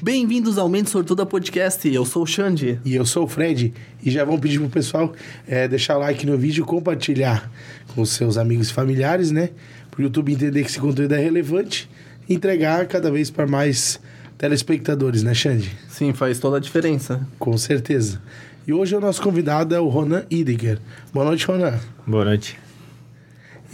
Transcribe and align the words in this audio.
Bem-vindos 0.00 0.58
ao 0.58 0.68
Mente 0.68 0.90
Sortuda 0.90 1.26
Podcast. 1.26 1.92
Eu 1.92 2.04
sou 2.04 2.22
o 2.22 2.26
Xande. 2.26 2.78
E 2.84 2.94
eu 2.94 3.04
sou 3.04 3.24
o 3.24 3.26
Fred. 3.26 3.74
E 4.00 4.12
já 4.12 4.24
vamos 4.24 4.40
pedir 4.40 4.60
pro 4.60 4.68
pessoal 4.68 5.12
é, 5.44 5.66
deixar 5.66 5.96
o 5.96 5.98
like 5.98 6.24
no 6.24 6.38
vídeo, 6.38 6.64
compartilhar 6.64 7.50
com 7.96 8.04
seus 8.04 8.38
amigos 8.38 8.70
e 8.70 8.72
familiares, 8.72 9.32
né? 9.32 9.50
Pro 9.90 10.00
YouTube 10.00 10.32
entender 10.32 10.62
que 10.62 10.68
esse 10.68 10.78
conteúdo 10.78 11.12
é 11.12 11.18
relevante 11.18 11.90
e 12.28 12.34
entregar 12.34 12.86
cada 12.86 13.10
vez 13.10 13.28
para 13.28 13.44
mais 13.44 13.98
telespectadores, 14.38 15.24
né, 15.24 15.34
Xande? 15.34 15.76
Sim, 15.88 16.12
faz 16.12 16.38
toda 16.38 16.58
a 16.58 16.60
diferença. 16.60 17.26
Com 17.36 17.58
certeza. 17.58 18.22
E 18.68 18.72
hoje 18.72 18.94
o 18.94 19.00
nosso 19.00 19.20
convidado 19.20 19.74
é 19.74 19.80
o 19.80 19.88
Ronan 19.88 20.22
Ideger. 20.30 20.78
Boa 21.12 21.26
noite, 21.26 21.44
Ronan. 21.44 21.76
Boa 22.06 22.24
noite. 22.24 22.56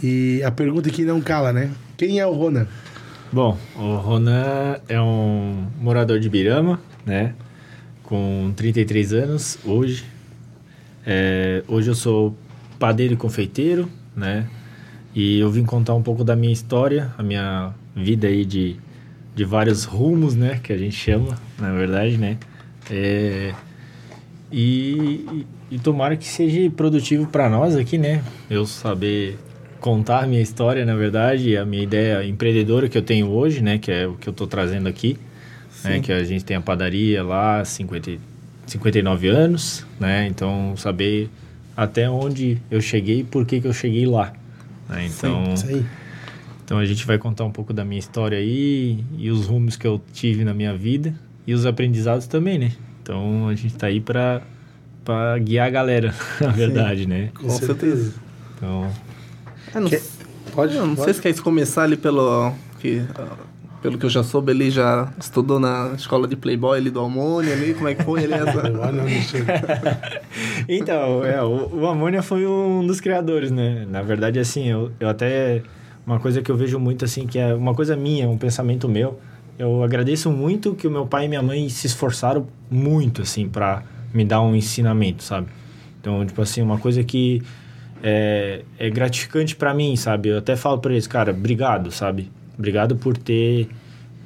E 0.01 0.41
a 0.43 0.49
pergunta 0.49 0.89
que 0.89 1.03
não 1.03 1.21
cala, 1.21 1.53
né? 1.53 1.69
Quem 1.95 2.19
é 2.19 2.25
o 2.25 2.31
Ronan? 2.31 2.65
Bom, 3.31 3.57
o 3.75 3.95
Ronan 3.97 4.77
é 4.87 5.01
um 5.01 5.67
morador 5.81 6.19
de 6.19 6.29
Birama, 6.29 6.79
né? 7.05 7.33
Com 8.03 8.53
33 8.55 9.13
anos 9.13 9.57
hoje. 9.65 10.05
É, 11.05 11.63
hoje 11.67 11.89
eu 11.89 11.95
sou 11.95 12.35
padeiro 12.79 13.15
e 13.15 13.17
confeiteiro, 13.17 13.89
né? 14.15 14.47
E 15.13 15.39
eu 15.39 15.49
vim 15.49 15.65
contar 15.65 15.95
um 15.95 16.03
pouco 16.03 16.23
da 16.23 16.35
minha 16.35 16.53
história, 16.53 17.13
a 17.17 17.23
minha 17.23 17.73
vida 17.95 18.27
aí 18.27 18.45
de, 18.45 18.75
de 19.33 19.43
vários 19.43 19.83
rumos, 19.85 20.35
né? 20.35 20.59
Que 20.61 20.71
a 20.71 20.77
gente 20.77 20.95
chama, 20.95 21.37
na 21.59 21.71
verdade, 21.73 22.17
né? 22.17 22.37
É, 22.89 23.53
e, 24.51 25.45
e, 25.71 25.79
tomara 25.79 26.15
que 26.15 26.27
seja 26.27 26.69
produtivo 26.69 27.25
para 27.27 27.49
nós 27.49 27.75
aqui, 27.75 27.97
né? 27.97 28.23
Eu 28.49 28.65
saber 28.65 29.37
contar 29.85 30.23
a 30.23 30.25
minha 30.25 30.41
história, 30.41 30.83
na 30.83 30.95
verdade, 30.95 31.55
a 31.55 31.63
minha 31.63 31.83
ideia 31.83 32.25
empreendedora 32.25 32.89
que 32.89 32.97
eu 32.97 33.03
tenho 33.03 33.27
hoje, 33.27 33.61
né, 33.61 33.77
que 33.77 33.91
é 33.91 34.07
o 34.07 34.15
que 34.15 34.27
eu 34.27 34.31
estou 34.31 34.47
trazendo 34.47 34.89
aqui, 34.89 35.15
né, 35.83 35.99
que 35.99 36.11
a 36.11 36.23
gente 36.23 36.43
tem 36.43 36.57
a 36.57 36.61
padaria 36.61 37.23
lá, 37.23 37.63
50, 37.63 38.17
59 38.65 39.27
anos, 39.27 39.85
né, 39.99 40.25
então 40.25 40.75
saber 40.75 41.29
até 41.77 42.09
onde 42.09 42.57
eu 42.71 42.81
cheguei 42.81 43.19
e 43.19 43.23
por 43.23 43.45
que, 43.45 43.61
que 43.61 43.67
eu 43.67 43.73
cheguei 43.73 44.07
lá. 44.07 44.33
Né, 44.89 45.05
então, 45.05 45.55
Sim, 45.55 45.85
então 46.65 46.79
a 46.79 46.85
gente 46.85 47.05
vai 47.05 47.19
contar 47.19 47.43
um 47.43 47.51
pouco 47.51 47.71
da 47.71 47.85
minha 47.85 47.99
história 47.99 48.39
aí 48.39 49.03
e 49.19 49.29
os 49.29 49.45
rumos 49.45 49.75
que 49.75 49.85
eu 49.85 50.01
tive 50.11 50.43
na 50.43 50.53
minha 50.55 50.75
vida 50.75 51.13
e 51.45 51.53
os 51.53 51.63
aprendizados 51.63 52.25
também, 52.25 52.57
né? 52.57 52.71
Então 53.03 53.47
a 53.49 53.53
gente 53.53 53.75
está 53.75 53.85
aí 53.85 54.01
para 54.01 54.41
para 55.03 55.37
guiar 55.37 55.67
a 55.67 55.69
galera, 55.69 56.15
na 56.41 56.49
verdade, 56.49 57.01
Sim, 57.01 57.07
né? 57.07 57.29
Com, 57.35 57.47
certeza. 57.51 58.15
Então, 58.57 58.91
Não, 59.79 59.89
Que- 59.89 60.01
Pode? 60.53 60.75
eu 60.75 60.85
não 60.85 60.95
pode? 60.95 61.05
sei 61.05 61.13
se 61.13 61.21
quer 61.21 61.39
começar 61.41 61.83
ali 61.83 61.97
pelo 61.97 62.53
que, 62.79 63.03
ah, 63.15 63.35
pelo 63.81 63.97
que 63.97 64.05
eu 64.05 64.09
já 64.09 64.23
soube, 64.23 64.51
ele 64.51 64.69
já 64.71 65.11
estudou 65.19 65.59
na 65.59 65.93
escola 65.97 66.27
de 66.27 66.35
Playboy 66.35 66.77
ali 66.77 66.89
do 66.89 66.99
Almônia 66.99 67.53
ali, 67.53 67.73
como 67.73 67.87
é 67.87 67.95
que 67.95 68.03
foi 68.03 68.23
ele 68.23 68.33
essa? 68.33 68.63
Não, 68.69 68.93
Então, 70.67 71.23
é, 71.23 71.41
o, 71.43 71.69
o 71.81 71.87
Amônia 71.87 72.21
foi 72.21 72.45
um 72.47 72.85
dos 72.85 72.99
criadores, 73.01 73.51
né? 73.51 73.85
Na 73.89 74.01
verdade, 74.01 74.39
assim, 74.39 74.67
eu, 74.67 74.91
eu 74.99 75.09
até... 75.09 75.61
Uma 76.05 76.19
coisa 76.19 76.39
que 76.41 76.51
eu 76.51 76.55
vejo 76.55 76.77
muito, 76.79 77.03
assim, 77.03 77.25
que 77.25 77.39
é 77.39 77.51
uma 77.55 77.73
coisa 77.73 77.95
minha, 77.95 78.29
um 78.29 78.37
pensamento 78.37 78.87
meu. 78.87 79.19
Eu 79.57 79.83
agradeço 79.83 80.29
muito 80.29 80.75
que 80.75 80.87
o 80.87 80.91
meu 80.91 81.07
pai 81.07 81.25
e 81.25 81.27
minha 81.27 81.41
mãe 81.41 81.67
se 81.67 81.87
esforçaram 81.87 82.45
muito, 82.69 83.23
assim, 83.23 83.49
para 83.49 83.81
me 84.13 84.23
dar 84.23 84.39
um 84.41 84.55
ensinamento, 84.55 85.23
sabe? 85.23 85.47
Então, 85.99 86.23
tipo 86.23 86.39
assim, 86.43 86.61
uma 86.61 86.77
coisa 86.77 87.03
que 87.03 87.41
é, 88.03 88.61
é 88.77 88.89
gratificante 88.89 89.55
para 89.55 89.73
mim, 89.73 89.95
sabe? 89.95 90.29
Eu 90.29 90.37
até 90.37 90.55
falo 90.55 90.79
para 90.79 90.91
eles, 90.93 91.07
cara, 91.07 91.31
obrigado, 91.31 91.91
sabe? 91.91 92.29
Obrigado 92.57 92.95
por 92.95 93.17
ter 93.17 93.67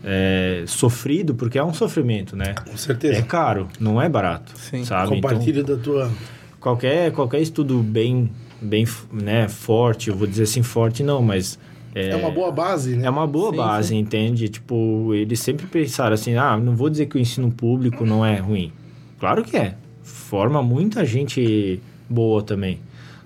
é, 0.03 0.63
sofrido, 0.67 1.33
porque 1.35 1.57
é 1.57 1.63
um 1.63 1.73
sofrimento, 1.73 2.35
né? 2.35 2.53
Com 2.53 2.71
É 2.73 2.77
certeza. 2.77 3.21
caro, 3.23 3.67
não 3.79 4.01
é 4.01 4.07
barato, 4.07 4.51
Sim. 4.57 4.83
sabe? 4.83 5.15
Então, 5.17 5.29
Compartilha 5.29 5.63
da 5.63 5.77
tua... 5.77 6.11
qualquer 6.59 7.11
qualquer 7.11 7.41
estudo 7.41 7.79
bem 7.83 8.29
bem 8.61 8.85
né 9.11 9.47
forte 9.47 10.09
eu 10.09 10.15
vou 10.17 10.27
dizer 10.27 10.43
assim 10.43 10.61
forte 10.61 11.01
não 11.01 11.21
mas 11.21 11.57
É, 11.95 12.13
uma 12.17 12.29
boa 12.29 12.51
base, 12.51 12.95
né? 12.97 13.07
é 13.07 13.09
uma 13.09 13.25
boa 13.25 13.51
Sim, 13.51 13.55
base 13.57 13.87
sim. 13.89 13.97
entende 13.99 14.49
tipo 14.49 15.13
eles 15.13 15.39
sempre 15.39 15.65
pensaram 15.65 16.13
assim 16.13 16.35
ah 16.35 16.57
não 16.57 16.75
vou 16.75 16.89
dizer 16.89 17.05
que 17.05 17.15
o 17.15 17.19
ensino 17.19 17.49
público 17.49 18.05
não 18.05 18.25
é 18.25 18.35
ruim 18.37 18.73
claro 19.17 19.43
que 19.45 19.55
é 19.55 19.75
forma 20.03 20.61
muita 20.61 21.05
gente 21.05 21.79
boa 22.09 22.43
também 22.43 22.79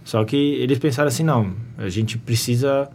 só 0.03 0.23
que 0.23 0.35
eles 0.35 0.77
pensaram 0.79 1.07
assim 1.07 1.23
não 1.23 1.53
a 1.77 1.89
gente 1.89 2.17
precisa 2.17 2.89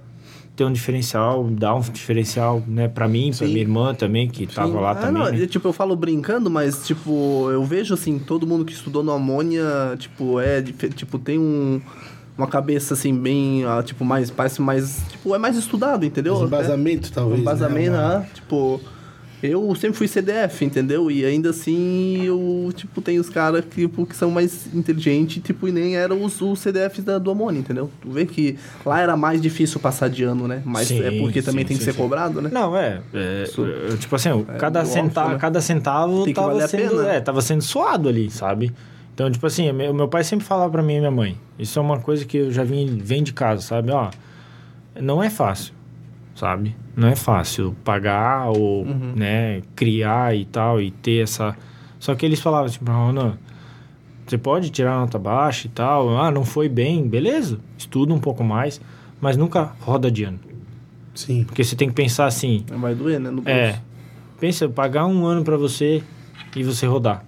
ter 0.55 0.65
um 0.65 0.73
diferencial 0.73 1.45
dar 1.45 1.75
um 1.77 1.81
diferencial 1.81 2.63
né 2.67 2.89
para 2.89 3.07
mim 3.07 3.29
para 3.31 3.47
Sim. 3.47 3.53
minha 3.53 3.61
irmã 3.61 3.95
também 3.95 4.29
que 4.29 4.47
tava 4.47 4.81
lá 4.81 4.91
Ah, 4.91 4.95
também 4.97 5.23
não, 5.23 5.31
né? 5.31 5.47
Tipo, 5.47 5.69
eu 5.69 5.73
falo 5.73 5.95
brincando, 5.95 6.51
mas, 6.51 6.85
tipo, 6.87 7.49
eu 7.51 7.65
vejo, 7.65 7.95
assim, 7.95 8.19
todo 8.19 8.45
mundo 8.47 8.65
que 8.65 8.73
estudou 8.73 9.03
no 9.05 9.13
Amônia, 9.13 9.95
tipo, 9.99 10.41
é, 10.41 10.61
tipo, 10.61 11.17
tem 11.19 11.39
um, 11.39 11.81
uma 12.37 12.49
cabeça, 12.49 12.95
assim, 12.95 13.15
bem, 13.17 13.65
ah, 13.65 13.83
tipo, 13.85 14.05
mais, 14.05 14.31
parece 14.33 14.61
mais, 14.61 15.01
tipo, 15.11 15.33
é 15.35 15.39
mais 15.39 15.57
estudado, 15.57 16.05
entendeu? 16.05 16.35
Mas 16.35 16.43
Até- 16.43 16.57
embasamento, 16.57 17.13
talvez. 17.13 17.39
Um 17.39 17.43
embasamento, 17.43 17.91
né? 17.93 17.99
Ah, 17.99 18.27
tipo... 18.35 18.81
Eu 19.41 19.73
sempre 19.77 19.97
fui 19.97 20.09
CDF, 20.09 20.65
entendeu? 20.65 21.11
E 21.11 21.25
ainda 21.25 21.51
assim, 21.51 22.25
eu, 22.25 22.73
tipo, 22.75 23.01
tem 23.01 23.19
os 23.21 23.29
caras 23.31 23.65
que, 23.65 23.83
tipo, 23.83 24.05
que 24.05 24.17
são 24.17 24.31
mais 24.33 24.67
inteligentes, 24.75 25.41
tipo, 25.43 25.69
e 25.69 25.73
nem 25.73 25.97
eram 25.97 26.25
os, 26.25 26.41
os 26.41 26.59
CDFs 26.59 27.05
da, 27.05 27.19
do 27.19 27.31
Amônia, 27.31 27.61
entendeu? 27.61 27.89
Tu 28.01 28.11
vê 28.11 28.27
que 28.27 28.59
lá 28.85 29.01
era 29.01 29.17
mais 29.17 29.41
difícil 29.41 29.79
passar 29.79 30.09
de 30.11 30.25
ano, 30.25 30.49
né? 30.49 30.61
Mas 30.65 30.89
Sim, 30.89 31.03
é 31.03 31.13
porque 31.13 31.41
também 31.41 31.63
sim, 31.65 31.69
tem 31.69 31.77
que 31.77 31.85
sim, 31.85 31.91
ser 31.91 31.93
sim. 31.95 31.99
cobrado, 32.03 32.43
né? 32.43 32.51
Não, 32.53 32.77
é. 32.77 33.01
é, 33.15 33.45
eu, 33.57 33.97
tipo 33.97 34.17
assim, 34.17 34.31
o- 34.33 34.45
cada, 34.59 34.81
óbvio, 34.81 34.93
centavo, 34.95 35.31
né? 35.31 35.39
cada 35.39 35.61
centavo 35.61 36.25
Tem 36.25 36.35
que 36.35 36.41
tava 36.41 36.49
valer 36.53 36.65
a 36.65 36.69
sendo, 36.69 36.97
pena. 36.97 37.09
é, 37.09 37.21
tava 37.21 37.41
sendo 37.41 37.63
suado 37.63 38.09
ali, 38.09 38.29
sabe? 38.31 38.73
Então, 39.15 39.31
tipo 39.31 39.47
assim, 39.47 39.71
meu, 39.73 39.95
meu 39.95 40.09
pai 40.09 40.25
sempre 40.25 40.45
falava 40.47 40.71
pra 40.71 40.83
mim 40.83 40.95
e 40.95 40.99
minha 40.99 41.11
mãe. 41.13 41.37
Isso 41.59 41.79
é 41.79 41.83
uma 41.83 42.01
coisa 42.01 42.25
que 42.25 42.37
eu 42.39 42.51
já 42.53 42.65
vim, 42.65 42.99
vem 43.03 43.23
de 43.23 43.33
casa, 43.33 43.63
sabe? 43.63 43.91
Ó, 43.93 44.11
não 45.01 45.23
é 45.23 45.31
fácil, 45.31 45.73
sabe? 46.39 46.75
Não 46.97 47.09
é 47.09 47.17
fácil 47.17 47.75
pagar 47.85 48.47
ou, 48.49 48.85
Uhum. 48.85 49.13
né, 49.17 49.61
criar 49.75 50.35
e 50.37 50.45
tal, 50.45 50.81
e 50.81 50.91
ter 50.91 51.23
essa... 51.23 51.57
Só 51.99 52.15
que 52.15 52.25
eles 52.25 52.41
falavam 52.41 52.67
assim, 52.67 52.79
não, 53.13 53.37
você 54.27 54.39
pode 54.39 54.71
tirar 54.71 54.99
nota 55.01 55.19
baixa 55.19 55.67
e 55.67 55.71
tal, 55.71 56.17
ah, 56.19 56.31
não 56.31 56.45
foi 56.45 56.69
bem, 56.69 57.07
beleza, 57.09 57.59
estuda 57.77 58.15
um 58.15 58.21
pouco 58.21 58.45
mais, 58.45 58.81
mas 59.21 59.37
nunca 59.37 59.73
roda 59.81 60.11
de 60.11 60.25
ano. 60.25 60.39
Sim. 61.15 61.43
Porque 61.45 61.65
você 61.65 61.75
tem 61.75 61.89
que 61.89 61.95
pensar 61.95 62.27
assim, 62.27 62.65
Vai 62.69 62.95
doer, 62.95 63.19
né? 63.19 63.31
No 63.31 63.43
bolso. 63.43 63.49
é, 63.51 63.81
pensa, 64.39 64.69
pagar 64.69 65.07
um 65.07 65.27
ano 65.27 65.43
pra 65.43 65.57
você 65.57 66.03
e 66.55 66.63
você 66.63 66.87
rodar. 66.87 67.25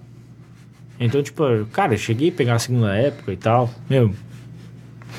Então, 0.99 1.21
tipo, 1.21 1.43
cara, 1.73 1.93
eu 1.93 1.97
cheguei 1.97 2.29
a 2.29 2.31
pegar 2.31 2.55
a 2.55 2.59
segunda 2.59 2.95
época 2.95 3.33
e 3.33 3.37
tal, 3.37 3.69
meu, 3.89 4.11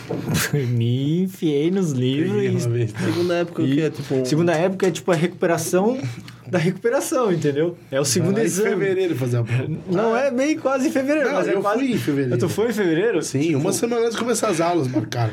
me 0.53 1.23
enfiei 1.23 1.71
nos 1.71 1.93
uma 1.93 2.01
livros. 2.01 2.67
vez. 2.67 2.93
Segunda 3.05 3.35
época 3.35 3.63
E 3.63 3.75
que 3.75 3.81
é, 3.83 3.91
tipo... 3.91 4.27
Segunda 4.27 4.53
época 4.53 4.87
é 4.87 4.91
tipo 4.91 5.11
a 5.11 5.15
recuperação 5.15 5.99
da 6.47 6.59
recuperação, 6.59 7.33
entendeu? 7.33 7.77
É 7.91 8.01
o 8.01 8.05
segundo 8.05 8.33
Vai 8.35 8.43
lá 8.43 8.45
em 8.45 8.47
exame. 8.47 8.69
fevereiro 8.71 9.17
fazer 9.17 9.37
a 9.39 9.43
prova. 9.45 9.69
Não 9.91 10.17
é 10.17 10.31
bem 10.31 10.59
quase 10.59 10.89
em 10.89 10.93
fevereiro, 10.93 11.29
Não, 11.29 11.35
mas 11.37 11.49
é 11.49 11.55
eu 11.55 11.61
quase... 11.63 11.79
fui 11.79 11.93
em 11.93 11.99
fevereiro. 11.99 12.39
Tu 12.39 12.49
foi 12.49 12.69
em 12.71 12.73
fevereiro? 12.73 13.23
Sim, 13.23 13.55
uma 13.55 13.73
semana 13.73 14.03
antes 14.03 14.15
de 14.15 14.19
começar 14.19 14.49
as 14.49 14.61
aulas, 14.61 14.87
marcaram. 14.89 15.33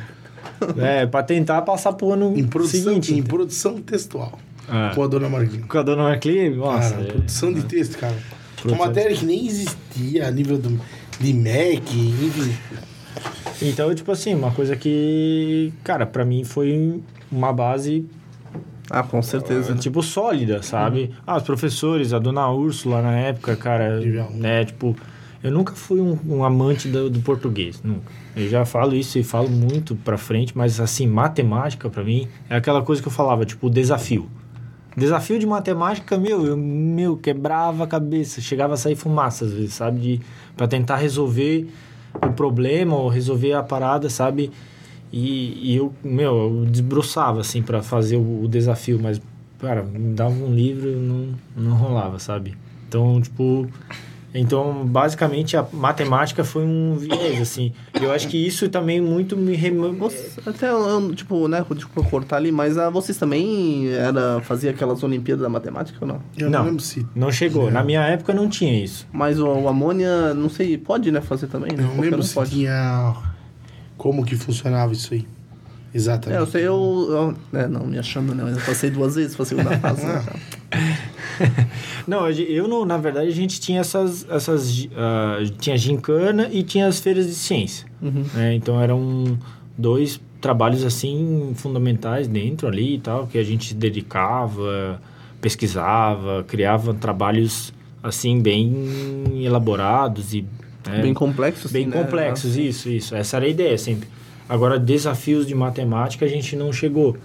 É, 0.77 1.05
pra 1.05 1.23
tentar 1.23 1.61
passar 1.63 1.93
pro 1.93 2.11
ano 2.13 2.33
Em 2.37 2.45
produção, 2.45 2.81
seguinte. 2.93 3.13
em 3.13 3.21
produção 3.23 3.81
textual. 3.81 4.39
Ah. 4.67 4.91
Com 4.93 5.03
a 5.03 5.07
dona 5.07 5.27
Marquinhos. 5.29 5.65
Com 5.65 5.77
a 5.77 5.81
dona 5.83 6.03
Marcli, 6.03 6.49
nossa. 6.51 6.91
Cara, 6.91 7.01
é- 7.03 7.11
produção 7.11 7.51
de 7.53 7.63
texto, 7.63 7.97
cara. 7.97 8.13
Uma 8.13 8.61
Produção 8.61 8.87
matéria 8.87 9.15
que 9.17 9.25
nem 9.25 9.47
existia 9.47 10.27
a 10.27 10.31
nível 10.31 10.57
do, 10.57 10.79
de 11.19 11.33
MEC, 11.33 11.81
enfim. 11.97 12.53
Então, 13.61 13.93
tipo 13.93 14.11
assim, 14.11 14.33
uma 14.33 14.51
coisa 14.51 14.75
que, 14.75 15.73
cara, 15.83 16.05
pra 16.05 16.23
mim 16.23 16.43
foi 16.43 17.01
uma 17.31 17.51
base, 17.51 18.05
Ah, 18.89 19.03
com 19.03 19.21
certeza. 19.21 19.75
tipo, 19.75 20.01
sólida, 20.01 20.63
sabe? 20.63 21.11
Ah, 21.27 21.37
os 21.37 21.43
professores, 21.43 22.13
a 22.13 22.19
dona 22.19 22.49
Úrsula 22.49 23.01
na 23.01 23.17
época, 23.17 23.55
cara, 23.55 23.95
Legal. 23.99 24.31
né, 24.31 24.63
tipo, 24.63 24.95
eu 25.43 25.51
nunca 25.51 25.73
fui 25.73 25.99
um, 25.99 26.17
um 26.27 26.43
amante 26.43 26.87
do, 26.87 27.09
do 27.09 27.19
português, 27.19 27.81
nunca. 27.83 28.11
Eu 28.35 28.47
já 28.47 28.63
falo 28.63 28.95
isso 28.95 29.19
e 29.19 29.23
falo 29.23 29.49
muito 29.49 29.93
pra 29.95 30.17
frente, 30.17 30.57
mas, 30.57 30.79
assim, 30.79 31.05
matemática 31.05 31.89
pra 31.89 32.03
mim 32.03 32.27
é 32.49 32.55
aquela 32.55 32.81
coisa 32.81 33.01
que 33.01 33.07
eu 33.09 33.11
falava, 33.11 33.43
tipo, 33.45 33.69
desafio. 33.69 34.29
Desafio 34.95 35.37
de 35.37 35.45
matemática, 35.45 36.17
meu, 36.17 36.45
eu 36.45 36.57
meu, 36.57 37.15
quebrava 37.17 37.83
a 37.83 37.87
cabeça, 37.87 38.39
chegava 38.41 38.73
a 38.73 38.77
sair 38.77 38.95
fumaça 38.95 39.45
às 39.45 39.53
vezes, 39.53 39.73
sabe? 39.73 39.99
De, 39.99 40.21
pra 40.57 40.67
tentar 40.67 40.95
resolver 40.95 41.67
o 42.15 42.31
problema 42.33 42.95
ou 42.95 43.07
resolver 43.07 43.53
a 43.53 43.63
parada, 43.63 44.09
sabe? 44.09 44.51
E, 45.11 45.71
e 45.71 45.75
eu, 45.75 45.93
meu, 46.03 46.37
eu 46.37 46.65
desbroçava, 46.65 47.41
assim, 47.41 47.61
para 47.61 47.81
fazer 47.81 48.17
o, 48.17 48.43
o 48.43 48.47
desafio, 48.47 48.99
mas, 49.01 49.19
cara, 49.59 49.83
me 49.83 50.13
dava 50.13 50.33
um 50.33 50.53
livro 50.53 50.89
não, 50.91 51.33
não 51.55 51.75
rolava, 51.75 52.19
sabe? 52.19 52.55
Então, 52.87 53.19
tipo, 53.21 53.67
Então, 54.33 54.85
basicamente, 54.85 55.57
a 55.57 55.65
matemática 55.73 56.43
foi 56.43 56.63
um 56.63 56.95
viés, 56.95 57.41
assim. 57.41 57.73
Eu 57.99 58.11
acho 58.11 58.27
que 58.27 58.37
isso 58.37 58.69
também 58.69 59.01
muito 59.01 59.35
me... 59.35 59.55
Rem... 59.55 59.75
Você- 59.97 60.39
até, 60.45 60.69
eu, 60.69 61.15
tipo, 61.15 61.47
né, 61.47 61.65
desculpa 61.75 62.07
cortar 62.07 62.35
ali, 62.37 62.51
mas 62.51 62.77
ah, 62.77 62.91
vocês 62.91 63.17
também 63.17 63.87
era, 63.91 64.39
fazia 64.41 64.69
aquelas 64.69 65.01
Olimpíadas 65.01 65.41
da 65.41 65.49
Matemática 65.49 65.97
ou 66.01 66.07
não? 66.07 66.21
Eu 66.37 66.49
Não. 66.49 66.59
não 66.59 66.65
lembro 66.67 66.83
se. 66.83 67.05
Não 67.15 67.31
chegou. 67.31 67.65
Não. 67.65 67.71
Na 67.71 67.83
minha 67.83 68.01
época 68.01 68.31
não 68.31 68.47
tinha 68.47 68.83
isso. 68.83 69.07
Mas 69.11 69.39
o, 69.39 69.47
o 69.47 69.67
amônia, 69.67 70.33
não 70.35 70.47
sei, 70.49 70.77
pode, 70.77 71.11
né, 71.11 71.21
fazer 71.21 71.47
também, 71.47 71.71
né? 71.71 71.81
Não 71.81 71.89
Qualquer 71.89 72.01
lembro 72.03 72.19
um 72.19 72.23
se 72.23 72.33
pode. 72.35 72.51
tinha. 72.51 73.15
Como 73.97 74.23
que 74.23 74.35
funcionava 74.35 74.93
isso 74.93 75.13
aí. 75.13 75.21
É, 75.91 75.97
Exatamente. 75.97 76.39
eu 76.39 76.45
sei, 76.45 76.61
eu, 76.67 77.35
eu- 77.51 77.59
É, 77.59 77.67
não, 77.67 77.87
me 77.87 77.97
achando, 77.97 78.35
não. 78.35 78.47
Eu 78.47 78.57
passei 78.57 78.91
duas 78.91 79.15
vezes 79.15 79.35
pra 79.35 79.43
segunda 79.43 79.75
fase. 79.79 80.05
né? 80.05 80.23
Não, 82.07 82.29
eu 82.29 82.67
não, 82.67 82.85
na 82.85 82.97
verdade 82.97 83.27
a 83.27 83.33
gente 83.33 83.59
tinha 83.59 83.81
essas, 83.81 84.25
essas 84.29 84.87
ah, 84.95 85.37
tinha 85.59 85.77
gincana 85.77 86.49
e 86.51 86.63
tinha 86.63 86.87
as 86.87 86.99
feiras 86.99 87.27
de 87.27 87.33
ciência, 87.35 87.87
Uhum. 88.01 88.25
né? 88.33 88.55
Então 88.55 88.81
eram 88.81 89.37
dois 89.77 90.19
trabalhos 90.41 90.83
assim 90.83 91.51
fundamentais 91.55 92.27
dentro 92.27 92.67
ali 92.67 92.95
e 92.95 92.99
tal, 92.99 93.27
que 93.27 93.37
a 93.37 93.43
gente 93.43 93.73
dedicava, 93.73 94.99
pesquisava, 95.41 96.43
criava 96.47 96.93
trabalhos 96.93 97.73
assim 98.01 98.39
bem 98.41 99.43
elaborados 99.43 100.33
e 100.33 100.45
né, 100.87 101.01
Bem 101.01 101.13
complexo, 101.13 101.67
assim, 101.67 101.73
bem 101.73 101.87
né? 101.87 102.01
complexos, 102.01 102.51
Assim. 102.51 102.63
isso, 102.63 102.89
isso. 102.89 103.13
Essa 103.15 103.37
era 103.37 103.45
a 103.45 103.49
ideia 103.49 103.77
sempre. 103.77 104.07
Agora 104.47 104.79
desafios 104.79 105.45
de 105.45 105.53
matemática 105.53 106.25
a 106.25 106.29
gente 106.29 106.55
não 106.55 106.71
chegou, 106.73 107.17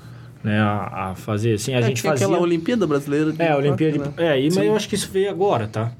né, 0.45 0.61
a, 0.61 1.11
a 1.11 1.15
fazer 1.17 1.55
assim, 1.55 1.75
a 1.75 1.79
É, 1.81 1.83
gente 1.83 2.03
tinha 2.03 2.13
fazia 2.13 2.27
aquela 2.27 2.41
Olimpíada 2.41 2.87
Brasileira 2.87 3.33
de 3.33 3.43
é, 3.43 3.51
a 3.51 3.57
Olimpíada 3.57 3.93
de... 3.95 3.99
né? 3.99 4.13
É, 4.19 4.41
e, 4.41 4.45
mas 4.55 4.57
eu 4.59 4.77
acho 4.77 4.89
que 4.89 4.95
isso 4.95 5.09
veio 5.11 5.31
agora, 5.31 5.67
tá? 5.67 5.91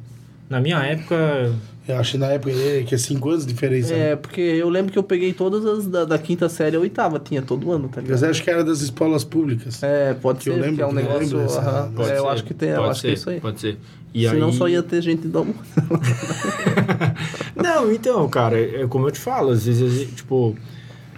Na 0.49 0.61
minha 0.61 0.79
época... 0.79 1.53
Eu 1.87 1.99
acho 1.99 2.13
que 2.13 2.17
na 2.19 2.29
época 2.29 2.51
dele 2.55 2.85
que 2.87 2.95
é 2.95 2.99
5 2.99 3.29
anos 3.29 3.45
de 3.47 3.53
diferença. 3.53 3.93
né? 3.95 4.13
É, 4.13 4.17
porque 4.17 4.41
eu 4.41 4.71
lembro 4.71 4.91
que 4.91 4.99
eu 4.99 5.03
peguei 5.03 5.35
todas 5.35 5.67
as 5.67 5.87
da, 5.87 6.07
da 6.07 6.17
quinta 6.19 6.49
série 6.49 6.77
à 6.77 6.81
oitava, 6.81 7.19
tinha 7.19 7.43
todo 7.43 7.71
ano, 7.71 7.89
tá 7.91 8.01
ligado? 8.01 8.19
Mas 8.19 8.23
acho 8.31 8.43
que 8.43 8.49
era 8.49 8.65
das 8.65 8.81
escolas 8.81 9.23
públicas. 9.23 9.83
É, 9.83 10.15
pode 10.15 10.39
Que 10.39 10.49
eu 10.49 10.55
ser, 10.55 10.61
lembro, 10.63 10.77
porque 10.77 10.83
é 10.83 10.87
um 10.87 10.89
eu 10.89 10.95
negócio. 10.95 11.37
lembro 11.39 11.59
aham. 11.59 11.93
Pode 11.95 12.11
É, 12.11 12.17
eu 12.17 12.23
ser, 12.23 12.29
acho 12.29 12.45
que 12.45 12.55
tem, 12.55 12.69
eu 12.71 12.85
acho 12.85 13.01
que 13.03 13.07
é 13.09 13.13
isso 13.13 13.29
aí. 13.29 13.39
Pode 13.39 13.61
ser. 13.61 13.79
E 14.15 14.27
Senão 14.27 14.49
aí... 14.49 14.55
só 14.55 14.67
ia 14.67 14.83
ter 14.83 15.03
gente 15.03 15.29
do. 15.29 15.45
Não, 17.55 17.93
então, 17.93 18.27
cara, 18.29 18.59
é 18.59 18.87
como 18.87 19.07
eu 19.07 19.11
te 19.11 19.19
falo, 19.19 19.51
às 19.51 19.67
vezes, 19.67 20.09
tipo, 20.15 20.57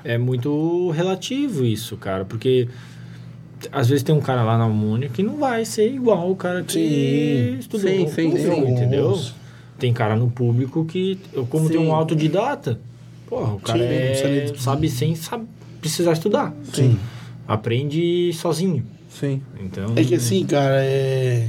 é 0.05 0.19
muito 0.19 0.91
relativo 0.91 1.65
isso, 1.65 1.97
cara, 1.97 2.25
porque 2.25 2.69
às 3.73 3.89
vezes 3.89 4.03
tem 4.03 4.15
um 4.15 4.21
cara 4.21 4.43
lá 4.43 4.59
na 4.59 4.65
Harmonia 4.65 5.09
que 5.09 5.23
não 5.23 5.37
vai 5.39 5.65
ser 5.65 5.93
igual 5.93 6.31
o 6.31 6.37
cara 6.37 6.63
que 6.63 6.73
Sim. 7.53 7.59
estudou 7.59 7.91
Sim, 7.91 8.03
no 8.05 8.09
sim, 8.11 8.31
público, 8.31 8.55
sim. 8.55 8.71
entendeu? 8.73 9.21
Tem 9.79 9.93
cara 9.93 10.17
no 10.17 10.31
público 10.31 10.85
que, 10.85 11.19
eu 11.33 11.45
como 11.47 11.69
tem 11.69 11.79
Sim. 11.79 11.87
um 11.87 11.95
autodidata, 11.95 12.79
porra, 13.29 13.55
o 13.55 13.61
cara 13.61 13.79
é, 13.83 14.53
sabe 14.57 14.89
sem 14.89 15.15
sabe, 15.15 15.45
precisar 15.81 16.13
estudar. 16.13 16.55
Sim. 16.73 16.99
Aprende 17.47 18.33
sozinho. 18.33 18.85
Sim. 19.11 19.41
Então, 19.61 19.93
É 19.97 20.05
que 20.05 20.15
assim, 20.15 20.45
cara, 20.45 20.83
é. 20.85 21.49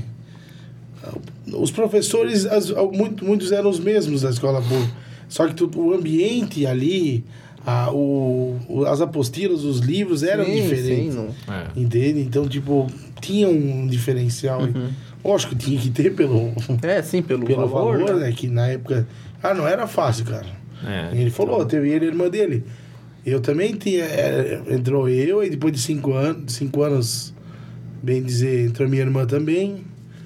Os 1.54 1.72
professores, 1.72 2.46
as- 2.46 2.70
muito, 2.92 3.24
muitos 3.24 3.52
eram 3.52 3.70
os 3.70 3.80
mesmos 3.80 4.22
da 4.22 4.30
escola 4.30 4.62
pública. 4.62 4.92
Só 5.30 5.48
que 5.48 5.54
tu- 5.54 5.70
o 5.76 5.94
ambiente 5.94 6.66
ali, 6.66 7.24
a, 7.66 7.92
o, 7.92 8.58
o- 8.70 8.86
as 8.86 9.02
apostilas, 9.02 9.64
os 9.64 9.80
livros 9.80 10.24
eram 10.24 10.46
sim, 10.46 10.54
diferentes. 10.62 11.14
Sim, 11.16 11.30
é. 11.50 11.80
Entende? 11.80 12.22
Então, 12.22 12.48
tipo, 12.48 12.88
tinha 13.22 13.48
um 13.50 13.88
diferencial. 13.88 14.62
aí. 14.64 14.74
Lógico 15.24 15.56
que 15.56 15.66
tinha 15.66 15.80
que 15.82 15.90
ter 15.90 16.14
pelo, 16.16 16.54
É, 16.82 17.02
sim, 17.02 17.22
pelo, 17.22 17.46
pelo 17.46 17.68
valor. 17.68 17.98
valor, 18.00 18.16
né? 18.20 18.28
né? 18.28 18.32
Que 18.32 18.48
na 18.48 18.68
época. 18.68 19.08
Ah, 19.44 19.54
não 19.54 19.68
era 19.68 19.86
fácil, 19.88 20.26
cara. 20.26 20.46
É, 20.86 21.16
E 21.16 21.22
ele 21.22 21.30
falou, 21.30 21.66
teve 21.66 21.90
ele 21.90 22.06
e 22.06 22.08
a 22.08 22.12
irmã 22.12 22.30
dele. 22.30 22.64
Eu 23.26 23.42
também 23.42 23.74
tinha. 23.74 24.04
é, 24.06 24.62
entrou 24.70 25.10
eu, 25.10 25.44
e 25.44 25.50
depois 25.50 25.74
de 25.74 25.80
cinco 25.80 26.14
anos, 26.14 26.54
cinco 26.54 26.82
anos, 26.84 27.34
bem 28.02 28.24
dizer, 28.24 28.68
entrou 28.68 28.88
minha 28.88 29.02
irmã 29.02 29.26
também. 29.26 29.84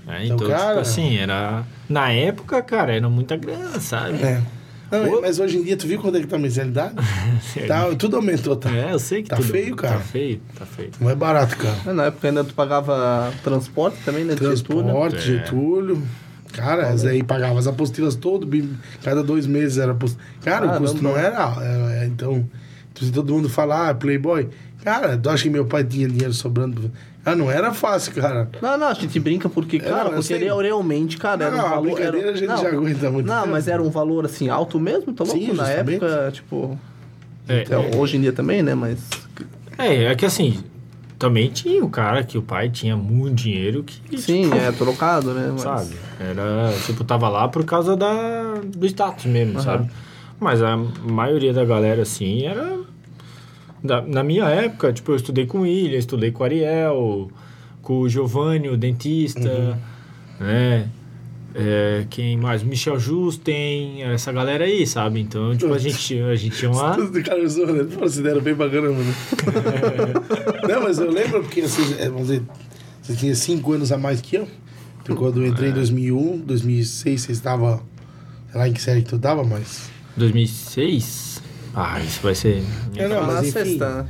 É, 0.08 0.26
Então, 0.26 0.36
então, 0.36 0.48
cara- 0.50 0.68
tipo 0.70 0.80
assim, 0.82 1.18
era. 1.18 1.64
Na 1.90 2.12
época, 2.12 2.62
cara, 2.62 2.94
era 2.96 3.10
muita 3.10 3.36
grana, 3.38 3.80
sabe? 3.80 4.22
É. 4.22 4.42
Não, 4.92 5.10
Ô. 5.18 5.22
mas 5.22 5.40
hoje 5.40 5.58
em 5.58 5.64
dia, 5.64 5.78
tu 5.78 5.88
viu 5.88 6.00
quanto 6.00 6.18
é 6.18 6.22
que 6.22 6.28
tá 6.28 6.36
a 6.36 6.40
mensalidade? 6.40 6.96
tá, 7.68 7.96
tudo 7.96 8.18
aumentou, 8.18 8.56
tá? 8.56 8.70
É, 8.76 8.92
eu 8.94 9.00
sei 9.00 9.24
que 9.24 9.30
Tá 9.30 9.38
tudo- 9.38 9.48
feio, 9.48 9.76
cara. 9.76 9.96
Tá 9.96 10.00
feio, 10.02 10.42
tá 10.60 10.66
feio. 10.66 10.90
Não 11.00 11.10
é 11.10 11.16
barato, 11.16 11.56
cara. 11.58 11.76
É, 11.88 11.94
Na 11.94 12.06
época 12.06 12.28
ainda 12.28 12.44
tu 12.44 12.54
pagava 12.54 13.32
transporte 13.44 13.98
também, 14.04 14.24
né? 14.26 14.34
Getúlio. 14.34 14.84
Transporte, 14.84 15.16
É. 15.18 15.22
Getúlio. 15.22 16.04
Cara, 16.52 16.94
aí 17.10 17.24
pagava 17.24 17.58
as 17.58 17.66
apostilas 17.68 18.14
todo, 18.16 18.46
cada 19.02 19.24
dois 19.24 19.48
meses 19.48 19.78
era 19.78 19.94
apostila. 19.94 20.22
Cara, 20.44 20.66
o 20.66 20.68
Caramba. 20.70 20.86
custo 20.88 21.02
não 21.02 21.18
era. 21.18 21.38
era- 21.62 22.06
então, 22.06 22.46
se 23.00 23.10
todo 23.12 23.34
mundo 23.34 23.48
fala, 23.48 23.90
ah, 23.90 23.94
Playboy. 23.96 24.50
Cara, 24.84 25.18
tu 25.18 25.30
acha 25.30 25.44
que 25.44 25.50
meu 25.50 25.64
pai 25.66 25.84
tinha 25.86 26.08
dinheiro 26.10 26.34
sobrando? 26.34 26.92
Ah, 27.24 27.36
não 27.36 27.52
era 27.52 27.72
fácil, 27.74 28.14
cara. 28.14 28.50
Não, 28.62 28.78
não, 28.78 28.88
a 28.88 28.94
gente 28.94 29.20
brinca 29.20 29.48
porque, 29.48 29.78
É, 29.78 29.80
cara, 29.80 30.06
não, 30.06 30.14
porque 30.16 30.36
realmente, 30.36 31.18
cara, 31.18 31.46
era 31.46 31.56
Não, 31.56 31.64
um 31.64 31.68
a 31.68 31.70
valor... 31.70 31.82
brincadeira 31.84 32.20
era, 32.20 32.32
a 32.32 32.36
gente 32.36 32.48
não, 32.48 32.58
já 32.58 32.70
aguenta 32.70 33.12
muito 33.12 33.28
Não, 33.28 33.40
tempo. 33.42 33.52
mas 33.52 33.68
era 33.68 33.82
um 33.82 33.90
valor, 33.92 34.26
assim, 34.26 34.50
alto 34.50 34.80
mesmo, 34.80 35.14
tá 35.14 35.24
louco? 35.24 35.40
Sim, 35.40 35.54
Na 35.54 35.66
justamente. 35.66 36.04
época, 36.04 36.32
tipo... 36.32 36.80
É, 37.48 37.62
até 37.62 37.98
hoje 37.98 38.18
em 38.18 38.22
dia 38.22 38.34
também, 38.34 38.64
né? 38.64 38.74
Mas... 38.74 39.00
é, 39.78 40.06
é 40.06 40.16
que 40.16 40.26
assim, 40.26 40.64
também 41.20 41.50
tinha 41.50 41.84
o 41.84 41.90
cara 41.90 42.24
que 42.24 42.38
o 42.38 42.42
pai 42.42 42.70
tinha 42.70 42.98
muito 42.98 43.36
dinheiro 43.36 43.84
que. 43.84 44.20
Sim, 44.20 44.44
tipo, 44.46 44.56
é 44.56 44.72
trocado, 44.72 45.34
né? 45.34 45.50
Mas... 45.52 45.62
Sabe? 45.62 45.96
Era. 46.20 46.72
Tipo, 46.86 47.04
tava 47.04 47.30
lá 47.30 47.48
por 47.48 47.64
causa 47.66 47.96
da, 47.96 48.56
do 48.66 48.86
status 48.88 49.26
mesmo, 49.26 49.54
Aham. 49.60 49.64
sabe? 49.64 49.92
Mas 50.40 50.62
a 50.64 50.76
maioria 50.78 51.54
da 51.54 51.64
galera, 51.64 52.02
assim, 52.02 52.46
era. 52.46 52.80
Da- 53.84 54.02
na 54.02 54.24
minha 54.24 54.46
época, 54.46 54.92
tipo, 54.94 55.12
eu 55.12 55.16
estudei 55.16 55.46
com 55.46 55.60
o 55.60 55.62
William, 55.62 55.98
estudei 55.98 56.32
com 56.32 56.44
o 56.44 56.46
Ariel, 56.46 57.32
com 57.82 58.00
o 58.02 58.10
Giovanni, 58.10 58.70
o 58.70 58.78
dentista, 58.78 59.40
Uhum. 60.40 60.46
né? 60.46 60.90
É, 61.54 62.06
quem 62.10 62.38
mais? 62.38 62.64
Michel 62.64 62.98
Justen, 62.98 64.04
essa 64.04 64.32
galera 64.32 64.64
aí, 64.64 64.88
sabe? 64.88 65.20
Então, 65.20 65.54
tipo, 65.58 65.74
a 65.74 65.78
gente, 65.78 66.18
a 66.22 66.34
gente 66.36 66.56
tinha 66.58 66.72
uma. 66.72 66.96
Tudo 66.96 67.12
do 67.12 67.22
cara 67.24 67.42
né? 67.74 67.84
Você 68.00 68.22
deram 68.22 68.40
bem 68.40 68.56
caramba, 68.56 69.00
né? 69.04 69.14
não, 70.70 70.82
mas 70.84 70.98
eu 70.98 71.12
lembro 71.12 71.42
porque, 71.42 71.60
assim, 71.62 71.96
é, 72.00 72.06
vamos 72.08 72.28
dizer, 72.30 72.42
você 73.02 73.16
tinha 73.16 73.36
cinco 73.36 73.74
anos 73.74 73.92
a 73.92 73.98
mais 73.98 74.22
que 74.22 74.38
eu. 74.38 74.48
Quando 75.18 75.42
eu 75.44 75.48
entrei 75.48 75.68
É. 75.70 75.72
em 75.72 75.76
2001, 75.76 76.38
2006, 76.46 77.22
você 77.22 77.32
estava... 77.34 77.82
Sei 78.50 78.58
lá 78.60 78.68
em 78.70 78.72
que 78.74 78.82
série 78.82 79.02
que 79.02 79.10
tu 79.10 79.20
tava, 79.20 79.44
mas... 79.44 79.90
2006? 80.16 81.31
Ah, 81.74 82.00
isso 82.00 82.20
vai 82.22 82.36
ser. 82.36 82.64
É, 82.96 83.08
não, 83.08 83.22
na 83.22 83.28
mas 83.28 83.40
enfim. 83.48 83.52
sexta, 83.52 83.90
né? 84.04 84.08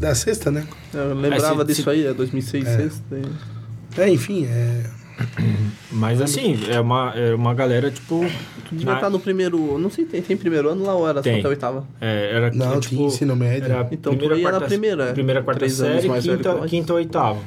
Da 0.00 0.14
sexta, 0.14 0.50
né? 0.50 0.66
Eu 0.94 1.14
lembrava 1.14 1.54
É, 1.54 1.58
se- 1.58 1.64
disso 1.66 1.82
se- 1.82 1.90
aí, 1.90 2.06
é 2.06 2.14
2006, 2.14 2.66
É. 2.66 2.76
sexta. 2.76 3.02
e- 3.16 4.00
É, 4.00 4.08
enfim, 4.10 4.46
é... 4.46 4.84
Mas 5.90 6.20
assim, 6.20 6.56
é 6.70 6.78
uma, 6.80 7.12
é 7.16 7.34
uma 7.34 7.52
galera, 7.52 7.90
tipo. 7.90 8.20
Tu 8.68 8.70
devia 8.76 8.86
na- 8.86 8.94
estar 8.96 9.10
no 9.10 9.18
primeiro... 9.18 9.76
Não 9.78 9.90
sei, 9.90 10.04
tem, 10.04 10.22
tem 10.22 10.36
primeiro 10.36 10.68
ano 10.68 10.84
lá 10.84 10.94
ou 10.94 11.08
era 11.08 11.18
só 11.18 11.22
Tem. 11.24 11.38
até 11.40 11.46
a 11.46 11.50
oitava? 11.50 11.84
É, 12.00 12.30
era 12.32 12.50
Não, 12.52 12.78
tipo, 12.78 12.94
tinha 12.96 13.06
ensino 13.08 13.34
médio. 13.34 13.64
Era 13.72 13.88
Então, 13.90 14.14
tu 14.14 14.24
ia 14.36 14.52
na 14.52 14.60
primeira, 14.60 15.12
Primeira, 15.12 15.42
quarta 15.42 15.68
série, 15.68 16.08
velho 16.08 16.22
quinta, 16.22 16.68
quinta 16.68 16.94
oitava. 16.94 17.40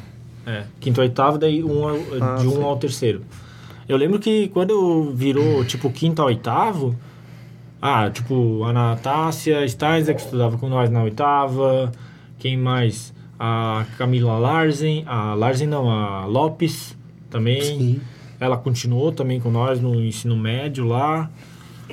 É, 0.46 0.64
quinta 0.82 1.02
oitava, 1.02 1.38
daí 1.38 1.64
um, 1.64 1.88
ao- 1.88 1.98
Ah, 2.20 2.36
de 2.42 2.48
um 2.48 2.52
sim. 2.56 2.64
ao 2.64 2.76
terceiro. 2.78 3.22
Eu 3.88 3.96
lembro 3.96 4.20
que 4.20 4.50
quando 4.50 5.14
virou, 5.14 5.64
tipo, 5.64 5.90
quinta 5.92 6.22
a 6.24 6.26
oitavo, 6.26 6.96
ah, 7.82 8.10
tipo, 8.12 8.64
a 8.64 8.72
Natácia 8.72 9.68
Steinzer, 9.68 10.16
que 10.16 10.22
estudava 10.22 10.56
com 10.58 10.70
nós 10.70 10.90
na 10.90 11.02
oitava, 11.02 11.92
quem 12.38 12.56
mais? 12.56 13.12
A 13.40 13.86
Camila 13.98 14.38
Larsen, 14.38 15.04
a 15.08 15.34
Larsen 15.34 15.68
não, 15.68 15.90
a 15.90 16.26
Lopes 16.26 16.96
também. 17.30 17.62
Sim. 17.62 18.02
Ela 18.40 18.56
continuou 18.56 19.12
também 19.12 19.40
com 19.40 19.50
nós 19.50 19.82
no 19.82 19.96
ensino 20.00 20.38
médio 20.38 20.86
lá. 20.86 21.30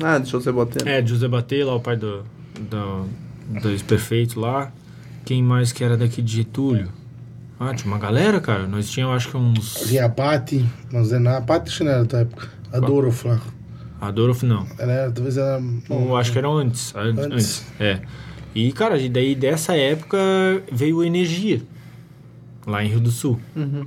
Ah, 0.02 0.20
eu 0.30 0.40
ser 0.40 0.52
botando. 0.52 0.86
É, 0.86 1.04
José 1.04 1.26
Batê, 1.26 1.64
lá 1.64 1.74
o 1.74 1.80
pai 1.80 1.96
do, 1.96 2.22
do, 2.58 3.06
do 3.60 3.70
ex-prefeito 3.70 4.38
lá. 4.38 4.70
Quem 5.24 5.42
mais 5.42 5.72
que 5.72 5.82
era 5.82 5.96
daqui 5.96 6.20
de 6.20 6.36
Getúlio? 6.36 6.88
Ah, 7.58 7.74
tinha 7.74 7.90
uma 7.90 7.98
galera, 7.98 8.40
cara. 8.40 8.66
Nós 8.66 8.90
tínhamos, 8.90 9.16
acho 9.16 9.30
que 9.30 9.36
uns... 9.36 9.74
Tinha 9.88 10.04
a 10.04 10.08
Paty, 10.08 10.64
mas 10.92 11.10
na 11.12 11.38
a 11.38 11.40
Paty 11.40 11.68
acho 11.68 11.78
que 11.78 11.84
não 11.84 11.92
era 11.92 12.00
da 12.02 12.06
tua 12.06 12.20
época. 12.20 12.48
A 12.72 12.78
Dorof 12.78 13.26
lá. 14.00 14.08
Adolfo, 14.08 14.46
não. 14.46 14.66
Ela 14.78 14.92
era, 14.92 15.10
talvez 15.12 15.36
ela... 15.36 15.62
Eu 15.90 16.16
acho 16.16 16.32
que 16.32 16.38
eram 16.38 16.56
antes. 16.56 16.94
an- 16.94 17.10
Antes. 17.10 17.24
Antes. 17.24 17.66
É. 17.80 18.00
E, 18.54 18.72
cara, 18.72 18.98
e 18.98 19.08
daí 19.08 19.34
dessa 19.34 19.76
época 19.76 20.18
veio 20.72 21.02
Energia. 21.04 21.62
Lá 22.66 22.84
em 22.84 22.88
Rio 22.88 23.00
do 23.00 23.10
Sul. 23.10 23.40
Uhum. 23.56 23.86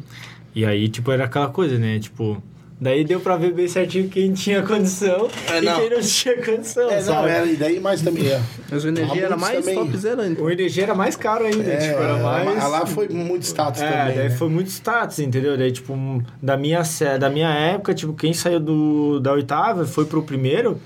E 0.56 0.66
aí, 0.66 0.90
tipo, 0.90 1.12
era 1.12 1.26
aquela 1.26 1.50
coisa, 1.50 1.78
né? 1.78 2.00
Tipo, 2.00 2.42
Daí 2.84 3.04
deu 3.04 3.20
pra 3.20 3.38
ver 3.38 3.54
bem 3.54 3.68
certinho 3.68 4.10
quem 4.10 4.34
tinha 4.34 4.64
condição 4.64 5.28
É, 5.52 5.60
e 5.60 5.62
quem 5.62 5.90
não 5.92 6.02
tinha 6.02 6.44
condição, 6.44 6.90
É, 6.90 6.96
não, 6.96 7.02
sabe? 7.04 7.30
era, 7.30 7.46
e 7.46 7.56
daí 7.56 7.80
mais 7.80 8.02
também. 8.02 8.28
É. 8.28 8.42
Mas 8.72 8.84
o 8.84 8.88
energia 8.88 9.24
era 9.26 9.38
mais 9.38 9.60
também. 9.60 9.76
topzerante. 9.76 10.42
O 10.42 10.50
energia 10.50 10.84
era 10.86 10.96
mais 10.96 11.16
caro 11.16 11.46
ainda, 11.46 11.64
É, 11.64 11.78
tipo, 11.78 12.02
era 12.02 12.18
mais... 12.18 12.64
a 12.64 12.68
lá 12.68 12.86
foi 12.88 13.08
muito 13.08 13.44
status 13.44 13.84
É, 13.84 13.88
também. 13.92 14.16
daí 14.16 14.30
né? 14.30 14.36
foi 14.36 14.50
muito 14.50 14.70
status, 14.72 15.20
entendeu? 15.20 15.56
Daí, 15.56 15.72
tipo, 15.72 15.94
da 16.42 16.58
minha, 16.58 16.82
da 17.20 17.30
minha 17.30 17.50
época, 17.50 17.94
tipo, 17.94 18.14
quem 18.14 18.34
saiu 18.34 18.60
do, 18.60 19.20
da 19.20 19.32
oitava 19.34 19.86
foi 19.86 20.06
pro 20.06 20.24
primeiro, 20.24 20.80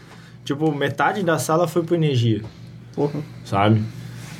tipo, 0.44 0.70
metade 0.75 1.24
da 1.24 1.40
sala 1.40 1.66
foi 1.66 1.82
pro 1.84 1.96
energia, 1.96 2.42
Porra. 2.94 3.22
sabe? 3.46 3.82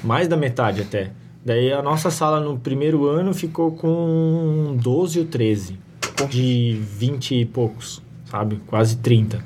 Mais 0.04 0.28
da 0.28 0.36
metade 0.36 0.82
até. 0.82 1.12
Daí 1.46 1.72
a 1.72 1.82
nossa 1.82 2.12
sala 2.12 2.42
no 2.42 2.60
primeiro 2.60 3.06
ano 3.08 3.34
ficou 3.34 3.72
com 3.72 4.76
12 4.82 5.20
ou 5.20 5.26
13, 5.26 5.80
de 6.30 6.80
20 6.98 7.36
e 7.42 7.46
poucos, 7.46 8.02
sabe? 8.30 8.62
Quase 8.68 8.98
30. 8.98 9.44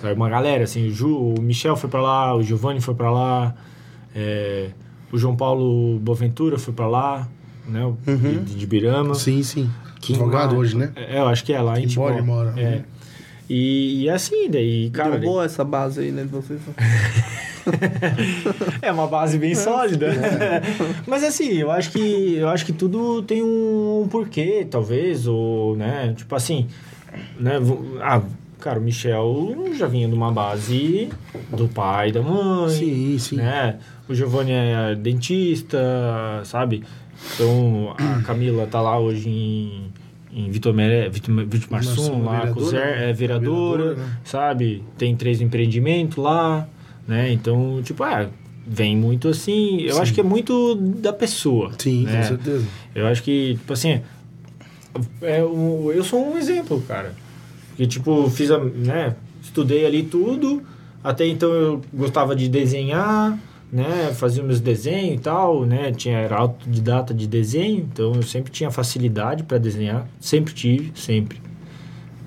Sabe? 0.00 0.14
Uma 0.14 0.28
galera, 0.30 0.64
assim, 0.64 0.88
o, 0.88 0.92
Ju, 0.92 1.34
o 1.38 1.40
Michel 1.42 1.76
foi 1.76 1.90
pra 1.90 2.00
lá, 2.00 2.34
o 2.34 2.42
Giovanni 2.42 2.80
foi 2.80 2.94
pra 2.94 3.10
lá, 3.10 3.54
é, 4.14 4.70
o 5.12 5.18
João 5.18 5.36
Paulo 5.36 5.98
Boaventura 5.98 6.58
foi 6.58 6.72
pra 6.72 6.86
lá, 6.86 7.28
né? 7.68 7.84
o- 7.84 7.96
De, 8.06 8.54
de 8.54 8.66
Birama. 8.66 9.14
Sim, 9.14 9.42
sim. 9.42 9.70
Que 10.00 10.14
Advogado 10.14 10.56
mais? 10.56 10.60
hoje, 10.60 10.76
né? 10.78 10.92
É, 10.96 11.18
eu 11.18 11.28
acho 11.28 11.44
que 11.44 11.52
é 11.52 11.60
lá 11.60 11.78
em 11.78 11.86
Timbó 11.86 12.10
mora. 12.22 12.54
É. 12.58 12.82
E, 13.52 14.04
e 14.04 14.08
assim, 14.08 14.48
daí, 14.48 14.90
cara... 14.90 15.18
Deu 15.18 15.28
boa 15.28 15.44
essa 15.44 15.64
base 15.64 16.00
aí, 16.00 16.12
né, 16.12 16.22
de 16.22 16.28
vocês. 16.28 16.60
É 18.80 18.90
uma 18.90 19.06
base 19.06 19.38
bem 19.38 19.54
sólida. 19.54 20.08
Mas 21.06 21.22
assim, 21.22 21.58
eu 21.58 21.70
acho 21.70 21.90
que 21.90 22.36
eu 22.36 22.48
acho 22.48 22.64
que 22.64 22.72
tudo 22.72 23.22
tem 23.22 23.42
um, 23.42 24.08
porquê, 24.10 24.66
talvez, 24.68 25.26
ou, 25.26 25.76
né, 25.76 26.14
tipo 26.16 26.34
assim, 26.34 26.68
né, 27.38 27.54
ah, 28.00 28.22
cara, 28.58 28.80
o 28.80 28.82
Michel 28.82 29.54
já 29.76 29.86
vinha 29.86 30.08
de 30.08 30.14
uma 30.14 30.32
base 30.32 31.10
do 31.50 31.68
pai, 31.68 32.12
da 32.12 32.22
mãe, 32.22 32.70
Sim, 32.70 33.18
sim. 33.18 33.36
né? 33.36 33.78
O 34.08 34.14
Giovanni 34.14 34.52
é 34.52 34.94
dentista, 34.94 35.78
sabe? 36.44 36.82
Então, 37.34 37.94
a 37.98 38.22
Camila 38.22 38.66
tá 38.66 38.80
lá 38.80 38.98
hoje 38.98 39.28
em 39.28 39.92
em 40.32 40.50
Vitor, 40.50 40.74
Marsum, 41.70 42.24
lá 42.24 42.40
vereadora, 42.40 42.66
Zé, 42.66 42.76
né? 42.78 43.10
é 43.10 43.12
vereadora, 43.12 43.82
Vereadora, 43.82 43.94
né? 43.94 44.18
sabe? 44.24 44.84
Tem 44.96 45.16
três 45.16 45.40
empreendimentos 45.40 46.16
lá, 46.16 46.68
né? 47.06 47.32
Então, 47.32 47.80
tipo, 47.82 48.02
ah, 48.04 48.28
vem 48.66 48.96
muito 48.96 49.28
assim. 49.28 49.80
Eu 49.80 49.94
Sim. 49.94 50.00
acho 50.00 50.14
que 50.14 50.20
é 50.20 50.24
muito 50.24 50.74
da 50.76 51.12
pessoa. 51.12 51.72
Sim, 51.78 52.04
né? 52.04 52.18
com 52.18 52.28
certeza. 52.28 52.66
Eu 52.94 53.06
acho 53.06 53.22
que, 53.22 53.54
tipo 53.54 53.72
assim, 53.72 54.00
é 55.22 55.42
um, 55.44 55.90
eu 55.90 56.04
sou 56.04 56.32
um 56.32 56.38
exemplo, 56.38 56.80
cara. 56.86 57.14
Que, 57.76 57.86
tipo, 57.86 58.28
fiz 58.30 58.50
a, 58.50 58.58
né? 58.58 59.16
Estudei 59.42 59.84
ali 59.86 60.02
tudo. 60.02 60.62
Até 61.02 61.26
então 61.26 61.50
eu 61.50 61.80
gostava 61.92 62.36
de 62.36 62.46
desenhar, 62.48 63.38
né? 63.72 64.12
Fazia 64.14 64.42
meus 64.42 64.60
desenhos 64.60 65.16
e 65.16 65.18
tal, 65.18 65.64
né? 65.64 65.92
Tinha, 65.92 66.18
era 66.18 66.36
autodidata 66.36 67.14
de 67.14 67.26
desenho, 67.26 67.88
então 67.92 68.14
eu 68.14 68.22
sempre 68.22 68.50
tinha 68.50 68.70
facilidade 68.70 69.42
para 69.44 69.58
desenhar. 69.58 70.08
Sempre 70.18 70.52
tive, 70.52 70.92
sempre. 70.94 71.40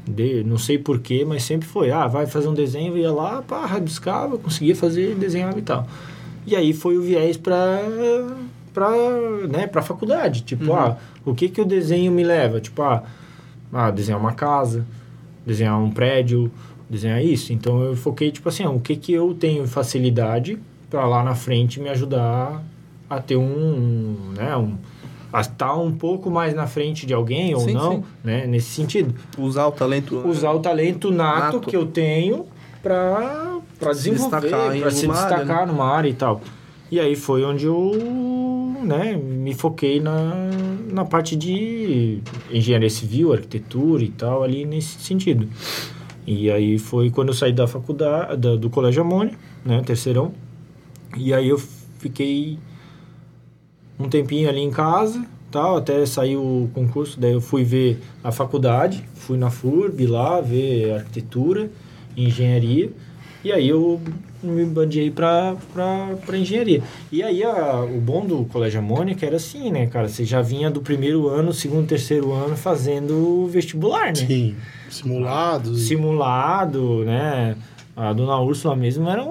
De, 0.05 0.43
não 0.43 0.57
sei 0.57 0.77
porquê, 0.77 1.25
mas 1.25 1.43
sempre 1.43 1.67
foi. 1.67 1.91
Ah, 1.91 2.07
vai 2.07 2.25
fazer 2.25 2.47
um 2.47 2.53
desenho, 2.53 2.97
ia 2.97 3.11
lá, 3.11 3.41
pá, 3.41 3.65
rabiscava, 3.65 4.37
conseguia 4.37 4.75
fazer, 4.75 5.15
desenhava 5.15 5.59
e 5.59 5.61
tal. 5.61 5.87
E 6.45 6.55
aí 6.55 6.73
foi 6.73 6.97
o 6.97 7.01
viés 7.01 7.37
para 7.37 7.79
para 8.73 8.89
né, 9.47 9.67
pra 9.67 9.81
faculdade. 9.81 10.41
Tipo, 10.41 10.73
ah, 10.73 10.97
o 11.23 11.35
que 11.35 11.47
que 11.47 11.61
o 11.61 11.65
desenho 11.65 12.11
me 12.11 12.23
leva? 12.23 12.59
Tipo, 12.59 12.81
ah, 12.81 13.03
ah, 13.71 13.91
desenhar 13.91 14.19
uma 14.19 14.33
casa, 14.33 14.85
desenhar 15.45 15.79
um 15.79 15.91
prédio, 15.91 16.51
desenhar 16.89 17.23
isso. 17.23 17.53
Então 17.53 17.83
eu 17.83 17.95
foquei, 17.95 18.31
tipo 18.31 18.49
assim, 18.49 18.63
ah, 18.63 18.71
o 18.71 18.79
que 18.79 18.95
que 18.95 19.13
eu 19.13 19.33
tenho 19.33 19.67
facilidade 19.67 20.59
para 20.93 21.07
lá 21.07 21.23
na 21.23 21.33
frente 21.33 21.79
me 21.79 21.89
ajudar 21.89 22.61
a 23.09 23.19
ter 23.19 23.35
um, 23.35 24.15
né, 24.37 24.55
um 24.55 24.75
a 25.31 25.41
estar 25.41 25.75
um 25.75 25.91
pouco 25.91 26.29
mais 26.29 26.53
na 26.53 26.67
frente 26.67 27.07
de 27.07 27.15
alguém 27.15 27.55
ou 27.55 27.61
Sim, 27.61 27.73
não, 27.73 27.91
sim. 27.93 28.03
né, 28.23 28.45
nesse 28.45 28.69
sentido 28.69 29.15
Usar 29.35 29.65
o 29.65 29.71
talento. 29.71 30.21
usar 30.27 30.51
o 30.51 30.59
talento 30.59 31.09
nato, 31.09 31.55
Nato. 31.55 31.59
que 31.61 31.75
eu 31.75 31.87
tenho 31.87 32.45
para 32.83 33.57
para 33.79 33.91
Se 33.95 34.11
desenvolver, 34.11 34.41
destacar 34.41 34.77
para 34.79 34.91
se 34.91 35.05
alguma 35.07 35.19
área, 35.19 35.37
destacar 35.37 35.67
numa 35.67 35.85
área 35.85 36.09
e 36.09 36.13
tal. 36.13 36.41
E 36.91 36.99
aí 36.99 37.15
foi 37.15 37.43
onde 37.43 37.65
eu, 37.65 37.91
né, 38.83 39.13
me 39.17 39.55
foquei 39.55 39.99
na, 39.99 40.31
na 40.91 41.03
parte 41.03 41.35
de 41.35 42.19
engenharia 42.51 42.89
civil, 42.91 43.33
arquitetura 43.33 44.03
e 44.03 44.09
tal, 44.09 44.43
ali 44.43 44.63
nesse 44.63 44.99
sentido. 45.01 45.49
E 46.27 46.51
aí 46.51 46.77
foi 46.77 47.09
quando 47.09 47.29
eu 47.29 47.33
saí 47.33 47.51
da 47.51 47.65
faculdade, 47.67 48.37
da- 48.37 48.55
do 48.55 48.69
Colégio 48.69 49.01
Amônia, 49.01 49.33
né, 49.65 49.81
terceirão. 49.83 50.31
E 51.15 51.33
aí 51.33 51.49
eu 51.49 51.57
fiquei 51.99 52.57
um 53.99 54.09
tempinho 54.09 54.49
ali 54.49 54.61
em 54.61 54.71
casa, 54.71 55.25
tal, 55.51 55.77
até 55.77 56.05
sair 56.05 56.35
o 56.35 56.69
concurso, 56.73 57.19
daí 57.19 57.33
eu 57.33 57.41
fui 57.41 57.63
ver 57.63 57.99
a 58.23 58.31
faculdade, 58.31 59.03
fui 59.13 59.37
na 59.37 59.49
FURB 59.49 60.07
lá 60.07 60.41
ver 60.41 60.93
arquitetura, 60.93 61.69
engenharia, 62.17 62.91
e 63.43 63.51
aí 63.51 63.69
eu 63.69 64.01
me 64.41 64.65
bandiei 64.65 65.11
pra, 65.11 65.55
pra 65.73 66.37
engenharia. 66.37 66.81
E 67.11 67.21
aí 67.21 67.43
a, 67.43 67.81
o 67.81 67.99
bom 68.01 68.25
do 68.25 68.45
Colégio 68.45 68.79
Amônica 68.79 69.25
era 69.25 69.35
assim, 69.35 69.71
né, 69.71 69.85
cara, 69.87 70.09
você 70.09 70.25
já 70.25 70.41
vinha 70.41 70.71
do 70.71 70.81
primeiro 70.81 71.27
ano, 71.29 71.53
segundo, 71.53 71.87
terceiro 71.87 72.33
ano 72.33 72.55
fazendo 72.55 73.47
vestibular, 73.47 74.07
né? 74.07 74.15
Sim. 74.15 74.55
Simulados. 74.89 75.87
simulado, 75.87 77.03
né? 77.03 77.55
A 77.95 78.13
dona 78.13 78.39
Úrsula 78.39 78.75
mesmo 78.75 79.07
era 79.09 79.23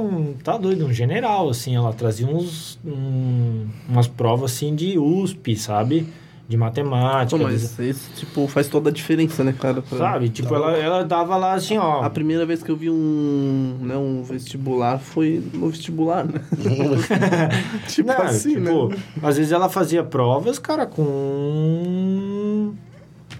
um, 0.00 0.34
tá 0.42 0.56
doido, 0.56 0.86
um 0.86 0.92
general, 0.92 1.48
assim, 1.48 1.74
ela 1.76 1.92
trazia 1.92 2.26
uns, 2.26 2.78
um- 2.84 3.66
umas 3.88 4.06
provas, 4.08 4.52
assim, 4.52 4.74
de 4.74 4.98
USP, 4.98 5.56
sabe? 5.56 6.06
De 6.48 6.56
matemática, 6.56 7.30
Pô, 7.30 7.38
de- 7.38 7.44
mas 7.44 7.78
isso, 7.78 8.10
tipo, 8.16 8.48
faz 8.48 8.66
toda 8.66 8.90
a 8.90 8.92
diferença, 8.92 9.44
né, 9.44 9.52
cara? 9.56 9.80
pra- 9.82 9.96
sabe? 9.98 10.28
Tipo, 10.30 10.52
ela, 10.52 10.76
ela 10.76 11.04
dava 11.04 11.36
lá, 11.36 11.52
assim, 11.54 11.78
ó... 11.78 12.02
A 12.02 12.10
primeira 12.10 12.44
vez 12.44 12.60
que 12.60 12.70
eu 12.72 12.76
vi 12.76 12.90
um, 12.90 13.76
né, 13.80 13.96
um 13.96 14.24
vestibular 14.24 14.98
foi 14.98 15.40
no 15.54 15.68
vestibular, 15.68 16.24
né? 16.24 16.40
tipo 17.86 18.08
Não, 18.08 18.22
assim, 18.22 18.54
tipo, 18.54 18.88
né? 18.88 18.96
às 19.22 19.36
vezes 19.36 19.52
ela 19.52 19.68
fazia 19.68 20.02
provas, 20.02 20.58
cara, 20.58 20.86
com... 20.86 22.72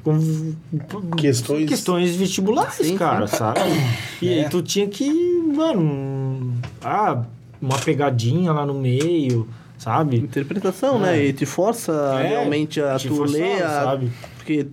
Com 0.05 0.19
Questões- 1.17 1.69
questões 1.69 2.17
vestibulares, 2.17 2.75
Sim, 2.75 2.85
sim. 2.85 2.97
cara, 2.97 3.27
sabe? 3.27 3.61
E 4.23 4.29
É. 4.33 4.45
aí 4.45 4.49
tu 4.49 4.63
tinha 4.63 4.87
que, 4.87 5.11
mano, 5.55 5.83
ah, 6.83 7.23
uma 7.61 7.79
pegadinha 7.79 8.53
lá 8.53 8.65
no 8.67 8.75
meio, 8.75 9.47
sabe? 9.79 10.17
Interpretação, 10.19 10.97
É. 10.97 11.13
né? 11.13 11.25
E 11.27 11.33
te 11.33 11.47
força 11.47 11.93
É, 12.23 12.29
realmente 12.29 12.81
a 12.81 12.99
tu 12.99 13.23
ler, 13.25 13.63
a- 13.63 13.85
sabe? 13.85 14.11
porque 14.37 14.67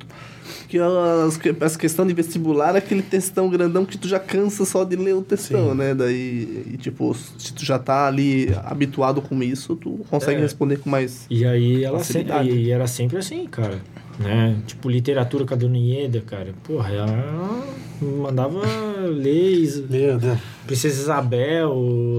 que 0.70 0.78
as, 0.80 1.38
que- 1.38 1.56
essa 1.62 1.78
questão 1.80 2.06
de 2.06 2.14
vestibular 2.14 2.76
é 2.76 2.78
aquele 2.80 3.02
textão 3.02 3.50
grandão 3.50 3.86
que 3.86 3.98
tu 3.98 4.06
já 4.08 4.20
cansa 4.20 4.66
só 4.66 4.84
de 4.84 4.96
ler 4.98 5.14
o 5.16 5.22
textão, 5.22 5.72
Sim. 5.72 5.78
né? 5.78 5.94
Daí, 5.94 6.66
e, 6.74 6.78
tipo, 6.78 7.14
se 7.14 7.54
tu 7.54 7.64
já 7.64 7.80
tá 7.80 8.06
ali 8.08 8.54
habituado 8.66 9.22
com 9.22 9.42
isso, 9.42 9.76
tu 9.78 10.06
consegue 10.10 10.40
É. 10.40 10.42
responder 10.44 10.78
com 10.80 10.90
mais... 10.90 11.26
E 11.30 11.46
aí 11.46 11.84
ela 11.86 12.04
sempre, 12.04 12.34
e 12.50 12.70
era 12.72 12.86
sempre 12.88 13.18
assim, 13.18 13.46
cara. 13.46 13.80
Né? 14.20 14.58
Tipo, 14.66 14.90
literatura 14.90 15.46
com 15.46 15.54
a 15.54 15.58
Dona 15.58 15.78
Ieda, 15.78 16.22
cara. 16.22 16.48
Porra, 16.64 16.92
ela 16.92 17.64
mandava 18.02 18.62
ler 19.10 19.62
Meu 19.90 20.18
Deus. 20.18 20.40
Princesa 20.66 21.02
Isabel, 21.02 21.74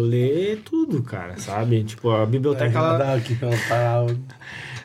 ler 0.04 0.60
tudo, 0.64 1.02
cara, 1.02 1.36
sabe? 1.38 1.82
Tipo, 1.82 2.10
a 2.10 2.24
biblioteca, 2.24 2.78
ela... 2.78 3.14
Aqui, 3.14 3.36
ó, 3.42 3.50
tá- 3.68 4.06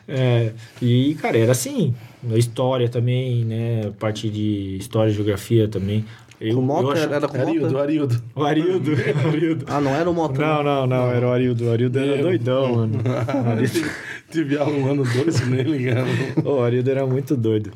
É, 0.08 0.52
e, 0.82 1.14
cara, 1.14 1.38
era 1.38 1.52
assim. 1.52 1.94
A 2.30 2.36
história 2.36 2.88
também, 2.88 3.44
né? 3.44 3.92
Parte 3.98 4.28
de 4.28 4.76
história 4.78 5.10
e 5.10 5.14
geografia 5.14 5.68
também. 5.68 6.04
Eu, 6.40 6.58
eu 6.66 6.90
acho- 6.90 7.02
Era 7.04 7.28
com 7.28 7.40
Arildo, 7.40 7.66
moto? 7.66 7.78
Arildo. 7.78 8.22
O 8.34 8.42
Arildo, 8.44 8.90
o 9.24 9.28
Arildo. 9.28 9.64
Ah, 9.68 9.80
não 9.80 9.94
era 9.94 10.10
o 10.10 10.12
moto. 10.14 10.38
Não, 10.40 10.62
não, 10.62 10.86
não, 10.86 11.10
era 11.12 11.26
o 11.28 11.32
Arildo. 11.32 11.64
O 11.66 11.70
Arildo 11.72 11.98
era 11.98 12.14
Meu. 12.16 12.22
doidão, 12.24 12.74
mano. 12.76 12.98
Tive 14.34 14.58
aula 14.58 14.72
um 14.76 14.90
ano 14.90 15.04
dois 15.04 15.46
nele, 15.46 15.84
cara. 15.92 16.04
O 16.44 16.60
Arildo 16.60 16.90
era 16.90 17.06
muito 17.06 17.36
doido. 17.36 17.70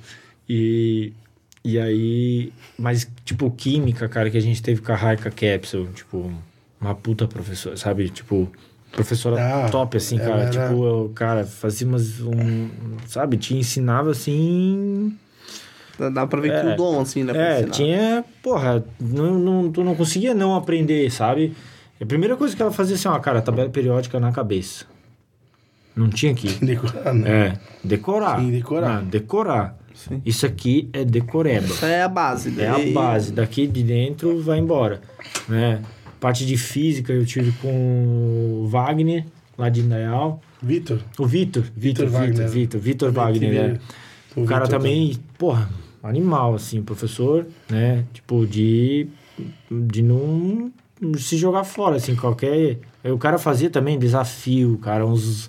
E, 0.49 1.13
e 1.65 1.79
aí... 1.79 2.53
Mas, 2.79 3.09
tipo, 3.25 3.49
química, 3.51 4.09
cara, 4.09 4.29
que 4.29 4.37
a 4.37 4.41
gente 4.43 4.61
teve 4.63 4.81
com 4.83 4.91
a 4.93 4.97
Raika 4.97 5.31
Capsule, 5.31 5.89
tipo... 5.95 6.33
Uma 6.81 6.95
puta 6.95 7.27
professora, 7.29 7.77
sabe? 7.77 8.09
Tipo... 8.09 8.51
Professora 8.91 9.37
Ah, 9.67 9.69
top, 9.69 9.97
assim, 9.97 10.17
cara. 10.19 10.43
era- 10.43 10.51
Tipo, 10.51 10.85
eu, 10.85 11.13
cara, 11.15 11.45
fazia 11.45 11.87
umas... 11.87 12.21
Um, 12.21 12.69
sabe? 13.07 13.37
Te 13.37 13.55
ensinava, 13.55 14.11
assim... 14.11 15.17
Dá- 16.13 16.27
pra 16.27 16.41
ver 16.41 16.51
que 16.51 16.69
É. 16.69 16.75
o 16.75 16.77
dom, 16.77 17.01
assim, 17.01 17.23
né? 17.25 17.33
É, 17.37 17.57
ensinar. 17.59 17.71
tinha... 17.73 18.25
Porra, 18.43 18.85
não, 19.01 19.39
não, 19.39 19.71
tu 19.71 19.85
não 19.85 19.95
conseguia 19.95 20.35
não 20.35 20.55
aprender, 20.57 21.11
sabe? 21.11 21.53
A 22.01 22.07
primeira 22.07 22.37
coisa 22.37 22.55
que 22.57 22.63
ela 22.63 22.71
fazia 22.73 22.95
assim, 22.97 23.09
ó, 23.09 23.19
cara, 23.19 23.43
tabela 23.43 23.69
periódica 23.69 24.19
na 24.21 24.33
cabeça. 24.33 24.87
Não 25.99 26.09
tinha 26.09 26.33
que... 26.33 26.49
Decorar, 26.65 27.13
né? 27.13 27.29
É, 27.29 27.59
decorar. 27.83 28.41
Sim, 28.41 28.51
decorar. 28.53 29.03
Não, 29.03 29.05
decorar. 29.05 29.79
Sim. 29.95 30.23
Isso 30.25 30.47
aqui 30.47 30.89
é 30.93 31.05
decoreba. 31.05 31.67
Isso 31.67 31.85
é 31.85 32.03
a 32.03 32.09
base. 32.09 32.55
É 32.61 32.69
a 32.69 32.75
daí- 32.75 32.93
base. 32.93 33.33
Daqui 33.33 33.67
de 33.67 33.83
dentro 33.83 34.41
vai 34.41 34.61
embora. 34.61 35.01
Né? 35.49 35.83
Parte 36.21 36.47
de 36.47 36.57
física 36.57 37.13
eu 37.13 37.27
tive 37.27 37.51
com 37.61 38.63
o 38.63 38.69
Wagner, 38.69 39.25
lá 39.57 39.69
de 39.69 39.81
Indaial. 39.81 40.41
Vitor. 40.63 41.01
O 41.19 41.27
Vitor. 41.27 41.65
Vitor, 41.77 42.09
Wagner. 42.09 42.49
Vitor. 42.49 42.81
Vitor 42.81 43.13
Também 43.13 43.25
Wagner, 43.25 43.51
tive 43.51 43.59
é. 43.59 44.41
o 44.41 44.45
O 44.45 44.47
cara 44.47 44.67
Vitor 44.67 44.79
também, 44.79 45.19
porra, 45.37 45.69
animal, 46.01 46.55
assim, 46.55 46.81
professor, 46.81 47.45
né? 47.69 48.05
Tipo, 48.13 48.47
de, 48.47 49.09
de 49.69 50.01
não 50.01 50.71
se 51.17 51.37
jogar 51.37 51.65
fora, 51.65 51.97
assim, 51.97 52.15
qualquer... 52.15 52.79
O 53.05 53.19
cara 53.19 53.37
fazia 53.37 53.69
também 53.69 53.99
desafio, 53.99 54.79
cara, 54.79 55.05
uns... 55.05 55.49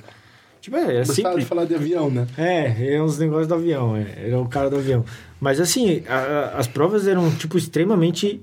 Tipo, 0.69 0.77
é, 0.77 0.97
é 0.97 1.05
sempre... 1.05 1.39
de 1.39 1.45
falar 1.45 1.65
de 1.65 1.75
avião, 1.75 2.09
né? 2.11 2.27
É, 2.37 2.93
é 2.95 3.01
uns 3.01 3.17
negócios 3.17 3.47
do 3.47 3.55
avião, 3.55 3.95
é. 3.95 4.05
Era 4.27 4.39
o 4.39 4.47
cara 4.47 4.69
do 4.69 4.75
avião. 4.77 5.03
Mas 5.39 5.59
assim, 5.59 6.03
a- 6.07 6.15
a- 6.15 6.57
as 6.59 6.67
provas 6.67 7.07
eram, 7.07 7.29
tipo, 7.31 7.57
extremamente 7.57 8.39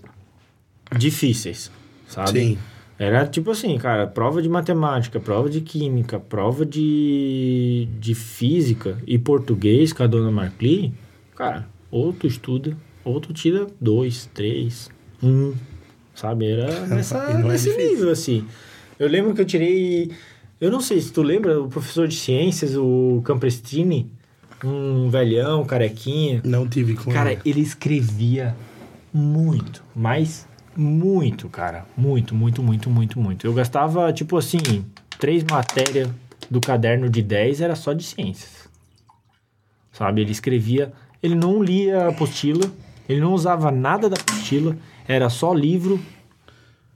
difíceis, 0.96 1.70
sabe? 2.08 2.30
Sim. 2.40 2.58
Era 2.98 3.26
tipo 3.26 3.50
assim, 3.50 3.76
cara, 3.76 4.06
prova 4.06 4.40
de 4.40 4.48
matemática, 4.48 5.20
prova 5.20 5.50
de 5.50 5.60
química, 5.60 6.18
prova 6.18 6.64
de, 6.64 7.86
de 8.00 8.14
física 8.14 8.96
e 9.06 9.18
português 9.18 9.92
com 9.92 10.02
a 10.02 10.06
dona 10.06 10.30
Marcli, 10.30 10.94
cara, 11.34 11.68
ou 11.90 12.12
tu 12.12 12.26
estuda, 12.26 12.74
ou 13.04 13.20
tu 13.20 13.34
tira 13.34 13.66
dois, 13.78 14.30
três, 14.32 14.88
um, 15.22 15.52
sabe? 16.14 16.46
Era 16.50 16.80
nessa, 16.88 17.18
é 17.18 17.36
nesse 17.42 17.76
nível, 17.76 18.10
assim. 18.10 18.46
Eu 18.98 19.08
lembro 19.08 19.34
que 19.34 19.42
eu 19.42 19.44
tirei, 19.44 20.10
eu 20.60 20.70
não 20.70 20.80
sei 20.80 21.00
se 21.00 21.12
tu 21.12 21.22
lembra, 21.22 21.60
o 21.60 21.68
professor 21.68 22.08
de 22.08 22.14
ciências, 22.16 22.74
o 22.76 23.20
Camprestini, 23.24 24.10
um 24.64 25.08
velhão, 25.10 25.64
carequinha, 25.64 26.40
Não 26.44 26.66
tive 26.66 26.94
com 26.94 27.12
Cara, 27.12 27.32
ele. 27.32 27.40
ele 27.44 27.60
escrevia 27.60 28.56
muito, 29.12 29.84
mas 29.94 30.46
muito, 30.74 31.48
cara. 31.48 31.86
Muito, 31.96 32.34
muito, 32.34 32.62
muito, 32.62 32.90
muito, 32.90 33.18
muito. 33.20 33.46
Eu 33.46 33.52
gastava, 33.54 34.12
tipo 34.12 34.36
assim, 34.36 34.58
três 35.18 35.42
matérias 35.44 36.08
do 36.50 36.60
caderno 36.60 37.08
de 37.08 37.22
10 37.22 37.60
era 37.60 37.74
só 37.74 37.92
de 37.92 38.02
ciências. 38.04 38.68
Sabe? 39.92 40.20
Ele 40.20 40.32
escrevia, 40.32 40.92
ele 41.22 41.34
não 41.34 41.62
lia 41.62 42.04
a 42.04 42.08
apostila, 42.08 42.70
ele 43.08 43.20
não 43.20 43.32
usava 43.32 43.70
nada 43.70 44.08
da 44.08 44.16
apostila, 44.16 44.76
era 45.08 45.28
só 45.30 45.52
livro. 45.54 45.98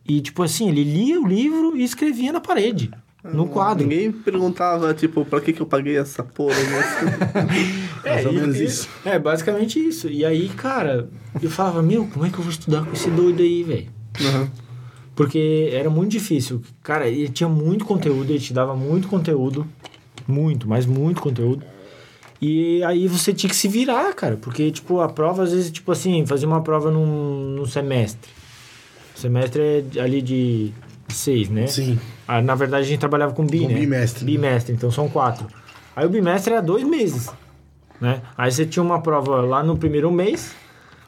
E, 0.06 0.20
tipo 0.20 0.42
assim, 0.42 0.68
ele 0.68 0.84
lia 0.84 1.20
o 1.20 1.26
livro 1.26 1.76
e 1.76 1.82
escrevia 1.82 2.32
na 2.32 2.40
parede, 2.40 2.90
no 3.24 3.46
quadro. 3.48 3.84
Ninguém 3.86 4.10
perguntava, 4.12 4.94
tipo, 4.94 5.24
pra 5.24 5.40
que 5.40 5.52
que 5.52 5.60
eu 5.60 5.66
paguei 5.66 5.96
essa 5.98 6.22
porra, 6.22 6.54
né? 6.54 7.46
Mais 8.04 8.26
ou 8.26 8.32
menos 8.32 8.56
e- 8.56 8.64
isso. 8.64 8.88
É, 9.04 9.18
basicamente 9.18 9.78
isso. 9.78 10.08
E 10.08 10.24
aí, 10.24 10.48
cara, 10.50 11.08
eu 11.42 11.50
falava, 11.50 11.82
meu, 11.82 12.06
como 12.06 12.24
é 12.26 12.30
que 12.30 12.38
eu 12.38 12.42
vou 12.42 12.50
estudar 12.50 12.84
com 12.84 12.92
esse 12.92 13.10
doido 13.10 13.42
aí, 13.42 13.62
velho? 13.62 13.88
Uhum. 14.20 14.48
Porque 15.14 15.68
era 15.72 15.90
muito 15.90 16.10
difícil. 16.12 16.62
Cara, 16.82 17.06
ele 17.06 17.28
tinha 17.28 17.48
muito 17.48 17.84
conteúdo, 17.84 18.30
ele 18.30 18.38
te 18.40 18.52
dava 18.54 18.74
muito 18.74 19.06
conteúdo. 19.08 19.66
Muito, 20.26 20.68
mas 20.68 20.86
muito 20.86 21.20
conteúdo. 21.20 21.64
E 22.40 22.82
aí 22.84 23.06
você 23.06 23.34
tinha 23.34 23.50
que 23.50 23.56
se 23.56 23.68
virar, 23.68 24.14
cara. 24.14 24.36
Porque, 24.36 24.70
tipo, 24.70 25.00
a 25.00 25.08
prova, 25.08 25.42
às 25.42 25.52
vezes, 25.52 25.70
tipo 25.70 25.92
assim, 25.92 26.24
fazia 26.24 26.48
uma 26.48 26.62
prova 26.62 26.90
num, 26.90 27.50
num 27.56 27.66
semestre. 27.66 28.30
O 29.14 29.18
semestre 29.20 29.84
é 29.94 30.00
ali 30.00 30.22
de 30.22 30.72
seis, 31.14 31.48
né? 31.48 31.66
Sim. 31.66 31.98
Ah, 32.26 32.40
na 32.40 32.54
verdade, 32.54 32.84
a 32.84 32.86
gente 32.86 33.00
trabalhava 33.00 33.34
com 33.34 33.44
bi, 33.46 33.60
Com 33.60 33.68
né? 33.68 33.74
bimestre. 33.74 34.24
Bimestre, 34.24 34.74
então 34.74 34.90
são 34.90 35.08
quatro. 35.08 35.46
Aí 35.94 36.06
o 36.06 36.08
bimestre 36.08 36.52
era 36.52 36.62
dois 36.62 36.84
meses, 36.84 37.30
né? 38.00 38.22
Aí 38.36 38.50
você 38.50 38.64
tinha 38.64 38.82
uma 38.82 39.02
prova 39.02 39.40
lá 39.40 39.62
no 39.62 39.76
primeiro 39.76 40.10
mês, 40.10 40.54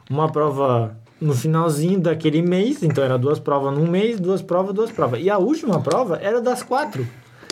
uma 0.09 0.31
prova 0.31 0.95
no 1.19 1.33
finalzinho 1.33 1.99
daquele 1.99 2.41
mês, 2.41 2.83
então 2.83 3.03
era 3.03 3.17
duas 3.17 3.39
provas 3.39 3.73
num 3.77 3.87
mês, 3.87 4.19
duas 4.19 4.41
provas, 4.41 4.73
duas 4.75 4.91
provas. 4.91 5.21
E 5.21 5.29
a 5.29 5.37
última 5.37 5.79
prova 5.79 6.19
era 6.21 6.41
das 6.41 6.61
quatro. 6.61 7.07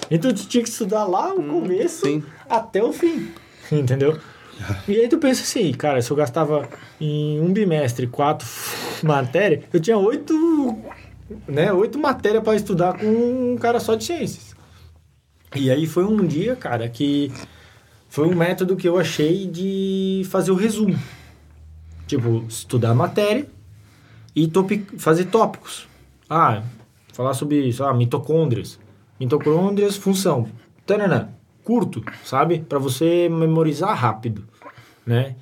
Então 0.10 0.34
tu 0.34 0.46
tinha 0.46 0.62
que 0.62 0.70
estudar 0.70 1.06
lá 1.06 1.34
o 1.34 1.42
começo 1.42 2.06
sim. 2.06 2.22
até 2.50 2.84
o 2.84 2.92
fim, 2.92 3.30
entendeu? 3.72 4.20
E 4.88 4.96
aí 5.00 5.08
tu 5.08 5.18
pensa 5.18 5.42
assim, 5.42 5.72
cara, 5.72 6.02
se 6.02 6.12
eu 6.12 6.18
gastava 6.18 6.68
em 7.00 7.40
um 7.40 7.52
bimestre 7.52 8.06
quatro 8.08 8.48
matérias, 9.02 9.64
eu 9.72 9.80
tinha 9.80 9.98
oito, 9.98 10.78
né, 11.48 11.72
oito 11.74 11.98
matérias 12.00 12.44
para 12.44 12.56
estudar 12.56 12.98
com 12.98 13.06
um 13.54 13.58
cara 13.58 13.80
só 13.80 13.96
de 13.96 14.04
ciências. 14.04 14.56
E 15.56 15.70
aí 15.70 15.86
foi 15.86 16.06
um 16.06 16.26
dia, 16.26 16.56
cara, 16.56 16.88
que 16.88 17.32
foi 18.10 18.28
um 18.28 18.36
método 18.36 18.76
que 18.76 18.88
eu 18.88 18.98
achei 18.98 19.48
de 19.48 20.24
fazer 20.30 20.52
o 20.52 20.56
resumo. 20.56 20.98
Tipo, 22.08 22.46
estudar 22.48 22.92
a 22.92 22.96
matéria 22.96 23.48
e 24.36 24.50
fazer 24.98 25.26
tópicos. 25.26 25.88
Ah, 26.30 26.64
falar 27.14 27.34
sobre, 27.34 27.72
sei 27.72 27.86
lá, 27.86 27.94
mitocôndrias. 27.94 28.80
Mitocôndrias, 29.20 29.96
função. 29.98 30.48
Tanana, 30.86 31.34
curto, 31.64 32.04
sabe? 32.24 32.60
Para 32.60 32.80
você 32.80 33.30
memorizar 33.30 33.96
rápido, 33.96 34.44
né? 35.06 35.36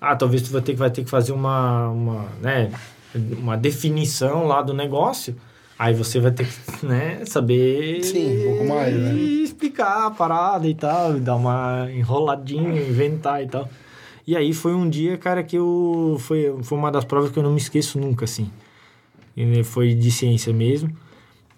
Ah, 0.00 0.14
talvez 0.16 0.42
tu 0.42 0.50
vai 0.52 0.62
ter, 0.62 0.72
que- 0.72 0.78
vai 0.78 0.90
ter 0.90 1.04
que 1.04 1.10
fazer 1.10 1.32
uma, 1.32 1.88
uma, 1.90 2.28
né, 2.40 2.70
uma 3.14 3.56
definição 3.56 4.46
lá 4.46 4.62
do 4.62 4.74
negócio. 4.74 5.36
Aí 5.78 5.94
você 5.94 6.18
vai 6.18 6.32
ter 6.32 6.46
que, 6.46 6.86
né, 6.86 7.24
saber... 7.24 8.02
Sim, 8.02 8.38
um 8.38 8.42
pouco 8.42 8.64
mais, 8.66 8.94
né? 8.94 9.14
explicar 9.14 10.06
a 10.06 10.10
parada 10.10 10.66
e 10.66 10.74
tal, 10.74 11.20
dar 11.20 11.36
uma 11.36 11.88
enroladinha, 11.90 12.80
inventar 12.80 13.42
e 13.42 13.46
tal. 13.46 13.68
E 14.26 14.36
aí 14.36 14.52
foi 14.52 14.74
um 14.74 14.88
dia, 14.88 15.16
cara, 15.16 15.42
que 15.42 15.56
eu... 15.56 16.16
Foi, 16.20 16.54
foi 16.62 16.76
uma 16.76 16.90
das 16.90 17.04
provas 17.04 17.30
que 17.30 17.38
eu 17.38 17.42
não 17.42 17.52
me 17.52 17.58
esqueço 17.58 17.98
nunca, 17.98 18.24
assim. 18.24 18.50
E 19.36 19.62
foi 19.62 19.94
de 19.94 20.10
ciência 20.10 20.52
mesmo. 20.52 20.90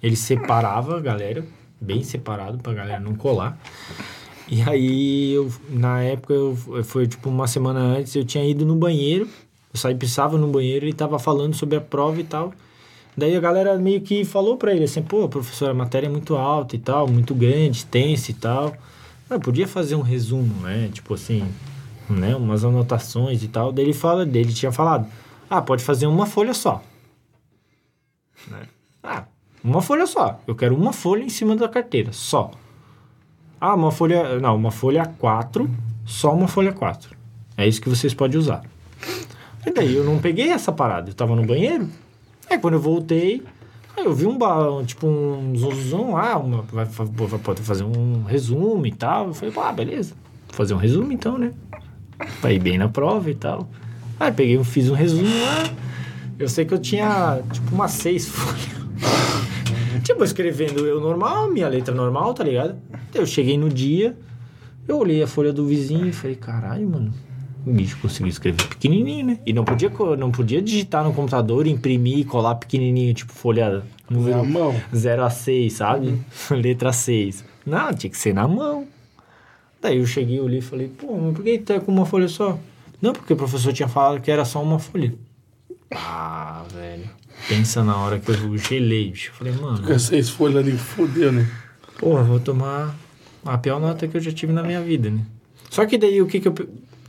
Ele 0.02 0.16
separava 0.16 0.96
a 0.96 1.00
galera, 1.00 1.44
bem 1.80 2.02
separado 2.02 2.58
pra 2.58 2.74
galera 2.74 3.00
não 3.00 3.14
colar. 3.14 3.58
E 4.48 4.62
aí, 4.62 5.32
eu, 5.32 5.50
na 5.68 6.02
época, 6.02 6.34
eu, 6.34 6.56
foi 6.84 7.06
tipo 7.06 7.28
uma 7.28 7.46
semana 7.46 7.80
antes, 7.80 8.14
eu 8.14 8.24
tinha 8.24 8.44
ido 8.44 8.66
no 8.66 8.76
banheiro. 8.76 9.28
Eu 9.72 9.78
saí, 9.78 9.94
precisava 9.94 10.36
no 10.36 10.48
banheiro, 10.48 10.84
ele 10.84 10.92
tava 10.92 11.18
falando 11.18 11.54
sobre 11.54 11.76
a 11.76 11.80
prova 11.80 12.20
e 12.20 12.24
tal. 12.24 12.52
Daí 13.16 13.36
a 13.36 13.40
galera 13.40 13.76
meio 13.76 14.00
que 14.00 14.24
falou 14.24 14.56
pra 14.56 14.74
ele 14.74 14.84
assim, 14.84 15.02
pô, 15.02 15.28
professor, 15.28 15.70
a 15.70 15.74
matéria 15.74 16.06
é 16.06 16.10
muito 16.10 16.36
alta 16.36 16.76
e 16.76 16.78
tal, 16.78 17.08
muito 17.08 17.34
grande, 17.34 17.78
extensa 17.78 18.30
e 18.30 18.34
tal. 18.34 18.74
Eu 19.28 19.38
podia 19.38 19.68
fazer 19.68 19.94
um 19.94 20.00
resumo, 20.00 20.54
né? 20.62 20.90
Tipo 20.92 21.14
assim, 21.14 21.46
né? 22.08 22.34
Umas 22.34 22.64
anotações 22.64 23.42
e 23.42 23.48
tal. 23.48 23.72
Daí 23.72 23.84
ele 23.84 23.92
fala, 23.92 24.26
dele 24.26 24.52
tinha 24.52 24.72
falado, 24.72 25.06
ah, 25.48 25.62
pode 25.62 25.84
fazer 25.84 26.06
uma 26.06 26.26
folha 26.26 26.54
só. 26.54 26.82
Né? 28.48 28.62
Ah, 29.02 29.24
uma 29.62 29.82
folha 29.82 30.06
só. 30.06 30.40
Eu 30.46 30.54
quero 30.54 30.74
uma 30.74 30.92
folha 30.92 31.22
em 31.22 31.28
cima 31.28 31.54
da 31.54 31.68
carteira, 31.68 32.12
só. 32.12 32.50
Ah, 33.60 33.74
uma 33.74 33.92
folha. 33.92 34.38
Não, 34.40 34.56
uma 34.56 34.70
folha 34.70 35.04
4, 35.18 35.70
só 36.06 36.32
uma 36.34 36.48
folha 36.48 36.72
4. 36.72 37.14
É 37.56 37.68
isso 37.68 37.80
que 37.80 37.88
vocês 37.88 38.14
podem 38.14 38.38
usar. 38.38 38.62
E 39.66 39.70
daí 39.70 39.94
eu 39.94 40.04
não 40.04 40.18
peguei 40.18 40.50
essa 40.50 40.72
parada. 40.72 41.10
Eu 41.10 41.14
tava 41.14 41.36
no 41.36 41.44
banheiro. 41.44 41.88
Aí 42.48 42.58
quando 42.58 42.74
eu 42.74 42.80
voltei, 42.80 43.42
eu 43.96 44.14
vi 44.14 44.26
um 44.26 44.36
balão, 44.36 44.84
tipo 44.84 45.06
um 45.06 45.54
zuzum 45.54 46.14
lá, 46.14 46.38
uma, 46.38 46.62
vai, 46.62 46.84
vai, 46.84 47.38
pode 47.38 47.60
fazer 47.62 47.84
um 47.84 48.24
resumo 48.24 48.86
e 48.86 48.92
tal. 48.92 49.28
Eu 49.28 49.34
falei, 49.34 49.54
ah, 49.56 49.72
beleza. 49.72 50.14
Vou 50.48 50.56
fazer 50.56 50.74
um 50.74 50.78
resumo 50.78 51.12
então, 51.12 51.38
né? 51.38 51.52
Pra 52.40 52.52
ir 52.52 52.58
bem 52.58 52.78
na 52.78 52.88
prova 52.88 53.30
e 53.30 53.34
tal. 53.34 53.68
Aí 54.18 54.32
peguei, 54.32 54.62
fiz 54.64 54.90
um 54.90 54.94
resumo 54.94 55.28
lá. 55.28 55.70
Eu 56.38 56.48
sei 56.48 56.64
que 56.64 56.74
eu 56.74 56.78
tinha, 56.78 57.40
tipo, 57.52 57.74
umas 57.74 57.92
seis 57.92 58.26
folhas. 58.28 58.68
tipo, 60.02 60.24
escrevendo 60.24 60.86
eu 60.86 61.00
normal, 61.00 61.50
minha 61.50 61.68
letra 61.68 61.94
normal, 61.94 62.32
tá 62.34 62.42
ligado? 62.44 62.76
Eu 63.14 63.26
cheguei 63.26 63.58
no 63.58 63.68
dia, 63.68 64.16
eu 64.88 64.98
olhei 64.98 65.22
a 65.22 65.26
folha 65.26 65.52
do 65.52 65.66
vizinho 65.66 66.06
e 66.06 66.12
falei, 66.12 66.36
caralho, 66.36 66.88
mano. 66.88 67.14
O 67.66 67.72
bicho 67.72 67.98
conseguiu 68.00 68.28
escrever 68.28 68.66
pequenininho, 68.68 69.26
né? 69.26 69.38
E 69.44 69.52
não 69.52 69.64
podia, 69.64 69.90
não 70.18 70.30
podia 70.30 70.62
digitar 70.62 71.04
no 71.04 71.12
computador, 71.12 71.66
imprimir 71.66 72.18
e 72.20 72.24
colar 72.24 72.54
pequenininho, 72.54 73.12
tipo 73.12 73.32
folha 73.32 73.82
Na 74.08 74.16
número 74.16 74.44
mão. 74.46 74.74
0 74.94 75.24
a 75.24 75.30
6, 75.30 75.72
sabe? 75.72 76.18
Letra 76.50 76.92
6. 76.92 77.44
Não, 77.66 77.92
tinha 77.92 78.10
que 78.10 78.16
ser 78.16 78.32
na 78.32 78.48
mão. 78.48 78.86
Daí 79.82 79.98
eu 79.98 80.06
cheguei, 80.06 80.40
olhei 80.40 80.58
e 80.58 80.62
falei, 80.62 80.88
pô, 80.88 81.16
mas 81.16 81.34
por 81.34 81.44
que 81.44 81.58
tá 81.58 81.80
com 81.80 81.92
uma 81.92 82.06
folha 82.06 82.28
só? 82.28 82.58
Não, 83.00 83.12
porque 83.12 83.32
o 83.32 83.36
professor 83.36 83.72
tinha 83.72 83.88
falado 83.88 84.20
que 84.20 84.30
era 84.30 84.44
só 84.44 84.62
uma 84.62 84.78
folha. 84.78 85.14
Ah, 85.90 86.64
velho. 86.74 87.08
Pensa 87.48 87.82
na 87.82 87.96
hora 87.96 88.18
que 88.18 88.30
eu 88.30 88.56
gelei, 88.58 89.10
bicho. 89.10 89.30
Eu 89.30 89.34
falei, 89.34 89.52
mano, 89.54 89.82
Com 89.86 89.98
seis 89.98 90.28
folhas 90.28 90.56
ali, 90.58 90.72
fodeu, 90.72 91.32
né? 91.32 91.48
porra, 91.98 92.22
vou 92.22 92.40
tomar 92.40 92.94
a 93.44 93.58
pior 93.58 93.78
nota 93.80 94.06
que 94.08 94.16
eu 94.16 94.20
já 94.20 94.32
tive 94.32 94.52
na 94.52 94.62
minha 94.62 94.80
vida, 94.80 95.10
né? 95.10 95.20
Só 95.68 95.84
que 95.86 95.96
daí 95.98 96.20
o 96.20 96.26
que 96.26 96.40
que 96.40 96.48
eu. 96.48 96.54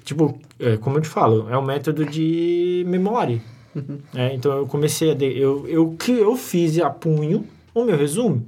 Tipo, 0.04 0.38
é, 0.60 0.78
como 0.78 0.98
eu 0.98 1.02
te 1.02 1.08
falo, 1.08 1.48
é 1.50 1.58
um 1.58 1.62
método 1.62 2.06
de 2.06 2.84
memória. 2.88 3.42
É, 4.14 4.34
então 4.36 4.52
eu 4.52 4.68
comecei 4.68 5.12
a. 5.12 5.14
de- 5.14 5.38
eu, 5.40 5.66
eu, 5.68 5.96
que 5.98 6.12
eu 6.12 6.36
fiz 6.36 6.78
a 6.80 6.90
punho 6.90 7.46
o 7.74 7.86
meu 7.86 7.96
resumo. 7.98 8.46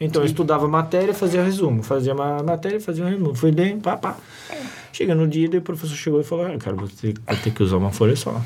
Então 0.00 0.22
eu 0.22 0.26
estudava 0.26 0.66
matéria, 0.66 1.12
fazia 1.12 1.42
resumo, 1.44 1.82
fazia 1.82 2.14
uma 2.14 2.42
matéria, 2.42 2.80
fazia 2.80 3.04
um 3.04 3.08
resumo. 3.10 3.34
Fui 3.34 3.52
bem, 3.52 3.78
pá, 3.78 3.98
pá. 3.98 4.16
Chega 4.90 5.14
no 5.14 5.28
dia, 5.28 5.46
daí 5.48 5.58
o 5.58 5.62
professor 5.62 5.94
chegou 5.94 6.20
e 6.20 6.24
falou: 6.24 6.46
ah, 6.46 6.56
cara, 6.56 6.74
vou 6.74 6.88
ter, 6.88 7.12
vou 7.26 7.36
ter 7.36 7.52
que 7.52 7.62
usar 7.62 7.76
uma 7.76 7.92
folha 7.92 8.16
só. 8.16 8.40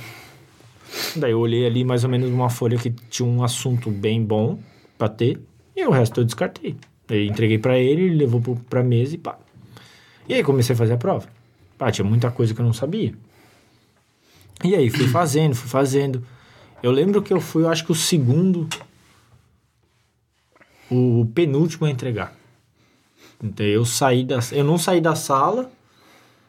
Daí 1.14 1.30
eu 1.30 1.38
olhei 1.40 1.64
ali 1.64 1.84
mais 1.84 2.02
ou 2.04 2.10
menos 2.10 2.28
uma 2.28 2.50
folha 2.50 2.76
que 2.76 2.90
tinha 3.08 3.28
um 3.28 3.42
assunto 3.44 3.88
bem 3.90 4.22
bom 4.22 4.58
pra 4.98 5.08
ter, 5.08 5.38
e 5.76 5.84
o 5.86 5.90
resto 5.90 6.20
eu 6.20 6.24
descartei. 6.24 6.76
Daí 7.06 7.28
entreguei 7.28 7.58
pra 7.58 7.78
ele, 7.78 8.02
ele 8.02 8.16
levou 8.16 8.40
pro, 8.40 8.56
pra 8.68 8.82
mesa 8.82 9.14
e 9.14 9.18
pá. 9.18 9.38
E 10.28 10.34
aí 10.34 10.42
comecei 10.42 10.74
a 10.74 10.76
fazer 10.76 10.94
a 10.94 10.96
prova. 10.98 11.26
Pá, 11.78 11.90
tinha 11.90 12.04
muita 12.04 12.30
coisa 12.30 12.54
que 12.54 12.60
eu 12.60 12.64
não 12.64 12.72
sabia. 12.72 13.14
E 14.64 14.74
aí 14.74 14.88
fui 14.90 15.08
fazendo, 15.08 15.54
fui 15.54 15.68
fazendo. 15.68 16.24
Eu 16.82 16.90
lembro 16.90 17.22
que 17.22 17.32
eu 17.32 17.40
fui, 17.40 17.62
eu 17.62 17.68
acho 17.68 17.84
que 17.84 17.92
o 17.92 17.94
segundo, 17.94 18.68
o 20.90 21.26
penúltimo 21.34 21.86
a 21.86 21.90
entregar. 21.90 22.34
Então 23.42 23.66
eu 23.66 23.84
saí 23.84 24.24
da, 24.24 24.38
eu 24.52 24.64
não 24.64 24.78
saí 24.78 25.00
da 25.00 25.14
sala 25.14 25.70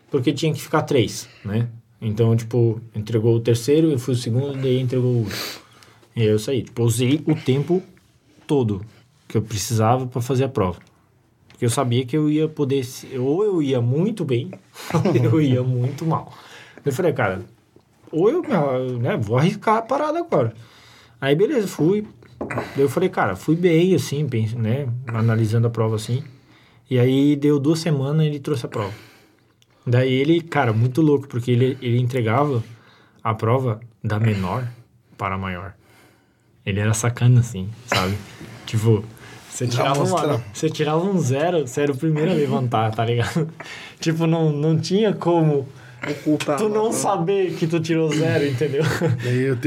porque 0.09 0.31
tinha 0.31 0.53
que 0.53 0.61
ficar 0.61 0.83
três, 0.83 1.27
né? 1.43 1.67
Então, 1.99 2.35
tipo, 2.35 2.79
entregou 2.95 3.35
o 3.35 3.39
terceiro, 3.39 3.91
eu 3.91 3.99
fui 3.99 4.13
o 4.13 4.17
segundo, 4.17 4.61
daí 4.61 4.79
entregou 4.79 5.11
o 5.11 5.17
último. 5.23 5.41
E 6.15 6.21
aí 6.21 6.27
eu 6.27 6.39
saí. 6.39 6.63
Tipo, 6.63 6.83
usei 6.83 7.21
o 7.25 7.35
tempo 7.35 7.83
todo 8.45 8.85
que 9.27 9.35
eu 9.35 9.41
precisava 9.41 10.05
para 10.07 10.21
fazer 10.21 10.45
a 10.45 10.49
prova. 10.49 10.79
Porque 11.57 11.65
eu 11.65 11.71
sabia 11.71 12.05
que 12.05 12.15
eu 12.15 12.29
ia 12.29 12.47
poder, 12.47 12.85
ou 13.19 13.43
eu 13.43 13.63
ia 13.63 13.81
muito 13.81 14.23
bem, 14.23 14.51
ou 14.93 15.41
eu 15.41 15.41
ia 15.41 15.63
muito 15.63 16.05
mal. 16.05 16.31
Eu 16.85 16.93
falei, 16.93 17.11
cara, 17.13 17.41
ou 18.11 18.29
eu 18.29 18.43
né, 18.99 19.17
vou 19.17 19.39
arriscar 19.39 19.77
a 19.77 19.81
parada 19.81 20.19
agora. 20.19 20.53
Aí, 21.19 21.33
beleza, 21.33 21.67
fui. 21.67 22.05
Eu 22.77 22.87
falei, 22.87 23.09
cara, 23.09 23.35
fui 23.35 23.55
bem, 23.55 23.95
assim, 23.95 24.27
né, 24.55 24.87
analisando 25.07 25.65
a 25.65 25.71
prova 25.71 25.95
assim. 25.95 26.23
E 26.87 26.99
aí, 26.99 27.35
deu 27.35 27.59
duas 27.59 27.79
semanas 27.79 28.23
e 28.23 28.29
ele 28.29 28.39
trouxe 28.39 28.67
a 28.67 28.69
prova. 28.69 28.93
Daí 29.83 30.13
ele, 30.13 30.41
cara, 30.41 30.71
muito 30.71 31.01
louco, 31.01 31.27
porque 31.27 31.49
ele, 31.49 31.75
ele 31.81 31.97
entregava 31.97 32.63
a 33.23 33.33
prova 33.33 33.79
da 34.03 34.19
menor 34.19 34.67
para 35.17 35.33
a 35.33 35.37
maior. 35.39 35.73
Ele 36.63 36.79
era 36.79 36.93
sacana, 36.93 37.39
assim, 37.39 37.67
sabe? 37.87 38.15
tipo, 38.67 39.03
você 39.57 39.67
tirava, 39.67 40.03
uma, 40.03 40.43
você 40.53 40.69
tirava 40.69 41.03
um 41.03 41.17
zero, 41.19 41.67
você 41.67 41.81
era 41.81 41.91
o 41.91 41.97
primeiro 41.97 42.29
a 42.31 42.33
levantar, 42.35 42.91
tá 42.93 43.03
ligado? 43.03 43.49
tipo, 43.99 44.27
não, 44.27 44.51
não 44.51 44.77
tinha 44.77 45.13
como 45.13 45.67
Ocultar. 46.07 46.57
tu 46.57 46.69
não 46.69 46.91
saber 46.91 47.53
que 47.55 47.65
tu 47.65 47.79
tirou 47.79 48.07
zero, 48.13 48.45
entendeu? 48.45 48.83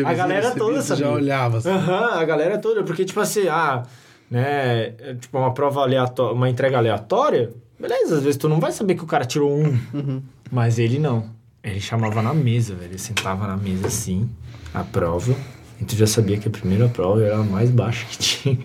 A 0.06 0.14
galera 0.14 0.52
toda 0.52 0.80
sabia. 0.80 1.04
já 1.06 1.10
olhava. 1.12 1.58
Assim. 1.58 1.70
Aham, 1.70 2.10
a 2.20 2.24
galera 2.24 2.58
toda, 2.58 2.84
porque 2.84 3.04
tipo 3.04 3.18
assim, 3.18 3.48
ah, 3.48 3.82
né, 4.30 4.94
é, 4.98 5.16
tipo 5.20 5.36
uma 5.36 5.52
prova 5.52 5.80
aleatória, 5.80 6.34
uma 6.34 6.48
entrega 6.48 6.78
aleatória, 6.78 7.50
beleza, 7.78 8.18
às 8.18 8.22
vezes 8.22 8.36
tu 8.36 8.48
não 8.48 8.60
vai 8.60 8.70
saber 8.70 8.94
que 8.94 9.02
o 9.02 9.06
cara 9.08 9.24
tirou 9.24 9.52
um, 9.52 9.76
Uhum. 9.92 10.22
mas 10.52 10.78
ele 10.78 10.98
não. 11.00 11.24
Ele 11.64 11.80
chamava 11.80 12.22
na 12.22 12.32
mesa, 12.32 12.74
velho, 12.76 12.92
ele 12.92 12.98
sentava 12.98 13.46
na 13.46 13.56
mesa 13.56 13.88
assim, 13.88 14.30
a 14.72 14.84
prova, 14.84 15.34
e 15.80 15.84
tu 15.84 15.96
já 15.96 16.06
sabia 16.06 16.38
que 16.38 16.46
a 16.46 16.50
primeira 16.50 16.88
prova 16.88 17.22
era 17.24 17.38
a 17.38 17.42
mais 17.42 17.70
baixa 17.70 18.06
que 18.08 18.18
tinha. 18.18 18.58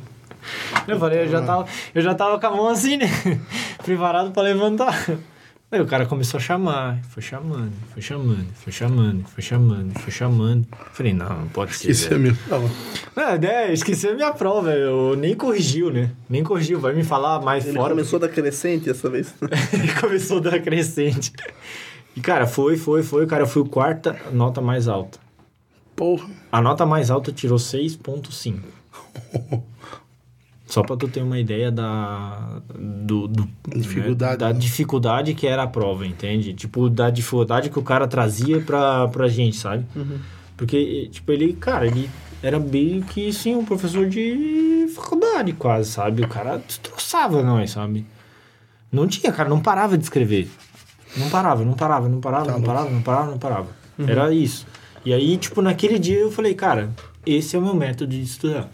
Eu 0.87 0.99
falei, 0.99 1.23
eu 1.23 1.27
já 1.29 1.41
tava, 1.41 1.65
eu 1.93 2.01
já 2.01 2.13
tava 2.15 2.39
com 2.39 2.47
a 2.47 2.51
mão 2.51 2.67
assim, 2.69 2.97
né? 2.97 3.07
Preparado 3.83 4.31
pra 4.31 4.43
levantar. 4.43 5.07
Aí 5.71 5.81
o 5.81 5.85
cara 5.87 6.05
começou 6.05 6.37
a 6.37 6.41
chamar, 6.41 6.99
foi 7.09 7.23
chamando, 7.23 7.73
foi 7.91 8.01
chamando, 8.01 8.45
foi 8.53 8.71
chamando, 8.71 9.25
foi 9.27 9.43
chamando, 9.43 9.99
foi 9.99 10.11
chamando. 10.11 10.67
Falei, 10.93 11.11
não, 11.13 11.27
não 11.41 11.47
pode 11.49 11.73
ser. 11.73 11.89
Isso 11.89 12.05
é 12.13 12.17
velho. 12.17 12.37
meu. 12.49 12.69
Não, 13.15 13.23
É, 13.23 13.37
né, 13.37 13.73
esqueci 13.73 14.07
a 14.07 14.13
minha 14.13 14.31
prova, 14.31 14.71
eu 14.71 15.15
nem 15.17 15.35
corrigiu, 15.35 15.89
né? 15.91 16.11
Nem 16.29 16.43
corrigiu, 16.43 16.79
vai 16.79 16.93
me 16.93 17.03
falar 17.03 17.41
mais 17.41 17.65
Ele 17.65 17.75
fora. 17.75 17.89
começou 17.89 18.19
da 18.19 18.29
crescente 18.29 18.89
essa 18.89 19.09
vez. 19.09 19.33
Ele 19.73 19.91
começou 19.99 20.37
a 20.37 20.41
dar 20.41 20.59
crescente. 20.61 21.33
E, 22.15 22.21
cara, 22.21 22.45
foi, 22.47 22.77
foi, 22.77 23.01
foi. 23.03 23.25
Cara, 23.25 23.43
eu 23.43 23.47
fui 23.47 23.63
o 23.63 23.65
quarta 23.65 24.15
nota 24.31 24.61
mais 24.61 24.87
alta. 24.87 25.17
porra. 25.95 26.29
A 26.51 26.61
nota 26.61 26.85
mais 26.85 27.09
alta 27.11 27.31
tirou 27.31 27.57
6.5. 27.57 28.59
Só 30.75 30.83
pra 30.83 30.97
tu 30.97 31.07
ter 31.07 31.21
uma 31.23 31.39
ideia 31.39 31.71
da... 31.71 32.59
Do, 32.77 33.27
do- 33.29 33.47
Dificuldade, 33.73 34.31
né, 34.33 34.37
da 34.37 34.53
né? 34.53 34.59
dificuldade 34.59 35.33
que 35.33 35.47
era 35.47 35.63
a 35.63 35.67
prova, 35.67 36.05
entende? 36.05 36.53
Tipo, 36.53 36.89
da 36.89 37.09
dificuldade 37.09 37.69
que 37.69 37.79
o 37.79 37.81
cara 37.81 38.05
trazia 38.09 38.59
pra, 38.59 39.07
pra 39.07 39.29
gente, 39.29 39.55
sabe? 39.55 39.85
Porque, 40.57 41.07
tipo, 41.11 41.31
ele... 41.31 41.53
Cara, 41.53 41.87
ele 41.87 42.09
era 42.43 42.59
meio 42.59 43.01
que, 43.03 43.31
sim, 43.31 43.55
um 43.55 43.63
professor 43.63 44.07
de 44.09 44.87
faculdade 44.93 45.53
quase, 45.53 45.91
sabe? 45.91 46.23
O 46.23 46.27
cara 46.27 46.57
destroçava 46.57 47.41
nós, 47.41 47.71
sabe? 47.71 48.05
Não 48.91 49.07
tinha, 49.07 49.31
cara, 49.31 49.47
não 49.47 49.61
parava 49.61 49.97
de 49.97 50.03
escrever. 50.03 50.49
Não 51.15 51.29
parava, 51.29 51.63
não 51.63 51.73
parava, 51.73 52.09
não 52.09 52.19
parava, 52.19 52.45
Tá 52.47 52.51
não 52.51 52.57
louco. 52.59 52.73
parava, 52.73 52.89
não 52.91 53.01
parava, 53.01 53.31
não 53.31 53.37
parava. 53.39 53.67
Era 54.05 54.33
isso. 54.33 54.67
E 55.05 55.13
aí, 55.13 55.37
tipo, 55.37 55.61
naquele 55.61 55.97
dia 55.97 56.19
eu 56.19 56.31
falei, 56.31 56.53
cara, 56.53 56.89
esse 57.25 57.55
é 57.55 57.59
o 57.59 57.61
meu 57.61 57.73
método 57.73 58.11
de 58.11 58.21
estudar. 58.21 58.69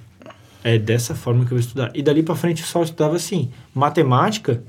É 0.63 0.77
dessa 0.77 1.15
forma 1.15 1.45
que 1.45 1.51
eu 1.51 1.57
vou 1.57 1.59
estudar. 1.59 1.91
E 1.93 2.03
dali 2.03 2.21
pra 2.21 2.35
frente 2.35 2.61
eu 2.61 2.67
só 2.67 2.83
estudava 2.83 3.15
assim. 3.15 3.51
Matemática, 3.73 4.63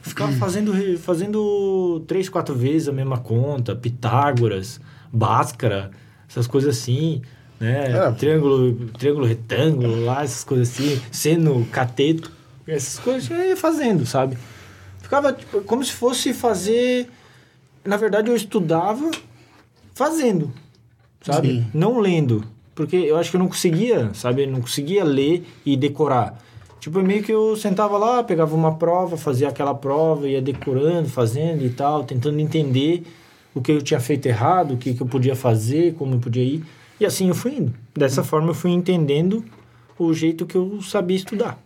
ficava 0.00 0.32
fazendo, 0.32 0.98
fazendo 0.98 2.02
três, 2.06 2.28
quatro 2.28 2.54
vezes 2.54 2.88
a 2.88 2.92
mesma 2.92 3.18
conta. 3.18 3.76
Pitágoras, 3.76 4.80
Bhaskara, 5.12 5.90
essas 6.28 6.46
coisas 6.46 6.76
assim. 6.76 7.22
Né? 7.60 7.92
É. 7.92 8.10
Triângulo, 8.12 8.74
triângulo 8.98 9.26
retângulo 9.26 10.04
lá, 10.04 10.24
essas 10.24 10.42
coisas 10.42 10.70
assim. 10.70 11.00
Seno, 11.12 11.64
cateto. 11.70 12.32
Essas 12.66 12.98
coisas 12.98 13.30
eu 13.30 13.36
ia 13.36 13.56
fazendo, 13.56 14.04
sabe? 14.04 14.36
Ficava 15.00 15.32
tipo, 15.32 15.60
como 15.62 15.84
se 15.84 15.92
fosse 15.92 16.32
fazer... 16.32 17.08
Na 17.84 17.96
verdade, 17.96 18.30
eu 18.30 18.36
estudava 18.36 19.10
fazendo, 19.92 20.52
sabe? 21.20 21.48
Sim. 21.48 21.66
Não 21.74 21.98
lendo. 21.98 22.44
Porque 22.74 22.96
eu 22.96 23.16
acho 23.16 23.30
que 23.30 23.36
eu 23.36 23.40
não 23.40 23.48
conseguia, 23.48 24.12
sabe? 24.14 24.44
Eu 24.44 24.50
não 24.50 24.60
conseguia 24.60 25.04
ler 25.04 25.44
e 25.64 25.76
decorar. 25.76 26.42
Tipo, 26.80 27.00
meio 27.00 27.22
que 27.22 27.32
eu 27.32 27.54
sentava 27.56 27.96
lá, 27.96 28.24
pegava 28.24 28.56
uma 28.56 28.74
prova, 28.74 29.16
fazia 29.16 29.48
aquela 29.48 29.74
prova, 29.74 30.26
ia 30.26 30.42
decorando, 30.42 31.08
fazendo 31.08 31.64
e 31.64 31.70
tal, 31.70 32.02
tentando 32.02 32.40
entender 32.40 33.04
o 33.54 33.60
que 33.60 33.70
eu 33.70 33.82
tinha 33.82 34.00
feito 34.00 34.26
errado, 34.26 34.74
o 34.74 34.76
que, 34.76 34.94
que 34.94 35.00
eu 35.00 35.06
podia 35.06 35.36
fazer, 35.36 35.94
como 35.94 36.14
eu 36.14 36.18
podia 36.18 36.42
ir. 36.42 36.64
E 36.98 37.06
assim 37.06 37.28
eu 37.28 37.34
fui 37.34 37.54
indo. 37.54 37.74
Dessa 37.94 38.24
forma 38.24 38.50
eu 38.50 38.54
fui 38.54 38.70
entendendo 38.70 39.44
o 39.98 40.12
jeito 40.12 40.46
que 40.46 40.56
eu 40.56 40.80
sabia 40.82 41.16
estudar. 41.16 41.62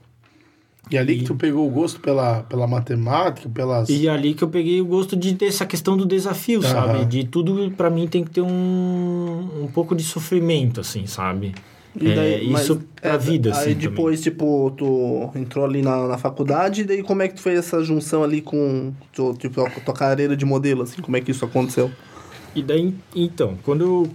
E 0.90 0.96
ali 0.96 1.18
que 1.18 1.24
tu 1.24 1.34
pegou 1.34 1.66
o 1.66 1.70
gosto 1.70 1.98
pela, 2.00 2.42
pela 2.44 2.66
matemática, 2.66 3.48
pelas. 3.48 3.88
E 3.88 4.08
ali 4.08 4.34
que 4.34 4.44
eu 4.44 4.48
peguei 4.48 4.80
o 4.80 4.84
gosto 4.86 5.16
de 5.16 5.34
dessa 5.34 5.66
questão 5.66 5.96
do 5.96 6.06
desafio, 6.06 6.60
Aham. 6.60 6.72
sabe? 6.72 7.04
De 7.04 7.24
tudo 7.24 7.72
pra 7.76 7.90
mim 7.90 8.06
tem 8.06 8.22
que 8.22 8.30
ter 8.30 8.40
um, 8.42 9.64
um 9.64 9.66
pouco 9.72 9.96
de 9.96 10.04
sofrimento, 10.04 10.80
assim, 10.80 11.06
sabe? 11.06 11.54
E 12.00 12.14
daí- 12.14 12.34
é, 12.34 12.42
isso 12.42 12.80
pra 13.00 13.14
é, 13.14 13.18
vida, 13.18 13.50
Aí 13.56 13.70
assim. 13.72 13.74
depois, 13.74 14.20
tipo, 14.20 14.70
tu 14.76 15.30
entrou 15.34 15.64
ali 15.64 15.82
na, 15.82 16.06
na 16.06 16.18
faculdade, 16.18 16.82
e 16.82 16.84
daí 16.84 17.02
como 17.02 17.22
é 17.22 17.28
que 17.28 17.34
tu 17.34 17.40
fez 17.40 17.58
essa 17.58 17.82
junção 17.82 18.22
ali 18.22 18.40
com, 18.42 18.92
tu, 19.12 19.34
tipo, 19.34 19.60
a 19.62 19.70
tua 19.70 19.94
carreira 19.94 20.36
de 20.36 20.44
modelo, 20.44 20.82
assim? 20.82 21.00
Como 21.00 21.16
é 21.16 21.20
que 21.20 21.30
isso 21.30 21.44
aconteceu? 21.44 21.86
também. 21.86 22.06
E 22.54 22.62
daí, 22.62 22.94
então, 23.14 23.56
quando 23.64 23.82
eu, 23.82 24.10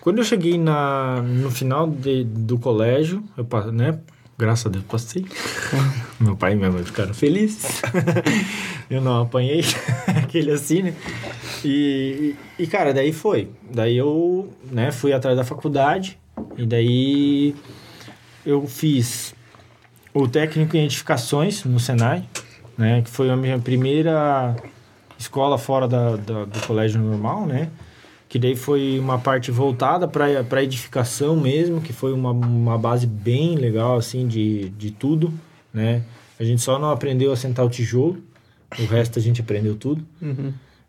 quando 0.00 0.18
eu 0.18 0.24
cheguei 0.24 0.58
na, 0.58 1.22
no 1.22 1.50
final 1.50 1.88
de, 1.88 2.24
do 2.24 2.58
colégio, 2.58 3.22
eu, 3.36 3.46
né? 3.72 3.98
Graças 4.36 4.66
a 4.66 4.68
Deus 4.70 4.84
passei. 4.84 5.24
Meu 6.18 6.36
pai 6.36 6.52
e 6.52 6.56
minha 6.56 6.70
mãe 6.70 6.82
ficaram 6.84 7.14
felizes. 7.14 7.80
eu 8.90 9.00
não 9.00 9.22
apanhei 9.22 9.60
aquele 10.22 10.50
assim, 10.50 10.82
né? 10.82 10.94
E, 11.64 12.34
e, 12.58 12.66
cara, 12.66 12.92
daí 12.92 13.12
foi. 13.12 13.48
Daí 13.72 13.96
eu, 13.96 14.52
né, 14.70 14.90
fui 14.90 15.12
atrás 15.12 15.36
da 15.36 15.44
faculdade. 15.44 16.18
E 16.58 16.66
daí 16.66 17.54
eu 18.44 18.66
fiz 18.66 19.34
o 20.12 20.26
técnico 20.26 20.76
em 20.76 20.84
edificações 20.84 21.64
no 21.64 21.78
Senai, 21.78 22.24
né? 22.76 23.02
Que 23.02 23.10
foi 23.10 23.30
a 23.30 23.36
minha 23.36 23.58
primeira 23.58 24.56
escola 25.18 25.56
fora 25.56 25.86
da, 25.86 26.16
da- 26.16 26.44
do 26.44 26.60
colégio 26.66 27.00
normal, 27.00 27.46
né? 27.46 27.68
Que 28.34 28.38
daí 28.40 28.56
foi 28.56 28.98
uma 28.98 29.16
parte 29.16 29.52
voltada 29.52 30.08
para 30.08 30.60
edificação 30.60 31.36
mesmo, 31.36 31.80
que 31.80 31.92
foi 31.92 32.12
uma, 32.12 32.32
uma 32.32 32.76
base 32.76 33.06
bem 33.06 33.54
legal, 33.54 33.96
assim, 33.96 34.26
de, 34.26 34.70
de 34.70 34.90
tudo, 34.90 35.32
né? 35.72 36.02
A 36.36 36.42
gente 36.42 36.60
só 36.60 36.76
não 36.76 36.90
aprendeu 36.90 37.30
a 37.30 37.36
sentar 37.36 37.64
o 37.64 37.68
tijolo, 37.68 38.18
o 38.76 38.86
resto 38.86 39.20
a 39.20 39.22
gente 39.22 39.40
aprendeu 39.40 39.76
tudo, 39.76 40.04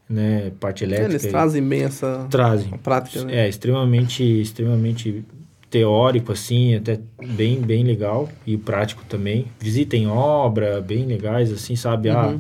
né? 0.09 0.53
Parte 0.59 0.83
elétrica. 0.85 1.11
Eles 1.11 1.21
trazem 1.27 1.61
bem 1.61 1.83
essa 1.83 2.25
trazem. 2.31 2.71
prática, 2.79 3.23
né? 3.23 3.45
É, 3.45 3.47
extremamente, 3.47 4.23
extremamente 4.23 5.23
teórico, 5.69 6.31
assim, 6.31 6.73
até 6.73 6.99
bem, 7.23 7.61
bem 7.61 7.83
legal. 7.83 8.27
E 8.43 8.57
prático 8.57 9.05
também. 9.07 9.45
Visitem 9.59 10.07
obra, 10.07 10.81
bem 10.81 11.05
legais, 11.05 11.51
assim, 11.51 11.75
sabe? 11.75 12.09
A 12.09 12.39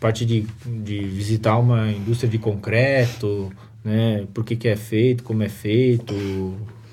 parte 0.00 0.24
de, 0.24 0.46
de 0.64 1.00
visitar 1.00 1.58
uma 1.58 1.92
indústria 1.92 2.30
de 2.30 2.38
concreto, 2.38 3.52
né? 3.84 4.26
Por 4.32 4.44
que 4.44 4.56
que 4.56 4.68
é 4.68 4.76
feito, 4.76 5.22
como 5.22 5.42
é 5.42 5.48
feito, 5.48 6.14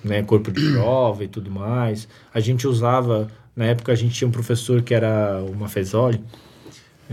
né? 0.03 0.23
Corpo 0.23 0.51
de 0.51 0.71
prova 0.71 1.23
e 1.23 1.27
tudo 1.27 1.49
mais. 1.51 2.07
A 2.33 2.39
gente 2.39 2.67
usava 2.67 3.27
Na 3.55 3.65
época 3.65 3.91
a 3.91 3.95
gente 3.95 4.13
tinha 4.13 4.27
um 4.27 4.31
professor 4.31 4.81
que 4.81 4.93
era 4.93 5.43
o 5.43 5.53
Mafezoli, 5.53 6.23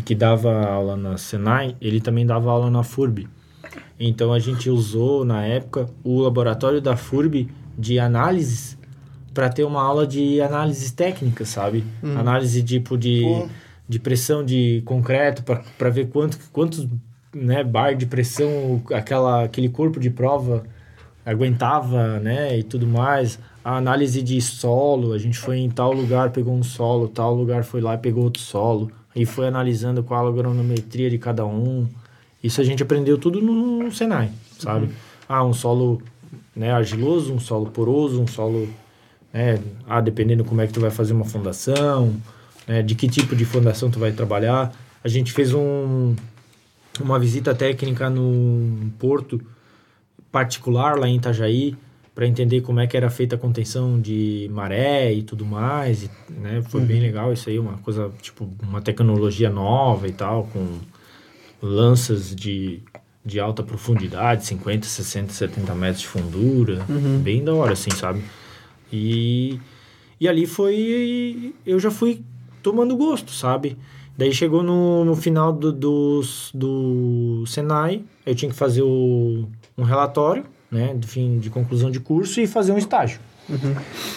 que 0.04 0.14
dava 0.14 0.64
aula 0.64 0.96
na 0.96 1.16
Senai, 1.16 1.74
ele 1.80 2.00
também 2.00 2.24
dava 2.24 2.50
aula 2.50 2.70
na 2.70 2.84
FURB. 2.84 3.26
Então 3.98 4.32
a 4.32 4.38
gente 4.38 4.70
usou 4.70 5.24
na 5.24 5.44
época 5.44 5.88
o 6.04 6.20
laboratório 6.20 6.80
da 6.80 6.96
FURB 6.96 7.48
de 7.76 7.98
análises 7.98 8.78
para 9.34 9.48
ter 9.48 9.64
uma 9.64 9.82
aula 9.82 10.06
de 10.06 10.40
análises 10.40 10.92
técnicas, 10.92 11.48
sabe? 11.48 11.84
Análise 12.16 12.62
tipo 12.62 12.96
de, 12.96 13.22
Pô. 13.22 13.48
de 13.88 13.98
pressão 13.98 14.44
de 14.44 14.82
concreto 14.84 15.42
para 15.42 15.90
ver 15.90 16.08
quanto, 16.08 16.38
quantos 16.52 16.86
né, 17.36 17.62
bar 17.62 17.94
de 17.94 18.06
pressão 18.06 18.82
aquela, 18.92 19.44
aquele 19.44 19.68
corpo 19.68 20.00
de 20.00 20.10
prova 20.10 20.64
aguentava, 21.24 22.18
né, 22.20 22.56
e 22.56 22.62
tudo 22.62 22.86
mais. 22.86 23.38
A 23.64 23.76
análise 23.76 24.22
de 24.22 24.40
solo, 24.40 25.12
a 25.12 25.18
gente 25.18 25.36
foi 25.36 25.58
em 25.58 25.68
tal 25.68 25.92
lugar, 25.92 26.30
pegou 26.30 26.54
um 26.54 26.62
solo, 26.62 27.08
tal 27.08 27.34
lugar 27.34 27.64
foi 27.64 27.80
lá 27.80 27.94
e 27.94 27.98
pegou 27.98 28.24
outro 28.24 28.40
solo. 28.40 28.90
E 29.14 29.26
foi 29.26 29.48
analisando 29.48 30.04
qual 30.04 30.26
a 30.26 30.28
agronometria 30.28 31.10
de 31.10 31.18
cada 31.18 31.44
um. 31.44 31.88
Isso 32.42 32.60
a 32.60 32.64
gente 32.64 32.82
aprendeu 32.82 33.18
tudo 33.18 33.40
no, 33.40 33.82
no 33.82 33.92
Senai, 33.92 34.30
sabe? 34.58 34.90
Ah, 35.28 35.44
um 35.44 35.52
solo 35.52 36.00
né, 36.54 36.70
argiloso, 36.70 37.32
um 37.32 37.40
solo 37.40 37.66
poroso, 37.66 38.22
um 38.22 38.26
solo... 38.26 38.68
Né, 39.32 39.58
ah, 39.88 40.00
dependendo 40.00 40.44
como 40.44 40.60
é 40.60 40.66
que 40.66 40.72
tu 40.72 40.80
vai 40.80 40.90
fazer 40.90 41.12
uma 41.12 41.24
fundação, 41.24 42.14
né, 42.66 42.82
de 42.82 42.94
que 42.94 43.08
tipo 43.08 43.34
de 43.34 43.44
fundação 43.44 43.90
tu 43.90 43.98
vai 43.98 44.12
trabalhar. 44.12 44.72
A 45.02 45.08
gente 45.08 45.32
fez 45.32 45.52
um, 45.52 46.14
uma 47.02 47.18
visita 47.18 47.54
técnica 47.54 48.08
no 48.10 48.90
porto 48.98 49.40
particular 50.30 50.98
lá 50.98 51.08
em 51.08 51.16
Itajaí 51.16 51.76
para 52.14 52.26
entender 52.26 52.62
como 52.62 52.80
é 52.80 52.86
que 52.86 52.96
era 52.96 53.10
feita 53.10 53.36
a 53.36 53.38
contenção 53.38 54.00
de 54.00 54.48
maré 54.50 55.12
e 55.12 55.22
tudo 55.22 55.44
mais, 55.44 56.04
e, 56.04 56.10
né? 56.30 56.62
Foi 56.62 56.80
bem 56.80 56.98
legal 56.98 57.30
isso 57.30 57.50
aí, 57.50 57.58
uma 57.58 57.76
coisa 57.78 58.10
tipo 58.22 58.48
uma 58.62 58.80
tecnologia 58.80 59.50
nova 59.50 60.08
e 60.08 60.12
tal, 60.12 60.44
com 60.44 60.78
lanças 61.60 62.34
de, 62.34 62.80
de 63.22 63.38
alta 63.38 63.62
profundidade, 63.62 64.46
50, 64.46 64.86
60, 64.86 65.32
70 65.32 65.74
metros 65.74 66.00
de 66.00 66.06
fundura, 66.06 66.86
bem 67.22 67.44
da 67.44 67.52
hora 67.54 67.74
assim, 67.74 67.90
sabe? 67.90 68.24
E 68.90 69.60
e 70.18 70.26
ali 70.26 70.46
foi 70.46 71.52
eu 71.66 71.78
já 71.78 71.90
fui 71.90 72.22
tomando 72.62 72.96
gosto, 72.96 73.30
sabe? 73.32 73.76
Daí 74.16 74.32
chegou 74.32 74.62
no, 74.62 75.04
no 75.04 75.14
final 75.14 75.52
do, 75.52 75.72
do, 75.72 76.22
do 76.54 77.44
Senai, 77.46 78.02
eu 78.24 78.34
tinha 78.34 78.50
que 78.50 78.56
fazer 78.56 78.82
o, 78.82 79.46
um 79.76 79.82
relatório, 79.82 80.44
né, 80.70 80.94
de 80.94 81.06
fim 81.06 81.38
de 81.38 81.50
conclusão 81.50 81.90
de 81.90 82.00
curso 82.00 82.40
e 82.40 82.46
fazer 82.46 82.72
um 82.72 82.78
estágio. 82.78 83.20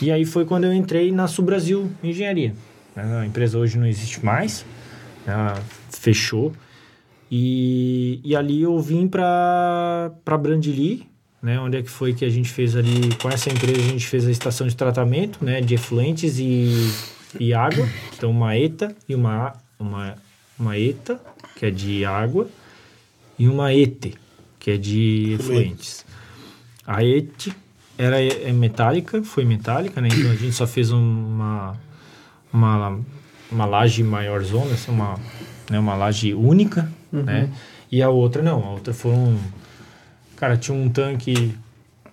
E 0.02 0.12
aí 0.12 0.26
foi 0.26 0.46
quando 0.46 0.64
eu 0.64 0.74
entrei 0.74 1.12
na 1.12 1.28
Subbrasil 1.28 1.92
Engenharia. 2.04 2.54
A 2.96 3.26
empresa 3.26 3.58
hoje 3.58 3.78
não 3.78 3.86
existe 3.86 4.24
mais, 4.26 4.66
ela 5.26 5.62
fechou. 5.92 6.52
E, 7.32 8.20
e 8.24 8.36
ali 8.36 8.62
eu 8.62 8.80
vim 8.80 9.08
para 9.08 10.12
Brandili, 10.40 11.08
né, 11.42 11.60
onde 11.60 11.78
é 11.78 11.82
que 11.82 11.90
foi 11.90 12.14
que 12.14 12.26
a 12.26 12.30
gente 12.30 12.50
fez 12.50 12.76
ali, 12.76 13.16
com 13.22 13.30
essa 13.30 13.50
empresa 13.50 13.80
a 13.80 13.84
gente 13.84 14.08
fez 14.08 14.28
a 14.28 14.32
estação 14.32 14.66
de 14.68 14.76
tratamento, 14.76 15.44
né, 15.44 15.62
de 15.62 15.76
efluentes 15.76 16.40
e, 16.40 16.92
e 17.40 17.54
água. 17.54 17.88
Então 18.18 18.32
uma 18.32 18.58
ETA 18.58 18.96
e 19.08 19.14
uma, 19.14 19.54
uma, 19.80 20.16
uma 20.60 20.78
ETA, 20.78 21.20
que 21.56 21.66
é 21.66 21.72
de 21.72 22.06
água, 22.06 22.48
e 23.38 23.48
uma 23.48 23.74
ETE, 23.74 24.16
que 24.60 24.72
é 24.72 24.78
de 24.78 25.34
efluentes. 25.40 26.06
A 26.86 27.04
ETE 27.04 27.54
era 27.98 28.22
é 28.22 28.52
metálica, 28.52 29.24
foi 29.24 29.46
metálica, 29.46 30.02
né? 30.02 30.10
Então 30.12 30.32
a 30.32 30.36
gente 30.36 30.54
só 30.54 30.68
fez 30.68 30.92
uma 30.92 31.78
uma, 32.52 33.00
uma 33.52 33.66
laje 33.66 34.04
maior 34.04 34.44
zona, 34.44 34.74
assim, 34.74 34.92
uma, 34.92 35.18
né, 35.70 35.80
uma 35.80 35.96
laje 35.96 36.34
única, 36.34 36.92
né? 37.12 37.50
E 37.92 38.02
a 38.02 38.10
outra 38.10 38.44
não, 38.44 38.64
a 38.64 38.72
outra 38.72 38.94
foi 38.94 39.12
um... 39.12 39.40
Cara, 40.36 40.58
tinha 40.58 40.78
um 40.78 40.90
tanque... 40.90 41.56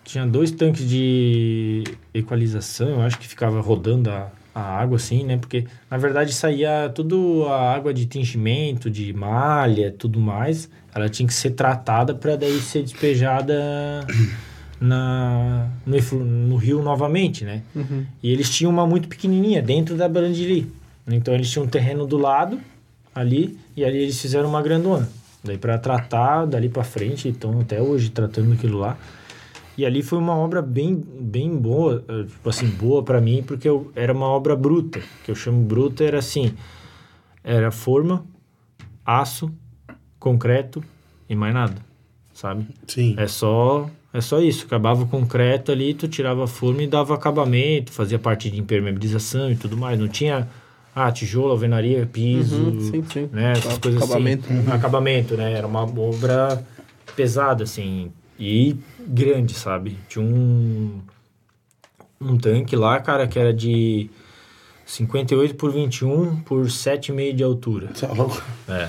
Tinha 0.05 0.27
dois 0.27 0.53
tanques 0.53 0.89
de 0.89 1.83
equalização, 2.15 2.89
eu 2.89 3.03
acho 3.03 3.19
que 3.19 3.27
ficava 3.27 3.61
rodando 3.61 4.09
a, 4.09 4.31
a 4.57 4.63
água 4.63 4.97
assim, 4.97 5.23
né? 5.23 5.37
Porque, 5.37 5.67
na 5.91 5.99
verdade, 5.99 6.33
saía 6.33 6.91
tudo 6.95 7.45
a 7.47 7.75
água 7.75 7.93
de 7.93 8.07
tingimento, 8.07 8.91
de 8.91 9.13
malha, 9.13 9.95
tudo 9.97 10.19
mais. 10.19 10.71
Ela 10.95 11.11
tinha 11.11 11.27
que 11.27 11.35
ser 11.35 11.51
tratada 11.51 12.15
para 12.15 12.37
daí 12.37 12.59
ser 12.61 12.83
despejada 12.83 13.55
na, 14.81 15.69
no, 15.85 16.25
no 16.25 16.57
rio 16.57 16.83
novamente, 16.83 17.45
né? 17.45 17.61
E 18.23 18.33
eles 18.33 18.49
tinham 18.49 18.73
uma 18.73 18.87
muito 18.87 19.09
pequenininha 19.09 19.61
dentro 19.61 19.95
da 19.95 20.09
Brandili. 20.09 20.73
Então 21.07 21.35
eles 21.35 21.51
tinham 21.51 21.67
um 21.67 21.69
terreno 21.69 22.07
do 22.07 22.17
lado 22.17 22.59
ali 23.15 23.59
e 23.77 23.85
ali 23.85 23.99
eles 23.99 24.19
fizeram 24.19 24.49
uma 24.49 24.63
grandona. 24.63 25.07
Daí 25.45 25.59
para 25.59 25.77
tratar 25.77 26.47
dali 26.47 26.71
para 26.71 26.83
frente, 26.83 27.29
então 27.29 27.61
até 27.61 27.81
hoje 27.81 28.09
tratando 28.09 28.55
aquilo 28.55 28.79
lá. 28.79 28.97
E 29.77 29.85
ali 29.85 30.03
foi 30.03 30.19
uma 30.19 30.35
obra 30.35 30.63
bem 30.63 30.95
bem 31.21 31.57
boa, 31.57 32.03
eh, 32.09 32.25
tipo 32.25 32.49
assim, 32.49 32.67
boa 32.67 33.03
para 33.03 33.21
mim, 33.21 33.43
porque 33.47 33.69
eu, 33.69 33.91
era 33.95 34.13
uma 34.13 34.27
obra 34.27 34.57
bruta, 34.57 35.01
que 35.25 35.31
eu 35.31 35.35
chamo 35.35 35.63
bruta 35.63 36.03
era 36.03 36.19
assim, 36.19 36.55
era 37.45 37.71
forma, 37.71 38.25
aço, 39.05 39.53
concreto 40.19 40.83
e 41.29 41.35
mais 41.35 41.53
nada, 41.53 41.77
sabe? 42.33 42.67
Sim. 42.87 43.15
É 43.19 43.27
só 43.27 43.89
é 44.15 44.21
só 44.23 44.41
isso. 44.41 44.65
Acabava 44.65 45.03
o 45.03 45.07
concreto 45.07 45.71
ali, 45.71 45.93
tu 45.93 46.09
tirava 46.09 46.45
a 46.45 46.47
forma 46.47 46.83
e 46.83 46.87
dava 46.87 47.15
acabamento, 47.15 47.93
fazia 47.93 48.19
parte 48.19 48.51
de 48.51 48.59
impermeabilização 48.59 49.51
e 49.53 49.57
tudo 49.57 49.77
mais. 49.77 49.99
Não 49.99 50.09
tinha 50.09 50.49
ah, 50.95 51.13
tijolo, 51.13 51.51
alvenaria, 51.51 52.07
piso, 52.11 52.57
Uhum, 52.71 52.81
sim, 52.81 53.05
sim. 53.13 53.29
né? 53.31 53.53
Essas 53.53 53.77
coisas 53.77 54.03
Acabamento. 54.03 54.51
assim. 54.51 54.73
Acabamento, 54.73 55.37
né? 55.37 55.53
Era 55.53 55.67
uma 55.67 55.83
obra 55.83 56.65
pesada, 57.15 57.65
assim, 57.65 58.11
e 58.39 58.77
grande, 59.01 59.55
sabe? 59.55 59.99
Tinha 60.09 60.25
um, 60.25 61.01
um 62.21 62.37
tanque 62.37 62.77
lá, 62.77 63.01
cara, 63.01 63.27
que 63.27 63.39
era 63.39 63.53
de 63.53 64.11
58 64.85 65.55
por 65.55 65.73
21 65.73 66.41
por 66.41 66.67
7,5 66.67 67.33
de 67.35 67.43
altura. 67.43 67.89
Tá 67.99 68.09
louco? 68.13 68.43
É. 68.69 68.89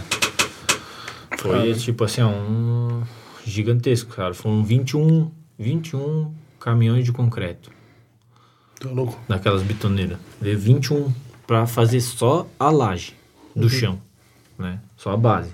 Foi 1.38 1.74
tipo 1.76 2.04
assim, 2.04 2.24
um 2.24 3.04
gigantesco, 3.46 4.14
cara. 4.14 4.34
Foram 4.34 4.64
21, 4.64 5.32
21 5.58 6.34
caminhões 6.60 7.06
de 7.06 7.12
concreto 7.12 7.72
Tá 8.80 8.90
louco? 8.90 9.20
daquelas 9.28 9.62
bitoneiras. 9.64 10.18
Veio 10.42 10.58
21 10.60 11.14
pra 11.46 11.66
fazer 11.66 12.02
só 12.02 12.48
a 12.60 12.70
laje 12.70 13.14
do 13.56 13.70
chão, 13.70 14.00
né? 14.58 14.80
Só 14.96 15.12
a 15.12 15.18
base. 15.18 15.52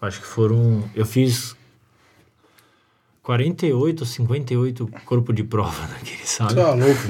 Acho 0.00 0.20
que 0.20 0.26
foram, 0.26 0.84
eu 0.94 1.04
fiz 1.04 1.56
48 3.30 4.00
ou 4.00 4.06
58 4.06 4.90
corpo 5.04 5.32
de 5.32 5.44
prova 5.44 5.86
naquele, 5.86 6.26
sabe? 6.26 6.54
Tá 6.56 6.74
louco? 6.74 7.00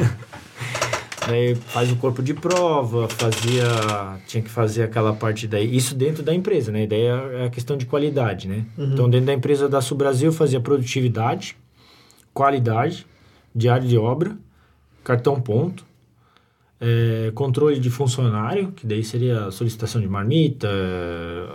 Daí 1.26 1.54
faz 1.54 1.90
o 1.90 1.96
corpo 1.96 2.22
de 2.22 2.34
prova, 2.34 3.08
fazia. 3.08 3.64
Tinha 4.26 4.42
que 4.42 4.50
fazer 4.50 4.82
aquela 4.82 5.14
parte 5.14 5.46
daí. 5.46 5.74
Isso 5.76 5.94
dentro 5.94 6.22
da 6.22 6.34
empresa, 6.34 6.72
né? 6.72 6.86
Daí 6.86 7.02
é 7.02 7.44
a 7.46 7.50
questão 7.50 7.76
de 7.76 7.86
qualidade, 7.86 8.48
né? 8.48 8.64
Então, 8.76 9.08
dentro 9.08 9.26
da 9.26 9.34
empresa 9.34 9.68
da 9.68 9.80
Sul 9.80 9.96
Brasil, 9.96 10.32
fazia 10.32 10.58
produtividade, 10.60 11.56
qualidade, 12.34 13.06
diário 13.54 13.86
de 13.86 13.96
obra, 13.96 14.36
cartão 15.04 15.40
ponto, 15.40 15.86
eh, 16.80 17.30
controle 17.34 17.78
de 17.78 17.90
funcionário, 17.90 18.72
que 18.72 18.86
daí 18.86 19.04
seria 19.04 19.50
solicitação 19.50 20.00
de 20.00 20.08
marmita, 20.08 20.68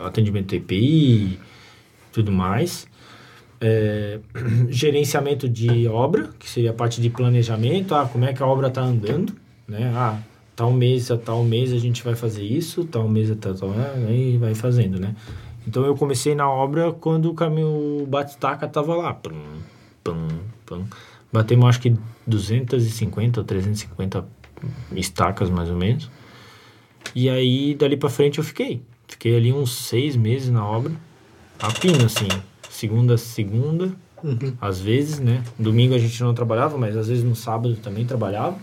atendimento 0.06 0.56
EPI, 0.56 1.40
tudo 2.14 2.32
mais. 2.32 2.88
É, 3.68 4.20
gerenciamento 4.70 5.50
de 5.50 5.88
obra, 5.88 6.30
que 6.38 6.48
seria 6.48 6.70
a 6.70 6.74
parte 6.74 7.02
de 7.02 7.10
planejamento, 7.10 7.96
ah, 7.96 8.08
como 8.08 8.24
é 8.24 8.32
que 8.32 8.44
a 8.44 8.46
obra 8.46 8.68
está 8.68 8.82
andando, 8.82 9.34
né? 9.68 9.92
Ah, 9.96 10.20
tal 10.56 10.72
mês 10.72 11.10
a 11.10 11.18
tal 11.18 11.44
mês 11.44 11.74
a 11.74 11.78
gente 11.80 12.04
vai 12.04 12.14
fazer 12.14 12.44
isso, 12.44 12.86
tal 12.86 13.10
mês 13.10 13.32
a 13.32 13.36
tal, 13.36 13.56
tal 13.56 13.70
né? 13.70 14.06
aí 14.08 14.38
vai 14.38 14.54
fazendo, 14.54 15.00
né? 15.00 15.16
Então 15.68 15.84
eu 15.84 15.96
comecei 15.96 16.36
na 16.36 16.48
obra 16.48 16.92
quando 16.92 17.30
o 17.30 17.34
caminho 17.34 18.06
batistaca 18.08 18.68
tava 18.68 18.96
lá, 18.96 19.14
pum, 19.16 19.34
pum, 20.04 20.28
pum. 20.64 20.86
Batemos 21.34 21.66
acho 21.68 21.82
que 21.82 21.98
250 22.28 23.40
ou 23.40 23.46
350 23.46 24.26
estacas 24.96 25.50
mais 25.50 25.70
ou 25.70 25.76
menos. 25.76 26.10
E 27.16 27.30
aí 27.30 27.74
dali 27.74 27.98
para 27.98 28.10
frente 28.10 28.38
eu 28.38 28.44
fiquei, 28.44 28.84
fiquei 29.08 29.36
ali 29.36 29.52
uns 29.52 29.74
seis 29.88 30.16
meses 30.16 30.52
na 30.52 30.64
obra, 30.64 30.92
a 31.60 31.72
pino 31.72 32.06
assim, 32.06 32.28
segunda 32.76 33.16
a 33.16 33.18
segunda, 33.18 33.92
às 34.60 34.80
vezes, 34.80 35.20
né? 35.20 35.44
Domingo 35.58 35.96
a 35.96 35.98
gente 35.98 36.22
não 36.22 36.34
trabalhava, 36.34 36.78
mas 36.78 36.98
às 36.98 37.08
vezes 37.08 37.24
no 37.24 37.36
sábado 37.36 37.76
também 37.76 38.06
trabalhava. 38.06 38.58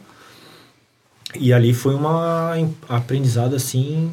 E 1.39 1.53
ali 1.53 1.73
foi 1.73 1.95
uma 1.95 2.53
aprendizado 2.89 3.55
assim 3.57 4.11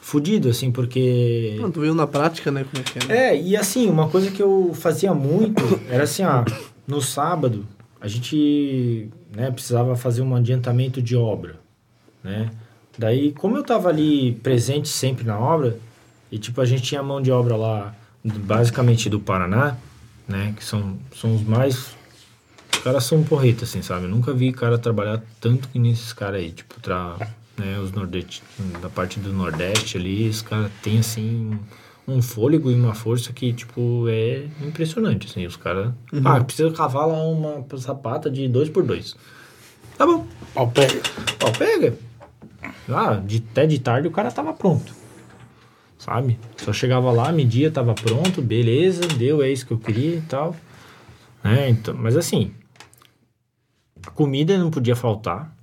fudido, 0.00 0.48
assim, 0.48 0.70
porque 0.72 1.56
Não, 1.60 1.70
tu 1.70 1.80
viu 1.80 1.94
na 1.94 2.06
prática, 2.06 2.50
né, 2.50 2.64
como 2.64 2.82
é 2.82 2.84
que 2.84 2.98
é. 2.98 3.04
né? 3.06 3.28
é, 3.28 3.40
e 3.40 3.56
assim, 3.56 3.88
uma 3.88 4.08
coisa 4.08 4.30
que 4.30 4.42
eu 4.42 4.72
fazia 4.74 5.14
muito 5.14 5.62
era 5.88 6.04
assim, 6.04 6.22
ah, 6.22 6.44
no 6.86 7.00
sábado 7.00 7.66
a 8.00 8.08
gente 8.08 9.08
né, 9.34 9.50
precisava 9.50 9.94
fazer 9.94 10.22
um 10.22 10.34
adiantamento 10.34 11.00
de 11.00 11.16
obra. 11.16 11.56
né? 12.24 12.50
Daí, 12.98 13.32
como 13.32 13.56
eu 13.56 13.62
tava 13.62 13.88
ali 13.88 14.32
presente 14.42 14.88
sempre 14.88 15.24
na 15.24 15.38
obra, 15.38 15.78
e 16.30 16.38
tipo, 16.38 16.60
a 16.60 16.64
gente 16.64 16.82
tinha 16.82 17.02
mão 17.02 17.22
de 17.22 17.30
obra 17.30 17.56
lá, 17.56 17.94
basicamente 18.24 19.08
do 19.10 19.20
Paraná, 19.20 19.76
né? 20.26 20.54
Que 20.56 20.64
são, 20.64 20.96
são 21.14 21.34
os 21.34 21.42
mais. 21.42 21.94
Os 22.72 22.78
caras 22.82 23.04
são 23.04 23.22
porreta, 23.22 23.64
assim, 23.64 23.82
sabe? 23.82 24.04
Eu 24.04 24.10
nunca 24.10 24.32
vi 24.32 24.52
cara 24.52 24.78
trabalhar 24.78 25.22
tanto 25.40 25.68
que 25.68 25.78
nesses 25.78 26.12
caras 26.12 26.40
aí. 26.40 26.50
Tipo, 26.50 26.80
tra, 26.80 27.16
né, 27.56 27.78
os 27.78 27.92
nordeste, 27.92 28.42
da 28.80 28.88
parte 28.88 29.20
do 29.20 29.32
Nordeste 29.32 29.96
ali, 29.96 30.28
os 30.28 30.42
caras 30.42 30.70
têm, 30.82 30.98
assim, 30.98 31.58
um 32.08 32.20
fôlego 32.20 32.70
e 32.70 32.74
uma 32.74 32.94
força 32.94 33.32
que, 33.32 33.52
tipo, 33.52 34.06
é 34.08 34.46
impressionante, 34.62 35.28
assim. 35.28 35.46
Os 35.46 35.56
caras... 35.56 35.92
Ah, 36.24 36.42
precisa 36.42 36.70
cavar 36.72 37.06
lá 37.06 37.22
uma 37.24 37.64
sapata 37.78 38.30
de 38.30 38.48
dois 38.48 38.68
por 38.68 38.82
dois. 38.82 39.16
Tá 39.96 40.06
bom. 40.06 40.26
Pau 40.54 40.68
pega. 40.68 41.00
Ó, 41.44 41.50
pega. 41.52 41.94
Ah, 42.88 43.14
de, 43.24 43.44
até 43.50 43.66
de 43.66 43.78
tarde 43.78 44.08
o 44.08 44.10
cara 44.10 44.30
tava 44.30 44.52
pronto. 44.52 45.01
Sabe? 46.02 46.36
Só 46.56 46.72
chegava 46.72 47.12
lá, 47.12 47.30
media, 47.30 47.70
tava 47.70 47.94
pronto, 47.94 48.42
beleza, 48.42 49.06
deu, 49.06 49.40
é 49.40 49.48
isso 49.48 49.64
que 49.64 49.72
eu 49.72 49.78
queria 49.78 50.16
e 50.16 50.20
tal. 50.22 50.56
Né? 51.44 51.68
Então, 51.68 51.94
mas 51.96 52.16
assim, 52.16 52.50
a 54.04 54.10
comida 54.10 54.58
não 54.58 54.68
podia 54.68 54.96
faltar, 54.96 55.54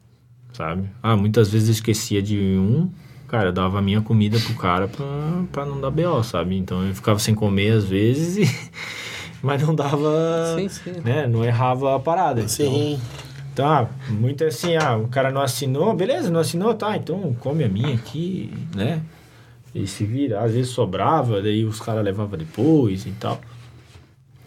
sabe? 0.53 0.89
Ah, 1.03 1.17
muitas 1.17 1.51
vezes 1.51 1.67
eu 1.67 1.73
esquecia 1.73 2.21
de 2.21 2.37
um, 2.37 2.89
cara, 3.27 3.49
eu 3.49 3.51
dava 3.51 3.79
a 3.79 3.81
minha 3.81 3.99
comida 3.99 4.39
pro 4.39 4.53
cara 4.53 4.87
pra, 4.87 5.05
pra 5.51 5.65
não 5.65 5.81
dar 5.81 5.91
BO, 5.91 6.23
sabe? 6.23 6.55
Então 6.55 6.87
eu 6.87 6.95
ficava 6.95 7.19
sem 7.19 7.35
comer 7.35 7.71
às 7.71 7.83
vezes, 7.83 8.37
e... 8.37 8.71
mas 9.43 9.61
não 9.61 9.75
dava. 9.75 10.55
Sim, 10.55 10.69
sim. 10.69 11.01
Né? 11.03 11.27
Não 11.27 11.43
errava 11.43 11.97
a 11.97 11.99
parada. 11.99 12.39
Então, 12.39 12.47
Sim. 12.47 12.97
Tá, 13.53 13.89
muito 14.07 14.45
assim, 14.45 14.77
ah, 14.77 14.95
o 14.95 15.09
cara 15.09 15.31
não 15.31 15.41
assinou, 15.41 15.93
beleza, 15.93 16.31
não 16.31 16.39
assinou, 16.39 16.73
tá, 16.75 16.95
então 16.95 17.35
come 17.41 17.65
a 17.65 17.67
minha 17.67 17.93
aqui, 17.93 18.53
né? 18.73 19.01
E 19.73 19.85
se 19.85 20.03
vira, 20.03 20.41
às 20.41 20.53
vezes 20.53 20.71
sobrava, 20.71 21.41
daí 21.41 21.63
os 21.63 21.79
caras 21.79 22.03
levavam 22.03 22.37
depois 22.37 23.05
e 23.05 23.11
tal. 23.11 23.39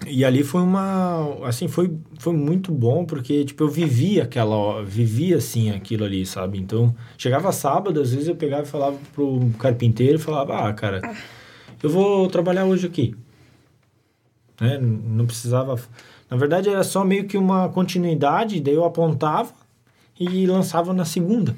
E 0.06 0.24
ali 0.24 0.42
foi 0.42 0.62
uma, 0.62 1.46
assim, 1.46 1.68
foi, 1.68 1.96
foi 2.18 2.32
muito 2.32 2.72
bom, 2.72 3.04
porque, 3.04 3.44
tipo, 3.44 3.62
eu 3.62 3.68
vivia 3.68 4.24
aquela, 4.24 4.82
vivia, 4.82 5.36
assim, 5.36 5.70
aquilo 5.70 6.04
ali, 6.04 6.26
sabe? 6.26 6.58
Então, 6.58 6.94
chegava 7.16 7.52
sábado, 7.52 8.00
às 8.00 8.12
vezes 8.12 8.28
eu 8.28 8.34
pegava 8.34 8.64
e 8.64 8.66
falava 8.66 8.98
pro 9.14 9.50
carpinteiro, 9.60 10.18
falava, 10.18 10.68
ah, 10.68 10.72
cara, 10.72 11.00
eu 11.80 11.88
vou 11.88 12.26
trabalhar 12.28 12.64
hoje 12.64 12.86
aqui. 12.86 13.14
Né? 14.60 14.78
Não 14.78 15.26
precisava... 15.26 15.78
Na 16.28 16.36
verdade, 16.36 16.68
era 16.68 16.82
só 16.82 17.04
meio 17.04 17.26
que 17.26 17.36
uma 17.36 17.68
continuidade, 17.68 18.60
daí 18.60 18.74
eu 18.74 18.84
apontava 18.84 19.52
e 20.18 20.46
lançava 20.46 20.92
na 20.92 21.04
segunda. 21.04 21.54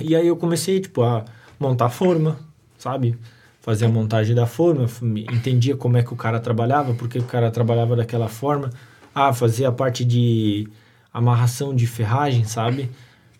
E 0.00 0.16
aí 0.16 0.26
eu 0.26 0.36
comecei, 0.36 0.80
tipo, 0.80 1.02
a 1.02 1.24
montar 1.60 1.86
a 1.86 1.90
forma, 1.90 2.38
sabe? 2.78 3.18
Fazer 3.60 3.86
a 3.86 3.88
montagem 3.88 4.34
da 4.34 4.46
forma, 4.46 4.86
entendia 5.32 5.76
como 5.76 5.96
é 5.96 6.02
que 6.02 6.12
o 6.12 6.16
cara 6.16 6.40
trabalhava, 6.40 6.94
porque 6.94 7.18
o 7.18 7.24
cara 7.24 7.50
trabalhava 7.50 7.96
daquela 7.96 8.28
forma. 8.28 8.70
Ah, 9.14 9.32
fazia 9.32 9.68
a 9.68 9.72
parte 9.72 10.04
de 10.04 10.68
amarração 11.12 11.74
de 11.74 11.86
ferragem, 11.86 12.44
sabe? 12.44 12.88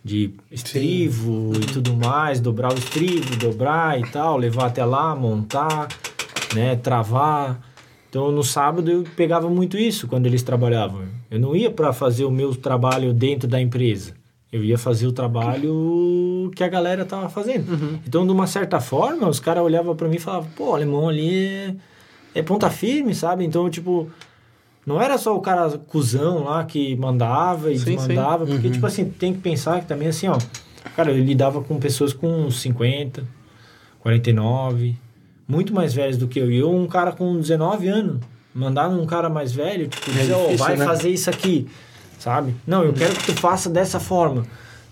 De 0.05 0.33
estrivo 0.51 1.53
e 1.55 1.67
tudo 1.67 1.95
mais, 1.97 2.41
dobrar 2.41 2.73
o 2.73 2.79
estrivo, 2.79 3.37
dobrar 3.37 3.99
e 3.99 4.03
tal, 4.11 4.37
levar 4.37 4.67
até 4.67 4.85
lá, 4.85 5.15
montar, 5.15 5.89
né, 6.55 6.77
travar. 6.77 7.61
Então 8.11 8.33
no 8.33 8.43
sábado 8.43 8.91
eu 8.91 9.05
pegava 9.17 9.49
muito 9.49 9.79
isso 9.79 10.09
quando 10.09 10.27
eles 10.27 10.43
trabalhavam. 10.43 11.03
Eu 11.31 11.39
não 11.39 11.55
ia 11.55 11.71
para 11.71 11.93
fazer 11.93 12.25
o 12.25 12.31
meu 12.31 12.55
trabalho 12.55 13.13
dentro 13.13 13.49
da 13.49 13.61
empresa. 13.61 14.15
Eu 14.51 14.65
ia 14.65 14.79
fazer 14.79 15.07
o 15.07 15.13
trabalho 15.13 15.73
que 16.51 16.65
a 16.65 16.69
galera 16.69 17.05
tava 17.05 17.29
fazendo. 17.29 18.01
Então, 18.07 18.27
de 18.27 18.33
uma 18.33 18.47
certa 18.47 18.81
forma, 18.81 19.29
os 19.29 19.41
caras 19.41 19.63
olhavam 19.63 19.95
para 19.95 20.09
mim 20.09 20.17
e 20.17 20.21
falavam: 20.21 20.49
pô, 20.57 20.71
o 20.71 20.75
alemão 20.75 21.09
ali 21.09 21.47
é, 21.47 21.75
é 22.37 22.43
ponta 22.43 22.69
firme, 22.71 23.15
sabe? 23.15 23.45
Então, 23.45 23.69
tipo, 23.69 24.11
não 24.87 25.01
era 25.01 25.19
só 25.19 25.37
o 25.37 25.41
cara 25.41 25.71
cuzão 25.87 26.45
lá 26.45 26.65
que 26.65 26.97
mandava 26.97 27.71
e 27.71 27.79
Sim, 27.79 27.85
sim. 27.85 27.97
desmandava, 27.97 28.47
porque, 28.47 28.71
tipo 28.71 28.87
assim, 28.87 29.05
tem 29.11 29.35
que 29.35 29.41
pensar 29.41 29.81
que 29.81 29.87
também, 29.87 30.09
assim, 30.09 30.29
ó, 30.29 30.39
cara, 30.97 31.11
eu 31.11 31.23
lidava 31.23 31.61
com 31.61 31.79
pessoas 31.79 32.13
com 32.13 32.51
50, 32.51 33.23
49, 34.01 34.97
muito 35.47 35.75
mais 35.75 35.93
velhos 35.93 36.17
do 36.17 36.27
que 36.29 36.39
eu. 36.39 36.51
E 36.51 36.59
eu, 36.59 36.75
um 36.75 36.87
cara 36.87 37.13
com 37.13 37.39
19 37.39 37.89
anos, 37.89 38.21
mandar 38.55 38.89
num 38.89 39.05
cara 39.07 39.29
mais 39.29 39.53
velho, 39.53 39.89
tipo, 39.89 40.11
dizer, 40.11 40.33
ó, 40.33 40.45
difícil, 40.45 40.65
vai 40.65 40.77
né? 40.77 40.85
fazer 40.85 41.11
isso 41.11 41.29
aqui, 41.29 41.69
sabe? 42.19 42.55
Não, 42.67 42.83
eu 42.83 42.93
quero 42.93 43.15
que 43.15 43.27
tu 43.27 43.35
faça 43.35 43.69
dessa 43.69 44.01
forma. 44.01 44.45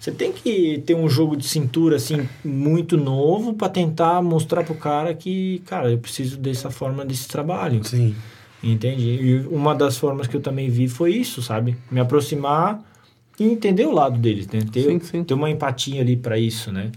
Você 0.06 0.12
tem 0.12 0.30
que 0.30 0.84
ter 0.86 0.94
um 0.94 1.08
jogo 1.08 1.36
de 1.36 1.44
cintura, 1.44 1.96
assim, 1.96 2.28
muito 2.44 2.96
novo 2.96 3.54
para 3.54 3.68
tentar 3.68 4.22
mostrar 4.22 4.62
pro 4.62 4.76
cara 4.76 5.12
que, 5.12 5.60
cara, 5.66 5.90
eu 5.90 5.98
preciso 5.98 6.36
dessa 6.36 6.70
forma 6.70 7.04
desse 7.04 7.26
trabalho. 7.26 7.82
Sim. 7.82 8.14
Entende? 8.62 9.04
E 9.04 9.38
uma 9.48 9.74
das 9.74 9.96
formas 9.96 10.28
que 10.28 10.36
eu 10.36 10.40
também 10.40 10.70
vi 10.70 10.86
foi 10.86 11.12
isso, 11.12 11.42
sabe? 11.42 11.76
Me 11.90 11.98
aproximar 11.98 12.80
e 13.36 13.46
entender 13.46 13.84
o 13.84 13.90
lado 13.90 14.16
deles, 14.16 14.46
né? 14.46 14.60
Ter, 14.70 14.84
Sim, 14.84 15.00
sim. 15.00 15.24
ter 15.24 15.34
uma 15.34 15.50
empatia 15.50 16.02
ali 16.02 16.16
para 16.16 16.38
isso, 16.38 16.70
né? 16.70 16.92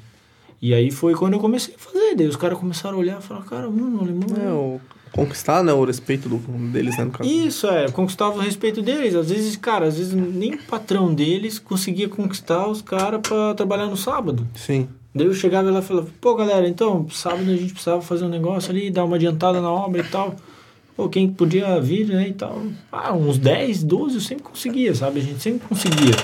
E 0.62 0.72
aí 0.72 0.92
foi 0.92 1.16
quando 1.16 1.34
eu 1.34 1.40
comecei 1.40 1.74
a 1.74 1.80
fazer. 1.80 2.14
Daí 2.14 2.28
os 2.28 2.36
caras 2.36 2.60
começaram 2.60 2.98
a 2.98 3.00
olhar 3.00 3.20
e 3.20 3.24
falar, 3.24 3.42
cara, 3.42 3.72
mano, 3.72 3.98
o 3.98 4.02
alemão... 4.04 4.28
É, 4.40 4.52
o 4.52 4.80
conquistar, 5.12 5.64
né, 5.64 5.74
o 5.74 5.84
respeito 5.84 6.30
do, 6.30 6.38
deles, 6.72 6.98
né, 6.98 7.06
no 7.06 7.12
caso. 7.12 7.30
Isso, 7.30 7.68
é, 7.68 7.90
conquistava 7.90 8.36
o 8.36 8.40
respeito 8.40 8.82
deles. 8.82 9.16
Às 9.16 9.30
vezes, 9.30 9.56
cara, 9.56 9.88
às 9.88 9.98
vezes 9.98 10.14
nem 10.14 10.54
o 10.54 10.64
patrão 10.64 11.14
deles 11.14 11.60
conseguia 11.60 12.08
conquistar 12.08 12.68
os 12.68 12.82
caras 12.82 13.22
pra 13.22 13.54
trabalhar 13.54 13.88
no 13.88 13.98
sábado. 13.98 14.48
Sim. 14.56 14.88
Daí 15.14 15.26
eu 15.26 15.34
chegava 15.34 15.70
lá 15.72 15.80
e 15.80 15.82
falava, 15.82 16.08
pô, 16.22 16.36
galera, 16.36 16.68
então, 16.68 17.08
sábado 17.10 17.50
a 17.50 17.56
gente 17.56 17.74
precisava 17.74 18.02
fazer 18.02 18.26
um 18.26 18.30
negócio 18.30 18.72
ali, 18.72 18.92
dar 18.92 19.06
uma 19.06 19.16
adiantada 19.16 19.60
na 19.60 19.72
obra 19.72 20.02
e 20.02 20.06
tal. 20.06 20.36
Pô, 20.96 21.10
quem 21.10 21.30
podia 21.30 21.80
vir, 21.80 22.08
né, 22.08 22.28
e 22.28 22.34
tal. 22.34 22.62
Ah, 22.92 23.14
uns 23.14 23.38
10, 23.38 23.84
12 23.84 24.16
eu 24.16 24.22
sempre 24.22 24.44
conseguia, 24.44 24.94
sabe? 24.94 25.20
A 25.20 25.24
gente 25.24 25.42
sempre 25.42 25.68
conseguia. 25.68 26.16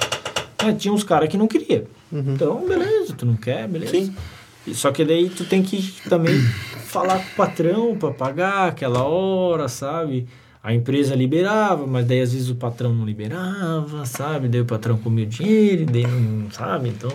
Mas 0.63 0.81
tinha 0.81 0.93
uns 0.93 1.03
caras 1.03 1.29
que 1.29 1.37
não 1.37 1.47
queria. 1.47 1.87
Então, 2.11 2.65
beleza, 2.67 3.13
tu 3.17 3.25
não 3.25 3.35
quer, 3.35 3.67
beleza. 3.67 3.91
Sim. 3.91 4.13
Só 4.73 4.91
que 4.91 5.05
daí 5.05 5.29
tu 5.29 5.45
tem 5.45 5.61
que 5.61 6.01
também 6.09 6.39
falar 6.87 7.19
com 7.19 7.25
o 7.25 7.35
patrão 7.35 7.95
pra 7.97 8.11
pagar 8.11 8.67
aquela 8.69 9.03
hora, 9.03 9.67
sabe? 9.67 10.27
A 10.63 10.73
empresa 10.73 11.13
liberava, 11.15 11.85
mas 11.85 12.05
daí 12.07 12.21
às 12.21 12.33
vezes 12.33 12.49
o 12.49 12.55
patrão 12.55 12.93
não 12.93 13.05
liberava, 13.05 14.05
sabe? 14.05 14.47
Daí 14.47 14.61
o 14.61 14.65
patrão 14.65 14.97
comia 14.97 15.25
o 15.25 15.27
dinheiro, 15.27 15.83
e 15.83 15.85
daí 15.85 16.07
não, 16.07 16.49
sabe? 16.51 16.89
Então, 16.89 17.11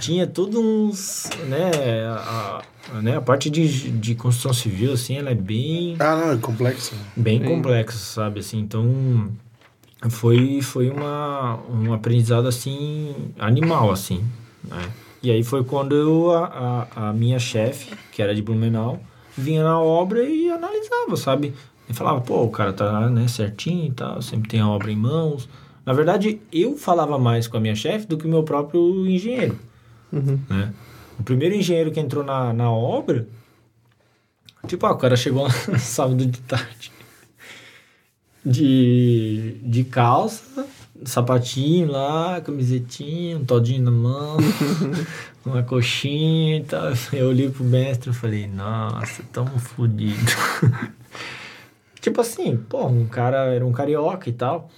tinha 0.00 0.26
todos 0.26 0.56
uns, 0.60 1.30
né? 1.48 1.70
A, 2.06 2.62
a- 2.92 3.00
né? 3.00 3.16
a 3.16 3.20
parte 3.20 3.48
de, 3.50 3.90
de 3.90 4.14
construção 4.14 4.52
civil, 4.52 4.92
assim, 4.92 5.16
ela 5.16 5.30
é 5.30 5.34
bem 5.34 5.96
Ah, 5.98 6.16
não, 6.16 6.32
é 6.32 6.36
complexo. 6.36 6.94
bem 7.16 7.38
Sim. 7.40 7.44
complexo, 7.46 7.98
sabe? 7.98 8.40
Assim, 8.40 8.58
então 8.60 9.30
foi 10.10 10.60
foi 10.62 10.90
uma 10.90 11.58
um 11.70 11.92
aprendizado 11.92 12.46
assim 12.48 13.14
animal 13.38 13.90
assim, 13.90 14.22
né? 14.64 14.88
E 15.22 15.30
aí 15.30 15.42
foi 15.42 15.64
quando 15.64 15.94
eu 15.96 16.30
a, 16.30 16.86
a, 16.94 17.08
a 17.08 17.12
minha 17.12 17.38
chefe, 17.38 17.94
que 18.12 18.22
era 18.22 18.34
de 18.34 18.40
Blumenau, 18.42 19.00
vinha 19.36 19.62
na 19.64 19.80
obra 19.80 20.22
e 20.22 20.48
analisava, 20.50 21.16
sabe? 21.16 21.54
E 21.88 21.94
falava, 21.94 22.20
pô, 22.20 22.42
o 22.44 22.50
cara 22.50 22.72
tá, 22.72 23.08
né, 23.10 23.26
certinho 23.28 23.86
e 23.86 23.92
tal, 23.92 24.20
sempre 24.22 24.48
tem 24.48 24.60
a 24.60 24.68
obra 24.68 24.90
em 24.92 24.96
mãos. 24.96 25.48
Na 25.84 25.92
verdade, 25.92 26.40
eu 26.52 26.76
falava 26.76 27.18
mais 27.18 27.48
com 27.48 27.56
a 27.56 27.60
minha 27.60 27.74
chefe 27.74 28.06
do 28.06 28.16
que 28.18 28.26
o 28.26 28.30
meu 28.30 28.42
próprio 28.42 29.06
engenheiro, 29.06 29.58
Uhum. 30.12 30.38
né? 30.48 30.72
O 31.18 31.22
primeiro 31.22 31.54
engenheiro 31.54 31.90
que 31.90 31.98
entrou 31.98 32.22
na, 32.22 32.52
na 32.52 32.70
obra, 32.70 33.26
tipo, 34.66 34.86
ah, 34.86 34.92
o 34.92 34.96
cara 34.98 35.16
chegou 35.16 35.48
sábado 35.80 36.24
de 36.26 36.40
tarde 36.42 36.92
de, 38.44 39.56
de 39.62 39.84
calça, 39.84 40.66
sapatinho 41.04 41.90
lá, 41.90 42.40
camisetinha, 42.40 43.36
um 43.36 43.44
todinho 43.44 43.84
na 43.84 43.90
mão, 43.90 44.36
uma 45.44 45.62
coxinha 45.62 46.56
e 46.58 46.64
tal. 46.64 46.92
Eu 47.12 47.28
olhei 47.28 47.48
pro 47.48 47.64
mestre 47.64 48.10
e 48.10 48.14
falei, 48.14 48.46
nossa, 48.46 49.22
tamo 49.32 49.58
fodido. 49.58 50.32
tipo 52.00 52.20
assim, 52.20 52.56
pô, 52.56 52.86
um 52.86 53.06
cara 53.06 53.54
era 53.54 53.66
um 53.66 53.72
carioca 53.72 54.28
e 54.28 54.32
tal, 54.32 54.70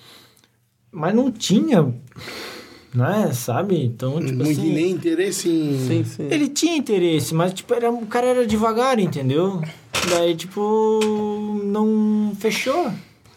mas 0.91 1.15
não 1.15 1.31
tinha, 1.31 1.95
né, 2.95 3.33
sabe? 3.33 3.85
Então, 3.85 4.21
tipo 4.21 4.45
Muito 4.45 4.61
assim... 4.61 4.73
nem 4.73 4.91
interesse 4.91 5.49
em. 5.49 5.79
Sim, 5.87 6.05
sim. 6.05 6.29
Ele 6.31 6.49
tinha 6.49 6.77
interesse, 6.77 7.35
mas 7.35 7.53
tipo, 7.53 7.73
era, 7.73 7.91
o 7.91 8.07
cara 8.07 8.27
era 8.27 8.47
devagar, 8.47 8.99
entendeu? 8.99 9.63
Daí, 10.09 10.35
tipo, 10.35 11.01
não 11.65 12.33
fechou. 12.39 12.91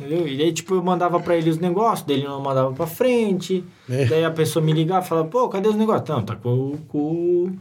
Entendeu? 0.05 0.27
E 0.27 0.37
daí, 0.37 0.51
tipo, 0.51 0.75
eu 0.75 0.83
mandava 0.83 1.19
pra 1.19 1.35
ele 1.37 1.49
os 1.49 1.57
negócios, 1.57 2.05
daí 2.05 2.17
ele 2.17 2.27
não 2.27 2.41
mandava 2.41 2.71
pra 2.73 2.85
frente. 2.87 3.63
É. 3.89 4.05
Daí 4.05 4.25
a 4.25 4.31
pessoa 4.31 4.63
me 4.63 4.73
ligava 4.73 5.05
e 5.05 5.09
falava, 5.09 5.27
pô, 5.27 5.47
cadê 5.49 5.67
os 5.69 5.75
negócios? 5.75 6.07
Não, 6.09 6.21
tá 6.23 6.35
com, 6.35 6.49
o- 6.49 6.77
com, 6.87 7.51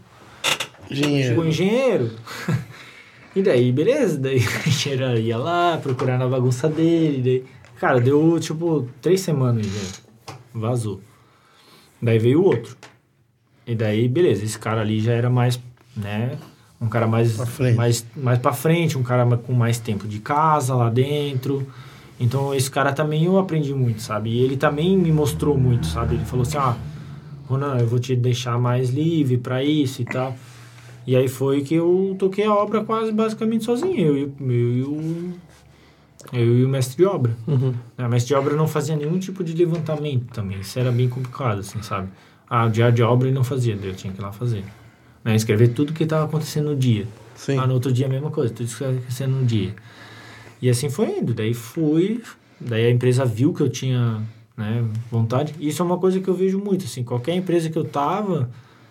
Engenheiro. 0.90 1.40
o 1.40 1.46
engenheiro. 1.46 2.10
e 3.36 3.42
daí, 3.42 3.70
beleza, 3.72 4.18
daí 4.18 4.38
o 4.66 4.68
engenheiro 4.68 5.18
ia 5.18 5.38
lá 5.38 5.78
procurar 5.82 6.18
na 6.18 6.26
bagunça 6.26 6.68
dele. 6.68 7.22
Daí, 7.22 7.44
cara, 7.78 8.00
deu 8.00 8.38
tipo 8.40 8.88
três 9.00 9.20
semanas, 9.20 9.66
engenheiro. 9.66 9.96
Vazou. 10.54 11.00
Daí 12.00 12.18
veio 12.18 12.40
o 12.40 12.44
outro. 12.44 12.76
E 13.66 13.74
daí, 13.74 14.08
beleza, 14.08 14.44
esse 14.44 14.58
cara 14.58 14.80
ali 14.80 14.98
já 15.00 15.12
era 15.12 15.30
mais, 15.30 15.58
né? 15.96 16.36
Um 16.80 16.88
cara 16.88 17.06
mais 17.06 17.34
Pra 17.36 17.46
frente. 17.46 17.76
mais 17.76 18.04
mais 18.16 18.38
para 18.40 18.52
frente, 18.52 18.98
um 18.98 19.04
cara 19.04 19.24
com 19.36 19.52
mais 19.52 19.78
tempo 19.78 20.08
de 20.08 20.18
casa 20.18 20.74
lá 20.74 20.90
dentro. 20.90 21.64
Então 22.22 22.54
esse 22.54 22.70
cara 22.70 22.92
também 22.92 23.24
eu 23.24 23.36
aprendi 23.38 23.74
muito, 23.74 24.00
sabe? 24.00 24.30
E 24.30 24.38
ele 24.40 24.56
também 24.56 24.96
me 24.96 25.10
mostrou 25.10 25.58
muito, 25.58 25.86
sabe? 25.86 26.14
Ele 26.14 26.24
falou 26.24 26.42
assim: 26.42 26.56
"Ah, 26.56 26.76
Ronan, 27.48 27.78
eu 27.78 27.86
vou 27.86 27.98
te 27.98 28.14
deixar 28.14 28.58
mais 28.58 28.90
livre 28.90 29.36
para 29.38 29.62
isso 29.64 30.00
e 30.02 30.04
tal". 30.04 30.34
E 31.06 31.16
aí 31.16 31.26
foi 31.26 31.62
que 31.62 31.74
eu 31.74 32.14
toquei 32.18 32.44
a 32.44 32.54
obra 32.54 32.84
quase 32.84 33.10
basicamente 33.10 33.64
sozinho, 33.64 33.98
eu, 33.98 34.16
e 34.16 34.24
o- 34.24 34.34
eu, 34.40 34.72
e 34.76 34.82
o 34.82 35.34
eu 36.32 36.58
e 36.60 36.64
o 36.64 36.68
mestre 36.68 36.96
de 36.96 37.04
obra. 37.04 37.32
Uhum. 37.46 37.74
A 37.98 38.08
mestre 38.08 38.28
de 38.28 38.34
obra 38.34 38.54
não 38.54 38.68
fazia 38.68 38.94
nenhum 38.94 39.18
tipo 39.18 39.42
de 39.42 39.52
levantamento 39.54 40.26
também. 40.32 40.60
Isso 40.60 40.78
era 40.78 40.92
bem 40.92 41.08
complicado, 41.08 41.58
assim, 41.58 41.82
sabe? 41.82 42.08
Ah, 42.48 42.66
o 42.66 42.70
diário 42.70 42.94
de 42.94 43.02
obra 43.02 43.26
ele 43.28 43.34
não 43.34 43.42
fazia, 43.44 43.74
daí 43.76 43.88
eu 43.88 43.94
tinha 43.94 44.12
que 44.12 44.20
ir 44.20 44.22
lá 44.22 44.30
fazer. 44.30 44.62
Né? 45.24 45.34
Escrever 45.34 45.68
tudo 45.68 45.92
que 45.92 46.04
estava 46.04 46.24
acontecendo 46.24 46.70
no 46.70 46.76
dia. 46.76 47.06
Sim. 47.34 47.58
Ah, 47.58 47.66
no 47.66 47.74
outro 47.74 47.92
dia 47.92 48.06
a 48.06 48.08
mesma 48.08 48.30
coisa, 48.30 48.52
tudo 48.54 48.66
que 48.68 48.72
estava 48.72 48.92
acontecendo 48.92 49.34
no 49.34 49.44
dia. 49.44 49.74
E 50.62 50.70
assim 50.70 50.88
foi 50.88 51.18
indo. 51.18 51.34
Daí 51.34 51.52
fui, 51.52 52.22
daí 52.60 52.86
a 52.86 52.90
empresa 52.90 53.24
viu 53.24 53.52
que 53.52 53.60
eu 53.60 53.68
tinha 53.68 54.22
né, 54.56 54.84
vontade. 55.10 55.54
E 55.58 55.68
isso 55.68 55.82
é 55.82 55.84
uma 55.84 55.98
coisa 55.98 56.20
que 56.20 56.28
eu 56.28 56.34
vejo 56.34 56.58
muito, 56.58 56.84
assim, 56.84 57.02
qualquer 57.02 57.34
empresa 57.34 57.68
que 57.68 57.76
eu 57.76 57.84
tava, 57.84 58.48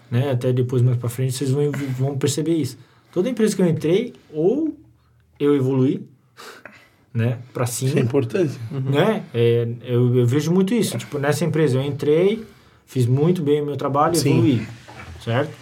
né, 0.09 0.31
até 0.31 0.51
depois 0.51 0.81
mais 0.81 0.97
para 0.97 1.07
frente, 1.07 1.33
vocês 1.33 1.49
vão, 1.49 1.71
vão 1.97 2.17
perceber 2.17 2.55
isso. 2.55 2.77
Toda 3.13 3.29
empresa 3.29 3.55
que 3.55 3.61
eu 3.61 3.67
entrei, 3.67 4.13
ou 4.33 4.75
eu 5.39 5.55
evoluí, 5.55 6.05
né, 7.13 7.39
para 7.53 7.65
cima, 7.65 7.89
Isso 7.91 7.99
é 7.99 8.01
importante. 8.01 8.59
né? 8.71 9.23
É, 9.33 9.67
eu, 9.83 10.15
eu 10.15 10.25
vejo 10.25 10.51
muito 10.51 10.73
isso. 10.73 10.97
Tipo, 10.97 11.17
nessa 11.19 11.45
empresa 11.45 11.77
eu 11.77 11.83
entrei, 11.83 12.45
fiz 12.85 13.05
muito 13.05 13.41
bem 13.41 13.61
o 13.61 13.65
meu 13.65 13.77
trabalho 13.77 14.15
e 14.15 14.19
evoluí, 14.19 14.67
certo? 15.23 15.53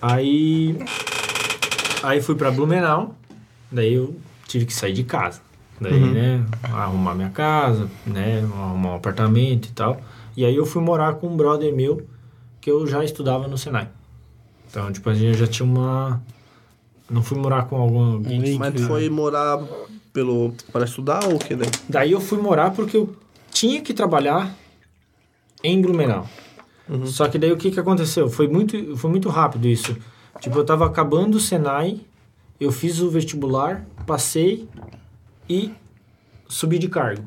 Aí, 0.00 0.76
aí 2.02 2.20
fui 2.20 2.36
pra 2.36 2.50
Blumenau, 2.52 3.16
daí 3.70 3.94
eu 3.94 4.14
tive 4.48 4.66
que 4.66 4.74
sair 4.74 4.92
de 4.92 5.04
casa. 5.04 5.40
Daí, 5.80 6.00
né, 6.00 6.44
arrumar 6.64 7.14
minha 7.14 7.30
casa, 7.30 7.88
né, 8.04 8.40
arrumar 8.40 8.90
um 8.90 8.96
apartamento 8.96 9.68
e 9.68 9.72
tal. 9.72 10.00
E 10.36 10.44
aí 10.44 10.56
eu 10.56 10.66
fui 10.66 10.82
morar 10.82 11.14
com 11.14 11.28
um 11.28 11.36
brother 11.36 11.72
meu 11.72 12.04
que 12.60 12.68
eu 12.68 12.84
já 12.84 13.04
estudava 13.04 13.46
no 13.46 13.56
Senai. 13.56 13.88
Então, 14.68 14.90
tipo, 14.90 15.08
a 15.08 15.14
gente 15.14 15.38
já 15.38 15.46
tinha 15.46 15.64
uma... 15.64 16.20
Não 17.08 17.22
fui 17.22 17.38
morar 17.38 17.66
com 17.66 17.76
algum... 17.76 18.14
alguém 18.14 18.56
Um 18.56 18.58
Mas 18.58 18.74
tu 18.74 18.80
link, 18.80 18.88
foi 18.88 19.08
morar 19.08 19.60
pelo, 20.12 20.52
para 20.72 20.84
estudar 20.84 21.24
ou 21.24 21.36
o 21.36 21.38
que 21.38 21.54
daí? 21.54 21.70
Daí 21.88 22.12
eu 22.12 22.20
fui 22.20 22.38
morar 22.38 22.72
porque 22.72 22.96
eu 22.96 23.14
tinha 23.52 23.80
que 23.80 23.94
trabalhar 23.94 24.54
em 25.62 25.80
Blumenau. 25.80 26.28
Só 27.06 27.28
que 27.28 27.38
daí 27.38 27.52
o 27.52 27.56
que, 27.56 27.70
que 27.70 27.80
aconteceu? 27.80 28.28
Foi 28.28 28.48
muito, 28.48 28.96
foi 28.96 29.10
muito 29.10 29.28
rápido 29.28 29.68
isso. 29.68 29.96
Tipo, 30.40 30.58
eu 30.58 30.64
tava 30.64 30.86
acabando 30.86 31.36
o 31.36 31.40
Senai, 31.40 32.00
eu 32.60 32.72
fiz 32.72 33.00
o 33.00 33.08
vestibular, 33.08 33.86
passei 34.06 34.68
e 35.48 35.70
subi 36.48 36.78
de 36.78 36.88
cargo. 36.88 37.24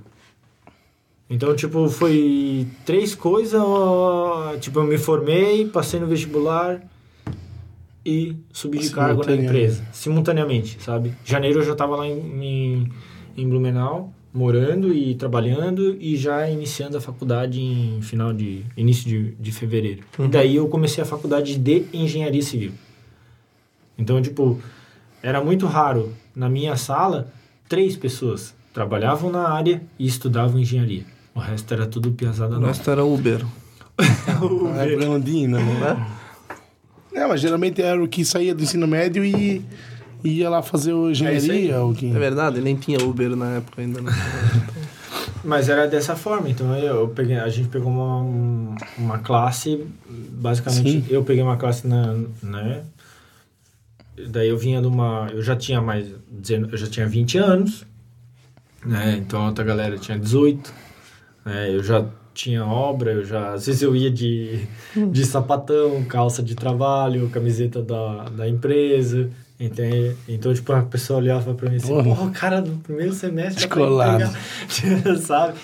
Então, 1.29 1.55
tipo, 1.55 1.87
foi 1.87 2.67
três 2.85 3.15
coisas. 3.15 3.61
Tipo, 4.59 4.79
eu 4.79 4.83
me 4.83 4.97
formei, 4.97 5.65
passei 5.65 5.97
no 5.97 6.05
vestibular 6.05 6.81
e 8.05 8.35
subi 8.51 8.79
de 8.79 8.89
cargo 8.89 9.25
na 9.25 9.33
empresa. 9.35 9.85
Simultaneamente, 9.93 10.77
sabe? 10.81 11.13
Janeiro 11.23 11.59
eu 11.59 11.65
já 11.65 11.73
tava 11.73 11.95
lá 11.95 12.05
em, 12.05 12.43
em, 12.43 12.91
em 13.37 13.47
Blumenau, 13.47 14.13
morando 14.33 14.93
e 14.93 15.15
trabalhando 15.15 15.95
e 16.01 16.17
já 16.17 16.49
iniciando 16.49 16.97
a 16.97 17.01
faculdade 17.01 17.61
em 17.61 18.01
final 18.01 18.33
de... 18.33 18.65
início 18.75 19.07
de, 19.07 19.31
de 19.31 19.51
fevereiro. 19.53 20.03
E 20.19 20.27
daí 20.27 20.57
eu 20.57 20.67
comecei 20.67 21.01
a 21.01 21.05
faculdade 21.05 21.57
de 21.57 21.85
engenharia 21.93 22.41
civil. 22.41 22.73
Então, 23.97 24.21
tipo, 24.21 24.59
era 25.23 25.43
muito 25.43 25.65
raro 25.67 26.13
na 26.35 26.49
minha 26.49 26.75
sala 26.75 27.31
três 27.67 27.95
pessoas 27.95 28.53
trabalhavam 28.73 29.31
na 29.31 29.49
área 29.49 29.81
e 29.99 30.05
estudavam 30.07 30.59
engenharia. 30.59 31.03
O 31.35 31.39
resto 31.39 31.73
era 31.73 31.85
tudo 31.85 32.11
piazada 32.11 32.51
O 32.55 32.59
nova. 32.59 32.67
resto 32.67 32.89
era 32.89 33.03
Uber. 33.03 33.45
Ah, 34.75 34.85
é 34.85 34.95
Brandina, 34.95 35.59
né? 35.59 35.79
Né? 35.79 36.07
É, 37.13 37.27
mas 37.27 37.41
geralmente 37.41 37.81
era 37.81 38.01
o 38.01 38.07
que 38.07 38.25
saía 38.25 38.55
do 38.55 38.63
ensino 38.63 38.87
médio 38.87 39.23
e 39.23 39.63
ia 40.23 40.49
lá 40.49 40.61
fazer 40.61 40.93
o 40.93 41.11
engenharia. 41.11 41.79
ou 41.81 41.93
que... 41.93 42.09
É 42.09 42.17
verdade, 42.19 42.61
nem 42.61 42.75
tinha 42.75 42.97
Uber 43.03 43.35
na 43.35 43.57
época 43.57 43.81
ainda. 43.81 44.01
Né? 44.01 44.11
Mas 45.43 45.69
era 45.69 45.87
dessa 45.87 46.15
forma, 46.15 46.49
então 46.49 46.75
eu, 46.77 47.01
eu 47.01 47.07
peguei, 47.09 47.35
a 47.37 47.49
gente 47.49 47.67
pegou 47.67 47.91
uma, 47.91 48.75
uma 48.97 49.17
classe, 49.19 49.83
basicamente, 50.07 50.91
Sim. 50.91 51.05
eu 51.09 51.23
peguei 51.23 51.41
uma 51.43 51.57
classe 51.57 51.87
na, 51.87 52.15
né? 52.43 52.83
Daí 54.29 54.49
eu 54.49 54.57
vinha 54.57 54.81
de 54.81 54.87
uma, 54.87 55.29
eu 55.31 55.41
já 55.41 55.55
tinha 55.55 55.81
mais, 55.81 56.07
eu 56.49 56.77
já 56.77 56.87
tinha 56.87 57.07
20 57.07 57.37
anos, 57.37 57.85
né? 58.85 59.17
Então 59.17 59.41
a 59.41 59.47
outra 59.47 59.63
galera 59.63 59.97
tinha 59.97 60.17
18, 60.17 60.73
né? 61.45 61.73
Eu 61.73 61.83
já 61.83 62.05
tinha 62.33 62.65
obra, 62.65 63.11
eu 63.11 63.25
já, 63.25 63.53
às 63.53 63.65
vezes 63.65 63.81
eu 63.81 63.95
ia 63.95 64.11
de, 64.11 64.65
de 65.11 65.25
sapatão, 65.25 66.03
calça 66.05 66.41
de 66.43 66.55
trabalho, 66.55 67.29
camiseta 67.29 67.81
da, 67.81 68.25
da 68.29 68.49
empresa, 68.49 69.29
entende? 69.59 70.15
Então, 70.27 70.53
tipo, 70.53 70.71
a 70.73 70.81
pessoa 70.81 71.19
olhava 71.19 71.53
pra 71.53 71.69
mim 71.69 71.77
assim, 71.77 71.87
Porra. 71.87 72.23
o 72.23 72.31
cara 72.31 72.61
do 72.61 72.71
primeiro 72.77 73.13
semestre... 73.13 73.65
Descolado. 73.67 74.17
pegar", 74.17 75.17
sabe? 75.19 75.57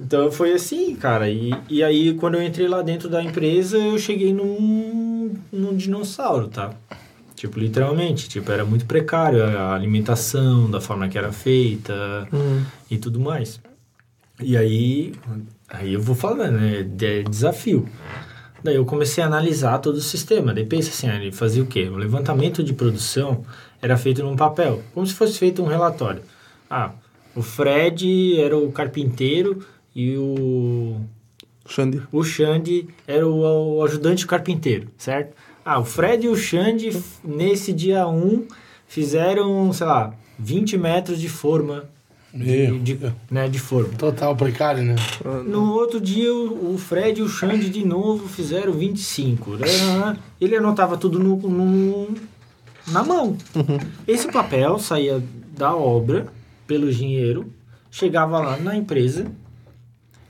Então 0.00 0.30
foi 0.30 0.52
assim, 0.52 0.94
cara. 0.94 1.28
E, 1.28 1.52
e 1.68 1.82
aí, 1.82 2.14
quando 2.14 2.36
eu 2.36 2.42
entrei 2.42 2.68
lá 2.68 2.82
dentro 2.82 3.08
da 3.08 3.22
empresa, 3.22 3.76
eu 3.76 3.98
cheguei 3.98 4.32
num, 4.32 5.34
num 5.52 5.76
dinossauro, 5.76 6.48
tá? 6.48 6.72
Tipo, 7.38 7.58
literalmente. 7.58 8.28
Tipo, 8.28 8.50
era 8.50 8.64
muito 8.64 8.84
precário 8.84 9.44
a 9.44 9.74
alimentação, 9.74 10.70
da 10.70 10.80
forma 10.80 11.08
que 11.08 11.16
era 11.16 11.32
feita 11.32 12.28
e 12.90 12.98
tudo 12.98 13.20
mais. 13.20 13.60
E 14.40 14.56
aí, 14.56 15.12
aí 15.68 15.94
eu 15.94 16.00
vou 16.00 16.14
falando, 16.14 16.58
né? 16.58 16.82
De 16.82 17.22
desafio. 17.24 17.88
Daí 18.62 18.74
eu 18.74 18.84
comecei 18.84 19.22
a 19.22 19.26
analisar 19.26 19.78
todo 19.78 19.96
o 19.96 20.00
sistema. 20.00 20.52
Daí 20.52 20.64
pensa 20.64 20.90
assim, 20.90 21.08
ele 21.08 21.32
fazia 21.32 21.62
o 21.62 21.66
quê? 21.66 21.88
O 21.88 21.96
levantamento 21.96 22.62
de 22.62 22.72
produção 22.72 23.44
era 23.80 23.96
feito 23.96 24.22
num 24.22 24.36
papel, 24.36 24.82
como 24.92 25.06
se 25.06 25.14
fosse 25.14 25.38
feito 25.38 25.62
um 25.62 25.66
relatório. 25.66 26.22
Ah, 26.68 26.92
o 27.34 27.42
Fred 27.42 28.40
era 28.40 28.56
o 28.58 28.72
carpinteiro 28.72 29.64
e 29.94 30.16
o, 30.16 31.00
Xande. 31.66 32.02
o 32.10 32.24
Xande 32.24 32.88
era 33.06 33.26
o, 33.26 33.76
o 33.76 33.84
ajudante 33.84 34.26
carpinteiro, 34.26 34.88
certo? 34.98 35.36
Ah, 35.70 35.78
o 35.78 35.84
Fred 35.84 36.24
e 36.24 36.28
o 36.30 36.36
Xande, 36.36 36.88
nesse 37.22 37.74
dia 37.74 38.06
1, 38.08 38.46
fizeram, 38.86 39.70
sei 39.72 39.86
lá, 39.86 40.14
20 40.38 40.78
metros 40.78 41.20
de 41.20 41.28
forma. 41.28 41.84
De, 42.32 42.78
de, 42.78 42.98
né, 43.30 43.48
de 43.48 43.58
forma. 43.58 43.88
Total 43.98 44.34
precário, 44.36 44.82
né? 44.82 44.96
No 45.46 45.72
outro 45.74 46.00
dia, 46.00 46.32
o 46.32 46.74
o 46.74 46.78
Fred 46.78 47.20
e 47.20 47.22
o 47.22 47.28
Xande 47.28 47.68
de 47.68 47.84
novo 47.84 48.28
fizeram 48.28 48.72
25. 48.72 49.56
né? 49.56 49.66
Ele 50.40 50.56
anotava 50.56 50.96
tudo 50.96 51.18
no, 51.18 51.36
no- 51.36 52.14
na 52.86 53.02
mão. 53.04 53.36
Esse 54.06 54.30
papel 54.32 54.78
saía 54.78 55.22
da 55.56 55.74
obra 55.76 56.26
pelo 56.66 56.88
engenheiro, 56.88 57.52
chegava 57.90 58.38
lá 58.38 58.56
na 58.56 58.74
empresa 58.76 59.26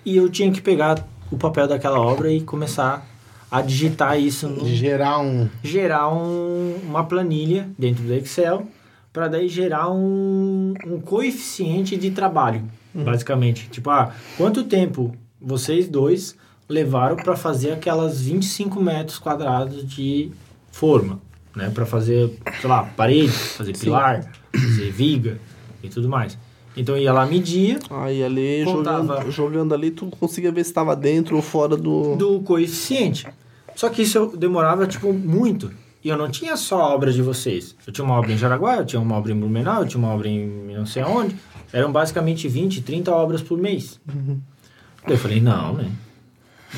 e 0.04 0.16
eu 0.16 0.28
tinha 0.28 0.50
que 0.50 0.60
pegar 0.60 1.06
o 1.30 1.36
papel 1.36 1.68
daquela 1.68 2.00
obra 2.00 2.32
e 2.32 2.40
começar 2.40 3.06
a 3.50 3.60
digitar 3.62 4.18
isso 4.20 4.48
no, 4.48 4.66
gerar 4.68 5.18
um. 5.20 5.48
gerar 5.62 6.12
um- 6.12 6.76
uma 6.84 7.04
planilha 7.04 7.68
dentro 7.78 8.02
do 8.04 8.12
Excel 8.14 8.66
para 9.12 9.26
daí 9.28 9.48
gerar 9.48 9.90
um, 9.90 10.74
um 10.86 11.00
coeficiente 11.00 11.96
de 11.96 12.10
trabalho, 12.10 12.62
basicamente. 12.94 13.68
Tipo, 13.70 13.90
ah, 13.90 14.12
quanto 14.36 14.64
tempo 14.64 15.14
vocês 15.40 15.88
dois 15.88 16.36
levaram 16.68 17.16
para 17.16 17.34
fazer 17.36 17.72
aquelas 17.72 18.20
25 18.20 18.80
metros 18.82 19.18
quadrados 19.18 19.86
de 19.88 20.30
forma, 20.70 21.18
né? 21.56 21.70
Para 21.70 21.86
fazer, 21.86 22.30
sei 22.60 22.68
lá, 22.68 22.84
parede, 22.84 23.28
fazer 23.32 23.72
pilar, 23.76 24.30
fazer 24.52 24.90
viga 24.92 25.40
e 25.82 25.88
tudo 25.88 26.08
mais. 26.08 26.36
Então 26.78 26.96
ia 26.96 27.12
lá 27.12 27.26
media 27.26 27.80
Aí 27.90 28.22
ali, 28.22 28.64
Contava. 28.64 29.02
jogando, 29.02 29.30
jogando 29.30 29.74
ali, 29.74 29.90
tu 29.90 30.06
conseguia 30.06 30.52
ver 30.52 30.62
se 30.62 30.70
estava 30.70 30.94
dentro 30.94 31.34
ou 31.34 31.42
fora 31.42 31.76
do... 31.76 32.14
do 32.16 32.40
coeficiente. 32.40 33.26
Só 33.74 33.88
que 33.88 34.02
isso 34.02 34.32
demorava, 34.36 34.86
tipo, 34.86 35.12
muito. 35.12 35.70
E 36.02 36.08
eu 36.08 36.16
não 36.16 36.30
tinha 36.30 36.56
só 36.56 36.80
a 36.80 36.94
obra 36.94 37.12
de 37.12 37.20
vocês. 37.20 37.74
Eu 37.86 37.92
tinha 37.92 38.04
uma 38.04 38.14
obra 38.14 38.32
em 38.32 38.38
Jaraguá, 38.38 38.76
eu 38.76 38.86
tinha 38.86 39.00
uma 39.00 39.16
obra 39.16 39.32
em 39.32 39.38
Blumenau, 39.38 39.82
eu 39.82 39.88
tinha 39.88 39.98
uma 39.98 40.14
obra 40.14 40.28
em 40.28 40.46
não 40.74 40.86
sei 40.86 41.02
aonde. 41.02 41.36
Eram 41.72 41.90
basicamente 41.90 42.46
20, 42.48 42.82
30 42.82 43.12
obras 43.12 43.42
por 43.42 43.58
mês. 43.58 44.00
Daí 44.06 45.14
eu 45.14 45.18
falei, 45.18 45.40
não, 45.40 45.74
né? 45.74 45.90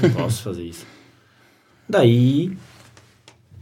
Não 0.03 0.11
posso 0.11 0.42
fazer 0.42 0.64
isso. 0.64 0.86
Daí 1.88 2.57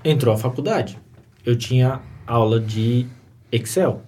entrou 0.05 0.35
a 0.35 0.39
faculdade. 0.39 0.99
Eu 1.45 1.57
tinha 1.57 2.01
aula 2.27 2.61
de 2.61 3.07
Excel, 3.51 4.03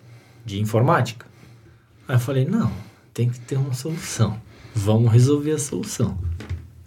de 0.44 0.60
informática. 0.60 1.29
Aí 2.10 2.16
eu 2.16 2.20
falei, 2.20 2.44
não, 2.44 2.72
tem 3.14 3.30
que 3.30 3.38
ter 3.38 3.54
uma 3.54 3.72
solução. 3.72 4.36
Vamos 4.74 5.12
resolver 5.12 5.52
a 5.52 5.58
solução. 5.60 6.18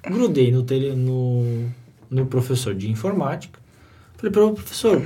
Grudei 0.06 0.52
no, 0.52 0.64
tele, 0.64 0.94
no, 0.98 1.70
no 2.10 2.26
professor 2.26 2.76
de 2.76 2.92
informática. 2.92 3.58
Falei 4.18 4.34
para 4.34 4.46
o 4.46 4.54
professor, 4.54 5.02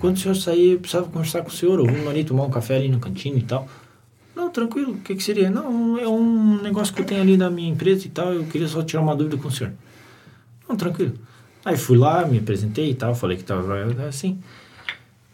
quando 0.00 0.16
o 0.16 0.18
senhor 0.18 0.36
sair, 0.36 0.70
eu 0.70 0.78
precisava 0.78 1.10
conversar 1.10 1.42
com 1.42 1.50
o 1.50 1.52
senhor, 1.52 1.78
ou 1.78 1.84
vamos 1.84 2.08
ali 2.08 2.24
tomar 2.24 2.44
um 2.44 2.50
café 2.50 2.76
ali 2.76 2.88
na 2.88 2.98
cantina 2.98 3.36
e 3.36 3.42
tal. 3.42 3.68
Não, 4.34 4.48
tranquilo, 4.48 4.92
o 4.92 5.00
que, 5.00 5.14
que 5.14 5.22
seria? 5.22 5.50
Não, 5.50 5.98
é 5.98 6.08
um 6.08 6.62
negócio 6.62 6.94
que 6.94 7.02
eu 7.02 7.04
tenho 7.04 7.20
ali 7.20 7.36
da 7.36 7.50
minha 7.50 7.70
empresa 7.70 8.06
e 8.06 8.10
tal, 8.10 8.32
eu 8.32 8.44
queria 8.44 8.68
só 8.68 8.82
tirar 8.82 9.02
uma 9.02 9.14
dúvida 9.14 9.36
com 9.36 9.48
o 9.48 9.52
senhor. 9.52 9.74
Não, 10.66 10.76
tranquilo. 10.76 11.12
Aí 11.62 11.76
fui 11.76 11.98
lá, 11.98 12.24
me 12.24 12.38
apresentei 12.38 12.88
e 12.88 12.94
tal, 12.94 13.14
falei 13.14 13.36
que 13.36 13.44
tava 13.44 13.84
assim. 14.08 14.38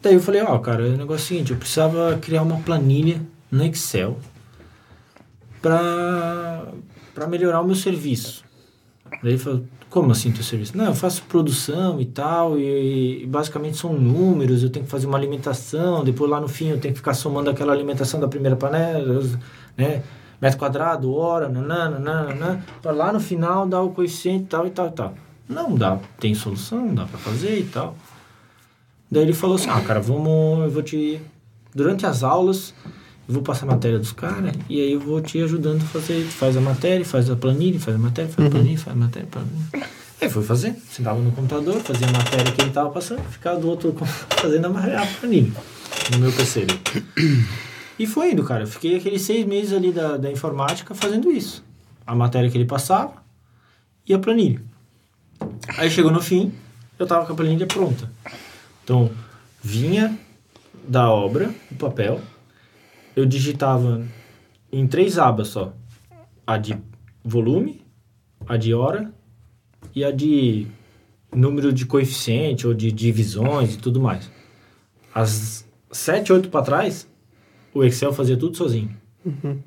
Daí 0.01 0.13
eu 0.13 0.19
falei, 0.19 0.41
ó, 0.41 0.59
cara, 0.59 0.83
o 0.83 0.97
negócio 0.97 1.13
é 1.13 1.15
o 1.15 1.27
seguinte, 1.27 1.51
eu 1.51 1.57
precisava 1.57 2.17
criar 2.17 2.41
uma 2.41 2.57
planilha 2.59 3.21
no 3.53 3.63
Excel 3.65 4.17
para 5.61 7.27
melhorar 7.29 7.61
o 7.61 7.65
meu 7.65 7.75
serviço. 7.75 8.43
Ele 9.23 9.37
falou, 9.37 9.63
como 9.91 10.11
assim 10.11 10.31
teu 10.31 10.43
serviço? 10.43 10.75
Não, 10.75 10.85
eu 10.85 10.95
faço 10.95 11.21
produção 11.23 12.01
e 12.01 12.05
tal, 12.05 12.57
e, 12.57 13.21
e, 13.21 13.27
basicamente 13.27 13.77
são 13.77 13.93
números, 13.93 14.63
eu 14.63 14.71
tenho 14.71 14.83
que 14.83 14.91
fazer 14.91 15.05
uma 15.05 15.17
alimentação, 15.17 16.03
depois 16.03 16.29
lá 16.29 16.41
no 16.41 16.47
fim 16.47 16.69
eu 16.69 16.79
tenho 16.79 16.95
que 16.95 16.99
ficar 16.99 17.13
somando 17.13 17.51
aquela 17.51 17.71
alimentação 17.71 18.19
da 18.19 18.27
primeira 18.27 18.55
panela, 18.55 19.21
né? 19.77 20.01
Metro 20.41 20.57
quadrado, 20.57 21.13
hora, 21.13 21.47
nananana, 21.47 22.65
para 22.81 22.91
lá 22.91 23.13
no 23.13 23.19
final 23.19 23.67
dar 23.67 23.81
o 23.83 23.91
coeficiente 23.91 24.45
e 24.45 24.47
tal 24.47 24.67
e 24.67 24.71
tal 24.71 24.87
e 24.87 24.91
tal. 24.91 25.13
Não 25.47 25.75
dá, 25.75 25.99
tem 26.19 26.33
solução, 26.33 26.93
dá 26.93 27.05
para 27.05 27.19
fazer 27.19 27.59
e 27.59 27.65
tal. 27.65 27.95
Daí 29.11 29.21
ele 29.21 29.33
falou 29.33 29.55
assim, 29.55 29.69
ah, 29.69 29.79
cara, 29.81 30.01
vamos, 30.01 30.63
eu 30.63 30.71
vou 30.71 30.81
te... 30.81 31.21
Durante 31.73 32.05
as 32.05 32.23
aulas, 32.23 32.73
vou 33.27 33.41
passar 33.41 33.65
a 33.65 33.69
matéria 33.69 33.97
dos 33.97 34.11
caras 34.11 34.53
e 34.69 34.81
aí 34.81 34.93
eu 34.93 34.99
vou 34.99 35.21
te 35.21 35.41
ajudando 35.41 35.81
a 35.81 35.85
fazer. 35.85 36.23
Faz 36.23 36.57
a 36.57 36.61
matéria, 36.61 37.05
faz 37.05 37.29
a 37.29 37.35
planilha, 37.35 37.79
faz 37.79 37.95
a 37.95 37.99
matéria, 37.99 38.31
faz 38.31 38.39
a 38.39 38.49
uhum. 38.49 38.55
planilha, 38.55 38.77
faz 38.77 38.95
a 38.95 38.99
matéria, 38.99 39.27
planilha. 39.29 39.87
Aí 40.21 40.29
foi 40.29 40.43
fazer, 40.43 40.75
sentava 40.89 41.19
no 41.19 41.31
computador, 41.31 41.79
fazia 41.81 42.07
a 42.07 42.11
matéria 42.11 42.51
que 42.51 42.61
ele 42.61 42.71
tava 42.71 42.89
passando, 42.89 43.21
ficava 43.29 43.59
do 43.59 43.67
outro 43.67 43.93
fazendo 44.41 44.67
a 44.67 45.05
planilha 45.19 45.51
no 46.11 46.19
meu 46.19 46.31
PC. 46.31 46.65
E 47.97 48.07
foi 48.07 48.31
indo, 48.31 48.43
cara. 48.43 48.63
Eu 48.63 48.67
fiquei 48.67 48.95
aqueles 48.95 49.21
seis 49.21 49.45
meses 49.45 49.73
ali 49.73 49.91
da, 49.91 50.17
da 50.17 50.31
informática 50.31 50.95
fazendo 50.95 51.31
isso. 51.31 51.63
A 52.05 52.15
matéria 52.15 52.49
que 52.49 52.57
ele 52.57 52.65
passava 52.65 53.13
e 54.07 54.13
a 54.13 54.19
planilha. 54.19 54.61
Aí 55.77 55.89
chegou 55.89 56.11
no 56.11 56.21
fim, 56.21 56.53
eu 56.97 57.05
tava 57.05 57.25
com 57.25 57.33
a 57.33 57.35
planilha 57.35 57.67
pronta. 57.67 58.09
Então, 58.83 59.11
vinha 59.61 60.17
da 60.87 61.09
obra, 61.09 61.53
o 61.71 61.75
papel, 61.75 62.19
eu 63.15 63.25
digitava 63.25 64.05
em 64.71 64.87
três 64.87 65.17
abas 65.17 65.49
só. 65.49 65.73
A 66.45 66.57
de 66.57 66.77
volume, 67.23 67.81
a 68.47 68.57
de 68.57 68.73
hora 68.73 69.13
e 69.95 70.03
a 70.03 70.11
de 70.11 70.67
número 71.33 71.71
de 71.71 71.85
coeficiente 71.85 72.67
ou 72.67 72.73
de 72.73 72.91
divisões 72.91 73.75
e 73.75 73.77
tudo 73.77 74.01
mais. 74.01 74.29
As 75.13 75.65
sete, 75.91 76.33
oito 76.33 76.49
para 76.49 76.65
trás, 76.65 77.07
o 77.73 77.83
Excel 77.83 78.11
fazia 78.11 78.35
tudo 78.37 78.57
sozinho. 78.57 78.95
Uhum. 79.25 79.59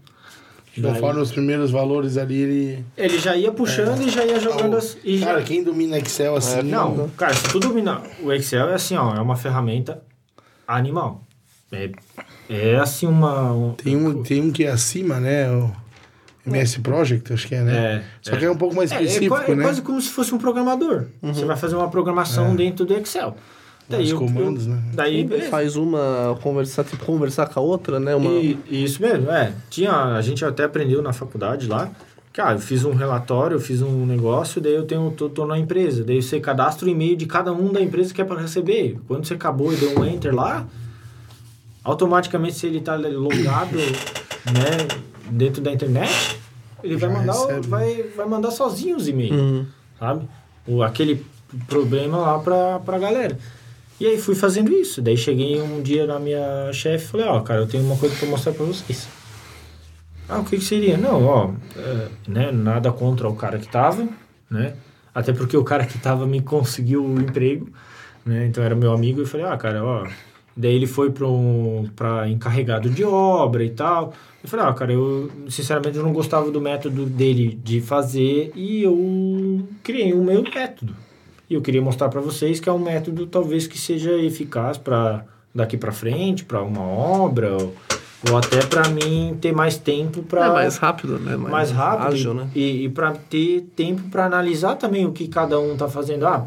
Conforme 0.83 1.21
os 1.23 1.33
primeiros 1.33 1.71
valores 1.71 2.19
ali, 2.19 2.37
ele. 2.37 2.85
Ele 2.97 3.19
já 3.19 3.35
ia 3.35 3.51
puxando 3.51 4.03
é. 4.03 4.05
e 4.05 4.11
já 4.11 4.25
ia 4.25 4.39
jogando 4.39 4.77
as. 4.77 4.99
E 5.03 5.21
cara, 5.21 5.41
já... 5.41 5.47
quem 5.47 5.65
domina 5.65 5.97
Excel 5.97 6.37
assim. 6.37 6.59
É, 6.59 6.63
não, 6.63 7.09
cara, 7.11 7.33
se 7.33 7.49
tu 7.49 7.59
domina. 7.59 8.03
O 8.23 8.31
Excel 8.31 8.69
é 8.69 8.75
assim, 8.75 8.95
ó, 8.95 9.15
é 9.15 9.21
uma 9.21 9.37
ferramenta 9.37 10.03
animal. 10.69 11.25
É, 11.73 11.91
é 12.49 12.77
assim 12.77 13.07
uma. 13.07 13.53
Um, 13.53 13.73
tem, 13.73 13.97
um, 13.97 14.23
tem 14.23 14.43
um 14.43 14.51
que 14.51 14.65
é 14.65 14.71
acima, 14.71 15.19
né? 15.19 15.51
O 15.51 15.73
MS 16.47 16.81
Project, 16.81 17.33
acho 17.33 17.49
que 17.49 17.55
é, 17.55 17.63
né? 17.63 17.77
É, 17.77 18.03
Só 18.23 18.37
é. 18.37 18.39
que 18.39 18.45
é 18.45 18.51
um 18.51 18.57
pouco 18.57 18.75
mais 18.75 18.93
é, 18.93 18.97
é 18.97 19.03
específico, 19.03 19.35
é, 19.51 19.55
né? 19.55 19.63
É 19.63 19.67
quase 19.67 19.83
como 19.83 20.01
se 20.01 20.11
fosse 20.11 20.35
um 20.35 20.39
programador. 20.39 21.07
Uhum. 21.23 21.35
Você 21.35 21.45
vai 21.45 21.57
fazer 21.57 21.75
uma 21.75 21.91
programação 21.91 22.53
é. 22.53 22.57
dentro 22.57 22.85
do 22.85 22.95
Excel. 22.95 23.37
Daí 23.89 24.13
Os 24.13 24.13
comandos, 24.15 24.67
eu, 24.67 24.73
né? 24.73 24.83
Daí 24.95 25.29
faz 25.49 25.77
uma 25.77 26.37
conversar, 26.43 26.85
tipo, 26.85 27.05
conversar 27.05 27.47
com 27.47 27.61
a 27.61 27.63
outra, 27.63 28.01
né? 28.01 28.15
Uma... 28.15 28.31
E, 28.31 28.59
isso 28.69 29.01
mesmo, 29.01 29.31
é. 29.31 29.53
Tinha, 29.71 29.93
a 29.93 30.21
gente 30.21 30.45
até 30.45 30.65
aprendeu 30.65 31.03
na 31.03 31.13
faculdade 31.13 31.69
lá. 31.69 31.91
Que, 32.33 32.41
ah, 32.41 32.53
eu 32.53 32.59
fiz 32.59 32.85
um 32.85 32.93
relatório, 32.93 33.55
eu 33.55 33.61
fiz 33.61 33.81
um 33.81 34.05
negócio, 34.05 34.61
daí 34.61 34.75
eu 34.75 34.85
tenho, 34.85 35.11
tô, 35.13 35.29
tô 35.29 35.47
na 35.47 35.59
empresa. 35.59 36.05
Daí 36.05 36.21
você 36.21 36.39
cadastra 36.39 36.87
o 36.87 36.91
e-mail 36.91 37.17
de 37.17 37.27
cada 37.27 37.53
um 37.53 37.73
da 37.73 37.81
empresa 37.81 38.13
que 38.13 38.21
é 38.21 38.25
para 38.25 38.41
receber. 38.41 38.99
Quando 39.07 39.25
você 39.25 39.35
acabou 39.35 39.73
e 39.73 39.77
deu 39.77 39.99
um 39.99 40.05
enter 40.05 40.35
lá, 40.35 40.67
automaticamente 41.87 42.57
se 42.57 42.67
ele 42.67 42.79
está 42.79 42.97
logado 42.97 43.77
né, 43.77 44.89
dentro 45.31 45.63
da 45.63 45.73
internet, 45.73 46.13
ele 46.83 46.97
vai 46.97 47.09
mandar, 47.09 47.61
vai, 47.63 48.03
vai 48.17 48.27
mandar 48.27 48.51
sozinho 48.51 48.97
os 48.97 49.07
e-mails, 49.07 49.41
uhum. 49.41 49.67
sabe? 49.99 50.29
O, 50.67 50.83
aquele 50.83 51.25
problema 51.69 52.19
lá 52.19 52.39
para 52.41 52.81
pra 52.81 52.99
galera. 52.99 53.39
E 54.01 54.07
aí 54.07 54.19
fui 54.19 54.35
fazendo 54.35 54.73
isso. 54.73 55.01
Daí 55.01 55.17
cheguei 55.17 55.63
um 55.63 55.81
dia 55.81 56.07
na 56.07 56.19
minha 56.19 56.71
chefe 56.73 57.05
e 57.05 57.09
falei, 57.09 57.27
ó, 57.27 57.39
oh, 57.39 57.43
cara, 57.43 57.61
eu 57.61 57.67
tenho 57.69 57.85
uma 57.85 57.97
coisa 57.97 58.15
para 58.17 58.29
mostrar 58.29 58.53
para 58.53 58.67
vocês. 58.67 59.09
Ah, 60.29 60.41
o 60.41 60.45
que, 60.45 60.59
que 60.59 60.65
seria? 60.65 60.99
Não, 60.99 61.25
ó, 61.25 61.51
é, 61.77 62.09
né, 62.27 62.51
nada 62.51 62.91
contra 62.91 63.29
o 63.29 63.37
cara 63.37 63.59
que 63.59 63.69
tava, 63.69 64.09
né? 64.51 64.75
Até 65.15 65.33
porque 65.33 65.57
o 65.57 65.63
cara 65.63 65.87
que 65.87 65.99
tava 65.99 66.27
me 66.27 66.43
conseguiu 66.43 67.07
o 67.07 67.21
emprego, 67.21 67.69
né? 68.25 68.45
Então 68.47 68.63
era 68.63 68.75
meu 68.75 68.93
amigo 68.93 69.23
e 69.23 69.27
falei, 69.27 69.47
ah, 69.47 69.57
cara, 69.57 69.85
ó, 69.85 70.07
Daí 70.57 70.75
ele 70.75 70.87
foi 70.87 71.11
para 71.11 71.29
um, 71.29 71.85
encarregado 72.31 72.89
de 72.89 73.05
obra 73.05 73.63
e 73.63 73.71
tal. 73.71 74.15
Eu 74.43 74.49
falei, 74.49 74.65
ah, 74.65 74.73
cara, 74.73 74.93
eu 74.93 75.31
sinceramente 75.51 75.99
eu 75.99 76.03
não 76.03 76.13
gostava 76.13 76.51
do 76.51 76.61
método 76.61 77.05
dele 77.05 77.59
de 77.63 77.81
fazer 77.81 78.53
e 78.55 78.83
eu 78.83 79.69
criei 79.83 80.15
o 80.15 80.23
meu 80.23 80.43
método. 80.43 80.95
E 81.49 81.55
eu 81.55 81.61
queria 81.61 81.83
mostrar 81.83 82.09
para 82.09 82.21
vocês 82.21 82.59
que 82.59 82.69
é 82.69 82.73
um 82.73 82.79
método 82.79 83.27
talvez 83.27 83.67
que 83.67 83.79
seja 83.79 84.13
eficaz 84.13 84.79
para 84.79 85.25
daqui 85.55 85.77
para 85.77 85.93
frente, 85.93 86.45
para 86.45 86.63
uma 86.63 86.83
obra. 86.83 87.53
Ou, 87.53 87.75
ou 88.31 88.37
até 88.37 88.65
para 88.65 88.89
mim 88.89 89.37
ter 89.41 89.53
mais 89.53 89.77
tempo 89.77 90.23
para. 90.23 90.47
É 90.47 90.49
mais 90.51 90.77
rápido, 90.77 91.19
né? 91.19 91.37
Mais, 91.37 91.53
mais 91.53 91.71
rápido. 91.71 92.09
Ágil, 92.09 92.35
né? 92.35 92.49
E, 92.55 92.85
e 92.85 92.89
para 92.89 93.13
ter 93.13 93.63
tempo 93.77 94.03
para 94.11 94.27
analisar 94.27 94.77
também 94.77 95.07
o 95.07 95.13
que 95.13 95.29
cada 95.29 95.59
um 95.61 95.77
tá 95.77 95.89
fazendo. 95.89 96.27
Ah, 96.27 96.47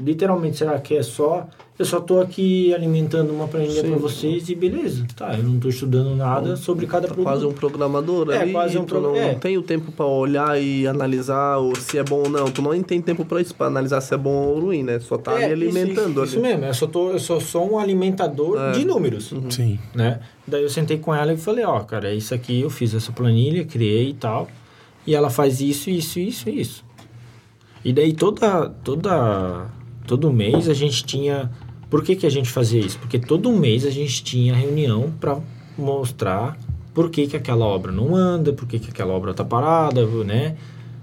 literalmente, 0.00 0.56
será 0.56 0.78
que 0.78 0.96
é 0.96 1.02
só. 1.02 1.46
Eu 1.80 1.86
só 1.86 1.98
tô 1.98 2.20
aqui 2.20 2.74
alimentando 2.74 3.32
uma 3.32 3.48
planilha 3.48 3.82
para 3.82 3.96
vocês 3.96 4.50
e 4.50 4.54
beleza. 4.54 5.06
Tá, 5.16 5.34
eu 5.34 5.42
não 5.42 5.58
tô 5.58 5.70
estudando 5.70 6.14
nada 6.14 6.54
sobre 6.54 6.86
cada 6.86 7.08
tá 7.08 7.14
produto. 7.14 7.24
Quase 7.24 7.46
um 7.46 7.52
programador 7.54 8.30
é, 8.30 8.36
ali. 8.36 8.52
Quase 8.52 8.76
um 8.76 8.84
pro... 8.84 9.00
não, 9.00 9.16
é. 9.16 9.32
não 9.32 9.40
tem 9.40 9.56
o 9.56 9.62
tempo 9.62 9.90
para 9.90 10.04
olhar 10.04 10.60
e 10.60 10.86
analisar 10.86 11.56
se 11.78 11.96
é 11.96 12.04
bom 12.04 12.24
ou 12.24 12.28
não. 12.28 12.50
Tu 12.50 12.60
não 12.60 12.82
tem 12.82 13.00
tempo 13.00 13.24
para 13.24 13.40
isso, 13.40 13.54
para 13.54 13.68
analisar 13.68 14.02
se 14.02 14.12
é 14.12 14.18
bom 14.18 14.48
ou 14.48 14.60
ruim, 14.60 14.82
né? 14.82 15.00
Só 15.00 15.16
tá 15.16 15.40
é, 15.40 15.44
ali 15.46 15.68
alimentando. 15.68 16.22
Isso, 16.22 16.34
isso, 16.34 16.42
mesmo, 16.42 16.66
eu 16.66 16.74
só, 16.74 16.86
tô, 16.86 17.12
eu 17.12 17.18
só 17.18 17.40
sou 17.40 17.72
um 17.72 17.78
alimentador 17.78 18.60
é. 18.60 18.72
de 18.72 18.84
números. 18.84 19.32
Uhum. 19.32 19.50
Sim. 19.50 19.78
Né? 19.94 20.20
Daí 20.46 20.62
eu 20.62 20.68
sentei 20.68 20.98
com 20.98 21.14
ela 21.14 21.32
e 21.32 21.38
falei, 21.38 21.64
ó, 21.64 21.78
oh, 21.78 21.84
cara, 21.86 22.10
é 22.10 22.14
isso 22.14 22.34
aqui, 22.34 22.60
eu 22.60 22.68
fiz 22.68 22.92
essa 22.92 23.10
planilha, 23.10 23.64
criei 23.64 24.10
e 24.10 24.14
tal. 24.14 24.50
E 25.06 25.14
ela 25.14 25.30
faz 25.30 25.62
isso, 25.62 25.88
isso, 25.88 26.20
isso 26.20 26.50
e 26.50 26.60
isso. 26.60 26.84
E 27.82 27.90
daí 27.90 28.12
toda, 28.12 28.68
toda, 28.84 29.68
todo 30.06 30.30
mês 30.30 30.68
a 30.68 30.74
gente 30.74 31.06
tinha... 31.06 31.50
Por 31.90 32.04
que, 32.04 32.14
que 32.14 32.26
a 32.26 32.30
gente 32.30 32.48
fazia 32.48 32.80
isso? 32.80 32.98
Porque 32.98 33.18
todo 33.18 33.52
mês 33.52 33.84
a 33.84 33.90
gente 33.90 34.22
tinha 34.22 34.54
reunião 34.54 35.12
para 35.20 35.38
mostrar 35.76 36.56
por 36.94 37.10
que, 37.10 37.26
que 37.26 37.36
aquela 37.36 37.66
obra 37.66 37.90
não 37.90 38.14
anda, 38.14 38.52
por 38.52 38.66
que, 38.66 38.78
que 38.78 38.90
aquela 38.90 39.12
obra 39.12 39.34
tá 39.34 39.44
parada, 39.44 40.06
né? 40.24 40.56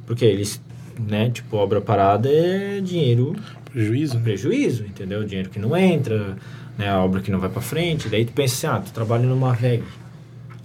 Porque 0.06 0.24
eles, 0.24 0.62
né, 0.98 1.30
tipo, 1.30 1.58
obra 1.58 1.82
parada 1.82 2.30
é 2.30 2.80
dinheiro... 2.80 3.36
Prejuízo. 3.72 4.16
Né? 4.16 4.24
Prejuízo, 4.24 4.86
entendeu? 4.86 5.24
Dinheiro 5.26 5.50
que 5.50 5.60
não 5.60 5.76
entra 5.76 6.38
né, 6.78 6.90
a 6.90 7.04
obra 7.04 7.22
que 7.22 7.30
não 7.30 7.40
vai 7.40 7.50
para 7.50 7.62
frente. 7.62 8.08
Daí 8.08 8.24
tu 8.24 8.32
pensa 8.32 8.68
assim, 8.68 8.78
ah, 8.78 8.82
tu 8.82 8.94
trabalha 8.94 9.26
numa 9.26 9.54
VEG, 9.54 9.84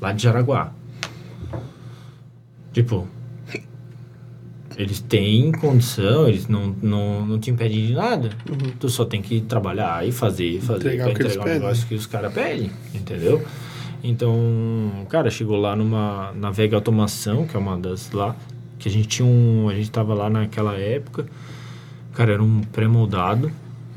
lá 0.00 0.12
de 0.12 0.22
Jaraguá. 0.22 0.72
Tipo, 2.72 3.08
eles 4.76 5.00
têm 5.00 5.52
condição, 5.52 6.28
eles 6.28 6.48
não, 6.48 6.74
não, 6.82 7.26
não 7.26 7.38
te 7.38 7.50
impedem 7.50 7.86
de 7.86 7.92
nada. 7.92 8.30
Uhum. 8.48 8.72
Tu 8.78 8.88
só 8.88 9.04
tem 9.04 9.22
que 9.22 9.40
trabalhar 9.40 10.06
e 10.06 10.12
fazer, 10.12 10.60
fazer 10.60 10.94
entregar 10.94 11.04
pra 11.04 11.12
entregar 11.12 11.44
o 11.44 11.48
negócio 11.48 11.86
que 11.86 11.94
os 11.94 12.06
caras 12.06 12.32
pedem, 12.32 12.70
entendeu? 12.94 13.44
Então, 14.02 15.06
cara, 15.08 15.30
chegou 15.30 15.56
lá 15.56 15.76
numa 15.76 16.32
na 16.32 16.50
Vega 16.50 16.76
Automação, 16.76 17.46
que 17.46 17.56
é 17.56 17.60
uma 17.60 17.78
das 17.78 18.10
lá, 18.10 18.34
que 18.78 18.88
a 18.88 18.92
gente 18.92 19.06
tinha 19.06 19.26
um, 19.26 19.68
a 19.68 19.74
gente 19.74 19.90
tava 19.90 20.12
lá 20.14 20.28
naquela 20.28 20.74
época. 20.74 21.26
Cara, 22.12 22.32
era 22.32 22.42
um 22.42 22.60
pré-moldado 22.60 23.50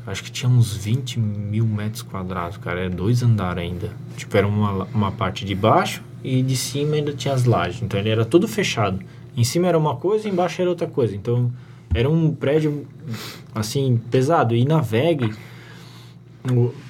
acho 0.06 0.22
que 0.22 0.30
tinha 0.30 0.48
uns 0.48 0.74
20 0.76 1.18
mil 1.18 1.66
metros 1.66 2.02
quadrados, 2.02 2.56
cara. 2.58 2.86
É 2.86 2.88
dois 2.88 3.22
andares 3.22 3.62
ainda. 3.62 3.90
Tipo, 4.16 4.36
era 4.36 4.46
uma, 4.46 4.84
uma 4.94 5.12
parte 5.12 5.44
de 5.44 5.54
baixo 5.54 6.02
e 6.22 6.42
de 6.42 6.56
cima 6.56 6.94
ainda 6.94 7.12
tinha 7.12 7.34
as 7.34 7.44
lajes. 7.44 7.82
Então 7.82 7.98
ele 7.98 8.08
era 8.08 8.24
todo 8.24 8.46
fechado. 8.46 9.00
Em 9.36 9.44
cima 9.44 9.68
era 9.68 9.78
uma 9.78 9.96
coisa, 9.96 10.28
embaixo 10.28 10.60
era 10.60 10.70
outra 10.70 10.86
coisa. 10.86 11.14
Então 11.14 11.52
era 11.94 12.08
um 12.08 12.32
prédio, 12.34 12.86
assim, 13.54 14.00
pesado. 14.10 14.54
E 14.54 14.64
na 14.64 14.80
VEG, 14.80 15.32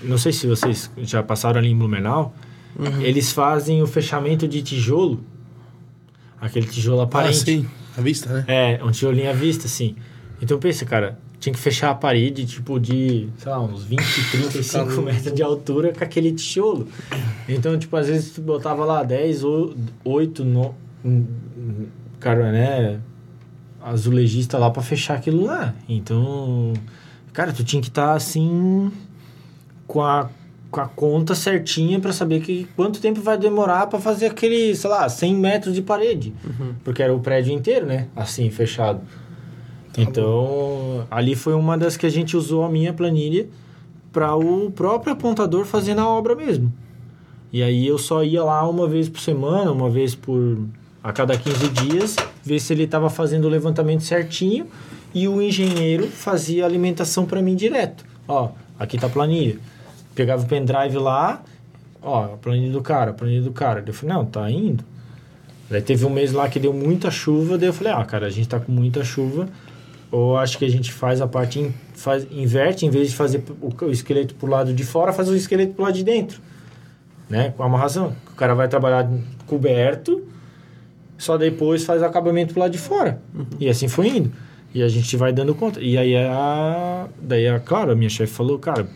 não 0.02 0.18
sei 0.18 0.32
se 0.32 0.46
vocês 0.46 0.90
já 0.98 1.22
passaram 1.22 1.58
ali 1.58 1.70
em 1.70 1.76
Blumenau, 1.76 2.34
uhum. 2.78 3.00
eles 3.02 3.32
fazem 3.32 3.82
o 3.82 3.86
fechamento 3.86 4.46
de 4.46 4.62
tijolo. 4.62 5.20
Aquele 6.40 6.66
tijolo 6.66 7.00
aparente. 7.00 7.40
Ah, 7.40 7.44
sim. 7.44 7.66
À 7.96 8.00
vista, 8.00 8.32
né? 8.32 8.44
É, 8.46 8.84
um 8.84 8.90
tijolinho 8.90 9.30
à 9.30 9.32
vista, 9.32 9.66
assim. 9.66 9.96
Então 10.40 10.58
pensa, 10.58 10.84
cara, 10.84 11.18
tinha 11.40 11.52
que 11.52 11.58
fechar 11.58 11.90
a 11.90 11.94
parede, 11.94 12.44
tipo, 12.44 12.78
de, 12.78 13.28
sei 13.38 13.50
lá, 13.50 13.60
uns 13.60 13.84
20, 13.84 14.02
35 14.30 15.00
metros 15.02 15.32
de 15.32 15.42
altura 15.42 15.92
com 15.92 16.04
aquele 16.04 16.32
tijolo. 16.32 16.88
Então, 17.48 17.78
tipo, 17.78 17.96
às 17.96 18.08
vezes 18.08 18.32
tu 18.32 18.42
botava 18.42 18.84
lá 18.84 19.02
10 19.02 19.44
ou 19.44 19.74
8, 20.04 20.44
no, 20.44 20.74
cara, 22.20 22.50
né, 22.52 23.00
azulejista 23.82 24.58
lá 24.58 24.70
pra 24.70 24.82
fechar 24.82 25.14
aquilo 25.14 25.44
lá. 25.44 25.74
Então, 25.88 26.72
cara, 27.32 27.52
tu 27.52 27.62
tinha 27.62 27.80
que 27.80 27.88
estar, 27.88 28.14
assim, 28.14 28.90
com 29.86 30.02
a, 30.02 30.28
com 30.70 30.80
a 30.80 30.88
conta 30.88 31.34
certinha 31.34 32.00
pra 32.00 32.12
saber 32.12 32.40
que 32.40 32.66
quanto 32.76 33.00
tempo 33.00 33.20
vai 33.20 33.38
demorar 33.38 33.86
pra 33.86 34.00
fazer 34.00 34.26
aquele, 34.26 34.74
sei 34.74 34.90
lá, 34.90 35.08
100 35.08 35.34
metros 35.34 35.74
de 35.74 35.82
parede. 35.82 36.34
Porque 36.82 37.02
era 37.02 37.14
o 37.14 37.20
prédio 37.20 37.52
inteiro, 37.52 37.86
né, 37.86 38.08
assim, 38.16 38.50
fechado. 38.50 39.00
Então, 39.98 41.06
ali 41.10 41.34
foi 41.34 41.54
uma 41.54 41.78
das 41.78 41.96
que 41.96 42.04
a 42.04 42.10
gente 42.10 42.36
usou 42.36 42.64
a 42.64 42.68
minha 42.68 42.92
planilha 42.92 43.48
para 44.12 44.34
o 44.34 44.70
próprio 44.70 45.12
apontador 45.12 45.64
fazer 45.64 45.94
na 45.94 46.08
obra 46.08 46.34
mesmo. 46.34 46.72
E 47.52 47.62
aí 47.62 47.86
eu 47.86 47.96
só 47.96 48.22
ia 48.22 48.42
lá 48.42 48.68
uma 48.68 48.86
vez 48.86 49.08
por 49.08 49.20
semana, 49.20 49.70
uma 49.70 49.88
vez 49.88 50.14
por 50.14 50.58
a 51.06 51.12
cada 51.12 51.38
15 51.38 51.68
dias, 51.68 52.16
ver 52.42 52.58
se 52.58 52.72
ele 52.72 52.82
estava 52.82 53.08
fazendo 53.08 53.44
o 53.44 53.48
levantamento 53.48 54.02
certinho 54.02 54.66
e 55.14 55.28
o 55.28 55.40
engenheiro 55.40 56.08
fazia 56.08 56.64
a 56.64 56.66
alimentação 56.66 57.24
para 57.24 57.40
mim 57.40 57.54
direto. 57.54 58.04
Ó, 58.26 58.50
aqui 58.76 58.98
tá 58.98 59.06
a 59.06 59.10
planilha. 59.10 59.56
Pegava 60.16 60.42
o 60.42 60.46
pendrive 60.46 60.98
lá, 60.98 61.42
ó, 62.02 62.24
a 62.24 62.28
planilha 62.36 62.72
do 62.72 62.82
cara, 62.82 63.12
a 63.12 63.14
planilha 63.14 63.42
do 63.42 63.52
cara. 63.52 63.84
Eu 63.86 63.94
falei, 63.94 64.16
não, 64.16 64.24
tá 64.24 64.50
indo. 64.50 64.82
Daí 65.70 65.80
teve 65.80 66.04
um 66.04 66.10
mês 66.10 66.32
lá 66.32 66.48
que 66.48 66.58
deu 66.58 66.72
muita 66.72 67.08
chuva, 67.08 67.56
daí 67.56 67.68
eu 67.68 67.72
falei, 67.72 67.92
ah, 67.92 68.04
cara, 68.04 68.26
a 68.26 68.30
gente 68.30 68.48
tá 68.48 68.58
com 68.58 68.72
muita 68.72 69.04
chuva, 69.04 69.48
ou 70.10 70.36
acho 70.36 70.58
que 70.58 70.64
a 70.64 70.68
gente 70.70 70.92
faz 70.92 71.20
a 71.20 71.28
parte, 71.28 71.60
in- 71.60 71.72
faz, 71.94 72.26
inverte, 72.32 72.84
em 72.84 72.90
vez 72.90 73.10
de 73.10 73.16
fazer 73.16 73.44
o, 73.60 73.72
o 73.84 73.90
esqueleto 73.92 74.34
pro 74.34 74.48
lado 74.50 74.74
de 74.74 74.82
fora, 74.82 75.12
faz 75.12 75.28
o 75.28 75.36
esqueleto 75.36 75.74
pro 75.74 75.84
lado 75.84 75.94
de 75.94 76.02
dentro, 76.02 76.40
né, 77.30 77.52
com 77.56 77.62
a 77.62 77.66
amarração. 77.66 78.12
O 78.32 78.34
cara 78.34 78.54
vai 78.56 78.66
trabalhar 78.66 79.08
coberto, 79.46 80.22
só 81.18 81.36
depois 81.36 81.84
faz 81.84 82.02
o 82.02 82.04
acabamento 82.04 82.52
pro 82.52 82.60
lado 82.60 82.72
de 82.72 82.78
fora. 82.78 83.20
E 83.58 83.68
assim 83.68 83.88
foi 83.88 84.08
indo. 84.08 84.32
E 84.74 84.82
a 84.82 84.88
gente 84.88 85.16
vai 85.16 85.32
dando 85.32 85.54
conta. 85.54 85.80
E 85.80 85.96
aí, 85.96 86.14
a, 86.16 87.06
daí, 87.20 87.48
a, 87.48 87.58
claro, 87.58 87.92
a 87.92 87.94
minha 87.94 88.10
chefe 88.10 88.32
falou, 88.32 88.58
cara, 88.58 88.86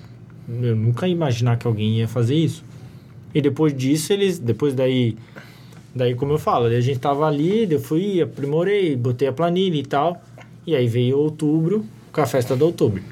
eu 0.63 0.77
nunca 0.77 1.07
ia 1.07 1.13
imaginar 1.13 1.57
que 1.57 1.67
alguém 1.67 1.99
ia 1.99 2.09
fazer 2.09 2.35
isso. 2.35 2.65
E 3.35 3.41
depois 3.41 3.75
disso, 3.75 4.13
eles, 4.13 4.39
depois 4.39 4.75
daí, 4.75 5.17
daí 5.95 6.15
como 6.15 6.33
eu 6.33 6.39
falo, 6.39 6.67
a 6.67 6.81
gente 6.81 6.99
tava 6.99 7.27
ali, 7.27 7.71
eu 7.71 7.81
fui, 7.81 8.21
aprimorei, 8.21 8.97
botei 8.97 9.29
a 9.29 9.33
planilha 9.33 9.77
e 9.77 9.83
tal. 9.83 10.23
E 10.67 10.77
aí 10.77 10.87
veio 10.87 11.17
outubro, 11.17 11.85
com 12.13 12.21
a 12.21 12.27
festa 12.27 12.55
do 12.55 12.67
outubro. 12.67 13.03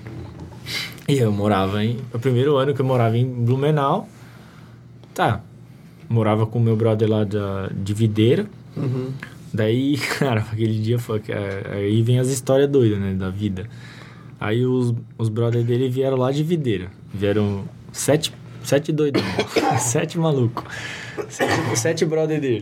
E 1.09 1.19
eu 1.19 1.33
morava 1.33 1.83
em, 1.83 1.97
o 2.13 2.19
primeiro 2.19 2.57
ano 2.57 2.75
que 2.75 2.81
eu 2.81 2.85
morava 2.85 3.17
em 3.17 3.25
Blumenau, 3.27 4.07
tá, 5.15 5.43
morava 6.09 6.47
com 6.47 6.59
o 6.59 6.63
meu 6.63 6.77
brother 6.77 7.09
lá 7.09 7.25
da, 7.25 7.69
de 7.69 7.95
Videira. 7.95 8.47
Daí, 9.53 9.97
cara, 10.19 10.41
aquele 10.41 10.79
dia 10.81 10.99
foi. 10.99 11.23
é, 11.29 11.75
Aí 11.75 12.03
vem 12.03 12.19
as 12.19 12.29
histórias 12.29 12.69
doidas, 12.69 12.99
né? 12.99 13.15
Da 13.15 13.31
vida. 13.31 13.67
Aí 14.41 14.65
os, 14.65 14.95
os 15.17 15.29
brothers 15.29 15.65
dele 15.65 15.89
vieram 15.89 16.17
lá 16.17 16.31
de 16.31 16.43
Videira. 16.43 16.89
Vieram 17.13 17.65
sete, 17.93 18.33
sete 18.63 18.93
doidão. 18.93 19.23
sete 19.81 20.19
malucos. 20.19 20.65
Sete, 21.29 21.77
sete 21.79 22.05
brothers 22.05 22.41
dele. 22.41 22.61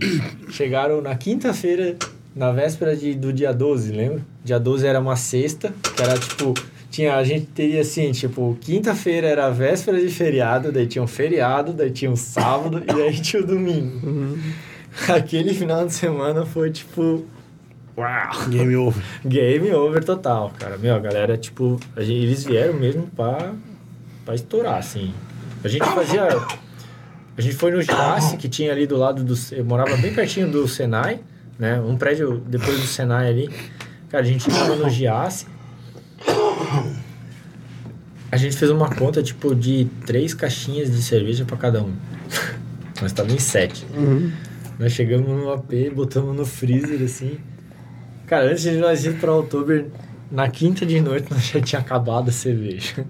Chegaram 0.48 1.02
na 1.02 1.14
quinta-feira, 1.14 1.96
na 2.34 2.50
véspera 2.52 2.96
de, 2.96 3.14
do 3.14 3.32
dia 3.32 3.52
12, 3.52 3.92
lembra? 3.92 4.24
Dia 4.42 4.58
12 4.58 4.86
era 4.86 4.98
uma 5.00 5.16
sexta, 5.16 5.74
que 5.94 6.02
era 6.02 6.18
tipo. 6.18 6.54
Tinha, 6.88 7.16
a 7.16 7.24
gente 7.24 7.46
teria 7.46 7.82
assim, 7.82 8.10
tipo, 8.12 8.56
quinta-feira 8.60 9.26
era 9.26 9.46
a 9.46 9.50
véspera 9.50 10.00
de 10.00 10.08
feriado, 10.08 10.72
daí 10.72 10.86
tinha 10.86 11.02
um 11.02 11.06
feriado, 11.06 11.74
daí 11.74 11.90
tinha 11.90 12.10
um 12.10 12.16
sábado 12.16 12.82
e 12.82 12.86
daí 12.86 13.20
tinha 13.20 13.42
o 13.42 13.46
domingo. 13.46 14.38
Aquele 15.14 15.52
final 15.54 15.86
de 15.86 15.92
semana 15.92 16.44
foi 16.46 16.70
tipo. 16.70 17.24
Uau! 17.96 18.48
Game 18.48 18.76
over. 18.76 19.02
Game 19.24 19.72
over 19.72 20.04
total, 20.04 20.52
cara. 20.58 20.76
Meu, 20.78 20.94
a 20.94 20.98
galera, 20.98 21.36
tipo, 21.36 21.78
a 21.96 22.00
gente- 22.02 22.24
eles 22.24 22.44
vieram 22.44 22.74
mesmo 22.74 23.06
pra, 23.16 23.52
pra 24.24 24.34
estourar, 24.34 24.78
assim. 24.78 25.12
A 25.64 25.68
gente 25.68 25.84
fazia. 25.84 26.24
A 27.38 27.40
gente 27.42 27.54
foi 27.54 27.70
no 27.70 27.82
Giasse, 27.82 28.36
que 28.36 28.48
tinha 28.48 28.72
ali 28.72 28.86
do 28.86 28.96
lado 28.96 29.22
do. 29.24 29.34
Eu 29.52 29.64
morava 29.64 29.96
bem 29.98 30.14
pertinho 30.14 30.50
do 30.50 30.66
Senai, 30.68 31.20
né? 31.58 31.80
Um 31.80 31.96
prédio 31.96 32.42
depois 32.46 32.80
do 32.80 32.86
Senai 32.86 33.28
ali. 33.28 33.50
Cara, 34.10 34.22
a 34.24 34.26
gente 34.26 34.48
tava 34.48 34.76
no 34.76 34.88
Giasse. 34.88 35.46
A 38.30 38.36
gente 38.36 38.56
fez 38.56 38.70
uma 38.70 38.88
conta, 38.94 39.22
tipo, 39.22 39.54
de 39.54 39.86
três 40.04 40.34
caixinhas 40.34 40.90
de 40.90 41.02
cerveja 41.02 41.44
pra 41.44 41.56
cada 41.56 41.82
um. 41.82 41.94
Nós 43.00 43.10
estávamos 43.10 43.34
em 43.36 43.38
sete. 43.38 43.86
Nós 44.78 44.92
chegamos 44.92 45.28
no 45.28 45.50
AP, 45.52 45.90
botamos 45.94 46.36
no 46.36 46.44
freezer, 46.44 47.02
assim. 47.02 47.38
Cara, 48.26 48.50
antes 48.50 48.62
de 48.62 48.72
nós 48.72 49.04
ir 49.04 49.14
pra 49.18 49.32
outubro, 49.32 49.86
na 50.30 50.48
quinta 50.48 50.84
de 50.84 51.00
noite, 51.00 51.28
nós 51.30 51.46
já 51.46 51.60
tinha 51.60 51.80
acabado 51.80 52.28
a 52.28 52.32
cerveja. 52.32 53.06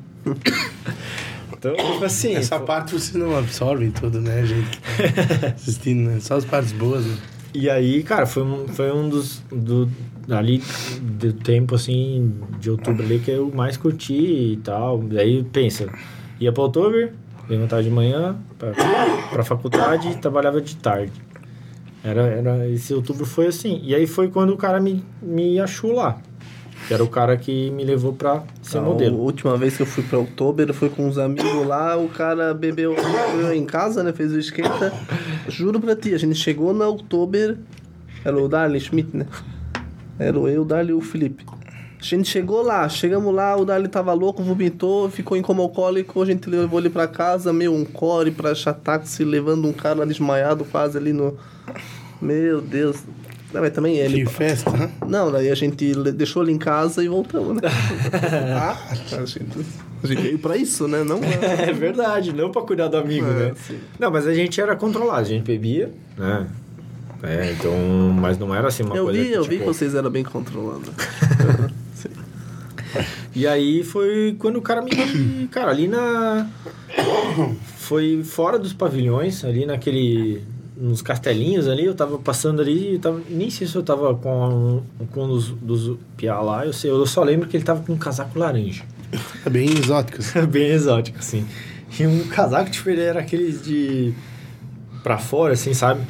então, 1.52 1.74
tipo 1.74 2.04
assim... 2.04 2.34
Essa 2.34 2.58
pô- 2.58 2.66
parte 2.66 2.92
você 2.92 3.16
não 3.18 3.36
absorve 3.36 3.90
tudo, 3.90 4.20
né, 4.20 4.44
gente? 4.44 4.80
Assistindo, 5.54 6.10
né? 6.10 6.20
Só 6.20 6.36
as 6.36 6.44
partes 6.44 6.72
boas, 6.72 7.04
né? 7.04 7.16
E 7.54 7.70
aí, 7.70 8.02
cara, 8.02 8.26
foi 8.26 8.42
um, 8.42 8.68
foi 8.68 8.92
um 8.92 9.08
dos... 9.08 9.42
Do, 9.50 9.88
ali, 10.28 10.62
do 11.00 11.32
tempo, 11.32 11.74
assim, 11.74 12.34
de 12.60 12.70
outubro 12.70 13.02
ali, 13.02 13.18
que 13.18 13.30
eu 13.30 13.50
mais 13.54 13.76
curti 13.76 14.52
e 14.52 14.60
tal. 14.62 14.98
Daí, 14.98 15.42
pensa, 15.44 15.88
ia 16.38 16.52
pra 16.52 16.64
outubro, 16.64 17.10
levantava 17.48 17.82
de 17.82 17.90
manhã 17.90 18.36
pra, 18.58 18.72
pra 19.30 19.42
faculdade 19.42 20.08
e 20.10 20.16
trabalhava 20.16 20.60
de 20.60 20.76
tarde. 20.76 21.12
Era, 22.06 22.22
era, 22.22 22.68
esse 22.68 22.94
outubro 22.94 23.26
foi 23.26 23.48
assim. 23.48 23.80
E 23.82 23.92
aí 23.92 24.06
foi 24.06 24.28
quando 24.28 24.50
o 24.50 24.56
cara 24.56 24.78
me, 24.78 25.04
me 25.20 25.58
achou 25.58 25.92
lá. 25.92 26.18
Que 26.86 26.94
era 26.94 27.02
o 27.02 27.08
cara 27.08 27.36
que 27.36 27.68
me 27.72 27.82
levou 27.84 28.12
pra 28.12 28.44
ser 28.62 28.78
A 28.78 28.82
modelo. 28.82 29.18
última 29.18 29.56
vez 29.56 29.76
que 29.76 29.82
eu 29.82 29.86
fui 29.86 30.04
pra 30.04 30.20
Oktober, 30.20 30.68
eu 30.68 30.74
fui 30.74 30.88
com 30.88 31.08
uns 31.08 31.18
amigos 31.18 31.66
lá, 31.66 31.96
o 31.96 32.08
cara 32.08 32.54
bebeu 32.54 32.94
eu 32.94 33.52
em 33.52 33.64
casa, 33.64 34.04
né? 34.04 34.12
Fez 34.12 34.32
o 34.32 34.38
esquenta. 34.38 34.92
Juro 35.48 35.80
pra 35.80 35.96
ti, 35.96 36.14
a 36.14 36.18
gente 36.18 36.36
chegou 36.36 36.72
na 36.72 36.86
Oktober, 36.86 37.58
era 38.24 38.40
o 38.40 38.48
Darley 38.48 38.78
Schmidt, 38.78 39.16
né? 39.16 39.26
Era 40.16 40.36
eu, 40.36 40.62
o 40.62 40.64
Darley 40.64 40.90
e 40.90 40.94
o 40.94 41.00
Felipe. 41.00 41.44
A 41.98 42.04
gente 42.04 42.28
chegou 42.28 42.62
lá, 42.62 42.88
chegamos 42.88 43.34
lá, 43.34 43.56
o 43.56 43.64
Darley 43.64 43.88
tava 43.88 44.12
louco, 44.12 44.42
vomitou, 44.44 45.10
ficou 45.10 45.36
em 45.36 45.42
coma 45.42 45.62
alcoólico, 45.64 46.22
a 46.22 46.26
gente 46.26 46.48
levou 46.48 46.78
ele 46.78 46.90
pra 46.90 47.08
casa, 47.08 47.52
meu, 47.52 47.74
um 47.74 47.84
core 47.84 48.30
pra 48.30 48.50
achar 48.50 48.74
táxi, 48.74 49.24
levando 49.24 49.66
um 49.66 49.72
cara 49.72 50.06
desmaiado 50.06 50.64
quase 50.64 50.96
ali 50.96 51.12
no... 51.12 51.36
Meu 52.20 52.60
Deus. 52.60 52.96
Não, 53.52 53.60
mas 53.60 53.72
também 53.72 53.96
ele... 53.96 54.24
Que 54.24 54.30
festa, 54.30 54.70
né? 54.70 54.90
Não, 55.06 55.30
daí 55.30 55.50
a 55.50 55.54
gente 55.54 55.94
deixou 56.12 56.42
ele 56.42 56.52
em 56.52 56.58
casa 56.58 57.02
e 57.02 57.08
voltamos, 57.08 57.54
né? 57.56 57.62
ah, 58.54 58.76
a 58.90 58.94
gente, 59.24 59.46
a 60.02 60.06
gente 60.06 60.22
veio 60.22 60.38
pra 60.38 60.56
isso, 60.56 60.86
né? 60.88 61.04
Não 61.04 61.20
É 61.24 61.72
verdade, 61.72 62.32
não 62.32 62.50
pra 62.50 62.62
cuidar 62.62 62.88
do 62.88 62.96
amigo, 62.96 63.26
É, 63.26 63.48
né? 63.48 63.52
sim. 63.66 63.78
Não, 63.98 64.10
mas 64.10 64.26
a 64.26 64.34
gente 64.34 64.60
era 64.60 64.74
controlado, 64.76 65.20
a 65.20 65.24
gente 65.24 65.44
bebia, 65.44 65.92
né? 66.18 66.46
É, 67.22 67.52
então, 67.52 67.72
mas 68.20 68.36
não 68.38 68.54
era 68.54 68.68
assim 68.68 68.82
uma 68.82 68.94
Eu 68.96 69.04
coisa 69.04 69.22
vi, 69.22 69.32
eu 69.32 69.42
vi 69.42 69.48
que 69.48 69.56
tipo, 69.58 69.72
vocês 69.72 69.94
eram 69.94 70.10
bem 70.10 70.24
controlados. 70.24 70.90
E 73.34 73.46
aí 73.46 73.84
foi 73.84 74.34
quando 74.38 74.56
o 74.56 74.62
cara 74.62 74.80
me. 74.80 74.90
Cara, 75.50 75.70
ali 75.70 75.86
na. 75.86 76.48
Foi 77.76 78.22
fora 78.24 78.58
dos 78.58 78.72
pavilhões, 78.72 79.44
ali 79.44 79.66
naquele. 79.66 80.42
Nos 80.76 81.00
castelinhos 81.00 81.68
ali, 81.68 81.86
eu 81.86 81.94
tava 81.94 82.18
passando 82.18 82.60
ali, 82.60 82.94
eu 82.94 82.98
tava, 82.98 83.22
nem 83.30 83.48
sei 83.48 83.66
se 83.66 83.74
eu 83.74 83.82
tava 83.82 84.14
com, 84.14 84.82
com 85.10 85.24
um 85.24 85.28
dos, 85.28 85.48
dos 85.50 85.98
piá 86.16 86.38
lá, 86.40 86.66
eu, 86.66 86.72
sei, 86.72 86.90
eu 86.90 87.06
só 87.06 87.22
lembro 87.22 87.48
que 87.48 87.56
ele 87.56 87.64
tava 87.64 87.82
com 87.82 87.94
um 87.94 87.96
casaco 87.96 88.38
laranja. 88.38 88.84
É 89.44 89.48
bem 89.48 89.70
exótico. 89.70 90.18
assim. 90.18 90.40
Bem 90.46 90.70
exótico, 90.70 91.18
assim. 91.18 91.46
E 91.98 92.06
um 92.06 92.26
casaco, 92.28 92.70
tipo, 92.70 92.90
ele 92.90 93.00
era 93.00 93.20
aqueles 93.20 93.62
de. 93.62 94.12
pra 95.02 95.16
fora, 95.16 95.54
assim, 95.54 95.72
sabe? 95.72 96.02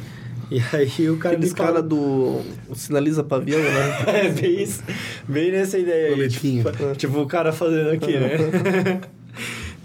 E 0.49 0.61
aí 0.73 1.09
o 1.09 1.17
cara 1.17 1.35
Aqueles 1.35 1.53
cara 1.53 1.81
do. 1.81 2.41
o 2.69 2.75
Sinaliza 2.75 3.23
pavião, 3.23 3.59
né? 3.59 4.05
É, 4.07 4.29
bem 4.29 4.63
isso. 4.63 4.83
Bem 5.27 5.51
nessa 5.51 5.77
ideia 5.77 6.15
aí. 6.15 6.27
Tipo, 6.29 6.95
tipo, 6.95 7.19
o 7.19 7.27
cara 7.27 7.51
fazendo 7.51 7.91
aqui, 7.91 8.17
né? 8.17 9.01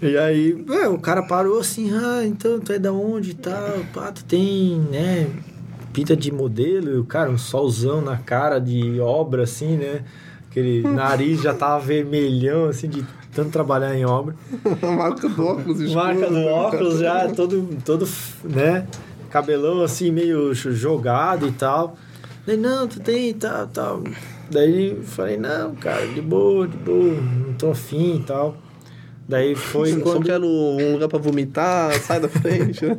e 0.03 0.17
aí, 0.17 0.65
ué, 0.67 0.87
o 0.87 0.99
cara 0.99 1.23
parou 1.23 1.59
assim, 1.59 1.91
ah, 1.93 2.25
então 2.25 2.59
tu 2.59 2.73
é 2.73 2.79
da 2.79 2.91
onde 2.91 3.31
e 3.31 3.35
tal? 3.35 3.79
Pá, 3.93 4.11
tu 4.11 4.23
tem, 4.25 4.77
né, 4.91 5.27
pinta 5.93 6.15
de 6.15 6.31
modelo, 6.31 6.91
e 6.91 6.97
o 6.97 7.05
cara, 7.05 7.29
um 7.29 7.37
solzão 7.37 8.01
na 8.01 8.17
cara 8.17 8.59
de 8.59 8.99
obra, 8.99 9.43
assim, 9.43 9.77
né? 9.77 10.03
Aquele 10.49 10.81
nariz 10.87 11.41
já 11.41 11.53
tava 11.53 11.79
vermelhão, 11.85 12.65
assim, 12.65 12.89
de 12.89 13.05
tanto 13.33 13.51
trabalhar 13.51 13.95
em 13.95 14.05
obra. 14.05 14.35
A 14.81 14.91
marca 14.91 15.29
do 15.29 15.45
óculos 15.45 15.79
escuro. 15.79 16.05
Marca 16.05 16.27
do 16.27 16.33
né? 16.33 16.51
óculos 16.51 16.99
já, 16.99 17.27
todo, 17.29 17.67
todo, 17.83 18.07
né? 18.43 18.87
Cabelão 19.29 19.81
assim, 19.81 20.11
meio 20.11 20.53
jogado 20.53 21.47
e 21.47 21.51
tal. 21.51 21.95
Daí, 22.45 22.57
não, 22.57 22.87
tu 22.87 22.99
tem 22.99 23.33
tal, 23.33 23.67
tal. 23.67 24.03
Daí 24.51 25.01
falei, 25.03 25.37
não, 25.37 25.73
cara, 25.75 26.05
de 26.07 26.21
boa, 26.21 26.67
de 26.67 26.77
boa, 26.77 27.15
não 27.47 27.53
tô 27.53 27.71
afim 27.71 28.17
e 28.17 28.23
tal. 28.23 28.57
Daí 29.33 29.55
foi 29.57 29.99
quero 30.23 30.45
um 30.45 30.91
lugar 30.93 31.07
pra 31.09 31.17
vomitar, 31.17 31.91
sai 31.99 32.19
da 32.19 32.29
frente. 32.29 32.85
né? 32.85 32.95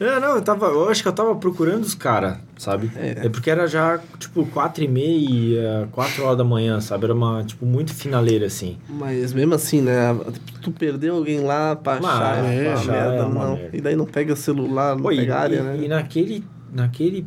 Não, 0.00 0.20
não, 0.20 0.36
eu 0.36 0.42
tava. 0.42 0.68
Eu 0.68 0.88
acho 0.88 1.02
que 1.02 1.08
eu 1.08 1.12
tava 1.12 1.34
procurando 1.34 1.82
os 1.82 1.94
caras, 1.94 2.38
sabe? 2.56 2.90
É. 2.96 3.26
É. 3.26 3.28
porque 3.28 3.50
era 3.50 3.66
já, 3.66 4.00
tipo, 4.18 4.46
quatro 4.46 4.82
e 4.82 4.88
meia, 4.88 5.86
quatro 5.92 6.24
horas 6.24 6.38
da 6.38 6.44
manhã, 6.44 6.80
sabe? 6.80 7.04
Era 7.04 7.12
uma, 7.12 7.44
tipo, 7.44 7.66
muito 7.66 7.92
finaleira, 7.92 8.46
assim. 8.46 8.78
Mas 8.88 9.34
mesmo 9.34 9.54
assim, 9.54 9.82
né? 9.82 10.18
Tu 10.62 10.70
perdeu 10.70 11.16
alguém 11.16 11.40
lá 11.40 11.76
pra 11.76 12.00
Mas, 12.00 12.06
achar, 12.06 12.44
é, 12.46 12.64
é, 12.64 12.72
achar 12.72 12.92
merda, 12.92 13.14
é 13.16 13.20
não. 13.28 13.56
merda. 13.56 13.76
E 13.76 13.80
daí 13.82 13.96
não 13.96 14.06
pega 14.06 14.34
celular, 14.34 14.96
não 14.96 15.02
Pô, 15.02 15.12
e, 15.12 15.16
pega 15.18 15.36
área, 15.36 15.56
e- 15.56 15.62
né? 15.62 15.78
e 15.82 15.88
naquele, 15.88 16.42
naquele 16.72 17.26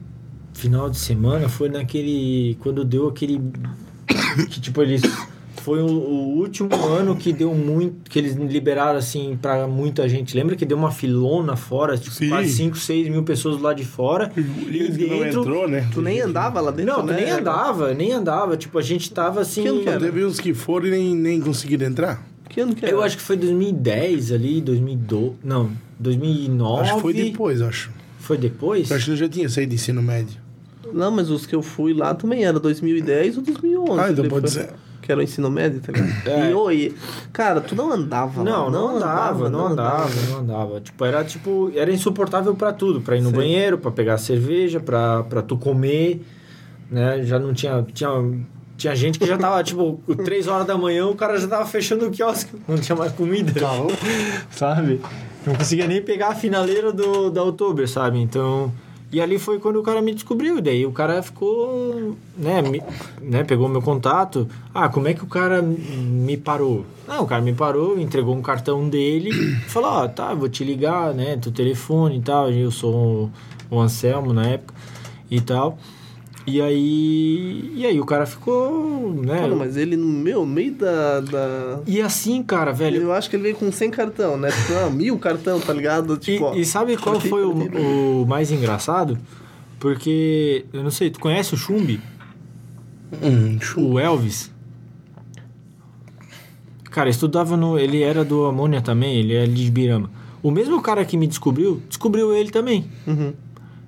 final 0.56 0.89
de 0.89 0.97
semana, 0.97 1.47
foi 1.47 1.70
naquele. 1.70 2.58
Quando 2.62 2.84
deu 2.84 3.08
aquele. 3.08 3.39
Que, 4.50 4.60
tipo, 4.60 4.82
eles. 4.82 5.02
Foi 5.62 5.82
o, 5.82 5.86
o 5.88 6.38
último 6.39 6.70
ano 6.86 7.16
que 7.16 7.32
deu 7.34 7.53
muito. 7.53 8.10
Que 8.10 8.20
eles 8.20 8.36
liberaram, 8.36 8.97
assim, 8.97 9.38
pra 9.41 9.68
muita 9.68 10.07
gente. 10.07 10.36
Lembra 10.36 10.55
que 10.55 10.66
deu 10.66 10.78
uma 10.78 10.91
filona 10.91 11.55
fora? 11.55 11.97
Tipo, 11.97 12.16
Sim. 12.16 12.30
quase 12.30 12.49
5, 12.51 12.78
6 12.78 13.10
mil 13.10 13.24
pessoas 13.24 13.62
lá 13.62 13.74
de 13.74 13.86
fora. 13.86 14.32
E 14.36 14.41
que 14.91 15.07
não 15.07 15.26
entrou, 15.26 15.68
né? 15.68 15.88
Tu 15.93 16.01
nem 16.01 16.22
andava 16.22 16.60
lá 16.62 16.72
dentro, 16.72 16.93
Não, 16.93 17.01
tu 17.01 17.07
né? 17.12 17.22
nem 17.22 17.30
andava, 17.32 17.93
nem 17.93 18.12
andava. 18.12 18.55
Tipo, 18.57 18.78
a 18.80 18.82
gente 18.82 19.12
tava 19.12 19.41
assim. 19.41 19.62
Que 19.64 19.68
ano 19.68 19.82
que 19.82 19.89
era? 19.89 19.99
Teve 19.99 20.26
uns 20.26 20.39
que 20.39 20.53
foram 20.53 20.88
e 20.88 20.91
nem, 20.91 21.16
nem 21.16 21.41
conseguiram 21.41 21.86
entrar. 21.88 22.26
Que 22.49 22.62
ano 22.62 22.74
que 22.74 22.84
era? 22.86 22.93
Eu 22.93 23.01
acho 23.03 23.16
que 23.18 23.22
foi 23.24 23.38
2010 23.38 24.32
ali, 24.32 24.60
2012. 24.62 25.34
Não, 25.43 25.70
2009. 25.99 26.82
Acho 26.82 26.95
que 26.95 27.01
foi 27.01 27.14
depois, 27.14 27.62
acho. 27.62 27.91
Foi 28.20 28.38
depois? 28.38 28.89
Eu 28.89 28.95
acho 28.95 29.05
que 29.05 29.12
eu 29.12 29.16
já 29.18 29.30
tinha 29.30 29.49
saído 29.49 29.70
de 29.70 29.76
ensino 29.76 30.01
médio. 30.01 30.38
Não, 30.93 31.12
mas 31.12 31.30
os 31.30 31.45
que 31.45 31.53
eu 31.55 31.62
fui 31.62 31.93
lá 31.93 32.16
também 32.16 32.43
era 32.45 32.60
2010 32.60 33.38
ou 33.38 33.43
2011. 33.43 33.99
Ah, 33.99 34.12
então 34.12 34.26
pode 34.28 34.51
foi- 34.51 34.62
ser. 34.64 34.70
Que 35.10 35.14
era 35.14 35.22
o 35.22 35.24
ensino 35.24 35.49
médio, 35.49 35.82
tá 35.82 35.91
ligado? 35.91 36.28
É. 36.28 36.51
E, 36.51 36.53
oi, 36.53 36.95
cara, 37.34 37.60
tu 37.60 37.76
não 37.76 37.91
andava 37.91 38.43
Não, 38.43 38.66
lá. 38.66 38.70
não, 38.70 38.95
andava, 38.95 39.49
não 39.49 39.66
andava, 39.66 40.07
não 40.30 40.38
andava. 40.38 40.80
Tipo, 40.82 41.03
era 41.03 41.24
tipo, 41.24 41.72
era 41.74 41.91
insuportável 41.91 42.53
pra 42.53 42.72
tudo, 42.72 43.01
Pra 43.01 43.18
ir 43.18 43.22
no 43.22 43.32
Sim. 43.32 43.36
banheiro, 43.38 43.80
pra 43.80 43.89
pegar 43.89 44.20
cerveja, 44.20 44.80
pra 44.80 45.24
para 45.24 45.41
tu 45.41 45.57
comer, 45.57 46.24
né? 46.91 47.24
Já 47.24 47.39
não 47.39 47.55
tinha 47.55 47.84
tinha 47.91 48.10
tinha 48.78 48.95
gente 48.95 49.18
que 49.18 49.26
já 49.26 49.36
tava 49.36 49.64
tipo, 49.66 49.99
3 50.24 50.47
horas 50.47 50.68
da 50.68 50.78
manhã, 50.78 51.07
o 51.07 51.16
cara 51.16 51.39
já 51.39 51.47
tava 51.47 51.66
fechando 51.66 52.05
o 52.05 52.12
quiosque, 52.12 52.51
não 52.68 52.78
tinha 52.78 52.95
mais 52.95 53.12
comida. 53.12 53.51
sabe? 54.51 55.01
Não 55.43 55.55
conseguia 55.55 55.88
nem 55.88 56.03
pegar 56.03 56.28
a 56.28 56.36
finaleira 56.36 56.93
do 56.93 57.32
da 57.32 57.43
Oktober, 57.43 57.89
sabe? 57.89 58.20
Então, 58.20 58.72
e 59.12 59.20
ali 59.20 59.39
foi 59.39 59.60
quando 59.60 59.78
o 59.80 59.84
cara 59.84 60.01
me 60.01 60.14
descobriu, 60.14 60.62
daí 60.62 60.86
o 60.86 60.91
cara 60.91 61.22
ficou, 61.24 62.16
né, 62.38 62.62
me- 62.62 62.82
né, 63.22 63.43
pegou 63.43 63.68
meu 63.68 63.82
contato. 63.82 64.47
Ah, 64.74 64.88
como 64.89 65.07
é 65.07 65.14
que 65.14 65.24
o 65.24 65.28
cara 65.28 65.62
me 65.62 66.38
parou? 66.38 66.86
Não, 67.07 67.24
o 67.24 67.28
cara 67.28 67.41
me 67.41 67.53
parou, 67.53 67.99
entregou 67.99 68.36
um 68.36 68.41
cartão 68.41 68.88
dele, 68.88 69.32
falou: 69.68 69.89
"Ó, 69.91 70.07
tá, 70.07 70.34
vou 70.34 70.47
te 70.47 70.64
ligar, 70.64 71.14
né, 71.14 71.38
teu 71.38 71.51
telefone 71.51 72.18
e 72.18 72.22
tal". 72.22 72.51
Eu 72.51 72.70
sou 72.72 73.30
o 73.70 73.80
Anselmo 73.80 74.32
na 74.34 74.45
época 74.47 74.74
e 75.30 75.41
tal. 75.41 75.78
E 76.50 76.62
aí, 76.62 77.72
e 77.76 77.86
aí 77.86 78.00
o 78.00 78.06
cara 78.06 78.26
ficou, 78.26 79.14
né? 79.14 79.41
Mano, 79.41 79.56
mas 79.56 79.78
ele 79.78 79.95
no 79.95 80.08
meu 80.08 80.45
meio 80.45 80.74
da, 80.74 81.20
da... 81.22 81.80
E 81.86 82.02
assim, 82.02 82.41
cara, 82.41 82.72
velho, 82.72 83.02
Eu 83.02 83.14
acho 83.14 83.30
que 83.30 83.36
ele 83.36 83.43
veio 83.43 83.56
com 83.56 83.72
100 83.72 83.91
cartão, 83.91 84.38
né? 84.38 84.50
Tipo, 84.52 84.74
ah, 84.80 84.89
mil 84.89 85.18
cartão, 85.20 85.60
tá 85.60 85.72
ligado? 85.72 86.18
Tipo, 86.18 86.45
ó, 86.45 86.56
E, 86.56 86.62
e 86.62 86.66
sabe 86.66 86.97
qual 86.97 87.20
foi 87.20 87.43
o, 87.45 88.22
o 88.22 88.26
mais 88.26 88.52
engraçado? 88.52 89.18
Porque, 89.80 90.66
eu 90.74 90.84
não 90.84 90.91
sei, 90.91 91.10
tu 91.10 91.20
conhece 91.20 91.54
o 91.54 91.58
Chumbi? 91.58 92.02
Hum, 93.24 93.60
O 93.78 94.00
Elvis? 94.00 94.52
Cara, 96.91 97.10
estudava 97.10 97.56
no. 97.56 97.78
Ele 97.78 98.02
era 98.02 98.26
do 98.26 98.45
Amônia 98.45 98.82
também, 98.82 99.18
ele 99.18 99.36
é 99.36 99.45
de 99.45 99.68
Ibirama. 99.68 100.10
O 100.41 100.52
mesmo 100.52 100.82
cara 100.82 101.06
que 101.06 101.16
me 101.16 101.28
descobriu, 101.28 101.82
descobriu 101.88 102.34
ele 102.36 102.50
também. 102.50 102.86
Uhum. 103.06 103.34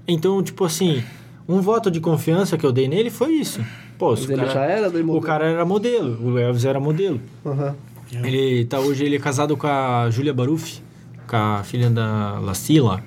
Então, 0.07 0.41
tipo 0.43 0.63
assim, 0.65 1.03
um 1.51 1.61
voto 1.61 1.91
de 1.91 1.99
confiança 1.99 2.57
que 2.57 2.65
eu 2.65 2.71
dei 2.71 2.87
nele 2.87 3.09
foi 3.09 3.33
isso. 3.33 3.63
Pô, 3.97 4.11
Mas 4.11 4.25
o 4.25 4.31
ele 4.31 4.41
cara, 4.41 4.51
já 4.53 4.63
era 4.65 4.89
daí 4.89 5.01
o 5.03 5.21
cara 5.21 5.45
era 5.45 5.65
modelo, 5.65 6.31
o 6.33 6.37
Elvis 6.39 6.65
era 6.65 6.79
modelo. 6.79 7.19
Aham. 7.45 7.75
Ele 8.23 8.65
tá 8.65 8.79
hoje 8.79 9.05
ele 9.05 9.15
é 9.15 9.19
casado 9.19 9.55
com 9.55 9.67
a 9.67 10.09
Júlia 10.09 10.33
Baruffi, 10.33 10.81
com 11.27 11.35
a 11.35 11.63
filha 11.63 11.89
da 11.89 12.39
Lacila. 12.39 13.01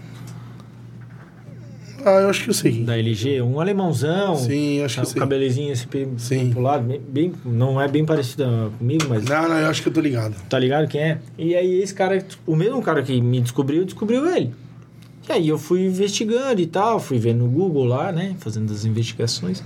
Ah, 2.06 2.20
eu 2.20 2.28
acho 2.28 2.44
que 2.44 2.50
eu 2.50 2.54
sei. 2.54 2.84
da 2.84 2.98
LG, 2.98 3.40
um 3.40 3.58
alemãozão. 3.60 4.36
Sim, 4.36 4.82
acho 4.82 4.94
que 4.96 5.00
tá, 5.00 5.02
eu 5.02 5.08
o 5.08 5.12
sei. 5.12 5.20
cabelezinho 5.20 5.74
pe- 5.88 6.08
Sim. 6.18 6.50
pro 6.50 6.60
lado, 6.60 6.84
bem, 6.86 7.00
bem- 7.08 7.32
não 7.46 7.80
é 7.80 7.88
bem 7.88 8.04
parecido 8.04 8.44
comigo, 8.78 9.06
mas 9.08 9.24
Não, 9.24 9.48
não, 9.48 9.58
eu 9.58 9.68
acho 9.68 9.82
que 9.82 9.88
eu 9.88 9.92
tô 9.92 10.00
ligado. 10.02 10.34
tá 10.48 10.58
ligado 10.58 10.86
quem 10.86 11.00
é? 11.00 11.18
E 11.38 11.54
aí 11.54 11.80
esse 11.82 11.94
cara, 11.94 12.22
o 12.46 12.54
mesmo 12.54 12.82
cara 12.82 13.02
que 13.02 13.18
me 13.22 13.40
descobriu, 13.40 13.84
descobriu 13.86 14.26
ele. 14.28 14.52
E 15.28 15.32
aí 15.32 15.48
eu 15.48 15.58
fui 15.58 15.86
investigando 15.86 16.60
e 16.60 16.66
tal, 16.66 17.00
fui 17.00 17.18
vendo 17.18 17.44
no 17.44 17.48
Google 17.50 17.84
lá, 17.84 18.12
né, 18.12 18.34
fazendo 18.38 18.70
as 18.72 18.84
investigações. 18.84 19.62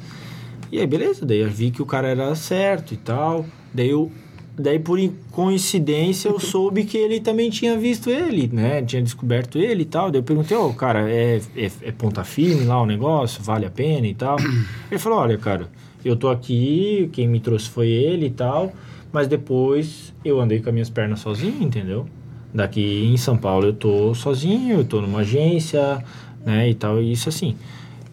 E 0.71 0.79
aí 0.79 0.87
beleza, 0.87 1.25
daí 1.27 1.39
eu 1.41 1.49
vi 1.51 1.71
que 1.71 1.83
o 1.83 1.87
cara 1.87 2.09
era 2.09 2.35
certo 2.35 2.95
e 2.95 2.97
tal. 2.97 3.45
Daí 3.75 3.91
eu 3.91 4.11
daí 4.57 4.79
por 4.79 4.99
in- 4.99 5.15
coincidência 5.31 6.29
eu 6.29 6.39
soube 6.41 6.85
que 6.85 6.97
ele 6.97 7.21
também 7.21 7.49
tinha 7.51 7.77
visto 7.77 8.09
ele, 8.11 8.49
né? 8.53 8.83
Tinha 8.83 9.03
descoberto 9.03 9.59
ele 9.59 9.83
e 9.83 9.87
tal. 9.87 10.11
Daí 10.11 10.21
eu 10.21 10.25
perguntei, 10.25 10.57
ô, 10.57 10.73
cara, 10.75 11.11
é, 11.11 11.41
é, 11.57 11.71
é 11.83 11.93
ponta 11.93 12.23
firme 12.23 12.65
lá 12.65 12.81
o 12.81 12.87
negócio? 12.87 13.43
Vale 13.43 13.67
a 13.67 13.71
pena 13.71 14.07
e 14.07 14.15
tal? 14.15 14.37
Ele 14.91 14.99
falou, 14.99 15.19
olha, 15.19 15.37
cara, 15.39 15.69
eu 16.05 16.15
tô 16.17 16.29
aqui, 16.29 17.09
quem 17.13 17.27
me 17.29 17.41
trouxe 17.41 17.69
foi 17.69 17.89
ele 17.89 18.27
e 18.27 18.31
tal. 18.31 18.73
Mas 19.13 19.27
depois 19.27 20.13
eu 20.25 20.41
andei 20.41 20.61
com 20.61 20.69
as 20.69 20.73
minhas 20.75 20.91
pernas 20.91 21.21
sozinho, 21.21 21.63
entendeu? 21.63 22.07
Daqui 22.53 23.05
em 23.07 23.17
São 23.17 23.37
Paulo 23.37 23.67
eu 23.67 23.73
tô 23.73 24.15
sozinho, 24.15 24.79
eu 24.79 24.85
tô 24.85 25.01
numa 25.01 25.21
agência, 25.21 26.03
né, 26.45 26.69
e 26.71 26.75
tal, 26.75 27.03
e 27.03 27.13
isso 27.13 27.29
assim. 27.29 27.57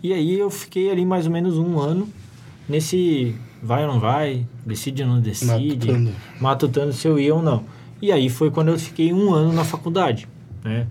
E 0.03 0.13
aí 0.13 0.37
eu 0.37 0.49
fiquei 0.51 0.91
ali 0.91 1.05
mais 1.05 1.25
ou 1.25 1.31
menos 1.31 1.57
um 1.57 1.79
ano 1.79 2.07
nesse 2.67 3.35
vai 3.63 3.85
ou 3.85 3.93
não 3.93 3.99
vai, 3.99 4.45
decide 4.65 5.01
ou 5.03 5.09
não 5.09 5.19
decide, 5.21 5.87
Matutando. 5.87 6.11
matutando 6.39 6.93
se 6.93 7.07
eu 7.07 7.17
ia 7.19 7.33
ou 7.33 7.41
não. 7.41 7.63
E 8.01 8.11
aí 8.11 8.29
foi 8.29 8.51
quando 8.51 8.69
eu 8.69 8.77
fiquei 8.77 9.11
um 9.13 9.33
ano 9.33 9.53
na 9.53 9.63
faculdade, 9.63 10.27
né, 10.63 10.85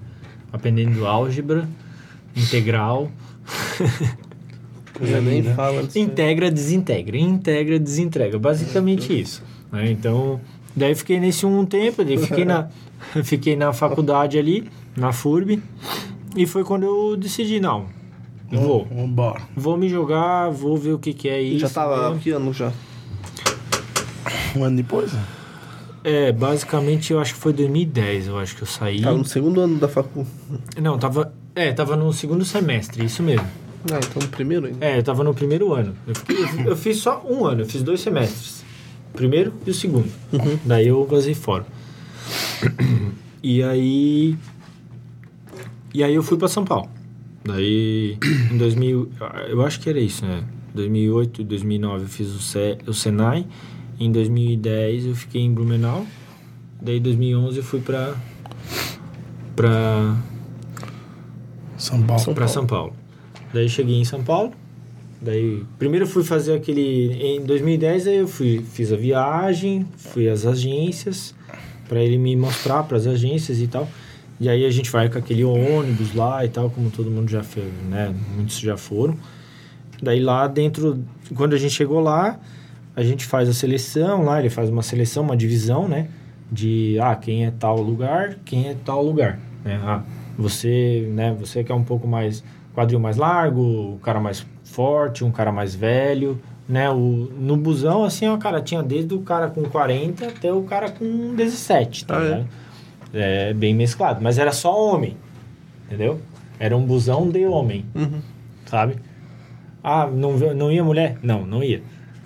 aprendendo 0.52 1.06
álgebra, 1.06 1.68
integral, 2.34 3.10
Já 5.02 5.20
nem 5.20 5.42
fala 5.42 5.82
disso. 5.82 5.98
aí. 5.98 6.04
integra, 6.04 6.50
desintegra, 6.50 7.16
integra, 7.16 7.78
desintegra, 7.78 8.38
basicamente 8.38 9.18
isso. 9.20 9.42
Né? 9.70 9.90
Então, 9.90 10.40
daí 10.74 10.94
fiquei 10.94 11.20
nesse 11.20 11.44
um 11.44 11.64
tempo, 11.66 12.04
daí 12.04 12.16
fiquei 12.18 12.44
na, 12.44 12.68
fiquei 13.24 13.56
na 13.56 13.72
faculdade 13.72 14.38
ali, 14.38 14.68
na 14.96 15.12
FURB, 15.12 15.62
e 16.36 16.46
foi 16.46 16.64
quando 16.64 16.84
eu 16.84 17.16
decidi, 17.16 17.60
não, 17.60 17.86
vou, 18.50 18.84
Vamos 18.88 19.04
embora. 19.04 19.40
vou 19.56 19.76
me 19.76 19.88
jogar, 19.88 20.50
vou 20.50 20.76
ver 20.76 20.92
o 20.92 20.98
que, 20.98 21.12
que 21.12 21.28
é 21.28 21.40
isso. 21.40 21.60
Já 21.60 21.68
tava 21.70 22.10
né? 22.10 22.20
que 22.22 22.30
ano 22.30 22.52
já? 22.52 22.72
Um 24.56 24.64
ano 24.64 24.76
depois? 24.76 25.12
né? 25.12 25.22
É, 26.02 26.32
basicamente 26.32 27.12
eu 27.12 27.18
acho 27.18 27.34
que 27.34 27.40
foi 27.40 27.52
2010, 27.52 28.26
eu 28.28 28.38
acho 28.38 28.54
que 28.56 28.62
eu 28.62 28.66
saí. 28.66 29.00
Tava 29.00 29.16
no 29.16 29.24
segundo 29.24 29.60
ano 29.60 29.78
da 29.78 29.88
facu. 29.88 30.26
Não, 30.80 30.98
tava, 30.98 31.32
é, 31.54 31.72
tava 31.72 31.96
no 31.96 32.12
segundo 32.12 32.44
semestre, 32.44 33.04
isso 33.04 33.22
mesmo. 33.22 33.46
Ah, 33.90 33.98
então 33.98 34.20
no 34.22 34.28
primeiro 34.28 34.66
ainda. 34.66 34.84
É, 34.84 34.98
eu 34.98 35.02
tava 35.02 35.24
no 35.24 35.32
primeiro 35.34 35.72
ano. 35.72 35.94
Eu, 36.06 36.14
fiquei- 36.14 36.36
eu 36.66 36.76
fiz 36.76 36.98
só 36.98 37.22
um 37.28 37.44
ano, 37.46 37.62
eu 37.62 37.66
fiz 37.66 37.82
dois 37.82 38.00
semestres. 38.00 38.62
O 39.12 39.16
primeiro 39.16 39.52
e 39.66 39.70
o 39.70 39.74
segundo. 39.74 40.10
Daí 40.64 40.88
eu 40.88 41.06
vazei 41.06 41.34
fora. 41.34 41.64
E 43.46 43.62
aí. 43.62 44.38
E 45.92 46.02
aí 46.02 46.14
eu 46.14 46.22
fui 46.22 46.38
pra 46.38 46.48
São 46.48 46.64
Paulo. 46.64 46.88
Daí, 47.44 48.16
em 48.50 48.56
2000. 48.56 49.10
Eu 49.48 49.62
acho 49.62 49.78
que 49.80 49.90
era 49.90 50.00
isso, 50.00 50.24
né? 50.24 50.42
2008, 50.74 51.44
2009 51.44 52.04
eu 52.04 52.08
fiz 52.08 52.28
o, 52.28 52.38
Se, 52.38 52.78
o 52.86 52.94
Senai. 52.94 53.46
Em 54.00 54.10
2010 54.10 55.06
eu 55.06 55.14
fiquei 55.14 55.42
em 55.42 55.52
Blumenau. 55.52 56.06
Daí, 56.80 56.96
em 56.96 57.02
2011 57.02 57.58
eu 57.58 57.62
fui 57.62 57.80
pra. 57.80 58.16
pra 59.54 60.16
São 61.76 62.02
Paulo. 62.02 62.34
para 62.34 62.48
São 62.48 62.66
Paulo. 62.66 62.94
Daí 63.52 63.68
cheguei 63.68 63.96
em 63.96 64.04
São 64.06 64.24
Paulo. 64.24 64.52
Daí 65.20 65.64
primeiro 65.78 66.06
eu 66.06 66.08
fui 66.08 66.24
fazer 66.24 66.54
aquele 66.54 67.12
em 67.12 67.44
2010 67.44 68.06
aí 68.06 68.16
eu 68.16 68.28
fui 68.28 68.64
fiz 68.72 68.92
a 68.92 68.96
viagem, 68.96 69.86
fui 69.96 70.28
às 70.28 70.44
agências 70.44 71.34
para 71.88 72.00
ele 72.00 72.18
me 72.18 72.34
mostrar 72.36 72.82
para 72.82 72.96
as 72.96 73.06
agências 73.06 73.60
e 73.60 73.66
tal. 73.66 73.88
E 74.40 74.48
aí 74.48 74.64
a 74.64 74.70
gente 74.70 74.90
vai 74.90 75.08
com 75.08 75.18
aquele 75.18 75.44
ônibus 75.44 76.14
lá 76.14 76.44
e 76.44 76.48
tal, 76.48 76.68
como 76.68 76.90
todo 76.90 77.10
mundo 77.10 77.30
já 77.30 77.42
fez, 77.42 77.72
né? 77.88 78.14
Muitos 78.34 78.58
já 78.58 78.76
foram. 78.76 79.16
Daí 80.02 80.20
lá 80.20 80.46
dentro, 80.48 81.02
quando 81.34 81.54
a 81.54 81.56
gente 81.56 81.72
chegou 81.72 82.00
lá, 82.00 82.38
a 82.96 83.02
gente 83.02 83.24
faz 83.24 83.48
a 83.48 83.54
seleção 83.54 84.24
lá, 84.24 84.40
ele 84.40 84.50
faz 84.50 84.68
uma 84.68 84.82
seleção, 84.82 85.22
uma 85.22 85.36
divisão, 85.36 85.88
né? 85.88 86.08
De 86.50 86.98
ah, 87.00 87.14
quem 87.14 87.46
é 87.46 87.50
tal 87.50 87.80
lugar, 87.80 88.36
quem 88.44 88.68
é 88.68 88.76
tal 88.84 89.02
lugar, 89.02 89.38
né? 89.64 89.80
Ah, 89.82 90.02
você, 90.36 91.08
né, 91.12 91.34
você 91.38 91.62
que 91.62 91.70
é 91.70 91.74
um 91.74 91.84
pouco 91.84 92.08
mais 92.08 92.42
quadril 92.74 92.98
mais 92.98 93.16
largo, 93.16 93.94
o 93.94 93.98
cara 94.02 94.18
mais 94.20 94.44
forte, 94.64 95.24
um 95.24 95.30
cara 95.30 95.52
mais 95.52 95.74
velho, 95.74 96.40
né? 96.68 96.90
O, 96.90 96.96
no 97.38 97.56
busão, 97.56 98.04
assim, 98.04 98.26
ó, 98.28 98.36
cara, 98.36 98.60
tinha 98.60 98.82
desde 98.82 99.14
o 99.14 99.20
cara 99.20 99.48
com 99.48 99.62
40 99.64 100.26
até 100.26 100.52
o 100.52 100.62
cara 100.62 100.90
com 100.90 101.34
17, 101.34 102.04
tá 102.06 102.16
Ah, 102.18 102.20
é? 102.20 102.24
ligado? 102.24 102.46
É 103.12 103.54
bem 103.54 103.74
mesclado, 103.74 104.20
mas 104.22 104.38
era 104.38 104.50
só 104.52 104.74
homem, 104.76 105.16
entendeu? 105.86 106.20
Era 106.58 106.76
um 106.76 106.82
busão 106.84 107.28
de 107.28 107.44
homem, 107.46 107.84
Uhum. 107.94 108.20
sabe? 108.66 108.96
Ah, 109.82 110.06
não, 110.06 110.32
não 110.54 110.72
ia 110.72 110.82
mulher? 110.82 111.18
Não, 111.22 111.44
não 111.46 111.62
ia. 111.62 111.82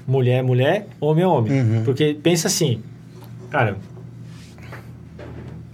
Mulher 0.06 0.38
é 0.38 0.42
mulher, 0.42 0.86
homem 1.00 1.24
é 1.24 1.26
homem. 1.26 1.52
Uhum. 1.60 1.84
Porque 1.84 2.16
pensa 2.22 2.46
assim, 2.48 2.80
cara. 3.50 3.76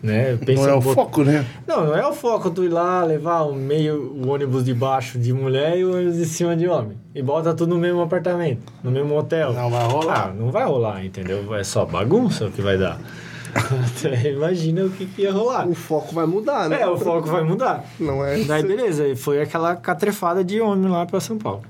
Né? 0.05 0.39
Não 0.55 0.69
é 0.69 0.75
o 0.75 0.83
pouco- 0.83 0.95
foco, 0.95 1.25
né? 1.25 1.47
Não, 1.67 1.87
não 1.87 1.97
é 1.97 2.07
o 2.07 2.13
foco 2.13 2.51
tu 2.51 2.63
ir 2.63 2.69
lá 2.69 3.03
levar 3.03 3.41
o 3.45 3.55
meio 3.55 4.13
o 4.23 4.29
ônibus 4.29 4.63
de 4.63 4.75
baixo 4.75 5.19
de 5.19 5.33
mulher 5.33 5.79
e 5.79 5.85
o 5.87 5.95
ônibus 5.95 6.17
de 6.19 6.27
cima 6.27 6.55
de 6.55 6.69
homem. 6.69 6.99
E 7.15 7.23
bota 7.23 7.55
tudo 7.55 7.71
no 7.75 7.81
mesmo 7.81 8.03
apartamento, 8.03 8.71
no 8.83 8.91
mesmo 8.91 9.17
hotel. 9.17 9.55
Não 9.55 9.71
vai 9.71 9.87
rolar. 9.87 10.27
Ah, 10.29 10.33
não 10.39 10.51
vai 10.51 10.65
rolar, 10.67 11.03
entendeu? 11.07 11.55
É 11.55 11.65
só 11.65 11.87
bagunça 11.87 12.45
o 12.47 12.51
que 12.53 12.61
vai 12.61 12.77
dar. 12.77 13.01
Imagina 14.31 14.85
o 14.85 14.91
que, 14.91 15.07
que 15.07 15.23
ia 15.23 15.33
rolar. 15.33 15.67
O 15.67 15.75
foco 15.75 16.15
vai 16.15 16.27
mudar, 16.27 16.69
né? 16.69 16.83
É, 16.83 16.87
o 16.87 16.99
foco 16.99 17.27
vai 17.29 17.43
mudar. 17.43 17.85
Não 17.99 18.23
é? 18.25 18.45
Daí 18.45 18.63
beleza, 18.63 19.05
foi 19.17 19.41
aquela 19.41 19.75
catrefada 19.75 20.45
de 20.45 20.61
homem 20.61 20.91
lá 20.91 21.07
pra 21.07 21.19
São 21.19 21.39
Paulo. 21.39 21.63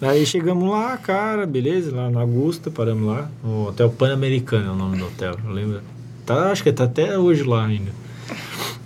Daí 0.00 0.24
chegamos 0.24 0.70
lá, 0.70 0.96
cara, 0.96 1.46
beleza, 1.46 1.94
lá 1.94 2.10
na 2.10 2.20
Augusta, 2.20 2.70
paramos 2.70 3.06
lá. 3.06 3.28
O 3.44 3.66
Hotel 3.66 3.90
Pan-Americano 3.90 4.68
é 4.68 4.70
o 4.70 4.74
nome 4.74 4.96
do 4.96 5.06
hotel, 5.06 5.34
lembra? 5.48 5.82
Tá, 6.24 6.50
acho 6.50 6.62
que 6.62 6.72
tá 6.72 6.84
até 6.84 7.18
hoje 7.18 7.42
lá 7.42 7.66
ainda. 7.66 7.92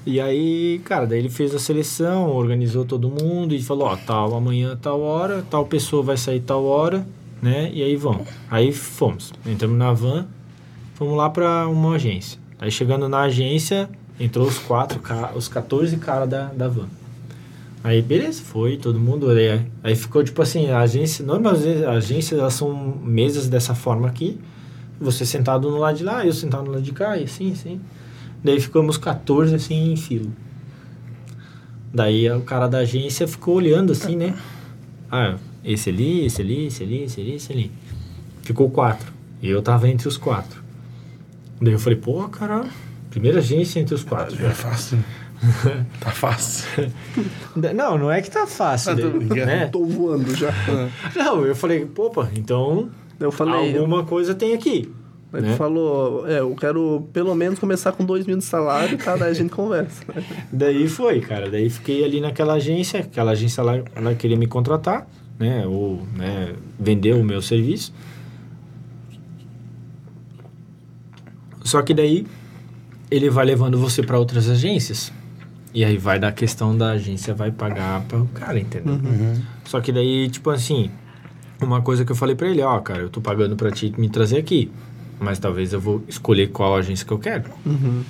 E 0.04 0.20
aí, 0.20 0.80
cara, 0.84 1.06
daí 1.06 1.18
ele 1.18 1.28
fez 1.28 1.54
a 1.54 1.58
seleção, 1.58 2.30
organizou 2.30 2.84
todo 2.84 3.10
mundo 3.10 3.54
e 3.54 3.62
falou, 3.62 3.88
ó, 3.88 3.96
tal 3.96 4.34
amanhã, 4.34 4.76
tal 4.80 5.00
hora, 5.00 5.44
tal 5.50 5.66
pessoa 5.66 6.02
vai 6.02 6.16
sair 6.16 6.40
tal 6.40 6.64
hora, 6.64 7.06
né? 7.42 7.70
E 7.72 7.82
aí 7.82 7.94
vão. 7.94 8.24
Aí 8.50 8.72
fomos. 8.72 9.32
Entramos 9.46 9.76
na 9.76 9.92
van, 9.92 10.26
fomos 10.94 11.16
lá 11.16 11.28
pra 11.28 11.68
uma 11.68 11.94
agência. 11.94 12.40
Aí 12.58 12.70
chegando 12.70 13.08
na 13.08 13.20
agência, 13.20 13.88
entrou 14.18 14.46
os 14.46 14.58
quatro, 14.58 15.00
os 15.36 15.46
14 15.46 15.96
caras 15.98 16.28
da, 16.28 16.46
da 16.46 16.68
van. 16.68 16.88
Aí, 17.82 18.02
beleza, 18.02 18.42
foi, 18.42 18.76
todo 18.76 18.98
mundo. 18.98 19.30
Aí, 19.30 19.62
aí 19.82 19.94
ficou 19.94 20.24
tipo 20.24 20.42
assim: 20.42 20.68
a 20.70 20.80
agência. 20.80 21.24
Normalmente, 21.24 21.84
as 21.84 22.04
agências 22.04 22.40
elas 22.40 22.54
são 22.54 22.74
mesas 23.02 23.48
dessa 23.48 23.74
forma 23.74 24.08
aqui. 24.08 24.38
Você 25.00 25.24
sentado 25.24 25.70
no 25.70 25.78
lado 25.78 25.96
de 25.96 26.04
lá, 26.04 26.24
eu 26.26 26.32
sentado 26.32 26.64
no 26.64 26.72
lado 26.72 26.82
de 26.82 26.92
cá, 26.92 27.16
e 27.16 27.24
assim, 27.24 27.52
assim. 27.52 27.80
Daí 28.42 28.60
ficamos 28.60 28.96
14 28.96 29.54
assim 29.54 29.92
em 29.92 29.96
fila. 29.96 30.30
Daí 31.92 32.30
o 32.30 32.42
cara 32.42 32.68
da 32.68 32.78
agência 32.78 33.26
ficou 33.26 33.56
olhando 33.56 33.92
assim, 33.92 34.16
né? 34.16 34.34
Ah, 35.10 35.36
esse 35.64 35.90
ali, 35.90 36.26
esse 36.26 36.42
ali, 36.42 36.66
esse 36.66 36.82
ali, 36.82 37.02
esse 37.02 37.20
ali, 37.20 37.34
esse 37.34 37.52
ali. 37.52 37.72
Ficou 38.42 38.70
quatro. 38.70 39.12
E 39.40 39.48
eu 39.48 39.62
tava 39.62 39.88
entre 39.88 40.06
os 40.06 40.16
quatro. 40.16 40.62
Daí 41.60 41.72
eu 41.72 41.78
falei, 41.78 41.98
pô, 41.98 42.28
cara, 42.28 42.64
primeira 43.10 43.38
agência 43.38 43.80
entre 43.80 43.94
os 43.94 44.04
quatro. 44.04 44.44
É 44.44 44.50
fácil. 44.50 44.98
tá 46.00 46.10
fácil. 46.10 46.92
Não, 47.74 47.96
não 47.96 48.10
é 48.10 48.20
que 48.20 48.30
tá 48.30 48.46
fácil, 48.46 48.96
tô 48.96 49.34
daí, 49.34 49.46
né? 49.46 49.66
Tô 49.66 49.84
voando 49.84 50.34
já. 50.34 50.52
Não, 51.16 51.44
eu 51.44 51.54
falei, 51.54 51.88
opa, 51.96 52.28
então 52.34 52.90
Eu 53.18 53.32
falei. 53.32 53.76
alguma 53.76 54.04
coisa 54.04 54.34
tem 54.34 54.54
aqui. 54.54 54.92
Ele 55.32 55.48
né? 55.48 55.56
falou, 55.56 56.26
é, 56.26 56.40
eu 56.40 56.54
quero 56.54 57.06
pelo 57.12 57.34
menos 57.34 57.58
começar 57.58 57.92
com 57.92 58.02
dois 58.04 58.26
mil 58.26 58.38
de 58.38 58.44
salário, 58.44 58.96
tá? 58.96 59.14
Daí 59.14 59.30
a 59.30 59.34
gente 59.34 59.50
conversa. 59.50 60.02
Daí 60.50 60.88
foi, 60.88 61.20
cara. 61.20 61.50
Daí 61.50 61.68
fiquei 61.68 62.02
ali 62.02 62.20
naquela 62.20 62.54
agência, 62.54 63.00
aquela 63.00 63.32
agência 63.32 63.62
lá, 63.62 63.82
ela 63.94 64.14
queria 64.14 64.38
me 64.38 64.46
contratar, 64.46 65.06
né? 65.38 65.66
Ou 65.66 66.02
né, 66.16 66.54
vender 66.80 67.14
o 67.14 67.22
meu 67.22 67.42
serviço. 67.42 67.92
Só 71.62 71.82
que 71.82 71.92
daí 71.92 72.26
ele 73.10 73.28
vai 73.28 73.44
levando 73.44 73.78
você 73.78 74.02
para 74.02 74.18
outras 74.18 74.48
agências. 74.48 75.12
E 75.74 75.84
aí 75.84 75.98
vai 75.98 76.18
da 76.18 76.32
questão 76.32 76.74
da 76.74 76.92
agência 76.92 77.34
vai 77.34 77.50
pagar 77.50 78.02
para 78.04 78.18
o 78.18 78.26
cara, 78.28 78.58
entendeu? 78.58 78.94
Uhum. 78.94 79.42
Só 79.64 79.78
que 79.78 79.92
daí, 79.92 80.30
tipo 80.30 80.48
assim, 80.48 80.90
uma 81.60 81.82
coisa 81.82 82.04
que 82.04 82.12
eu 82.12 82.16
falei 82.16 82.34
pra 82.34 82.48
ele, 82.48 82.62
ó, 82.62 82.78
cara, 82.80 83.00
eu 83.00 83.10
tô 83.10 83.20
pagando 83.20 83.56
pra 83.56 83.70
ti 83.70 83.92
me 83.98 84.08
trazer 84.08 84.38
aqui, 84.38 84.70
mas 85.18 85.38
talvez 85.38 85.72
eu 85.72 85.80
vou 85.80 86.02
escolher 86.08 86.48
qual 86.48 86.76
agência 86.76 87.06
que 87.06 87.12
eu 87.12 87.18
quero. 87.18 87.50
Uhum. 87.66 88.02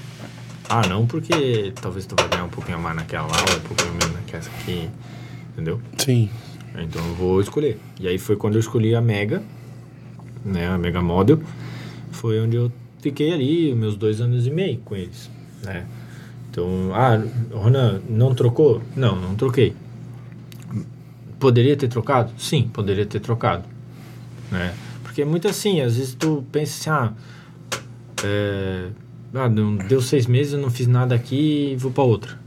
Ah, 0.69 0.87
não, 0.87 1.07
porque 1.07 1.73
talvez 1.81 2.05
tu 2.05 2.15
vai 2.19 2.29
ganhar 2.29 2.45
um 2.45 2.51
pouquinho 2.51 2.77
a 2.77 2.81
mais 2.81 2.97
naquela 2.97 3.27
lá, 3.27 3.37
ou 3.51 3.57
um 3.57 3.61
pouquinho 3.61 3.93
menos 3.93 4.13
naquela 4.13 4.43
aqui, 4.45 4.89
entendeu? 5.53 5.81
Sim. 5.97 6.29
Então 6.77 7.05
eu 7.09 7.15
vou 7.15 7.41
escolher. 7.41 7.79
E 7.99 8.07
aí 8.07 8.19
foi 8.19 8.37
quando 8.37 8.55
eu 8.55 8.61
escolhi 8.61 8.95
a 8.95 9.01
Mega, 9.01 9.43
né, 10.45 10.69
a 10.69 10.77
Mega 10.77 11.01
Model, 11.01 11.41
foi 12.11 12.39
onde 12.41 12.57
eu 12.57 12.71
fiquei 13.01 13.33
ali 13.33 13.75
meus 13.75 13.97
dois 13.97 14.21
anos 14.21 14.47
e 14.47 14.51
meio 14.51 14.79
com 14.79 14.95
eles, 14.95 15.31
né. 15.65 15.87
Então, 16.51 16.91
ah, 16.93 17.23
Ronan, 17.53 18.01
não 18.09 18.35
trocou? 18.35 18.83
Não, 18.97 19.17
não 19.17 19.35
troquei. 19.35 19.75
Poderia 21.39 21.77
ter 21.77 21.89
trocado? 21.89 22.33
Sim, 22.39 22.69
poderia 22.73 23.07
ter 23.07 23.21
trocado, 23.21 23.65
né. 24.51 24.75
Porque 25.03 25.23
é 25.23 25.25
muito 25.25 25.47
assim, 25.49 25.81
às 25.81 25.97
vezes 25.97 26.15
tu 26.15 26.45
pensa 26.53 26.91
assim, 26.91 26.91
ah, 26.91 27.13
é, 28.25 28.87
ah, 29.35 29.49
não, 29.49 29.77
deu 29.77 30.01
seis 30.01 30.27
meses, 30.27 30.53
eu 30.53 30.59
não 30.59 30.71
fiz 30.71 30.87
nada 30.87 31.15
aqui 31.15 31.73
e 31.73 31.77
vou 31.77 31.91
pra 31.91 32.03
outra. 32.05 32.39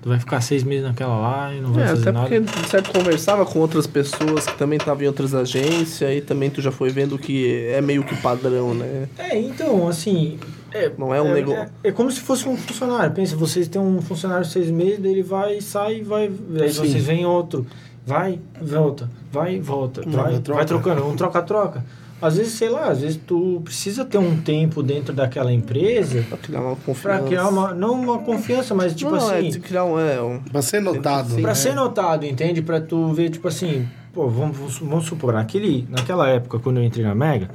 Tu 0.00 0.08
vai 0.08 0.18
ficar 0.18 0.40
seis 0.40 0.64
meses 0.64 0.84
naquela 0.84 1.16
lá 1.16 1.54
e 1.54 1.60
não 1.60 1.72
vai 1.72 1.84
É, 1.84 1.86
fazer 1.88 2.00
até 2.02 2.12
nada. 2.12 2.28
porque, 2.28 2.40
de 2.40 2.68
certo, 2.68 2.90
conversava 2.92 3.46
com 3.46 3.60
outras 3.60 3.86
pessoas 3.86 4.44
que 4.46 4.58
também 4.58 4.76
estavam 4.76 5.02
em 5.04 5.06
outras 5.06 5.32
agências 5.32 6.16
e 6.16 6.20
também 6.20 6.50
tu 6.50 6.60
já 6.60 6.72
foi 6.72 6.90
vendo 6.90 7.16
que 7.16 7.66
é 7.68 7.80
meio 7.80 8.02
que 8.02 8.16
padrão, 8.16 8.74
né? 8.74 9.08
É, 9.16 9.38
então, 9.38 9.86
assim. 9.86 10.38
É, 10.74 10.90
Não 10.98 11.14
é 11.14 11.22
um 11.22 11.28
é, 11.28 11.34
nego- 11.34 11.52
é, 11.52 11.68
é 11.84 11.92
como 11.92 12.10
se 12.10 12.20
fosse 12.20 12.48
um 12.48 12.56
funcionário. 12.56 13.12
Pensa, 13.14 13.36
vocês 13.36 13.68
têm 13.68 13.80
um 13.80 14.00
funcionário 14.02 14.44
seis 14.44 14.70
meses, 14.70 14.98
daí 14.98 15.12
ele 15.12 15.22
vai, 15.22 15.60
sai, 15.60 16.02
vai. 16.02 16.28
Aí 16.60 16.72
Sim. 16.72 16.80
vocês 16.80 17.04
vêm 17.04 17.24
outro. 17.24 17.64
Vai, 18.06 18.40
volta. 18.60 19.08
Vai, 19.30 19.60
volta. 19.60 20.02
Vai, 20.06 20.38
troca. 20.40 20.54
vai 20.58 20.64
trocando. 20.66 21.06
Um 21.06 21.16
troca-troca. 21.16 21.84
Às 22.20 22.36
vezes, 22.36 22.52
sei 22.52 22.68
lá, 22.68 22.86
às 22.88 23.00
vezes 23.00 23.18
tu 23.26 23.60
precisa 23.64 24.04
ter 24.04 24.18
um 24.18 24.36
tempo 24.40 24.80
dentro 24.80 25.12
daquela 25.12 25.52
empresa 25.52 26.22
Pra 26.28 26.38
criar 26.38 26.60
uma 26.60 26.76
pra 26.76 26.84
confiança. 26.84 27.22
criar 27.26 27.48
uma. 27.48 27.74
Não 27.74 27.94
uma 28.00 28.18
confiança, 28.18 28.74
mas 28.74 28.94
tipo 28.94 29.10
não, 29.10 29.18
assim. 29.18 29.48
é 29.48 29.58
criar 29.58 29.84
um... 29.84 29.98
É, 29.98 30.22
um 30.22 30.38
Pra 30.40 30.62
ser 30.62 30.80
notado. 30.80 31.30
Sim. 31.34 31.42
Pra 31.42 31.50
É. 31.50 31.54
ser 31.54 31.74
notado, 31.74 32.24
entende? 32.24 32.62
Pra 32.62 32.80
tu 32.80 33.12
ver, 33.12 33.28
tipo 33.30 33.48
assim, 33.48 33.88
pô, 34.12 34.28
vamos, 34.28 34.56
vamos- 34.56 34.78
vamos 34.78 35.04
supor, 35.06 35.32
naquele, 35.34 35.84
naquela 35.90 36.28
época, 36.28 36.60
quando 36.60 36.76
eu 36.76 36.84
entrei 36.84 37.04
na 37.04 37.12
Mega, 37.14 37.50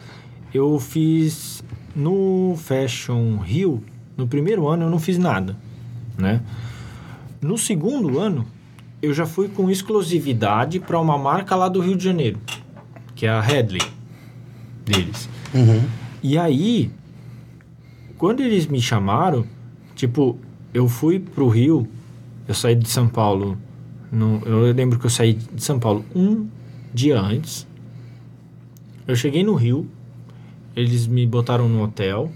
eu 0.54 0.78
fiz 0.80 1.64
no 1.96 2.54
Fashion 2.58 3.38
Rio, 3.38 3.82
no 4.18 4.28
primeiro 4.28 4.68
ano 4.68 4.84
eu 4.86 4.90
não 4.90 5.00
fiz 5.00 5.18
nada, 5.18 5.56
né? 6.18 6.42
No 7.42 7.58
segundo 7.58 8.20
ano, 8.20 8.46
eu 9.02 9.14
já 9.14 9.26
fui 9.26 9.48
com 9.48 9.70
exclusividade 9.70 10.80
pra 10.80 11.00
uma 11.00 11.18
marca 11.18 11.56
lá 11.56 11.70
do 11.70 11.80
Rio 11.80 11.96
de 11.96 12.04
Janeiro, 12.04 12.40
que 13.16 13.26
é 13.26 13.30
a 13.30 13.42
Headley 13.42 13.82
deles. 14.86 15.30
Uhum. 15.54 15.84
E 16.24 16.38
aí, 16.38 16.92
quando 18.18 18.42
eles 18.42 18.66
me 18.66 18.82
chamaram, 18.82 19.46
tipo, 19.96 20.38
eu 20.74 20.88
fui 20.88 21.20
pro 21.20 21.48
Rio, 21.48 21.88
eu 22.48 22.54
saí 22.54 22.76
de 22.76 22.90
São 22.90 23.08
Paulo, 23.08 23.58
no, 24.12 24.42
eu 24.46 24.72
lembro 24.74 24.98
que 24.98 25.06
eu 25.06 25.10
saí 25.10 25.34
de 25.34 25.64
São 25.64 25.80
Paulo 25.80 26.04
um 26.16 26.48
dia 26.94 27.20
antes. 27.20 27.68
Eu 29.08 29.16
cheguei 29.16 29.44
no 29.44 29.54
Rio, 29.54 29.88
eles 30.76 31.08
me 31.08 31.26
botaram 31.26 31.70
no 31.70 31.84
hotel, 31.84 32.32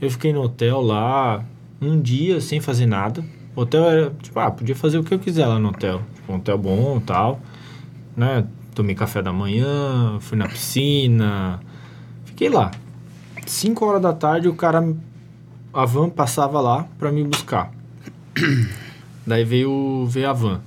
eu 0.00 0.10
fiquei 0.10 0.32
no 0.32 0.42
hotel 0.42 0.80
lá 0.80 1.44
um 1.80 2.00
dia 2.00 2.40
sem 2.40 2.60
fazer 2.60 2.86
nada. 2.86 3.24
O 3.54 3.62
hotel 3.62 3.84
era, 3.84 4.10
tipo, 4.22 4.38
ah, 4.38 4.50
podia 4.50 4.74
fazer 4.74 4.98
o 4.98 5.04
que 5.04 5.12
eu 5.12 5.18
quiser 5.18 5.46
lá 5.46 5.58
no 5.58 5.68
hotel. 5.68 6.02
Tipo, 6.14 6.32
um 6.32 6.36
hotel 6.36 6.58
bom 6.58 7.00
tal, 7.00 7.40
né? 8.16 8.46
Tomei 8.74 8.94
café 8.94 9.20
da 9.20 9.32
manhã, 9.32 10.18
fui 10.20 10.38
na 10.38 10.48
piscina, 10.48 11.60
Fiquei 12.42 12.48
lá. 12.48 12.70
5 13.46 13.84
horas 13.84 14.02
da 14.02 14.12
tarde 14.12 14.48
o 14.48 14.54
cara. 14.54 14.82
A 15.72 15.84
van 15.84 16.10
passava 16.10 16.60
lá 16.60 16.88
pra 16.98 17.12
me 17.12 17.22
buscar. 17.22 17.70
Daí 19.26 19.44
veio, 19.44 20.06
veio 20.06 20.28
a 20.28 20.32
van. 20.32 20.60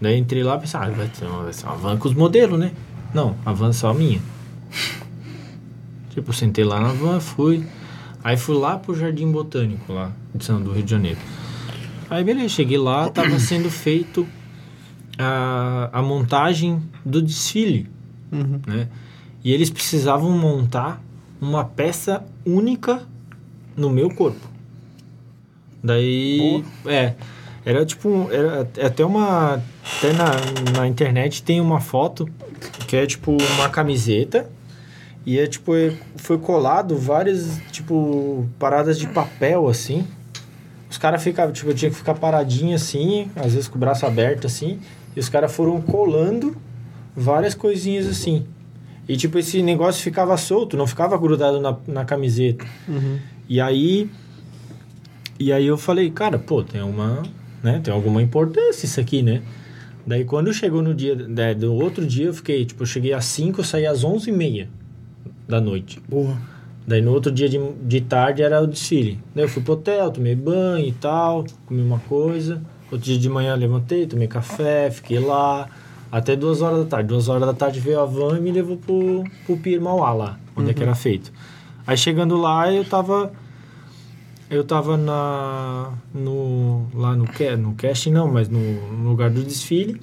Daí 0.00 0.18
entrei 0.18 0.42
lá 0.42 0.56
e 0.56 0.60
pensei, 0.60 0.80
ah, 0.80 0.88
vai 0.88 1.10
ser, 1.12 1.26
uma, 1.26 1.42
vai 1.44 1.52
ser 1.52 1.66
uma 1.66 1.76
van 1.76 1.96
com 1.96 2.08
os 2.08 2.14
modelos, 2.14 2.58
né? 2.58 2.72
Não, 3.12 3.36
a 3.44 3.52
van 3.52 3.72
só 3.72 3.92
minha. 3.92 4.20
tipo, 6.10 6.32
sentei 6.32 6.64
lá 6.64 6.80
na 6.80 6.92
van, 6.92 7.20
fui. 7.20 7.64
Aí 8.24 8.36
fui 8.36 8.56
lá 8.56 8.78
pro 8.78 8.94
Jardim 8.94 9.30
Botânico, 9.30 9.92
lá 9.92 10.10
de 10.34 10.44
São 10.44 10.62
do 10.62 10.72
Rio 10.72 10.82
de 10.82 10.90
Janeiro. 10.90 11.18
Aí 12.12 12.22
beleza, 12.22 12.48
cheguei 12.50 12.76
lá, 12.76 13.08
tava 13.08 13.38
sendo 13.38 13.70
feito 13.70 14.26
a, 15.18 15.88
a 15.92 16.02
montagem 16.02 16.82
do 17.04 17.22
desfile 17.22 17.88
Uhum. 18.30 18.60
né? 18.66 18.88
E 19.44 19.50
eles 19.52 19.70
precisavam 19.70 20.30
montar 20.30 21.02
uma 21.40 21.64
peça 21.64 22.22
única 22.46 23.02
no 23.76 23.88
meu 23.90 24.08
corpo. 24.14 24.46
Daí, 25.82 26.62
é, 26.86 27.14
Era 27.64 27.84
tipo, 27.86 28.28
era 28.30 28.68
até 28.84 29.04
uma, 29.04 29.54
até 29.98 30.12
na, 30.12 30.30
na 30.78 30.86
internet 30.88 31.42
tem 31.42 31.60
uma 31.60 31.80
foto 31.80 32.28
que 32.86 32.94
é 32.96 33.06
tipo 33.06 33.36
uma 33.56 33.68
camiseta 33.68 34.50
e 35.24 35.38
é 35.38 35.46
tipo, 35.46 35.74
é- 35.76 35.94
foi 36.16 36.36
colado 36.38 36.96
várias, 36.96 37.58
tipo, 37.70 38.46
paradas 38.58 38.98
de 38.98 39.06
papel 39.08 39.66
assim. 39.68 40.06
Os 40.92 40.98
caras 40.98 41.22
ficavam, 41.22 41.54
tipo, 41.54 41.70
eu 41.70 41.74
tinha 41.74 41.90
que 41.90 41.96
ficar 41.96 42.12
paradinho 42.12 42.74
assim, 42.74 43.30
às 43.34 43.54
vezes 43.54 43.66
com 43.66 43.76
o 43.76 43.78
braço 43.78 44.04
aberto 44.04 44.46
assim, 44.46 44.78
e 45.16 45.20
os 45.20 45.26
caras 45.26 45.50
foram 45.50 45.80
colando 45.80 46.54
várias 47.16 47.54
coisinhas 47.54 48.06
assim. 48.06 48.44
E 49.08 49.16
tipo, 49.16 49.38
esse 49.38 49.62
negócio 49.62 50.02
ficava 50.02 50.36
solto, 50.36 50.76
não 50.76 50.86
ficava 50.86 51.16
grudado 51.16 51.58
na, 51.62 51.74
na 51.88 52.04
camiseta. 52.04 52.66
E 53.48 53.58
aí. 53.58 54.10
E 55.40 55.50
aí 55.50 55.66
eu 55.66 55.78
falei, 55.78 56.10
cara, 56.10 56.38
pô, 56.38 56.62
tem 56.62 56.82
uma. 56.82 57.22
Né, 57.62 57.80
tem 57.82 57.92
alguma 57.92 58.20
importância 58.20 58.84
isso 58.84 59.00
aqui, 59.00 59.22
né? 59.22 59.40
Daí 60.06 60.26
quando 60.26 60.52
chegou 60.52 60.82
no 60.82 60.92
dia. 60.92 61.14
né, 61.14 61.54
do 61.54 61.72
outro 61.72 62.04
dia 62.04 62.26
eu 62.26 62.34
fiquei, 62.34 62.66
tipo, 62.66 62.82
eu 62.82 62.86
cheguei 62.86 63.14
às 63.14 63.24
5, 63.24 63.60
eu 63.60 63.64
saí 63.64 63.86
às 63.86 64.04
11 64.04 64.28
e 64.28 64.32
meia 64.32 64.68
da 65.48 65.58
noite. 65.58 65.98
Porra. 66.00 66.38
Daí 66.86 67.00
no 67.00 67.12
outro 67.12 67.30
dia 67.30 67.48
de, 67.48 67.58
de 67.82 68.00
tarde 68.00 68.42
era 68.42 68.60
o 68.60 68.66
desfile. 68.66 69.18
Daí 69.34 69.44
eu 69.44 69.48
fui 69.48 69.62
pro 69.62 69.74
hotel, 69.74 70.10
tomei 70.10 70.34
banho 70.34 70.86
e 70.86 70.92
tal, 70.92 71.44
comi 71.66 71.80
uma 71.80 71.98
coisa. 72.00 72.60
Outro 72.90 73.06
dia 73.06 73.18
de 73.18 73.28
manhã 73.28 73.54
levantei, 73.54 74.06
tomei 74.06 74.26
café, 74.26 74.90
fiquei 74.90 75.18
lá. 75.18 75.68
Até 76.10 76.36
duas 76.36 76.60
horas 76.60 76.80
da 76.80 76.84
tarde. 76.84 77.08
Duas 77.08 77.28
horas 77.28 77.46
da 77.46 77.54
tarde 77.54 77.80
veio 77.80 78.00
a 78.00 78.04
van 78.04 78.36
e 78.36 78.40
me 78.40 78.50
levou 78.50 78.76
pro, 78.76 79.24
pro 79.46 79.56
Pier 79.56 79.80
Mauá 79.80 80.12
lá, 80.12 80.38
onde 80.54 80.70
é 80.70 80.74
que 80.74 80.82
era 80.82 80.94
feito. 80.94 81.32
Aí 81.86 81.96
chegando 81.96 82.36
lá 82.36 82.70
eu 82.70 82.84
tava. 82.84 83.32
Eu 84.50 84.62
tava 84.62 84.98
na. 84.98 85.94
No, 86.12 86.86
lá 86.94 87.16
no, 87.16 87.24
no 87.58 87.74
casting 87.74 88.10
não, 88.10 88.30
mas 88.30 88.48
no, 88.48 88.60
no 88.92 89.08
lugar 89.08 89.30
do 89.30 89.42
desfile. 89.42 89.98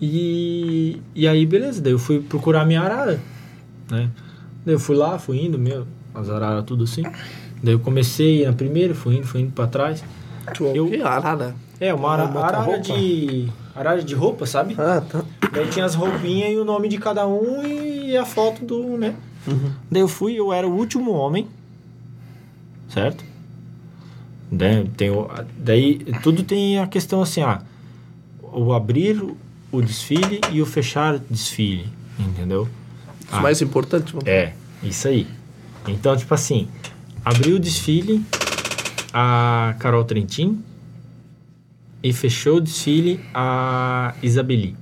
E, 0.00 1.00
e 1.14 1.26
aí, 1.26 1.46
beleza, 1.46 1.80
daí 1.80 1.92
eu 1.92 1.98
fui 1.98 2.20
procurar 2.20 2.66
minha 2.66 2.82
arara, 2.82 3.20
né? 3.90 4.10
Daí 4.66 4.74
eu 4.74 4.80
fui 4.80 4.96
lá, 4.96 5.16
fui 5.16 5.42
indo, 5.42 5.56
meu, 5.58 5.86
as 6.12 6.28
araras 6.28 6.64
tudo 6.64 6.82
assim. 6.84 7.04
Daí 7.62 7.72
eu 7.74 7.78
comecei 7.78 8.44
na 8.44 8.52
primeira, 8.52 8.94
fui 8.94 9.16
indo, 9.16 9.26
fui 9.26 9.40
indo 9.40 9.52
pra 9.52 9.68
trás. 9.68 10.04
Eu, 10.74 10.88
Que 10.88 11.00
arara. 11.00 11.54
é, 11.80 11.94
uma 11.94 12.10
ara, 12.12 12.24
arara 12.24 12.58
roupa? 12.58 12.80
de. 12.80 13.48
Arara 13.74 14.02
de 14.02 14.14
roupa, 14.14 14.44
sabe? 14.44 14.74
Ah, 14.76 15.00
tá. 15.00 15.22
Daí 15.52 15.68
tinha 15.68 15.84
as 15.84 15.94
roupinhas 15.94 16.50
e 16.52 16.56
o 16.56 16.64
nome 16.64 16.88
de 16.88 16.98
cada 16.98 17.26
um 17.28 17.64
e 17.64 18.16
a 18.16 18.24
foto 18.24 18.64
do, 18.64 18.98
né? 18.98 19.14
Daí 19.90 20.02
eu 20.02 20.08
fui, 20.08 20.34
eu 20.34 20.52
era 20.52 20.66
o 20.66 20.76
último 20.76 21.12
homem, 21.12 21.46
certo? 22.88 23.24
Daí, 24.50 24.88
tem 24.96 25.10
daí 25.58 25.98
tudo 26.22 26.42
tem 26.42 26.78
a 26.80 26.86
questão 26.88 27.22
assim, 27.22 27.42
ah, 27.42 27.60
o 28.42 28.72
abrir 28.72 29.22
o 29.70 29.82
desfile 29.82 30.40
e 30.50 30.60
o 30.62 30.66
fechar 30.66 31.14
o 31.16 31.18
desfile, 31.30 31.88
entendeu? 32.18 32.68
Isso 33.30 33.40
mais 33.40 33.60
importante, 33.60 34.14
mano. 34.14 34.28
É, 34.28 34.52
isso 34.82 35.08
aí. 35.08 35.26
Então, 35.88 36.16
tipo 36.16 36.32
assim, 36.34 36.68
abriu 37.24 37.56
o 37.56 37.58
desfile 37.58 38.24
a 39.12 39.74
Carol 39.78 40.04
Trentin 40.04 40.62
e 42.02 42.12
fechou 42.12 42.56
o 42.56 42.60
desfile 42.60 43.20
a 43.34 44.14
Isabeli. 44.22 44.76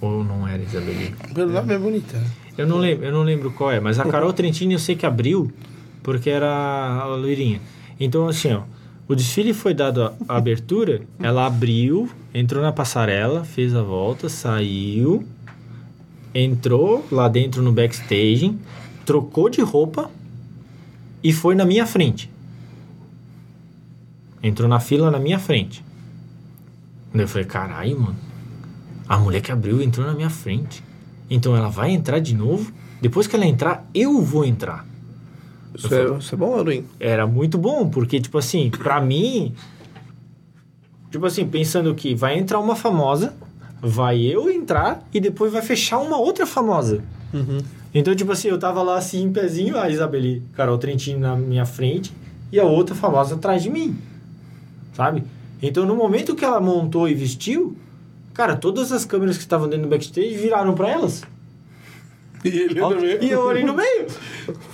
Ou 0.00 0.22
não 0.24 0.46
era 0.46 0.62
Isabeli? 0.62 1.14
Pelo 1.34 1.52
nome 1.52 1.74
é 1.74 1.78
bonita. 1.78 2.22
Eu 2.56 2.66
não 2.66 2.78
lembro, 2.78 3.06
eu 3.06 3.12
não 3.12 3.22
lembro 3.22 3.50
qual 3.50 3.72
é, 3.72 3.80
mas 3.80 3.98
a 3.98 4.04
Carol 4.04 4.32
Trentini 4.34 4.74
eu 4.74 4.78
sei 4.78 4.94
que 4.94 5.04
abriu 5.04 5.52
porque 6.02 6.30
era 6.30 6.48
a 6.48 7.06
loirinha. 7.16 7.60
Então 7.98 8.28
assim, 8.28 8.52
ó, 8.52 8.62
o 9.08 9.14
desfile 9.14 9.52
foi 9.52 9.74
dado 9.74 10.02
a, 10.02 10.12
a 10.28 10.36
abertura, 10.36 11.02
ela 11.18 11.46
abriu, 11.46 12.08
entrou 12.32 12.62
na 12.62 12.72
passarela, 12.72 13.44
fez 13.44 13.74
a 13.74 13.82
volta, 13.82 14.28
saiu, 14.28 15.26
entrou 16.34 17.06
lá 17.10 17.28
dentro 17.28 17.62
no 17.62 17.72
backstage, 17.72 18.54
trocou 19.06 19.48
de 19.48 19.60
roupa 19.60 20.10
e 21.22 21.32
foi 21.32 21.54
na 21.54 21.64
minha 21.64 21.86
frente. 21.86 22.30
Entrou 24.42 24.68
na 24.68 24.80
fila 24.80 25.10
na 25.10 25.18
minha 25.18 25.38
frente. 25.38 25.84
Eu 27.14 27.28
falei, 27.28 27.46
caralho, 27.46 28.00
mano. 28.00 28.16
A 29.08 29.18
mulher 29.18 29.40
que 29.40 29.52
abriu 29.52 29.80
entrou 29.80 30.06
na 30.06 30.14
minha 30.14 30.28
frente. 30.28 30.82
Então 31.30 31.56
ela 31.56 31.68
vai 31.68 31.92
entrar 31.92 32.18
de 32.18 32.34
novo. 32.34 32.72
Depois 33.00 33.26
que 33.26 33.36
ela 33.36 33.46
entrar, 33.46 33.88
eu 33.94 34.20
vou 34.20 34.44
entrar. 34.44 34.86
Isso 35.74 35.94
é, 35.94 36.18
isso 36.18 36.34
é 36.34 36.38
bom 36.38 36.56
ou 36.56 36.64
ruim? 36.64 36.84
Era 37.00 37.26
muito 37.26 37.58
bom, 37.58 37.88
porque, 37.88 38.20
tipo 38.20 38.38
assim, 38.38 38.70
pra 38.70 39.00
mim. 39.00 39.54
Tipo 41.10 41.26
assim, 41.26 41.46
pensando 41.46 41.94
que 41.94 42.14
vai 42.14 42.38
entrar 42.38 42.58
uma 42.60 42.76
famosa, 42.76 43.34
vai 43.84 44.22
eu 44.22 44.50
entrar 44.50 45.06
e 45.12 45.20
depois 45.20 45.52
vai 45.52 45.60
fechar 45.60 45.98
uma 45.98 46.16
outra 46.16 46.46
famosa. 46.46 47.02
Então, 47.92 48.14
tipo 48.14 48.32
assim, 48.32 48.48
eu 48.48 48.58
tava 48.58 48.82
lá 48.82 48.96
assim, 48.96 49.22
em 49.22 49.32
pezinho, 49.32 49.76
a 49.78 49.90
Isabeli 49.90 50.42
Carol 50.54 50.78
Trentini 50.78 51.20
na 51.20 51.36
minha 51.36 51.66
frente 51.66 52.12
e 52.50 52.58
a 52.58 52.64
outra 52.64 52.94
famosa 52.94 53.34
atrás 53.34 53.62
de 53.62 53.68
mim. 53.68 53.96
Sabe? 54.94 55.24
Então, 55.60 55.84
no 55.84 55.94
momento 55.94 56.34
que 56.34 56.44
ela 56.44 56.60
montou 56.60 57.08
e 57.08 57.14
vestiu, 57.14 57.76
cara, 58.32 58.56
todas 58.56 58.90
as 58.90 59.04
câmeras 59.04 59.36
que 59.36 59.42
estavam 59.42 59.68
dentro 59.68 59.86
do 59.86 59.90
backstage 59.90 60.34
viraram 60.36 60.74
pra 60.74 60.88
elas. 60.90 61.22
E 62.44 62.48
ele 62.48 62.80
Ó. 62.80 62.92
E 62.92 63.30
eu 63.30 63.48
ali 63.48 63.64
no 63.64 63.74
meio, 63.74 64.06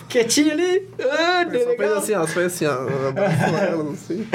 quietinho 0.09 0.53
ali. 0.53 0.89
Ah, 1.01 1.45
Só 1.45 1.51
fez 1.51 1.67
legal. 1.67 1.99
assim, 1.99 2.15
ó. 2.15 2.21
Só 2.21 2.27
fez 2.27 2.47
assim, 2.47 2.67
ó. 2.67 3.91
assim. 3.93 4.27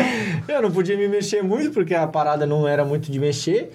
Eu 0.48 0.62
não 0.62 0.72
podia 0.72 0.98
me 0.98 1.08
mexer 1.08 1.44
muito, 1.44 1.72
porque 1.72 1.94
a 1.94 2.08
parada 2.08 2.46
não 2.46 2.68
era 2.68 2.86
muito 2.86 3.12
de 3.12 3.20
mexer. 3.20 3.72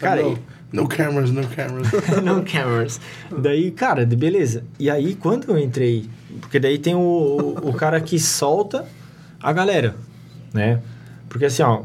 Cara, 0.00 0.22
no, 0.22 0.38
no 0.72 0.88
cameras, 0.88 1.30
no 1.30 1.46
cameras. 1.48 1.88
no 2.24 2.42
cameras. 2.42 3.00
Daí, 3.36 3.70
cara, 3.70 4.04
beleza. 4.06 4.64
E 4.78 4.88
aí, 4.90 5.14
quando 5.14 5.50
eu 5.50 5.58
entrei... 5.58 6.08
Porque 6.40 6.58
daí 6.58 6.78
tem 6.78 6.94
o, 6.94 6.98
o, 6.98 7.68
o 7.70 7.74
cara 7.74 8.00
que 8.00 8.18
solta 8.18 8.84
a 9.42 9.52
galera, 9.52 9.94
né? 10.52 10.80
Porque 11.28 11.44
assim, 11.46 11.62
ó... 11.62 11.82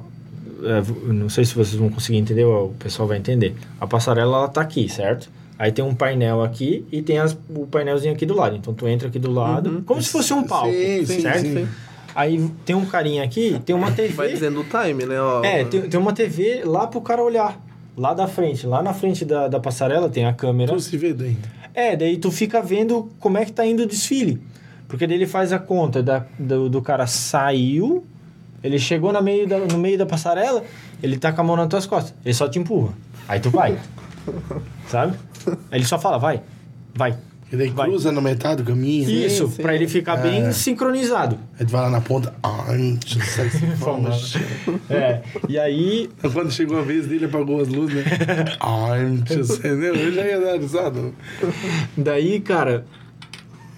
é, 0.64 1.12
não 1.12 1.30
sei 1.30 1.44
se 1.46 1.54
vocês 1.54 1.76
vão 1.76 1.90
conseguir 1.90 2.18
entender, 2.18 2.44
ou 2.46 2.68
o 2.68 2.74
pessoal 2.74 3.08
vai 3.08 3.18
entender. 3.18 3.56
A 3.80 3.86
passarela, 3.88 4.38
ela 4.38 4.48
tá 4.48 4.62
aqui, 4.62 4.88
certo? 4.88 5.30
Aí 5.60 5.72
tem 5.72 5.84
um 5.84 5.96
painel 5.96 6.44
aqui 6.44 6.86
e 6.92 7.02
tem 7.02 7.18
as, 7.18 7.36
o 7.50 7.66
painelzinho 7.66 8.14
aqui 8.14 8.26
do 8.26 8.36
lado. 8.36 8.56
Então, 8.56 8.74
tu 8.74 8.88
entra 8.88 9.08
aqui 9.08 9.18
do 9.18 9.32
lado, 9.32 9.82
como 9.86 10.02
se 10.02 10.10
fosse 10.10 10.32
um 10.32 10.44
palco, 10.44 10.72
Sim, 10.72 11.06
sim, 11.06 11.22
certo? 11.22 11.42
sim. 11.42 11.68
Aí 12.14 12.50
tem 12.66 12.76
um 12.76 12.86
carinha 12.86 13.24
aqui, 13.24 13.60
tem 13.66 13.76
uma 13.76 13.92
TV... 13.92 14.14
Vai 14.14 14.30
dizendo 14.30 14.62
o 14.62 14.64
time, 14.64 15.06
né? 15.06 15.20
Ó, 15.20 15.44
É, 15.44 15.64
tem, 15.66 15.82
tem 15.82 16.00
uma 16.00 16.14
TV 16.14 16.62
lá 16.64 16.88
pro 16.88 17.02
cara 17.02 17.22
olhar. 17.24 17.60
Lá 17.98 18.14
da 18.14 18.28
frente. 18.28 18.68
Lá 18.68 18.84
na 18.84 18.94
frente 18.94 19.26
da, 19.26 19.48
da 19.48 19.60
passarela 19.60 20.08
tem 20.08 20.26
a 20.26 20.34
câmera. 20.34 20.72
Tu 20.72 20.80
se 20.80 20.96
vê 20.96 21.14
dentro. 21.14 21.50
É, 21.74 21.96
daí 21.96 22.18
tu 22.18 22.32
fica 22.32 22.62
vendo 22.62 23.12
como 23.20 23.38
é 23.38 23.46
que 23.46 23.52
tá 23.52 23.66
indo 23.66 23.84
o 23.84 23.88
desfile. 23.88 24.40
Porque 24.88 25.08
daí 25.08 25.18
ele 25.18 25.26
faz 25.26 25.52
a 25.52 25.60
conta 25.60 26.02
da, 26.04 26.26
do, 26.38 26.70
do 26.70 26.82
cara 26.82 27.08
saiu, 27.08 28.06
ele 28.64 28.80
chegou 28.80 29.12
na 29.12 29.22
meio 29.22 29.48
da, 29.48 29.60
no 29.60 29.78
meio 29.78 29.98
da 29.98 30.06
passarela, 30.06 30.64
ele 31.02 31.18
tá 31.18 31.34
com 31.34 31.42
a 31.42 31.44
mão 31.44 31.56
nas 31.56 31.68
tuas 31.68 31.86
costas. 31.86 32.14
Ele 32.24 32.34
só 32.34 32.48
te 32.48 32.60
empurra. 32.60 32.94
Aí 33.28 33.40
tu 33.40 33.50
vai. 33.50 33.78
Sabe? 34.88 35.18
Aí 35.72 35.80
ele 35.80 35.86
só 35.86 36.00
fala, 36.00 36.18
vai, 36.18 36.42
vai. 36.94 37.18
E 37.52 37.56
daí 37.56 37.70
Vai. 37.70 37.88
cruza 37.88 38.12
na 38.12 38.20
metade 38.20 38.62
do 38.62 38.70
caminho. 38.70 39.10
Isso, 39.10 39.48
sim. 39.48 39.62
pra 39.62 39.74
ele 39.74 39.88
ficar 39.88 40.18
bem 40.18 40.52
sincronizado. 40.52 41.40
Aí 41.58 41.66
tu 41.66 41.72
vai 41.72 41.82
lá 41.82 41.90
na 41.90 42.02
ponta. 42.02 42.34
Sexy 43.06 43.60
finish. 43.80 44.36
É. 44.90 45.22
E 45.48 45.58
aí, 45.58 46.10
Quando 46.34 46.52
chegou 46.52 46.78
a 46.78 46.82
vez 46.82 47.08
dele, 47.08 47.26
apagou 47.26 47.62
as 47.62 47.70
luzes, 47.70 47.96
né? 47.96 48.04
Just... 49.34 49.60
Entendeu? 49.60 49.96
Eu 49.96 50.12
já 50.12 50.26
ia 50.26 50.42
dar 50.42 50.60
risada. 50.60 51.00
Daí, 51.96 52.42
cara, 52.42 52.86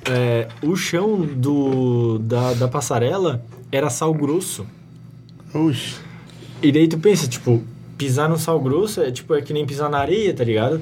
é, 0.09 0.47
o 0.63 0.75
chão 0.75 1.21
do, 1.21 2.17
da, 2.19 2.53
da 2.53 2.67
passarela 2.67 3.43
era 3.71 3.89
sal 3.91 4.13
grosso. 4.15 4.65
Oxi. 5.53 5.95
E 6.61 6.71
daí 6.71 6.87
tu 6.87 6.97
pensa, 6.97 7.27
tipo, 7.27 7.63
pisar 7.97 8.27
no 8.27 8.37
sal 8.37 8.59
grosso 8.59 9.01
é 9.01 9.11
tipo 9.11 9.35
é 9.35 9.41
que 9.41 9.53
nem 9.53 9.65
pisar 9.65 9.89
na 9.89 9.99
areia, 9.99 10.33
tá 10.33 10.43
ligado? 10.43 10.81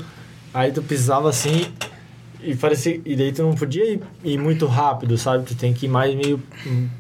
Aí 0.54 0.72
tu 0.72 0.82
pisava 0.82 1.30
assim 1.30 1.66
e 2.42 2.56
parecia. 2.56 3.00
E 3.06 3.16
daí 3.16 3.32
tu 3.32 3.44
não 3.44 3.54
podia 3.54 3.94
ir, 3.94 4.02
ir 4.24 4.38
muito 4.38 4.66
rápido, 4.66 5.18
sabe? 5.18 5.46
Tu 5.46 5.56
tem 5.56 5.74
que 5.74 5.86
ir 5.86 5.90
mais 5.90 6.16
meio. 6.16 6.42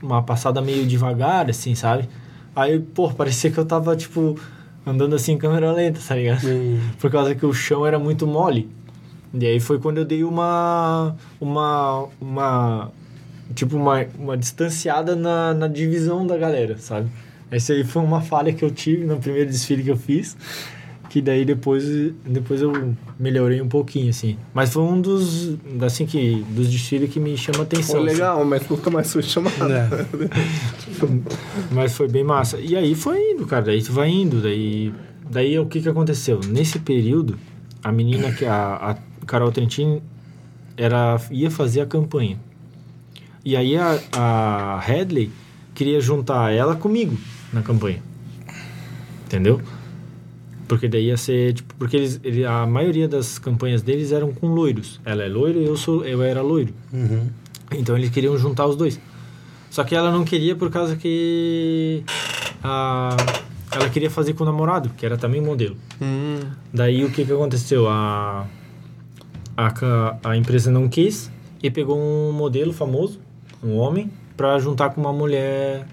uma 0.01 0.23
passada 0.23 0.61
meio 0.61 0.85
devagar, 0.85 1.49
assim, 1.49 1.75
sabe? 1.75 2.07
Aí, 2.55 2.79
pô, 2.79 3.09
parecia 3.11 3.51
que 3.51 3.57
eu 3.57 3.65
tava, 3.65 3.95
tipo, 3.95 4.39
andando 4.85 5.15
assim 5.15 5.33
em 5.33 5.37
câmera 5.37 5.71
lenta, 5.71 5.99
tá 6.05 6.15
ligado? 6.15 6.41
Por 6.99 7.11
causa 7.11 7.35
que 7.35 7.45
o 7.45 7.53
chão 7.53 7.85
era 7.85 7.99
muito 7.99 8.25
mole. 8.25 8.69
E 9.33 9.45
aí 9.45 9.59
foi 9.59 9.79
quando 9.79 9.99
eu 9.99 10.05
dei 10.05 10.23
uma. 10.23 11.15
uma. 11.39 12.07
uma. 12.19 12.91
tipo, 13.53 13.75
uma, 13.75 14.05
uma 14.17 14.37
distanciada 14.37 15.15
na, 15.15 15.53
na 15.53 15.67
divisão 15.67 16.25
da 16.25 16.37
galera, 16.37 16.77
sabe? 16.77 17.09
Essa 17.49 17.73
aí 17.73 17.83
foi 17.83 18.01
uma 18.01 18.21
falha 18.21 18.51
que 18.51 18.63
eu 18.63 18.71
tive 18.71 19.05
no 19.05 19.17
primeiro 19.17 19.49
desfile 19.49 19.83
que 19.83 19.91
eu 19.91 19.97
fiz. 19.97 20.35
Que 21.17 21.21
daí 21.23 21.43
depois, 21.43 21.83
depois 22.23 22.61
eu 22.61 22.93
melhorei 23.17 23.59
um 23.59 23.67
pouquinho, 23.67 24.11
assim. 24.11 24.37
Mas 24.53 24.71
foi 24.71 24.83
um 24.83 25.01
dos, 25.01 25.57
assim, 25.81 26.05
que, 26.05 26.45
dos 26.51 26.69
desfiles 26.69 27.11
que 27.11 27.19
me 27.19 27.35
chama 27.35 27.63
atenção. 27.63 28.01
Foi 28.01 28.05
assim. 28.05 28.19
legal, 28.19 28.45
mas 28.45 28.69
nunca 28.69 28.91
mais 28.91 29.11
fui 29.11 29.23
chamado. 29.23 29.55
É. 29.63 29.89
Mas 31.73 31.95
foi 31.95 32.07
bem 32.07 32.23
massa. 32.23 32.59
E 32.59 32.75
aí 32.75 32.93
foi 32.93 33.31
indo, 33.31 33.47
cara. 33.47 33.65
Daí 33.65 33.81
tu 33.81 33.91
vai 33.91 34.09
indo. 34.09 34.43
Daí, 34.43 34.93
daí 35.27 35.57
o 35.57 35.65
que 35.65 35.81
que 35.81 35.89
aconteceu? 35.89 36.39
Nesse 36.47 36.77
período, 36.77 37.35
a 37.83 37.91
menina 37.91 38.31
que 38.31 38.45
a, 38.45 38.75
a 38.75 39.25
Carol 39.25 39.51
Trentin 39.51 39.99
era, 40.77 41.19
ia 41.31 41.49
fazer 41.49 41.81
a 41.81 41.87
campanha. 41.87 42.39
E 43.43 43.55
aí 43.55 43.75
a, 43.75 43.99
a 44.15 44.79
Headley 44.81 45.31
queria 45.73 45.99
juntar 45.99 46.53
ela 46.53 46.75
comigo 46.75 47.17
na 47.51 47.63
campanha. 47.63 48.03
Entendeu? 49.25 49.59
Porque 50.67 50.87
daí 50.87 51.05
ia 51.05 51.17
ser, 51.17 51.53
tipo, 51.53 51.73
porque 51.75 51.95
eles, 51.95 52.19
ele, 52.23 52.45
a 52.45 52.65
maioria 52.65 53.07
das 53.07 53.39
campanhas 53.39 53.81
deles 53.81 54.11
eram 54.11 54.31
com 54.33 54.47
loiros. 54.47 54.99
Ela 55.05 55.23
é 55.23 55.27
loira 55.29 55.57
e 55.59 55.65
eu, 55.65 55.77
sou, 55.77 56.03
eu 56.05 56.21
era 56.21 56.41
loiro. 56.41 56.73
Uhum. 56.91 57.27
Então 57.73 57.97
eles 57.97 58.09
queriam 58.09 58.37
juntar 58.37 58.65
os 58.67 58.75
dois. 58.75 58.99
Só 59.69 59.83
que 59.83 59.95
ela 59.95 60.11
não 60.11 60.23
queria 60.25 60.55
por 60.55 60.69
causa 60.69 60.95
que 60.95 62.03
a, 62.63 63.15
ela 63.71 63.89
queria 63.89 64.09
fazer 64.09 64.33
com 64.33 64.43
o 64.43 64.45
namorado, 64.45 64.89
que 64.97 65.05
era 65.05 65.17
também 65.17 65.41
modelo. 65.41 65.75
Hum, 66.01 66.39
Daí 66.73 67.03
o 67.05 67.11
que 67.11 67.23
que 67.25 67.31
aconteceu? 67.31 67.87
A, 67.87 68.45
a, 69.55 70.17
a 70.23 70.37
empresa 70.37 70.71
não 70.71 70.87
quis 70.87 71.31
e 71.61 71.69
pegou 71.69 71.97
um 71.99 72.31
modelo 72.31 72.71
famoso, 72.73 73.19
um 73.63 73.75
homem, 73.77 74.11
pra 74.35 74.57
juntar 74.59 74.89
com 74.91 75.01
uma 75.01 75.13
mulher, 75.13 75.85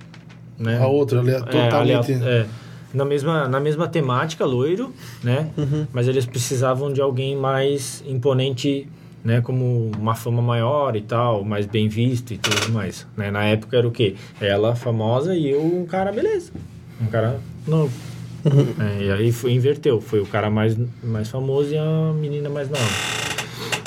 né? 0.58 0.78
A 0.78 0.86
outra 0.86 1.20
ali 1.20 1.30
é 1.30 1.34
É, 1.36 1.38
totalmente. 1.40 1.74
aliás, 1.74 2.08
é, 2.10 2.46
na, 2.94 3.04
mesma, 3.04 3.48
na 3.48 3.60
mesma 3.60 3.88
temática, 3.88 4.44
loiro, 4.44 4.92
né? 5.22 5.50
Mas 5.92 6.08
eles 6.08 6.24
precisavam 6.24 6.92
de 6.92 7.00
alguém 7.00 7.36
mais 7.36 8.02
imponente, 8.06 8.88
né? 9.24 9.40
Como 9.40 9.90
uma 9.98 10.14
fama 10.14 10.40
maior 10.40 10.96
e 10.96 11.00
tal, 11.02 11.44
mais 11.44 11.66
bem 11.66 11.88
visto 11.88 12.32
e 12.32 12.38
tudo 12.38 12.72
mais. 12.72 13.06
Né? 13.16 13.30
Na 13.30 13.44
época 13.44 13.76
era 13.76 13.86
o 13.86 13.90
quê? 13.90 14.14
Ela 14.40 14.74
famosa 14.74 15.34
e 15.34 15.50
eu 15.50 15.62
um 15.62 15.84
cara 15.84 16.12
beleza. 16.12 16.52
Um 17.00 17.06
cara 17.06 17.40
novo. 17.66 17.92
É, 18.78 19.04
e 19.04 19.10
aí 19.10 19.32
foi, 19.32 19.52
inverteu. 19.52 20.00
Foi 20.00 20.20
o 20.20 20.26
cara 20.26 20.50
mais, 20.50 20.76
mais 21.02 21.28
famoso 21.28 21.72
e 21.72 21.78
a 21.78 22.12
menina 22.14 22.48
mais 22.48 22.68
nova. 22.68 23.23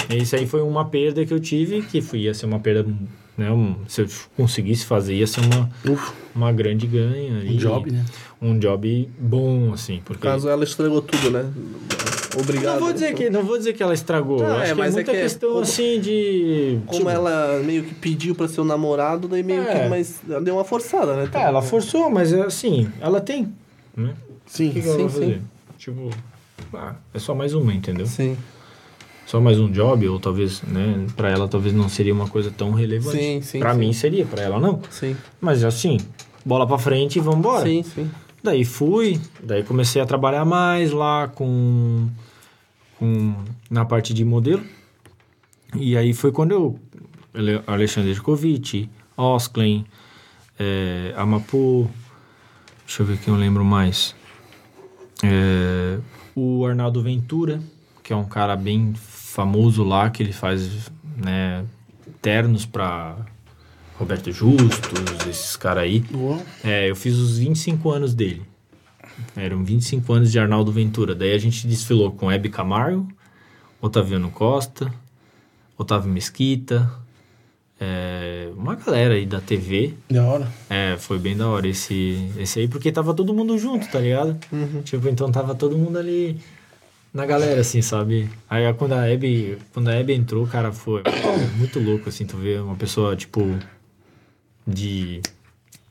Isso 0.10 0.36
aí 0.36 0.48
foi 0.48 0.62
uma 0.62 0.86
perda 0.86 1.26
que 1.26 1.34
eu 1.34 1.40
tive, 1.40 1.82
que 1.82 2.02
foi, 2.02 2.20
ia 2.20 2.34
ser 2.34 2.46
uma 2.46 2.60
perda, 2.60 2.86
né? 3.38 3.52
um- 3.52 3.76
se 3.88 4.02
eu 4.02 4.08
conseguisse 4.36 4.86
fazer, 4.86 5.16
ia 5.16 5.28
ser 5.28 5.42
uma, 5.42 5.70
Uf, 5.86 6.12
uma 6.36 6.52
grande 6.52 6.88
ganha. 6.88 7.34
um 7.52 7.58
job, 7.58 7.92
né? 7.92 8.06
Um 8.42 8.58
job 8.58 9.10
bom, 9.20 9.74
assim, 9.74 9.96
no 9.98 10.02
porque... 10.04 10.22
caso, 10.24 10.48
ela 10.48 10.64
estragou 10.64 11.02
tudo, 11.02 11.30
né? 11.32 11.52
Obrigado. 12.40 12.74
Não 12.76 12.80
vou 12.82 12.94
dizer 12.94 13.16
que, 13.16 13.30
não 13.30 13.44
vou 13.44 13.58
dizer 13.58 13.74
que 13.74 13.82
ela 13.82 13.94
estragou. 13.96 14.40
Eu 14.40 14.46
acho 14.58 14.62
é, 14.62 14.66
que 14.66 14.72
é 14.72 14.76
mas 14.76 14.94
é 14.94 14.96
muita 14.98 15.12
que 15.12 15.18
é 15.18 15.22
questão, 15.24 15.50
como- 15.50 15.62
assim, 15.62 16.00
de... 16.00 16.80
Como 16.86 17.00
tipo, 17.00 17.10
ela 17.10 17.62
meio 17.66 17.84
que 17.84 17.96
pediu 17.96 18.36
pra 18.36 18.48
ser 18.48 18.62
o 18.62 18.66
namorado, 18.66 19.28
daí 19.28 19.42
meio 19.44 19.64
É. 19.64 19.84
que. 19.84 19.90
Mas 19.90 20.20
ela 20.30 20.42
deu 20.42 20.54
uma 20.56 20.64
forçada, 20.64 21.16
né? 21.16 21.30
É, 21.34 21.42
ela 21.42 21.62
forçou, 21.62 22.10
mas 22.12 22.32
é 22.32 22.42
assim, 22.44 22.90
ela 23.02 23.20
tem, 23.20 23.52
né? 23.96 24.14
Sim. 24.46 24.70
O 24.70 24.74
que, 24.74 24.82
que 24.82 24.88
ela 24.88 25.10
Sim, 25.10 25.20
sim. 25.20 25.42
Tipo, 25.80 26.10
ah, 26.74 26.96
é 27.14 27.20
só 27.20 27.34
mais 27.34 27.54
uma, 27.54 27.74
entendeu? 27.74 28.06
Sim. 28.06 28.38
Só 29.28 29.42
mais 29.42 29.60
um 29.60 29.70
job, 29.70 30.08
ou 30.08 30.20
talvez, 30.20 30.62
né, 30.62 31.06
pra 31.18 31.30
ela 31.30 31.48
talvez 31.50 31.74
não 31.76 31.90
seria 31.90 32.14
uma 32.14 32.30
coisa 32.30 32.50
tão 32.50 32.72
relevante. 32.72 33.18
Sim, 33.18 33.42
sim, 33.42 33.60
Pra 33.60 33.74
sim. 33.74 33.80
mim 33.80 33.92
seria, 33.92 34.26
pra 34.26 34.42
ela 34.42 34.58
não. 34.60 34.82
Sim. 34.90 35.18
Mas 35.42 35.64
assim, 35.66 35.98
bola 36.46 36.66
pra 36.66 36.78
frente 36.78 37.18
e 37.18 37.22
vambora. 37.22 37.66
Sim, 37.66 37.84
sim. 37.84 38.10
Daí 38.42 38.64
fui, 38.64 39.20
daí 39.44 39.64
comecei 39.64 40.02
a 40.02 40.06
trabalhar 40.06 40.46
mais 40.46 40.92
lá 40.94 41.28
com, 41.28 42.08
com 42.98 43.36
na 43.70 43.84
parte 43.84 44.14
de 44.14 44.24
modelo. 44.24 44.64
E 45.76 45.98
aí 45.98 46.14
foi 46.14 46.32
quando 46.32 46.52
eu 46.54 46.80
Ale- 47.34 47.62
Alexandre 47.68 48.14
Djokovic, 48.14 48.90
Osklen, 49.18 49.86
é, 50.58 51.14
Amapu, 51.18 51.90
deixa 52.86 53.02
eu 53.04 53.06
ver 53.06 53.18
quem 53.18 53.34
eu 53.34 53.40
lembro 53.40 53.66
mais. 53.66 54.16
É, 55.22 56.00
o 56.34 56.66
Arnaldo 56.66 57.02
Ventura, 57.02 57.60
que 58.02 58.14
é 58.14 58.16
um 58.16 58.24
cara 58.24 58.56
bem 58.56 58.94
famoso 59.38 59.84
lá, 59.84 60.10
que 60.10 60.24
ele 60.24 60.34
faz 60.34 60.90
né, 61.16 61.64
ternos 62.24 62.66
para 62.66 63.16
Roberto 63.94 64.32
Justus, 64.32 65.28
esses 65.30 65.56
caras 65.56 65.84
aí. 65.84 66.00
Boa. 66.00 66.42
É, 66.64 66.90
eu 66.90 66.96
fiz 66.96 67.16
os 67.18 67.38
25 67.38 67.92
anos 67.92 68.16
dele. 68.16 68.42
Eram 69.36 69.64
25 69.64 70.12
anos 70.12 70.32
de 70.32 70.40
Arnaldo 70.40 70.72
Ventura. 70.72 71.14
Daí 71.14 71.34
a 71.34 71.38
gente 71.38 71.68
desfilou 71.68 72.14
com 72.14 72.32
Hebe 72.32 72.50
Camargo, 72.50 73.08
Otaviano 73.80 74.32
Costa, 74.32 74.92
Otávio 75.78 76.12
Mesquita, 76.12 76.92
é, 77.80 78.50
uma 78.58 78.74
galera 78.74 79.14
aí 79.14 79.26
da 79.28 79.40
TV. 79.40 79.94
Da 80.10 80.24
hora. 80.24 80.48
É, 80.68 80.98
foi 80.98 81.20
bem 81.20 81.38
da 81.38 81.48
hora 81.48 81.68
esse, 81.68 82.28
esse 82.40 82.62
aí, 82.62 82.68
porque 82.68 82.92
tava 82.92 83.14
todo 83.14 83.36
mundo 83.36 83.56
junto, 83.60 83.88
tá 83.88 84.00
ligado? 84.00 84.36
Tipo, 84.84 85.08
então 85.08 85.32
tava 85.32 85.54
todo 85.54 85.78
mundo 85.78 86.00
ali 86.00 86.40
na 87.18 87.26
galera, 87.26 87.62
assim, 87.62 87.82
sabe? 87.82 88.30
Aí 88.48 88.72
quando 88.76 88.94
a 88.94 89.10
Hebe, 89.10 89.58
quando 89.74 89.88
a 89.88 89.96
Hebe 89.96 90.14
entrou, 90.14 90.46
cara, 90.46 90.72
foi 90.72 91.02
muito 91.58 91.80
louco, 91.80 92.10
assim, 92.10 92.28
tu 92.28 92.38
vê 92.38 92.60
uma 92.60 92.76
pessoa, 92.76 93.16
tipo, 93.16 93.58
de, 94.68 95.20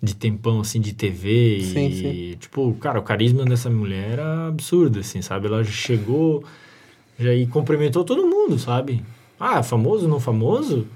de 0.01 0.15
tempão, 0.15 0.61
assim, 0.61 0.81
de 0.81 0.95
TV 0.95 1.61
Sim, 1.63 1.89
e, 1.89 1.95
sim. 2.33 2.37
tipo, 2.39 2.73
cara, 2.75 3.01
o 3.01 3.03
carisma 3.03 3.45
dessa 3.45 3.69
mulher 3.69 4.13
era 4.13 4.47
absurdo, 4.47 5.01
assim, 5.01 5.21
sabe? 5.21 5.49
Ela 5.49 5.65
chegou, 5.65 6.45
já 7.19 7.35
e 7.35 7.45
cumprimentou 7.49 8.05
todo 8.05 8.25
mundo, 8.25 8.57
sabe? 8.57 9.03
Ah, 9.39 9.65
famoso, 9.65 10.07
não 10.07 10.21
famoso? 10.21 10.87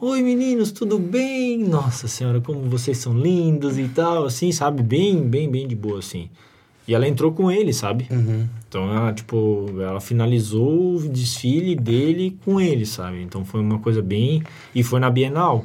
Oi, 0.00 0.20
meninos, 0.20 0.72
tudo 0.72 0.98
bem? 0.98 1.58
Nossa 1.58 2.08
senhora, 2.08 2.40
como 2.40 2.62
vocês 2.62 2.98
são 2.98 3.16
lindos 3.16 3.78
e 3.78 3.86
tal, 3.86 4.24
assim, 4.24 4.50
sabe? 4.50 4.82
Bem, 4.82 5.22
bem, 5.22 5.48
bem 5.48 5.68
de 5.68 5.76
boa, 5.76 6.00
assim. 6.00 6.28
E 6.88 6.94
ela 6.94 7.06
entrou 7.08 7.32
com 7.32 7.50
ele, 7.50 7.72
sabe? 7.72 8.06
Uhum. 8.10 8.46
Então, 8.68 8.94
ela, 8.94 9.12
tipo, 9.12 9.66
ela 9.80 10.00
finalizou 10.00 10.96
o 10.96 11.08
desfile 11.08 11.74
dele 11.74 12.38
com 12.44 12.60
ele, 12.60 12.86
sabe? 12.86 13.22
Então, 13.22 13.44
foi 13.44 13.60
uma 13.60 13.78
coisa 13.78 14.00
bem... 14.02 14.42
E 14.74 14.82
foi 14.82 15.00
na 15.00 15.10
Bienal. 15.10 15.64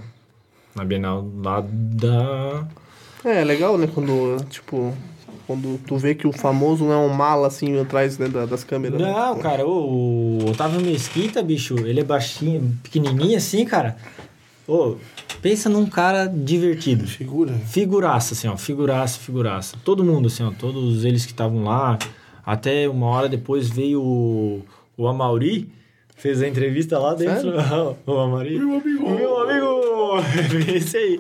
Na 0.76 0.84
Bienal 0.84 1.28
lá 1.44 1.64
da... 1.68 2.66
É, 3.24 3.42
é 3.42 3.44
legal, 3.44 3.78
né? 3.78 3.88
Quando, 3.94 4.38
tipo, 4.50 4.94
quando 5.46 5.80
tu 5.86 5.98
vê 5.98 6.16
que 6.16 6.26
o 6.26 6.32
famoso 6.32 6.86
não 6.86 6.94
é 6.94 6.98
um 6.98 7.10
mala 7.14 7.48
assim 7.48 7.80
atrás 7.80 8.18
né, 8.18 8.28
da- 8.28 8.46
das 8.48 8.64
câmeras. 8.64 9.00
né? 9.00 9.12
Não, 9.12 9.38
cara, 9.38 9.68
o, 9.68 10.40
o 10.44 10.50
Otávio 10.50 10.82
Mesquita, 10.82 11.44
bicho, 11.44 11.76
ele 11.80 12.00
é 12.00 12.04
baixinho, 12.04 12.76
pequenininho 12.82 13.38
assim, 13.38 13.64
cara. 13.66 13.96
Ô, 14.68 14.96
pensa 15.42 15.70
num 15.70 15.86
cara 15.86 16.28
divertido. 16.28 17.06
Figura. 17.08 17.54
Figuraça, 17.54 18.34
assim, 18.34 18.48
ó, 18.48 18.56
figuraça, 18.58 19.20
figuraça. 19.20 19.78
Todo 19.84 20.04
mundo, 20.04 20.28
assim, 20.28 20.44
ó, 20.44 20.52
todos 20.52 21.04
eles 21.04 21.26
que 21.26 21.32
estavam 21.32 21.64
lá. 21.64 21.98
Até 22.46 22.90
uma 22.90 23.08
hora 23.08 23.30
depois 23.30 23.70
veio 23.70 24.02
o, 24.02 24.66
o 24.98 25.08
Amauri, 25.08 25.70
fez 26.16 26.42
a 26.42 26.48
entrevista 26.48 26.98
lá 26.98 27.14
dentro. 27.14 27.54
o 28.06 28.12
Amauri. 28.20 28.58
Meu 28.60 28.78
amigo! 28.78 29.10
Meu 29.10 29.40
amigo! 29.40 29.82
Esse 30.74 30.98
aí. 30.98 31.20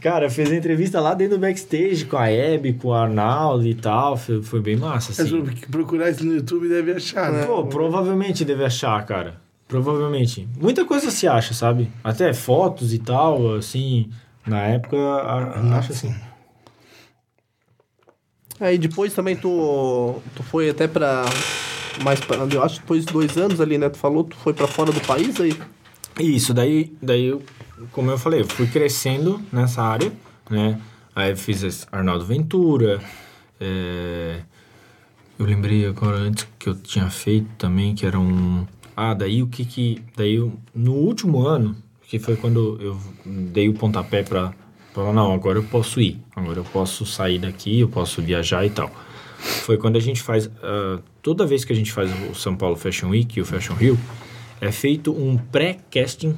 Cara, 0.00 0.28
fez 0.28 0.52
a 0.52 0.56
entrevista 0.56 1.00
lá 1.00 1.14
dentro 1.14 1.38
do 1.38 1.40
backstage 1.40 2.04
com 2.04 2.16
a 2.16 2.30
Hebe, 2.30 2.74
com 2.74 2.88
o 2.88 2.92
Arnaldo 2.92 3.66
e 3.66 3.74
tal. 3.74 4.16
Foi, 4.16 4.42
foi 4.42 4.60
bem 4.60 4.76
massa, 4.76 5.12
assim. 5.12 5.44
que 5.46 5.66
procurar 5.68 6.10
isso 6.10 6.24
no 6.24 6.34
YouTube 6.34 6.68
deve 6.68 6.92
achar, 6.92 7.32
né? 7.32 7.46
Pô, 7.46 7.64
provavelmente 7.64 8.44
deve 8.44 8.64
achar, 8.64 9.04
cara. 9.06 9.47
Provavelmente. 9.68 10.48
Muita 10.58 10.84
coisa 10.84 11.10
se 11.10 11.28
acha, 11.28 11.52
sabe? 11.54 11.90
Até 12.02 12.32
fotos 12.32 12.92
e 12.94 12.98
tal, 12.98 13.54
assim. 13.56 14.10
Na 14.46 14.60
época, 14.62 14.96
a- 14.96 15.78
acho 15.78 15.92
assim. 15.92 16.14
Aí 18.60 18.76
depois 18.78 19.12
também 19.14 19.36
tu, 19.36 20.16
tu 20.34 20.42
foi 20.42 20.70
até 20.70 20.88
pra. 20.88 21.24
Mais 22.02 22.20
pra, 22.20 22.36
eu 22.38 22.62
acho 22.62 22.76
que 22.76 22.80
depois 22.80 23.04
de 23.04 23.12
dois 23.12 23.36
anos 23.36 23.60
ali, 23.60 23.76
né? 23.78 23.88
Tu 23.88 23.98
falou, 23.98 24.24
tu 24.24 24.36
foi 24.36 24.52
pra 24.54 24.66
fora 24.66 24.90
do 24.92 25.00
país 25.02 25.40
aí. 25.40 25.56
Isso, 26.18 26.52
daí, 26.54 26.92
daí 27.02 27.26
eu, 27.26 27.42
como 27.92 28.10
eu 28.10 28.18
falei, 28.18 28.40
eu 28.40 28.46
fui 28.46 28.66
crescendo 28.66 29.40
nessa 29.52 29.82
área, 29.82 30.12
né? 30.50 30.80
Aí 31.14 31.30
eu 31.30 31.36
fiz 31.36 31.62
esse 31.62 31.86
Arnaldo 31.92 32.24
Ventura. 32.24 33.00
é, 33.60 34.40
Eu 35.38 35.44
lembrei 35.46 35.86
agora 35.86 36.16
antes 36.16 36.46
que 36.58 36.68
eu 36.68 36.74
tinha 36.74 37.08
feito 37.10 37.48
também, 37.58 37.94
que 37.94 38.06
era 38.06 38.18
um. 38.18 38.66
Ah, 39.00 39.14
daí 39.14 39.44
o 39.44 39.46
que 39.46 39.64
que. 39.64 40.02
Daí 40.16 40.34
eu, 40.34 40.52
no 40.74 40.92
último 40.92 41.46
ano, 41.46 41.76
que 42.08 42.18
foi 42.18 42.34
quando 42.34 42.76
eu 42.80 42.98
dei 43.24 43.68
o 43.68 43.72
pontapé 43.72 44.24
pra 44.24 44.52
falar, 44.92 45.12
não, 45.12 45.32
agora 45.32 45.56
eu 45.56 45.62
posso 45.62 46.00
ir, 46.00 46.20
agora 46.34 46.58
eu 46.58 46.64
posso 46.64 47.06
sair 47.06 47.38
daqui, 47.38 47.78
eu 47.78 47.88
posso 47.88 48.20
viajar 48.20 48.66
e 48.66 48.70
tal. 48.70 48.90
Foi 49.38 49.76
quando 49.76 49.94
a 49.94 50.00
gente 50.00 50.20
faz. 50.20 50.50
ah, 50.60 50.98
toda 51.22 51.46
vez 51.46 51.64
que 51.64 51.72
a 51.72 51.76
gente 51.76 51.92
faz 51.92 52.10
o 52.28 52.34
São 52.34 52.56
Paulo 52.56 52.74
Fashion 52.74 53.10
Week 53.10 53.38
e 53.38 53.40
o 53.40 53.44
Fashion 53.44 53.74
Rio, 53.74 53.96
é 54.60 54.72
feito 54.72 55.12
um 55.12 55.38
pré-casting 55.38 56.34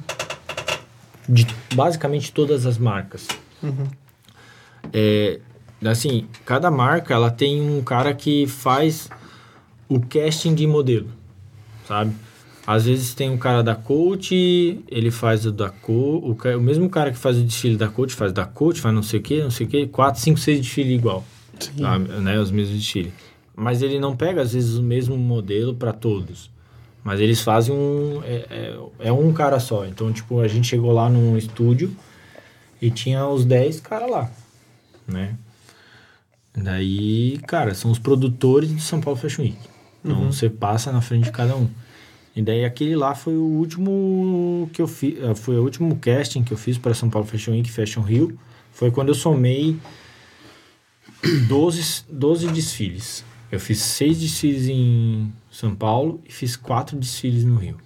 de 1.27 1.47
basicamente 1.73 2.31
todas 2.31 2.67
as 2.67 2.77
marcas. 2.77 3.27
É, 4.93 5.39
assim, 5.83 6.27
cada 6.45 6.69
marca 6.69 7.11
ela 7.11 7.31
tem 7.31 7.59
um 7.59 7.81
cara 7.81 8.13
que 8.13 8.45
faz 8.45 9.09
o 9.89 9.99
casting 9.99 10.53
de 10.53 10.67
modelo, 10.67 11.09
sabe? 11.87 12.13
Às 12.73 12.85
vezes 12.85 13.13
tem 13.13 13.29
um 13.29 13.37
cara 13.37 13.61
da 13.63 13.75
coach, 13.75 14.79
ele 14.87 15.11
faz 15.11 15.45
o 15.45 15.51
da 15.51 15.69
coach, 15.69 16.23
o, 16.29 16.35
ca- 16.35 16.55
o 16.57 16.61
mesmo 16.61 16.89
cara 16.89 17.11
que 17.11 17.17
faz 17.17 17.37
o 17.37 17.43
desfile 17.43 17.75
da 17.75 17.87
coach 17.89 18.13
faz 18.15 18.31
da 18.31 18.45
coach, 18.45 18.79
faz 18.79 18.93
não 18.95 19.03
sei 19.03 19.19
o 19.19 19.23
que, 19.23 19.41
não 19.43 19.51
sei 19.51 19.65
o 19.67 19.69
que, 19.69 19.87
quatro, 19.87 20.21
cinco, 20.21 20.39
seis 20.39 20.59
desfiles 20.59 20.93
igual, 20.97 21.23
Sim. 21.59 21.71
tá? 21.81 21.97
né? 21.99 22.39
Os 22.39 22.51
mesmos 22.51 22.77
desfiles. 22.77 23.11
Mas 23.55 23.81
ele 23.81 23.99
não 23.99 24.15
pega, 24.15 24.41
às 24.41 24.53
vezes, 24.53 24.77
o 24.77 24.83
mesmo 24.83 25.17
modelo 25.17 25.73
para 25.75 25.91
todos. 25.91 26.49
Mas 27.03 27.19
eles 27.19 27.41
fazem 27.41 27.73
um... 27.75 28.21
É, 28.23 28.45
é, 28.49 29.07
é 29.07 29.11
um 29.11 29.33
cara 29.33 29.59
só. 29.59 29.85
Então, 29.85 30.11
tipo, 30.13 30.39
a 30.39 30.47
gente 30.47 30.67
chegou 30.67 30.91
lá 30.93 31.09
num 31.09 31.35
estúdio 31.37 31.93
e 32.81 32.89
tinha 32.91 33.27
os 33.27 33.43
10 33.43 33.79
caras 33.81 34.09
lá, 34.09 34.31
né? 35.07 35.35
Daí, 36.55 37.39
cara, 37.47 37.73
são 37.73 37.91
os 37.91 37.99
produtores 37.99 38.73
de 38.73 38.81
São 38.81 38.99
Paulo 38.99 39.19
Fashion 39.19 39.43
Week. 39.43 39.57
Então, 40.03 40.31
você 40.31 40.49
passa 40.49 40.91
na 40.91 41.01
frente 41.01 41.25
de 41.25 41.31
cada 41.31 41.55
um. 41.55 41.69
E 42.35 42.41
daí, 42.41 42.63
aquele 42.63 42.95
lá 42.95 43.13
foi 43.13 43.35
o 43.35 43.43
último 43.43 44.69
que 44.71 44.81
eu 44.81 44.87
fiz... 44.87 45.15
Foi 45.39 45.57
o 45.57 45.63
último 45.63 45.97
casting 45.97 46.43
que 46.43 46.53
eu 46.53 46.57
fiz 46.57 46.77
para 46.77 46.93
São 46.93 47.09
Paulo 47.09 47.27
Fashion 47.27 47.51
Week, 47.51 47.69
Fashion 47.69 48.01
Rio. 48.01 48.37
Foi 48.71 48.89
quando 48.89 49.09
eu 49.09 49.15
somei 49.15 49.75
12, 51.47 52.05
12 52.09 52.47
desfiles. 52.47 53.23
Eu 53.51 53.59
fiz 53.59 53.79
seis 53.79 54.17
desfiles 54.19 54.67
em 54.67 55.31
São 55.51 55.75
Paulo 55.75 56.21
e 56.27 56.31
fiz 56.31 56.55
quatro 56.55 56.97
desfiles 56.97 57.43
no 57.43 57.57
Rio. 57.57 57.77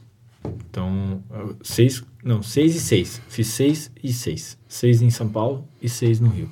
Então, 0.69 1.23
eu- 1.31 1.57
seis, 1.63 2.03
não, 2.23 2.43
seis 2.43 2.75
e 2.75 2.79
seis. 2.79 3.19
Fiz 3.27 3.47
seis 3.47 3.91
e 4.03 4.13
seis. 4.13 4.57
Seis 4.67 5.01
em 5.01 5.09
São 5.09 5.27
Paulo 5.27 5.67
e 5.81 5.89
seis 5.89 6.19
no 6.19 6.29
Rio. 6.29 6.49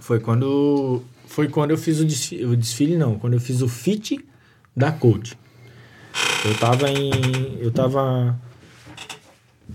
Foi 0.00 0.18
quando, 0.18 1.02
foi 1.26 1.48
quando 1.48 1.70
eu 1.70 1.78
fiz 1.78 2.00
o 2.00 2.04
desfile, 2.04 2.44
o 2.46 2.56
desfile 2.56 2.96
não, 2.96 3.16
quando 3.16 3.34
eu 3.34 3.40
fiz 3.40 3.62
o 3.62 3.68
fit 3.68 4.18
da 4.76 4.90
coach. 4.90 5.38
Eu 6.44 6.54
tava 6.58 6.90
em, 6.90 7.10
eu 7.60 7.70
tava, 7.70 8.38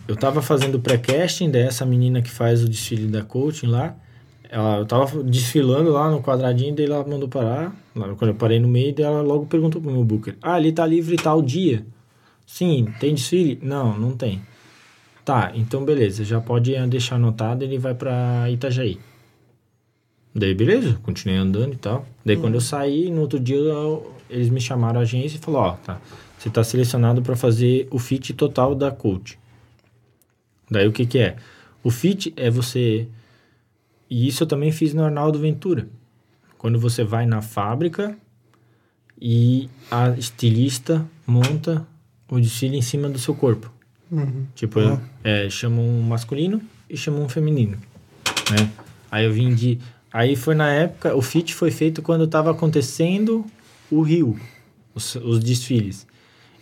eu 0.07 0.15
tava 0.15 0.41
fazendo 0.41 0.79
pré-casting 0.79 1.49
dessa 1.49 1.85
menina 1.85 2.21
que 2.21 2.29
faz 2.29 2.63
o 2.63 2.69
desfile 2.69 3.07
da 3.07 3.23
coaching 3.23 3.67
lá. 3.67 3.95
Ela, 4.51 4.77
eu 4.79 4.85
tava 4.85 5.23
desfilando 5.23 5.91
lá 5.91 6.09
no 6.09 6.21
quadradinho, 6.21 6.75
daí 6.75 6.85
ela 6.85 7.05
mandou 7.07 7.27
parar. 7.27 7.75
Quando 7.93 8.27
eu 8.27 8.35
parei 8.35 8.59
no 8.59 8.67
meio, 8.67 8.93
daí 8.93 9.05
ela 9.05 9.21
logo 9.21 9.45
perguntou 9.45 9.81
pro 9.81 9.91
meu 9.91 10.03
booker: 10.03 10.35
Ah, 10.41 10.59
ele 10.59 10.71
tá 10.71 10.85
livre 10.85 11.15
tal 11.17 11.41
dia? 11.41 11.85
Sim, 12.45 12.87
tem 12.99 13.13
desfile? 13.13 13.59
Não, 13.61 13.97
não 13.97 14.15
tem. 14.15 14.41
Tá, 15.23 15.51
então 15.53 15.85
beleza, 15.85 16.23
já 16.23 16.41
pode 16.41 16.73
deixar 16.87 17.15
anotado, 17.15 17.63
ele 17.63 17.77
vai 17.77 17.93
pra 17.93 18.49
Itajaí. 18.49 18.97
Daí 20.33 20.55
beleza, 20.55 20.99
continuei 21.03 21.37
andando 21.37 21.73
e 21.73 21.77
tal. 21.77 22.05
Daí 22.25 22.37
quando 22.37 22.55
eu 22.55 22.61
saí, 22.61 23.11
no 23.11 23.21
outro 23.21 23.39
dia 23.39 23.55
eu- 23.57 24.11
eles 24.29 24.49
me 24.49 24.59
chamaram 24.61 24.99
a 24.99 25.03
agência 25.03 25.37
e 25.37 25.39
falaram: 25.39 25.73
Ó, 25.73 25.77
tá, 25.85 26.01
você 26.39 26.49
tá 26.49 26.63
selecionado 26.63 27.21
pra 27.21 27.35
fazer 27.35 27.87
o 27.91 27.99
fit 27.99 28.33
total 28.33 28.73
da 28.73 28.89
coach. 28.89 29.37
Daí 30.71 30.87
o 30.87 30.91
que 30.91 31.05
que 31.05 31.19
é? 31.19 31.35
O 31.83 31.91
fit 31.91 32.33
é 32.37 32.49
você 32.49 33.07
e 34.09 34.27
isso 34.27 34.43
eu 34.43 34.47
também 34.47 34.71
fiz 34.71 34.93
no 34.93 35.03
Arnaldo 35.03 35.37
Ventura. 35.37 35.87
Quando 36.57 36.79
você 36.79 37.03
vai 37.03 37.25
na 37.25 37.41
fábrica 37.41 38.17
e 39.21 39.69
a 39.91 40.09
estilista 40.11 41.05
monta 41.27 41.85
o 42.29 42.39
desfile 42.39 42.77
em 42.77 42.81
cima 42.81 43.09
do 43.09 43.19
seu 43.19 43.35
corpo. 43.35 43.71
Tipo, 44.55 44.79
é, 45.23 45.49
chama 45.49 45.81
um 45.81 46.01
masculino 46.01 46.61
e 46.89 46.97
chama 46.97 47.19
um 47.19 47.29
feminino, 47.29 47.77
né? 48.49 48.71
Aí 49.11 49.25
eu 49.25 49.33
vim 49.33 49.53
de... 49.53 49.77
Aí 50.11 50.35
foi 50.35 50.55
na 50.55 50.71
época... 50.71 51.15
O 51.15 51.21
fit 51.21 51.53
foi 51.53 51.69
feito 51.69 52.01
quando 52.01 52.23
estava 52.23 52.49
acontecendo 52.49 53.45
o 53.91 54.01
Rio, 54.01 54.39
os, 54.95 55.15
os 55.15 55.39
desfiles. 55.39 56.07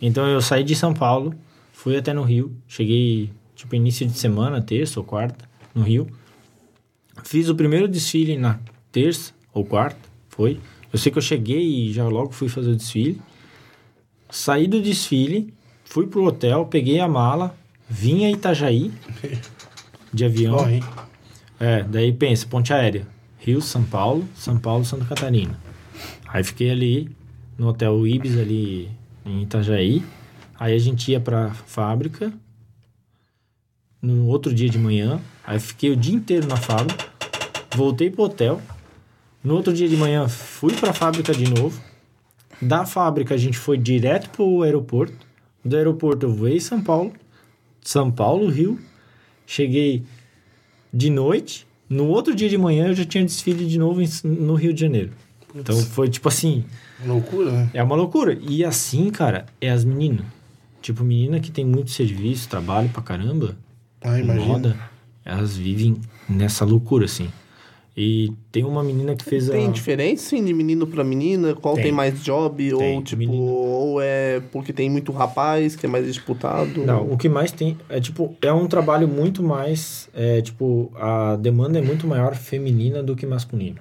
Então 0.00 0.26
eu 0.26 0.40
saí 0.40 0.62
de 0.62 0.74
São 0.74 0.94
Paulo, 0.94 1.34
fui 1.72 1.96
até 1.96 2.12
no 2.12 2.22
Rio, 2.22 2.54
cheguei 2.66 3.30
tipo 3.54 3.74
início 3.74 4.06
de 4.06 4.16
semana, 4.16 4.62
terça 4.62 5.00
ou 5.00 5.04
quarta, 5.04 5.48
no 5.74 5.82
Rio. 5.82 6.06
Fiz 7.24 7.48
o 7.48 7.54
primeiro 7.54 7.88
desfile 7.88 8.36
na 8.36 8.60
terça 8.92 9.32
ou 9.52 9.64
quarta, 9.64 9.98
foi. 10.28 10.60
Eu 10.92 10.98
sei 10.98 11.10
que 11.10 11.18
eu 11.18 11.22
cheguei 11.22 11.62
e 11.62 11.92
já 11.92 12.04
logo 12.04 12.32
fui 12.32 12.48
fazer 12.48 12.70
o 12.70 12.76
desfile. 12.76 13.20
Saí 14.30 14.66
do 14.66 14.80
desfile, 14.80 15.52
fui 15.84 16.06
pro 16.06 16.24
hotel, 16.24 16.66
peguei 16.66 17.00
a 17.00 17.08
mala, 17.08 17.56
vim 17.88 18.24
a 18.24 18.30
Itajaí 18.30 18.92
de 20.12 20.24
avião. 20.24 20.56
Corre, 20.56 20.76
hein? 20.76 20.84
É, 21.58 21.82
daí 21.82 22.12
pensa, 22.12 22.46
ponte 22.46 22.72
aérea. 22.72 23.06
Rio, 23.38 23.60
São 23.60 23.82
Paulo, 23.82 24.28
São 24.34 24.58
Paulo, 24.58 24.84
Santa 24.84 25.04
Catarina. 25.04 25.58
Aí 26.26 26.44
fiquei 26.44 26.70
ali 26.70 27.10
no 27.56 27.68
hotel 27.68 28.06
Ibis 28.06 28.38
ali 28.38 28.88
em 29.28 29.42
Itajaí. 29.42 30.02
Aí 30.58 30.74
a 30.74 30.78
gente 30.78 31.10
ia 31.12 31.20
pra 31.20 31.50
fábrica 31.50 32.32
no 34.02 34.26
outro 34.26 34.52
dia 34.52 34.68
de 34.68 34.78
manhã. 34.78 35.20
Aí 35.46 35.60
fiquei 35.60 35.90
o 35.90 35.96
dia 35.96 36.14
inteiro 36.14 36.46
na 36.46 36.56
fábrica. 36.56 37.06
Voltei 37.76 38.10
pro 38.10 38.24
hotel. 38.24 38.60
No 39.42 39.54
outro 39.54 39.72
dia 39.72 39.88
de 39.88 39.96
manhã 39.96 40.28
fui 40.28 40.72
pra 40.72 40.92
fábrica 40.92 41.32
de 41.32 41.48
novo. 41.48 41.80
Da 42.60 42.84
fábrica 42.84 43.34
a 43.34 43.38
gente 43.38 43.56
foi 43.56 43.78
direto 43.78 44.30
pro 44.30 44.62
aeroporto. 44.62 45.26
Do 45.64 45.76
aeroporto 45.76 46.26
eu 46.26 46.34
voei 46.34 46.58
São 46.58 46.82
Paulo. 46.82 47.12
São 47.82 48.10
Paulo, 48.10 48.48
Rio. 48.48 48.80
Cheguei 49.46 50.02
de 50.92 51.10
noite. 51.10 51.66
No 51.88 52.08
outro 52.08 52.34
dia 52.34 52.48
de 52.48 52.58
manhã 52.58 52.88
eu 52.88 52.94
já 52.94 53.04
tinha 53.04 53.24
desfile 53.24 53.64
de 53.64 53.78
novo 53.78 54.00
no 54.24 54.54
Rio 54.54 54.74
de 54.74 54.80
Janeiro. 54.80 55.12
Então 55.54 55.76
foi 55.78 56.08
tipo 56.08 56.28
assim, 56.28 56.64
Loucura, 57.04 57.50
né? 57.52 57.70
é 57.74 57.82
uma 57.82 57.94
loucura. 57.94 58.36
E 58.40 58.64
assim, 58.64 59.10
cara, 59.10 59.46
é 59.60 59.70
as 59.70 59.84
meninas. 59.84 60.26
Tipo, 60.82 61.02
menina 61.04 61.40
que 61.40 61.50
tem 61.50 61.64
muito 61.64 61.90
serviço, 61.90 62.48
trabalho 62.48 62.88
pra 62.88 63.02
caramba, 63.02 63.56
Ah, 64.00 64.18
imagina. 64.18 64.46
moda, 64.46 64.76
elas 65.24 65.56
vivem 65.56 65.96
nessa 66.28 66.64
loucura, 66.64 67.04
assim. 67.04 67.28
E 68.00 68.32
tem 68.52 68.62
uma 68.64 68.84
menina 68.84 69.16
que 69.16 69.24
fez 69.24 69.48
Tem 69.48 69.66
a... 69.66 69.70
diferença 69.72 70.30
sim, 70.30 70.44
de 70.44 70.54
menino 70.54 70.86
pra 70.86 71.02
menina? 71.02 71.52
Qual 71.56 71.74
tem, 71.74 71.84
Tem. 71.84 71.92
mais 71.92 72.22
job? 72.22 72.72
ou 72.72 72.78
Tem, 72.78 73.02
tipo, 73.02 73.18
menino. 73.18 73.42
ou 73.42 74.00
é 74.00 74.40
porque 74.52 74.72
tem 74.72 74.88
muito 74.88 75.10
rapaz 75.10 75.74
que 75.74 75.84
é 75.84 75.88
mais 75.88 76.06
disputado? 76.06 76.86
Não, 76.86 77.10
o 77.10 77.18
que 77.18 77.28
mais 77.28 77.50
tem 77.50 77.76
é 77.88 77.98
tipo, 78.00 78.36
é 78.40 78.52
um 78.52 78.68
trabalho 78.68 79.08
muito 79.08 79.42
mais, 79.42 80.08
é, 80.14 80.40
tipo, 80.40 80.92
a 80.94 81.34
demanda 81.34 81.80
é 81.80 81.82
muito 81.82 82.06
maior 82.06 82.36
feminina 82.36 83.02
do 83.02 83.16
que 83.16 83.26
masculina. 83.26 83.80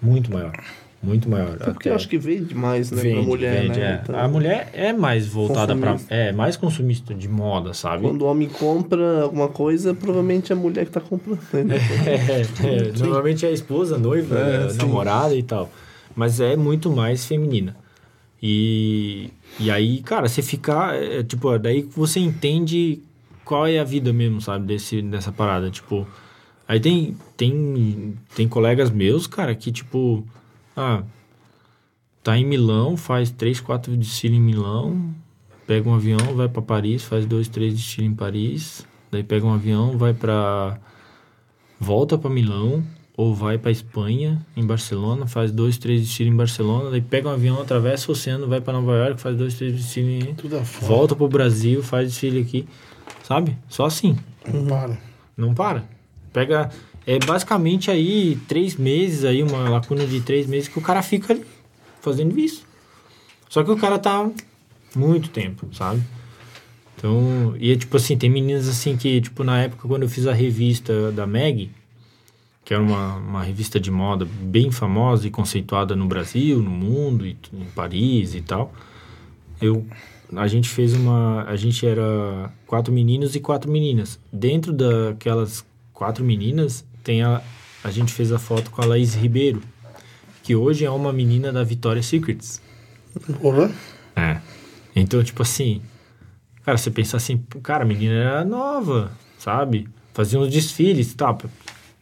Muito 0.00 0.30
maior. 0.30 0.62
Muito 1.04 1.28
maior. 1.28 1.56
É 1.60 1.64
porque 1.70 1.88
eu 1.88 1.94
acho 1.94 2.08
que 2.08 2.16
vende 2.16 2.54
mais, 2.54 2.90
né, 2.90 3.02
Vende, 3.02 3.14
pra 3.16 3.22
mulher, 3.24 3.62
vende, 3.62 3.78
né? 3.78 3.92
é. 3.92 4.00
Então, 4.02 4.18
A 4.18 4.26
mulher 4.28 4.70
é 4.72 4.92
mais 4.92 5.26
voltada 5.26 5.76
para 5.76 5.96
é 6.08 6.32
mais 6.32 6.56
consumista 6.56 7.14
de 7.14 7.28
moda, 7.28 7.74
sabe? 7.74 8.02
Quando 8.02 8.22
o 8.22 8.26
homem 8.26 8.48
compra 8.48 9.22
alguma 9.22 9.48
coisa, 9.48 9.92
provavelmente 9.94 10.50
é 10.52 10.56
a 10.56 10.58
mulher 10.58 10.86
que 10.86 10.90
tá 10.92 11.00
comprando. 11.00 11.66
Né? 11.68 11.76
É, 12.06 12.40
é, 12.66 12.92
normalmente 12.98 13.44
é 13.44 13.48
a 13.48 13.52
esposa, 13.52 13.98
noiva, 13.98 14.38
É, 14.38 14.66
é, 14.66 14.68
sim. 14.70 14.78
namorada 14.78 15.34
e 15.34 15.42
tal. 15.42 15.70
Mas 16.16 16.40
é 16.40 16.56
muito 16.56 16.90
mais 16.90 17.24
feminina. 17.26 17.76
E, 18.42 19.30
e 19.58 19.70
aí, 19.70 20.00
cara, 20.02 20.28
você 20.28 20.42
fica. 20.42 20.94
é, 20.94 21.22
tipo, 21.22 21.58
daí 21.58 21.82
que 21.82 21.96
você 21.98 22.20
entende 22.20 23.00
qual 23.44 23.66
é 23.66 23.78
a 23.78 23.84
vida 23.84 24.12
mesmo, 24.12 24.40
sabe? 24.40 24.66
Desse, 24.66 25.00
dessa 25.02 25.32
parada. 25.32 25.70
Tipo. 25.70 26.06
Aí 26.68 26.78
tem, 26.80 27.16
tem, 27.36 28.14
tem 28.34 28.48
colegas 28.48 28.90
meus, 28.90 29.26
cara, 29.26 29.54
que 29.54 29.72
tipo. 29.72 30.24
Ah. 30.76 31.02
Tá 32.22 32.38
em 32.38 32.44
Milão, 32.46 32.96
faz 32.96 33.30
três, 33.30 33.60
quatro 33.60 33.94
desfiles 33.96 34.38
em 34.38 34.40
Milão, 34.40 35.14
pega 35.66 35.86
um 35.88 35.94
avião, 35.94 36.18
vai 36.34 36.48
para 36.48 36.62
Paris, 36.62 37.02
faz 37.02 37.26
dois, 37.26 37.48
três 37.48 37.74
desfiles 37.74 38.10
em 38.10 38.14
Paris, 38.14 38.86
daí 39.10 39.22
pega 39.22 39.44
um 39.46 39.52
avião, 39.52 39.98
vai 39.98 40.14
para 40.14 40.78
volta 41.78 42.16
para 42.16 42.30
Milão 42.30 42.82
ou 43.16 43.34
vai 43.34 43.58
para 43.58 43.70
Espanha, 43.70 44.44
em 44.56 44.66
Barcelona, 44.66 45.26
faz 45.26 45.52
dois, 45.52 45.76
três 45.76 46.00
desfiles 46.00 46.32
em 46.32 46.36
Barcelona, 46.36 46.90
daí 46.90 47.02
pega 47.02 47.28
um 47.28 47.32
avião, 47.32 47.60
atravessa 47.60 48.08
o 48.10 48.12
oceano, 48.12 48.48
vai 48.48 48.60
para 48.60 48.72
Nova 48.72 48.92
York, 48.96 49.20
faz 49.20 49.36
dois, 49.36 49.54
três 49.54 49.74
desfiles, 49.74 50.24
em- 50.26 50.34
Tudo 50.34 50.56
afora. 50.56 50.86
volta 50.86 51.14
pro 51.14 51.28
Brasil, 51.28 51.82
faz 51.82 52.08
desfile 52.08 52.40
aqui, 52.40 52.66
sabe? 53.22 53.56
Só 53.68 53.84
assim, 53.84 54.16
Não 54.50 54.64
para. 54.66 54.98
não 55.36 55.54
para. 55.54 55.84
Pega 56.32 56.70
é 57.06 57.18
basicamente 57.18 57.90
aí 57.90 58.38
três 58.48 58.76
meses 58.76 59.24
aí 59.24 59.42
uma 59.42 59.68
lacuna 59.68 60.06
de 60.06 60.20
três 60.20 60.46
meses 60.46 60.68
que 60.68 60.78
o 60.78 60.82
cara 60.82 61.02
fica 61.02 61.32
ali 61.32 61.44
fazendo 62.00 62.38
isso. 62.38 62.64
Só 63.48 63.62
que 63.62 63.70
o 63.70 63.76
cara 63.76 63.98
tá 63.98 64.30
muito 64.94 65.28
tempo, 65.30 65.68
sabe? 65.72 66.02
Então, 66.96 67.54
e 67.58 67.72
é 67.72 67.76
tipo 67.76 67.96
assim, 67.96 68.16
tem 68.16 68.30
meninas 68.30 68.68
assim 68.68 68.96
que, 68.96 69.20
tipo, 69.20 69.44
na 69.44 69.60
época 69.60 69.86
quando 69.86 70.04
eu 70.04 70.08
fiz 70.08 70.26
a 70.26 70.32
revista 70.32 71.12
da 71.12 71.26
Meg, 71.26 71.70
que 72.64 72.72
era 72.72 72.82
uma, 72.82 73.16
uma 73.16 73.42
revista 73.42 73.78
de 73.78 73.90
moda 73.90 74.26
bem 74.40 74.70
famosa 74.70 75.26
e 75.26 75.30
conceituada 75.30 75.94
no 75.94 76.06
Brasil, 76.06 76.62
no 76.62 76.70
mundo, 76.70 77.26
e 77.26 77.36
em 77.52 77.64
Paris 77.74 78.34
e 78.34 78.40
tal, 78.40 78.72
eu 79.60 79.86
a 80.34 80.46
gente 80.46 80.68
fez 80.68 80.94
uma 80.94 81.44
a 81.44 81.54
gente 81.54 81.86
era 81.86 82.50
quatro 82.66 82.92
meninos 82.92 83.36
e 83.36 83.40
quatro 83.40 83.70
meninas 83.70 84.18
dentro 84.32 84.72
daquelas 84.72 85.64
quatro 85.92 86.24
meninas 86.24 86.84
tem 87.04 87.22
a 87.22 87.40
a 87.84 87.90
gente 87.90 88.12
fez 88.12 88.32
a 88.32 88.38
foto 88.38 88.70
com 88.70 88.80
a 88.80 88.86
Laís 88.86 89.14
Ribeiro 89.14 89.62
que 90.42 90.56
hoje 90.56 90.84
é 90.84 90.90
uma 90.90 91.12
menina 91.12 91.52
da 91.52 91.62
Victoria's 91.62 92.06
Secrets 92.06 92.60
Porra. 93.40 93.70
É. 94.16 94.38
Então, 94.94 95.22
tipo 95.22 95.42
assim, 95.42 95.80
cara, 96.64 96.76
você 96.76 96.90
pensa 96.90 97.16
assim, 97.16 97.38
cara, 97.62 97.84
a 97.84 97.86
menina 97.86 98.14
era 98.14 98.44
nova, 98.44 99.12
sabe? 99.38 99.88
Fazia 100.12 100.38
uns 100.38 100.50
desfiles 100.50 101.14
tal, 101.14 101.38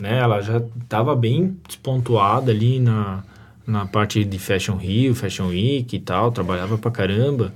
né? 0.01 0.19
Ela 0.19 0.41
já 0.41 0.61
tava 0.89 1.15
bem 1.15 1.57
despontuada 1.67 2.51
ali 2.51 2.79
na, 2.79 3.25
na 3.67 3.87
parte 3.87 4.25
de 4.25 4.39
Fashion 4.39 4.77
Rio, 4.77 5.15
Fashion 5.15 5.49
Week 5.49 5.97
e 5.97 6.01
tal, 6.01 6.31
trabalhava 6.31 6.77
pra 6.77 6.91
caramba, 6.91 7.53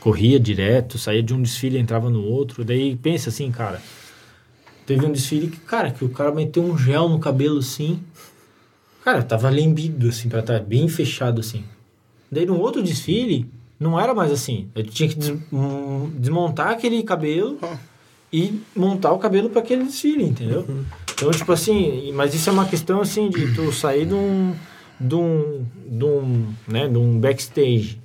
corria 0.00 0.40
direto, 0.40 0.98
saía 0.98 1.22
de 1.22 1.34
um 1.34 1.42
desfile, 1.42 1.78
entrava 1.78 2.08
no 2.08 2.22
outro, 2.22 2.64
daí 2.64 2.96
pensa 2.96 3.28
assim, 3.28 3.50
cara, 3.50 3.80
teve 4.86 5.04
um 5.06 5.12
desfile 5.12 5.48
que, 5.48 5.58
cara, 5.60 5.90
que 5.90 6.04
o 6.04 6.08
cara 6.08 6.32
meteu 6.32 6.62
um 6.62 6.76
gel 6.76 7.08
no 7.08 7.18
cabelo 7.18 7.58
assim, 7.58 8.00
cara, 9.04 9.22
tava 9.22 9.48
lembido 9.50 10.08
assim, 10.08 10.28
pra 10.28 10.40
estar 10.40 10.60
bem 10.60 10.88
fechado 10.88 11.40
assim. 11.40 11.64
Daí 12.30 12.46
num 12.46 12.58
outro 12.58 12.82
desfile, 12.82 13.46
não 13.78 13.98
era 14.00 14.14
mais 14.14 14.30
assim. 14.32 14.68
Eu 14.74 14.84
tinha 14.84 15.08
que 15.08 15.16
des- 15.16 15.36
hum, 15.52 16.10
desmontar 16.16 16.68
aquele 16.70 17.02
cabelo 17.02 17.58
e 18.32 18.60
montar 18.74 19.12
o 19.12 19.18
cabelo 19.18 19.50
para 19.50 19.60
aquele 19.60 19.84
desfile, 19.84 20.24
entendeu? 20.24 20.66
Então, 21.14 21.30
tipo 21.30 21.52
assim, 21.52 22.10
mas 22.12 22.34
isso 22.34 22.48
é 22.48 22.52
uma 22.52 22.66
questão 22.66 23.00
assim 23.00 23.28
de 23.28 23.54
tu 23.54 23.70
sair 23.72 24.06
de 24.06 24.14
um, 24.14 24.54
de 24.98 25.14
um, 25.14 25.66
de 25.86 26.04
um, 26.04 26.46
né, 26.66 26.88
de 26.88 26.96
um 26.98 27.18
backstage, 27.18 28.00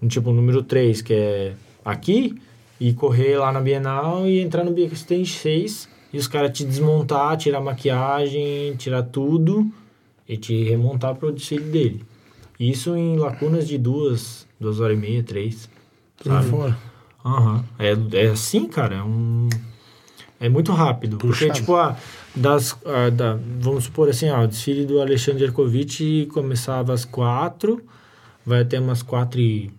um 0.00 0.06
tipo 0.08 0.30
número 0.32 0.62
3, 0.62 1.02
que 1.02 1.12
é 1.12 1.52
aqui, 1.84 2.36
e 2.80 2.92
correr 2.92 3.36
lá 3.38 3.50
na 3.50 3.60
Bienal 3.60 4.26
e 4.28 4.38
entrar 4.40 4.62
no 4.62 4.70
backstage 4.70 5.26
6 5.32 5.88
e 6.12 6.18
os 6.18 6.26
caras 6.26 6.56
te 6.56 6.64
desmontar, 6.64 7.36
tirar 7.36 7.60
maquiagem, 7.60 8.74
tirar 8.76 9.02
tudo 9.02 9.70
e 10.28 10.36
te 10.36 10.64
remontar 10.64 11.14
pro 11.14 11.32
desfile 11.32 11.64
dele. 11.64 12.04
Isso 12.58 12.96
em 12.96 13.16
lacunas 13.16 13.68
de 13.68 13.78
duas, 13.78 14.46
duas 14.58 14.80
horas 14.80 14.96
e 14.96 15.00
meia, 15.00 15.22
três. 15.22 15.68
Sabe? 16.24 16.48
fora. 16.48 16.76
Aham. 17.24 17.64
É, 17.78 17.94
é 18.24 18.26
assim, 18.28 18.66
cara. 18.66 18.96
É, 18.96 19.02
um, 19.02 19.48
é 20.40 20.48
muito 20.48 20.72
rápido. 20.72 21.18
Porque, 21.18 21.46
Puxado. 21.46 21.60
tipo, 21.60 21.76
a, 21.76 21.96
das, 22.34 22.76
a, 22.84 23.10
da, 23.10 23.38
vamos 23.60 23.84
supor 23.84 24.08
assim, 24.08 24.28
ó, 24.30 24.44
o 24.44 24.48
desfile 24.48 24.84
do 24.84 25.00
Alexandre 25.00 25.44
Erkovitch 25.44 26.26
começava 26.32 26.92
às 26.92 27.04
quatro, 27.04 27.82
vai 28.44 28.62
até 28.62 28.80
umas 28.80 29.02
quatro 29.02 29.40
e... 29.40 29.70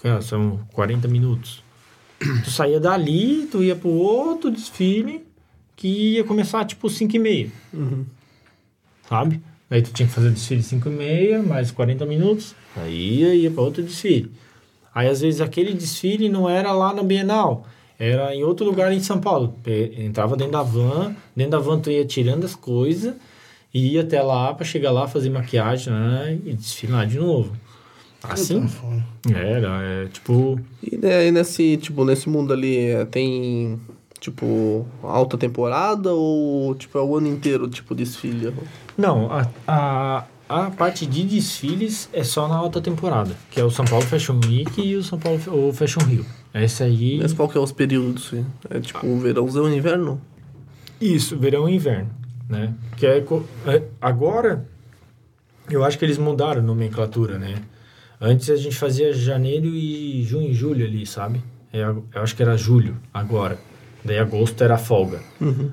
Cara, 0.00 0.20
são 0.20 0.60
40 0.72 1.06
minutos. 1.06 1.62
Tu 2.44 2.50
saía 2.50 2.80
dali, 2.80 3.46
tu 3.50 3.62
ia 3.62 3.74
pro 3.74 3.88
outro 3.88 4.50
desfile, 4.50 5.24
que 5.76 5.88
ia 5.88 6.24
começar, 6.24 6.64
tipo, 6.64 6.88
cinco 6.88 7.16
e 7.16 7.18
meia. 7.18 7.50
Sabe? 9.08 9.40
Aí 9.72 9.80
tu 9.80 9.90
tinha 9.90 10.06
que 10.06 10.12
fazer 10.12 10.28
o 10.28 10.32
desfile 10.32 10.62
5 10.62 10.86
e 10.86 10.92
meia, 10.92 11.42
mais 11.42 11.70
40 11.70 12.04
minutos. 12.04 12.54
Aí 12.76 13.20
ia, 13.20 13.34
ia 13.34 13.50
para 13.50 13.62
outro 13.62 13.82
desfile. 13.82 14.30
Aí, 14.94 15.08
às 15.08 15.22
vezes, 15.22 15.40
aquele 15.40 15.72
desfile 15.72 16.28
não 16.28 16.46
era 16.46 16.72
lá 16.72 16.92
na 16.92 17.02
Bienal. 17.02 17.66
Era 17.98 18.34
em 18.34 18.44
outro 18.44 18.66
lugar 18.66 18.92
em 18.92 19.00
São 19.00 19.18
Paulo. 19.18 19.54
Entrava 19.96 20.36
dentro 20.36 20.52
da 20.52 20.62
van. 20.62 21.16
Dentro 21.34 21.52
da 21.52 21.58
van 21.58 21.80
tu 21.80 21.90
ia 21.90 22.04
tirando 22.04 22.44
as 22.44 22.54
coisas. 22.54 23.14
E 23.72 23.94
ia 23.94 24.02
até 24.02 24.20
lá 24.20 24.52
para 24.52 24.66
chegar 24.66 24.90
lá, 24.90 25.08
fazer 25.08 25.30
maquiagem 25.30 25.90
né, 25.90 26.38
e 26.44 26.52
desfilar 26.52 27.06
de 27.06 27.16
novo. 27.16 27.56
Assim? 28.22 28.68
Era, 29.34 29.80
é 29.82 30.06
tipo... 30.08 30.60
E 30.82 30.98
daí 30.98 31.30
nesse, 31.32 31.78
tipo, 31.78 32.04
nesse 32.04 32.28
mundo 32.28 32.52
ali 32.52 32.76
é, 32.76 33.06
tem, 33.06 33.80
tipo, 34.22 34.86
alta 35.02 35.36
temporada 35.36 36.12
ou, 36.12 36.76
tipo, 36.76 36.96
é 36.96 37.02
o 37.02 37.16
ano 37.16 37.26
inteiro, 37.26 37.68
tipo, 37.68 37.92
desfile? 37.92 38.54
Não, 38.96 39.28
a, 39.32 39.48
a, 39.66 40.24
a 40.48 40.70
parte 40.70 41.04
de 41.04 41.24
desfiles 41.24 42.08
é 42.12 42.22
só 42.22 42.46
na 42.46 42.54
alta 42.54 42.80
temporada. 42.80 43.34
Que 43.50 43.60
é 43.60 43.64
o 43.64 43.70
São 43.70 43.84
Paulo 43.84 44.06
Fashion 44.06 44.38
Week 44.46 44.80
e 44.80 44.94
o 44.94 45.02
São 45.02 45.18
Paulo 45.18 45.40
o 45.48 45.72
Fashion 45.72 46.04
Rio. 46.04 46.24
Esse 46.54 46.84
aí... 46.84 47.18
Mas 47.20 47.32
qual 47.32 47.48
que 47.48 47.58
é 47.58 47.60
os 47.60 47.72
períodos? 47.72 48.32
É 48.70 48.78
tipo, 48.78 49.18
verãozão 49.18 49.68
e 49.68 49.76
inverno? 49.76 50.20
Isso, 51.00 51.36
verão 51.36 51.68
e 51.68 51.74
inverno, 51.74 52.10
né? 52.48 52.72
Que 52.96 53.06
é, 53.06 53.18
é, 53.18 53.82
agora, 54.00 54.68
eu 55.68 55.84
acho 55.84 55.98
que 55.98 56.04
eles 56.04 56.16
mudaram 56.16 56.60
a 56.60 56.64
nomenclatura, 56.64 57.38
né? 57.40 57.56
Antes 58.20 58.48
a 58.50 58.56
gente 58.56 58.76
fazia 58.76 59.12
janeiro 59.12 59.66
e 59.66 60.22
junho 60.22 60.48
e 60.48 60.54
julho 60.54 60.86
ali, 60.86 61.04
sabe? 61.06 61.42
É, 61.72 61.82
eu 61.82 62.04
acho 62.14 62.36
que 62.36 62.42
era 62.42 62.56
julho, 62.56 62.96
agora. 63.12 63.58
Daí 64.04 64.18
agosto 64.18 64.62
era 64.64 64.76
folga, 64.76 65.20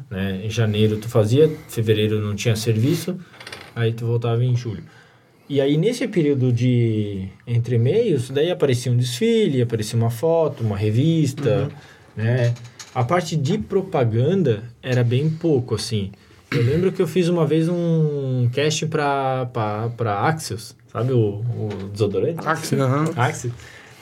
né? 0.10 0.41
Em 0.43 0.49
janeiro 0.49 0.97
tu 0.97 1.10
fazia, 1.10 1.49
fevereiro 1.68 2.22
não 2.22 2.35
tinha 2.35 2.56
serviço, 2.56 3.18
aí 3.76 3.91
tu 3.91 4.06
voltava 4.06 4.43
em 4.43 4.56
julho. 4.56 4.84
E 5.49 5.60
aí 5.60 5.77
nesse 5.77 6.07
período 6.07 6.53
de 6.53 7.27
entre 7.47 7.80
meios, 7.80 8.30
daí 8.30 8.51
aparecia 8.51 8.91
um 8.91 8.97
desfile, 8.97 9.61
aparecia 9.64 9.97
uma 9.97 10.11
foto, 10.11 10.64
uma 10.64 10.77
revista, 10.77 11.69
né? 12.15 12.53
A 12.93 13.03
parte 13.03 13.35
de 13.35 13.57
propaganda 13.57 14.64
era 14.81 15.03
bem 15.03 15.30
pouco, 15.30 15.76
assim. 15.76 16.11
Eu 16.51 16.64
lembro 16.64 16.91
que 16.91 17.01
eu 17.01 17.07
fiz 17.07 17.30
uma 17.30 17.45
vez 17.45 17.68
um 17.69 18.49
casting 18.53 18.88
pra, 18.88 19.47
pra, 19.53 19.89
pra 19.89 20.19
Axios, 20.22 20.76
sabe 20.91 21.14
o, 21.14 21.41
o 21.41 21.69
desodorante? 21.91 22.47
Axel, 22.47 22.81
aham. 22.81 23.11
Axios. 23.15 23.53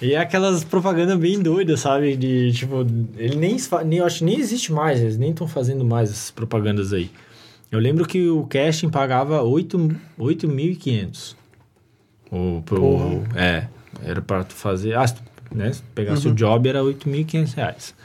E 0.01 0.13
é 0.13 0.17
aquelas 0.17 0.63
propagandas 0.63 1.17
bem 1.17 1.41
doidas, 1.41 1.79
sabe? 1.79 2.15
De, 2.15 2.51
tipo, 2.51 2.85
ele 3.17 3.35
nem, 3.35 3.57
nem 3.85 3.99
eu 3.99 4.05
acho 4.05 4.23
nem 4.23 4.39
existe 4.39 4.71
mais, 4.71 5.01
eles 5.01 5.17
nem 5.17 5.31
estão 5.31 5.47
fazendo 5.47 5.83
mais 5.83 6.11
essas 6.11 6.31
propagandas 6.31 6.93
aí. 6.93 7.09
Eu 7.71 7.79
lembro 7.79 8.05
que 8.05 8.29
o 8.29 8.45
casting 8.45 8.89
pagava 8.89 9.41
8 9.41 9.77
8.500. 10.19 11.35
O, 12.31 12.61
pro, 12.63 12.79
Porra. 12.79 13.27
é, 13.35 13.67
era 14.03 14.21
para 14.21 14.43
tu 14.43 14.53
fazer, 14.53 14.95
ah, 14.95 15.07
se 15.07 15.15
tu, 15.15 15.21
né, 15.51 15.73
se 15.73 15.81
tu 15.81 15.87
pegasse 15.95 16.27
o 16.27 16.33
job 16.33 16.67
era 16.67 16.81
8.500 16.81 17.55
reais. 17.55 17.95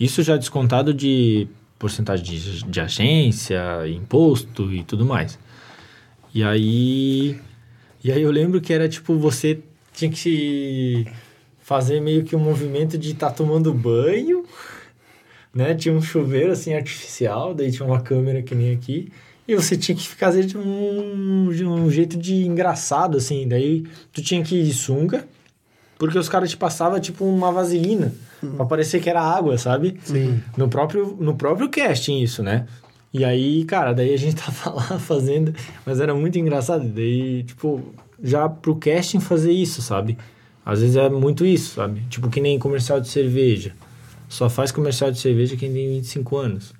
Isso 0.00 0.22
já 0.22 0.36
descontado 0.36 0.92
de 0.92 1.46
porcentagem 1.78 2.24
de, 2.24 2.64
de 2.64 2.80
agência, 2.80 3.60
imposto 3.88 4.72
e 4.72 4.82
tudo 4.82 5.04
mais. 5.04 5.38
E 6.34 6.42
aí, 6.42 7.38
e 8.02 8.10
aí 8.10 8.22
eu 8.22 8.30
lembro 8.30 8.60
que 8.60 8.72
era 8.72 8.88
tipo, 8.88 9.16
você 9.18 9.60
tinha 10.02 10.10
que 10.10 11.06
fazer 11.60 12.00
meio 12.00 12.24
que 12.24 12.34
um 12.34 12.40
movimento 12.40 12.98
de 12.98 13.12
estar 13.12 13.30
tomando 13.30 13.72
banho, 13.72 14.44
né? 15.54 15.74
Tinha 15.74 15.94
um 15.94 16.02
chuveiro 16.02 16.52
assim 16.52 16.74
artificial, 16.74 17.54
daí 17.54 17.70
tinha 17.70 17.86
uma 17.86 18.00
câmera 18.00 18.42
que 18.42 18.54
nem 18.54 18.74
aqui. 18.74 19.12
E 19.46 19.54
você 19.54 19.76
tinha 19.76 19.96
que 19.96 20.06
fazer 20.08 20.44
de 20.44 20.56
um, 20.56 21.50
de 21.50 21.64
um 21.64 21.90
jeito 21.90 22.16
de 22.16 22.46
engraçado, 22.46 23.16
assim. 23.16 23.46
Daí 23.46 23.84
tu 24.12 24.22
tinha 24.22 24.42
que 24.42 24.56
ir 24.56 24.64
de 24.64 24.72
sunga, 24.72 25.26
porque 25.98 26.18
os 26.18 26.28
caras 26.28 26.50
te 26.50 26.56
passavam 26.56 26.98
tipo 27.00 27.24
uma 27.24 27.52
vaselina, 27.52 28.12
pra 28.56 28.66
parecer 28.66 29.00
que 29.00 29.10
era 29.10 29.20
água, 29.20 29.58
sabe? 29.58 29.98
Sim. 30.04 30.40
No 30.56 30.68
próprio, 30.68 31.16
no 31.20 31.34
próprio 31.34 31.68
casting, 31.68 32.22
isso, 32.22 32.42
né? 32.42 32.66
E 33.12 33.24
aí, 33.24 33.64
cara, 33.64 33.92
daí 33.92 34.14
a 34.14 34.16
gente 34.16 34.36
tava 34.42 34.76
lá 34.76 34.98
fazendo, 34.98 35.54
mas 35.84 36.00
era 36.00 36.14
muito 36.14 36.38
engraçado. 36.38 36.88
Daí, 36.88 37.42
tipo, 37.44 37.82
já 38.22 38.48
pro 38.48 38.76
casting 38.76 39.20
fazer 39.20 39.52
isso, 39.52 39.82
sabe? 39.82 40.16
Às 40.64 40.80
vezes 40.80 40.96
é 40.96 41.08
muito 41.08 41.44
isso, 41.44 41.74
sabe? 41.74 42.02
Tipo, 42.08 42.28
que 42.30 42.40
nem 42.40 42.58
comercial 42.58 43.00
de 43.00 43.08
cerveja. 43.08 43.72
Só 44.28 44.48
faz 44.48 44.70
comercial 44.72 45.10
de 45.10 45.18
cerveja 45.18 45.56
quem 45.56 45.72
tem 45.72 45.88
25 45.96 46.36
anos. 46.36 46.72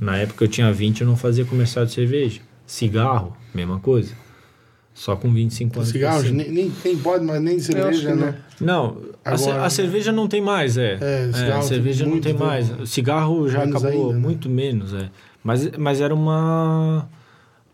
Na 0.00 0.16
época 0.16 0.44
eu 0.44 0.48
tinha 0.48 0.72
20, 0.72 1.02
eu 1.02 1.06
não 1.06 1.16
fazia 1.16 1.44
comercial 1.44 1.84
de 1.86 1.92
cerveja. 1.92 2.40
Cigarro, 2.66 3.36
mesma 3.54 3.78
coisa. 3.78 4.14
Só 4.94 5.14
com 5.16 5.32
25 5.32 5.76
anos. 5.78 5.88
Cigarro, 5.90 6.20
cima. 6.22 6.36
nem, 6.42 6.50
nem, 6.50 6.72
nem 6.84 6.96
pode, 6.98 7.24
mas 7.24 7.40
nem 7.40 7.58
cerveja, 7.60 8.14
né? 8.14 8.34
Não, 8.60 8.96
a, 9.24 9.36
ce- 9.36 9.48
Agora, 9.48 9.64
a 9.66 9.70
cerveja 9.70 10.12
não 10.12 10.26
tem 10.28 10.40
mais, 10.42 10.76
é. 10.76 10.98
É, 11.00 11.30
É, 11.32 11.52
a 11.52 11.62
cerveja 11.62 12.04
não 12.04 12.12
muito 12.12 12.24
tem 12.24 12.34
mais. 12.34 12.70
O 12.70 12.86
cigarro 12.86 13.48
já 13.48 13.62
acabou 13.62 13.88
ainda, 13.88 14.12
né? 14.14 14.18
muito 14.18 14.48
menos, 14.50 14.92
é. 14.92 15.08
Mas, 15.44 15.70
mas 15.78 16.00
era 16.00 16.14
uma. 16.14 17.08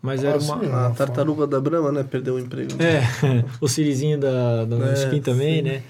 Mas 0.07 0.23
era 0.23 0.35
Nossa, 0.35 0.53
uma. 0.53 0.63
meu. 0.63 0.73
A 0.75 0.89
tartaruga 0.91 1.45
da 1.45 1.59
Brahma, 1.59 1.91
né? 1.91 2.01
Perdeu 2.09 2.35
o 2.35 2.39
emprego. 2.39 2.71
É, 2.81 3.03
o 3.59 3.67
Sirizinho 3.67 4.17
da, 4.17 4.63
da 4.63 4.75
É, 4.77 4.89
Nesquim 4.91 5.19
também, 5.21 5.61
né? 5.61 5.81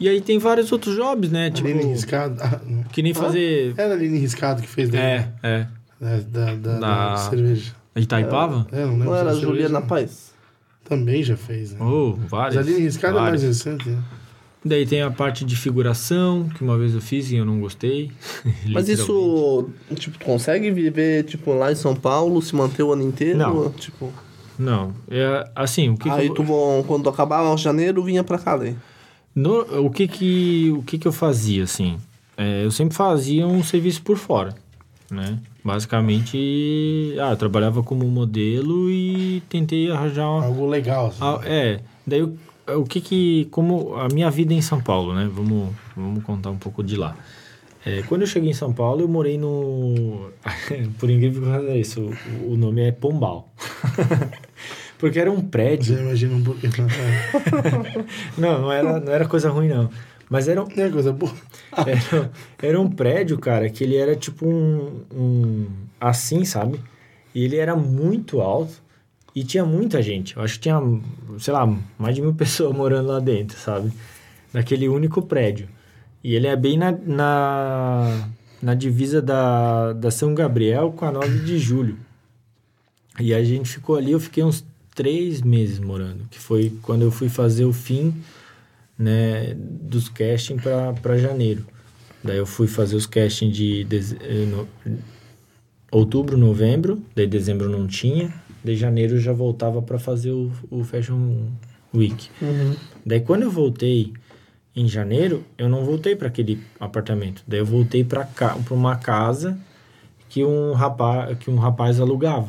E 0.00 0.08
aí 0.08 0.20
tem 0.20 0.36
vários 0.40 0.72
outros 0.72 0.96
jobs, 0.96 1.30
né? 1.30 1.48
Tipo, 1.52 1.68
Aline 1.68 1.84
Riscado. 1.92 2.36
ah, 2.42 2.58
que 2.92 3.00
nem 3.00 3.14
fazer. 3.14 3.74
Era 3.76 3.90
a 3.94 3.96
Aline 3.96 4.18
Riscado 4.18 4.60
que 4.60 4.68
fez 4.68 4.90
daí, 4.90 5.00
É, 5.00 5.28
é. 5.44 5.66
né? 6.00 6.24
da, 6.28 6.44
da, 6.46 6.54
da, 6.54 6.78
Da- 7.12 7.16
cerveja. 7.30 7.72
Itaipava? 7.94 8.66
É, 8.72 8.80
não 8.84 8.90
lembro 8.92 9.04
Não 9.04 9.14
era 9.14 9.30
a 9.30 9.34
Juliana. 9.34 9.80
Paz? 9.82 10.32
Também 10.84 11.22
já 11.22 11.36
fez, 11.36 11.72
né? 11.72 11.78
Oh, 11.80 12.16
Mas 12.18 12.30
vários. 12.30 12.56
a 12.56 12.60
Aline 12.60 12.80
Riscado 12.80 13.18
é 13.18 13.20
mais 13.20 13.42
recente, 13.42 13.88
né? 13.88 14.02
Daí 14.64 14.86
tem 14.86 15.02
a 15.02 15.10
parte 15.10 15.44
de 15.44 15.56
figuração, 15.56 16.48
que 16.50 16.62
uma 16.62 16.78
vez 16.78 16.94
eu 16.94 17.00
fiz 17.00 17.30
e 17.32 17.36
eu 17.36 17.44
não 17.44 17.58
gostei. 17.60 18.12
Mas 18.72 18.88
isso, 18.88 19.68
tipo, 19.96 20.16
tu 20.18 20.24
consegue 20.24 20.70
viver, 20.70 21.24
tipo, 21.24 21.52
lá 21.52 21.72
em 21.72 21.74
São 21.74 21.96
Paulo, 21.96 22.40
se 22.40 22.54
manter 22.54 22.82
o 22.84 22.92
ano 22.92 23.02
inteiro? 23.02 23.38
Não. 23.38 23.70
Tipo, 23.70 24.12
Não, 24.58 24.92
é 25.10 25.48
assim, 25.56 25.88
o 25.88 25.96
que, 25.96 26.04
que 26.04 26.10
aí 26.10 26.28
eu- 26.28 26.34
tu, 26.34 26.44
quando 26.86 27.08
acabava 27.08 27.56
janeiro, 27.56 28.04
vinha 28.04 28.22
pra 28.22 28.38
cá, 28.38 28.56
daí. 28.56 28.76
No, 29.34 29.60
o 29.84 29.90
que 29.90 30.06
que, 30.06 30.72
o 30.76 30.82
que 30.82 30.96
que 30.98 31.08
eu 31.08 31.12
fazia, 31.12 31.64
assim? 31.64 31.96
É, 32.36 32.64
eu 32.64 32.70
sempre 32.70 32.94
fazia 32.94 33.46
um 33.46 33.64
serviço 33.64 34.02
por 34.02 34.16
fora, 34.16 34.54
né? 35.10 35.38
Basicamente, 35.64 37.14
ah, 37.20 37.30
eu 37.30 37.36
trabalhava 37.36 37.82
como 37.82 38.04
modelo 38.06 38.90
e 38.90 39.42
tentei 39.48 39.90
arranjar 39.90 40.28
uma... 40.28 40.44
Algo 40.44 40.66
legal, 40.68 41.06
assim. 41.08 41.18
ah, 41.20 41.40
é, 41.44 41.80
daí 42.06 42.20
eu, 42.20 42.36
o 42.76 42.84
que 42.84 43.00
que... 43.00 43.48
Como 43.50 43.94
a 43.96 44.08
minha 44.08 44.30
vida 44.30 44.52
em 44.54 44.62
São 44.62 44.80
Paulo, 44.80 45.14
né? 45.14 45.28
Vamos, 45.32 45.70
vamos 45.96 46.22
contar 46.24 46.50
um 46.50 46.58
pouco 46.58 46.82
de 46.82 46.96
lá. 46.96 47.16
É, 47.84 48.02
quando 48.02 48.20
eu 48.22 48.26
cheguei 48.26 48.50
em 48.50 48.54
São 48.54 48.72
Paulo, 48.72 49.00
eu 49.00 49.08
morei 49.08 49.36
no... 49.38 50.30
Por 50.98 51.10
incrível 51.10 51.42
que 51.42 51.48
pareça, 51.48 52.00
o, 52.00 52.12
o 52.52 52.56
nome 52.56 52.82
é 52.82 52.92
Pombal. 52.92 53.52
Porque 54.98 55.18
era 55.18 55.30
um 55.32 55.40
prédio... 55.40 55.98
Imagina 55.98 56.36
um 56.36 56.44
pouquinho. 56.44 56.72
Não, 58.38 58.62
não 58.62 58.72
era, 58.72 59.00
não 59.00 59.12
era 59.12 59.26
coisa 59.26 59.50
ruim, 59.50 59.68
não. 59.68 59.90
Mas 60.30 60.46
era, 60.48 60.62
um- 60.62 60.68
É 60.76 60.88
coisa 60.88 61.12
boa. 61.12 61.32
era, 61.76 62.30
era 62.62 62.80
um 62.80 62.88
prédio, 62.88 63.36
cara, 63.38 63.68
que 63.68 63.82
ele 63.82 63.96
era 63.96 64.14
tipo 64.14 64.46
um, 64.46 65.02
um... 65.12 65.66
Assim, 66.00 66.44
sabe? 66.44 66.80
E 67.34 67.44
ele 67.44 67.56
era 67.56 67.74
muito 67.74 68.40
alto 68.40 68.80
e 69.34 69.42
tinha 69.44 69.64
muita 69.64 70.02
gente. 70.02 70.36
Eu 70.36 70.42
acho 70.42 70.54
que 70.54 70.60
tinha, 70.60 70.80
sei 71.38 71.52
lá, 71.52 71.66
mais 71.98 72.14
de 72.14 72.22
mil 72.22 72.34
pessoas 72.34 72.74
morando 72.76 73.08
lá 73.08 73.20
dentro, 73.20 73.58
sabe? 73.58 73.92
Naquele 74.52 74.88
único 74.88 75.22
prédio. 75.22 75.68
E 76.22 76.34
ele 76.34 76.46
é 76.46 76.54
bem 76.56 76.76
na, 76.78 76.92
na, 76.92 78.28
na 78.60 78.74
divisa 78.74 79.20
da, 79.22 79.92
da 79.92 80.10
São 80.10 80.34
Gabriel 80.34 80.92
com 80.92 81.04
a 81.04 81.10
9 81.12 81.40
de 81.40 81.58
julho. 81.58 81.96
E 83.18 83.34
a 83.34 83.42
gente 83.42 83.68
ficou 83.70 83.96
ali, 83.96 84.12
eu 84.12 84.20
fiquei 84.20 84.42
uns 84.44 84.64
três 84.94 85.42
meses 85.42 85.78
morando, 85.78 86.24
que 86.30 86.38
foi 86.38 86.72
quando 86.82 87.02
eu 87.02 87.10
fui 87.10 87.28
fazer 87.28 87.64
o 87.64 87.72
fim 87.72 88.14
né, 88.98 89.54
dos 89.56 90.08
casting 90.08 90.56
para 90.58 91.18
janeiro. 91.18 91.66
Daí 92.22 92.36
eu 92.36 92.46
fui 92.46 92.66
fazer 92.68 92.94
os 92.94 93.06
casting 93.06 93.50
de 93.50 93.84
deze- 93.84 94.16
eh, 94.20 94.46
no- 94.46 94.68
outubro, 95.90 96.36
novembro, 96.36 97.02
daí 97.14 97.26
dezembro 97.26 97.68
não 97.68 97.86
tinha, 97.86 98.32
daí 98.64 98.76
janeiro 98.76 99.14
eu 99.14 99.20
já 99.20 99.32
voltava 99.32 99.82
para 99.82 99.98
fazer 99.98 100.30
o, 100.30 100.52
o 100.70 100.84
Fashion 100.84 101.46
Week. 101.94 102.28
Daí 103.04 103.20
quando 103.20 103.42
eu 103.42 103.50
voltei 103.50 104.12
em 104.74 104.88
janeiro, 104.88 105.44
eu 105.58 105.68
não 105.68 105.84
voltei 105.84 106.16
para 106.16 106.28
aquele 106.28 106.60
apartamento. 106.80 107.42
Daí 107.46 107.60
eu 107.60 107.66
voltei 107.66 108.02
para 108.02 108.24
ca 108.24 108.56
para 108.56 108.74
uma 108.74 108.96
casa 108.96 109.58
que 110.28 110.44
um 110.44 110.72
rapaz 110.72 111.36
que 111.38 111.50
um 111.50 111.56
rapaz 111.56 112.00
alugava, 112.00 112.48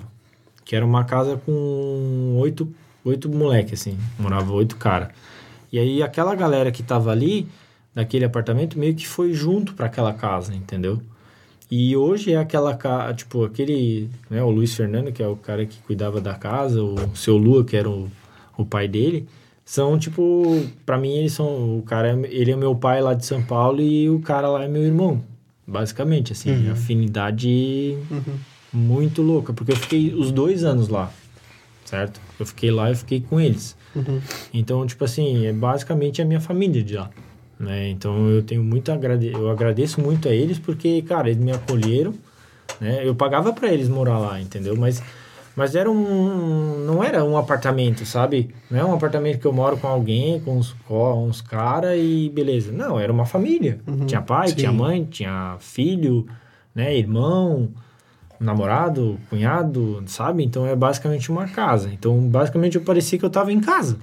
que 0.63 0.75
era 0.75 0.85
uma 0.85 1.03
casa 1.03 1.37
com 1.45 2.37
oito 2.37 2.73
oito 3.03 3.27
moleque 3.29 3.73
assim, 3.73 3.97
morava 4.17 4.53
oito 4.53 4.77
cara. 4.77 5.11
E 5.71 5.79
aí 5.79 6.01
aquela 6.01 6.35
galera 6.35 6.71
que 6.71 6.81
tava 6.81 7.11
ali 7.11 7.47
naquele 7.93 8.25
apartamento 8.25 8.77
meio 8.79 8.95
que 8.95 9.07
foi 9.07 9.33
junto 9.33 9.73
para 9.73 9.87
aquela 9.87 10.13
casa, 10.13 10.53
entendeu? 10.55 11.01
E 11.75 11.97
hoje 11.97 12.31
é 12.33 12.37
aquela 12.37 12.75
casa, 12.75 13.15
tipo, 13.15 13.43
aquele, 13.43 14.07
né, 14.29 14.43
o 14.43 14.49
Luiz 14.51 14.75
Fernando, 14.75 15.11
que 15.11 15.23
é 15.23 15.27
o 15.27 15.35
cara 15.35 15.65
que 15.65 15.77
cuidava 15.87 16.21
da 16.21 16.35
casa, 16.35 16.83
o 16.83 17.15
seu 17.15 17.35
Lua, 17.35 17.63
que 17.63 17.75
era 17.75 17.89
o, 17.89 18.11
o 18.55 18.63
pai 18.63 18.87
dele, 18.87 19.25
são 19.65 19.97
tipo, 19.97 20.63
pra 20.85 20.99
mim 20.99 21.13
eles 21.17 21.33
são, 21.33 21.79
o 21.79 21.81
cara, 21.81 22.09
é- 22.09 22.29
ele 22.31 22.51
é 22.51 22.55
meu 22.55 22.75
pai 22.75 23.01
lá 23.01 23.15
de 23.15 23.25
São 23.25 23.41
Paulo 23.41 23.81
e 23.81 24.07
o 24.07 24.19
cara 24.19 24.47
lá 24.49 24.63
é 24.63 24.67
meu 24.67 24.83
irmão, 24.83 25.23
basicamente, 25.65 26.31
assim, 26.31 26.51
afinidade 26.69 27.97
muito 28.71 29.23
louca, 29.23 29.51
porque 29.51 29.71
eu 29.71 29.75
fiquei 29.77 30.13
os 30.13 30.31
dois 30.31 30.63
anos 30.63 30.89
lá, 30.89 31.11
certo? 31.85 32.21
Eu 32.39 32.45
fiquei 32.45 32.69
lá 32.69 32.91
e 32.91 32.95
fiquei 32.95 33.19
com 33.21 33.39
eles. 33.41 33.75
Então, 34.53 34.85
tipo 34.85 35.03
assim, 35.05 35.47
é 35.47 35.51
basicamente 35.53 36.21
a 36.21 36.25
minha 36.25 36.39
família 36.39 36.83
de 36.83 36.95
lá. 36.97 37.09
Né? 37.63 37.89
Então 37.89 38.29
eu 38.29 38.43
tenho 38.43 38.63
muito 38.63 38.91
agrade... 38.91 39.31
eu 39.31 39.49
agradeço 39.49 40.01
muito 40.01 40.27
a 40.27 40.31
eles 40.31 40.59
porque, 40.59 41.01
cara, 41.01 41.29
eles 41.29 41.41
me 41.41 41.51
acolheram, 41.51 42.13
né? 42.79 43.07
Eu 43.07 43.15
pagava 43.15 43.53
para 43.53 43.71
eles 43.71 43.87
morar 43.87 44.19
lá, 44.19 44.39
entendeu? 44.39 44.75
Mas 44.75 45.01
mas 45.55 45.75
era 45.75 45.89
um 45.89 46.83
não 46.85 47.03
era 47.03 47.23
um 47.23 47.37
apartamento, 47.37 48.05
sabe? 48.05 48.53
Não 48.69 48.79
é 48.79 48.83
um 48.83 48.93
apartamento 48.93 49.39
que 49.39 49.45
eu 49.45 49.53
moro 49.53 49.77
com 49.77 49.87
alguém, 49.87 50.39
com 50.39 50.57
uns, 50.57 50.75
com 50.87 51.27
uns 51.27 51.41
cara 51.41 51.95
e 51.95 52.29
beleza. 52.29 52.71
Não, 52.71 52.99
era 52.99 53.13
uma 53.13 53.25
família. 53.25 53.79
Tinha 54.05 54.21
pai, 54.21 54.49
Sim. 54.49 54.55
tinha 54.55 54.71
mãe, 54.71 55.05
tinha 55.05 55.55
filho, 55.59 56.25
né, 56.73 56.97
irmão, 56.97 57.69
namorado, 58.39 59.17
cunhado, 59.29 60.03
sabe? 60.07 60.43
Então 60.43 60.65
é 60.65 60.75
basicamente 60.75 61.31
uma 61.31 61.47
casa. 61.47 61.89
Então, 61.93 62.19
basicamente 62.27 62.75
eu 62.75 62.81
parecia 62.81 63.17
que 63.17 63.25
eu 63.25 63.29
tava 63.29 63.53
em 63.53 63.59
casa, 63.59 63.97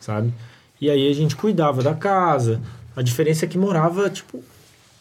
sabe? 0.00 0.32
E 0.80 0.88
aí 0.90 1.10
a 1.10 1.14
gente 1.14 1.36
cuidava 1.36 1.82
da 1.82 1.94
casa. 1.94 2.60
A 2.96 3.02
diferença 3.02 3.44
é 3.44 3.48
que 3.48 3.58
morava, 3.58 4.08
tipo, 4.08 4.42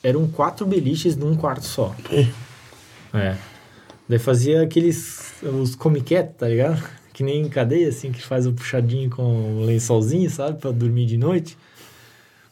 eram 0.03 0.27
quatro 0.27 0.65
beliches 0.65 1.15
num 1.15 1.35
quarto 1.35 1.65
só. 1.65 1.95
É. 3.13 3.35
Daí 4.07 4.19
fazia 4.19 4.61
aqueles, 4.61 5.33
os 5.43 5.75
comiquetes, 5.75 6.35
tá 6.37 6.47
ligado? 6.47 6.83
Que 7.13 7.23
nem 7.23 7.41
em 7.41 7.49
cadeia, 7.49 7.89
assim, 7.89 8.11
que 8.11 8.21
faz 8.21 8.45
o 8.45 8.53
puxadinho 8.53 9.09
com 9.09 9.57
o 9.57 9.65
lençolzinho, 9.65 10.29
sabe? 10.29 10.59
Pra 10.59 10.71
dormir 10.71 11.05
de 11.05 11.17
noite. 11.17 11.57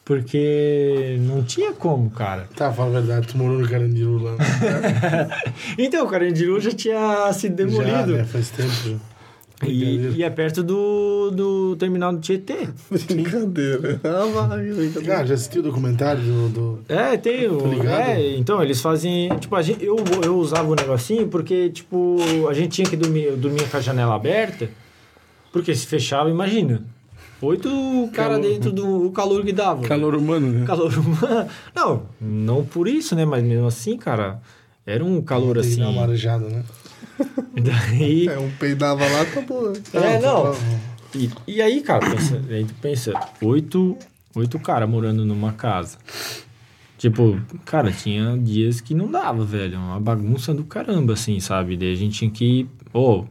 Porque 0.04 1.18
não 1.20 1.42
tinha 1.42 1.72
como, 1.74 2.08
cara. 2.10 2.48
Tá, 2.56 2.72
fala 2.72 2.96
a 2.96 3.00
verdade, 3.00 3.26
tu 3.28 3.36
morou 3.36 3.58
no 3.58 3.68
Carandiru 3.68 4.16
lá. 4.22 4.36
né? 4.36 5.28
Então, 5.76 6.06
o 6.06 6.08
Carandiru 6.08 6.58
já 6.60 6.70
tinha 6.70 7.30
sido 7.34 7.56
demolido. 7.56 8.12
Já, 8.12 8.18
né? 8.18 8.24
Faz 8.24 8.48
tempo. 8.50 8.98
E, 9.66 10.18
e 10.18 10.22
é 10.22 10.30
perto 10.30 10.62
do, 10.62 11.30
do 11.32 11.76
terminal 11.76 12.12
do 12.12 12.20
Tietê. 12.20 12.68
Brincadeira. 12.90 14.00
Ah, 14.08 14.56
brincadeira. 14.56 15.18
Ah, 15.18 15.26
já 15.26 15.34
assistiu 15.34 15.60
o 15.60 15.64
documentário 15.64 16.22
do... 16.22 16.48
do... 16.48 16.80
É, 16.88 17.16
tem 17.16 17.48
o. 17.48 17.58
Tô 17.58 17.66
ligado. 17.66 18.10
É, 18.10 18.36
então, 18.36 18.62
eles 18.62 18.80
fazem. 18.80 19.28
Tipo, 19.38 19.56
a 19.56 19.62
gente, 19.62 19.84
eu, 19.84 19.96
eu 20.22 20.38
usava 20.38 20.68
o 20.68 20.74
negocinho 20.74 21.26
porque, 21.28 21.70
tipo, 21.70 22.18
a 22.48 22.54
gente 22.54 22.68
tinha 22.68 22.88
que 22.88 22.96
dormir. 22.96 23.24
Eu 23.24 23.36
dormia 23.36 23.66
com 23.66 23.76
a 23.76 23.80
janela 23.80 24.14
aberta, 24.14 24.70
porque 25.52 25.74
se 25.74 25.86
fechava, 25.86 26.30
imagina. 26.30 26.82
Oito 27.40 27.68
cara 28.12 28.34
Calor. 28.34 28.42
dentro 28.42 28.72
do 28.72 29.06
o 29.06 29.12
calor 29.12 29.44
que 29.44 29.52
dava. 29.52 29.82
Calor 29.82 30.16
humano, 30.16 30.48
né? 30.48 30.66
Calor 30.66 30.92
humano. 30.98 31.48
Não, 31.74 32.02
não 32.20 32.64
por 32.64 32.88
isso, 32.88 33.14
né? 33.14 33.24
Mas 33.24 33.44
mesmo 33.44 33.66
assim, 33.66 33.96
cara, 33.96 34.40
era 34.84 35.04
um 35.04 35.20
calor 35.22 35.58
assim. 35.58 35.80
dar 35.80 35.90
uma 35.90 36.00
marejada, 36.00 36.48
né? 36.48 36.64
Daí. 37.54 38.28
É, 38.28 38.38
um 38.38 38.50
peidava 38.50 39.06
lá, 39.08 39.24
tá 39.24 39.40
bom. 39.40 39.72
É, 39.92 40.18
não. 40.20 40.52
tá- 40.52 40.58
E, 41.14 41.30
e 41.46 41.62
aí, 41.62 41.80
cara, 41.80 42.08
pensa, 42.10 42.40
aí 42.50 42.64
tu 42.64 42.74
pensa, 42.74 43.12
oito, 43.42 43.96
oito 44.34 44.58
caras 44.58 44.88
morando 44.88 45.24
numa 45.24 45.52
casa. 45.52 45.98
Tipo, 46.98 47.40
cara, 47.64 47.92
tinha 47.92 48.36
dias 48.36 48.80
que 48.80 48.92
não 48.94 49.10
dava, 49.10 49.44
velho. 49.44 49.78
Uma 49.78 50.00
bagunça 50.00 50.52
do 50.52 50.64
caramba, 50.64 51.12
assim, 51.12 51.38
sabe? 51.40 51.76
Daí 51.76 51.92
a 51.92 51.96
gente 51.96 52.18
tinha 52.18 52.30
que, 52.30 52.66
ô, 52.92 53.24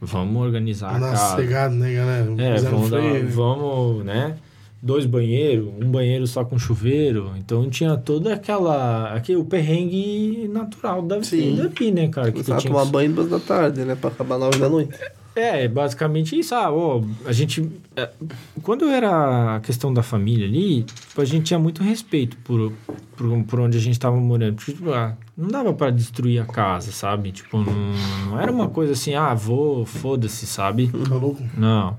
vamos 0.00 0.42
organizar 0.42 0.94
a 0.94 0.98
Nossa, 0.98 1.12
casa. 1.12 1.36
cegado, 1.36 1.74
né, 1.74 1.92
galera? 1.94 2.34
É, 2.38 2.60
vamos, 2.62 2.90
dar, 2.90 3.00
freio. 3.00 3.28
vamos, 3.28 4.04
né? 4.04 4.36
Dois 4.86 5.06
banheiros, 5.06 5.66
um 5.80 5.90
banheiro 5.90 6.26
só 6.26 6.44
com 6.44 6.58
chuveiro. 6.58 7.32
Então 7.38 7.70
tinha 7.70 7.96
toda 7.96 8.34
aquela. 8.34 9.14
Aquele, 9.14 9.38
o 9.38 9.44
perrengue 9.46 10.46
natural 10.52 11.00
da 11.00 11.22
Sim. 11.22 11.56
vida 11.56 11.72
ali, 11.74 11.90
né, 11.90 12.08
cara? 12.08 12.26
Que 12.26 12.32
Começava 12.34 12.60
tinha 12.60 12.70
tomar 12.70 12.84
que- 12.84 12.92
banho 12.92 13.12
duas 13.14 13.30
da 13.30 13.40
tarde, 13.40 13.80
né? 13.82 13.94
Pra 13.94 14.10
acabar 14.10 14.36
nove 14.38 14.58
da 14.58 14.68
noite. 14.68 14.92
é, 15.34 15.66
basicamente 15.66 16.38
isso. 16.38 16.54
Ah, 16.54 16.70
ó, 16.70 17.02
a 17.24 17.32
gente. 17.32 17.66
é, 17.96 18.10
Quando 18.62 18.84
era 18.84 19.56
a 19.56 19.60
questão 19.60 19.90
da 19.92 20.02
família 20.02 20.46
ali, 20.46 20.82
tipo, 20.82 21.18
a 21.18 21.24
gente 21.24 21.44
tinha 21.44 21.58
muito 21.58 21.82
respeito 21.82 22.36
por, 22.44 22.70
por, 23.16 23.42
por 23.44 23.60
onde 23.60 23.78
a 23.78 23.80
gente 23.80 23.98
tava 23.98 24.16
morando. 24.18 24.56
Porque, 24.56 24.72
tipo, 24.74 24.92
ah, 24.92 25.16
não 25.34 25.48
dava 25.48 25.72
pra 25.72 25.88
destruir 25.88 26.42
a 26.42 26.44
casa, 26.44 26.92
sabe? 26.92 27.32
Tipo, 27.32 27.56
não, 27.56 27.72
não 28.26 28.38
era 28.38 28.52
uma 28.52 28.68
coisa 28.68 28.92
assim, 28.92 29.14
ah, 29.14 29.32
vou, 29.32 29.86
foda-se, 29.86 30.46
sabe? 30.46 30.88
Tá 31.08 31.14
louco? 31.14 31.42
Não. 31.56 31.96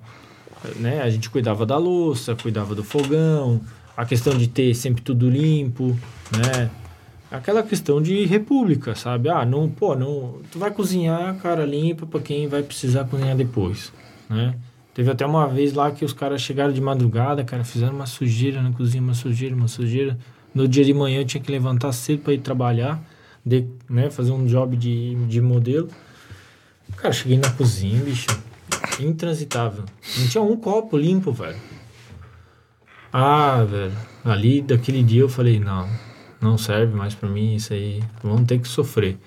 Né? 0.77 1.01
A 1.01 1.09
gente 1.09 1.29
cuidava 1.29 1.65
da 1.65 1.77
louça, 1.77 2.35
cuidava 2.35 2.73
do 2.75 2.83
fogão, 2.83 3.61
a 3.95 4.05
questão 4.05 4.37
de 4.37 4.47
ter 4.47 4.73
sempre 4.75 5.01
tudo 5.01 5.29
limpo, 5.29 5.97
né? 6.31 6.69
Aquela 7.31 7.63
questão 7.63 8.01
de 8.01 8.25
república, 8.25 8.95
sabe? 8.95 9.29
Ah, 9.29 9.45
não, 9.45 9.69
pô, 9.69 9.95
não, 9.95 10.35
tu 10.51 10.59
vai 10.59 10.71
cozinhar, 10.71 11.35
cara, 11.37 11.65
limpa 11.65 12.05
pra 12.05 12.19
quem 12.19 12.47
vai 12.47 12.61
precisar 12.61 13.05
cozinhar 13.05 13.35
depois, 13.35 13.91
né? 14.29 14.55
Teve 14.93 15.11
até 15.11 15.25
uma 15.25 15.45
vez 15.47 15.73
lá 15.73 15.91
que 15.91 16.05
os 16.05 16.13
caras 16.13 16.41
chegaram 16.41 16.71
de 16.71 16.79
madrugada, 16.79 17.43
cara, 17.43 17.65
fizeram 17.65 17.93
uma 17.93 18.05
sujeira 18.05 18.61
na 18.61 18.71
cozinha, 18.71 19.03
uma 19.03 19.13
sujeira, 19.13 19.53
uma 19.53 19.67
sujeira. 19.67 20.17
No 20.53 20.69
dia 20.69 20.85
de 20.85 20.93
manhã 20.93 21.19
eu 21.19 21.25
tinha 21.25 21.43
que 21.43 21.51
levantar 21.51 21.91
cedo 21.91 22.21
pra 22.21 22.33
ir 22.33 22.39
trabalhar, 22.39 23.03
de, 23.45 23.67
né, 23.89 24.09
fazer 24.09 24.31
um 24.31 24.45
job 24.45 24.77
de, 24.77 25.15
de 25.25 25.41
modelo. 25.41 25.89
Cara, 26.95 27.11
cheguei 27.11 27.37
na 27.37 27.49
cozinha, 27.49 28.01
bicho, 28.01 28.27
intransitável. 28.99 29.83
Não 30.17 30.27
tinha 30.27 30.41
um 30.41 30.55
copo 30.57 30.97
limpo, 30.97 31.31
velho. 31.31 31.57
Ah, 33.11 33.63
velho. 33.63 33.93
Ali, 34.23 34.61
daquele 34.61 35.03
dia, 35.03 35.21
eu 35.21 35.29
falei, 35.29 35.59
não, 35.59 35.87
não 36.41 36.57
serve 36.57 36.95
mais 36.95 37.15
pra 37.15 37.29
mim 37.29 37.55
isso 37.55 37.73
aí. 37.73 38.03
Vamos 38.21 38.45
ter 38.45 38.59
que 38.59 38.67
sofrer. 38.67 39.17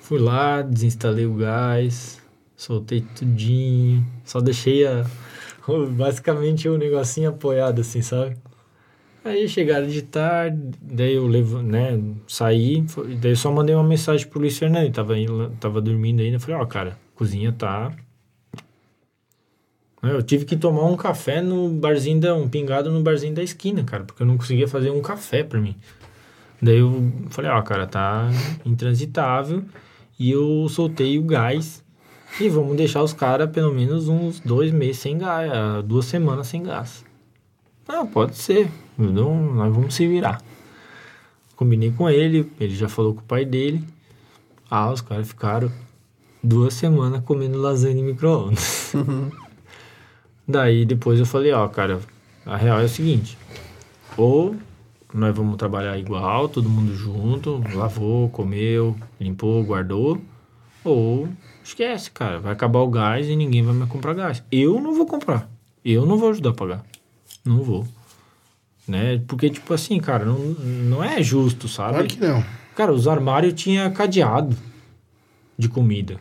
Fui 0.00 0.18
lá, 0.18 0.62
desinstalei 0.62 1.26
o 1.26 1.34
gás, 1.34 2.20
soltei 2.56 3.00
tudinho. 3.00 4.06
Só 4.24 4.40
deixei 4.40 4.86
a, 4.86 5.06
basicamente 5.96 6.68
o 6.68 6.76
negocinho 6.76 7.30
apoiado, 7.30 7.80
assim, 7.80 8.02
sabe? 8.02 8.36
Aí 9.24 9.46
chegaram 9.48 9.86
de 9.86 10.00
tarde, 10.02 10.58
daí 10.80 11.14
eu 11.14 11.26
levo, 11.26 11.60
né, 11.60 12.00
saí, 12.26 12.82
daí 13.20 13.32
eu 13.32 13.36
só 13.36 13.52
mandei 13.52 13.74
uma 13.74 13.84
mensagem 13.84 14.26
pro 14.26 14.40
Luiz 14.40 14.56
Fernando, 14.56 14.90
tava, 14.90 15.14
tava 15.60 15.78
dormindo 15.82 16.22
ainda, 16.22 16.40
falei, 16.40 16.56
ó, 16.56 16.64
cara, 16.64 16.92
a 16.92 17.18
cozinha 17.18 17.52
tá 17.52 17.92
Eu 20.02 20.22
tive 20.22 20.46
que 20.46 20.56
tomar 20.56 20.84
um 20.86 20.96
café 20.96 21.42
no 21.42 21.68
barzinho 21.68 22.20
da. 22.20 22.34
um 22.34 22.48
pingado 22.48 22.90
no 22.90 23.02
barzinho 23.02 23.34
da 23.34 23.42
esquina, 23.42 23.84
cara, 23.84 24.04
porque 24.04 24.22
eu 24.22 24.26
não 24.26 24.38
conseguia 24.38 24.66
fazer 24.66 24.90
um 24.90 25.02
café 25.02 25.44
pra 25.44 25.60
mim. 25.60 25.76
Daí 26.60 26.78
eu 26.78 27.12
falei, 27.30 27.50
ó, 27.50 27.60
cara, 27.62 27.86
tá 27.86 28.30
intransitável. 28.64 29.62
E 30.18 30.30
eu 30.30 30.66
soltei 30.68 31.18
o 31.18 31.22
gás. 31.22 31.82
E 32.40 32.48
vamos 32.48 32.76
deixar 32.76 33.02
os 33.02 33.12
caras 33.12 33.50
pelo 33.50 33.72
menos 33.74 34.08
uns 34.08 34.40
dois 34.40 34.70
meses 34.70 34.98
sem 34.98 35.18
gás, 35.18 35.50
ah, 35.52 35.82
duas 35.82 36.04
semanas 36.04 36.46
sem 36.46 36.62
gás. 36.62 37.04
Ah, 37.88 38.06
pode 38.06 38.36
ser. 38.36 38.70
Não, 38.96 39.54
nós 39.54 39.74
vamos 39.74 39.94
se 39.94 40.06
virar. 40.06 40.40
Combinei 41.56 41.90
com 41.90 42.08
ele, 42.08 42.50
ele 42.60 42.74
já 42.74 42.88
falou 42.88 43.14
com 43.14 43.20
o 43.20 43.24
pai 43.24 43.44
dele. 43.44 43.84
Ah, 44.70 44.92
os 44.92 45.00
caras 45.00 45.28
ficaram 45.28 45.70
duas 46.42 46.74
semanas 46.74 47.22
comendo 47.24 47.58
lasanha 47.58 48.00
em 48.00 48.04
micro-ondas. 48.04 48.92
Daí 50.50 50.84
depois 50.84 51.18
eu 51.18 51.26
falei, 51.26 51.52
ó, 51.52 51.66
cara, 51.68 52.00
a 52.44 52.56
real 52.56 52.80
é 52.80 52.84
o 52.84 52.88
seguinte. 52.88 53.38
Ou 54.16 54.56
nós 55.12 55.34
vamos 55.34 55.56
trabalhar 55.56 55.98
igual, 55.98 56.48
todo 56.48 56.68
mundo 56.68 56.94
junto, 56.94 57.62
lavou, 57.74 58.28
comeu, 58.30 58.96
limpou, 59.20 59.62
guardou. 59.64 60.20
Ou 60.84 61.28
esquece, 61.62 62.10
cara, 62.10 62.38
vai 62.38 62.52
acabar 62.52 62.80
o 62.80 62.88
gás 62.88 63.28
e 63.28 63.36
ninguém 63.36 63.62
vai 63.62 63.74
mais 63.74 63.90
comprar 63.90 64.14
gás. 64.14 64.42
Eu 64.50 64.80
não 64.80 64.94
vou 64.94 65.06
comprar. 65.06 65.48
Eu 65.84 66.06
não 66.06 66.16
vou 66.16 66.30
ajudar 66.30 66.50
a 66.50 66.54
pagar. 66.54 66.84
Não 67.44 67.62
vou. 67.62 67.86
Né? 68.86 69.22
Porque, 69.26 69.48
tipo 69.48 69.72
assim, 69.72 69.98
cara, 70.00 70.24
não, 70.24 70.38
não 70.38 71.04
é 71.04 71.22
justo, 71.22 71.68
sabe? 71.68 71.92
Claro 71.92 72.08
que 72.08 72.20
não. 72.20 72.44
Cara, 72.74 72.92
os 72.92 73.06
armários 73.06 73.54
tinha 73.54 73.90
cadeado 73.90 74.56
de 75.56 75.68
comida. 75.68 76.18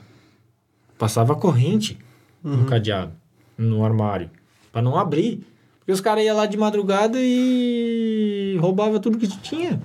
Passava 0.98 1.36
corrente 1.36 1.98
no 2.44 2.66
cadeado, 2.66 3.14
no 3.60 3.84
armário, 3.84 4.30
Pra 4.72 4.82
não 4.82 4.98
abrir. 4.98 5.46
Porque 5.80 5.92
os 5.92 6.00
caras 6.00 6.24
iam 6.24 6.38
lá 6.38 6.46
de 6.46 6.58
madrugada 6.58 7.18
e 7.20 8.58
roubava 8.62 9.00
tudo 9.00 9.18
que 9.18 9.28
tu 9.28 9.38
tinha. 9.40 9.82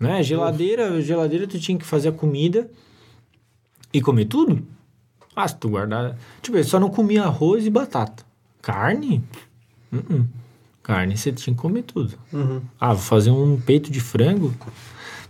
Né? 0.00 0.22
Geladeira, 0.22 1.00
geladeira 1.00 1.46
tu 1.46 1.58
tinha 1.58 1.78
que 1.78 1.84
fazer 1.84 2.08
a 2.08 2.12
comida 2.12 2.68
e 3.92 4.00
comer 4.00 4.24
tudo. 4.24 4.66
Ah, 5.34 5.46
se 5.46 5.56
tu 5.56 5.68
guardar... 5.68 6.16
Tipo, 6.42 6.56
eu 6.56 6.64
só 6.64 6.80
não 6.80 6.88
comia 6.88 7.24
arroz 7.24 7.66
e 7.66 7.70
batata. 7.70 8.24
Carne? 8.62 9.22
Uh-uh. 9.92 10.26
Carne 10.82 11.16
você 11.16 11.30
tinha 11.30 11.54
que 11.54 11.60
comer 11.60 11.82
tudo. 11.82 12.14
Ah, 12.80 12.94
vou 12.94 13.02
fazer 13.02 13.30
um 13.30 13.60
peito 13.60 13.90
de 13.90 14.00
frango? 14.00 14.54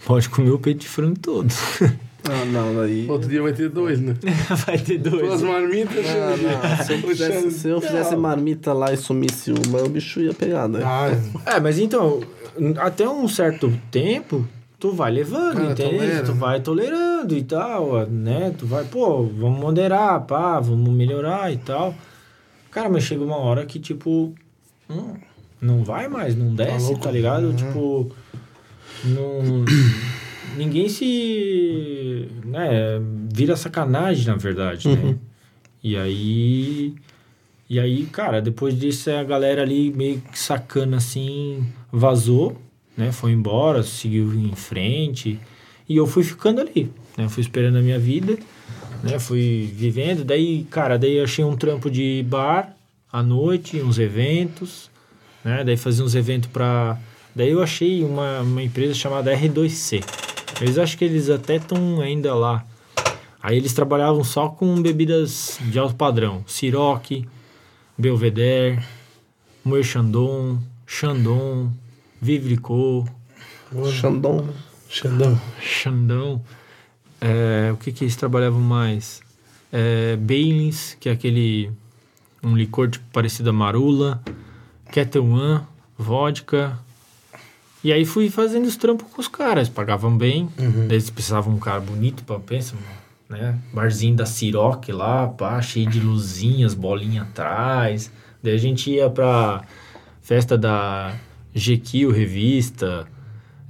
Pode 0.05 0.29
comer 0.29 0.51
o 0.51 0.59
peito 0.59 0.81
de 0.81 0.89
frango 0.89 1.19
todo. 1.19 1.53
Ah, 2.29 2.45
não, 2.45 2.75
daí. 2.77 3.07
Outro 3.09 3.29
dia 3.29 3.43
vai 3.43 3.53
ter 3.53 3.69
dois, 3.69 4.01
né? 4.01 4.15
Vai 4.67 4.79
ter 4.79 4.99
Duas 4.99 5.41
dois. 5.41 5.43
marmitas. 5.43 6.05
Ah, 6.07 6.35
não. 6.79 6.85
Se 6.85 6.93
eu 6.93 6.99
fizesse, 6.99 7.51
se 7.53 7.69
eu 7.69 7.81
fizesse 7.81 8.17
marmita 8.17 8.73
lá 8.73 8.93
e 8.93 8.97
sumisse 8.97 9.53
uma, 9.53 9.83
o 9.83 9.89
bicho 9.89 10.21
ia 10.21 10.35
pegar, 10.35 10.69
né? 10.69 10.81
Ah, 10.85 11.11
É, 11.47 11.61
mas 11.61 11.79
então, 11.79 12.21
até 12.79 13.09
um 13.09 13.29
certo 13.29 13.73
tempo, 13.91 14.47
tu 14.79 14.93
vai 14.93 15.11
levando, 15.13 15.55
Cara, 15.57 15.73
entende? 15.73 15.91
tolera. 15.99 16.23
Tu 16.25 16.33
vai 16.35 16.61
tolerando 16.61 17.37
e 17.37 17.43
tal, 17.45 18.07
né? 18.07 18.53
Tu 18.59 18.67
vai, 18.67 18.85
pô, 18.85 19.23
vamos 19.25 19.61
moderar, 19.61 20.21
pá, 20.23 20.59
vamos 20.61 20.91
melhorar 20.91 21.53
e 21.53 21.57
tal. 21.59 21.95
Cara, 22.71 22.89
mas 22.89 23.05
chega 23.05 23.23
uma 23.25 23.37
hora 23.37 23.65
que, 23.65 23.79
tipo, 23.79 24.35
hum, 24.91 25.15
não 25.61 25.83
vai 25.85 26.09
mais, 26.09 26.37
não 26.37 26.55
desce, 26.55 26.87
louco? 26.89 27.01
tá 27.01 27.11
ligado? 27.11 27.47
Uhum. 27.49 27.55
Tipo, 27.57 28.13
não... 29.05 29.65
Ninguém 30.57 30.89
se... 30.89 32.29
né? 32.45 33.01
Vira 33.33 33.57
sacanagem, 33.57 34.27
na 34.27 34.37
verdade, 34.37 34.89
né? 34.89 35.17
E 35.83 35.97
aí... 35.97 36.95
E 37.69 37.81
aí, 37.81 38.07
cara, 38.07 38.41
depois 38.41 38.79
disso 38.79 39.11
a 39.11 39.25
galera 39.25 39.63
ali 39.63 39.91
meio 39.91 40.21
que 40.21 40.39
sacana 40.39 40.99
assim, 40.99 41.67
vazou, 41.91 42.57
né? 42.97 43.11
Foi 43.11 43.33
embora, 43.33 43.83
seguiu 43.83 44.33
em 44.35 44.55
frente. 44.55 45.39
E 45.89 45.97
eu 45.97 46.07
fui 46.07 46.23
ficando 46.23 46.61
ali, 46.61 46.91
né? 47.17 47.29
Fui 47.29 47.41
esperando 47.41 47.77
a 47.79 47.83
minha 47.83 47.99
vida, 47.99 48.39
né? 49.03 49.19
Fui 49.19 49.69
vivendo. 49.75 50.25
Daí, 50.25 50.65
cara, 50.71 50.97
daí 50.97 51.21
achei 51.21 51.45
um 51.45 51.57
trampo 51.57 51.91
de 51.91 52.25
bar 52.29 52.77
à 53.13 53.21
noite, 53.21 53.83
uns 53.83 53.99
eventos, 53.99 54.89
né? 55.45 55.65
Daí 55.65 55.77
fazia 55.77 56.05
uns 56.05 56.15
eventos 56.15 56.49
pra... 56.51 56.99
Daí 57.35 57.51
eu 57.51 57.63
achei 57.63 58.03
uma, 58.05 58.43
uma 58.43 58.63
empresa 58.63 58.95
chamada 58.95 59.37
R2C. 59.37 60.05
Eles 60.61 60.79
acho 60.79 60.97
que 60.97 61.05
eles 61.05 61.29
até 61.29 61.57
estão 61.57 62.01
ainda 62.01 62.35
lá. 62.35 62.65
Aí 63.43 63.57
eles 63.57 63.75
trabalhavam 63.75 64.25
só 64.25 64.49
com 64.49 64.81
bebidas 64.81 65.59
de 65.71 65.79
alto 65.79 65.95
padrão. 65.95 66.43
Ciroc, 66.47 67.11
Belvedere, 67.97 68.83
Moer 69.65 69.85
Chandon, 69.85 70.59
Chandon, 70.87 71.71
Xandão. 73.91 74.49
Xandão. 74.89 75.41
Xandão. 75.61 76.43
É, 77.21 77.71
o 77.73 77.77
que 77.77 77.93
que 77.93 78.05
eles 78.05 78.17
trabalhavam 78.17 78.61
mais? 78.61 79.21
É, 79.73 80.17
Baileys, 80.17 80.97
que 80.99 81.09
é 81.09 81.13
aquele... 81.13 81.71
Um 82.43 82.57
licor 82.57 82.89
tipo, 82.89 83.05
parecido 83.13 83.51
a 83.51 83.53
marula. 83.53 84.23
Ketel 84.93 85.25
One, 85.25 85.61
vodka. 85.99 86.79
E 87.87 87.93
aí 87.93 88.05
fui 88.05 88.29
fazendo 88.29 88.67
os 88.67 88.77
trampos 88.77 89.07
com 89.13 89.21
os 89.21 89.29
caras. 89.29 89.69
Pagavam 89.69 90.19
bem. 90.19 90.49
Daí 90.59 90.97
eles 90.97 91.09
precisavam 91.09 91.55
um 91.55 91.59
cara 91.61 91.79
bonito 91.79 92.25
pra 92.25 92.37
pensa, 92.41 92.75
né? 93.29 93.57
Barzinho 93.73 94.17
da 94.17 94.27
Ciroc 94.27 94.89
lá, 94.89 95.29
pá, 95.29 95.63
cheio 95.63 95.89
de 95.89 96.01
luzinhas, 96.01 96.75
bolinha 96.75 97.23
atrás. 97.23 98.11
Daí 98.43 98.55
a 98.55 98.59
gente 98.59 98.91
ia 98.91 99.09
pra 99.09 99.63
festa 100.21 100.59
da 100.59 101.15
GQ 101.55 102.11
Revista, 102.11 103.07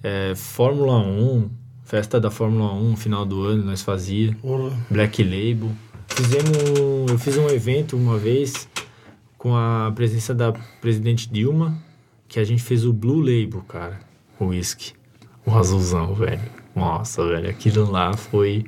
é, 0.03 0.33
Fórmula 0.35 0.97
1, 0.97 1.51
festa 1.85 2.19
da 2.19 2.31
Fórmula 2.31 2.73
1, 2.73 2.97
final 2.97 3.27
do 3.27 3.43
ano, 3.43 3.67
nós 3.67 3.83
fazia. 3.83 4.35
Porra. 4.41 4.75
Black 4.91 5.23
Label. 5.23 5.71
Fizemos, 6.09 7.11
eu 7.11 7.19
fiz 7.19 7.37
um 7.37 7.51
evento 7.51 7.99
uma 7.99 8.17
vez 8.17 8.67
com 9.37 9.55
a 9.55 9.93
presença 9.95 10.35
da 10.35 10.55
presidente 10.81 11.31
Dilma, 11.31 11.77
que 12.27 12.41
a 12.41 12.45
gente 12.45 12.63
fez 12.63 12.83
o 12.87 12.95
Blue 12.95 13.21
Label, 13.21 13.63
cara, 13.69 14.06
whisky, 14.41 14.93
o 15.45 15.55
azulzão, 15.57 16.15
velho. 16.15 16.41
Nossa, 16.75 17.25
velho, 17.27 17.49
aquilo 17.49 17.91
lá 17.91 18.13
foi 18.15 18.67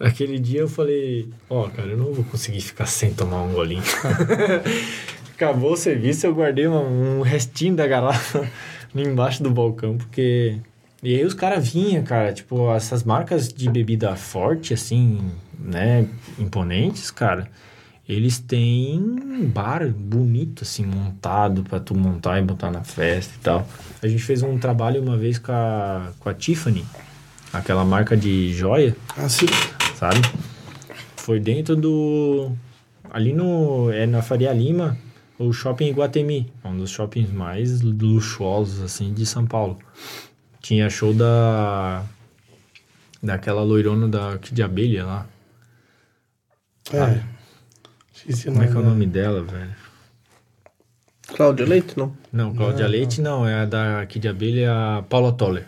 Aquele 0.00 0.38
dia 0.38 0.60
eu 0.60 0.68
falei, 0.68 1.28
ó, 1.50 1.68
cara, 1.68 1.88
eu 1.88 1.96
não 1.96 2.12
vou 2.12 2.24
conseguir 2.24 2.60
ficar 2.60 2.86
sem 2.86 3.12
tomar 3.12 3.42
um 3.42 3.52
golinho. 3.52 3.82
Acabou 5.34 5.72
o 5.72 5.76
serviço, 5.76 6.26
eu 6.26 6.34
guardei 6.34 6.66
uma- 6.68 6.80
um 6.82 7.20
restinho 7.20 7.74
da 7.74 7.86
garrafa 7.86 8.48
embaixo 8.94 9.42
do 9.42 9.50
balcão, 9.50 9.96
porque. 9.96 10.56
E 11.02 11.14
aí 11.14 11.24
os 11.24 11.34
caras 11.34 11.68
vinham, 11.72 12.02
cara, 12.02 12.32
tipo, 12.32 12.72
essas 12.72 13.04
marcas 13.04 13.48
de 13.52 13.68
bebida 13.70 14.16
forte, 14.16 14.74
assim, 14.74 15.20
né, 15.56 16.06
imponentes, 16.38 17.08
cara, 17.12 17.48
eles 18.08 18.38
têm 18.40 18.98
um 19.00 19.46
bar 19.48 19.88
bonito, 19.88 20.62
assim, 20.64 20.84
montado 20.84 21.62
pra 21.62 21.78
tu 21.78 21.94
montar 21.96 22.40
e 22.40 22.42
botar 22.42 22.70
na 22.72 22.82
festa 22.82 23.32
e 23.36 23.38
tal. 23.38 23.68
A 24.02 24.06
gente 24.08 24.22
fez 24.22 24.42
um 24.42 24.58
trabalho 24.58 25.02
uma 25.02 25.16
vez 25.16 25.38
com 25.38 25.50
a, 25.52 26.12
com 26.20 26.28
a 26.28 26.34
Tiffany, 26.34 26.84
aquela 27.52 27.84
marca 27.84 28.16
de 28.16 28.52
joia, 28.54 28.96
Assim. 29.16 29.46
sabe? 29.96 30.20
Foi 31.16 31.40
dentro 31.40 31.74
do. 31.76 32.52
Ali 33.10 33.32
no. 33.32 33.90
É 33.90 34.06
na 34.06 34.22
Faria 34.22 34.52
Lima, 34.52 34.96
o 35.38 35.52
shopping 35.52 35.88
Iguatemi. 35.88 36.50
É 36.62 36.68
um 36.68 36.76
dos 36.76 36.90
shoppings 36.90 37.30
mais 37.30 37.80
luxuosos, 37.82 38.80
assim, 38.82 39.12
de 39.12 39.26
São 39.26 39.44
Paulo. 39.46 39.78
Tinha 40.60 40.88
show 40.88 41.12
da. 41.12 42.04
Daquela 43.20 43.62
loirona 43.62 44.06
da, 44.06 44.36
de 44.36 44.62
abelha 44.62 45.04
lá. 45.04 45.26
É. 46.92 47.20
Como 48.44 48.62
é 48.62 48.66
que 48.66 48.74
é 48.74 48.78
o 48.78 48.82
nome 48.82 49.06
dela, 49.06 49.42
velho? 49.42 49.74
Cláudia 51.34 51.66
Leite, 51.66 51.96
não? 51.96 52.12
Não, 52.32 52.54
Cláudia 52.54 52.86
Leite 52.86 53.20
não, 53.20 53.46
é 53.46 53.62
a 53.62 53.64
da 53.64 54.06
Kid 54.06 54.22
de 54.22 54.28
Abelha, 54.28 54.60
é 54.60 54.68
a 54.68 55.04
Paula 55.08 55.32
Toller. 55.32 55.66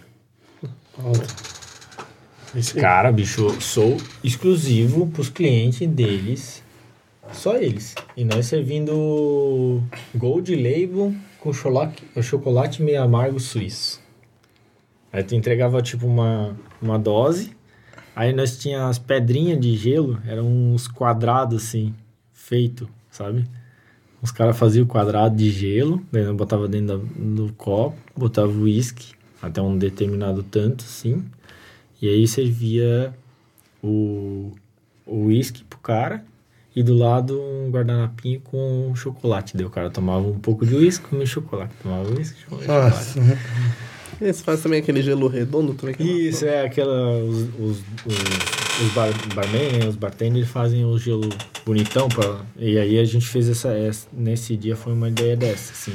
Volta. 0.96 1.26
Esse. 2.54 2.74
Cara, 2.74 3.12
bicho, 3.12 3.42
eu 3.42 3.60
sou 3.60 3.96
exclusivo 4.24 5.06
pros 5.06 5.28
clientes 5.28 5.86
deles. 5.86 6.62
Só 7.32 7.56
eles. 7.56 7.94
E 8.16 8.24
nós 8.24 8.46
servindo 8.46 9.82
Gold 10.14 10.54
Label 10.56 11.14
com 11.38 11.52
chocolate, 11.52 12.02
chocolate 12.22 12.82
meio 12.82 13.02
amargo 13.02 13.38
suíço. 13.38 14.00
Aí 15.12 15.22
tu 15.22 15.34
entregava 15.34 15.80
tipo 15.80 16.06
uma, 16.06 16.56
uma 16.82 16.98
dose. 16.98 17.52
Aí 18.16 18.32
nós 18.32 18.58
tinha 18.58 18.86
as 18.86 18.98
pedrinhas 18.98 19.60
de 19.60 19.76
gelo, 19.76 20.20
eram 20.26 20.46
uns 20.46 20.88
quadrados 20.88 21.64
assim, 21.64 21.94
feito, 22.32 22.88
sabe? 23.10 23.46
Os 24.22 24.30
caras 24.30 24.58
faziam 24.58 24.84
o 24.84 24.86
quadrado 24.86 25.34
de 25.34 25.50
gelo, 25.50 26.02
daí 26.12 26.24
nós 26.24 26.36
botava 26.36 26.68
dentro 26.68 26.98
da- 26.98 27.04
do 27.16 27.52
copo, 27.54 27.96
botava 28.16 28.48
o 28.52 28.62
uísque 28.62 29.14
até 29.40 29.62
um 29.62 29.76
determinado 29.78 30.42
tanto, 30.42 30.84
assim. 30.84 31.24
E 32.02 32.08
aí 32.08 32.26
servia 32.28 33.14
o 33.82 34.52
o 35.06 35.24
uísque 35.24 35.64
pro 35.64 35.78
cara 35.80 36.24
e 36.76 36.82
do 36.84 36.94
lado 36.94 37.40
um 37.40 37.68
guardanapinho 37.70 38.40
com 38.42 38.92
chocolate. 38.94 39.56
Daí 39.56 39.66
o 39.66 39.70
cara 39.70 39.90
tomava 39.90 40.24
um 40.28 40.38
pouco 40.38 40.64
de 40.64 40.74
uísque, 40.76 41.06
comia 41.08 41.26
chocolate. 41.26 41.72
Tomava 41.82 42.08
uísque, 42.14 42.44
comia 42.44 42.64
chocolate. 42.66 43.18
Nossa. 43.18 43.38
E 44.20 44.32
você 44.32 44.44
faz 44.44 44.62
também 44.62 44.80
aquele 44.80 45.02
gelo 45.02 45.26
redondo 45.26 45.72
também? 45.74 45.94
que 45.96 46.02
é 46.02 46.06
Isso, 46.06 46.44
é 46.44 46.64
aquela. 46.66 47.18
Os, 47.24 47.38
os, 47.58 47.78
os, 48.06 48.59
os 48.82 48.92
bar, 48.92 49.10
barman, 49.34 49.72
né, 49.72 49.88
os 49.88 49.96
bartenders 49.96 50.48
fazem 50.48 50.84
o 50.84 50.98
gelo 50.98 51.28
bonitão. 51.64 52.08
Pra, 52.08 52.40
e 52.56 52.78
aí 52.78 52.98
a 52.98 53.04
gente 53.04 53.26
fez 53.26 53.48
essa, 53.48 53.68
essa. 53.72 54.08
Nesse 54.12 54.56
dia 54.56 54.76
foi 54.76 54.92
uma 54.92 55.08
ideia 55.08 55.36
dessa, 55.36 55.72
assim. 55.72 55.94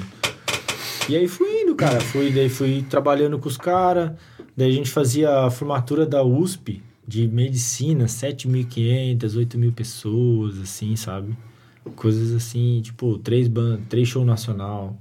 E 1.07 1.15
aí 1.15 1.27
fui 1.27 1.61
indo, 1.61 1.76
cara. 1.76 1.99
Fui, 1.99 2.31
daí 2.31 2.49
fui 2.49 2.84
trabalhando 2.89 3.38
com 3.39 3.47
os 3.47 3.57
caras. 3.57 4.11
Daí 4.56 4.69
a 4.69 4.73
gente 4.73 4.89
fazia 4.89 5.45
a 5.45 5.52
formatura 5.52 6.06
da 6.06 6.23
USP 6.23 6.81
de 7.07 7.27
medicina, 7.27 8.06
7.500, 8.06 9.19
8.000 9.19 9.73
pessoas, 9.73 10.60
assim, 10.60 10.95
sabe? 10.95 11.38
Coisas 11.95 12.34
assim, 12.34 12.81
tipo, 12.81 13.19
três, 13.19 13.47
ban 13.47 13.80
três 13.88 14.07
show 14.07 14.26
nacional. 14.26 14.97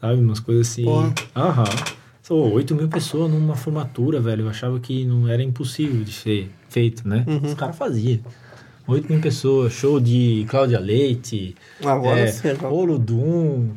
Sabe? 0.00 0.20
Umas 0.20 0.38
coisas 0.38 0.68
assim. 0.68 0.84
Aham. 1.34 1.64
Sou 2.26 2.54
8 2.54 2.74
mil 2.74 2.88
pessoas 2.88 3.30
numa 3.30 3.54
formatura, 3.54 4.20
velho. 4.20 4.46
Eu 4.46 4.48
achava 4.48 4.80
que 4.80 5.04
não 5.04 5.28
era 5.28 5.44
impossível 5.44 6.02
de 6.02 6.10
ser 6.10 6.50
feito, 6.68 7.06
né? 7.06 7.24
Os 7.40 7.54
caras 7.54 7.76
faziam. 7.76 8.18
8 8.84 9.12
mil 9.12 9.20
pessoas, 9.20 9.72
show 9.72 10.00
de 10.00 10.44
Cláudia 10.48 10.80
Leite, 10.80 11.54
Agora 11.84 12.18
é, 12.18 12.26
sim. 12.26 12.48
Olodum, 12.64 13.70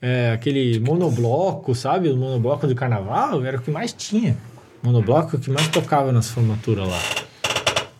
é, 0.00 0.30
aquele 0.30 0.78
monobloco, 0.78 1.74
sabe? 1.74 2.08
O 2.08 2.16
monobloco 2.16 2.68
do 2.68 2.74
carnaval 2.76 3.44
era 3.44 3.56
o 3.58 3.60
que 3.60 3.70
mais 3.72 3.92
tinha. 3.92 4.36
Monobloco 4.80 5.34
é 5.34 5.36
o 5.40 5.42
que 5.42 5.50
mais 5.50 5.66
tocava 5.66 6.12
nas 6.12 6.30
formaturas 6.30 6.86
lá. 6.86 7.00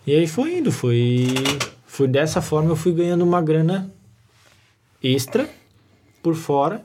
E 0.06 0.14
aí 0.14 0.28
foi 0.28 0.58
indo, 0.58 0.70
foi, 0.70 1.26
foi 1.84 2.06
dessa 2.06 2.40
forma 2.40 2.70
eu 2.70 2.76
fui 2.76 2.92
ganhando 2.92 3.24
uma 3.24 3.42
grana 3.42 3.92
extra 5.02 5.50
por 6.22 6.36
fora 6.36 6.84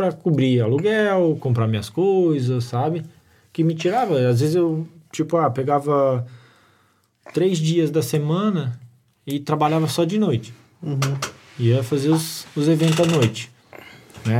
para 0.00 0.12
cobrir 0.12 0.62
aluguel, 0.62 1.36
comprar 1.38 1.68
minhas 1.68 1.90
coisas, 1.90 2.64
sabe? 2.64 3.04
Que 3.52 3.62
me 3.62 3.74
tirava. 3.74 4.18
Às 4.18 4.40
vezes 4.40 4.54
eu, 4.54 4.88
tipo, 5.12 5.36
ah, 5.36 5.50
pegava 5.50 6.26
três 7.34 7.58
dias 7.58 7.90
da 7.90 8.00
semana 8.00 8.80
e 9.26 9.38
trabalhava 9.38 9.86
só 9.88 10.06
de 10.06 10.18
noite. 10.18 10.54
Uhum. 10.82 10.98
Ia 11.58 11.82
fazer 11.82 12.08
os, 12.08 12.46
os 12.56 12.66
eventos 12.66 12.98
à 12.98 13.04
noite, 13.04 13.50
né? 14.24 14.38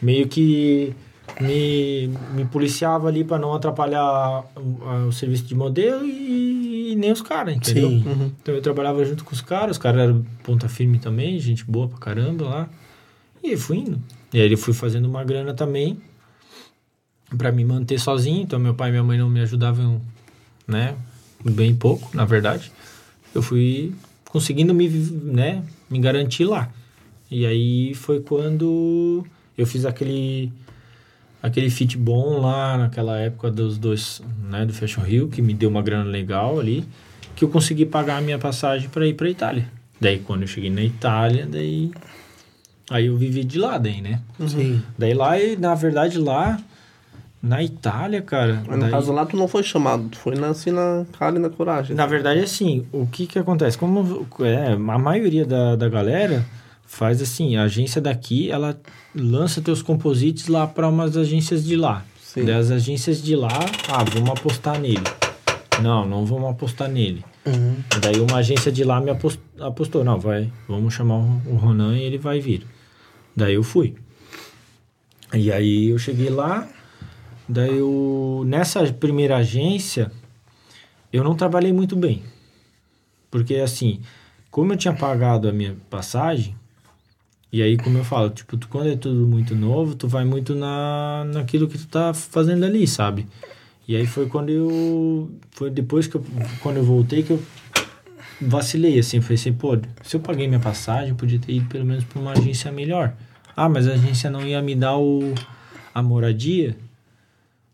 Meio 0.00 0.28
que 0.28 0.94
me, 1.40 2.08
me 2.36 2.44
policiava 2.44 3.08
ali 3.08 3.24
para 3.24 3.36
não 3.36 3.52
atrapalhar 3.52 4.44
o, 4.54 5.08
o 5.08 5.12
serviço 5.12 5.42
de 5.42 5.56
modelo 5.56 6.06
e, 6.06 6.92
e 6.92 6.94
nem 6.94 7.10
os 7.10 7.20
caras, 7.20 7.56
entendeu? 7.56 7.88
Sim. 7.88 8.04
Uhum. 8.06 8.32
Então 8.40 8.54
eu 8.54 8.62
trabalhava 8.62 9.04
junto 9.04 9.24
com 9.24 9.32
os 9.32 9.40
caras, 9.40 9.72
os 9.72 9.82
caras 9.82 10.02
eram 10.02 10.24
ponta 10.44 10.68
firme 10.68 11.00
também, 11.00 11.36
gente 11.40 11.64
boa 11.64 11.88
pra 11.88 11.98
caramba 11.98 12.44
lá. 12.44 12.70
E 13.42 13.56
fui 13.56 13.78
indo. 13.78 14.00
E 14.32 14.40
aí 14.40 14.50
eu 14.50 14.58
fui 14.58 14.74
fazendo 14.74 15.06
uma 15.06 15.24
grana 15.24 15.54
também 15.54 15.98
pra 17.36 17.52
me 17.52 17.64
manter 17.64 17.98
sozinho. 17.98 18.42
Então 18.42 18.58
meu 18.58 18.74
pai 18.74 18.88
e 18.88 18.92
minha 18.92 19.04
mãe 19.04 19.18
não 19.18 19.28
me 19.28 19.40
ajudavam, 19.40 20.00
né? 20.66 20.94
Bem 21.44 21.74
pouco, 21.74 22.14
na 22.16 22.24
verdade. 22.24 22.72
Eu 23.34 23.42
fui 23.42 23.94
conseguindo 24.26 24.74
me, 24.74 24.88
né, 24.88 25.62
me 25.88 25.98
garantir 25.98 26.44
lá. 26.44 26.70
E 27.30 27.46
aí 27.46 27.94
foi 27.94 28.20
quando 28.20 29.24
eu 29.56 29.66
fiz 29.66 29.84
aquele 29.84 30.52
aquele 31.42 31.70
fit 31.70 31.96
bom 31.96 32.40
lá 32.40 32.76
naquela 32.76 33.18
época 33.18 33.50
dos 33.50 33.78
dois, 33.78 34.20
né, 34.42 34.66
do 34.66 34.72
Fashion 34.72 35.02
Rio, 35.02 35.28
que 35.28 35.40
me 35.40 35.54
deu 35.54 35.70
uma 35.70 35.80
grana 35.82 36.10
legal 36.10 36.58
ali, 36.58 36.84
que 37.36 37.44
eu 37.44 37.48
consegui 37.48 37.86
pagar 37.86 38.16
a 38.16 38.20
minha 38.20 38.38
passagem 38.38 38.88
para 38.88 39.06
ir 39.06 39.14
para 39.14 39.30
Itália. 39.30 39.70
Daí 40.00 40.18
quando 40.18 40.42
eu 40.42 40.48
cheguei 40.48 40.70
na 40.70 40.82
Itália, 40.82 41.46
daí 41.46 41.92
aí 42.90 43.06
eu 43.06 43.16
vivi 43.16 43.44
de 43.44 43.58
lá 43.58 43.78
daí, 43.78 44.00
né? 44.00 44.20
Sim. 44.46 44.82
Daí 44.96 45.14
lá, 45.14 45.38
e, 45.40 45.56
na 45.56 45.74
verdade 45.74 46.18
lá 46.18 46.58
na 47.40 47.62
Itália, 47.62 48.20
cara, 48.20 48.62
Mas 48.66 48.76
no 48.76 48.82
daí- 48.82 48.90
caso 48.90 49.12
lá, 49.12 49.24
tu 49.24 49.36
não 49.36 49.46
foi 49.46 49.62
chamado, 49.62 50.08
tu 50.08 50.18
foi 50.18 50.34
na, 50.34 50.48
assim 50.48 50.72
na 50.72 51.06
cara 51.18 51.36
e 51.36 51.38
na 51.38 51.48
coragem. 51.48 51.94
na 51.94 52.04
verdade, 52.04 52.40
assim, 52.40 52.84
o 52.92 53.06
que 53.06 53.26
que 53.28 53.38
acontece? 53.38 53.78
Como 53.78 54.26
é, 54.40 54.72
a 54.72 54.98
maioria 54.98 55.44
da, 55.46 55.76
da 55.76 55.88
galera 55.88 56.44
faz 56.84 57.22
assim, 57.22 57.56
a 57.56 57.62
agência 57.64 58.00
daqui, 58.00 58.50
ela 58.50 58.76
lança 59.14 59.60
teus 59.60 59.82
composites 59.82 60.48
lá 60.48 60.66
para 60.66 60.88
umas 60.88 61.16
agências 61.16 61.64
de 61.64 61.76
lá. 61.76 62.02
Sim. 62.20 62.44
Daí 62.44 62.54
as 62.56 62.70
agências 62.72 63.22
de 63.22 63.36
lá, 63.36 63.48
ah, 63.88 64.02
vamos 64.12 64.30
apostar 64.30 64.78
nele. 64.80 65.02
Não, 65.80 66.04
não 66.04 66.26
vamos 66.26 66.50
apostar 66.50 66.88
nele. 66.88 67.24
Uhum. 67.46 67.76
Daí 68.02 68.18
uma 68.18 68.38
agência 68.38 68.72
de 68.72 68.82
lá 68.82 69.00
me 69.00 69.10
apos- 69.10 69.38
apostou, 69.60 70.02
não, 70.02 70.18
vai, 70.18 70.50
vamos 70.68 70.92
chamar 70.92 71.18
o 71.18 71.54
Ronan 71.54 71.96
e 71.96 72.02
ele 72.02 72.18
vai 72.18 72.40
vir. 72.40 72.66
Daí 73.38 73.54
eu 73.54 73.62
fui. 73.62 73.94
E 75.32 75.52
aí 75.52 75.90
eu 75.90 75.98
cheguei 75.98 76.28
lá, 76.28 76.68
daí 77.48 77.78
eu, 77.78 78.42
nessa 78.44 78.84
primeira 78.92 79.36
agência, 79.36 80.10
eu 81.12 81.22
não 81.22 81.36
trabalhei 81.36 81.72
muito 81.72 81.94
bem. 81.94 82.24
Porque 83.30 83.54
assim, 83.54 84.00
como 84.50 84.72
eu 84.72 84.76
tinha 84.76 84.92
pagado 84.92 85.48
a 85.48 85.52
minha 85.52 85.76
passagem, 85.88 86.56
e 87.52 87.62
aí 87.62 87.76
como 87.76 87.96
eu 87.96 88.04
falo, 88.04 88.30
tipo, 88.30 88.56
tu, 88.56 88.66
quando 88.66 88.88
é 88.88 88.96
tudo 88.96 89.24
muito 89.24 89.54
novo, 89.54 89.94
tu 89.94 90.08
vai 90.08 90.24
muito 90.24 90.56
na, 90.56 91.24
naquilo 91.32 91.68
que 91.68 91.78
tu 91.78 91.86
tá 91.86 92.12
fazendo 92.12 92.64
ali, 92.64 92.88
sabe? 92.88 93.24
E 93.86 93.94
aí 93.94 94.06
foi 94.06 94.26
quando 94.26 94.50
eu. 94.50 95.30
Foi 95.52 95.70
depois 95.70 96.08
que 96.08 96.16
eu. 96.16 96.24
Quando 96.60 96.78
eu 96.78 96.84
voltei 96.84 97.22
que 97.22 97.30
eu 97.30 97.42
vacilei, 98.40 98.98
assim. 98.98 99.20
Falei 99.20 99.36
assim, 99.36 99.52
pô, 99.52 99.78
se 100.02 100.16
eu 100.16 100.20
paguei 100.20 100.48
minha 100.48 100.60
passagem, 100.60 101.10
eu 101.10 101.14
podia 101.14 101.38
ter 101.38 101.52
ido 101.52 101.68
pelo 101.68 101.84
menos 101.84 102.02
pra 102.02 102.20
uma 102.20 102.32
agência 102.32 102.72
melhor. 102.72 103.14
Ah, 103.60 103.68
mas 103.68 103.88
a 103.88 103.94
agência 103.94 104.30
não 104.30 104.46
ia 104.46 104.62
me 104.62 104.76
dar 104.76 104.96
o, 104.96 105.34
a 105.92 106.00
moradia. 106.00 106.76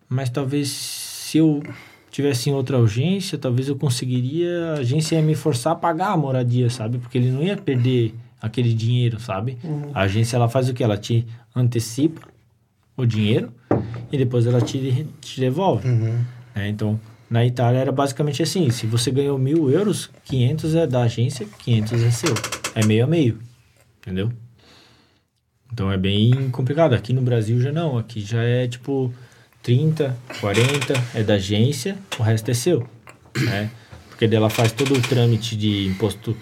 Mas 0.08 0.30
talvez 0.30 0.70
se 0.70 1.36
eu 1.36 1.62
tivesse 2.10 2.48
em 2.48 2.54
outra 2.54 2.78
agência, 2.78 3.36
talvez 3.36 3.68
eu 3.68 3.76
conseguiria. 3.76 4.76
A 4.76 4.78
agência 4.78 5.16
ia 5.16 5.20
me 5.20 5.34
forçar 5.34 5.74
a 5.74 5.76
pagar 5.76 6.08
a 6.08 6.16
moradia, 6.16 6.70
sabe? 6.70 6.96
Porque 6.96 7.18
ele 7.18 7.30
não 7.30 7.42
ia 7.42 7.54
perder 7.58 8.14
aquele 8.40 8.72
dinheiro, 8.72 9.20
sabe? 9.20 9.58
A 9.92 10.00
agência 10.04 10.36
ela 10.36 10.48
faz 10.48 10.70
o 10.70 10.72
que? 10.72 10.82
Ela 10.82 10.96
te 10.96 11.26
antecipa 11.54 12.26
o 12.96 13.04
dinheiro 13.04 13.52
e 14.10 14.16
depois 14.16 14.46
ela 14.46 14.62
te, 14.62 15.06
te 15.20 15.38
devolve. 15.38 15.86
Uhum. 15.86 16.18
né? 16.54 16.66
Então, 16.66 16.98
na 17.28 17.44
Itália 17.44 17.80
era 17.80 17.92
basicamente 17.92 18.42
assim: 18.42 18.70
se 18.70 18.86
você 18.86 19.10
ganhou 19.10 19.38
mil 19.38 19.70
euros, 19.70 20.08
500 20.24 20.74
é 20.76 20.86
da 20.86 21.02
agência, 21.02 21.46
500 21.58 22.02
é 22.02 22.10
seu. 22.10 22.34
É 22.74 22.86
meio 22.86 23.04
a 23.04 23.06
meio, 23.06 23.38
entendeu? 24.00 24.32
Então 25.74 25.90
é 25.90 25.98
bem 25.98 26.50
complicado. 26.50 26.94
Aqui 26.94 27.12
no 27.12 27.20
Brasil 27.20 27.60
já 27.60 27.72
não. 27.72 27.98
Aqui 27.98 28.20
já 28.20 28.40
é 28.44 28.68
tipo 28.68 29.12
30, 29.60 30.16
40 30.40 30.94
é 31.16 31.22
da 31.24 31.34
agência, 31.34 31.98
o 32.16 32.22
resto 32.22 32.48
é 32.48 32.54
seu. 32.54 32.88
Né? 33.36 33.68
Porque 34.08 34.28
daí 34.28 34.36
ela 34.36 34.48
faz 34.48 34.70
todo 34.70 34.94
o 34.94 35.02
trâmite 35.02 35.56
de 35.56 35.88
imposto, 35.88 36.36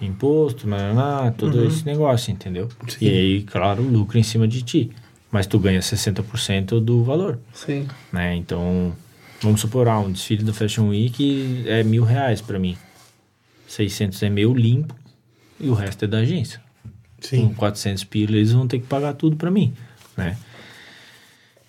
imposto, 0.00 0.66
mananá, 0.66 1.30
todo 1.30 1.62
esse 1.66 1.84
negócio, 1.84 2.32
entendeu? 2.32 2.70
Sim. 2.88 3.04
E 3.04 3.08
aí, 3.10 3.42
claro, 3.42 3.82
lucro 3.82 4.16
em 4.16 4.22
cima 4.22 4.48
de 4.48 4.62
ti. 4.62 4.90
Mas 5.30 5.46
tu 5.46 5.58
ganha 5.58 5.80
60% 5.80 6.80
do 6.80 7.04
valor 7.04 7.38
Sim. 7.52 7.86
né? 8.10 8.34
Então, 8.34 8.94
vamos 9.42 9.60
supor, 9.60 9.88
ah, 9.88 10.00
um 10.00 10.10
desfile 10.10 10.42
do 10.42 10.54
Fashion 10.54 10.88
Week 10.88 11.64
é 11.66 11.84
mil 11.84 12.02
reais 12.02 12.40
pra 12.40 12.58
mim. 12.58 12.78
600 13.68 14.22
é 14.22 14.30
meu 14.30 14.54
limpo 14.54 14.94
e 15.60 15.68
o 15.68 15.74
resto 15.74 16.06
é 16.06 16.08
da 16.08 16.18
agência. 16.18 16.62
Com 17.20 17.26
Sim. 17.28 17.54
400 17.54 18.04
pila, 18.04 18.36
eles 18.36 18.52
vão 18.52 18.66
ter 18.66 18.78
que 18.80 18.86
pagar 18.86 19.14
tudo 19.14 19.36
pra 19.36 19.50
mim, 19.50 19.72
né? 20.16 20.36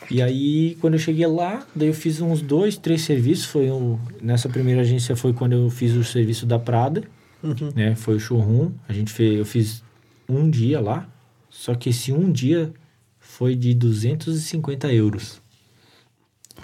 E 0.10 0.22
aí, 0.22 0.78
quando 0.82 0.95
eu 0.95 0.99
cheguei 0.99 1.26
lá, 1.28 1.65
daí 1.76 1.88
eu 1.88 1.94
fiz 1.94 2.19
uns 2.19 2.41
dois, 2.41 2.76
três 2.76 3.02
serviços. 3.03 3.45
Foi 3.45 3.69
o, 3.69 3.99
nessa 4.22 4.49
primeira 4.49 4.82
agência 4.82 5.15
foi 5.15 5.32
quando 5.32 5.53
eu 5.53 5.69
fiz 5.69 5.94
o 5.94 6.03
serviço 6.03 6.45
da 6.45 6.60
Prada, 6.60 7.03
Uhum. 7.44 7.72
né? 7.76 7.95
Foi 7.95 8.15
o 8.15 8.19
showroom. 8.19 8.72
A 8.90 8.94
gente 8.94 9.11
fez, 9.11 9.38
eu 9.40 9.45
fiz 9.45 9.84
um 10.28 10.49
dia 10.49 10.80
lá. 10.82 11.07
Só 11.49 11.76
que 11.76 11.90
esse 11.90 12.11
um 12.11 12.32
dia 12.32 12.73
foi 13.19 13.56
de 13.56 13.73
250 13.73 14.91
euros. 14.94 15.41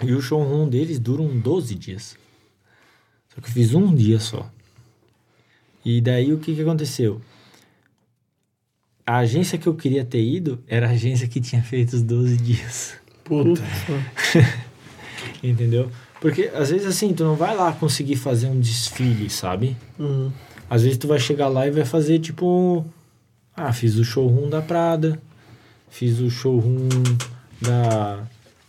E 0.02 0.12
o 0.12 0.20
showroom 0.20 0.68
deles 0.68 0.98
duram 0.98 1.26
12 1.38 1.74
dias. 1.74 2.16
Só 3.34 3.40
que 3.40 3.48
eu 3.48 3.52
fiz 3.52 3.72
um 3.74 3.94
dia 3.94 4.20
só. 4.20 4.50
E 5.84 6.00
daí 6.00 6.32
o 6.32 6.38
que, 6.38 6.54
que 6.54 6.60
aconteceu? 6.62 7.20
A 9.08 9.20
agência 9.20 9.56
que 9.56 9.66
eu 9.66 9.74
queria 9.74 10.04
ter 10.04 10.22
ido 10.22 10.58
era 10.68 10.86
a 10.86 10.90
agência 10.90 11.26
que 11.26 11.40
tinha 11.40 11.62
feito 11.62 11.94
os 11.94 12.02
12 12.02 12.36
dias. 12.36 12.92
Puta. 13.24 13.62
Entendeu? 15.42 15.90
Porque 16.20 16.50
às 16.54 16.68
vezes 16.68 16.86
assim, 16.86 17.14
tu 17.14 17.24
não 17.24 17.34
vai 17.34 17.56
lá 17.56 17.72
conseguir 17.72 18.16
fazer 18.16 18.48
um 18.48 18.60
desfile, 18.60 19.30
sabe? 19.30 19.74
Uhum. 19.98 20.30
Às 20.68 20.82
vezes 20.82 20.98
tu 20.98 21.08
vai 21.08 21.18
chegar 21.18 21.48
lá 21.48 21.66
e 21.66 21.70
vai 21.70 21.86
fazer 21.86 22.18
tipo. 22.18 22.84
Ah, 23.56 23.72
fiz 23.72 23.96
o 23.96 24.04
showroom 24.04 24.50
da 24.50 24.60
Prada, 24.60 25.18
fiz 25.88 26.20
o 26.20 26.28
showroom 26.28 26.90
da 27.62 28.24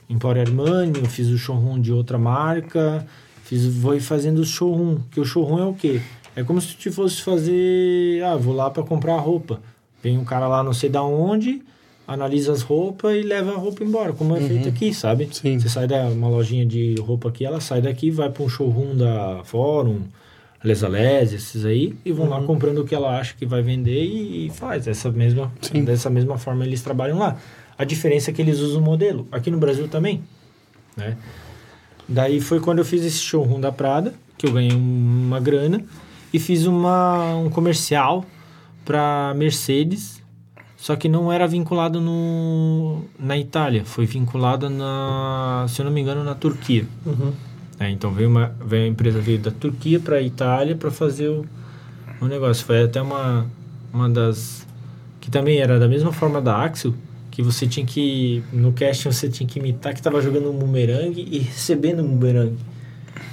Emporio 0.10 0.41
Armani, 0.41 1.06
fiz 1.10 1.28
o 1.28 1.38
showroom 1.38 1.82
de 1.82 1.91
outra 1.91 2.18
marca, 2.18 3.06
fiz, 3.44 3.66
vou 3.66 3.99
fazendo 3.99 4.40
o 4.40 4.45
showroom. 4.45 4.99
Que 5.11 5.20
o 5.20 5.26
showroom 5.26 5.60
é 5.60 5.66
o 5.66 5.74
quê? 5.74 5.99
É 6.34 6.45
como 6.45 6.61
se 6.61 6.78
tu 6.78 6.90
fosse 6.94 7.22
fazer. 7.22 8.24
Ah, 8.24 8.38
vou 8.38 8.56
lá 8.56 8.70
pra 8.70 8.84
comprar 8.84 9.18
roupa. 9.18 9.60
Vem 10.03 10.17
um 10.17 10.23
cara 10.26 10.47
lá 10.47 10.63
não 10.63 10.73
sei 10.73 10.89
da 10.89 11.03
onde, 11.03 11.61
analisa 12.07 12.51
as 12.53 12.61
roupas 12.61 13.15
e 13.15 13.21
leva 13.21 13.51
a 13.51 13.57
roupa 13.57 13.84
embora, 13.84 14.13
como 14.13 14.35
é 14.35 14.39
feito 14.41 14.67
aqui, 14.69 14.93
sabe? 14.93 15.30
Sim. 15.31 15.59
Você 15.59 15.69
sai 15.69 15.88
da 15.88 16.05
uma 16.07 16.27
lojinha 16.30 16.65
de 16.65 16.95
roupa 16.99 17.30
aqui, 17.30 17.45
ela 17.45 17.59
sai 17.61 17.81
daqui, 17.81 18.09
vai 18.09 18.30
pra 18.30 18.43
um 18.43 18.49
showroom 18.49 18.95
da 18.95 19.41
Fórum, 19.43 20.01
Les 20.63 20.84
Alés, 20.84 21.34
esses 21.34 21.63
aí, 21.65 21.95
e 22.03 22.11
vão 22.11 22.27
lá 22.30 22.41
comprando 22.43 22.80
o 22.80 22.85
que 22.85 22.93
ela 22.95 23.17
acha 23.19 23.34
que 23.38 23.45
vai 23.45 23.61
vender 23.61 24.03
e, 24.03 24.47
e 24.47 24.49
faz. 24.49 24.88
Essa 24.88 25.11
mesma, 25.11 25.51
Sim. 25.61 25.84
dessa 25.84 26.09
mesma 26.09 26.38
forma 26.38 26.65
eles 26.65 26.81
trabalham 26.81 27.17
lá. 27.19 27.38
A 27.77 27.84
diferença 27.85 28.31
é 28.31 28.34
que 28.34 28.41
eles 28.41 28.59
usam 28.59 28.81
o 28.81 28.84
modelo. 28.84 29.27
Aqui 29.31 29.49
no 29.51 29.57
Brasil 29.57 29.88
também, 29.88 30.21
né? 30.97 31.15
Daí 32.07 32.41
foi 32.41 32.59
quando 32.59 32.80
eu 32.80 32.85
fiz 32.85 33.05
esse 33.05 33.19
showroom 33.19 33.59
da 33.61 33.71
Prada, 33.71 34.13
que 34.38 34.47
eu 34.47 34.51
ganhei 34.51 34.73
um- 34.73 35.26
uma 35.27 35.39
grana, 35.39 35.84
e 36.34 36.39
fiz 36.39 36.65
uma, 36.65 37.35
um 37.35 37.49
comercial 37.49 38.26
para 38.90 39.36
Mercedes, 39.36 40.20
só 40.76 40.95
que 40.95 41.07
não 41.07 41.32
era 41.32 41.45
vinculado 41.45 42.02
no, 42.02 43.03
na 43.20 43.38
Itália, 43.38 43.86
foi 43.86 44.07
vinculada 44.07 44.68
na, 44.68 45.68
se 45.70 45.80
eu 45.80 45.86
não 45.86 45.91
me 45.91 46.02
engano, 46.02 46.24
na 46.24 46.34
Turquia. 46.34 46.88
É, 47.80 47.88
então 47.91 48.11
veio 48.11 48.28
uma, 48.28 48.52
veio 48.66 48.86
a 48.86 48.88
empresa 48.88 49.20
veio 49.22 49.38
da 49.38 49.52
Turquia 49.52 49.99
para 49.99 50.16
a 50.16 50.22
Itália 50.24 50.76
para 50.76 50.90
fazer 50.90 51.28
o, 51.28 51.45
o 52.20 52.26
negócio. 52.26 52.66
Foi 52.66 52.82
até 52.82 52.99
uma, 52.99 53.45
uma 53.94 54.10
das 54.10 54.66
que 55.22 55.30
também 55.30 55.60
era 55.60 55.78
da 55.78 55.88
mesma 55.88 56.11
forma 56.11 56.41
da 56.41 56.64
Axel, 56.64 56.95
que 57.30 57.44
você 57.44 57.68
tinha 57.68 57.86
que 57.86 58.44
no 58.52 58.74
casting 58.74 59.11
você 59.11 59.30
tinha 59.30 59.48
que 59.48 59.60
imitar 59.60 59.94
que 59.94 60.02
tava 60.02 60.20
jogando 60.20 60.49
um 60.49 60.57
bumerangue 60.57 61.28
e 61.30 61.38
recebendo 61.38 62.02
um 62.02 62.07
bumerangue. 62.07 62.57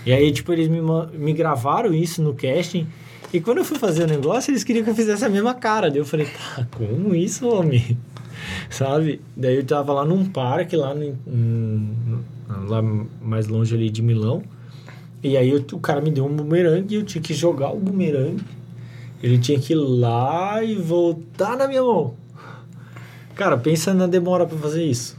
E 0.04 0.12
aí 0.12 0.30
tipo 0.32 0.52
eles 0.52 0.68
me, 0.68 0.82
me 1.14 1.32
gravaram 1.32 1.94
isso 1.94 2.22
no 2.22 2.34
casting 2.34 2.86
e 3.32 3.40
quando 3.40 3.58
eu 3.58 3.64
fui 3.64 3.78
fazer 3.78 4.04
o 4.04 4.06
negócio 4.06 4.50
eles 4.50 4.62
queriam 4.64 4.84
que 4.84 4.90
eu 4.90 4.94
fizesse 4.94 5.24
a 5.24 5.28
mesma 5.28 5.54
cara. 5.54 5.90
Daí 5.90 5.98
eu 5.98 6.04
falei, 6.04 6.26
tá, 6.26 6.66
como 6.76 7.14
isso, 7.14 7.48
homem? 7.48 7.96
Sabe? 8.70 9.20
Daí 9.36 9.56
eu 9.56 9.64
tava 9.64 9.92
lá 9.92 10.04
num 10.04 10.24
parque 10.24 10.76
lá, 10.76 10.94
no, 10.94 11.02
em- 11.04 12.24
lá 12.68 12.82
mais 13.22 13.46
longe 13.48 13.74
ali 13.74 13.90
de 13.90 14.02
Milão. 14.02 14.42
E 15.22 15.36
aí 15.36 15.50
eu- 15.50 15.64
o 15.72 15.78
cara 15.80 16.00
me 16.00 16.10
deu 16.10 16.24
um 16.26 16.34
bumerangue 16.34 16.94
e 16.94 16.98
eu 16.98 17.04
tinha 17.04 17.20
que 17.22 17.34
jogar 17.34 17.70
o 17.72 17.78
bumerangue. 17.78 18.42
Ele 19.22 19.38
tinha 19.38 19.58
que 19.58 19.72
ir 19.72 19.76
lá 19.76 20.62
e 20.62 20.74
voltar 20.76 21.56
na 21.56 21.66
minha 21.66 21.82
mão. 21.82 22.14
Cara, 23.34 23.56
pensa 23.56 23.92
na 23.92 24.06
demora 24.06 24.46
pra 24.46 24.56
fazer 24.58 24.84
isso. 24.84 25.16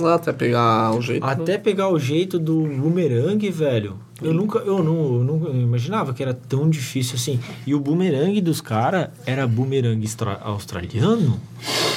Lá 0.00 0.14
até 0.14 0.32
pegar 0.32 0.92
o 0.96 1.00
jeito. 1.00 1.24
né? 1.24 1.32
Até 1.32 1.56
pegar 1.58 1.88
o 1.88 1.98
jeito 1.98 2.38
do 2.38 2.62
bumerangue, 2.62 3.50
velho. 3.50 3.96
Eu 4.24 4.32
nunca, 4.32 4.58
eu 4.60 4.82
não, 4.82 5.16
eu 5.16 5.24
não 5.24 5.60
imaginava 5.60 6.14
que 6.14 6.22
era 6.22 6.32
tão 6.32 6.68
difícil 6.68 7.16
assim. 7.16 7.38
E 7.66 7.74
o 7.74 7.78
bumerangue 7.78 8.40
dos 8.40 8.60
caras 8.60 9.10
era 9.26 9.46
bumerangue 9.46 10.08
australiano. 10.40 11.38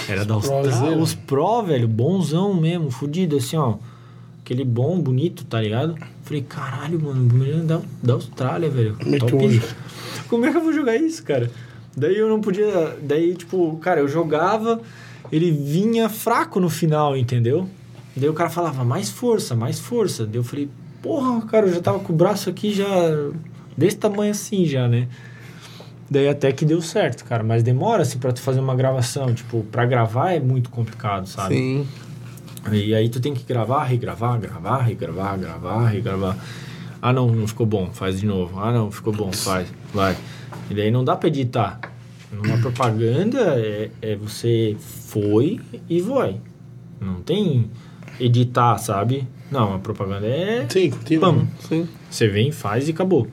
Era 0.10 0.26
da 0.26 0.34
Austrália. 0.34 0.98
Os 0.98 1.16
pró, 1.16 1.62
velho, 1.62 1.88
bonzão 1.88 2.54
mesmo, 2.54 2.92
fudido, 2.92 3.38
assim, 3.38 3.56
ó. 3.56 3.76
Aquele 4.42 4.66
bom, 4.66 5.00
bonito, 5.00 5.46
tá 5.46 5.62
ligado? 5.62 5.96
Falei, 6.24 6.42
caralho, 6.42 7.02
mano, 7.02 7.26
bumerangue 7.26 7.66
da, 7.66 7.82
da 8.04 8.14
Austrália, 8.14 8.70
velho. 8.70 8.98
Top. 9.20 9.62
Como 10.28 10.46
é 10.46 10.52
que 10.52 10.58
eu 10.58 10.62
vou 10.62 10.74
jogar 10.74 10.98
isso, 10.98 11.24
cara? 11.24 11.50
Daí 11.96 12.18
eu 12.18 12.28
não 12.28 12.42
podia. 12.42 12.98
Daí, 13.02 13.36
tipo, 13.36 13.78
cara, 13.78 14.02
eu 14.02 14.08
jogava, 14.08 14.82
ele 15.32 15.50
vinha 15.50 16.10
fraco 16.10 16.60
no 16.60 16.70
final, 16.70 17.16
entendeu? 17.16 17.70
Daí 18.16 18.30
o 18.30 18.34
cara 18.34 18.50
falava, 18.50 18.84
mais 18.84 19.10
força, 19.10 19.56
mais 19.56 19.80
força. 19.80 20.26
Daí 20.26 20.36
eu 20.36 20.44
falei, 20.44 20.70
porra, 21.08 21.42
cara, 21.48 21.68
eu 21.68 21.74
já 21.74 21.80
tava 21.80 22.00
com 22.00 22.12
o 22.12 22.16
braço 22.16 22.50
aqui 22.50 22.74
já. 22.74 22.86
desse 23.78 23.96
tamanho 23.96 24.32
assim 24.32 24.66
já, 24.66 24.88
né? 24.88 25.08
Daí 26.10 26.28
até 26.28 26.52
que 26.52 26.66
deu 26.66 26.82
certo, 26.82 27.24
cara. 27.24 27.44
Mas 27.44 27.64
demora, 27.64 28.04
assim, 28.04 28.18
pra 28.20 28.34
tu 28.34 28.42
fazer 28.42 28.60
uma 28.60 28.76
gravação. 28.76 29.34
Tipo, 29.34 29.64
pra 29.72 29.86
gravar 29.86 30.32
é 30.32 30.40
muito 30.40 30.70
complicado, 30.70 31.28
sabe? 31.28 31.56
Sim. 31.56 31.88
E 32.72 32.94
aí 32.94 33.08
tu 33.08 33.22
tem 33.22 33.34
que 33.34 33.44
gravar, 33.44 33.86
regravar, 33.86 34.38
gravar, 34.40 34.82
regravar, 34.82 35.40
gravar, 35.40 35.88
regravar. 35.88 36.38
Ah 37.02 37.14
não, 37.14 37.28
não 37.28 37.48
ficou 37.48 37.66
bom, 37.66 37.90
faz 37.94 38.20
de 38.20 38.26
novo. 38.26 38.60
Ah 38.60 38.74
não, 38.74 38.92
ficou 38.92 39.14
bom, 39.14 39.32
faz, 39.32 39.72
vai. 39.94 40.18
E 40.70 40.74
daí 40.74 40.92
não 40.92 41.04
dá 41.04 41.16
pra 41.16 41.30
editar. 41.30 41.80
Numa 42.32 42.58
propaganda 42.58 43.40
é, 43.58 43.90
é 44.02 44.16
você 44.18 44.76
foi 44.80 45.62
e 45.90 46.02
vai. 46.02 46.42
Não 47.00 47.22
tem 47.22 47.70
editar, 48.20 48.78
sabe? 48.80 49.26
Não, 49.52 49.76
a 49.76 49.80
propaganda 49.80 50.28
é. 50.28 50.66
Sim, 50.70 50.90
continua. 50.90 51.34
Pam. 51.34 51.48
Sim. 51.68 51.88
Você 52.10 52.28
vem, 52.28 52.52
faz 52.52 52.88
e 52.88 52.92
acabou. 52.92 53.28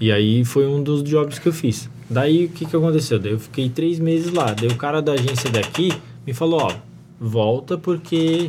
E 0.00 0.12
aí 0.12 0.44
foi 0.44 0.66
um 0.66 0.82
dos 0.82 1.02
jobs 1.02 1.38
que 1.38 1.48
eu 1.48 1.52
fiz. 1.52 1.88
Daí 2.08 2.44
o 2.44 2.48
que, 2.48 2.66
que 2.66 2.76
aconteceu? 2.76 3.18
Daí 3.18 3.32
eu 3.32 3.40
fiquei 3.40 3.68
três 3.68 3.98
meses 3.98 4.32
lá. 4.32 4.52
Daí 4.52 4.68
o 4.68 4.76
cara 4.76 5.00
da 5.00 5.12
agência 5.12 5.50
daqui 5.50 5.92
me 6.26 6.32
falou, 6.32 6.62
ó, 6.62 6.72
volta 7.18 7.78
porque. 7.78 8.48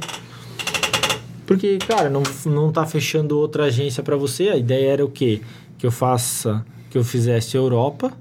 Porque, 1.46 1.78
cara, 1.78 2.10
não, 2.10 2.24
não 2.46 2.72
tá 2.72 2.86
fechando 2.86 3.38
outra 3.38 3.66
agência 3.66 4.02
pra 4.02 4.16
você. 4.16 4.50
A 4.50 4.58
ideia 4.58 4.94
era 4.94 5.06
o 5.06 5.10
quê? 5.10 5.42
Que 5.78 5.86
eu 5.86 5.92
faça. 5.92 6.66
Que 6.90 6.98
eu 6.98 7.04
fizesse 7.04 7.56
Europa, 7.56 8.12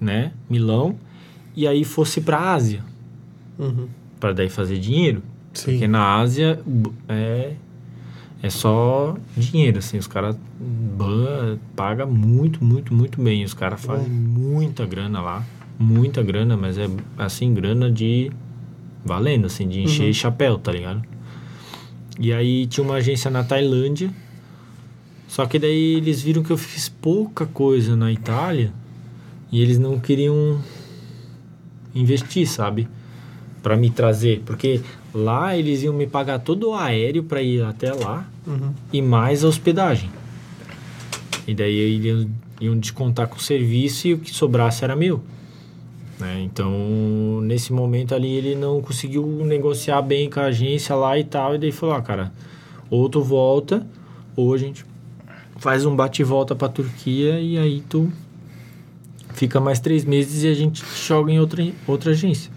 né? 0.00 0.32
Milão. 0.48 0.96
E 1.54 1.66
aí 1.66 1.84
fosse 1.84 2.20
pra 2.20 2.52
Ásia. 2.52 2.84
Uhum. 3.58 3.88
Pra 4.20 4.32
daí 4.32 4.50
fazer 4.50 4.78
dinheiro. 4.78 5.22
Sim. 5.54 5.72
Porque 5.72 5.88
na 5.88 6.16
Ásia 6.16 6.60
é, 7.08 7.52
é 8.42 8.50
só 8.50 9.16
dinheiro, 9.36 9.78
assim, 9.78 9.98
os 9.98 10.06
caras 10.06 10.36
pagam 11.74 12.10
muito, 12.10 12.62
muito, 12.64 12.94
muito 12.94 13.20
bem. 13.20 13.44
Os 13.44 13.54
caras 13.54 13.80
fazem 13.80 14.08
muita 14.08 14.84
grana 14.86 15.20
lá, 15.20 15.44
muita 15.78 16.22
grana, 16.22 16.56
mas 16.56 16.76
é 16.78 16.88
assim, 17.16 17.54
grana 17.54 17.90
de 17.90 18.30
valendo, 19.04 19.46
assim, 19.46 19.66
de 19.68 19.80
encher 19.80 20.12
chapéu, 20.12 20.58
tá 20.58 20.72
ligado? 20.72 21.02
E 22.18 22.32
aí 22.32 22.66
tinha 22.66 22.84
uma 22.84 22.96
agência 22.96 23.30
na 23.30 23.44
Tailândia, 23.44 24.10
só 25.28 25.44
que 25.46 25.58
daí 25.58 25.94
eles 25.94 26.22
viram 26.22 26.42
que 26.42 26.50
eu 26.50 26.56
fiz 26.56 26.88
pouca 26.88 27.46
coisa 27.46 27.96
na 27.96 28.12
Itália 28.12 28.72
e 29.50 29.60
eles 29.60 29.78
não 29.78 29.98
queriam 29.98 30.60
investir, 31.94 32.46
sabe? 32.46 32.88
Pra 33.62 33.76
me 33.76 33.90
trazer, 33.90 34.42
porque 34.46 34.80
lá 35.16 35.56
eles 35.56 35.82
iam 35.82 35.94
me 35.94 36.06
pagar 36.06 36.38
todo 36.40 36.70
o 36.70 36.74
aéreo 36.74 37.24
pra 37.24 37.40
ir 37.42 37.62
até 37.64 37.92
lá 37.92 38.28
Uhum. 38.46 38.72
e 38.92 39.00
mais 39.02 39.42
a 39.44 39.48
hospedagem. 39.48 40.10
E 41.46 41.54
daí 41.54 41.74
eles 41.76 42.28
iam, 42.60 42.78
descontar 42.78 43.26
com 43.28 43.36
o 43.36 43.40
serviço 43.40 44.08
e 44.08 44.14
o 44.14 44.18
que 44.18 44.30
sobrasse 44.32 44.84
era 44.84 44.94
meu. 44.94 45.20
né? 46.18 46.40
Então, 46.42 47.40
nesse 47.42 47.72
momento 47.72 48.14
ali, 48.14 48.32
ele 48.34 48.54
não 48.54 48.80
conseguiu 48.80 49.24
negociar 49.44 50.00
bem 50.02 50.28
com 50.30 50.40
a 50.40 50.44
agência 50.46 50.94
lá 50.94 51.18
e 51.18 51.24
tal. 51.24 51.54
E 51.54 51.58
daí 51.58 51.70
falou: 51.72 51.94
ah, 51.94 52.02
cara, 52.02 52.32
ou 52.90 53.08
tu 53.08 53.20
volta, 53.22 53.86
ou 54.34 54.52
a 54.54 54.58
gente 54.58 54.84
faz 55.58 55.84
um 55.86 55.94
bate 55.94 56.22
e 56.22 56.24
volta 56.24 56.54
pra 56.54 56.68
Turquia 56.68 57.40
e 57.40 57.56
aí 57.58 57.82
tu 57.88 58.10
fica 59.34 59.60
mais 59.60 59.78
três 59.80 60.04
meses 60.04 60.42
e 60.44 60.48
a 60.48 60.54
gente 60.54 60.82
te 60.82 61.06
joga 61.06 61.30
em 61.32 61.38
outra, 61.40 61.66
outra 61.86 62.10
agência. 62.12 62.50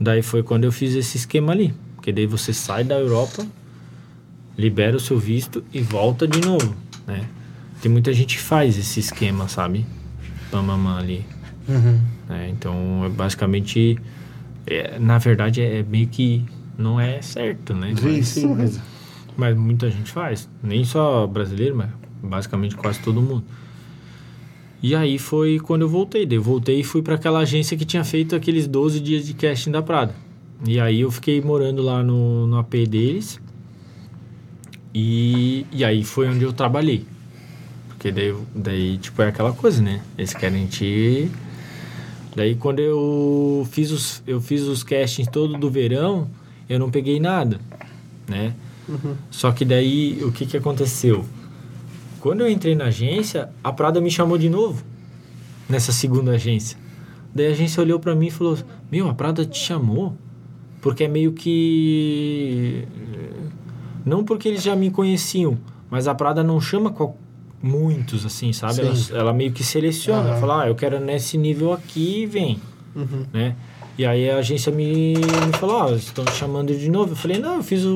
Daí 0.00 0.22
foi 0.22 0.42
quando 0.42 0.64
eu 0.64 0.72
fiz 0.72 0.94
esse 0.94 1.16
esquema 1.16 1.52
ali. 1.52 1.74
Porque 1.94 2.12
daí 2.12 2.26
você 2.26 2.52
sai 2.52 2.84
da 2.84 2.96
Europa, 2.96 3.44
libera 4.56 4.96
o 4.96 5.00
seu 5.00 5.18
visto 5.18 5.64
e 5.72 5.80
volta 5.80 6.26
de 6.26 6.40
novo, 6.40 6.74
né? 7.06 7.26
Tem 7.82 7.90
muita 7.90 8.12
gente 8.12 8.36
que 8.36 8.42
faz 8.42 8.78
esse 8.78 9.00
esquema, 9.00 9.48
sabe? 9.48 9.84
Pamamã 10.50 10.98
ali. 10.98 11.24
Uhum. 11.68 12.00
né? 12.28 12.48
Então, 12.50 13.02
é 13.04 13.08
basicamente, 13.08 13.98
é, 14.66 14.98
na 14.98 15.18
verdade, 15.18 15.60
é 15.60 15.82
meio 15.82 16.06
que 16.06 16.44
não 16.78 17.00
é 17.00 17.20
certo, 17.20 17.74
né? 17.74 17.94
Sim, 17.96 18.02
Mas, 18.04 18.28
sim, 18.28 18.54
mas... 18.54 18.80
mas 19.36 19.56
muita 19.56 19.90
gente 19.90 20.10
faz. 20.10 20.48
Nem 20.62 20.84
só 20.84 21.26
brasileiro, 21.26 21.76
mas 21.76 21.90
basicamente 22.22 22.76
quase 22.76 23.00
todo 23.00 23.20
mundo. 23.20 23.44
E 24.82 24.94
aí 24.94 25.18
foi 25.18 25.58
quando 25.58 25.82
eu 25.82 25.88
voltei. 25.88 26.26
Eu 26.30 26.42
voltei 26.42 26.80
e 26.80 26.84
fui 26.84 27.02
para 27.02 27.14
aquela 27.14 27.40
agência 27.40 27.76
que 27.76 27.84
tinha 27.84 28.04
feito 28.04 28.36
aqueles 28.36 28.66
12 28.66 29.00
dias 29.00 29.26
de 29.26 29.34
casting 29.34 29.70
da 29.70 29.82
Prada. 29.82 30.14
E 30.64 30.80
aí 30.80 31.00
eu 31.00 31.10
fiquei 31.10 31.40
morando 31.40 31.82
lá 31.82 32.02
no, 32.02 32.46
no 32.46 32.58
AP 32.58 32.74
deles. 32.88 33.40
E, 34.94 35.66
e 35.72 35.84
aí 35.84 36.04
foi 36.04 36.28
onde 36.28 36.44
eu 36.44 36.52
trabalhei. 36.52 37.04
Porque 37.88 38.10
daí, 38.10 38.34
daí, 38.54 38.98
tipo, 38.98 39.20
é 39.22 39.28
aquela 39.28 39.52
coisa, 39.52 39.82
né? 39.82 40.02
Eles 40.16 40.32
querem 40.32 40.66
te... 40.66 41.30
Daí 42.34 42.54
quando 42.54 42.80
eu 42.80 43.66
fiz 43.70 43.90
os, 43.90 44.22
eu 44.26 44.40
fiz 44.40 44.62
os 44.62 44.82
castings 44.82 45.30
todo 45.30 45.56
do 45.56 45.70
verão, 45.70 46.28
eu 46.68 46.78
não 46.78 46.90
peguei 46.90 47.18
nada, 47.18 47.58
né? 48.28 48.54
Só 49.30 49.50
que 49.52 49.64
daí, 49.64 50.22
o 50.22 50.30
que 50.30 50.44
que 50.44 50.56
aconteceu? 50.56 51.24
Quando 52.26 52.40
eu 52.40 52.50
entrei 52.50 52.74
na 52.74 52.86
agência, 52.86 53.50
a 53.62 53.70
Prada 53.72 54.00
me 54.00 54.10
chamou 54.10 54.36
de 54.36 54.50
novo. 54.50 54.82
Nessa 55.68 55.92
segunda 55.92 56.32
agência. 56.32 56.76
Daí 57.32 57.46
a 57.46 57.50
agência 57.50 57.80
olhou 57.80 58.00
pra 58.00 58.16
mim 58.16 58.26
e 58.26 58.30
falou: 58.32 58.58
Meu, 58.90 59.08
a 59.08 59.14
Prada 59.14 59.44
te 59.46 59.56
chamou? 59.56 60.12
Porque 60.82 61.04
é 61.04 61.08
meio 61.08 61.30
que. 61.32 62.82
Não 64.04 64.24
porque 64.24 64.48
eles 64.48 64.60
já 64.64 64.74
me 64.74 64.90
conheciam, 64.90 65.56
mas 65.88 66.08
a 66.08 66.16
Prada 66.16 66.42
não 66.42 66.60
chama 66.60 66.90
qual- 66.90 67.16
muitos, 67.62 68.26
assim, 68.26 68.52
sabe? 68.52 68.80
Ela, 68.80 68.94
ela 69.12 69.32
meio 69.32 69.52
que 69.52 69.62
seleciona, 69.62 70.30
Aham. 70.30 70.40
fala, 70.40 70.62
ah, 70.64 70.68
eu 70.68 70.74
quero 70.74 70.98
nesse 70.98 71.38
nível 71.38 71.72
aqui 71.72 72.26
vem, 72.26 72.58
Uhum. 72.96 73.24
né? 73.32 73.54
E 73.96 74.04
aí 74.04 74.28
a 74.28 74.38
agência 74.38 74.72
me, 74.72 75.14
me 75.14 75.52
falou, 75.60 75.76
ó, 75.76 75.90
estão 75.92 76.24
chamando 76.34 76.76
de 76.76 76.90
novo. 76.90 77.12
Eu 77.12 77.16
falei, 77.16 77.38
não, 77.38 77.54
eu 77.58 77.62
fiz, 77.62 77.84
o, 77.84 77.94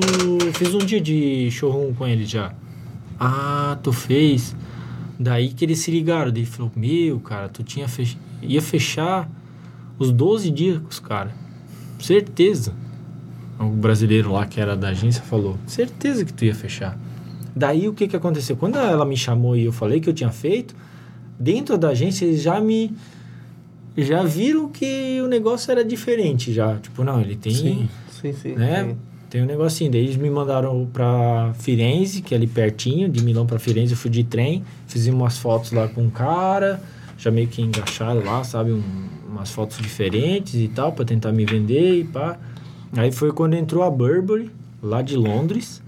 fiz 0.54 0.72
um 0.72 0.78
dia 0.78 1.00
de 1.00 1.50
showroom 1.50 1.92
com 1.94 2.06
eles 2.06 2.30
já. 2.30 2.54
Ah, 3.20 3.78
tu 3.82 3.92
fez? 3.92 4.56
Daí 5.18 5.52
que 5.52 5.66
eles 5.66 5.80
se 5.80 5.90
ligaram. 5.90 6.32
Daí 6.32 6.46
falou, 6.46 6.72
meu, 6.74 7.20
cara, 7.20 7.50
tu 7.50 7.62
tinha 7.62 7.86
fech... 7.86 8.16
ia 8.40 8.62
fechar 8.62 9.30
os 9.98 10.10
12 10.10 10.50
dias 10.50 10.78
com 10.78 10.88
os 10.88 10.98
caras. 10.98 11.34
Certeza. 12.00 12.72
O 13.58 13.68
brasileiro 13.68 14.32
lá 14.32 14.46
que 14.46 14.58
era 14.58 14.74
da 14.74 14.88
agência 14.88 15.22
falou, 15.22 15.58
certeza 15.66 16.24
que 16.24 16.32
tu 16.32 16.46
ia 16.46 16.54
fechar. 16.54 16.98
Daí 17.54 17.86
o 17.86 17.92
que 17.92 18.08
que 18.08 18.16
aconteceu? 18.16 18.56
Quando 18.56 18.78
ela 18.78 19.04
me 19.04 19.16
chamou 19.18 19.54
e 19.54 19.64
eu 19.64 19.72
falei 19.72 20.00
que 20.00 20.08
eu 20.08 20.14
tinha 20.14 20.30
feito, 20.30 20.74
dentro 21.38 21.76
da 21.76 21.90
agência 21.90 22.24
eles 22.24 22.40
já 22.40 22.58
me 22.58 22.90
já 23.96 24.22
viram 24.22 24.68
que 24.68 25.20
o 25.22 25.26
negócio 25.26 25.70
era 25.70 25.84
diferente 25.84 26.54
já. 26.54 26.78
Tipo, 26.78 27.04
não, 27.04 27.20
ele 27.20 27.36
tem, 27.36 27.52
Sim. 27.52 27.88
Sim, 28.10 28.32
sim. 28.32 28.54
né? 28.54 28.84
sim. 28.84 28.96
Tem 29.30 29.42
um 29.42 29.46
negocinho. 29.46 29.90
Daí 29.92 30.00
eles 30.02 30.16
me 30.16 30.28
mandaram 30.28 30.86
pra 30.92 31.52
Firenze, 31.58 32.20
que 32.20 32.34
é 32.34 32.36
ali 32.36 32.48
pertinho, 32.48 33.08
de 33.08 33.22
Milão 33.22 33.46
pra 33.46 33.58
Firenze, 33.58 33.92
eu 33.92 33.96
fui 33.96 34.10
de 34.10 34.24
trem, 34.24 34.64
fiz 34.88 35.06
umas 35.06 35.38
fotos 35.38 35.70
lá 35.72 35.86
com 35.88 36.02
um 36.02 36.10
cara, 36.10 36.82
já 37.16 37.30
meio 37.30 37.46
que 37.46 37.62
engaixaram 37.62 38.24
lá, 38.24 38.42
sabe, 38.42 38.72
um- 38.72 38.82
umas 39.30 39.50
fotos 39.52 39.78
diferentes 39.78 40.54
e 40.54 40.66
tal, 40.66 40.92
pra 40.92 41.04
tentar 41.04 41.30
me 41.32 41.44
vender 41.46 42.00
e 42.00 42.04
pá. 42.04 42.36
Aí 42.96 43.12
foi 43.12 43.30
quando 43.32 43.54
entrou 43.54 43.84
a 43.84 43.90
Burberry, 43.90 44.50
lá 44.82 45.00
de 45.00 45.14
Londres. 45.16 45.80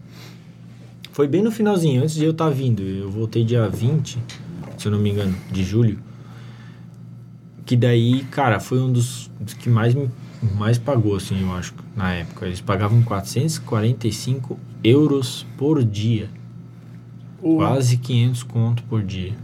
Foi 1.10 1.26
bem 1.26 1.42
no 1.42 1.50
finalzinho, 1.50 2.00
antes 2.02 2.14
de 2.14 2.24
eu 2.24 2.30
estar 2.30 2.48
vindo. 2.48 2.80
Eu 2.82 3.10
voltei 3.10 3.44
dia 3.44 3.68
20, 3.68 4.18
se 4.78 4.86
eu 4.86 4.92
não 4.92 4.98
me 5.00 5.10
engano, 5.10 5.34
de 5.50 5.64
julho. 5.64 5.98
Que 7.66 7.76
daí, 7.76 8.24
cara, 8.30 8.60
foi 8.60 8.80
um 8.80 8.90
dos, 8.92 9.30
dos 9.40 9.54
que 9.54 9.68
mais 9.68 9.94
me 9.94 10.08
mais 10.58 10.78
pagou, 10.78 11.16
assim, 11.16 11.40
eu 11.42 11.52
acho, 11.52 11.74
na 11.96 12.12
época. 12.12 12.46
Eles 12.46 12.60
pagavam 12.60 13.02
445 13.02 14.58
euros 14.82 15.46
por 15.56 15.82
dia. 15.84 16.28
O- 17.40 17.56
Quase 17.56 17.96
500 17.96 18.42
conto 18.42 18.82
por 18.84 19.02
dia. 19.02 19.34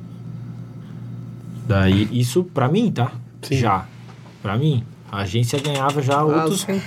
Daí, 1.66 2.08
isso 2.12 2.44
pra 2.44 2.68
mim, 2.68 2.90
tá? 2.90 3.12
Sim. 3.42 3.56
Já. 3.56 3.86
Pra 4.42 4.56
mim. 4.56 4.84
A 5.10 5.18
agência 5.18 5.60
ganhava 5.60 6.00
já 6.02 6.18
Ah, 6.18 6.24
outros... 6.24 6.60
sim. 6.62 6.80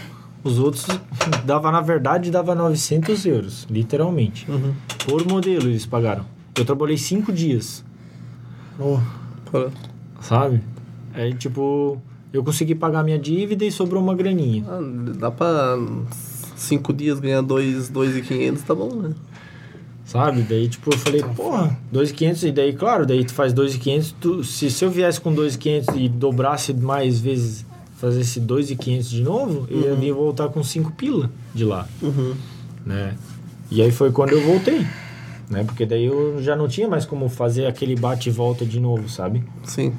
Os 0.43 0.57
outros 0.57 0.85
dava, 1.45 1.71
na 1.71 1.81
verdade, 1.81 2.31
dava 2.31 2.55
900 2.55 3.25
euros, 3.25 3.67
literalmente. 3.69 4.49
Uhum. 4.49 4.73
Por 5.05 5.25
modelo 5.27 5.67
eles 5.69 5.85
pagaram. 5.85 6.25
Eu 6.57 6.65
trabalhei 6.65 6.97
cinco 6.97 7.31
dias, 7.31 7.83
o- 8.79 8.99
Fora. 9.51 9.71
sabe? 10.19 10.61
Aí, 11.13 11.33
tipo, 11.33 12.01
eu 12.33 12.43
consegui 12.43 12.75
pagar 12.75 13.03
minha 13.03 13.19
dívida 13.19 13.65
e 13.65 13.71
sobrou 13.71 14.01
uma 14.01 14.15
graninha. 14.15 14.63
Ah, 14.67 14.79
dá 15.17 15.31
pra 15.31 15.77
cinco 16.55 16.93
dias 16.93 17.19
ganhar 17.19 17.41
dois, 17.41 17.89
dois 17.89 18.15
e 18.15 18.21
quinhentos, 18.21 18.63
tá 18.63 18.73
bom, 18.75 18.93
né? 18.95 19.13
Sabe? 20.05 20.41
Daí, 20.41 20.67
tipo, 20.67 20.93
eu 20.93 20.97
falei, 20.97 21.23
porra, 21.35 21.77
2.500, 21.93 22.47
e 22.47 22.51
daí, 22.51 22.73
claro, 22.73 23.05
daí 23.05 23.23
tu 23.23 23.33
faz 23.33 23.53
2.500, 23.53 24.13
tu, 24.19 24.43
se, 24.43 24.69
se 24.69 24.83
eu 24.83 24.89
viesse 24.91 25.21
com 25.21 25.33
2.500 25.33 25.95
e 25.95 26.09
dobrasse 26.09 26.73
mais 26.73 27.19
vezes, 27.19 27.65
fazesse 27.97 28.41
2.500 28.41 29.03
de 29.09 29.21
novo, 29.23 29.65
eu 29.69 29.81
ia 29.81 29.95
vir 29.95 30.11
voltar 30.11 30.49
com 30.49 30.61
5 30.63 30.91
pila 30.93 31.29
de 31.53 31.63
lá, 31.63 31.87
Uhum. 32.01 32.33
né? 32.85 33.15
E 33.69 33.81
aí 33.81 33.89
foi 33.91 34.11
quando 34.11 34.33
eu 34.33 34.41
voltei, 34.41 34.85
né? 35.49 35.63
Porque 35.63 35.85
daí 35.85 36.05
eu 36.05 36.41
já 36.41 36.57
não 36.57 36.67
tinha 36.67 36.89
mais 36.89 37.05
como 37.05 37.29
fazer 37.29 37.65
aquele 37.65 37.95
bate 37.95 38.27
e 38.27 38.31
volta 38.33 38.65
de 38.65 38.81
novo, 38.81 39.07
sabe? 39.07 39.43
Sim. 39.63 39.93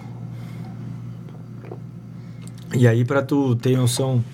E 2.74 2.86
aí, 2.86 3.04
pra 3.04 3.22
tu 3.22 3.54
ter 3.56 3.76
noção 3.76 4.24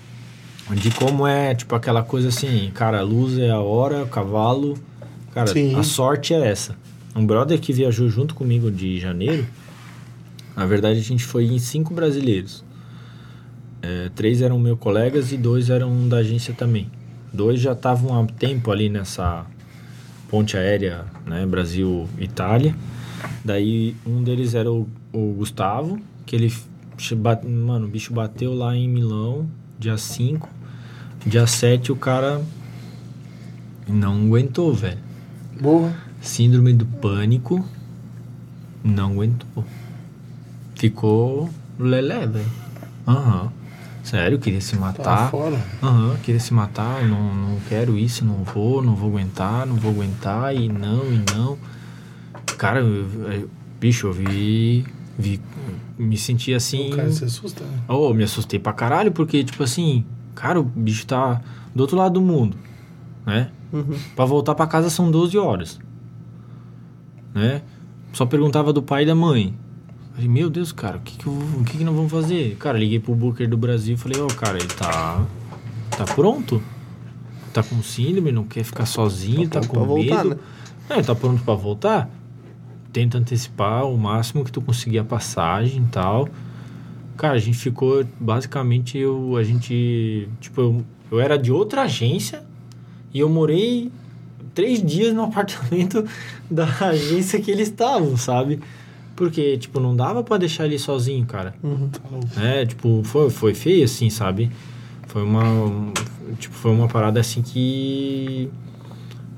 de 0.75 0.91
como 0.91 1.25
é, 1.25 1.55
tipo, 1.55 1.75
aquela 1.75 2.03
coisa 2.03 2.29
assim, 2.29 2.71
cara, 2.73 2.99
a 2.99 3.03
luz 3.03 3.37
é 3.37 3.49
a 3.49 3.59
hora, 3.59 4.03
o 4.03 4.07
cavalo. 4.07 4.77
Cara, 5.33 5.47
Sim. 5.47 5.75
a 5.75 5.83
sorte 5.83 6.33
é 6.33 6.47
essa. 6.47 6.75
Um 7.15 7.25
brother 7.25 7.59
que 7.59 7.73
viajou 7.73 8.09
junto 8.09 8.35
comigo 8.35 8.71
de 8.71 8.99
janeiro, 8.99 9.45
na 10.55 10.65
verdade 10.65 10.99
a 10.99 11.03
gente 11.03 11.23
foi 11.23 11.45
em 11.45 11.59
cinco 11.59 11.93
brasileiros. 11.93 12.63
É, 13.81 14.09
três 14.15 14.41
eram 14.41 14.59
meus 14.59 14.77
colegas 14.77 15.31
e 15.31 15.37
dois 15.37 15.69
eram 15.69 16.07
da 16.07 16.17
agência 16.17 16.53
também. 16.53 16.89
Dois 17.33 17.59
já 17.59 17.73
estavam 17.73 18.19
há 18.19 18.25
tempo 18.25 18.71
ali 18.71 18.89
nessa 18.89 19.45
ponte 20.29 20.57
aérea, 20.57 21.05
né, 21.25 21.45
Brasil-Itália. 21.45 22.75
Daí 23.43 23.95
um 24.05 24.23
deles 24.23 24.53
era 24.53 24.71
o, 24.71 24.87
o 25.11 25.33
Gustavo, 25.37 25.99
que 26.25 26.35
ele, 26.35 26.53
mano, 27.47 27.85
o 27.85 27.89
bicho 27.89 28.13
bateu 28.13 28.53
lá 28.53 28.75
em 28.75 28.87
Milão, 28.87 29.47
dia 29.77 29.97
5. 29.97 30.49
Dia 31.25 31.45
7 31.47 31.91
o 31.91 31.95
cara 31.95 32.41
não 33.87 34.25
aguentou, 34.27 34.73
velho. 34.73 34.97
Boa. 35.59 35.93
Síndrome 36.21 36.73
do 36.73 36.85
pânico, 36.85 37.63
não 38.83 39.11
aguentou. 39.13 39.65
Ficou 40.75 41.49
lelé, 41.77 42.25
velho. 42.27 42.51
Aham. 43.07 43.51
Sério, 44.03 44.39
queria 44.39 44.61
se 44.61 44.75
Tá 44.75 44.79
matar. 44.81 45.31
Aham, 45.83 46.15
queria 46.23 46.39
se 46.39 46.53
matar, 46.53 47.05
não, 47.05 47.35
não 47.35 47.59
quero 47.67 47.97
isso, 47.97 48.25
não 48.25 48.43
vou, 48.43 48.81
não 48.81 48.95
vou 48.95 49.09
aguentar, 49.09 49.67
não 49.67 49.75
vou 49.75 49.91
aguentar, 49.91 50.55
e 50.55 50.67
não, 50.69 51.03
e 51.11 51.23
não. 51.35 51.57
Cara, 52.57 52.79
eu, 52.79 53.31
eu- 53.31 53.49
bicho, 53.79 54.07
eu 54.07 54.13
vi, 54.13 54.85
vi. 55.17 55.39
Me 55.99 56.17
senti 56.17 56.53
assim. 56.53 56.93
O 56.93 56.95
cara 56.95 57.11
se 57.11 57.25
assusta, 57.25 57.63
né? 57.63 57.79
Oh, 57.87 58.13
me 58.13 58.23
assustei 58.23 58.57
pra 58.57 58.71
caralho, 58.73 59.11
porque, 59.11 59.43
tipo 59.43 59.61
assim, 59.61 60.05
cara, 60.33 60.59
o 60.59 60.63
bicho 60.63 61.05
tá 61.05 61.41
do 61.75 61.81
outro 61.81 61.97
lado 61.97 62.13
do 62.13 62.21
mundo, 62.21 62.55
né? 63.25 63.51
Uhum. 63.73 63.95
Pra 64.15 64.23
voltar 64.25 64.55
pra 64.55 64.65
casa 64.65 64.89
são 64.89 65.11
12 65.11 65.37
horas, 65.37 65.77
né? 67.33 67.61
Só 68.13 68.25
perguntava 68.25 68.73
do 68.73 68.81
pai 68.81 69.03
e 69.03 69.05
da 69.05 69.13
mãe. 69.13 69.53
Falei, 70.13 70.27
meu 70.29 70.49
Deus, 70.49 70.71
cara, 70.71 70.97
o 70.97 71.01
que 71.01 71.17
que, 71.17 71.27
eu 71.27 71.33
o 71.33 71.63
que 71.63 71.77
que 71.77 71.83
nós 71.83 71.95
vamos 71.95 72.11
fazer? 72.11 72.55
Cara, 72.57 72.77
liguei 72.77 72.99
pro 72.99 73.13
Booker 73.13 73.47
do 73.47 73.57
Brasil 73.57 73.95
e 73.95 73.97
falei, 73.97 74.19
ó, 74.21 74.27
cara, 74.27 74.57
ele 74.57 74.67
tá, 74.67 75.25
tá 75.97 76.05
pronto? 76.05 76.61
Tá 77.53 77.61
com 77.63 77.81
síndrome, 77.83 78.31
não 78.31 78.43
quer 78.45 78.63
ficar 78.63 78.85
sozinho, 78.85 79.47
tá, 79.49 79.59
Tá 79.61 79.67
com 79.67 79.79
medo. 79.79 79.87
voltar, 79.87 80.23
né? 80.25 80.35
É, 80.89 81.01
tá 81.01 81.13
pronto 81.13 81.43
pra 81.43 81.53
voltar? 81.53 82.09
Tenta 82.91 83.17
antecipar 83.17 83.85
o 83.85 83.97
máximo 83.97 84.43
que 84.43 84.51
tu 84.51 84.61
conseguir 84.61 84.99
a 84.99 85.03
passagem 85.03 85.83
e 85.83 85.87
tal. 85.87 86.27
Cara, 87.17 87.35
a 87.35 87.39
gente 87.39 87.57
ficou, 87.57 88.05
basicamente, 88.19 88.97
eu, 88.97 89.35
a 89.35 89.43
gente, 89.43 90.27
tipo, 90.39 90.61
eu, 90.61 90.85
eu 91.11 91.19
era 91.19 91.37
de 91.37 91.51
outra 91.51 91.83
agência 91.83 92.43
e 93.13 93.19
eu 93.19 93.29
morei 93.29 93.91
três 94.55 94.81
dias 94.83 95.13
no 95.13 95.23
apartamento 95.25 96.05
da 96.49 96.65
agência 96.87 97.39
que 97.39 97.51
eles 97.51 97.67
estavam, 97.67 98.15
sabe? 98.17 98.59
Porque, 99.15 99.57
tipo, 99.57 99.81
não 99.81 99.95
dava 99.95 100.23
pra 100.23 100.37
deixar 100.37 100.65
ele 100.65 100.79
sozinho, 100.79 101.25
cara. 101.25 101.53
Uhum. 101.61 101.89
É, 102.41 102.65
tipo, 102.65 103.01
foi, 103.03 103.29
foi 103.29 103.53
feio 103.53 103.83
assim, 103.83 104.09
sabe? 104.09 104.49
Foi 105.07 105.23
uma. 105.23 105.43
um, 105.43 105.93
Tipo, 106.37 106.53
foi 106.55 106.71
uma 106.71 106.87
parada 106.87 107.19
assim 107.19 107.41
que. 107.41 108.49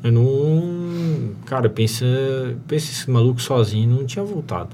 Eu 0.03 0.11
não. 0.11 1.31
Cara, 1.45 1.69
pensa. 1.69 2.05
Pensa 2.67 2.91
esse 2.91 3.09
maluco 3.09 3.41
sozinho 3.41 3.89
não 3.97 4.05
tinha 4.05 4.23
voltado, 4.25 4.69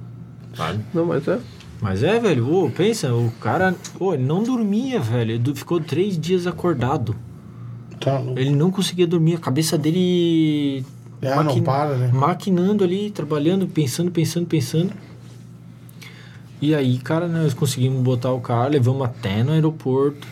sabe? 0.55 0.79
Não, 0.93 1.05
mas 1.05 1.27
é. 1.27 1.39
Mas 1.81 2.01
é, 2.01 2.19
velho, 2.19 2.51
ô, 2.51 2.69
pensa, 2.71 3.13
o 3.13 3.31
cara. 3.39 3.75
Pô, 3.97 4.13
ele 4.13 4.23
não 4.23 4.41
dormia, 4.43 4.99
velho. 4.99 5.33
Ele 5.33 5.55
ficou 5.55 5.79
três 5.79 6.17
dias 6.19 6.47
acordado. 6.47 7.15
Tá 7.99 8.17
louco. 8.19 8.39
Ele 8.39 8.51
não 8.51 8.71
conseguia 8.71 9.05
dormir. 9.05 9.35
A 9.35 9.39
cabeça 9.39 9.77
dele. 9.77 10.85
Não 11.21 11.35
maqui- 11.43 11.61
para, 11.61 11.95
né? 11.97 12.11
Maquinando 12.13 12.83
ali, 12.83 13.09
trabalhando, 13.11 13.67
pensando, 13.67 14.09
pensando, 14.11 14.45
pensando. 14.45 14.91
E 16.61 16.73
aí, 16.73 16.97
cara, 16.99 17.27
nós 17.27 17.53
conseguimos 17.53 18.01
botar 18.01 18.31
o 18.31 18.39
cara, 18.39 18.67
levamos 18.69 19.03
até 19.05 19.43
no 19.43 19.51
aeroporto. 19.51 20.27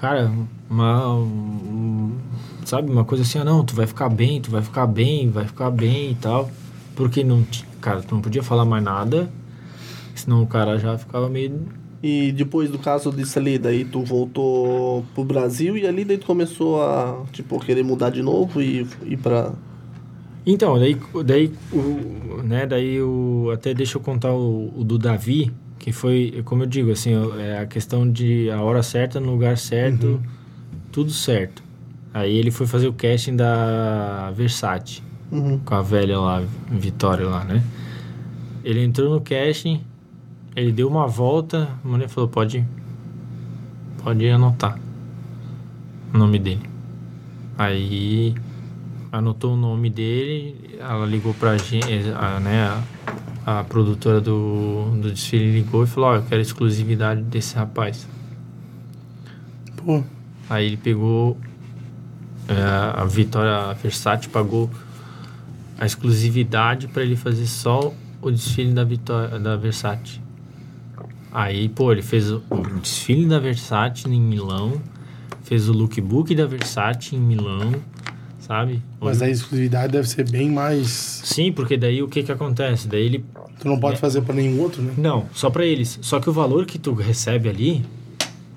Cara, 0.00 0.30
uma. 0.70 1.16
Sabe, 2.72 2.90
uma 2.90 3.04
coisa 3.04 3.22
assim, 3.22 3.38
ah, 3.38 3.44
não, 3.44 3.62
tu 3.62 3.74
vai 3.74 3.86
ficar 3.86 4.08
bem, 4.08 4.40
tu 4.40 4.50
vai 4.50 4.62
ficar 4.62 4.86
bem, 4.86 5.28
vai 5.28 5.44
ficar 5.44 5.70
bem 5.70 6.12
e 6.12 6.14
tal. 6.14 6.50
Porque 6.96 7.22
não. 7.22 7.44
Cara, 7.82 8.00
tu 8.00 8.14
não 8.14 8.22
podia 8.22 8.42
falar 8.42 8.64
mais 8.64 8.82
nada. 8.82 9.30
Senão 10.14 10.42
o 10.42 10.46
cara 10.46 10.78
já 10.78 10.96
ficava 10.96 11.28
meio. 11.28 11.60
E 12.02 12.32
depois 12.32 12.70
do 12.70 12.78
caso 12.78 13.12
disso 13.12 13.38
ali, 13.38 13.58
daí 13.58 13.84
tu 13.84 14.02
voltou 14.02 15.04
pro 15.14 15.22
Brasil 15.22 15.76
e 15.76 15.86
ali 15.86 16.02
daí 16.02 16.16
tu 16.16 16.26
começou 16.26 16.82
a, 16.82 17.22
tipo, 17.30 17.60
querer 17.60 17.84
mudar 17.84 18.08
de 18.10 18.22
novo 18.22 18.62
e 18.62 18.86
ir 19.04 19.18
pra... 19.18 19.52
Então, 20.44 20.78
daí, 20.78 20.96
daí, 21.24 21.52
o, 21.72 22.42
né, 22.42 22.66
daí 22.66 23.00
o, 23.00 23.50
até 23.52 23.72
deixa 23.74 23.98
eu 23.98 24.00
contar 24.02 24.32
o, 24.32 24.72
o 24.76 24.82
do 24.82 24.98
Davi, 24.98 25.52
que 25.78 25.92
foi, 25.92 26.42
como 26.44 26.62
eu 26.64 26.66
digo, 26.66 26.90
assim, 26.90 27.12
é 27.38 27.58
a 27.58 27.66
questão 27.66 28.10
de 28.10 28.50
a 28.50 28.60
hora 28.62 28.82
certa, 28.82 29.20
no 29.20 29.30
lugar 29.30 29.56
certo, 29.58 30.06
Uhum. 30.06 30.20
tudo 30.90 31.10
certo. 31.12 31.62
Aí 32.14 32.36
ele 32.36 32.50
foi 32.50 32.66
fazer 32.66 32.88
o 32.88 32.92
casting 32.92 33.36
da 33.36 34.30
Versace, 34.36 35.02
Uhum. 35.30 35.58
com 35.64 35.74
a 35.74 35.80
velha 35.80 36.18
lá, 36.18 36.42
Vitória 36.70 37.26
lá, 37.26 37.42
né? 37.44 37.62
Ele 38.62 38.84
entrou 38.84 39.08
no 39.14 39.20
casting, 39.20 39.80
ele 40.54 40.70
deu 40.72 40.88
uma 40.88 41.06
volta, 41.06 41.68
a 41.82 41.88
mulher 41.88 42.08
falou, 42.08 42.28
pode, 42.28 42.64
pode 44.04 44.28
anotar 44.28 44.78
o 46.12 46.18
nome 46.18 46.38
dele. 46.38 46.60
Aí 47.56 48.34
anotou 49.10 49.54
o 49.54 49.56
nome 49.56 49.88
dele, 49.88 50.76
ela 50.78 51.06
ligou 51.06 51.32
pra 51.32 51.56
gente, 51.56 51.86
a, 52.14 52.38
né, 52.38 52.82
a, 53.46 53.60
a 53.60 53.64
produtora 53.64 54.20
do, 54.20 54.90
do 55.00 55.10
desfile 55.10 55.50
ligou 55.50 55.84
e 55.84 55.86
falou, 55.86 56.10
ó, 56.10 56.16
eu 56.16 56.22
quero 56.22 56.42
exclusividade 56.42 57.22
desse 57.22 57.56
rapaz. 57.56 58.06
Pô, 59.76 60.02
Aí 60.50 60.66
ele 60.66 60.76
pegou 60.76 61.38
a 62.48 63.04
Vitória 63.04 63.72
Versace 63.74 64.28
pagou 64.28 64.70
a 65.78 65.86
exclusividade 65.86 66.88
para 66.88 67.02
ele 67.02 67.16
fazer 67.16 67.46
só 67.46 67.92
o 68.20 68.30
desfile 68.30 68.72
da 68.72 68.84
Vitória 68.84 69.38
da 69.38 69.56
Versace. 69.56 70.20
Aí, 71.32 71.68
pô, 71.68 71.90
ele 71.90 72.02
fez 72.02 72.30
o, 72.30 72.42
desfile 72.82 73.26
da 73.26 73.38
Versace 73.38 74.06
em 74.08 74.20
Milão, 74.20 74.80
fez 75.44 75.68
o 75.68 75.72
lookbook 75.72 76.34
da 76.34 76.46
Versace 76.46 77.16
em 77.16 77.20
Milão, 77.20 77.72
sabe? 78.38 78.82
mas 79.00 79.22
a 79.22 79.28
exclusividade 79.28 79.92
deve 79.92 80.08
ser 80.08 80.28
bem 80.30 80.50
mais. 80.50 81.22
Sim, 81.24 81.50
porque 81.50 81.76
daí 81.76 82.02
o 82.02 82.08
que 82.08 82.22
que 82.22 82.30
acontece? 82.30 82.86
Daí 82.86 83.06
ele 83.06 83.24
Tu 83.58 83.68
não 83.68 83.78
pode 83.78 83.96
fazer 83.98 84.22
pra 84.22 84.34
nenhum 84.34 84.60
outro, 84.60 84.82
né? 84.82 84.92
não, 84.96 85.26
só 85.32 85.48
para 85.48 85.64
eles. 85.64 85.98
Só 86.02 86.18
que 86.20 86.28
o 86.28 86.32
valor 86.32 86.66
que 86.66 86.78
tu 86.78 86.92
recebe 86.94 87.48
ali 87.48 87.82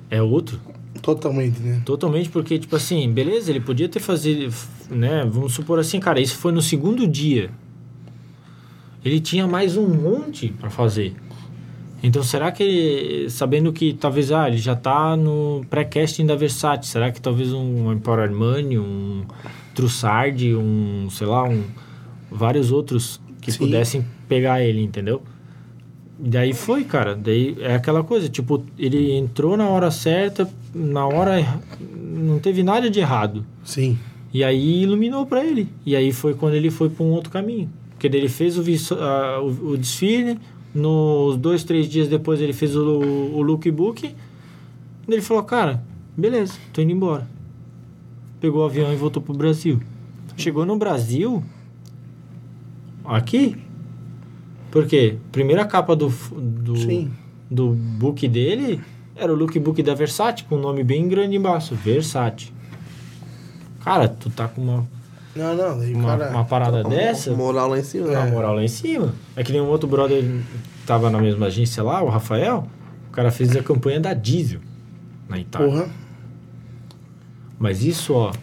é 0.09 0.21
outro. 0.21 0.59
Totalmente, 1.05 1.59
né? 1.59 1.83
Totalmente, 1.85 2.29
porque, 2.29 2.57
tipo 2.57 2.75
assim, 2.75 3.07
beleza, 3.13 3.51
ele 3.51 3.59
podia 3.59 3.87
ter 3.87 3.99
fazido, 3.99 4.51
né? 4.89 5.23
Vamos 5.29 5.53
supor 5.53 5.77
assim, 5.77 5.99
cara, 5.99 6.19
isso 6.19 6.35
foi 6.35 6.51
no 6.51 6.63
segundo 6.63 7.07
dia. 7.07 7.51
Ele 9.03 9.19
tinha 9.19 9.45
mais 9.45 9.77
um 9.77 9.87
monte 9.87 10.47
para 10.47 10.71
fazer. 10.71 11.13
Então, 12.01 12.23
será 12.23 12.51
que, 12.51 12.63
ele, 12.63 13.29
sabendo 13.29 13.71
que 13.71 13.93
talvez, 13.93 14.31
ah, 14.31 14.47
ele 14.47 14.57
já 14.57 14.75
tá 14.75 15.15
no 15.15 15.63
pré-casting 15.69 16.25
da 16.25 16.35
Versace, 16.35 16.89
será 16.89 17.11
que 17.11 17.21
talvez 17.21 17.53
um 17.53 17.93
Emporio 17.93 18.23
Armani, 18.23 18.79
um 18.79 19.25
Trussardi, 19.75 20.55
um, 20.55 21.07
sei 21.11 21.27
lá, 21.27 21.43
um, 21.43 21.65
vários 22.31 22.71
outros 22.71 23.21
que 23.39 23.51
Sim. 23.51 23.59
pudessem 23.59 24.05
pegar 24.27 24.63
ele, 24.63 24.81
entendeu? 24.81 25.21
Daí 26.17 26.53
foi, 26.53 26.83
cara. 26.83 27.15
Daí 27.15 27.57
é 27.59 27.75
aquela 27.75 28.03
coisa, 28.03 28.29
tipo, 28.29 28.63
ele 28.77 29.13
entrou 29.13 29.57
na 29.57 29.67
hora 29.67 29.91
certa, 29.91 30.49
na 30.73 31.05
hora. 31.05 31.59
Não 31.93 32.39
teve 32.39 32.63
nada 32.63 32.89
de 32.89 32.99
errado. 32.99 33.45
Sim. 33.63 33.97
E 34.33 34.43
aí 34.43 34.83
iluminou 34.83 35.25
pra 35.25 35.43
ele. 35.43 35.69
E 35.85 35.95
aí 35.95 36.11
foi 36.11 36.33
quando 36.33 36.53
ele 36.53 36.69
foi 36.69 36.89
pra 36.89 37.03
um 37.05 37.11
outro 37.11 37.29
caminho. 37.29 37.69
Porque 37.91 38.07
ele 38.07 38.29
fez 38.29 38.57
o, 38.57 38.95
ah, 38.95 39.39
o, 39.41 39.71
o 39.71 39.77
desfile, 39.77 40.39
nos 40.73 41.37
dois, 41.37 41.63
três 41.63 41.87
dias 41.87 42.07
depois 42.07 42.41
ele 42.41 42.53
fez 42.53 42.75
o, 42.75 42.99
o 42.99 43.41
lookbook. 43.41 44.05
E 44.07 44.15
ele 45.07 45.21
falou, 45.21 45.43
cara, 45.43 45.83
beleza, 46.15 46.53
tô 46.73 46.81
indo 46.81 46.91
embora. 46.91 47.27
Pegou 48.39 48.61
o 48.61 48.65
avião 48.65 48.91
e 48.91 48.95
voltou 48.95 49.21
pro 49.21 49.33
Brasil. 49.33 49.79
Chegou 50.37 50.65
no 50.65 50.77
Brasil, 50.77 51.41
aqui, 53.05 53.55
porque 54.75 55.15
primeira 55.31 55.63
capa 55.63 55.95
do, 55.95 56.09
do, 56.35 56.75
Sim. 56.75 57.09
do 57.49 57.69
book 57.69 58.27
dele 58.27 58.81
era 59.15 59.31
o 59.31 59.35
lookbook 59.35 59.81
da 59.81 59.93
Versace, 59.93 60.43
com 60.43 60.57
um 60.57 60.59
nome 60.59 60.83
bem 60.83 61.07
grande 61.07 61.37
embaixo, 61.37 61.73
Versace. 61.75 62.51
Cara, 63.85 64.09
tu 64.09 64.29
tá 64.29 64.49
com 64.49 64.61
uma, 64.61 64.85
Não, 65.33 65.55
não, 65.55 65.79
uma, 65.79 66.17
cara. 66.17 66.29
uma 66.29 66.43
parada 66.43 66.83
dessa, 66.83 67.31
Moral 67.33 67.69
lá 67.69 67.79
em 67.79 67.83
cima. 67.83 68.07
uma 68.07 68.25
né? 68.25 68.31
moral 68.31 68.55
lá 68.55 68.63
em 68.65 68.67
cima. 68.67 69.13
É 69.33 69.45
que 69.45 69.53
nem 69.53 69.61
um 69.61 69.67
outro 69.67 69.87
brother 69.87 70.21
que 70.21 70.85
tava 70.85 71.09
na 71.09 71.19
mesma 71.19 71.45
agência 71.45 71.81
lá, 71.81 72.03
o 72.03 72.09
Rafael, 72.09 72.67
o 73.07 73.11
cara 73.13 73.31
fez 73.31 73.55
a 73.55 73.63
campanha 73.63 74.01
da 74.01 74.13
Diesel 74.13 74.59
na 75.29 75.39
Itália. 75.39 75.69
Porra. 75.69 75.89
Mas 77.57 77.81
isso, 77.81 78.13
ó, 78.13 78.33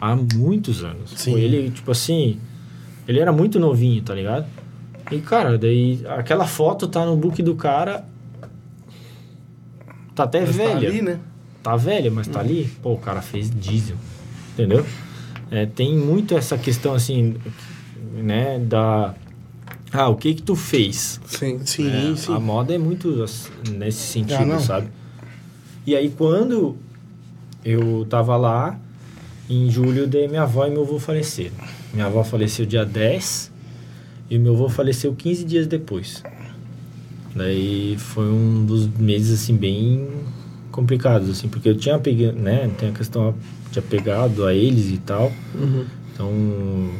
há 0.00 0.16
muitos 0.16 0.82
anos. 0.82 1.10
Sim. 1.16 1.32
Foi 1.32 1.40
ele, 1.42 1.70
tipo 1.70 1.90
assim, 1.90 2.40
ele 3.06 3.20
era 3.20 3.30
muito 3.30 3.60
novinho, 3.60 4.02
tá 4.02 4.14
ligado? 4.14 4.46
E, 5.10 5.20
cara, 5.20 5.56
daí 5.56 6.02
aquela 6.08 6.46
foto 6.46 6.86
tá 6.88 7.04
no 7.06 7.16
book 7.16 7.42
do 7.42 7.54
cara. 7.54 8.04
Tá 10.14 10.24
até 10.24 10.40
Mas 10.40 10.56
tá 10.56 10.62
velha. 10.64 10.88
ali, 10.88 11.02
né? 11.02 11.18
Tá 11.62 11.76
velha, 11.76 12.10
mas 12.10 12.26
tá 12.28 12.40
ali. 12.40 12.70
Pô, 12.82 12.94
o 12.94 12.98
cara 12.98 13.20
fez 13.20 13.50
diesel. 13.50 13.96
Entendeu? 14.54 14.84
É, 15.50 15.66
tem 15.66 15.96
muito 15.96 16.34
essa 16.36 16.56
questão, 16.56 16.94
assim, 16.94 17.36
né, 18.14 18.58
da... 18.58 19.14
Ah, 19.92 20.08
o 20.08 20.16
que 20.16 20.34
que 20.34 20.42
tu 20.42 20.56
fez? 20.56 21.20
Sim. 21.26 21.60
Sim, 21.64 22.12
É, 22.12 22.16
sim. 22.16 22.34
A 22.34 22.40
moda 22.40 22.74
é 22.74 22.78
muito 22.78 23.24
nesse 23.70 23.98
sentido, 23.98 24.40
Ah, 24.42 24.44
não. 24.46 24.60
sabe? 24.60 24.88
E 25.86 25.94
aí, 25.94 26.10
quando 26.10 26.76
eu 27.64 28.06
tava 28.10 28.36
lá, 28.36 28.78
em 29.48 29.70
julho, 29.70 30.06
daí 30.06 30.26
minha 30.26 30.42
avó 30.42 30.66
e 30.66 30.70
meu 30.70 30.82
avô 30.82 30.98
faleceram. 30.98 31.54
Minha 31.92 32.06
avó 32.06 32.24
faleceu 32.24 32.66
dia 32.66 32.84
10 32.84 33.52
e 34.30 34.38
meu 34.38 34.54
avô 34.54 34.68
faleceu 34.68 35.14
15 35.14 35.44
dias 35.44 35.66
depois. 35.66 36.22
Daí 37.34 37.96
foi 37.98 38.26
um 38.30 38.64
dos 38.64 38.86
meses, 38.88 39.42
assim, 39.42 39.54
bem 39.56 40.08
complicados, 40.70 41.28
assim, 41.30 41.48
porque 41.48 41.68
eu 41.68 41.76
tinha 41.76 41.98
pegado, 41.98 42.38
né, 42.38 42.70
tem 42.78 42.88
a 42.88 42.92
questão 42.92 43.34
de 43.70 43.78
apegado 43.78 44.44
a 44.44 44.54
eles 44.54 44.90
e 44.90 44.98
tal. 44.98 45.32
Uhum. 45.54 45.84
Então, 46.12 46.90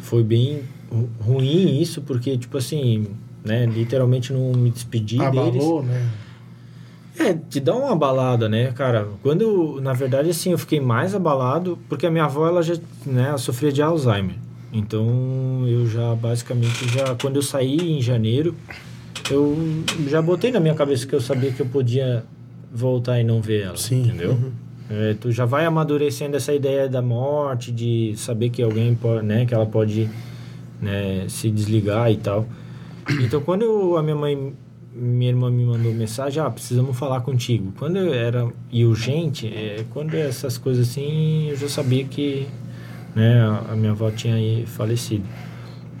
foi 0.00 0.22
bem 0.22 0.60
ru- 0.90 1.08
ruim 1.20 1.80
isso, 1.80 2.02
porque, 2.02 2.36
tipo 2.36 2.58
assim, 2.58 3.06
né, 3.42 3.64
literalmente 3.66 4.32
não 4.32 4.52
me 4.52 4.70
despedi 4.70 5.16
deles. 5.16 5.28
Abalou, 5.62 5.82
né? 5.82 6.10
É, 7.18 7.32
te 7.32 7.60
dá 7.60 7.74
uma 7.74 7.92
abalada, 7.92 8.48
né, 8.48 8.72
cara? 8.72 9.06
Quando, 9.22 9.42
eu, 9.42 9.80
na 9.80 9.92
verdade, 9.92 10.28
assim, 10.30 10.50
eu 10.50 10.58
fiquei 10.58 10.80
mais 10.80 11.14
abalado, 11.14 11.78
porque 11.88 12.06
a 12.06 12.10
minha 12.10 12.24
avó, 12.24 12.46
ela 12.46 12.60
já, 12.62 12.74
né, 13.06 13.28
ela 13.28 13.38
sofria 13.38 13.70
de 13.72 13.80
Alzheimer. 13.80 14.34
Então, 14.74 15.64
eu 15.68 15.86
já, 15.86 16.14
basicamente, 16.16 16.88
já, 16.88 17.14
quando 17.14 17.36
eu 17.36 17.42
saí 17.42 17.76
em 17.96 18.02
janeiro, 18.02 18.54
eu 19.30 19.56
já 20.08 20.20
botei 20.20 20.50
na 20.50 20.58
minha 20.58 20.74
cabeça 20.74 21.06
que 21.06 21.14
eu 21.14 21.20
sabia 21.20 21.52
que 21.52 21.60
eu 21.62 21.66
podia 21.66 22.24
voltar 22.72 23.20
e 23.20 23.24
não 23.24 23.40
ver 23.40 23.62
ela, 23.62 23.76
Sim. 23.76 24.02
entendeu? 24.02 24.36
É, 24.90 25.14
tu 25.14 25.30
já 25.30 25.44
vai 25.44 25.64
amadurecendo 25.64 26.36
essa 26.36 26.52
ideia 26.52 26.88
da 26.88 27.00
morte, 27.00 27.70
de 27.70 28.14
saber 28.16 28.50
que 28.50 28.62
alguém 28.62 28.94
pode, 28.94 29.24
né, 29.24 29.46
que 29.46 29.54
ela 29.54 29.64
pode 29.64 30.10
né, 30.82 31.24
se 31.28 31.48
desligar 31.50 32.10
e 32.10 32.16
tal. 32.16 32.46
Então, 33.20 33.40
quando 33.40 33.62
eu- 33.62 33.96
a 33.96 34.02
minha 34.02 34.16
mãe, 34.16 34.52
minha 34.94 35.30
irmã 35.30 35.50
me 35.50 35.64
mandou 35.64 35.92
mensagem, 35.94 36.42
ah, 36.42 36.50
precisamos 36.50 36.96
falar 36.98 37.20
contigo. 37.20 37.72
Quando 37.78 37.96
eu 37.96 38.12
era 38.12 38.48
e 38.70 38.84
urgente, 38.84 39.46
é, 39.46 39.84
quando 39.90 40.14
essas 40.14 40.58
coisas 40.58 40.88
assim, 40.90 41.48
eu 41.48 41.56
já 41.56 41.68
sabia 41.68 42.04
que, 42.04 42.46
né, 43.14 43.40
a, 43.70 43.74
minha 43.76 43.92
avó 43.92 44.10
tinha 44.10 44.34
aí 44.34 44.64
falecido. 44.66 45.24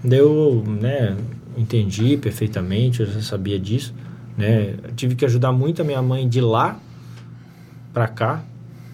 Daí 0.02 0.18
eu, 0.18 0.62
né, 0.66 1.16
entendi 1.56 2.16
perfeitamente, 2.16 3.00
eu 3.00 3.06
já 3.06 3.22
sabia 3.22 3.58
disso, 3.58 3.94
né? 4.36 4.74
Eu 4.82 4.92
tive 4.94 5.14
que 5.14 5.24
ajudar 5.24 5.52
muito 5.52 5.80
a 5.80 5.84
minha 5.84 6.02
mãe 6.02 6.28
de 6.28 6.40
lá 6.40 6.78
pra 7.92 8.08
cá, 8.08 8.44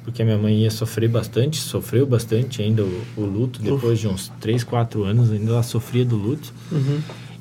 porque 0.05 0.23
a 0.23 0.25
minha 0.25 0.39
mãe 0.39 0.63
ia 0.63 0.71
sofrer 0.71 1.09
bastante, 1.09 1.57
sofreu 1.57 2.07
bastante 2.07 2.63
ainda 2.63 2.85
o, 2.85 3.03
o 3.17 3.23
luto, 3.23 3.61
depois 3.61 3.99
de 3.99 4.07
uns 4.07 4.31
3, 4.41 4.63
4 4.65 5.05
anos 5.05 5.33
ainda 5.33 5.53
ela 5.53 5.63
sofria 5.63 6.05
do 6.05 6.17
luto. 6.17 6.53
Uhum. 6.71 7.01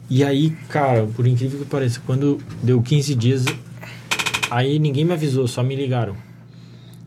E 0.10 0.24
aí, 0.24 0.50
cara, 0.70 1.06
por 1.06 1.28
incrível 1.28 1.60
que 1.60 1.66
pareça, 1.66 2.02
quando 2.06 2.40
deu 2.64 2.82
15 2.82 3.14
dias, 3.14 3.46
aí 4.50 4.80
ninguém 4.80 5.06
me 5.06 5.14
avisou, 5.14 5.48
só 5.48 5.62
me 5.62 5.76
ligaram. 5.76 6.16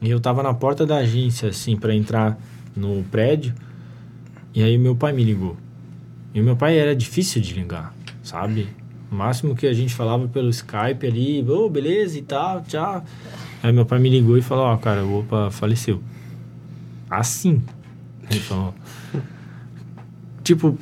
E 0.00 0.10
eu 0.10 0.20
tava 0.20 0.42
na 0.42 0.54
porta 0.54 0.86
da 0.86 0.98
agência, 0.98 1.48
assim, 1.48 1.76
pra 1.76 1.94
entrar 1.94 2.38
no 2.76 3.02
prédio, 3.04 3.54
e 4.54 4.62
aí 4.62 4.76
meu 4.76 4.94
pai 4.94 5.12
me 5.12 5.24
ligou. 5.24 5.56
E 6.34 6.40
meu 6.40 6.56
pai 6.56 6.78
era 6.78 6.94
difícil 6.94 7.42
de 7.42 7.54
ligar, 7.54 7.94
sabe? 8.22 8.68
O 9.10 9.14
máximo 9.14 9.54
que 9.54 9.66
a 9.66 9.72
gente 9.72 9.94
falava 9.94 10.26
pelo 10.28 10.48
Skype 10.48 11.06
ali, 11.06 11.44
ô, 11.48 11.68
beleza 11.68 12.18
e 12.18 12.22
tal, 12.22 12.62
tchau. 12.62 13.04
Aí 13.62 13.72
meu 13.72 13.84
pai 13.84 13.98
me 13.98 14.08
ligou 14.08 14.38
e 14.38 14.42
falou, 14.42 14.64
ó, 14.64 14.76
cara, 14.76 15.04
o 15.04 15.20
Opa 15.20 15.50
faleceu. 15.50 16.02
Assim. 17.10 17.62
Ele 18.30 18.40
falou. 18.40 18.74
tipo, 20.42 20.78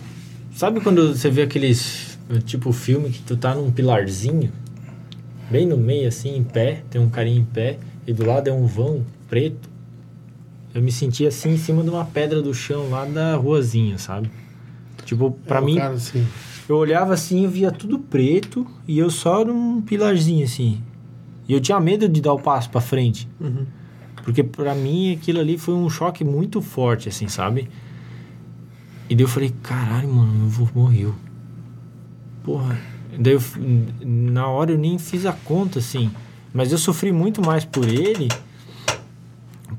sabe 0.55 0.81
quando 0.81 1.15
você 1.15 1.31
vê 1.31 1.43
aqueles, 1.43 2.19
tipo, 2.45 2.73
filme 2.73 3.11
que 3.11 3.23
tu 3.23 3.37
tá 3.37 3.55
num 3.55 3.73
pilarzinho, 3.73 4.53
bem 5.51 5.67
no 5.67 5.77
meio, 5.77 6.07
assim, 6.07 6.37
em 6.37 6.45
pé, 6.45 6.85
tem 6.91 7.01
um 7.01 7.11
carinha 7.11 7.41
em 7.41 7.45
pé, 7.45 7.79
e 8.07 8.13
do 8.13 8.25
lado 8.25 8.49
é 8.49 8.53
um 8.53 8.67
vão 8.67 9.05
preto? 9.29 9.70
Eu 10.75 10.83
me 10.83 10.93
senti 10.93 11.27
assim, 11.27 11.55
em 11.55 11.57
cima 11.59 11.83
de 11.83 11.91
uma 11.91 12.05
pedra 12.05 12.41
do 12.41 12.55
chão, 12.55 12.91
lá 12.91 13.05
da 13.05 13.37
ruazinha, 13.37 13.99
sabe? 13.99 14.31
Tipo, 15.05 15.33
pra 15.47 15.59
É, 15.59 15.61
mim, 15.61 15.77
Cara, 15.77 15.95
assim, 15.95 16.27
eu 16.69 16.77
olhava 16.77 17.15
assim, 17.15 17.45
eu 17.45 17.51
via 17.51 17.73
tudo 17.73 17.99
preto 17.99 18.67
e 18.87 18.99
eu 18.99 19.11
só 19.11 19.45
num 19.45 19.81
pilarzinho 19.81 20.45
assim. 20.45 20.81
E 21.49 21.53
eu 21.53 21.61
tinha 21.61 21.81
medo 21.81 22.09
de 22.09 22.21
dar 22.21 22.33
o 22.33 22.39
passo 22.39 22.71
pra 22.71 22.81
frente. 22.81 23.29
Uhum. 23.41 23.67
Porque 24.23 24.45
pra 24.45 24.75
mim 24.75 25.13
aquilo 25.15 25.41
ali 25.41 25.59
foi 25.59 25.75
um 25.75 25.91
choque 25.91 26.23
muito 26.23 26.61
forte, 26.63 27.09
assim, 27.09 27.27
sabe? 27.27 27.69
E 29.09 29.15
daí 29.17 29.25
eu 29.25 29.29
falei, 29.29 29.53
caralho, 29.63 30.09
mano, 30.09 30.33
meu 30.33 30.47
avô 30.47 30.69
morreu. 30.75 31.15
Porra. 32.45 32.79
Daí 33.19 33.33
eu, 33.33 33.43
na 34.01 34.47
hora 34.47 34.71
eu 34.71 34.79
nem 34.79 34.99
fiz 34.99 35.27
a 35.27 35.33
conta, 35.33 35.81
assim. 35.81 36.11
Mas 36.55 36.71
eu 36.71 36.79
sofri 36.79 37.11
muito 37.11 37.45
mais 37.45 37.65
por 37.65 37.89
ele. 37.89 38.29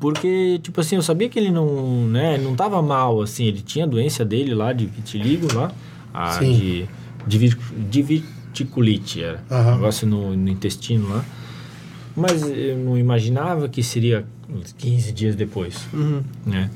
Porque, 0.02 0.60
tipo 0.64 0.82
assim, 0.82 0.96
eu 0.96 1.02
sabia 1.04 1.30
que 1.30 1.38
ele 1.38 1.52
não, 1.52 2.08
né, 2.08 2.38
não 2.38 2.56
tava 2.56 2.82
mal, 2.82 3.22
assim. 3.22 3.46
Ele 3.46 3.62
tinha 3.62 3.86
a 3.86 3.88
doença 3.88 4.26
dele 4.26 4.54
lá, 4.56 4.74
de 4.74 4.88
vitiligo 4.88 5.48
lá. 5.54 5.72
A, 6.12 6.32
Sim. 6.32 6.52
de, 7.28 7.38
de, 7.38 7.56
de 7.90 8.02
viticulite, 8.02 9.24
era. 9.24 9.44
Aham. 9.50 9.76
Negócio 9.76 10.08
no, 10.08 10.36
no 10.36 10.50
intestino 10.50 11.08
lá. 11.08 11.24
Mas 12.16 12.42
eu 12.42 12.78
não 12.78 12.98
imaginava 12.98 13.70
que 13.70 13.82
seria 13.84 14.26
uns 14.50 14.74
15 14.74 15.14
dias 15.14 15.36
depois 15.36 15.88
Uhum. 15.94 16.22
né? 16.46 16.70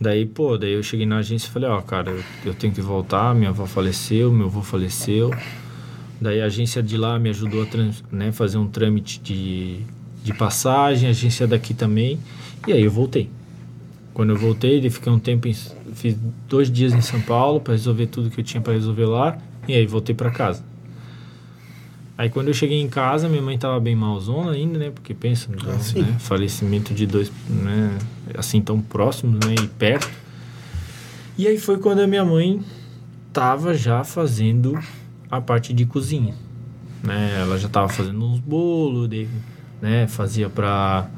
Daí, 0.00 0.26
pô, 0.26 0.58
daí 0.58 0.72
eu 0.72 0.82
cheguei 0.82 1.06
na 1.06 1.18
agência 1.18 1.46
e 1.46 1.50
falei, 1.50 1.68
ó, 1.68 1.80
cara, 1.80 2.10
eu, 2.10 2.24
eu 2.46 2.54
tenho 2.54 2.72
que 2.72 2.80
voltar, 2.80 3.32
minha 3.34 3.50
avó 3.50 3.64
faleceu, 3.66 4.32
meu 4.32 4.46
avô 4.46 4.60
faleceu. 4.62 5.32
Daí 6.20 6.40
a 6.40 6.46
agência 6.46 6.82
de 6.82 6.96
lá 6.96 7.18
me 7.18 7.28
ajudou 7.30 7.62
a 7.62 7.66
trans, 7.66 8.02
né, 8.10 8.32
fazer 8.32 8.58
um 8.58 8.66
trâmite 8.66 9.20
de, 9.20 9.78
de 10.24 10.34
passagem, 10.34 11.08
a 11.08 11.10
agência 11.12 11.46
daqui 11.46 11.72
também. 11.74 12.18
E 12.66 12.72
aí 12.72 12.82
eu 12.82 12.90
voltei. 12.90 13.30
Quando 14.12 14.30
eu 14.30 14.36
voltei, 14.36 14.88
fiquei 14.90 15.12
um 15.12 15.18
tempo, 15.18 15.48
em, 15.48 15.54
fiz 15.94 16.16
dois 16.48 16.70
dias 16.70 16.92
em 16.92 17.00
São 17.00 17.20
Paulo 17.20 17.60
para 17.60 17.72
resolver 17.72 18.06
tudo 18.06 18.30
que 18.30 18.40
eu 18.40 18.44
tinha 18.44 18.60
para 18.60 18.72
resolver 18.72 19.06
lá. 19.06 19.38
E 19.66 19.74
aí 19.74 19.86
voltei 19.86 20.14
para 20.14 20.30
casa. 20.30 20.62
Aí 22.16 22.30
quando 22.30 22.46
eu 22.48 22.54
cheguei 22.54 22.80
em 22.80 22.88
casa, 22.88 23.28
minha 23.28 23.42
mãe 23.42 23.58
tava 23.58 23.80
bem 23.80 23.96
malzona 23.96 24.52
ainda, 24.52 24.78
né? 24.78 24.90
Porque 24.90 25.12
pensa, 25.12 25.50
no 25.50 25.58
Ah, 25.68 25.74
né? 25.74 26.16
falecimento 26.20 26.94
de 26.94 27.06
dois, 27.06 27.30
né? 27.48 27.98
Assim, 28.38 28.60
tão 28.60 28.80
próximos, 28.80 29.44
né? 29.44 29.54
E 29.60 29.66
perto. 29.66 30.08
E 31.36 31.48
aí 31.48 31.58
foi 31.58 31.78
quando 31.78 31.98
a 32.00 32.06
minha 32.06 32.24
mãe 32.24 32.60
tava 33.32 33.74
já 33.74 34.04
fazendo 34.04 34.78
a 35.28 35.40
parte 35.40 35.72
de 35.72 35.84
cozinha, 35.84 36.34
né? 37.02 37.36
Ela 37.40 37.58
já 37.58 37.68
tava 37.68 37.88
fazendo 37.88 38.24
uns 38.24 38.38
bolos, 38.38 39.10
né? 39.82 40.06
Fazia 40.06 40.48
pra, 40.48 41.08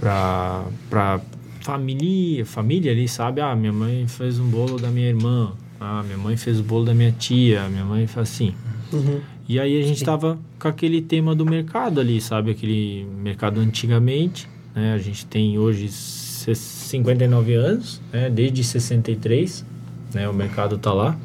pra, 0.00 0.64
pra 0.88 1.20
família, 1.60 2.44
família 2.46 2.90
ali, 2.90 3.06
sabe? 3.06 3.40
Ah, 3.40 3.54
minha 3.54 3.72
mãe 3.72 4.06
fez 4.08 4.38
um 4.38 4.48
bolo 4.48 4.78
da 4.78 4.88
minha 4.88 5.08
irmã. 5.08 5.52
Ah, 5.78 6.02
minha 6.02 6.16
mãe 6.18 6.36
fez 6.36 6.58
o 6.58 6.62
bolo 6.62 6.86
da 6.86 6.94
minha 6.94 7.12
tia. 7.12 7.68
Minha 7.68 7.84
mãe 7.84 8.06
faz 8.06 8.30
assim. 8.30 8.54
Uhum. 8.92 9.20
E 9.48 9.58
aí 9.60 9.78
a 9.80 9.86
gente 9.86 10.02
tava 10.04 10.38
com 10.58 10.68
aquele 10.68 11.02
tema 11.02 11.34
do 11.34 11.44
mercado 11.44 12.00
ali, 12.00 12.20
sabe? 12.20 12.50
Aquele 12.50 13.06
mercado 13.22 13.60
antigamente, 13.60 14.48
né? 14.74 14.94
A 14.94 14.98
gente 14.98 15.26
tem 15.26 15.58
hoje 15.58 15.88
se- 15.88 16.54
59 16.54 17.54
anos, 17.54 18.00
né? 18.12 18.30
Desde 18.30 18.64
63, 18.64 19.64
né? 20.14 20.28
O 20.28 20.32
mercado 20.34 20.78
tá 20.78 20.92
lá. 20.92 21.16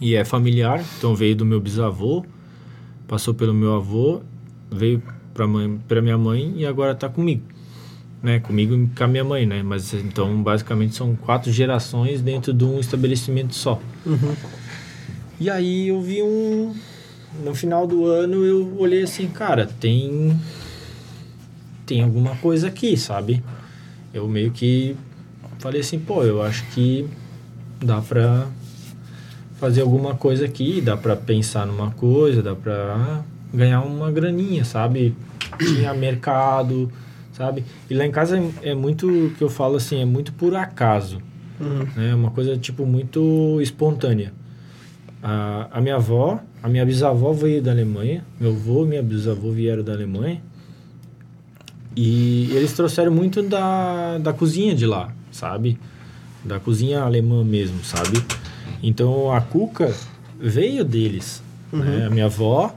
E 0.00 0.14
é 0.14 0.24
familiar, 0.24 0.84
então 0.98 1.14
veio 1.14 1.34
do 1.34 1.44
meu 1.46 1.58
bisavô, 1.58 2.22
passou 3.08 3.32
pelo 3.32 3.54
meu 3.54 3.74
avô, 3.74 4.20
veio 4.70 5.02
pra 5.32 6.02
minha 6.02 6.18
mãe 6.18 6.52
e 6.56 6.66
agora 6.66 6.94
tá 6.94 7.08
comigo. 7.08 7.42
Né, 8.26 8.40
comigo 8.40 8.74
e 8.74 8.88
com 8.88 9.04
a 9.04 9.06
minha 9.06 9.22
mãe, 9.22 9.46
né? 9.46 9.62
Mas 9.62 9.94
então, 9.94 10.42
basicamente, 10.42 10.96
são 10.96 11.14
quatro 11.14 11.52
gerações 11.52 12.20
dentro 12.20 12.52
de 12.52 12.64
um 12.64 12.80
estabelecimento 12.80 13.54
só. 13.54 13.80
Uhum. 14.04 14.34
E 15.38 15.48
aí 15.48 15.86
eu 15.86 16.02
vi 16.02 16.24
um. 16.24 16.74
No 17.44 17.54
final 17.54 17.86
do 17.86 18.04
ano 18.04 18.44
eu 18.44 18.74
olhei 18.80 19.04
assim, 19.04 19.28
cara, 19.28 19.64
tem. 19.64 20.36
Tem 21.86 22.02
alguma 22.02 22.34
coisa 22.34 22.66
aqui, 22.66 22.96
sabe? 22.96 23.44
Eu 24.12 24.26
meio 24.26 24.50
que 24.50 24.96
falei 25.60 25.82
assim, 25.82 26.00
pô, 26.00 26.24
eu 26.24 26.42
acho 26.42 26.66
que 26.70 27.06
dá 27.80 28.00
pra 28.00 28.48
fazer 29.60 29.82
alguma 29.82 30.16
coisa 30.16 30.46
aqui, 30.46 30.80
dá 30.80 30.96
pra 30.96 31.14
pensar 31.14 31.64
numa 31.64 31.92
coisa, 31.92 32.42
dá 32.42 32.56
pra 32.56 33.22
ganhar 33.54 33.82
uma 33.82 34.10
graninha, 34.10 34.64
sabe? 34.64 35.14
Tinha 35.60 35.94
mercado, 35.94 36.90
sabe? 37.36 37.64
E 37.88 37.94
lá 37.94 38.06
em 38.06 38.10
casa 38.10 38.38
é, 38.38 38.70
é 38.70 38.74
muito, 38.74 39.32
que 39.36 39.44
eu 39.44 39.48
falo 39.50 39.76
assim, 39.76 40.00
é 40.00 40.04
muito 40.04 40.32
por 40.32 40.54
acaso. 40.54 41.20
Uhum. 41.60 41.86
É 42.10 42.14
uma 42.14 42.30
coisa, 42.30 42.56
tipo, 42.56 42.86
muito 42.86 43.58
espontânea. 43.60 44.32
A, 45.22 45.68
a 45.72 45.80
minha 45.80 45.96
avó, 45.96 46.40
a 46.62 46.68
minha 46.68 46.84
bisavó 46.84 47.32
veio 47.32 47.62
da 47.62 47.70
Alemanha, 47.70 48.24
meu 48.40 48.52
avô 48.52 48.84
e 48.84 48.88
minha 48.88 49.02
bisavó 49.02 49.50
vieram 49.50 49.82
da 49.82 49.92
Alemanha. 49.92 50.42
E 51.94 52.50
eles 52.52 52.72
trouxeram 52.72 53.10
muito 53.10 53.42
da, 53.42 54.18
da 54.18 54.32
cozinha 54.32 54.74
de 54.74 54.84
lá, 54.86 55.12
sabe? 55.30 55.78
Da 56.44 56.60
cozinha 56.60 57.00
alemã 57.00 57.42
mesmo, 57.42 57.82
sabe? 57.82 58.22
Então 58.82 59.32
a 59.32 59.40
cuca 59.40 59.94
veio 60.38 60.84
deles. 60.84 61.42
né? 61.72 62.06
A 62.06 62.10
minha 62.10 62.26
avó, 62.26 62.74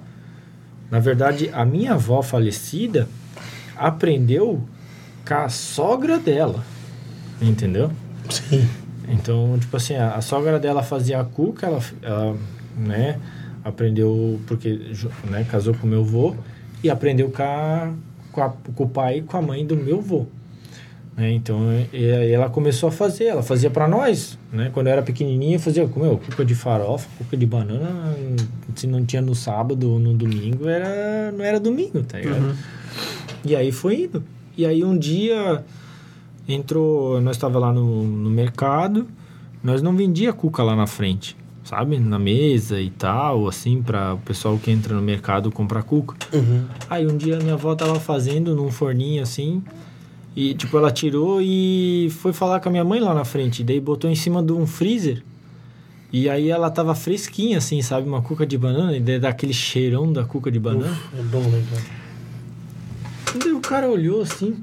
na 0.90 0.99
verdade, 0.99 1.49
a 1.53 1.65
minha 1.65 1.94
avó 1.94 2.22
falecida 2.22 3.07
aprendeu 3.80 4.61
com 5.27 5.34
a 5.34 5.49
sogra 5.49 6.18
dela, 6.19 6.64
entendeu? 7.41 7.91
Sim. 8.30 8.68
Então, 9.07 9.57
tipo 9.60 9.76
assim, 9.76 9.95
a, 9.95 10.15
a 10.15 10.22
sogra 10.22 10.60
dela 10.60 10.84
fazia 10.84 11.19
a 11.19 11.23
cuca, 11.23 11.65
ela, 11.68 11.80
ela 12.01 12.35
né, 12.77 13.19
aprendeu, 13.64 14.39
porque 14.45 14.80
né, 15.30 15.45
casou 15.49 15.73
com 15.73 15.88
meu 15.88 16.01
avô, 16.01 16.35
e 16.84 16.89
aprendeu 16.89 17.30
com, 17.30 17.41
a, 17.43 17.91
com, 18.31 18.41
a- 18.41 18.53
com 18.76 18.84
o 18.84 18.89
pai 18.89 19.18
e 19.18 19.22
com 19.22 19.35
a 19.38 19.41
mãe 19.41 19.65
do 19.65 19.76
meu 19.76 19.97
avô. 19.97 20.26
Né, 21.18 21.31
então, 21.34 21.57
e, 21.91 22.11
aí 22.11 22.31
ela 22.31 22.49
começou 22.49 22.88
a 22.88 22.91
fazer, 22.91 23.26
ela 23.26 23.43
fazia 23.43 23.69
para 23.69 23.88
nós, 23.88 24.38
né? 24.53 24.69
Quando 24.73 24.88
eu 24.88 24.93
era 24.93 25.01
pequenininha, 25.01 25.56
eu 25.57 25.60
fazia, 25.60 25.85
meu, 25.97 26.18
cuca 26.18 26.45
de 26.45 26.56
farofa, 26.56 27.10
cuca 27.18 27.35
de 27.35 27.45
banana, 27.45 28.15
se 28.76 28.88
não 28.88 29.03
tinha 29.03 29.22
no 29.22 29.35
sábado 29.35 29.91
ou 29.91 29.99
no 29.99 30.14
domingo, 30.14 30.69
era, 30.69 31.31
não 31.34 31.43
era 31.43 31.60
domingo, 31.60 32.01
tá 32.03 32.19
ligado? 32.19 32.56
E 33.45 33.55
aí 33.55 33.71
foi 33.71 34.03
indo. 34.03 34.23
E 34.57 34.65
aí 34.65 34.83
um 34.83 34.97
dia 34.97 35.63
entrou, 36.47 37.21
nós 37.21 37.35
estava 37.35 37.59
lá 37.59 37.71
no, 37.71 38.03
no 38.03 38.29
mercado, 38.29 39.07
nós 39.63 39.81
não 39.81 39.95
vendia 39.95 40.33
cuca 40.33 40.63
lá 40.63 40.75
na 40.75 40.87
frente, 40.87 41.37
sabe? 41.63 41.99
Na 41.99 42.17
mesa 42.17 42.81
e 42.81 42.89
tal, 42.89 43.47
assim, 43.47 43.81
para 43.81 44.15
o 44.15 44.17
pessoal 44.17 44.57
que 44.57 44.71
entra 44.71 44.95
no 44.95 45.01
mercado 45.01 45.51
comprar 45.51 45.83
cuca. 45.83 46.15
Uhum. 46.33 46.65
Aí 46.89 47.05
um 47.05 47.15
dia 47.15 47.37
minha 47.39 47.53
avó 47.53 47.75
tava 47.75 47.99
fazendo 47.99 48.55
num 48.55 48.71
forninho 48.71 49.21
assim, 49.21 49.63
e 50.35 50.53
tipo, 50.53 50.77
ela 50.77 50.91
tirou 50.91 51.41
e 51.41 52.09
foi 52.11 52.33
falar 52.33 52.59
com 52.59 52.69
a 52.69 52.71
minha 52.71 52.83
mãe 52.83 52.99
lá 52.99 53.13
na 53.13 53.25
frente, 53.25 53.63
daí 53.63 53.79
botou 53.79 54.09
em 54.09 54.15
cima 54.15 54.41
de 54.41 54.51
um 54.51 54.65
freezer. 54.65 55.23
E 56.11 56.27
aí 56.27 56.49
ela 56.49 56.71
tava 56.71 56.95
fresquinha 56.95 57.59
assim, 57.59 57.83
sabe? 57.83 58.07
Uma 58.07 58.21
cuca 58.21 58.45
de 58.45 58.57
banana, 58.57 58.97
e 58.97 58.99
daí 58.99 59.19
dá 59.19 59.29
aquele 59.29 59.53
cheirão 59.53 60.11
da 60.11 60.23
cuca 60.23 60.51
de 60.51 60.59
banana. 60.59 60.91
Uf, 60.91 61.19
é 61.19 61.21
bom, 61.21 61.41
né, 61.41 61.63
daí 63.38 63.51
o 63.51 63.60
cara 63.60 63.88
olhou 63.88 64.22
assim, 64.22 64.57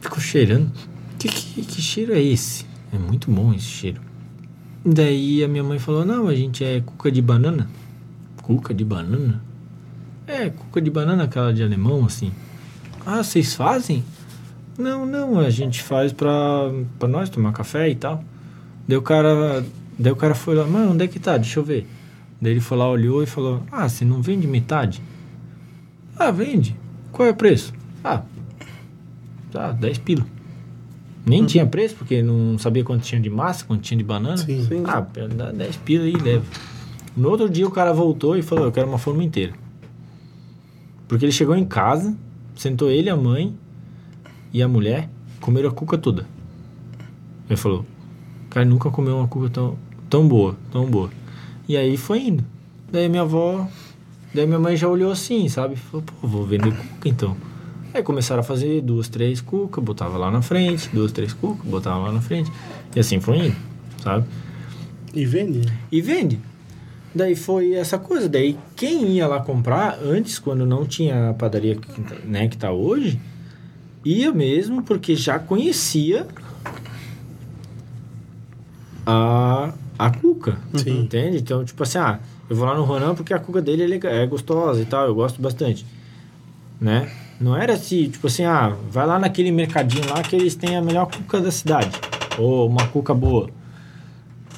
ficou 0.00 0.20
cheirando. 0.20 0.70
Que, 1.18 1.28
que, 1.28 1.62
que 1.62 1.80
cheiro 1.80 2.12
é 2.12 2.20
esse? 2.20 2.66
É 2.92 2.98
muito 2.98 3.30
bom 3.30 3.54
esse 3.54 3.66
cheiro. 3.66 4.00
Daí 4.84 5.44
a 5.44 5.48
minha 5.48 5.62
mãe 5.62 5.78
falou: 5.78 6.04
Não, 6.04 6.28
a 6.28 6.34
gente 6.34 6.64
é 6.64 6.80
cuca 6.80 7.10
de 7.10 7.22
banana. 7.22 7.70
Cuca 8.42 8.74
de 8.74 8.84
banana? 8.84 9.40
É, 10.26 10.50
cuca 10.50 10.80
de 10.80 10.90
banana, 10.90 11.24
aquela 11.24 11.54
de 11.54 11.62
alemão, 11.62 12.04
assim. 12.04 12.32
Ah, 13.06 13.22
vocês 13.22 13.54
fazem? 13.54 14.04
Não, 14.76 15.06
não, 15.06 15.38
a 15.38 15.50
gente 15.50 15.82
faz 15.82 16.12
pra, 16.12 16.70
pra 16.98 17.08
nós 17.08 17.28
tomar 17.28 17.52
café 17.52 17.88
e 17.88 17.94
tal. 17.94 18.24
Daí 18.88 18.96
o 18.96 19.02
cara, 19.02 19.64
daí 19.98 20.12
o 20.12 20.16
cara 20.16 20.34
foi 20.34 20.54
lá, 20.54 20.66
mano, 20.66 20.92
onde 20.92 21.04
é 21.04 21.08
que 21.08 21.20
tá? 21.20 21.36
Deixa 21.36 21.60
eu 21.60 21.64
ver. 21.64 21.86
Daí 22.40 22.52
ele 22.52 22.60
foi 22.60 22.76
lá, 22.76 22.88
olhou 22.88 23.22
e 23.22 23.26
falou: 23.26 23.62
Ah, 23.70 23.88
você 23.88 24.04
não 24.04 24.20
vende 24.20 24.46
metade? 24.46 25.00
Ah, 26.18 26.30
vende. 26.30 26.76
Qual 27.12 27.28
é 27.28 27.30
o 27.30 27.34
preço? 27.34 27.72
Ah, 28.02 28.22
tá, 29.52 29.72
10 29.72 29.98
pila. 29.98 30.26
Nem 31.24 31.46
tinha 31.46 31.64
preço, 31.64 31.94
porque 31.94 32.20
não 32.22 32.58
sabia 32.58 32.82
quanto 32.82 33.02
tinha 33.02 33.20
de 33.20 33.30
massa, 33.30 33.64
quanto 33.64 33.82
tinha 33.82 33.98
de 33.98 34.02
banana. 34.02 34.38
Sim. 34.38 34.64
Sim. 34.64 34.82
Ah, 34.86 35.06
dá 35.36 35.52
10 35.52 35.76
pila 35.76 36.04
aí 36.04 36.12
e 36.12 36.16
leva. 36.16 36.44
No 37.16 37.28
outro 37.28 37.48
dia 37.48 37.66
o 37.66 37.70
cara 37.70 37.92
voltou 37.92 38.36
e 38.36 38.42
falou, 38.42 38.64
eu 38.64 38.72
quero 38.72 38.88
uma 38.88 38.98
forma 38.98 39.22
inteira. 39.22 39.52
Porque 41.06 41.24
ele 41.24 41.32
chegou 41.32 41.54
em 41.54 41.64
casa, 41.64 42.16
sentou 42.56 42.90
ele, 42.90 43.10
a 43.10 43.16
mãe 43.16 43.54
e 44.52 44.62
a 44.62 44.66
mulher, 44.66 45.10
comeram 45.40 45.68
a 45.68 45.72
cuca 45.72 45.98
toda. 45.98 46.26
Ele 47.48 47.56
falou, 47.56 47.84
cara, 48.48 48.64
nunca 48.64 48.90
comeu 48.90 49.18
uma 49.18 49.28
cuca 49.28 49.50
tão, 49.50 49.76
tão 50.08 50.26
boa, 50.26 50.56
tão 50.70 50.86
boa. 50.86 51.10
E 51.68 51.76
aí 51.76 51.96
foi 51.98 52.20
indo. 52.20 52.44
Daí 52.90 53.08
minha 53.08 53.22
avó, 53.22 53.68
daí 54.34 54.46
minha 54.46 54.58
mãe 54.58 54.76
já 54.76 54.88
olhou 54.88 55.10
assim, 55.12 55.48
sabe? 55.48 55.76
Falou, 55.76 56.02
pô, 56.02 56.26
vou 56.26 56.46
vender 56.46 56.74
cuca 56.74 57.08
então. 57.08 57.36
Aí 57.94 58.02
começaram 58.02 58.40
a 58.40 58.44
fazer 58.44 58.80
duas, 58.80 59.08
três 59.08 59.40
cucas, 59.40 59.84
botava 59.84 60.16
lá 60.16 60.30
na 60.30 60.40
frente, 60.40 60.88
duas, 60.92 61.12
três 61.12 61.32
cucas, 61.32 61.64
botava 61.68 61.98
lá 61.98 62.12
na 62.12 62.20
frente. 62.20 62.50
E 62.96 63.00
assim 63.00 63.20
foi 63.20 63.46
indo, 63.46 63.56
sabe? 64.02 64.24
E 65.14 65.26
vende? 65.26 65.70
E 65.90 66.00
vende. 66.00 66.40
Daí 67.14 67.36
foi 67.36 67.74
essa 67.74 67.98
coisa. 67.98 68.28
Daí 68.28 68.56
quem 68.74 69.08
ia 69.12 69.26
lá 69.26 69.40
comprar 69.40 69.98
antes, 70.02 70.38
quando 70.38 70.64
não 70.64 70.86
tinha 70.86 71.30
a 71.30 71.34
padaria 71.34 71.76
que, 71.76 72.26
né, 72.26 72.48
que 72.48 72.56
tá 72.56 72.72
hoje, 72.72 73.20
ia 74.02 74.32
mesmo 74.32 74.82
porque 74.82 75.14
já 75.14 75.38
conhecia 75.38 76.26
a, 79.06 79.74
a 79.98 80.10
cuca. 80.10 80.56
Sim. 80.74 81.02
Entende? 81.02 81.36
Então, 81.38 81.62
tipo 81.62 81.82
assim, 81.82 81.98
ah, 81.98 82.18
eu 82.52 82.56
vou 82.56 82.66
lá 82.66 82.74
no 82.74 82.84
Ronan 82.84 83.14
porque 83.14 83.32
a 83.32 83.38
cuca 83.38 83.62
dele 83.62 83.82
é, 83.84 83.86
legal, 83.86 84.12
é 84.12 84.26
gostosa 84.26 84.82
e 84.82 84.84
tal, 84.84 85.06
eu 85.06 85.14
gosto 85.14 85.40
bastante. 85.40 85.86
Né? 86.78 87.10
Não 87.40 87.56
era 87.56 87.72
assim, 87.72 88.10
tipo 88.10 88.26
assim, 88.26 88.44
ah, 88.44 88.76
vai 88.90 89.06
lá 89.06 89.18
naquele 89.18 89.50
mercadinho 89.50 90.06
lá 90.10 90.22
que 90.22 90.36
eles 90.36 90.54
têm 90.54 90.76
a 90.76 90.82
melhor 90.82 91.06
cuca 91.06 91.40
da 91.40 91.50
cidade. 91.50 91.90
Ou 92.36 92.68
uma 92.68 92.86
cuca 92.88 93.14
boa. 93.14 93.48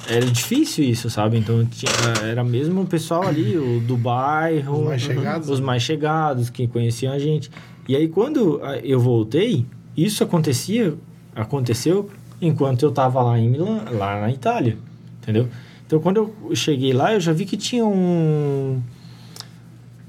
Era 0.09 0.25
difícil 0.25 0.83
isso, 0.83 1.09
sabe? 1.09 1.37
Então 1.37 1.65
tinha, 1.65 1.89
era 2.29 2.43
mesmo 2.43 2.81
o 2.81 2.85
pessoal 2.85 3.25
ali, 3.25 3.57
o 3.57 3.79
do 3.79 3.95
bairro, 3.95 4.81
Os 4.81 4.87
mais 4.87 5.01
chegados, 5.01 5.49
os 5.49 5.59
né? 5.61 5.65
mais 5.65 5.81
chegados 5.81 6.49
que 6.49 6.67
conheciam 6.67 7.13
a 7.13 7.17
gente. 7.17 7.49
E 7.87 7.95
aí 7.95 8.09
quando 8.09 8.59
ah, 8.61 8.77
eu 8.79 8.99
voltei, 8.99 9.65
isso 9.95 10.21
acontecia, 10.21 10.93
aconteceu 11.33 12.09
enquanto 12.41 12.83
eu 12.83 12.91
tava 12.91 13.21
lá 13.21 13.39
em 13.39 13.49
Milão, 13.49 13.81
lá 13.93 14.19
na 14.19 14.31
Itália, 14.31 14.77
entendeu? 15.21 15.47
Então 15.85 15.99
quando 15.99 16.33
eu 16.49 16.55
cheguei 16.55 16.93
lá, 16.93 17.13
eu 17.13 17.19
já 17.19 17.31
vi 17.31 17.45
que 17.45 17.57
tinha 17.57 17.85
um 17.85 18.81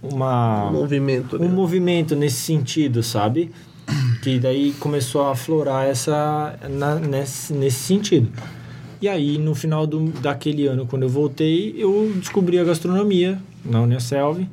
uma 0.03 0.69
Um 0.69 0.73
movimento. 0.73 1.37
um 1.37 1.41
né? 1.41 1.49
movimento 1.49 2.15
nesse 2.17 2.37
sentido, 2.37 3.03
sabe? 3.03 3.51
Que 4.23 4.39
daí 4.39 4.73
começou 4.81 5.23
a 5.25 5.33
aflorar 5.33 5.87
essa, 5.87 6.59
na- 6.71 6.97
nesse, 6.97 7.53
nesse 7.53 7.79
sentido. 7.81 8.29
E 9.01 9.09
aí, 9.09 9.39
no 9.39 9.55
final 9.55 9.87
do, 9.87 10.07
daquele 10.21 10.67
ano, 10.67 10.87
quando 10.87 11.03
eu 11.03 11.09
voltei, 11.09 11.75
eu 11.77 12.13
descobri 12.17 12.59
a 12.59 12.65
gastronomia 12.65 13.39
na 13.65 13.81
Unicelv. 13.83 14.45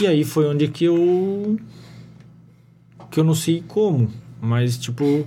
E 0.00 0.06
aí 0.06 0.24
foi 0.24 0.46
onde 0.46 0.68
que 0.68 0.84
eu... 0.84 1.58
Que 3.10 3.18
eu 3.20 3.24
não 3.24 3.34
sei 3.34 3.62
como, 3.66 4.10
mas 4.40 4.76
tipo... 4.76 5.26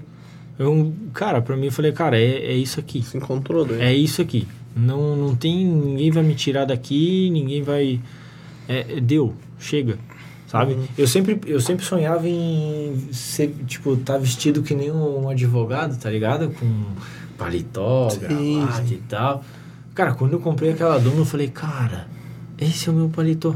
Eu, 0.58 0.94
cara, 1.14 1.42
pra 1.42 1.56
mim, 1.58 1.68
eu 1.68 1.72
falei, 1.72 1.92
cara, 1.92 2.18
é, 2.20 2.52
é 2.52 2.54
isso 2.54 2.80
aqui. 2.80 3.02
Se 3.02 3.18
encontrou, 3.18 3.66
né? 3.66 3.86
É 3.92 3.94
isso 3.94 4.22
aqui. 4.22 4.48
Não, 4.80 5.16
não 5.16 5.36
tem. 5.36 5.66
Ninguém 5.66 6.12
vai 6.12 6.24
me 6.24 6.36
tirar 6.36 6.66
daqui, 6.66 7.30
ninguém 7.30 7.62
vai. 7.62 8.00
É, 8.68 9.00
deu, 9.02 9.34
chega. 9.60 9.98
Sabe? 10.48 10.78
Eu, 10.98 11.08
sempre, 11.08 11.40
eu 11.46 11.62
sempre 11.62 11.86
sonhava 11.86 12.28
em 12.28 13.08
ser, 13.12 13.54
tipo, 13.68 13.96
tá 13.98 14.18
vestido 14.18 14.64
que 14.64 14.74
nem 14.74 14.92
um 14.92 15.30
advogado, 15.30 15.96
tá 16.00 16.10
ligado? 16.10 16.50
Com 16.50 16.86
paletó, 17.38 18.10
Sim, 18.10 18.20
gravata 18.20 18.94
e 18.94 18.98
tal. 19.08 19.44
Cara, 19.94 20.14
quando 20.14 20.34
eu 20.34 20.40
comprei 20.40 20.72
aquela 20.72 20.98
doma, 20.98 21.18
eu 21.18 21.26
falei, 21.26 21.50
cara, 21.50 22.08
esse 22.58 22.90
é 22.90 22.92
o 22.92 22.96
meu 22.96 23.10
paletó. 23.10 23.56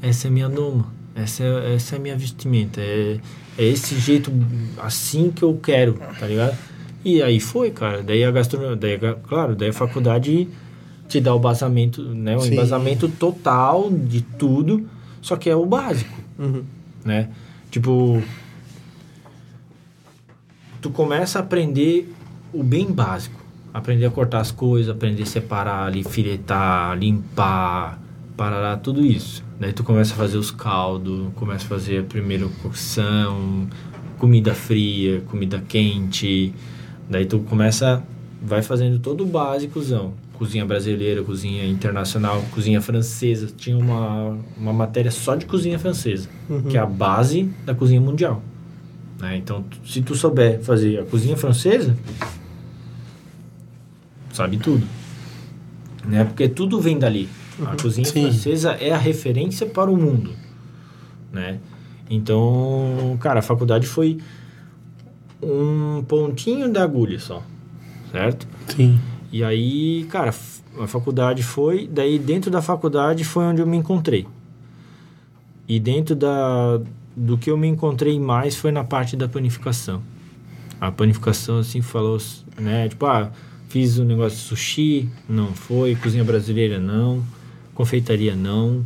Essa 0.00 0.28
é 0.28 0.30
a 0.30 0.32
minha 0.32 0.48
doma. 0.48 0.86
Essa 1.14 1.44
é, 1.44 1.74
essa 1.74 1.96
é 1.96 1.98
a 1.98 2.00
minha 2.00 2.16
vestimenta. 2.16 2.80
É, 2.80 3.18
é 3.58 3.64
esse 3.64 3.98
jeito 3.98 4.32
assim 4.78 5.30
que 5.30 5.42
eu 5.42 5.58
quero, 5.62 5.94
tá 6.18 6.26
ligado? 6.26 6.56
E 7.04 7.22
aí 7.22 7.38
foi, 7.38 7.70
cara. 7.70 8.02
Daí 8.02 8.24
a 8.24 8.30
gastronomia, 8.30 8.76
daí, 8.76 8.98
claro, 9.28 9.54
daí 9.54 9.68
a 9.68 9.72
faculdade 9.72 10.48
te 11.08 11.20
dá 11.20 11.34
o 11.34 11.38
embasamento, 11.38 12.02
né? 12.02 12.36
O 12.36 12.40
Sim. 12.40 12.52
embasamento 12.54 13.08
total 13.08 13.90
de 13.90 14.22
tudo, 14.22 14.88
só 15.20 15.36
que 15.36 15.50
é 15.50 15.54
o 15.56 15.66
básico, 15.66 16.18
Uhum. 16.38 16.64
né? 17.04 17.28
Tipo, 17.70 18.22
tu 20.80 20.90
começa 20.90 21.38
a 21.38 21.42
aprender 21.42 22.12
o 22.52 22.62
bem 22.62 22.90
básico. 22.90 23.42
Aprender 23.72 24.06
a 24.06 24.10
cortar 24.10 24.40
as 24.40 24.52
coisas, 24.52 24.94
aprender 24.94 25.24
a 25.24 25.26
separar 25.26 25.86
ali, 25.86 26.04
filetar, 26.04 26.96
limpar, 26.96 28.00
parar 28.36 28.76
tudo 28.78 29.04
isso. 29.04 29.42
Daí 29.58 29.72
tu 29.72 29.82
começa 29.82 30.14
a 30.14 30.16
fazer 30.16 30.38
os 30.38 30.50
caldos, 30.52 31.28
começa 31.34 31.64
a 31.64 31.68
fazer 31.68 31.98
a 31.98 32.02
primeira 32.04 32.46
cocção, 32.62 33.66
comida 34.16 34.54
fria, 34.54 35.22
comida 35.28 35.62
quente. 35.66 36.54
Daí 37.08 37.26
tu 37.26 37.40
começa, 37.40 38.02
vai 38.42 38.62
fazendo 38.62 38.98
todo 38.98 39.24
o 39.24 39.26
básicozão. 39.26 40.12
Cozinha 40.34 40.64
brasileira, 40.64 41.22
cozinha 41.22 41.64
internacional, 41.66 42.42
cozinha 42.52 42.80
francesa. 42.80 43.48
Tinha 43.56 43.76
uma, 43.76 44.36
uma 44.56 44.72
matéria 44.72 45.10
só 45.10 45.36
de 45.36 45.46
cozinha 45.46 45.78
francesa, 45.78 46.28
que 46.68 46.76
é 46.76 46.80
a 46.80 46.86
base 46.86 47.50
da 47.64 47.74
cozinha 47.74 48.00
mundial. 48.00 48.42
né? 49.20 49.36
Então, 49.36 49.64
se 49.86 50.02
tu 50.02 50.14
souber 50.14 50.60
fazer 50.60 51.00
a 51.00 51.04
cozinha 51.04 51.36
francesa, 51.36 51.96
sabe 54.32 54.56
tudo. 54.56 54.84
Né? 56.04 56.24
Porque 56.24 56.48
tudo 56.48 56.80
vem 56.80 56.98
dali. 56.98 57.28
A 57.64 57.80
cozinha 57.80 58.04
Sim. 58.04 58.22
francesa 58.22 58.72
é 58.72 58.90
a 58.90 58.98
referência 58.98 59.66
para 59.66 59.90
o 59.90 59.96
mundo. 59.96 60.32
Né? 61.32 61.60
Então, 62.10 63.16
cara, 63.20 63.38
a 63.38 63.42
faculdade 63.42 63.86
foi 63.86 64.18
um 65.44 66.02
pontinho 66.02 66.72
da 66.72 66.82
agulha 66.82 67.18
só. 67.18 67.42
Certo? 68.10 68.46
Sim. 68.68 68.98
E 69.32 69.42
aí, 69.42 70.04
cara, 70.10 70.32
a 70.78 70.86
faculdade 70.86 71.42
foi. 71.42 71.88
Daí, 71.88 72.18
dentro 72.18 72.50
da 72.50 72.62
faculdade 72.62 73.24
foi 73.24 73.44
onde 73.44 73.60
eu 73.60 73.66
me 73.66 73.76
encontrei. 73.76 74.26
E 75.66 75.80
dentro 75.80 76.14
da, 76.14 76.80
do 77.16 77.36
que 77.38 77.50
eu 77.50 77.56
me 77.56 77.66
encontrei 77.66 78.18
mais 78.20 78.54
foi 78.56 78.70
na 78.70 78.84
parte 78.84 79.16
da 79.16 79.26
panificação. 79.28 80.02
A 80.80 80.92
panificação, 80.92 81.58
assim, 81.58 81.80
falou, 81.82 82.18
né? 82.58 82.88
Tipo, 82.88 83.06
ah, 83.06 83.30
fiz 83.68 83.98
um 83.98 84.04
negócio 84.04 84.38
de 84.38 84.44
sushi, 84.44 85.08
não 85.28 85.48
foi. 85.54 85.96
Cozinha 85.96 86.22
brasileira, 86.24 86.78
não. 86.78 87.22
Confeitaria, 87.74 88.36
não. 88.36 88.84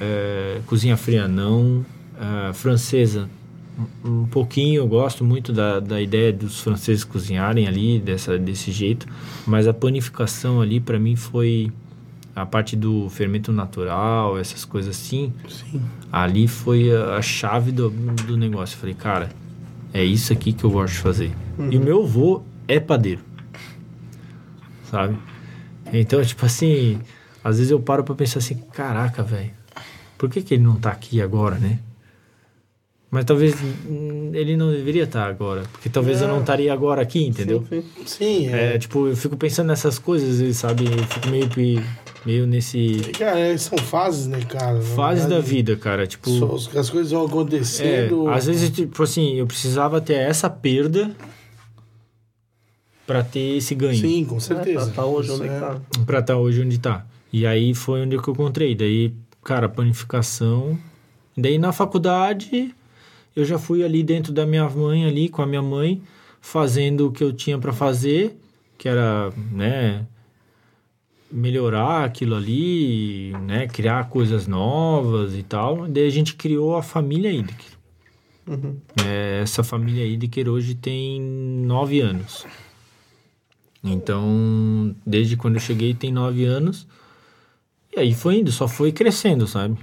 eh, 0.00 0.60
cozinha 0.66 0.96
fria, 0.96 1.28
não. 1.28 1.84
ah, 2.18 2.50
francesa, 2.54 3.28
um 4.04 4.26
pouquinho, 4.26 4.82
eu 4.82 4.88
gosto 4.88 5.24
muito 5.24 5.52
da, 5.52 5.78
da 5.78 6.00
ideia 6.00 6.32
dos 6.32 6.60
franceses 6.60 7.04
cozinharem 7.04 7.66
ali 7.66 8.00
dessa, 8.00 8.36
desse 8.38 8.72
jeito, 8.72 9.06
mas 9.46 9.68
a 9.68 9.74
panificação 9.74 10.60
ali 10.60 10.80
para 10.80 10.98
mim 10.98 11.14
foi 11.14 11.70
a 12.34 12.46
parte 12.46 12.76
do 12.76 13.08
fermento 13.08 13.52
natural, 13.52 14.38
essas 14.38 14.64
coisas 14.64 14.96
assim, 14.96 15.32
Sim. 15.48 15.80
ali 16.10 16.46
foi 16.46 16.94
a, 16.94 17.16
a 17.16 17.22
chave 17.22 17.72
do, 17.72 17.90
do 17.90 18.36
negócio. 18.36 18.74
Eu 18.74 18.80
falei, 18.80 18.94
cara, 18.94 19.30
é 19.92 20.04
isso 20.04 20.32
aqui 20.32 20.52
que 20.52 20.64
eu 20.64 20.70
gosto 20.70 20.94
de 20.94 21.00
fazer. 21.00 21.32
E 21.70 21.76
o 21.76 21.80
meu 21.80 22.02
avô 22.04 22.42
é 22.66 22.78
padeiro, 22.78 23.22
sabe? 24.90 25.16
Então, 25.92 26.22
tipo 26.22 26.44
assim, 26.44 27.00
às 27.42 27.56
vezes 27.56 27.70
eu 27.70 27.80
paro 27.80 28.04
pra 28.04 28.14
pensar 28.14 28.38
assim, 28.38 28.56
caraca, 28.72 29.22
velho, 29.22 29.50
por 30.16 30.28
que, 30.28 30.42
que 30.42 30.54
ele 30.54 30.62
não 30.62 30.76
tá 30.76 30.90
aqui 30.90 31.20
agora, 31.20 31.56
né? 31.56 31.80
Mas 33.10 33.24
talvez 33.24 33.54
ele 34.34 34.54
não 34.56 34.70
deveria 34.70 35.04
estar 35.04 35.26
agora, 35.26 35.62
porque 35.72 35.88
talvez 35.88 36.20
eu 36.20 36.28
não 36.28 36.40
estaria 36.40 36.70
agora 36.70 37.00
aqui, 37.00 37.24
entendeu? 37.26 37.64
Sim, 37.68 37.82
sim. 37.82 38.04
Sim, 38.06 38.48
é. 38.54 38.74
É, 38.74 38.78
tipo, 38.78 39.06
eu 39.08 39.16
fico 39.16 39.34
pensando 39.36 39.68
nessas 39.68 39.98
coisas, 39.98 40.40
e, 40.40 40.52
sabe? 40.52 40.84
Eu 40.84 41.04
fico 41.04 41.28
meio, 41.28 41.48
que- 41.48 41.82
meio 42.26 42.46
nesse 42.46 43.00
Cara, 43.18 43.38
é, 43.38 43.56
são 43.56 43.78
fases, 43.78 44.26
né, 44.26 44.40
cara? 44.46 44.74
Na 44.74 44.82
fase 44.82 45.26
da 45.26 45.40
vida, 45.40 45.74
cara. 45.74 46.06
Tipo, 46.06 46.54
As 46.78 46.90
coisas 46.90 47.10
vão 47.10 47.22
é, 47.22 47.26
acontecendo. 47.26 48.28
às 48.28 48.44
vezes, 48.44 48.68
tipo 48.68 49.02
assim, 49.02 49.36
eu 49.36 49.46
precisava 49.46 50.02
ter 50.02 50.14
essa 50.14 50.50
perda 50.50 51.10
pra 53.06 53.22
ter 53.22 53.56
esse 53.56 53.74
ganho. 53.74 53.98
Sim, 53.98 54.24
com 54.26 54.36
É, 54.36 54.40
certeza. 54.40 54.86
tá, 54.88 54.92
tá 54.96 55.06
hoje 55.06 55.28
Isso 55.32 55.42
onde 55.42 55.50
é 55.50 55.56
é- 55.56 55.60
tá. 55.60 55.80
Pra 56.04 56.18
estar 56.18 56.36
hoje 56.36 56.62
onde 56.62 56.78
tá. 56.78 57.06
E 57.32 57.46
aí 57.46 57.72
foi 57.74 58.02
onde 58.02 58.18
que 58.20 58.28
eu 58.28 58.34
encontrei. 58.34 58.74
Daí, 58.74 59.14
cara, 59.42 59.66
panificação. 59.66 60.78
Daí 61.36 61.56
na 61.58 61.72
faculdade, 61.72 62.74
eu 63.38 63.44
já 63.44 63.56
fui 63.56 63.84
ali 63.84 64.02
dentro 64.02 64.32
da 64.32 64.44
minha 64.44 64.68
mãe, 64.68 65.04
ali 65.04 65.28
com 65.28 65.40
a 65.40 65.46
minha 65.46 65.62
mãe, 65.62 66.02
fazendo 66.40 67.06
o 67.06 67.12
que 67.12 67.22
eu 67.22 67.32
tinha 67.32 67.56
pra 67.56 67.72
fazer, 67.72 68.36
que 68.76 68.88
era, 68.88 69.32
né, 69.52 70.04
melhorar 71.30 72.04
aquilo 72.04 72.34
ali, 72.34 73.32
né, 73.46 73.68
criar 73.68 74.08
coisas 74.08 74.48
novas 74.48 75.36
e 75.36 75.44
tal. 75.44 75.86
Daí 75.86 76.06
a 76.06 76.10
gente 76.10 76.34
criou 76.34 76.76
a 76.76 76.82
família 76.82 77.30
Idker. 77.30 77.78
Uhum. 78.48 78.76
É, 79.06 79.40
essa 79.40 79.62
família 79.62 80.04
Idker 80.04 80.48
hoje 80.48 80.74
tem 80.74 81.20
nove 81.20 82.00
anos. 82.00 82.44
Então, 83.84 84.96
desde 85.06 85.36
quando 85.36 85.54
eu 85.54 85.60
cheguei 85.60 85.94
tem 85.94 86.10
nove 86.10 86.44
anos. 86.44 86.88
E 87.94 88.00
aí 88.00 88.12
foi 88.14 88.38
indo, 88.38 88.50
só 88.50 88.66
foi 88.66 88.90
crescendo, 88.90 89.46
sabe? 89.46 89.78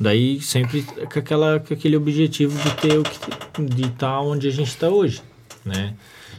Daí 0.00 0.40
sempre 0.40 0.82
com, 0.82 1.18
aquela, 1.18 1.58
com 1.58 1.74
aquele 1.74 1.96
objetivo 1.96 2.56
de 2.62 2.76
ter 2.76 2.98
o 2.98 3.02
que 3.02 3.64
de 3.64 3.86
estar 3.86 4.20
onde 4.20 4.46
a 4.46 4.50
gente 4.50 4.68
está 4.68 4.88
hoje, 4.88 5.20
né? 5.64 5.94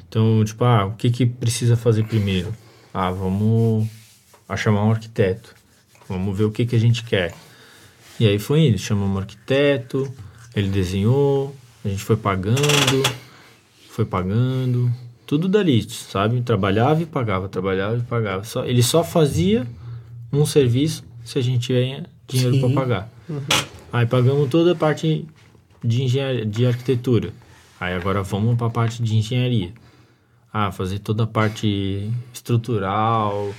Então, 0.08 0.44
tipo, 0.46 0.64
ah, 0.64 0.86
o 0.86 0.94
que 0.94 1.12
que 1.12 1.26
precisa 1.26 1.76
fazer 1.76 2.06
primeiro? 2.06 2.56
Ah, 2.94 3.12
vamos 3.12 3.88
a 4.48 4.56
chamar 4.56 4.86
um 4.86 4.92
arquiteto. 4.92 5.54
Vamos 6.08 6.36
ver 6.36 6.46
o 6.46 6.52
que 6.52 6.66
que 6.66 6.76
a 6.76 6.80
gente 6.80 7.04
quer. 7.04 7.36
E 8.20 8.28
aí 8.28 8.40
foi 8.40 8.68
indo, 8.68 8.78
chamamos 8.78 9.16
um 9.16 9.20
arquiteto, 9.20 10.12
ele 10.56 10.70
desenhou, 10.70 11.56
a 11.86 11.88
gente 11.88 12.04
foi 12.04 12.18
pagando, 12.18 13.04
foi 13.90 14.06
pagando, 14.06 14.92
tudo 15.26 15.48
dali, 15.48 15.88
sabe? 15.90 16.42
Trabalhava 16.42 17.04
e 17.04 17.06
pagava, 17.06 17.48
trabalhava 17.48 17.98
e 17.98 18.02
pagava. 18.02 18.44
Só, 18.44 18.66
ele 18.66 18.82
só 18.82 19.04
fazia 19.04 19.68
um 20.34 20.46
serviço 20.46 21.04
se 21.24 21.38
a 21.38 21.42
gente 21.42 21.68
tinha 21.68 22.06
dinheiro 22.28 22.60
para 22.60 22.74
pagar. 22.74 23.19
Aí 23.92 24.06
pagamos 24.06 24.50
toda 24.50 24.74
a 24.74 24.76
parte 24.76 25.26
de 25.84 26.04
engenharia, 26.04 26.46
de 26.46 26.66
arquitetura. 26.66 27.34
Aí 27.80 27.94
agora 27.94 28.22
vamos 28.24 28.58
para 28.58 28.68
a 28.68 28.72
parte 28.72 29.02
de 29.02 29.16
engenharia. 29.16 29.74
ah, 30.52 30.72
fazer 30.72 31.00
toda 31.00 31.24
a 31.24 31.28
parte 31.28 32.12
estrutural, 32.34 33.54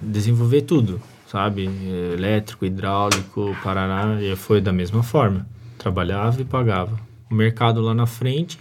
desenvolver 0.00 0.62
tudo, 0.62 1.00
sabe? 1.26 1.68
Elétrico, 2.12 2.66
hidráulico, 2.66 3.56
Paraná, 3.62 4.20
e 4.20 4.34
foi 4.34 4.60
da 4.60 4.72
mesma 4.72 5.02
forma. 5.02 5.46
Trabalhava 5.78 6.40
e 6.42 6.44
pagava. 6.44 6.98
O 7.30 7.34
mercado 7.34 7.80
lá 7.80 7.94
na 7.94 8.06
frente 8.06 8.58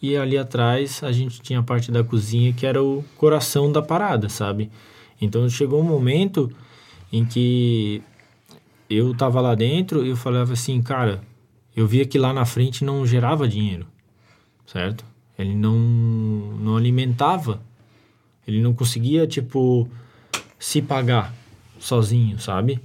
e 0.00 0.16
ali 0.16 0.38
atrás 0.38 1.02
a 1.02 1.10
gente 1.10 1.40
tinha 1.40 1.58
a 1.60 1.62
parte 1.62 1.90
da 1.90 2.04
cozinha 2.04 2.52
que 2.52 2.66
era 2.66 2.82
o 2.82 3.04
coração 3.16 3.72
da 3.72 3.82
parada, 3.82 4.28
sabe? 4.28 4.70
Então 5.20 5.48
chegou 5.48 5.80
um 5.80 5.84
momento 5.84 6.52
em 7.12 7.24
que 7.24 8.02
eu 8.88 9.14
tava 9.14 9.40
lá 9.40 9.54
dentro 9.54 10.04
e 10.04 10.10
eu 10.10 10.16
falava 10.16 10.52
assim, 10.52 10.80
cara, 10.80 11.20
eu 11.76 11.86
via 11.86 12.06
que 12.06 12.18
lá 12.18 12.32
na 12.32 12.44
frente 12.44 12.84
não 12.84 13.06
gerava 13.06 13.46
dinheiro, 13.46 13.86
certo? 14.66 15.04
Ele 15.38 15.54
não, 15.54 15.78
não 15.78 16.76
alimentava, 16.76 17.60
ele 18.46 18.60
não 18.60 18.72
conseguia, 18.72 19.26
tipo, 19.26 19.88
se 20.58 20.80
pagar 20.80 21.34
sozinho, 21.78 22.38
sabe? 22.38 22.80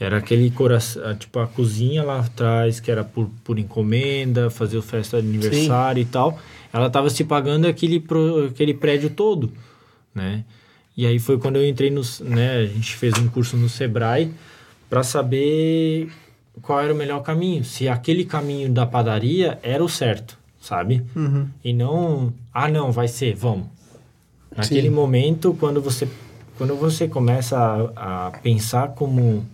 Era 0.00 0.16
aquele 0.16 0.50
coração, 0.50 1.14
tipo, 1.14 1.38
a 1.38 1.46
cozinha 1.46 2.02
lá 2.02 2.20
atrás, 2.20 2.80
que 2.80 2.90
era 2.90 3.04
por, 3.04 3.30
por 3.44 3.58
encomenda, 3.58 4.50
fazer 4.50 4.76
o 4.76 4.82
festa 4.82 5.22
de 5.22 5.28
aniversário 5.28 6.02
Sim. 6.02 6.08
e 6.08 6.10
tal. 6.10 6.40
Ela 6.72 6.90
tava 6.90 7.08
se 7.08 7.22
pagando 7.22 7.68
aquele, 7.68 8.00
pro, 8.00 8.46
aquele 8.46 8.74
prédio 8.74 9.10
todo, 9.10 9.52
né? 10.12 10.44
E 10.96 11.06
aí 11.06 11.20
foi 11.20 11.38
quando 11.38 11.56
eu 11.56 11.66
entrei 11.66 11.90
no, 11.90 12.02
né, 12.20 12.58
a 12.58 12.66
gente 12.66 12.96
fez 12.96 13.16
um 13.16 13.28
curso 13.28 13.56
no 13.56 13.68
Sebrae 13.68 14.32
para 14.92 15.02
saber 15.02 16.12
qual 16.60 16.78
era 16.78 16.92
o 16.92 16.96
melhor 16.96 17.22
caminho, 17.22 17.64
se 17.64 17.88
aquele 17.88 18.26
caminho 18.26 18.70
da 18.70 18.84
padaria 18.84 19.58
era 19.62 19.82
o 19.82 19.88
certo, 19.88 20.38
sabe? 20.60 21.02
Uhum. 21.16 21.48
E 21.64 21.72
não, 21.72 22.30
ah 22.52 22.68
não, 22.68 22.92
vai 22.92 23.08
ser, 23.08 23.34
vamos. 23.34 23.68
Naquele 24.54 24.88
Sim. 24.88 24.94
momento, 24.94 25.56
quando 25.58 25.80
você 25.80 26.06
quando 26.58 26.76
você 26.76 27.08
começa 27.08 27.56
a, 27.96 28.26
a, 28.26 28.30
pensar 28.32 28.88
como 28.88 29.46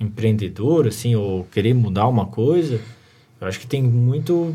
empreendedor, 0.00 0.86
assim, 0.86 1.14
ou 1.14 1.44
querer 1.44 1.74
mudar 1.74 2.08
uma 2.08 2.24
coisa, 2.24 2.80
eu 3.38 3.46
acho 3.46 3.60
que 3.60 3.66
tem 3.66 3.82
muito 3.82 4.54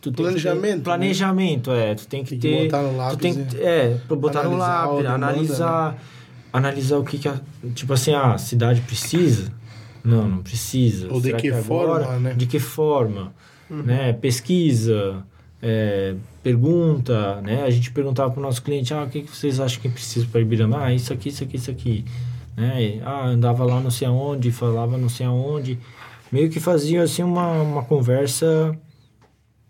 tu 0.00 0.12
planejamento. 0.12 0.76
Ter, 0.76 0.82
planejamento, 0.82 1.70
né? 1.70 1.90
é. 1.90 1.94
Tu 1.94 2.08
tem 2.08 2.24
que 2.24 2.38
tem 2.38 2.38
ter. 2.38 2.56
Que 2.56 2.64
botar 2.64 2.82
no 2.82 2.96
lápis. 2.96 3.16
Tu 3.18 3.20
tem 3.20 3.44
que, 3.44 3.56
é, 3.58 3.98
botar 4.08 4.42
no 4.44 4.56
lápis, 4.56 5.04
analisar. 5.04 5.98
Analisar 6.54 6.98
o 6.98 7.04
que, 7.04 7.18
que 7.18 7.28
a. 7.28 7.40
Tipo 7.74 7.94
assim, 7.94 8.14
a 8.14 8.38
cidade 8.38 8.80
precisa. 8.82 9.52
Não, 10.04 10.28
não 10.28 10.38
precisa. 10.38 11.12
Ou 11.12 11.20
de 11.20 11.32
que, 11.32 11.50
que 11.50 11.52
forma, 11.52 11.96
agora, 11.96 12.18
né? 12.20 12.34
De 12.34 12.46
que 12.46 12.60
forma? 12.60 13.32
Uhum. 13.68 13.82
Né? 13.82 14.12
Pesquisa, 14.12 15.24
é, 15.60 16.14
pergunta, 16.44 17.40
né? 17.40 17.64
A 17.64 17.70
gente 17.70 17.90
perguntava 17.90 18.30
para 18.30 18.38
o 18.38 18.42
nosso 18.42 18.62
cliente, 18.62 18.94
ah, 18.94 19.02
o 19.02 19.08
que, 19.08 19.22
que 19.22 19.34
vocês 19.34 19.58
acham 19.58 19.80
que 19.82 19.88
precisa 19.88 20.26
para 20.30 20.42
Ibirama? 20.42 20.84
Ah, 20.84 20.94
isso 20.94 21.12
aqui, 21.12 21.30
isso 21.30 21.42
aqui, 21.42 21.56
isso 21.56 21.70
aqui. 21.70 22.04
Né? 22.56 23.00
Ah, 23.02 23.26
andava 23.26 23.64
lá 23.64 23.80
não 23.80 23.90
sei 23.90 24.06
aonde, 24.06 24.52
falava 24.52 24.96
não 24.96 25.08
sei 25.08 25.26
aonde. 25.26 25.78
Meio 26.30 26.50
que 26.50 26.60
fazia, 26.60 27.02
assim, 27.02 27.22
uma, 27.22 27.62
uma 27.62 27.82
conversa 27.82 28.78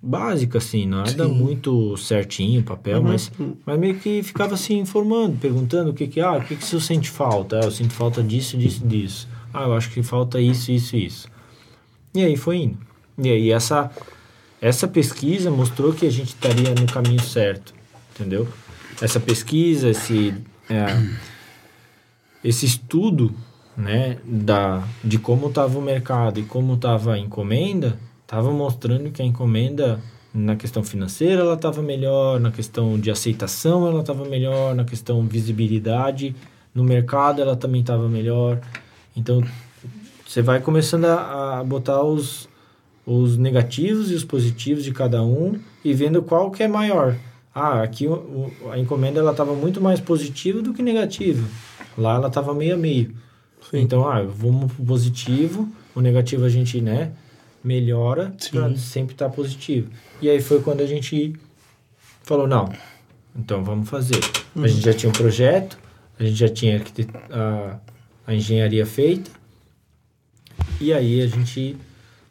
básica, 0.04 0.58
assim, 0.58 0.86
nada 0.86 1.26
Sim. 1.26 1.32
muito 1.32 1.96
certinho, 1.96 2.62
papel, 2.62 2.98
uhum. 2.98 3.08
mas, 3.08 3.32
mas 3.64 3.78
meio 3.78 3.94
que 3.98 4.22
ficava 4.22 4.54
assim 4.54 4.78
informando, 4.78 5.38
perguntando 5.38 5.90
o 5.90 5.94
que 5.94 6.06
que, 6.06 6.20
ah, 6.20 6.36
o 6.36 6.44
que 6.44 6.56
que 6.56 6.64
você 6.64 6.78
sente 6.78 7.10
falta? 7.10 7.60
Ah, 7.60 7.64
eu 7.64 7.70
sinto 7.70 7.94
falta 7.94 8.22
disso, 8.22 8.56
disso, 8.56 8.86
disso. 8.86 9.28
Ah, 9.52 9.62
eu 9.62 9.74
acho 9.74 9.90
que 9.90 10.02
falta 10.02 10.40
isso, 10.40 10.70
isso, 10.70 10.96
isso. 10.96 11.28
E 12.14 12.22
aí 12.22 12.36
foi 12.36 12.58
indo. 12.58 12.78
E 13.16 13.30
aí 13.30 13.50
essa, 13.50 13.90
essa 14.60 14.86
pesquisa 14.86 15.50
mostrou 15.50 15.92
que 15.92 16.06
a 16.06 16.10
gente 16.10 16.28
estaria 16.28 16.74
no 16.74 16.86
caminho 16.86 17.22
certo, 17.22 17.72
entendeu? 18.14 18.46
Essa 19.00 19.18
pesquisa, 19.18 19.88
esse, 19.88 20.34
é, 20.68 20.86
esse 22.42 22.66
estudo, 22.66 23.34
né, 23.76 24.18
da, 24.24 24.86
de 25.02 25.18
como 25.18 25.48
estava 25.48 25.78
o 25.78 25.82
mercado 25.82 26.38
e 26.38 26.44
como 26.44 26.74
estava 26.74 27.14
a 27.14 27.18
encomenda, 27.18 27.98
estava 28.24 28.50
mostrando 28.50 29.10
que 29.10 29.22
a 29.22 29.24
encomenda 29.24 30.00
na 30.34 30.56
questão 30.56 30.82
financeira 30.82 31.42
ela 31.42 31.54
estava 31.54 31.80
melhor, 31.80 32.40
na 32.40 32.50
questão 32.50 32.98
de 32.98 33.10
aceitação 33.10 33.86
ela 33.86 34.00
estava 34.00 34.24
melhor, 34.24 34.74
na 34.74 34.84
questão 34.84 35.22
visibilidade 35.22 36.34
no 36.74 36.82
mercado 36.82 37.40
ela 37.40 37.54
também 37.54 37.80
estava 37.80 38.08
melhor. 38.08 38.60
Então 39.16 39.42
você 40.26 40.42
vai 40.42 40.60
começando 40.60 41.04
a, 41.04 41.60
a, 41.60 41.64
botar 41.64 42.02
os, 42.02 42.48
os 43.06 43.36
negativos 43.36 44.10
e 44.10 44.14
os 44.14 44.24
positivos 44.24 44.82
de 44.82 44.92
cada 44.92 45.22
um 45.22 45.58
e 45.84 45.94
vendo 45.94 46.20
qual 46.22 46.50
que 46.50 46.62
é 46.62 46.68
maior. 46.68 47.14
Ah, 47.54 47.82
aqui 47.82 48.08
o, 48.08 48.14
o, 48.14 48.52
a 48.72 48.78
encomenda 48.78 49.20
ela 49.20 49.30
estava 49.30 49.54
muito 49.54 49.80
mais 49.80 50.00
positiva 50.00 50.60
do 50.60 50.74
que 50.74 50.82
negativa. 50.82 51.46
Lá 51.96 52.16
ela 52.16 52.26
estava 52.26 52.52
meio 52.52 52.74
a 52.74 52.76
meio. 52.76 53.14
Sim. 53.70 53.80
Então, 53.80 54.08
ah, 54.08 54.22
vamos 54.22 54.72
pro 54.72 54.84
positivo, 54.84 55.68
o 55.94 56.00
negativo 56.00 56.44
a 56.44 56.48
gente, 56.48 56.80
né, 56.80 57.12
melhora 57.64 58.34
para 58.50 58.76
sempre 58.76 59.14
estar 59.14 59.30
tá 59.30 59.34
positivo. 59.34 59.90
E 60.20 60.28
aí 60.28 60.40
foi 60.40 60.60
quando 60.60 60.82
a 60.82 60.86
gente 60.86 61.32
falou, 62.22 62.46
não, 62.46 62.70
então 63.34 63.64
vamos 63.64 63.88
fazer. 63.88 64.20
Uhum. 64.54 64.64
A 64.64 64.68
gente 64.68 64.82
já 64.82 64.92
tinha 64.92 65.08
um 65.08 65.12
projeto, 65.12 65.78
a 66.18 66.24
gente 66.24 66.36
já 66.36 66.48
tinha 66.48 66.82
a, 67.30 67.78
a 68.26 68.34
engenharia 68.34 68.84
feita, 68.84 69.30
e 70.80 70.92
aí 70.92 71.22
a 71.22 71.26
gente 71.26 71.76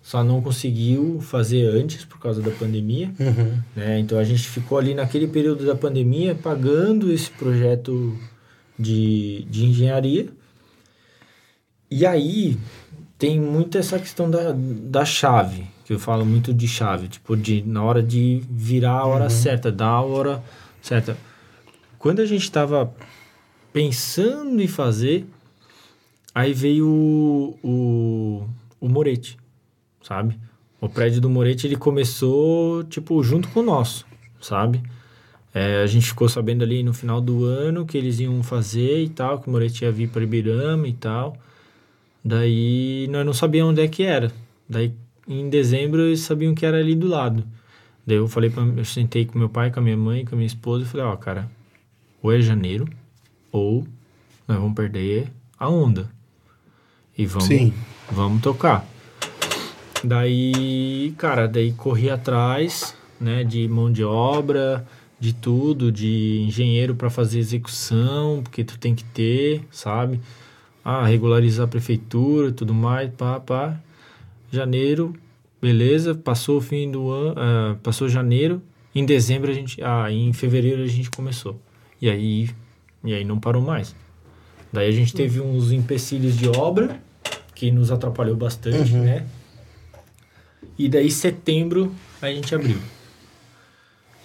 só 0.03 0.21
não 0.23 0.41
conseguiu 0.41 1.21
fazer 1.21 1.65
antes 1.65 2.03
por 2.03 2.19
causa 2.19 2.41
da 2.41 2.51
pandemia. 2.51 3.11
Uhum. 3.19 3.59
Né? 3.75 3.99
Então 3.99 4.19
a 4.19 4.23
gente 4.23 4.43
ficou 4.43 4.77
ali 4.77 4.93
naquele 4.93 5.27
período 5.27 5.65
da 5.65 5.75
pandemia 5.75 6.35
pagando 6.35 7.11
esse 7.11 7.31
projeto 7.31 8.15
de, 8.77 9.45
de 9.49 9.65
engenharia. 9.65 10.27
E 11.89 12.05
aí 12.05 12.57
tem 13.23 13.39
muito 13.39 13.77
essa 13.77 13.97
questão 13.97 14.29
da, 14.29 14.53
da 14.53 15.05
chave, 15.05 15.63
que 15.85 15.93
eu 15.93 15.97
falo 15.97 16.25
muito 16.25 16.53
de 16.53 16.67
chave, 16.67 17.07
tipo, 17.07 17.37
de 17.37 17.63
na 17.65 17.81
hora 17.81 18.03
de 18.03 18.43
virar 18.49 18.99
a 18.99 19.05
hora 19.05 19.23
uhum. 19.23 19.29
certa, 19.29 19.71
dar 19.71 19.91
a 19.91 20.01
hora 20.01 20.43
certa. 20.81 21.17
Quando 21.97 22.21
a 22.21 22.25
gente 22.25 22.41
estava 22.41 22.93
pensando 23.71 24.61
em 24.61 24.67
fazer, 24.67 25.25
aí 26.35 26.51
veio 26.51 26.85
o, 26.85 27.57
o, 27.63 28.49
o 28.81 28.89
Morete, 28.89 29.37
sabe? 30.01 30.37
O 30.81 30.89
prédio 30.89 31.21
do 31.21 31.29
Morete, 31.29 31.65
ele 31.65 31.77
começou, 31.77 32.83
tipo, 32.83 33.23
junto 33.23 33.47
com 33.47 33.61
o 33.61 33.63
nosso, 33.63 34.05
sabe? 34.41 34.83
É, 35.53 35.81
a 35.81 35.87
gente 35.87 36.07
ficou 36.07 36.27
sabendo 36.27 36.61
ali 36.61 36.83
no 36.83 36.93
final 36.93 37.21
do 37.21 37.45
ano 37.45 37.85
que 37.85 37.97
eles 37.97 38.19
iam 38.19 38.43
fazer 38.43 39.01
e 39.01 39.07
tal, 39.07 39.39
que 39.39 39.47
o 39.47 39.51
Morete 39.51 39.85
ia 39.85 39.91
vir 39.93 40.09
para 40.09 40.23
Ibirama 40.23 40.89
e 40.89 40.93
tal. 40.93 41.37
Daí 42.23 43.07
nós 43.09 43.25
não 43.25 43.33
sabíamos 43.33 43.71
onde 43.71 43.81
é 43.81 43.87
que 43.87 44.03
era. 44.03 44.31
Daí 44.67 44.93
em 45.27 45.49
dezembro 45.49 46.01
eles 46.01 46.21
sabiam 46.21 46.55
que 46.55 46.65
era 46.65 46.77
ali 46.77 46.95
do 46.95 47.07
lado. 47.07 47.43
Daí 48.05 48.17
eu 48.17 48.27
falei 48.27 48.49
para 48.49 48.63
eu 48.63 48.85
sentei 48.85 49.25
com 49.25 49.37
meu 49.37 49.49
pai, 49.49 49.71
com 49.71 49.79
a 49.79 49.83
minha 49.83 49.97
mãe, 49.97 50.25
com 50.25 50.35
a 50.35 50.37
minha 50.37 50.47
esposa 50.47 50.85
e 50.85 50.87
falei, 50.87 51.05
ó, 51.05 51.13
oh, 51.13 51.17
cara, 51.17 51.49
ou 52.21 52.31
é 52.31 52.41
janeiro 52.41 52.87
ou 53.51 53.85
nós 54.47 54.57
vamos 54.57 54.75
perder 54.75 55.31
a 55.57 55.69
onda. 55.69 56.09
E 57.17 57.25
vamos 57.25 57.47
Sim. 57.47 57.73
vamos 58.11 58.41
tocar. 58.41 58.87
Daí, 60.03 61.13
cara, 61.17 61.47
daí 61.47 61.71
corri 61.71 62.09
atrás, 62.09 62.95
né, 63.19 63.43
de 63.43 63.67
mão 63.69 63.91
de 63.91 64.03
obra, 64.03 64.85
de 65.17 65.33
tudo, 65.33 65.91
de 65.91 66.43
engenheiro 66.45 66.95
para 66.95 67.09
fazer 67.09 67.39
execução, 67.39 68.41
porque 68.43 68.63
tu 68.63 68.77
tem 68.77 68.93
que 68.93 69.05
ter, 69.05 69.65
sabe? 69.71 70.19
Ah, 70.83 71.05
regularizar 71.05 71.65
a 71.65 71.67
prefeitura 71.67 72.51
tudo 72.51 72.73
mais, 72.73 73.09
pá, 73.13 73.39
pá. 73.39 73.79
Janeiro, 74.51 75.15
beleza, 75.61 76.13
passou 76.13 76.57
o 76.57 76.61
fim 76.61 76.91
do 76.91 77.09
ano, 77.09 77.31
uh, 77.31 77.75
passou 77.77 78.09
janeiro, 78.09 78.61
em 78.93 79.05
dezembro 79.05 79.49
a 79.49 79.53
gente, 79.53 79.81
ah, 79.81 80.11
em 80.11 80.31
fevereiro 80.33 80.83
a 80.83 80.87
gente 80.87 81.09
começou. 81.09 81.59
E 82.01 82.09
aí, 82.09 82.49
e 83.03 83.13
aí 83.13 83.23
não 83.23 83.39
parou 83.39 83.61
mais. 83.61 83.95
Daí 84.71 84.89
a 84.89 84.91
gente 84.91 85.13
teve 85.13 85.39
uns 85.39 85.71
empecilhos 85.71 86.37
de 86.37 86.49
obra, 86.49 86.99
que 87.55 87.71
nos 87.71 87.91
atrapalhou 87.91 88.35
bastante, 88.35 88.93
uhum. 88.93 89.03
né? 89.03 89.25
E 90.77 90.89
daí 90.89 91.09
setembro 91.09 91.93
a 92.21 92.27
gente 92.27 92.53
abriu. 92.53 92.77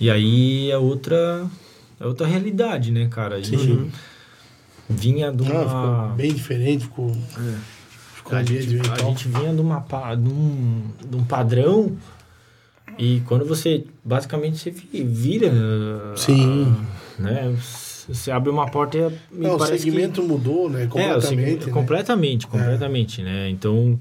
E 0.00 0.10
aí 0.10 0.70
é 0.70 0.78
outra, 0.78 1.46
é 2.00 2.06
outra 2.06 2.26
realidade, 2.26 2.90
né, 2.90 3.06
cara? 3.08 3.36
A 3.36 3.40
gente... 3.40 3.70
Uhum 3.70 3.90
vinha 4.88 5.32
de 5.32 5.42
uma. 5.42 5.64
ficou 5.64 6.16
bem 6.16 6.32
diferente, 6.32 6.84
ficou. 6.84 7.10
É. 7.10 7.58
ficou 8.14 8.38
a, 8.38 8.42
gente, 8.42 8.80
a 8.90 8.98
gente 8.98 9.28
vinha 9.28 9.54
de, 9.54 9.60
uma, 9.60 9.80
de, 9.80 10.28
um, 10.28 10.82
de 11.08 11.16
um 11.16 11.24
padrão. 11.24 11.96
E 12.98 13.20
quando 13.26 13.44
você. 13.44 13.84
Basicamente 14.04 14.58
você 14.58 14.70
vira. 14.70 15.52
Sim. 16.16 16.74
A, 17.18 17.22
né? 17.22 17.56
Você 18.08 18.30
abre 18.30 18.50
uma 18.50 18.70
porta 18.70 18.96
e. 18.96 19.12
Não, 19.30 19.56
o 19.56 19.66
segmento 19.66 20.22
que, 20.22 20.26
mudou, 20.26 20.70
né? 20.70 20.86
Completamente. 20.86 21.64
É, 21.64 21.66
né? 21.66 21.72
Completamente, 21.72 22.46
completamente, 22.46 23.20
é. 23.20 23.24
né? 23.24 23.50
Então 23.50 23.98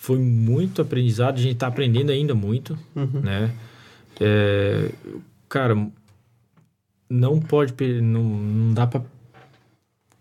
foi 0.00 0.18
muito 0.18 0.80
aprendizado, 0.80 1.36
a 1.36 1.42
gente 1.42 1.52
está 1.52 1.66
aprendendo 1.66 2.10
ainda 2.10 2.34
muito, 2.34 2.78
uhum. 2.96 3.20
né? 3.22 3.52
É, 4.18 4.90
cara, 5.46 5.76
não 7.08 7.38
pode, 7.38 7.74
não, 8.00 8.22
não 8.22 8.72
dá 8.72 8.86
pra 8.86 9.02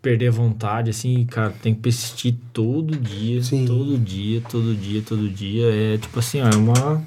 perder 0.02 0.28
a 0.28 0.32
vontade, 0.32 0.90
assim, 0.90 1.26
cara, 1.26 1.52
tem 1.62 1.74
que 1.74 1.82
persistir 1.82 2.36
todo 2.54 2.96
dia, 2.96 3.44
Sim. 3.44 3.66
todo 3.66 3.98
dia, 3.98 4.42
todo 4.42 4.76
dia, 4.76 5.02
todo 5.02 5.30
dia. 5.30 5.66
É 5.66 5.98
tipo 5.98 6.20
assim, 6.20 6.42
ó, 6.42 6.50
é 6.50 6.56
uma. 6.56 7.04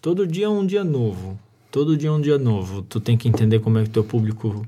Todo 0.00 0.26
dia 0.26 0.46
é 0.46 0.48
um 0.48 0.66
dia 0.66 0.84
novo. 0.84 1.38
Todo 1.70 1.96
dia 1.96 2.08
é 2.08 2.12
um 2.12 2.20
dia 2.20 2.38
novo. 2.38 2.82
Tu 2.82 3.00
tem 3.00 3.16
que 3.16 3.28
entender 3.28 3.60
como 3.60 3.78
é 3.78 3.84
que 3.84 3.90
teu 3.90 4.04
público 4.04 4.66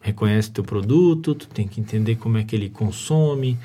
reconhece 0.00 0.50
teu 0.50 0.64
produto, 0.64 1.34
tu 1.34 1.48
tem 1.48 1.66
que 1.66 1.80
entender 1.80 2.16
como 2.16 2.38
é 2.38 2.44
que 2.44 2.54
ele 2.54 2.68
consome, 2.68 3.58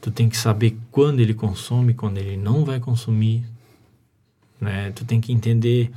tu 0.00 0.10
tem 0.10 0.28
que 0.28 0.36
saber 0.36 0.76
quando 0.90 1.20
ele 1.20 1.34
consome, 1.34 1.94
quando 1.94 2.18
ele 2.18 2.36
não 2.36 2.64
vai 2.64 2.80
consumir, 2.80 3.44
né? 4.60 4.90
Tu 4.92 5.04
tem 5.04 5.20
que 5.20 5.32
entender 5.32 5.90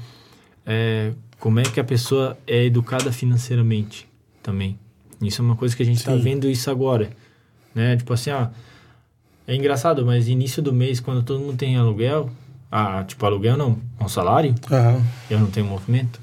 é, 0.66 1.14
como 1.40 1.60
é 1.60 1.64
que 1.64 1.80
a 1.80 1.84
pessoa 1.84 2.38
é 2.46 2.66
educada 2.66 3.12
financeiramente 3.12 4.08
também. 4.44 4.78
Isso 5.22 5.42
é 5.42 5.46
uma 5.46 5.56
coisa 5.56 5.76
que 5.76 5.84
a 5.84 5.86
gente 5.86 5.98
está 5.98 6.16
vendo 6.16 6.48
isso 6.50 6.70
agora, 6.72 7.10
né? 7.76 7.98
Tipo 7.98 8.14
assim, 8.14 8.30
ah, 8.32 8.52
é 9.48 9.56
engraçado, 9.56 10.06
mas 10.06 10.28
início 10.28 10.62
do 10.62 10.74
mês, 10.74 11.00
quando 11.00 11.24
todo 11.24 11.40
mundo 11.40 11.58
tem 11.58 11.76
aluguel, 11.76 12.30
ah, 12.72 13.04
tipo 13.04 13.26
aluguel 13.26 13.58
não, 13.58 13.80
um 14.00 14.08
salário, 14.08 14.56
Aham. 14.72 15.04
eu 15.30 15.40
não 15.40 15.48
tenho 15.48 15.66
movimento. 15.66 16.20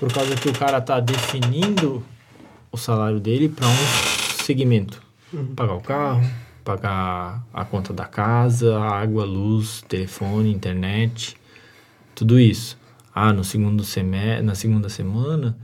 Por 0.00 0.12
causa 0.12 0.34
que 0.34 0.48
o 0.48 0.52
cara 0.52 0.80
tá 0.80 0.98
definindo 0.98 2.02
o 2.72 2.76
salário 2.76 3.20
dele 3.20 3.48
para 3.48 3.68
um 3.68 4.42
segmento. 4.42 5.00
Pagar 5.54 5.74
o 5.74 5.80
carro, 5.80 6.28
pagar 6.64 7.44
a 7.52 7.64
conta 7.64 7.92
da 7.92 8.04
casa, 8.04 8.78
água, 8.80 9.24
luz, 9.24 9.84
telefone, 9.88 10.52
internet, 10.52 11.36
tudo 12.14 12.40
isso. 12.40 12.76
Ah, 13.14 13.32
no 13.32 13.44
segundo 13.44 13.84
semestre, 13.84 14.42
na 14.42 14.54
segunda 14.54 14.88
semana, 14.88 15.56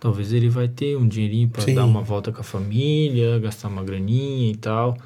talvez 0.00 0.32
ele 0.32 0.48
vai 0.48 0.66
ter 0.66 0.96
um 0.96 1.06
dinheirinho 1.06 1.48
para 1.48 1.64
dar 1.72 1.84
uma 1.84 2.00
volta 2.00 2.32
com 2.32 2.40
a 2.40 2.44
família, 2.44 3.38
gastar 3.38 3.68
uma 3.68 3.84
graninha 3.84 4.50
e 4.50 4.56
tal. 4.56 4.96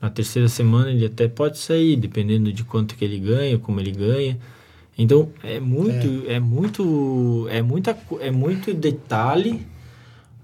Na 0.00 0.10
terceira 0.10 0.48
semana 0.48 0.90
ele 0.90 1.06
até 1.06 1.28
pode 1.28 1.58
sair, 1.58 1.94
dependendo 1.96 2.52
de 2.52 2.64
quanto 2.64 2.96
que 2.96 3.04
ele 3.04 3.20
ganha, 3.20 3.56
como 3.56 3.78
ele 3.78 3.92
ganha. 3.92 4.36
Então 4.98 5.30
é 5.42 5.60
muito, 5.60 6.24
é, 6.28 6.40
muito, 6.40 7.46
é 7.48 7.62
muita, 7.62 7.96
é 8.20 8.30
muito 8.30 8.74
detalhe 8.74 9.64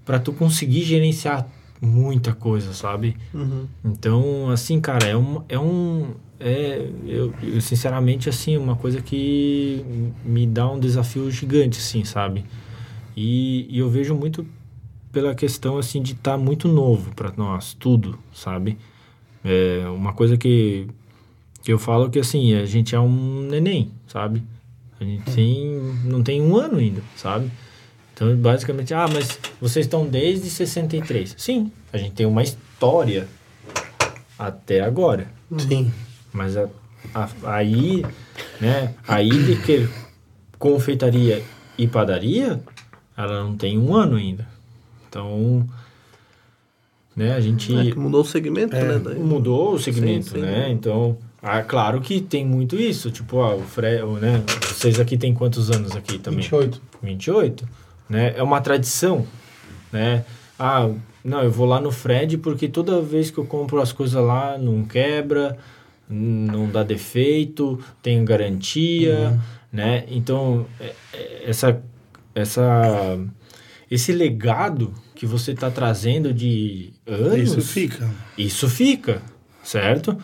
para 0.05 0.17
tu 0.17 0.31
conseguir 0.31 0.83
gerenciar 0.83 1.47
muita 1.81 2.33
coisa, 2.33 2.73
sabe? 2.73 3.15
Uhum. 3.33 3.67
Então, 3.83 4.49
assim, 4.49 4.79
cara, 4.79 5.05
é 5.05 5.15
um, 5.15 5.43
é 5.47 5.59
um, 5.59 6.13
é, 6.39 6.89
eu, 7.05 7.33
eu, 7.43 7.61
sinceramente, 7.61 8.29
assim, 8.29 8.57
uma 8.57 8.75
coisa 8.75 9.01
que 9.01 9.85
me 10.25 10.47
dá 10.47 10.69
um 10.69 10.79
desafio 10.79 11.29
gigante, 11.29 11.79
assim, 11.79 12.03
sabe? 12.03 12.43
E, 13.15 13.67
e 13.69 13.79
eu 13.79 13.89
vejo 13.89 14.15
muito 14.15 14.45
pela 15.11 15.33
questão, 15.35 15.77
assim, 15.77 16.01
de 16.01 16.13
estar 16.13 16.37
muito 16.37 16.67
novo 16.67 17.13
para 17.15 17.31
nós, 17.35 17.73
tudo, 17.73 18.17
sabe? 18.33 18.77
É 19.43 19.87
uma 19.89 20.13
coisa 20.13 20.37
que, 20.37 20.87
que 21.63 21.71
eu 21.73 21.79
falo 21.79 22.09
que, 22.09 22.19
assim, 22.19 22.53
a 22.53 22.65
gente 22.65 22.93
é 22.95 22.99
um 22.99 23.41
neném, 23.41 23.91
sabe? 24.07 24.43
A 24.99 25.03
gente 25.03 25.31
tem, 25.31 25.65
não 26.05 26.21
tem 26.21 26.41
um 26.41 26.55
ano 26.57 26.77
ainda, 26.77 27.01
sabe? 27.15 27.49
Então, 28.13 28.35
basicamente, 28.35 28.93
ah, 28.93 29.07
mas 29.11 29.39
vocês 29.61 29.85
estão 29.85 30.05
desde 30.05 30.49
63. 30.49 31.35
Sim, 31.37 31.71
a 31.91 31.97
gente 31.97 32.11
tem 32.13 32.25
uma 32.25 32.43
história 32.43 33.27
até 34.37 34.81
agora. 34.81 35.31
Sim. 35.57 35.91
Mas 36.33 36.55
a, 36.57 36.67
a- 37.13 37.29
aí, 37.43 38.03
né, 38.59 38.93
aí 39.07 39.29
de 39.29 39.55
que 39.61 39.89
confeitaria 40.57 41.41
e 41.77 41.87
padaria, 41.87 42.61
ela 43.23 43.43
não 43.43 43.55
tem 43.55 43.77
um 43.77 43.93
ano 43.95 44.15
ainda. 44.15 44.47
Então, 45.09 45.67
né, 47.15 47.33
a 47.35 47.39
gente 47.41 47.75
É 47.75 47.91
que 47.91 47.97
mudou 47.99 48.21
o 48.21 48.25
segmento, 48.25 48.75
É. 48.75 48.83
né? 48.83 48.99
Daí. 49.03 49.19
mudou 49.19 49.73
o 49.73 49.79
segmento, 49.79 50.25
Sim, 50.29 50.35
sim. 50.35 50.41
né? 50.41 50.69
Então, 50.71 51.17
ah, 51.41 51.61
claro 51.61 51.99
que 51.99 52.21
tem 52.21 52.45
muito 52.45 52.75
isso. 52.77 53.11
Tipo, 53.11 53.41
ah, 53.41 53.55
o 53.55 53.61
Fre, 53.61 54.01
o, 54.03 54.13
né? 54.13 54.43
Vocês 54.67 54.99
aqui 54.99 55.17
têm 55.17 55.33
quantos 55.33 55.69
anos 55.69 55.95
aqui 55.95 56.17
também? 56.17 56.41
28. 56.41 56.81
28, 57.03 57.67
né? 58.09 58.33
É 58.37 58.43
uma 58.43 58.61
tradição, 58.61 59.25
né? 59.91 60.23
Ah, 60.57 60.89
não, 61.23 61.43
eu 61.43 61.51
vou 61.51 61.65
lá 61.65 61.81
no 61.81 61.91
Fred 61.91 62.37
porque 62.37 62.67
toda 62.69 63.01
vez 63.01 63.29
que 63.31 63.37
eu 63.37 63.45
compro 63.45 63.81
as 63.81 63.91
coisas 63.91 64.21
lá 64.23 64.57
não 64.57 64.83
quebra, 64.83 65.57
não 66.09 66.69
dá 66.69 66.83
defeito, 66.83 67.79
tem 68.01 68.23
garantia, 68.23 69.37
né? 69.71 70.05
Então, 70.09 70.65
é- 70.79 70.93
é- 71.13 71.43
essa 71.49 71.81
essa 72.33 73.19
esse 73.89 74.11
legado 74.11 74.93
que 75.15 75.25
você 75.25 75.51
está 75.51 75.69
trazendo 75.71 76.31
de 76.33 76.93
anos, 77.07 77.39
Isso 77.39 77.61
fica. 77.61 78.09
isso 78.37 78.69
fica, 78.69 79.21
certo? 79.63 80.15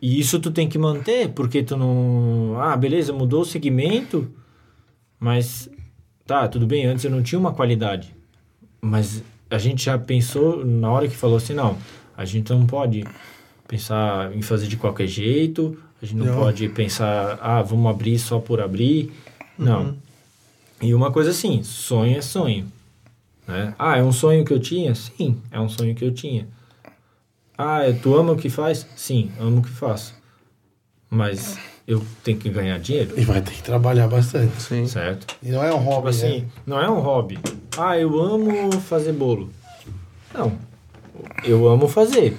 E 0.00 0.18
isso 0.18 0.40
tu 0.40 0.50
tem 0.50 0.68
que 0.68 0.78
manter, 0.78 1.28
porque 1.28 1.62
tu 1.62 1.76
não. 1.76 2.56
Ah, 2.60 2.76
beleza, 2.76 3.12
mudou 3.12 3.42
o 3.42 3.46
segmento, 3.46 4.28
mas 5.18 5.70
tá, 6.26 6.48
tudo 6.48 6.66
bem, 6.66 6.86
antes 6.86 7.04
eu 7.04 7.10
não 7.10 7.22
tinha 7.22 7.38
uma 7.38 7.52
qualidade. 7.52 8.12
Mas 8.80 9.22
a 9.48 9.58
gente 9.58 9.84
já 9.84 9.96
pensou 9.96 10.64
na 10.66 10.90
hora 10.90 11.06
que 11.06 11.14
falou 11.16 11.36
assim, 11.36 11.54
não, 11.54 11.78
a 12.16 12.24
gente 12.24 12.50
não 12.50 12.66
pode 12.66 13.04
pensar 13.68 14.34
em 14.36 14.42
fazer 14.42 14.66
de 14.66 14.76
qualquer 14.76 15.06
jeito, 15.06 15.78
a 16.02 16.04
gente 16.04 16.18
não, 16.18 16.26
Não. 16.26 16.34
pode 16.36 16.68
pensar, 16.70 17.38
ah, 17.40 17.62
vamos 17.62 17.88
abrir 17.88 18.18
só 18.18 18.40
por 18.40 18.60
abrir. 18.60 19.12
Não. 19.56 19.96
E 20.82 20.92
uma 20.94 21.10
coisa 21.12 21.30
assim, 21.30 21.62
sonho 21.62 22.16
é 22.18 22.20
sonho. 22.20 22.66
Né? 23.46 23.74
Ah, 23.78 23.96
é 23.98 24.02
um 24.02 24.12
sonho 24.12 24.44
que 24.44 24.52
eu 24.52 24.58
tinha? 24.60 24.94
Sim, 24.94 25.40
é 25.50 25.58
um 25.60 25.68
sonho 25.68 25.94
que 25.94 26.04
eu 26.04 26.12
tinha. 26.12 26.48
Ah, 27.56 27.84
é- 27.84 27.92
tu 27.92 28.14
ama 28.16 28.32
o 28.32 28.36
que 28.36 28.50
faz? 28.50 28.86
Sim, 28.96 29.30
amo 29.38 29.60
o 29.60 29.62
que 29.62 29.68
faço. 29.70 30.14
Mas 31.08 31.58
eu 31.86 32.04
tenho 32.24 32.38
que 32.38 32.48
ganhar 32.48 32.78
dinheiro, 32.78 33.14
E 33.18 33.24
vai 33.24 33.40
ter 33.40 33.52
que 33.52 33.62
trabalhar 33.62 34.08
bastante. 34.08 34.60
Sim. 34.62 34.86
certo? 34.86 35.36
E 35.42 35.50
não 35.50 35.62
é 35.62 35.72
um 35.72 35.78
Tipo 35.78 35.90
hobby, 35.90 36.08
assim, 36.08 36.40
né? 36.40 36.46
não 36.66 36.80
é 36.80 36.90
um 36.90 37.00
hobby. 37.00 37.38
Ah, 37.78 37.98
eu 37.98 38.20
amo 38.20 38.72
fazer 38.80 39.12
bolo. 39.12 39.50
Não. 40.34 40.52
Eu 41.44 41.68
amo 41.68 41.86
fazer, 41.86 42.36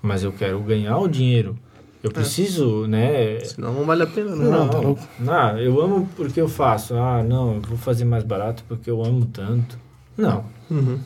mas 0.00 0.22
eu 0.22 0.32
quero 0.32 0.60
ganhar 0.60 0.96
o 0.98 1.08
dinheiro. 1.08 1.58
Eu 2.02 2.10
preciso, 2.10 2.86
né? 2.88 3.38
Senão 3.40 3.72
não 3.72 3.84
vale 3.84 4.02
a 4.02 4.06
pena, 4.06 4.34
né? 4.34 4.44
Não, 4.50 4.68
tá 4.68 4.78
louco. 4.80 5.02
Não, 5.20 5.56
eu 5.58 5.80
amo 5.80 6.08
porque 6.16 6.40
eu 6.40 6.48
faço. 6.48 6.94
Ah, 6.94 7.22
não, 7.22 7.54
eu 7.54 7.60
vou 7.60 7.78
fazer 7.78 8.04
mais 8.04 8.24
barato 8.24 8.64
porque 8.66 8.90
eu 8.90 9.04
amo 9.04 9.26
tanto. 9.26 9.78
Não. 10.16 10.44
Uhum. 10.68 10.98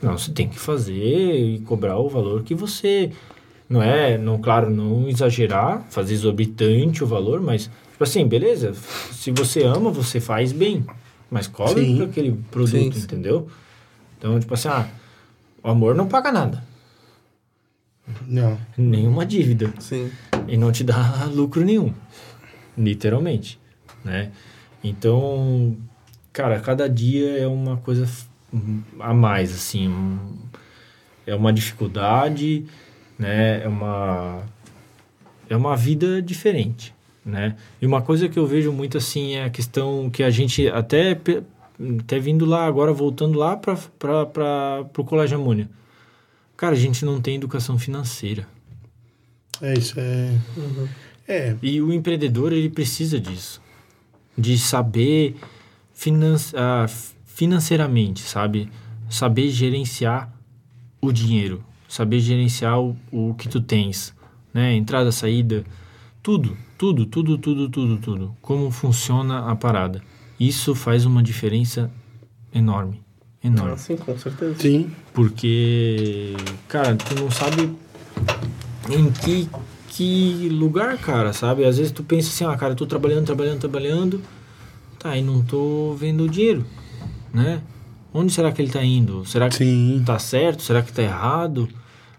Não, 0.00 0.16
você 0.16 0.30
tem 0.32 0.48
que 0.48 0.58
fazer 0.58 0.94
e 0.94 1.58
cobrar 1.60 1.98
o 1.98 2.08
valor 2.08 2.42
que 2.44 2.54
você. 2.54 3.12
Não 3.68 3.82
é, 3.82 4.16
não, 4.16 4.38
claro, 4.38 4.70
não 4.70 5.06
exagerar, 5.08 5.84
fazer 5.90 6.14
exorbitante 6.14 7.04
o 7.04 7.06
valor, 7.06 7.38
mas, 7.42 7.64
tipo 7.92 8.02
assim, 8.02 8.26
beleza, 8.26 8.72
se 9.12 9.30
você 9.30 9.62
ama, 9.62 9.90
você 9.90 10.18
faz 10.20 10.52
bem, 10.52 10.86
mas 11.30 11.46
cobre 11.46 11.84
Sim. 11.84 12.02
aquele 12.02 12.32
produto, 12.50 12.70
Sim, 12.70 12.90
sim. 12.92 13.00
entendeu? 13.02 13.46
Então, 14.16 14.40
tipo 14.40 14.54
assim, 14.54 14.68
ah, 14.68 14.88
o 15.62 15.68
amor 15.68 15.94
não 15.94 16.08
paga 16.08 16.32
nada, 16.32 16.64
Não. 18.26 18.56
nenhuma 18.78 19.26
dívida, 19.26 19.70
Sim. 19.78 20.10
E 20.48 20.56
não 20.56 20.72
te 20.72 20.82
dá 20.84 21.24
lucro 21.32 21.64
nenhum, 21.64 21.92
literalmente, 22.76 23.58
né? 24.04 24.30
Então, 24.82 25.76
cara, 26.32 26.60
cada 26.60 26.88
dia 26.88 27.38
é 27.38 27.46
uma 27.46 27.76
coisa 27.78 28.08
a 29.00 29.12
mais, 29.12 29.52
assim, 29.54 29.88
um- 29.88 30.38
é 31.26 31.34
uma 31.34 31.52
dificuldade, 31.52 32.64
né? 33.18 33.62
É 33.64 33.68
uma 33.68 34.42
é 35.50 35.56
uma 35.56 35.76
vida 35.76 36.20
diferente, 36.22 36.94
né? 37.24 37.56
E 37.80 37.86
uma 37.86 38.02
coisa 38.02 38.28
que 38.28 38.38
eu 38.38 38.46
vejo 38.46 38.72
muito 38.72 38.98
assim 38.98 39.34
é 39.34 39.44
a 39.44 39.50
questão 39.50 40.08
que 40.10 40.22
a 40.22 40.30
gente 40.30 40.68
até 40.68 41.18
até 42.00 42.18
vindo 42.18 42.44
lá 42.44 42.66
agora 42.66 42.92
voltando 42.92 43.38
lá 43.38 43.56
para 43.56 43.76
para 43.76 44.84
pro 44.92 45.04
colégio 45.04 45.38
Amônia. 45.38 45.68
Cara, 46.56 46.72
a 46.74 46.78
gente 46.78 47.04
não 47.04 47.20
tem 47.20 47.36
educação 47.36 47.78
financeira. 47.78 48.46
É 49.60 49.74
isso, 49.74 49.94
é. 49.98 50.38
É, 51.26 51.56
E 51.62 51.80
o 51.82 51.92
empreendedor, 51.92 52.52
ele 52.52 52.70
precisa 52.70 53.20
disso. 53.20 53.60
De 54.36 54.56
saber 54.58 55.36
finan 55.92 56.36
ah, 56.54 56.86
financeiramente, 57.26 58.22
sabe? 58.22 58.70
Saber 59.10 59.48
gerenciar 59.50 60.32
o 61.00 61.12
dinheiro. 61.12 61.62
Saber 61.88 62.20
gerenciar 62.20 62.80
o, 62.80 62.96
o 63.10 63.34
que 63.34 63.48
tu 63.48 63.60
tens. 63.60 64.14
Né? 64.54 64.74
Entrada, 64.74 65.12
saída. 65.12 65.64
Tudo, 66.22 66.56
tudo, 66.76 67.04
tudo, 67.06 67.36
tudo, 67.38 67.68
tudo, 67.68 67.96
tudo. 67.98 68.36
Como 68.40 68.70
funciona 68.70 69.50
a 69.50 69.56
parada. 69.56 70.02
Isso 70.38 70.74
faz 70.74 71.04
uma 71.04 71.22
diferença 71.22 71.90
enorme. 72.54 73.02
Enorme. 73.42 73.72
Ah, 73.72 73.76
sim, 73.76 73.96
com 73.96 74.16
certeza. 74.18 74.54
sim. 74.58 74.90
Porque, 75.12 76.34
cara, 76.68 76.96
tu 76.96 77.14
não 77.14 77.30
sabe 77.30 77.70
em 78.90 79.10
que, 79.10 79.48
que 79.88 80.48
lugar, 80.50 80.96
cara, 80.98 81.32
sabe? 81.32 81.64
Às 81.64 81.78
vezes 81.78 81.92
tu 81.92 82.02
pensa 82.02 82.28
assim, 82.28 82.44
ah, 82.44 82.56
cara, 82.56 82.72
eu 82.72 82.76
tô 82.76 82.86
trabalhando, 82.86 83.26
trabalhando, 83.26 83.58
trabalhando, 83.60 84.20
tá, 84.98 85.16
e 85.16 85.22
não 85.22 85.42
tô 85.42 85.94
vendo 85.98 86.24
o 86.24 86.28
dinheiro, 86.28 86.64
né? 87.32 87.60
Onde 88.12 88.32
será 88.32 88.50
que 88.50 88.62
ele 88.62 88.70
tá 88.70 88.82
indo? 88.82 89.24
Será 89.26 89.48
que 89.48 89.56
Sim. 89.56 90.02
tá 90.04 90.18
certo? 90.18 90.62
Será 90.62 90.82
que 90.82 90.92
tá 90.92 91.02
errado? 91.02 91.68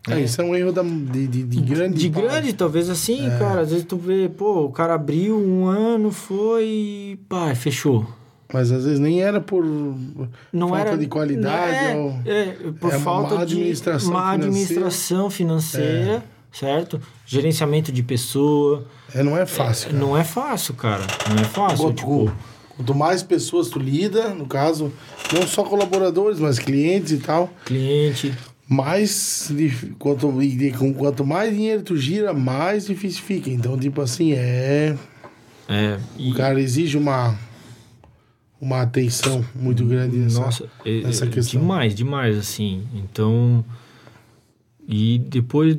É, 0.08 0.20
isso 0.22 0.42
é 0.42 0.46
um 0.46 0.56
erro 0.56 0.72
da, 0.72 0.82
de, 0.82 1.28
de, 1.28 1.44
de 1.44 1.62
grande. 1.62 1.98
De 1.98 2.10
parte. 2.10 2.28
grande, 2.28 2.54
talvez 2.54 2.90
assim, 2.90 3.26
É. 3.28 3.38
cara. 3.38 3.62
Às 3.62 3.72
vezes 3.72 3.86
tu 3.86 3.98
vê, 3.98 4.30
pô, 4.30 4.66
o 4.66 4.72
cara 4.72 4.94
abriu 4.94 5.38
um 5.38 5.66
ano, 5.66 6.12
foi 6.12 6.66
e 6.66 7.20
pá, 7.28 7.54
fechou. 7.56 8.08
Mas 8.52 8.72
às 8.72 8.86
vezes 8.86 9.00
nem 9.00 9.22
era 9.22 9.40
por 9.42 9.64
Não 10.54 10.70
falta 10.70 10.90
era 10.90 10.98
de 10.98 11.06
qualidade. 11.08 11.76
É, 11.76 11.96
ou... 11.96 12.20
é, 12.26 12.46
por 12.80 12.92
é 12.92 12.96
uma 12.96 13.04
falta 13.04 13.36
má 13.36 13.46
de 13.46 13.54
administração 13.54 14.14
má 14.14 14.20
financeira. 14.32 14.46
administração 14.48 15.30
financeira, 15.30 16.24
certo? 16.52 17.02
Gerenciamento 17.26 17.92
de 17.92 18.04
pessoa. 18.04 18.86
É, 19.14 19.24
não 19.24 19.38
é 19.38 19.46
fácil. 19.46 19.88
cara. 19.92 20.00
Não 20.00 20.18
é 20.18 20.24
fácil, 20.24 20.74
cara. 20.74 21.06
Não 21.30 21.42
é 21.42 21.46
fácil. 21.46 21.78
Quanto, 21.78 21.96
tipo, 21.98 22.32
quanto 22.70 22.96
mais 22.96 23.24
pessoas 23.24 23.70
tu 23.70 23.80
lida, 23.80 24.30
no 24.30 24.46
caso, 24.48 24.92
não 25.34 25.46
só 25.48 25.64
colaboradores, 25.64 26.40
mas 26.40 26.60
clientes 26.60 27.12
e 27.12 27.18
tal, 27.18 27.50
cliente. 27.66 28.34
mais 28.68 29.52
quanto, 29.98 30.28
quanto 30.98 31.26
mais 31.26 31.54
dinheiro 31.54 31.82
tu 31.84 31.98
gira, 31.98 32.34
mais 32.34 32.88
difícil 32.88 33.22
fica. 33.24 33.50
Então, 33.50 33.78
tipo 33.78 34.02
assim, 34.02 34.34
é. 34.34 34.96
É, 35.68 36.00
e, 36.18 36.32
O 36.32 36.36
cara 36.36 36.60
exige 36.60 36.98
uma, 36.98 37.38
uma 38.60 38.82
atenção 38.82 39.46
muito 39.54 39.86
grande 39.86 40.18
nessa, 40.18 40.40
Nossa, 40.40 40.70
é, 40.84 41.02
nessa 41.02 41.26
é 41.26 41.28
questão. 41.28 41.62
demais, 41.62 41.94
demais, 41.94 42.38
assim. 42.38 42.88
Então. 42.96 43.64
E 44.88 45.20
depois, 45.20 45.78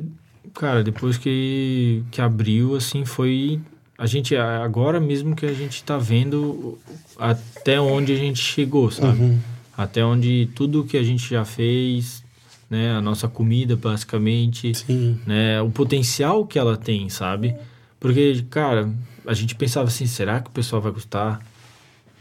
cara, 0.53 0.83
depois 0.83 1.17
que, 1.17 2.03
que 2.11 2.21
abriu, 2.21 2.75
assim, 2.75 3.05
foi. 3.05 3.59
A 3.97 4.05
gente, 4.05 4.35
agora 4.35 4.99
mesmo 4.99 5.35
que 5.35 5.45
a 5.45 5.53
gente 5.53 5.83
tá 5.83 5.97
vendo 5.97 6.79
até 7.17 7.79
onde 7.79 8.13
a 8.13 8.15
gente 8.15 8.39
chegou, 8.39 8.89
sabe? 8.89 9.21
Uhum. 9.21 9.39
Até 9.77 10.03
onde 10.03 10.49
tudo 10.55 10.83
que 10.83 10.97
a 10.97 11.03
gente 11.03 11.29
já 11.29 11.45
fez, 11.45 12.23
né? 12.69 12.93
A 12.93 13.01
nossa 13.01 13.27
comida, 13.27 13.75
basicamente, 13.75 14.73
Sim. 14.73 15.19
né? 15.25 15.61
O 15.61 15.69
potencial 15.69 16.45
que 16.45 16.57
ela 16.57 16.75
tem, 16.77 17.09
sabe? 17.09 17.55
Porque, 17.99 18.43
cara, 18.49 18.89
a 19.27 19.33
gente 19.33 19.53
pensava 19.53 19.87
assim, 19.87 20.07
será 20.07 20.39
que 20.39 20.49
o 20.49 20.53
pessoal 20.53 20.81
vai 20.81 20.91
gostar? 20.91 21.39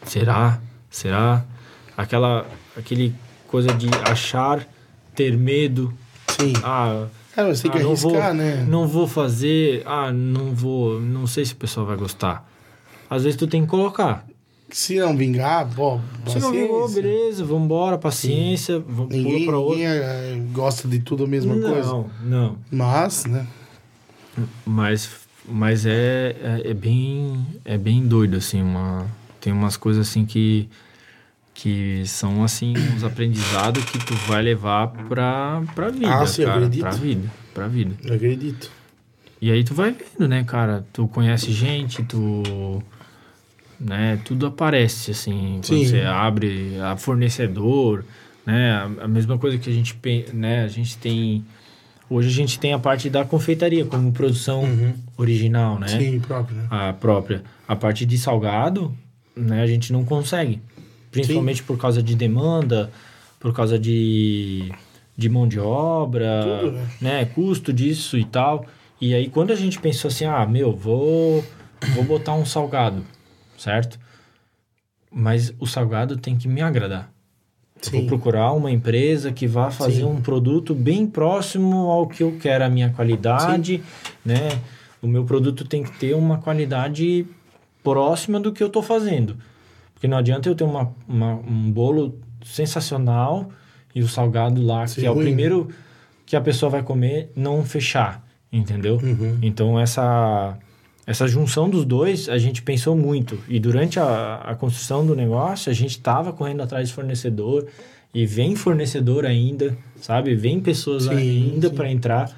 Será? 0.05 0.61
Será? 0.91 1.45
Aquela, 1.97 2.47
aquele 2.77 3.15
coisa 3.47 3.73
de 3.73 3.89
achar, 4.05 4.67
ter 5.15 5.37
medo. 5.37 5.93
Sim. 6.29 6.53
Ah, 6.63 7.07
Cara, 7.41 7.49
mas 7.49 7.61
tem 7.61 7.71
que 7.71 7.79
ah, 7.79 7.83
não 7.83 7.89
arriscar, 7.91 8.13
vou, 8.13 8.35
né? 8.35 8.67
Não 8.69 8.87
vou 8.87 9.07
fazer. 9.07 9.83
Ah, 9.87 10.13
não 10.13 10.55
vou. 10.55 11.01
Não 11.01 11.27
sei 11.27 11.45
se 11.45 11.53
o 11.55 11.57
pessoal 11.57 11.87
vai 11.87 11.97
gostar. 11.97 12.47
Às 13.09 13.25
vezes 13.25 13.39
tu 13.39 13.47
tem 13.47 13.63
que 13.63 13.69
colocar. 13.69 14.27
Se 14.71 15.01
não 15.01 15.17
vingar, 15.17 15.69
pô, 15.75 15.99
Se 16.29 16.39
não 16.39 16.53
vingou, 16.53 16.89
beleza, 16.89 17.45
vambora, 17.45 17.99
paciência, 17.99 18.79
vamos 18.79 19.09
pula 19.09 19.23
Ninguém, 19.23 19.47
pra 19.47 19.59
outra. 19.59 19.77
ninguém 19.79 19.99
eh, 19.99 20.41
gosta 20.53 20.87
de 20.87 21.01
tudo 21.01 21.25
a 21.25 21.27
mesma 21.27 21.57
não, 21.57 21.73
coisa. 21.73 22.05
não. 22.23 22.57
Mas, 22.71 23.25
né? 23.25 23.47
Mas, 24.65 25.11
mas 25.45 25.87
é, 25.87 26.37
é, 26.41 26.71
é 26.71 26.75
bem 26.75 27.45
é 27.65 27.77
bem 27.77 28.07
doido 28.07 28.37
assim, 28.37 28.63
uma 28.63 29.07
tem 29.41 29.53
umas 29.53 29.77
coisas 29.77 30.09
assim 30.09 30.25
que 30.25 30.69
que 31.61 32.03
são 32.07 32.43
assim 32.43 32.73
uns 32.97 33.05
aprendizados 33.05 33.85
que 33.85 33.99
tu 33.99 34.15
vai 34.27 34.41
levar 34.41 34.89
pra, 34.89 35.63
pra 35.75 35.91
vida, 35.91 36.09
Ah, 36.15 36.27
sim, 36.27 36.45
cara, 36.45 36.57
acredito. 36.57 36.81
pra 36.81 36.91
vida, 36.93 37.31
pra 37.53 37.69
vida. 37.69 37.95
Eu 38.03 38.15
acredito. 38.15 38.71
E 39.43 39.51
aí 39.51 39.63
tu 39.63 39.75
vai 39.75 39.91
vendo, 39.93 40.27
né, 40.27 40.43
cara? 40.43 40.87
Tu 40.91 41.07
conhece 41.09 41.53
gente, 41.53 42.03
tu 42.03 42.83
né, 43.79 44.19
tudo 44.25 44.47
aparece 44.47 45.11
assim, 45.11 45.61
quando 45.67 45.79
Sim. 45.79 45.87
você 45.87 46.01
abre 46.01 46.79
a 46.81 46.97
fornecedor, 46.97 48.05
né? 48.47 48.73
A, 48.73 49.05
a 49.05 49.09
mesma 49.09 49.37
coisa 49.37 49.59
que 49.59 49.69
a 49.69 49.73
gente, 49.73 49.95
né, 50.33 50.65
a 50.65 50.69
gente 50.69 50.97
tem 50.97 51.45
hoje 52.09 52.29
a 52.29 52.33
gente 52.33 52.59
tem 52.59 52.73
a 52.73 52.79
parte 52.79 53.09
da 53.11 53.23
confeitaria 53.25 53.85
como 53.85 54.11
produção 54.13 54.65
original, 55.17 55.79
né? 55.79 55.89
Sim, 55.89 56.21
próprio, 56.21 56.57
né? 56.57 56.67
A 56.71 56.93
própria. 56.95 57.43
A 57.69 57.77
parte 57.77 58.07
de 58.07 58.17
salgado, 58.17 58.95
né, 59.37 59.63
a 59.63 59.67
gente 59.67 59.93
não 59.93 60.05
consegue. 60.05 60.61
Principalmente 61.11 61.63
por 61.63 61.77
causa 61.77 62.03
de 62.03 62.15
demanda, 62.15 62.91
por 63.39 63.53
causa 63.53 63.79
de, 63.79 64.71
de 65.17 65.29
mão 65.29 65.49
de 65.49 65.59
obra, 65.59 66.61
Tudo, 66.63 66.73
né? 66.73 66.89
né? 67.01 67.25
Custo 67.25 67.73
disso 67.73 68.17
e 68.17 68.25
tal. 68.25 68.67
E 69.01 69.15
aí, 69.15 69.29
quando 69.29 69.51
a 69.51 69.57
gente 69.57 69.81
pensou 69.81 70.09
assim, 70.09 70.27
ah, 70.27 70.45
meu, 70.47 70.73
vou, 70.73 71.45
vou 71.95 72.05
botar 72.05 72.35
um 72.35 72.45
salgado, 72.45 73.03
certo? 73.57 73.99
Mas 75.11 75.55
o 75.59 75.67
salgado 75.67 76.17
tem 76.17 76.37
que 76.37 76.47
me 76.47 76.61
agradar. 76.61 77.11
Eu 77.87 77.93
Vou 77.93 78.01
Sim. 78.03 78.07
procurar 78.07 78.53
uma 78.53 78.71
empresa 78.71 79.33
que 79.33 79.47
vá 79.47 79.71
fazer 79.71 80.03
Sim. 80.03 80.05
um 80.05 80.21
produto 80.21 80.75
bem 80.75 81.07
próximo 81.07 81.91
ao 81.91 82.07
que 82.07 82.23
eu 82.23 82.37
quero, 82.39 82.63
a 82.65 82.69
minha 82.69 82.91
qualidade, 82.91 83.83
né? 84.23 84.61
O 85.01 85.07
meu 85.07 85.25
produto 85.25 85.65
tem 85.65 85.83
que 85.83 85.99
ter 85.99 86.15
uma 86.15 86.37
qualidade 86.37 87.27
próxima 87.83 88.39
do 88.39 88.53
que 88.53 88.63
eu 88.63 88.67
estou 88.67 88.83
fazendo. 88.83 89.37
Porque 90.01 90.09
não 90.09 90.17
adianta 90.17 90.49
eu 90.49 90.55
ter 90.55 90.65
uma, 90.65 90.91
uma- 91.07 91.35
um 91.47 91.71
bolo 91.71 92.19
sensacional 92.43 93.51
e 93.95 94.01
o 94.03 94.09
salgado 94.09 94.65
lá, 94.65 94.87
Sim, 94.87 95.03
que 95.03 95.07
é 95.07 95.11
o 95.11 95.15
primeiro 95.17 95.69
que 96.25 96.35
a 96.35 96.41
pessoa 96.41 96.71
vai 96.71 96.83
comer, 96.83 97.31
não 97.37 97.63
fechar, 97.63 98.27
entendeu? 98.51 98.99
Uhum. 99.03 99.37
Então 99.43 99.79
essa 99.79 100.57
essa 101.07 101.29
junção 101.29 101.69
dos 101.69 101.85
dois 101.85 102.31
a 102.31 102.39
gente 102.39 102.63
pensou 102.63 102.97
muito 102.97 103.39
e 103.47 103.61
durante 103.61 104.01
a, 104.01 104.37
a 104.37 104.55
construção 104.55 105.05
do 105.05 105.15
negócio 105.15 105.71
a 105.71 105.75
gente 105.75 105.91
estava 105.91 106.33
correndo 106.33 106.63
atrás 106.63 106.89
de 106.89 106.95
fornecedor 106.95 107.67
e 108.15 108.25
vem 108.25 108.57
fornecedor 108.57 109.27
ainda, 109.27 109.77
sabe? 110.01 110.35
Vem 110.35 110.61
pessoas 110.61 111.05
Sim, 111.05 111.11
ainda 111.53 111.69
para 111.69 111.91
entrar, 111.91 112.31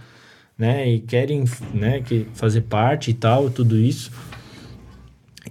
né? 0.59 0.91
E 0.91 0.99
querem, 0.99 1.45
né? 1.73 2.01
Que 2.01 2.27
fazer 2.35 2.63
parte 2.63 3.13
e 3.13 3.15
tal, 3.15 3.49
tudo 3.51 3.77
isso. 3.79 4.11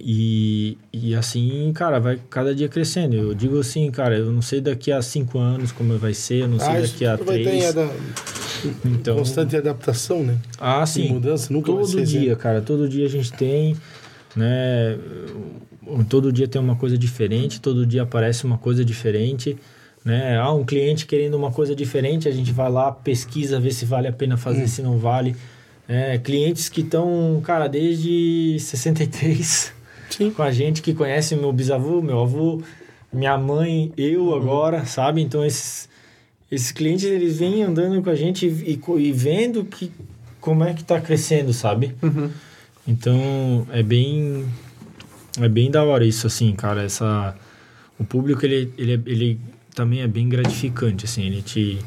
E, 0.03 0.77
e 0.91 1.13
assim, 1.15 1.71
cara, 1.73 1.99
vai 1.99 2.19
cada 2.29 2.53
dia 2.55 2.67
crescendo. 2.67 3.15
Eu 3.15 3.33
digo 3.33 3.59
assim, 3.59 3.89
cara, 3.91 4.17
eu 4.17 4.31
não 4.31 4.41
sei 4.41 4.59
daqui 4.61 4.91
a 4.91 5.01
cinco 5.01 5.37
anos 5.37 5.71
como 5.71 5.97
vai 5.97 6.13
ser, 6.13 6.43
eu 6.43 6.47
não 6.47 6.59
sei 6.59 6.75
Ah, 6.77 6.81
daqui 6.81 7.05
a 7.05 7.17
ter 7.17 7.25
três. 7.43 7.65
ada- 7.65 7.89
Então, 8.85 9.15
constante 9.17 9.55
adaptação, 9.55 10.23
né? 10.23 10.37
ah, 10.59 10.83
E 10.83 10.87
sim. 10.87 11.07
mudança 11.09 11.51
nunca 11.53 11.71
Todo 11.71 11.85
ser 11.87 12.05
dia, 12.05 12.35
cara, 12.35 12.61
todo 12.61 12.87
dia 12.89 13.05
a 13.05 13.09
gente 13.09 13.31
tem, 13.33 13.75
né? 14.35 14.97
Todo 16.09 16.31
dia 16.31 16.47
tem 16.47 16.61
uma 16.61 16.75
coisa 16.75 16.97
diferente, 16.97 17.59
todo 17.59 17.85
dia 17.85 18.03
aparece 18.03 18.45
uma 18.45 18.57
coisa 18.57 18.83
diferente, 18.85 19.57
né? 20.05 20.37
Ah, 20.37 20.51
um 20.53 20.63
cliente 20.63 21.05
querendo 21.05 21.35
uma 21.35 21.51
coisa 21.51 21.75
diferente, 21.75 22.27
a 22.27 22.31
gente 22.31 22.51
vai 22.51 22.69
lá, 22.71 22.91
pesquisa, 22.91 23.59
vê 23.59 23.71
se 23.71 23.85
vale 23.85 24.07
a 24.07 24.11
pena 24.13 24.35
Hum. 24.35 24.37
fazer, 24.37 24.67
se 24.67 24.81
não 24.81 24.97
vale. 24.97 25.35
É, 25.89 26.17
clientes 26.17 26.69
que 26.69 26.81
estão, 26.81 27.41
cara, 27.43 27.67
desde 27.67 28.57
63 28.59 29.73
Sim. 30.15 30.31
com 30.31 30.43
a 30.43 30.51
gente, 30.51 30.81
que 30.81 30.93
conhece 30.93 31.35
meu 31.35 31.51
bisavô, 31.53 32.01
meu 32.01 32.19
avô, 32.21 32.61
minha 33.11 33.37
mãe, 33.37 33.91
eu 33.97 34.27
Uhum. 34.27 34.35
agora, 34.35 34.85
sabe? 34.85 35.21
Então 35.21 35.43
esses, 35.45 35.89
esses 36.51 36.71
clientes, 36.71 37.05
eles 37.05 37.37
vêm 37.39 37.63
andando 37.63 38.01
com 38.01 38.09
a 38.09 38.15
gente 38.15 38.45
e, 38.47 38.79
e 38.99 39.11
vendo 39.11 39.63
que, 39.65 39.91
como 40.39 40.63
é 40.63 40.73
que 40.73 40.83
tá 40.83 40.99
crescendo, 41.01 41.53
sabe? 41.53 41.93
Então 42.87 43.65
é 43.71 43.83
bem 43.83 44.45
é 45.39 45.47
bem 45.47 45.71
da 45.71 45.83
hora 45.83 46.05
isso 46.05 46.27
assim, 46.27 46.51
cara, 46.53 46.83
essa 46.83 47.35
o 47.99 48.03
público 48.03 48.45
ele 48.45 48.71
ele, 48.77 48.93
é- 48.93 49.01
ele 49.05 49.39
também 49.73 50.01
é 50.01 50.07
bem 50.07 50.27
gratificante 50.27 51.05
assim, 51.05 51.23
ele 51.25 51.41
te 51.41 51.79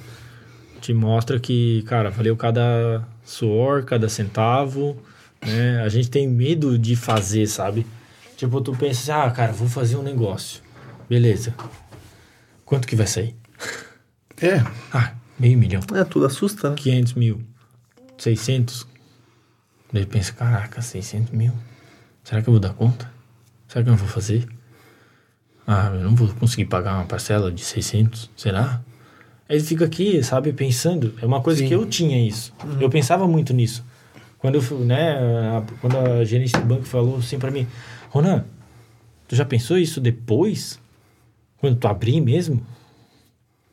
te 0.80 0.92
mostra 0.92 1.40
que, 1.40 1.82
cara, 1.86 2.10
valeu 2.10 2.36
cada 2.36 3.02
suor, 3.24 3.84
cada 3.84 4.06
centavo, 4.08 4.94
né? 5.44 5.80
A 5.82 5.88
gente 5.88 6.10
tem 6.10 6.28
medo 6.28 6.78
de 6.78 6.94
fazer, 6.94 7.46
sabe? 7.46 7.86
Tipo, 8.36 8.60
tu 8.60 8.72
pensa 8.76 9.12
assim, 9.12 9.28
ah, 9.28 9.30
cara, 9.30 9.52
vou 9.52 9.68
fazer 9.68 9.96
um 9.96 10.02
negócio. 10.02 10.62
Beleza. 11.08 11.54
Quanto 12.64 12.86
que 12.88 12.96
vai 12.96 13.06
sair? 13.06 13.34
É, 14.40 14.62
Ah, 14.92 15.12
meio 15.38 15.56
milhão. 15.58 15.80
É, 15.94 16.04
tudo 16.04 16.26
assusta, 16.26 16.70
né? 16.70 16.76
500 16.76 17.14
mil. 17.14 17.40
600. 18.18 18.86
Daí 19.92 20.06
pensa, 20.06 20.32
caraca, 20.32 20.82
600 20.82 21.30
mil. 21.32 21.52
Será 22.24 22.42
que 22.42 22.48
eu 22.48 22.52
vou 22.52 22.60
dar 22.60 22.72
conta? 22.74 23.10
Será 23.68 23.82
que 23.84 23.88
eu 23.88 23.92
não 23.92 23.98
vou 23.98 24.08
fazer? 24.08 24.46
Ah, 25.66 25.90
eu 25.94 26.00
não 26.02 26.14
vou 26.14 26.28
conseguir 26.34 26.66
pagar 26.66 26.96
uma 26.96 27.04
parcela 27.06 27.50
de 27.52 27.62
600. 27.64 28.30
Será? 28.36 28.80
Aí 29.48 29.56
ele 29.56 29.64
fica 29.64 29.84
aqui, 29.84 30.22
sabe, 30.22 30.52
pensando. 30.52 31.14
É 31.22 31.26
uma 31.26 31.40
coisa 31.40 31.60
Sim. 31.60 31.68
que 31.68 31.74
eu 31.74 31.86
tinha 31.86 32.26
isso. 32.26 32.52
Eu 32.80 32.90
pensava 32.90 33.26
muito 33.28 33.52
nisso. 33.52 33.84
Quando 34.38 34.56
eu 34.56 34.78
né, 34.80 35.12
a- 35.56 35.64
quando 35.80 35.96
a 35.98 36.24
gerente 36.24 36.52
do 36.52 36.62
banco 36.66 36.82
falou 36.84 37.18
assim 37.18 37.38
pra 37.38 37.50
mim, 37.50 37.66
Ronan, 38.14 38.44
tu 39.26 39.34
já 39.34 39.44
pensou 39.44 39.76
isso 39.76 40.00
depois? 40.00 40.80
Quando 41.58 41.80
tu 41.80 41.88
abrir 41.88 42.20
mesmo? 42.20 42.64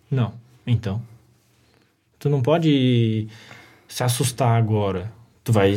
Não. 0.10 0.34
Então. 0.66 1.00
Tu 2.18 2.28
não 2.28 2.42
pode 2.42 3.28
se 3.88 4.04
assustar 4.04 4.58
agora. 4.58 5.14
Tu 5.44 5.54
vai. 5.54 5.76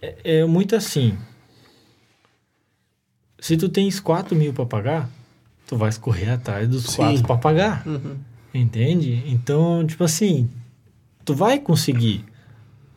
É, 0.00 0.38
é 0.38 0.44
muito 0.46 0.74
assim. 0.74 1.18
Se 3.38 3.54
tu 3.58 3.68
tens 3.68 4.00
4 4.00 4.34
mil 4.34 4.54
pra 4.54 4.64
pagar, 4.64 5.10
tu 5.66 5.76
vai 5.76 5.92
correr 5.96 6.30
atrás 6.30 6.66
dos 6.66 6.84
Sim. 6.84 6.96
quatro 6.96 7.22
para 7.22 7.36
pagar. 7.36 7.86
Uhum. 7.86 8.16
Entende? 8.54 9.24
Então, 9.26 9.86
tipo 9.86 10.04
assim, 10.04 10.48
tu 11.22 11.34
vai 11.34 11.58
conseguir. 11.58 12.24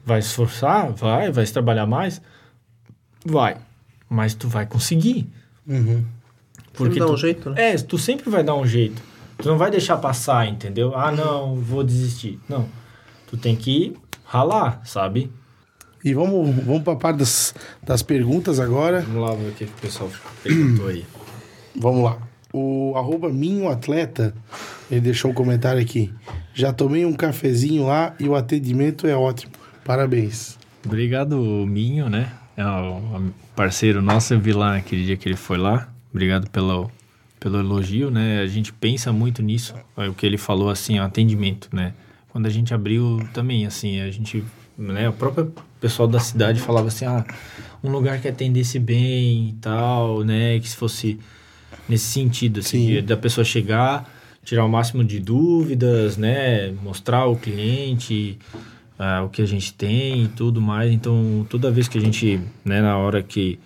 Vai 0.05 0.21
se 0.21 0.29
esforçar? 0.29 0.93
Vai. 0.93 1.29
Vai 1.29 1.45
trabalhar 1.45 1.85
mais? 1.85 2.21
Vai. 3.25 3.57
Mas 4.09 4.33
tu 4.33 4.47
vai 4.47 4.65
conseguir. 4.65 5.27
Uhum. 5.67 6.03
Porque 6.73 6.99
dá 6.99 7.05
tu, 7.05 7.13
um 7.13 7.17
jeito, 7.17 7.49
né? 7.49 7.73
É, 7.73 7.75
tu 7.77 7.97
sempre 7.97 8.29
vai 8.29 8.43
dar 8.43 8.55
um 8.55 8.65
jeito. 8.65 9.01
Tu 9.37 9.47
não 9.47 9.57
vai 9.57 9.71
deixar 9.71 9.97
passar, 9.97 10.47
entendeu? 10.47 10.95
Ah, 10.95 11.11
não, 11.11 11.55
vou 11.55 11.83
desistir. 11.83 12.39
Não. 12.47 12.67
Tu 13.27 13.37
tem 13.37 13.55
que 13.55 13.95
ralar, 14.23 14.81
sabe? 14.85 15.31
E 16.03 16.13
vamos, 16.13 16.55
vamos 16.63 16.83
para 16.83 16.93
a 16.93 16.97
parte 16.97 17.17
das, 17.17 17.53
das 17.83 18.03
perguntas 18.03 18.59
agora. 18.59 19.01
Vamos 19.01 19.29
lá 19.29 19.35
ver 19.35 19.49
o 19.49 19.51
que, 19.53 19.65
que 19.65 19.71
o 19.71 19.81
pessoal 19.81 20.09
perguntou 20.43 20.87
aí. 20.87 21.05
Vamos 21.77 22.05
lá. 22.05 22.17
O 22.53 22.93
arroba 22.95 23.27
Minho 23.27 23.67
Atleta, 23.67 24.33
ele 24.89 25.01
deixou 25.01 25.31
um 25.31 25.33
comentário 25.33 25.81
aqui. 25.81 26.13
Já 26.53 26.71
tomei 26.71 27.05
um 27.05 27.11
cafezinho 27.11 27.85
lá 27.85 28.15
e 28.17 28.29
o 28.29 28.35
atendimento 28.35 29.05
é 29.07 29.13
ótimo. 29.13 29.51
Parabéns. 29.83 30.57
Obrigado, 30.85 31.37
Minho, 31.67 32.07
né? 32.07 32.31
É 32.55 32.63
o 32.63 33.33
parceiro 33.55 34.01
nosso, 34.01 34.33
eu 34.33 34.39
vi 34.39 34.53
lá 34.53 34.75
aquele 34.75 35.05
dia 35.05 35.17
que 35.17 35.27
ele 35.27 35.35
foi 35.35 35.57
lá. 35.57 35.89
Obrigado 36.11 36.49
pelo, 36.49 36.91
pelo 37.39 37.59
elogio, 37.59 38.09
né? 38.11 38.41
A 38.41 38.47
gente 38.47 38.71
pensa 38.73 39.11
muito 39.11 39.41
nisso. 39.41 39.73
É 39.97 40.07
o 40.07 40.13
que 40.13 40.25
ele 40.25 40.37
falou, 40.37 40.69
assim, 40.69 40.99
o 40.99 41.03
atendimento, 41.03 41.69
né? 41.73 41.93
Quando 42.29 42.45
a 42.45 42.49
gente 42.49 42.73
abriu 42.73 43.19
também, 43.33 43.65
assim, 43.65 43.99
a 44.01 44.11
gente... 44.11 44.43
Né, 44.77 45.07
o 45.07 45.13
próprio 45.13 45.53
pessoal 45.79 46.05
da 46.05 46.19
cidade 46.19 46.59
falava 46.59 46.89
assim, 46.89 47.05
ah, 47.05 47.23
um 47.81 47.89
lugar 47.89 48.19
que 48.19 48.27
atendesse 48.27 48.77
bem 48.77 49.49
e 49.49 49.53
tal, 49.61 50.21
né? 50.21 50.59
Que 50.59 50.67
se 50.67 50.75
fosse 50.75 51.17
nesse 51.87 52.05
sentido, 52.05 52.59
assim, 52.59 52.79
Sim. 52.79 52.87
de- 52.95 53.01
da 53.01 53.15
pessoa 53.15 53.45
chegar, 53.45 54.09
tirar 54.43 54.65
o 54.65 54.69
máximo 54.69 55.01
de 55.01 55.17
dúvidas, 55.19 56.17
né? 56.17 56.71
Mostrar 56.83 57.19
ao 57.19 57.37
cliente 57.37 58.37
ah, 58.97 59.23
o 59.23 59.29
que 59.29 59.41
a 59.41 59.45
gente 59.45 59.73
tem 59.73 60.23
e 60.23 60.27
tudo 60.27 60.61
mais. 60.61 60.91
Então, 60.91 61.45
toda 61.49 61.71
vez 61.71 61.87
que 61.87 61.97
a 61.97 62.01
gente, 62.01 62.39
né, 62.63 62.81
na 62.81 62.97
hora 62.97 63.21
que, 63.21 63.59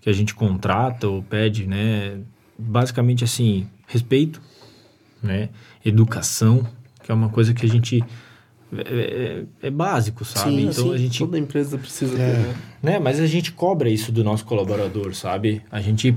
que 0.00 0.08
a 0.10 0.12
gente 0.12 0.34
contrata 0.34 1.08
ou 1.08 1.22
pede, 1.22 1.66
né, 1.66 2.18
basicamente 2.58 3.24
assim, 3.24 3.66
respeito, 3.86 4.40
né, 5.22 5.48
educação, 5.84 6.66
que 7.02 7.10
é 7.10 7.14
uma 7.14 7.28
coisa 7.28 7.52
que 7.54 7.64
a 7.66 7.68
gente 7.68 8.02
é, 8.74 9.44
é- 9.62 9.66
é 9.66 9.70
básico, 9.70 10.24
sabe? 10.24 10.56
Sim, 10.56 10.68
então 10.70 10.84
sim. 10.84 10.94
a 10.94 10.96
gente 10.96 11.18
Toda 11.18 11.38
empresa 11.38 11.76
precisa 11.76 12.18
É. 12.18 12.32
ter, 12.32 12.38
né? 12.38 12.54
né? 12.82 12.98
Mas 12.98 13.20
a 13.20 13.26
gente 13.26 13.52
cobra 13.52 13.90
isso 13.90 14.10
do 14.10 14.24
nosso 14.24 14.46
colaborador, 14.46 15.14
sabe? 15.14 15.60
A 15.70 15.80
gente, 15.82 16.16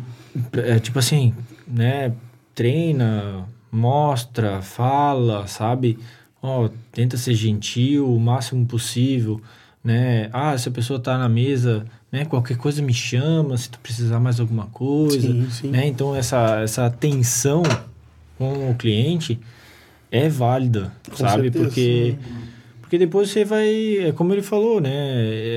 é, 0.54 0.80
tipo 0.80 0.98
assim, 0.98 1.34
né? 1.68 2.14
Treina, 2.54 3.46
mostra, 3.70 4.62
fala, 4.62 5.46
sabe? 5.48 6.00
Ó, 6.48 6.70
tenta 6.92 7.18
ser 7.18 7.34
gentil 7.34 8.08
o 8.14 8.20
máximo 8.20 8.66
possível, 8.68 9.42
né? 9.84 10.30
Ah, 10.32 10.56
se 10.58 10.70
a 10.70 10.72
pessoa 10.72 11.00
tá 11.00 11.18
na 11.18 11.28
mesa, 11.28 11.86
né? 12.12 12.24
Qualquer 12.26 12.56
coisa 12.58 12.82
me 12.82 12.94
chama, 12.94 13.58
se 13.58 13.70
tu 13.70 13.80
precisar 13.80 14.20
mais 14.20 14.40
alguma 14.40 14.66
coisa, 14.68 15.28
Sim, 15.32 15.48
sim. 15.50 15.72
né? 15.72 15.88
Então, 15.88 16.16
essa, 16.16 16.60
essa 16.62 16.86
atenção 16.86 17.64
com 18.38 18.70
o 18.70 18.76
cliente 18.76 19.40
é 20.12 20.30
válida, 20.30 20.92
Com 21.10 21.16
sabe? 21.18 21.44
certeza. 21.52 21.66
Porque... 21.66 22.16
Porque 22.82 23.00
depois 23.00 23.32
você 23.32 23.44
vai, 23.44 23.98
é 23.98 24.12
como 24.12 24.32
ele 24.32 24.44
falou, 24.44 24.80
né? 24.80 24.92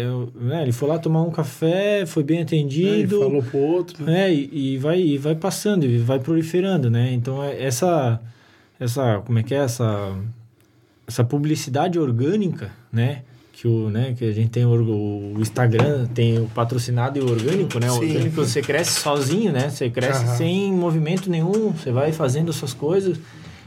Eu- 0.02 0.32
né, 0.34 0.62
Ele 0.62 0.72
foi 0.72 0.88
lá 0.88 0.98
tomar 0.98 1.20
um 1.20 1.30
café, 1.30 2.06
foi 2.06 2.22
bem 2.24 2.38
Ele 2.38 2.44
atendido, 2.44 3.18
falou 3.20 3.42
pro 3.42 3.58
outro. 3.58 4.02
né? 4.06 4.12
né? 4.12 4.32
E, 4.34 4.72
e 4.74 4.78
vai, 4.78 4.98
e 4.98 5.18
vai 5.18 5.34
passando, 5.34 5.84
e 5.84 5.98
vai 5.98 6.18
proliferando, 6.18 6.88
né? 6.88 7.12
Então 7.12 7.44
é- 7.44 7.62
essa, 7.62 8.18
essa, 8.80 9.20
como 9.26 9.38
é 9.38 9.42
que 9.42 9.54
é 9.54 9.58
essa, 9.58 10.16
essa 11.08 11.24
publicidade 11.24 11.98
orgânica, 11.98 12.70
né? 12.92 13.22
Que 13.52 13.66
o, 13.66 13.88
né? 13.88 14.14
Que 14.16 14.26
a 14.26 14.32
gente 14.32 14.50
tem 14.50 14.66
o, 14.66 15.34
o 15.34 15.40
Instagram 15.40 16.06
tem 16.14 16.38
o 16.38 16.44
patrocinado 16.54 17.18
e 17.18 17.22
o 17.22 17.30
orgânico, 17.30 17.80
né? 17.80 17.90
O 17.90 17.94
Sim. 17.94 18.06
orgânico 18.06 18.36
você 18.36 18.60
cresce 18.60 19.00
sozinho, 19.00 19.50
né? 19.50 19.70
Você 19.70 19.88
cresce 19.88 20.24
Aham. 20.24 20.36
sem 20.36 20.72
movimento 20.72 21.30
nenhum, 21.30 21.72
você 21.72 21.90
vai 21.90 22.12
fazendo 22.12 22.50
as 22.50 22.56
suas 22.56 22.74
coisas. 22.74 23.18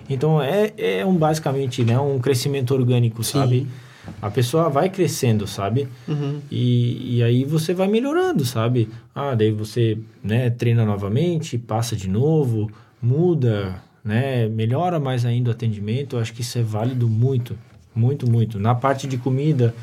Então 0.07 0.41
é, 0.41 0.71
é 0.77 1.05
um 1.05 1.15
basicamente, 1.15 1.83
né? 1.83 1.99
Um 1.99 2.19
crescimento 2.19 2.73
orgânico, 2.73 3.23
Sim. 3.23 3.39
sabe? 3.39 3.67
A 4.21 4.29
pessoa 4.29 4.69
vai 4.69 4.89
crescendo, 4.89 5.47
sabe? 5.47 5.87
Uhum. 6.07 6.39
E, 6.49 7.17
e 7.17 7.23
aí 7.23 7.43
você 7.43 7.73
vai 7.73 7.87
melhorando, 7.87 8.45
sabe? 8.45 8.89
Ah, 9.13 9.35
daí 9.35 9.51
você 9.51 9.97
né, 10.23 10.49
treina 10.49 10.85
novamente, 10.85 11.57
passa 11.57 11.95
de 11.95 12.09
novo, 12.09 12.71
muda, 13.01 13.81
né? 14.03 14.47
Melhora 14.47 14.99
mais 14.99 15.25
ainda 15.25 15.49
o 15.49 15.53
atendimento. 15.53 16.15
Eu 16.15 16.21
acho 16.21 16.33
que 16.33 16.41
isso 16.41 16.57
é 16.57 16.63
válido 16.63 17.07
muito, 17.07 17.57
muito, 17.93 18.29
muito. 18.29 18.59
Na 18.59 18.75
parte 18.75 19.07
de 19.07 19.17
comida, 19.17 19.73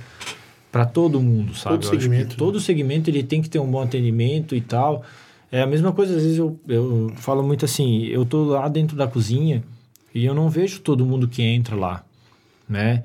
para 0.70 0.84
todo 0.84 1.20
mundo, 1.20 1.54
sabe? 1.54 1.76
Todo 1.76 1.86
segmento, 1.86 2.30
né? 2.30 2.34
todo 2.36 2.60
segmento 2.60 3.10
ele 3.10 3.22
tem 3.22 3.40
que 3.40 3.48
ter 3.48 3.58
um 3.58 3.70
bom 3.70 3.82
atendimento 3.82 4.54
e 4.54 4.60
tal. 4.60 5.02
É 5.50 5.62
a 5.62 5.66
mesma 5.66 5.92
coisa, 5.92 6.16
às 6.16 6.22
vezes 6.22 6.38
eu, 6.38 6.58
eu 6.68 7.10
falo 7.16 7.42
muito 7.42 7.64
assim, 7.64 8.04
eu 8.04 8.24
tô 8.24 8.44
lá 8.44 8.68
dentro 8.68 8.96
da 8.96 9.06
cozinha 9.06 9.62
e 10.14 10.24
eu 10.24 10.34
não 10.34 10.50
vejo 10.50 10.80
todo 10.80 11.06
mundo 11.06 11.26
que 11.26 11.42
entra 11.42 11.74
lá, 11.74 12.04
né? 12.68 13.02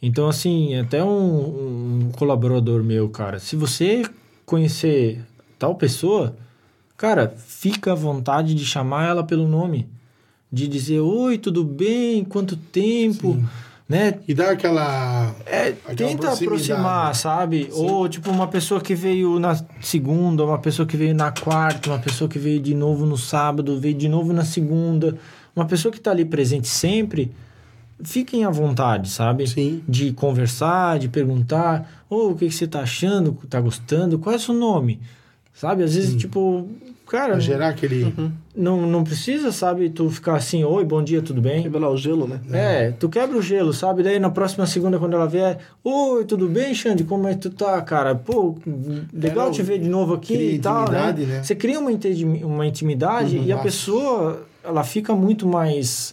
Então, 0.00 0.26
assim, 0.26 0.74
até 0.74 1.04
um, 1.04 2.08
um 2.08 2.10
colaborador 2.12 2.82
meu, 2.82 3.08
cara, 3.08 3.38
se 3.38 3.54
você 3.54 4.02
conhecer 4.44 5.24
tal 5.58 5.76
pessoa, 5.76 6.34
cara, 6.96 7.32
fica 7.36 7.92
à 7.92 7.94
vontade 7.94 8.54
de 8.54 8.64
chamar 8.64 9.08
ela 9.08 9.22
pelo 9.22 9.46
nome. 9.46 9.86
De 10.52 10.68
dizer, 10.68 11.00
oi, 11.00 11.38
tudo 11.38 11.64
bem? 11.64 12.24
Quanto 12.24 12.56
tempo? 12.56 13.34
Sim. 13.34 13.44
Né? 13.88 14.20
E 14.26 14.32
dá 14.32 14.52
aquela. 14.52 15.34
É, 15.44 15.68
Aquela 15.68 15.94
tenta 15.94 16.32
aproximar, 16.32 17.14
sabe? 17.14 17.68
Ou, 17.72 18.08
tipo, 18.08 18.30
uma 18.30 18.46
pessoa 18.48 18.80
que 18.80 18.94
veio 18.94 19.38
na 19.38 19.54
segunda, 19.80 20.44
uma 20.44 20.58
pessoa 20.58 20.86
que 20.86 20.96
veio 20.96 21.14
na 21.14 21.30
quarta, 21.30 21.90
uma 21.90 21.98
pessoa 21.98 22.28
que 22.28 22.38
veio 22.38 22.58
de 22.60 22.74
novo 22.74 23.04
no 23.04 23.18
sábado, 23.18 23.78
veio 23.78 23.94
de 23.94 24.08
novo 24.08 24.32
na 24.32 24.44
segunda. 24.44 25.18
Uma 25.54 25.66
pessoa 25.66 25.92
que 25.92 26.00
tá 26.00 26.10
ali 26.10 26.24
presente 26.24 26.68
sempre, 26.68 27.32
fiquem 28.02 28.44
à 28.44 28.50
vontade, 28.50 29.10
sabe? 29.10 29.46
Sim. 29.46 29.82
De 29.86 30.12
conversar, 30.12 30.98
de 30.98 31.08
perguntar, 31.08 32.04
ô, 32.08 32.28
o 32.28 32.34
que, 32.34 32.46
que 32.46 32.54
você 32.54 32.66
tá 32.66 32.80
achando, 32.80 33.36
tá 33.48 33.60
gostando, 33.60 34.18
qual 34.18 34.32
é 34.34 34.36
o 34.36 34.40
seu 34.40 34.54
nome? 34.54 35.00
Sabe? 35.52 35.82
Às 35.82 35.94
vezes, 35.94 36.16
tipo, 36.16 36.66
cara, 37.06 37.32
Pra 37.32 37.40
gerar 37.40 37.68
aquele. 37.68 38.14
Não, 38.54 38.86
não 38.86 39.02
precisa, 39.02 39.50
sabe, 39.50 39.88
tu 39.88 40.10
ficar 40.10 40.36
assim, 40.36 40.62
oi, 40.62 40.84
bom 40.84 41.02
dia, 41.02 41.22
tudo 41.22 41.40
bem? 41.40 41.62
Revelar 41.62 41.88
o 41.90 41.96
gelo, 41.96 42.26
né? 42.28 42.40
É, 42.52 42.90
tu 42.90 43.08
quebra 43.08 43.36
o 43.38 43.42
gelo, 43.42 43.72
sabe? 43.72 44.02
Daí 44.02 44.18
na 44.18 44.30
próxima 44.30 44.66
segunda, 44.66 44.98
quando 44.98 45.14
ela 45.14 45.26
vier, 45.26 45.58
oi, 45.82 46.24
tudo 46.26 46.48
bem, 46.48 46.74
Xande? 46.74 47.04
Como 47.04 47.26
é 47.26 47.34
que 47.34 47.40
tu 47.40 47.50
tá, 47.50 47.80
cara? 47.80 48.14
Pô, 48.14 48.54
legal 49.12 49.50
te 49.50 49.62
ver 49.62 49.78
de 49.78 49.88
novo 49.88 50.14
aqui 50.14 50.34
e 50.34 50.58
tal, 50.58 50.90
né? 50.90 51.12
né? 51.12 51.42
Você 51.42 51.54
cria 51.54 51.80
uma, 51.80 51.90
uma 52.44 52.66
intimidade 52.66 53.38
Uhum, 53.38 53.44
e 53.44 53.52
a 53.52 53.58
pessoa, 53.58 54.42
ela 54.62 54.84
fica 54.84 55.14
muito 55.14 55.46
mais 55.46 56.12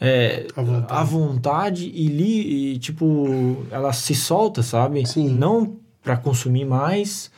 é, 0.00 0.46
À 0.54 0.60
vontade. 0.62 1.00
à 1.00 1.04
vontade 1.04 1.92
e, 1.94 2.08
li, 2.08 2.72
e, 2.74 2.78
tipo, 2.78 3.64
ela 3.70 3.92
se 3.92 4.14
solta, 4.14 4.62
sabe? 4.62 5.06
Sim. 5.08 5.28
Não 5.30 5.76
pra 6.02 6.16
consumir 6.18 6.66
mais, 6.66 7.30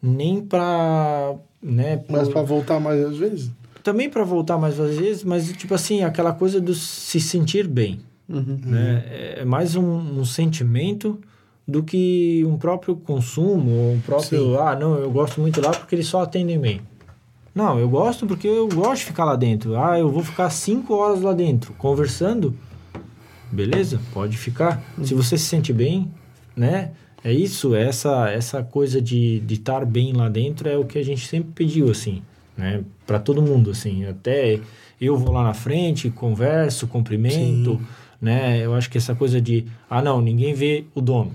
nem 0.00 0.40
pra, 0.40 1.34
né? 1.60 2.00
Mas 2.08 2.24
por- 2.28 2.34
pra 2.34 2.42
voltar 2.42 2.78
mais 2.78 3.04
às 3.04 3.16
vezes. 3.16 3.50
Também 3.82 4.08
para 4.08 4.24
voltar 4.24 4.58
mais 4.58 4.76
vezes, 4.76 5.24
mas 5.24 5.50
tipo 5.52 5.74
assim, 5.74 6.02
aquela 6.04 6.32
coisa 6.32 6.60
do 6.60 6.74
se 6.74 7.20
sentir 7.20 7.66
bem, 7.68 8.00
Uhum. 8.28 8.58
né? 8.64 9.04
É 9.38 9.44
mais 9.44 9.74
um, 9.76 9.84
um 10.20 10.24
sentimento 10.24 11.18
do 11.66 11.82
que 11.82 12.44
um 12.46 12.56
próprio 12.56 12.96
consumo, 12.96 13.92
um 13.92 14.00
próprio, 14.00 14.52
Sim. 14.52 14.56
ah, 14.58 14.74
não, 14.74 14.94
eu 14.98 15.10
gosto 15.10 15.40
muito 15.40 15.60
lá 15.60 15.70
porque 15.70 15.94
eles 15.94 16.06
só 16.06 16.22
atendem 16.22 16.58
bem. 16.58 16.80
Não, 17.54 17.78
eu 17.78 17.88
gosto 17.88 18.26
porque 18.26 18.48
eu 18.48 18.66
gosto 18.68 19.00
de 19.00 19.06
ficar 19.06 19.24
lá 19.26 19.36
dentro. 19.36 19.76
Ah, 19.76 19.98
eu 19.98 20.08
vou 20.10 20.22
ficar 20.24 20.48
cinco 20.50 20.94
horas 20.94 21.20
lá 21.20 21.32
dentro 21.34 21.74
conversando. 21.74 22.56
Beleza, 23.50 24.00
pode 24.14 24.36
ficar. 24.38 24.82
Se 25.02 25.12
você 25.14 25.36
se 25.36 25.44
sente 25.44 25.72
bem, 25.72 26.10
né? 26.56 26.92
É 27.22 27.32
isso, 27.32 27.74
essa 27.74 28.30
essa 28.30 28.62
coisa 28.62 29.00
de 29.00 29.40
de 29.40 29.54
estar 29.54 29.84
bem 29.84 30.12
lá 30.12 30.28
dentro 30.28 30.68
é 30.68 30.76
o 30.78 30.84
que 30.84 30.98
a 30.98 31.04
gente 31.04 31.26
sempre 31.28 31.52
pediu 31.54 31.90
assim, 31.90 32.22
né? 32.56 32.82
Para 33.06 33.18
todo 33.18 33.40
mundo 33.42 33.70
assim, 33.70 34.04
até 34.06 34.60
eu 35.00 35.16
vou 35.16 35.32
lá 35.32 35.42
na 35.42 35.54
frente, 35.54 36.10
converso, 36.10 36.86
cumprimento, 36.86 37.72
Sim. 37.76 37.86
né? 38.20 38.58
Eu 38.64 38.74
acho 38.74 38.88
que 38.90 38.98
essa 38.98 39.14
coisa 39.14 39.40
de 39.40 39.64
ah, 39.90 40.00
não, 40.02 40.20
ninguém 40.20 40.54
vê 40.54 40.84
o 40.94 41.00
dono. 41.00 41.32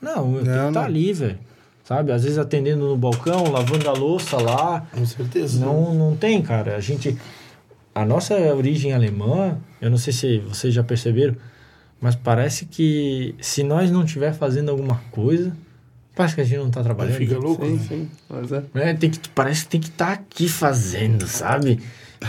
Não, 0.00 0.36
eu 0.36 0.42
tenho 0.42 0.44
que 0.44 0.48
Não, 0.50 0.68
estar 0.68 0.80
não. 0.80 0.86
ali, 0.86 1.12
velho. 1.12 1.38
Sabe? 1.84 2.12
Às 2.12 2.22
vezes 2.22 2.36
atendendo 2.38 2.86
no 2.86 2.96
balcão, 2.96 3.50
lavando 3.50 3.88
a 3.88 3.92
louça 3.94 4.36
lá, 4.36 4.86
Com 4.92 5.06
certeza. 5.06 5.64
não, 5.64 5.94
não 5.94 6.16
tem, 6.16 6.42
cara. 6.42 6.76
A 6.76 6.80
gente. 6.80 7.16
A 7.94 8.04
nossa 8.04 8.34
origem 8.54 8.92
alemã, 8.92 9.58
eu 9.80 9.90
não 9.90 9.96
sei 9.96 10.12
se 10.12 10.38
vocês 10.40 10.72
já 10.72 10.84
perceberam, 10.84 11.34
mas 12.00 12.14
parece 12.14 12.66
que 12.66 13.34
se 13.40 13.64
nós 13.64 13.90
não 13.90 14.04
estiver 14.04 14.32
fazendo 14.34 14.70
alguma 14.70 15.00
coisa, 15.10 15.52
Parece 16.18 16.34
que 16.34 16.40
a 16.40 16.44
gente 16.44 16.58
não 16.58 16.68
tá 16.68 16.80
Aí 16.80 16.84
trabalhando. 16.84 17.16
fica 17.16 17.38
louco, 17.38 17.64
Sim, 17.64 17.74
né? 17.74 17.84
sim. 17.86 18.10
Mas 18.28 18.50
é. 18.50 18.64
né? 18.74 18.94
Tem 18.94 19.08
que, 19.08 19.28
parece 19.28 19.62
que 19.62 19.68
tem 19.68 19.80
que 19.80 19.86
estar 19.86 20.10
aqui 20.10 20.48
fazendo, 20.48 21.28
sabe? 21.28 21.78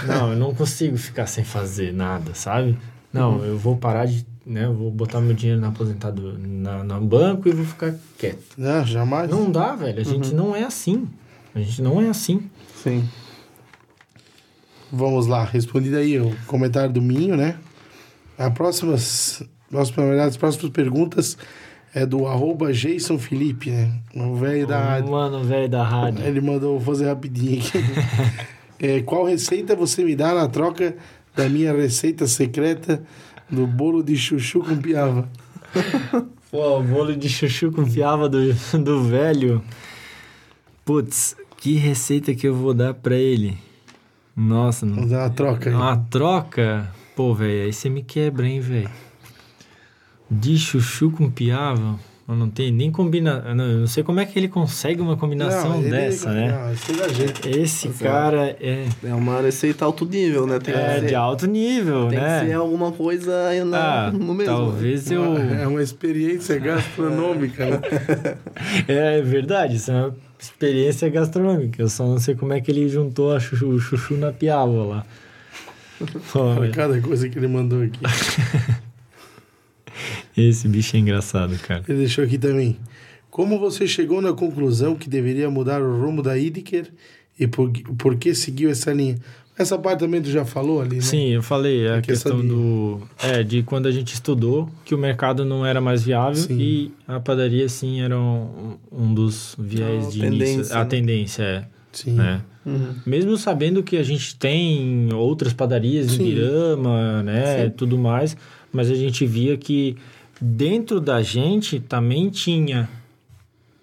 Não, 0.05 0.33
eu 0.33 0.37
não 0.37 0.53
consigo 0.53 0.95
ficar 0.95 1.25
sem 1.25 1.43
fazer 1.43 1.91
nada, 1.91 2.35
sabe? 2.35 2.77
Não, 3.11 3.43
eu 3.43 3.57
vou 3.57 3.75
parar 3.77 4.05
de. 4.05 4.23
Né, 4.45 4.65
eu 4.65 4.75
vou 4.75 4.91
botar 4.91 5.19
meu 5.21 5.33
dinheiro 5.33 5.59
na 5.59 5.69
aposentado 5.69 6.37
na, 6.37 6.83
no 6.83 7.01
banco 7.01 7.49
e 7.49 7.51
vou 7.51 7.65
ficar 7.65 7.95
quieto. 8.19 8.43
Não, 8.55 8.85
jamais. 8.85 9.27
Não 9.31 9.51
dá, 9.51 9.75
velho. 9.75 9.99
A 9.99 10.03
gente 10.03 10.35
não 10.35 10.55
é 10.55 10.63
assim. 10.63 11.07
A 11.55 11.59
gente 11.59 11.81
não 11.81 11.99
é 11.99 12.09
assim. 12.09 12.47
Sim. 12.83 13.09
Vamos 14.91 15.25
lá, 15.25 15.43
respondido 15.45 15.97
aí 15.97 16.19
o 16.19 16.35
comentário 16.45 16.93
do 16.93 17.01
Minho, 17.01 17.35
né? 17.35 17.55
A 18.37 18.51
próximas, 18.51 19.41
próxima, 19.71 20.03
na 20.03 20.09
verdade, 20.09 20.29
as 20.29 20.37
próximas 20.37 20.71
perguntas 20.71 21.35
é 21.93 22.05
do 22.05 22.27
arroba 22.27 22.71
Jason 22.71 23.17
Felipe, 23.17 23.71
né? 23.71 23.91
O 24.15 24.35
velho 24.35 24.67
da... 24.67 25.01
Mano, 25.01 25.43
velho 25.43 25.69
da 25.69 25.83
rádio. 25.83 26.23
Ele 26.25 26.41
mandou 26.41 26.79
fazer 26.79 27.07
rapidinho 27.07 27.59
aqui. 27.59 27.79
É, 28.81 29.01
qual 29.01 29.25
receita 29.25 29.75
você 29.75 30.05
me 30.05 30.15
dá 30.15 30.33
na 30.33 30.47
troca 30.47 30.95
da 31.35 31.49
minha 31.49 31.73
receita 31.73 32.25
secreta 32.25 33.03
do 33.49 33.67
bolo 33.67 34.01
de 34.01 34.15
chuchu 34.15 34.61
com 34.61 34.77
piava? 34.77 35.27
Pô, 36.49 36.79
o 36.79 36.83
bolo 36.83 37.13
de 37.13 37.27
chuchu 37.27 37.73
com 37.73 37.85
fiava 37.85 38.29
do, 38.29 38.53
do 38.81 39.03
velho. 39.03 39.61
Putz, 40.85 41.35
que 41.57 41.75
receita 41.75 42.33
que 42.33 42.47
eu 42.47 42.55
vou 42.55 42.73
dar 42.73 42.93
pra 42.93 43.15
ele? 43.15 43.57
Nossa, 44.33 44.85
não 44.85 44.95
Vamos 44.95 45.11
dar 45.11 45.23
uma 45.23 45.29
troca 45.29 45.69
aí. 45.69 45.75
Uma 45.75 45.97
troca? 45.97 46.89
Pô, 47.17 47.35
velho, 47.35 47.65
aí 47.65 47.73
você 47.73 47.89
me 47.89 48.01
quebra, 48.01 48.47
hein, 48.47 48.61
velho. 48.61 48.89
De 50.29 50.57
chuchu 50.57 51.09
com 51.11 51.29
piava? 51.29 51.99
Eu 52.27 52.35
não 52.35 52.47
tem 52.47 52.71
nem 52.71 52.91
combinação. 52.91 53.49
Eu 53.49 53.55
não 53.55 53.87
sei 53.87 54.03
como 54.03 54.19
é 54.19 54.25
que 54.25 54.37
ele 54.37 54.47
consegue 54.47 55.01
uma 55.01 55.17
combinação 55.17 55.79
ele- 55.81 55.89
dessa, 55.89 56.31
né? 56.31 56.51
Não. 56.51 56.71
Esse 57.51 57.89
cara 57.89 58.55
é, 58.61 58.85
É 59.03 59.13
uma 59.15 59.41
receita 59.41 59.83
alto 59.83 60.05
nível, 60.05 60.45
né? 60.45 60.59
Tem 60.59 60.75
é 60.75 60.99
ser, 60.99 61.07
de 61.07 61.15
alto 61.15 61.47
nível, 61.47 62.07
tem 62.07 62.19
né? 62.19 62.41
que 62.41 62.45
ser 62.45 62.53
alguma 62.53 62.91
coisa 62.91 63.47
aí 63.47 63.63
na, 63.63 64.05
Ah, 64.07 64.11
no 64.11 64.35
mesmo. 64.35 64.53
talvez 64.53 65.09
eu. 65.09 65.35
É 65.39 65.65
uma 65.65 65.81
experiência 65.81 66.59
gastronômica, 66.59 67.65
né? 67.65 67.79
É 68.87 69.21
verdade, 69.23 69.77
isso 69.77 69.89
é 69.91 69.95
uma 69.95 70.15
experiência 70.39 71.09
gastronômica. 71.09 71.81
Eu 71.81 71.89
só 71.89 72.05
não 72.05 72.19
sei 72.19 72.35
como 72.35 72.53
é 72.53 72.61
que 72.61 72.69
ele 72.69 72.87
juntou 72.87 73.35
a 73.35 73.39
chuchu, 73.39 73.69
o 73.69 73.79
chuchu 73.79 74.15
na 74.15 74.31
piava 74.31 74.83
lá. 74.85 75.05
Olha 76.35 76.69
cada 76.71 77.01
coisa 77.01 77.27
que 77.27 77.39
ele 77.39 77.47
mandou 77.47 77.81
aqui. 77.81 77.99
esse 80.47 80.67
bicho 80.67 80.95
é 80.95 80.99
engraçado, 80.99 81.57
cara. 81.59 81.83
Ele 81.87 81.99
deixou 81.99 82.23
aqui 82.23 82.37
também. 82.37 82.77
Como 83.29 83.59
você 83.59 83.87
chegou 83.87 84.21
na 84.21 84.33
conclusão 84.33 84.95
que 84.95 85.09
deveria 85.09 85.49
mudar 85.49 85.81
o 85.81 86.01
rumo 86.01 86.21
da 86.23 86.37
Idiker 86.37 86.87
e 87.39 87.45
por, 87.47 87.69
por 87.97 88.15
que 88.15 88.33
seguiu 88.33 88.69
essa 88.69 88.91
linha? 88.93 89.17
Essa 89.57 89.77
parte 89.77 89.99
também 89.99 90.21
tu 90.21 90.29
já 90.31 90.45
falou 90.45 90.81
ali, 90.81 90.95
né? 90.95 91.01
Sim, 91.01 91.27
eu 91.31 91.43
falei 91.43 91.85
a 91.87 91.97
A 91.97 92.01
questão 92.01 92.31
questão 92.37 92.41
de- 92.41 92.47
do. 92.47 93.01
É, 93.21 93.43
de 93.43 93.61
quando 93.61 93.87
a 93.87 93.91
gente 93.91 94.13
estudou 94.13 94.69
que 94.85 94.95
o 94.95 94.97
mercado 94.97 95.43
não 95.43 95.65
era 95.65 95.81
mais 95.81 96.01
viável 96.03 96.35
Sim. 96.41 96.57
e 96.57 96.91
a 97.05 97.19
padaria, 97.19 97.67
sim, 97.67 97.99
era 98.01 98.17
um, 98.17 98.77
um 98.91 99.13
dos 99.13 99.55
viés 99.59 100.07
A 100.07 100.09
de 100.11 100.19
tendência, 100.21 100.53
início. 100.53 100.75
A 100.75 100.79
né? 100.79 100.85
tendência, 100.85 101.43
é. 101.43 101.65
Sim. 101.91 102.11
Né? 102.13 102.41
Uhum. 102.65 102.93
Mesmo 103.05 103.35
sabendo 103.37 103.83
que 103.83 103.97
a 103.97 104.03
gente 104.03 104.35
tem 104.37 105.09
outras 105.13 105.51
padarias 105.53 106.13
em. 106.17 106.23
Birama, 106.23 107.21
né, 107.23 107.65
Sim. 107.65 107.73
tudo 107.75 107.97
mais, 107.97 108.37
mas 108.71 108.89
a 108.89 108.95
gente 108.95 109.25
via 109.25 109.57
que 109.57 109.97
dentro 110.41 110.99
da 110.99 111.21
gente 111.21 111.79
também 111.79 112.29
tinha 112.29 112.89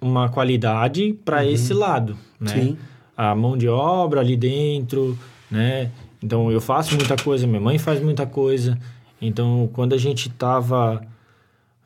uma 0.00 0.28
qualidade 0.28 1.12
para 1.24 1.44
esse 1.44 1.72
lado, 1.74 2.16
né? 2.40 2.54
Uhum. 2.54 2.62
Sim. 2.62 2.78
A 3.16 3.34
mão 3.34 3.56
de 3.56 3.66
obra 3.68 4.20
ali 4.20 4.36
dentro, 4.36 5.18
né? 5.50 5.90
Então 6.22 6.50
eu 6.50 6.60
faço 6.60 6.94
muita 6.94 7.16
coisa, 7.16 7.46
minha 7.46 7.60
mãe 7.60 7.78
faz 7.78 8.02
muita 8.02 8.26
coisa. 8.26 8.78
Então 9.20 9.68
quando 9.72 9.94
a 9.94 9.98
gente 9.98 10.28
estava 10.28 11.02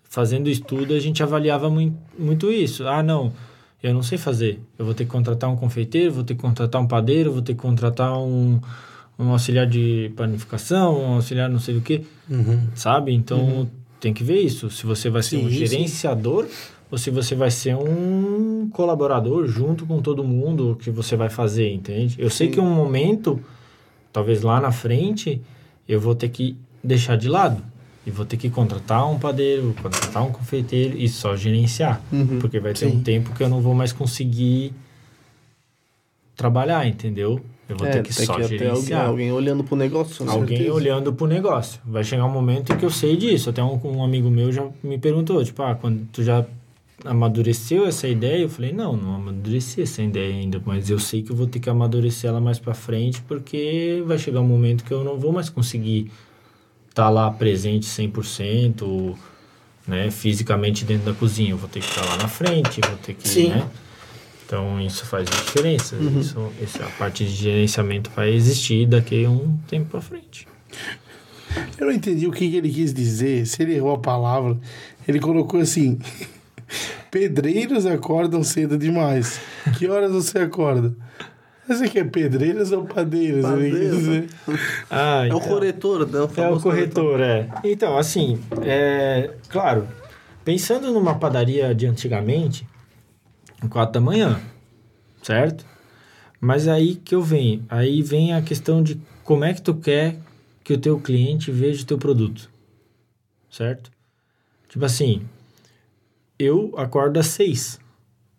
fazendo 0.04 0.48
estudo, 0.50 0.92
a 0.94 0.98
gente 0.98 1.22
avaliava 1.22 1.70
muito, 1.70 1.96
muito 2.18 2.50
isso. 2.50 2.86
Ah, 2.86 3.02
não, 3.02 3.32
eu 3.82 3.94
não 3.94 4.02
sei 4.02 4.18
fazer. 4.18 4.60
Eu 4.76 4.84
vou 4.84 4.92
ter 4.94 5.04
que 5.04 5.10
contratar 5.10 5.48
um 5.48 5.56
confeiteiro, 5.56 6.12
vou 6.12 6.24
ter 6.24 6.34
que 6.34 6.40
contratar 6.40 6.80
um 6.82 6.86
padeiro, 6.86 7.32
vou 7.32 7.42
ter 7.42 7.54
que 7.54 7.60
contratar 7.60 8.18
um, 8.18 8.60
um 9.16 9.30
auxiliar 9.30 9.66
de 9.68 10.12
panificação, 10.16 11.00
um 11.00 11.14
auxiliar 11.14 11.48
não 11.48 11.60
sei 11.60 11.74
do 11.76 11.80
que, 11.80 12.04
Uhum. 12.28 12.68
sabe? 12.74 13.12
Então 13.12 13.70
tem 14.00 14.12
que 14.14 14.24
ver 14.24 14.40
isso. 14.40 14.70
Se 14.70 14.86
você 14.86 15.10
vai 15.10 15.22
ser 15.22 15.36
Sim, 15.36 15.46
um 15.46 15.50
sim. 15.50 15.56
gerenciador 15.56 16.46
ou 16.90 16.98
se 16.98 17.10
você 17.10 17.34
vai 17.34 17.50
ser 17.50 17.76
um 17.76 18.68
colaborador 18.72 19.46
junto 19.46 19.86
com 19.86 20.00
todo 20.00 20.24
mundo 20.24 20.76
que 20.80 20.90
você 20.90 21.14
vai 21.14 21.30
fazer, 21.30 21.72
entende? 21.72 22.16
Eu 22.18 22.30
sei 22.30 22.48
Sim. 22.48 22.54
que 22.54 22.60
um 22.60 22.70
momento, 22.74 23.38
talvez 24.12 24.42
lá 24.42 24.60
na 24.60 24.72
frente, 24.72 25.40
eu 25.88 26.00
vou 26.00 26.14
ter 26.14 26.28
que 26.30 26.56
deixar 26.82 27.16
de 27.16 27.28
lado. 27.28 27.62
E 28.06 28.10
vou 28.10 28.24
ter 28.24 28.38
que 28.38 28.48
contratar 28.48 29.08
um 29.08 29.18
padeiro, 29.18 29.74
contratar 29.80 30.22
um 30.26 30.32
confeiteiro 30.32 30.96
e 30.96 31.06
só 31.06 31.36
gerenciar. 31.36 32.00
Uhum. 32.10 32.38
Porque 32.38 32.58
vai 32.58 32.72
ter 32.72 32.88
Sim. 32.88 32.96
um 32.96 33.02
tempo 33.02 33.34
que 33.34 33.42
eu 33.42 33.48
não 33.48 33.60
vou 33.60 33.74
mais 33.74 33.92
conseguir 33.92 34.72
trabalhar, 36.34 36.86
entendeu? 36.86 37.40
Eu 37.70 37.76
vou 37.76 37.86
É, 37.86 37.90
ter 37.92 38.02
que 38.02 38.12
só 38.12 38.20
que 38.20 38.26
ter 38.26 38.42
alguém, 38.42 38.58
gerenciar. 38.58 39.06
alguém 39.06 39.32
olhando 39.32 39.62
pro 39.64 39.76
negócio. 39.76 40.28
Alguém 40.28 40.56
certeza. 40.58 40.74
olhando 40.74 41.12
pro 41.12 41.26
negócio. 41.26 41.80
Vai 41.84 42.02
chegar 42.04 42.24
um 42.26 42.30
momento 42.32 42.76
que 42.76 42.84
eu 42.84 42.90
sei 42.90 43.16
disso. 43.16 43.48
Até 43.50 43.62
um, 43.62 43.80
um 43.84 44.02
amigo 44.04 44.28
meu 44.30 44.50
já 44.52 44.66
me 44.82 44.98
perguntou, 44.98 45.42
tipo, 45.44 45.62
ah, 45.62 45.74
quando 45.74 46.06
tu 46.12 46.22
já 46.22 46.44
amadureceu 47.04 47.86
essa 47.86 48.06
ideia? 48.08 48.42
Eu 48.42 48.48
falei, 48.48 48.72
não, 48.72 48.96
não 48.96 49.14
amadureci 49.14 49.82
essa 49.82 50.02
ideia 50.02 50.34
ainda, 50.34 50.60
mas 50.64 50.90
eu 50.90 50.98
sei 50.98 51.22
que 51.22 51.30
eu 51.32 51.36
vou 51.36 51.46
ter 51.46 51.58
que 51.60 51.70
amadurecer 51.70 52.28
ela 52.28 52.40
mais 52.40 52.58
pra 52.58 52.74
frente, 52.74 53.22
porque 53.22 54.02
vai 54.06 54.18
chegar 54.18 54.40
um 54.40 54.46
momento 54.46 54.84
que 54.84 54.92
eu 54.92 55.02
não 55.04 55.16
vou 55.18 55.32
mais 55.32 55.48
conseguir 55.48 56.10
estar 56.88 57.08
lá 57.08 57.30
presente 57.30 57.86
100%, 57.86 59.14
né, 59.86 60.10
fisicamente 60.10 60.84
dentro 60.84 61.06
da 61.06 61.14
cozinha. 61.18 61.50
Eu 61.52 61.56
vou 61.56 61.68
ter 61.68 61.80
que 61.80 61.86
estar 61.88 62.04
lá 62.04 62.16
na 62.16 62.28
frente, 62.28 62.80
vou 62.86 62.96
ter 62.98 63.14
que, 63.14 63.28
Sim. 63.28 63.48
né? 63.50 63.66
Então, 64.50 64.80
isso 64.80 65.06
faz 65.06 65.30
diferença. 65.30 65.94
Isso, 65.94 66.50
essa 66.60 66.84
parte 66.98 67.24
de 67.24 67.30
gerenciamento 67.30 68.10
vai 68.16 68.30
existir 68.30 68.84
daqui 68.84 69.24
a 69.24 69.30
um 69.30 69.56
tempo 69.68 69.90
pra 69.90 70.00
frente. 70.00 70.48
Eu 71.78 71.86
não 71.86 71.92
entendi 71.92 72.26
o 72.26 72.32
que, 72.32 72.56
ele 72.56 72.68
quis 72.68 72.92
dizer, 72.92 73.46
se 73.46 73.62
ele 73.62 73.76
errou 73.76 73.94
a 73.94 73.98
palavra. 73.98 74.58
Ele 75.06 75.20
colocou 75.20 75.60
assim: 75.60 76.00
Pedreiros 77.12 77.86
acordam 77.86 78.42
cedo 78.42 78.76
demais. 78.76 79.40
Que 79.78 79.86
horas 79.86 80.10
você 80.10 80.40
acorda? 80.40 80.92
Você 81.68 81.88
quer 81.88 82.10
pedreiros 82.10 82.72
ou 82.72 82.84
padeiros? 82.84 83.44
Padeiro. 83.44 84.26
Ah, 84.90 85.26
É 85.28 85.32
o 85.32 85.36
então. 85.36 85.40
corretor, 85.42 86.08
né? 86.08 86.18
É 86.18 86.22
o 86.22 86.28
famoso 86.28 86.62
corretor, 86.64 87.20
é. 87.20 87.48
Então, 87.62 87.96
assim, 87.96 88.40
é, 88.62 89.30
claro, 89.48 89.86
pensando 90.44 90.90
numa 90.92 91.14
padaria 91.14 91.72
de 91.72 91.86
antigamente, 91.86 92.66
quatro 93.68 93.94
da 93.94 94.00
manhã, 94.00 94.40
certo? 95.22 95.64
Mas 96.40 96.66
aí 96.66 96.96
que 96.96 97.14
eu 97.14 97.22
venho, 97.22 97.64
aí 97.68 98.02
vem 98.02 98.32
a 98.32 98.40
questão 98.40 98.82
de 98.82 99.00
como 99.24 99.44
é 99.44 99.52
que 99.52 99.60
tu 99.60 99.74
quer 99.74 100.18
que 100.64 100.72
o 100.72 100.78
teu 100.78 100.98
cliente 100.98 101.50
veja 101.50 101.82
o 101.82 101.86
teu 101.86 101.98
produto, 101.98 102.50
certo? 103.50 103.90
Tipo 104.68 104.84
assim, 104.84 105.22
eu 106.38 106.72
acordo 106.76 107.18
às 107.18 107.26
seis. 107.26 107.78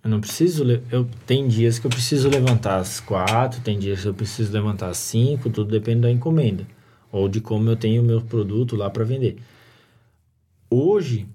Eu 0.03 0.09
não 0.09 0.19
preciso. 0.19 0.63
Eu, 0.91 1.07
tem 1.27 1.47
dias 1.47 1.77
que 1.77 1.85
eu 1.85 1.91
preciso 1.91 2.27
levantar 2.29 2.77
às 2.77 2.99
quatro, 2.99 3.61
tem 3.61 3.77
dias 3.77 4.01
que 4.01 4.07
eu 4.07 4.13
preciso 4.13 4.51
levantar 4.51 4.89
às 4.89 4.97
cinco, 4.97 5.49
tudo 5.49 5.69
depende 5.69 6.01
da 6.01 6.11
encomenda. 6.11 6.65
Ou 7.11 7.29
de 7.29 7.39
como 7.39 7.69
eu 7.69 7.75
tenho 7.75 8.01
o 8.01 8.05
meu 8.05 8.21
produto 8.21 8.75
lá 8.75 8.89
para 8.89 9.03
vender. 9.03 9.37
Hoje, 10.69 11.27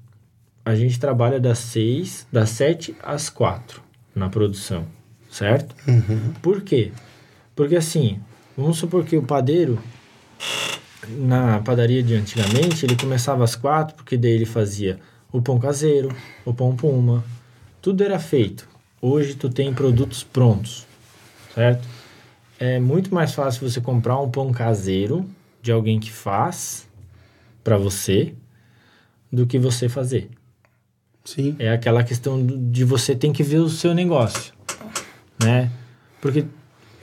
a 0.67 0.75
gente 0.75 0.99
trabalha 0.99 1.39
das 1.39 1.61
seis, 1.61 2.27
das 2.33 2.51
sete 2.51 2.97
às 3.01 3.31
quatro 3.31 3.81
na 4.13 4.29
produção, 4.29 4.85
certo? 5.31 5.77
Por 6.43 6.61
quê? 6.63 6.91
Porque 7.55 7.77
assim, 7.77 8.19
vamos 8.57 8.77
supor 8.77 9.05
que 9.05 9.17
o 9.17 9.23
padeiro, 9.23 9.79
na 11.09 11.61
padaria 11.61 12.03
de 12.03 12.17
antigamente, 12.17 12.85
ele 12.85 12.97
começava 12.97 13.45
às 13.45 13.55
quatro, 13.55 13.95
porque 13.95 14.17
daí 14.17 14.33
ele 14.33 14.45
fazia 14.45 14.99
o 15.31 15.41
pão 15.41 15.57
caseiro, 15.57 16.09
o 16.45 16.53
pão 16.53 16.75
puma, 16.75 17.25
tudo 17.81 18.03
era 18.03 18.19
feito. 18.19 18.69
Hoje 19.01 19.37
tu 19.37 19.49
tem 19.49 19.73
produtos 19.73 20.25
prontos, 20.25 20.85
certo? 21.55 21.87
É 22.59 22.81
muito 22.81 23.15
mais 23.15 23.33
fácil 23.33 23.71
você 23.71 23.81
comprar 23.81 24.21
um 24.21 24.29
pão 24.29 24.51
caseiro 24.51 25.25
de 25.63 25.71
alguém 25.71 26.01
que 26.01 26.11
faz 26.11 26.89
para 27.63 27.79
você 27.79 28.35
do 29.31 29.47
que 29.47 29.61
você 29.61 29.89
fazer. 29.89 30.29
Sim. 31.27 31.57
É 31.59 31.71
aquela 31.71 32.05
questão 32.05 32.45
de 32.47 32.85
você 32.85 33.15
tem 33.15 33.33
que 33.33 33.43
ver 33.43 33.59
o 33.59 33.69
seu 33.69 33.93
negócio, 33.93 34.55
né? 35.43 35.71
Porque 36.21 36.47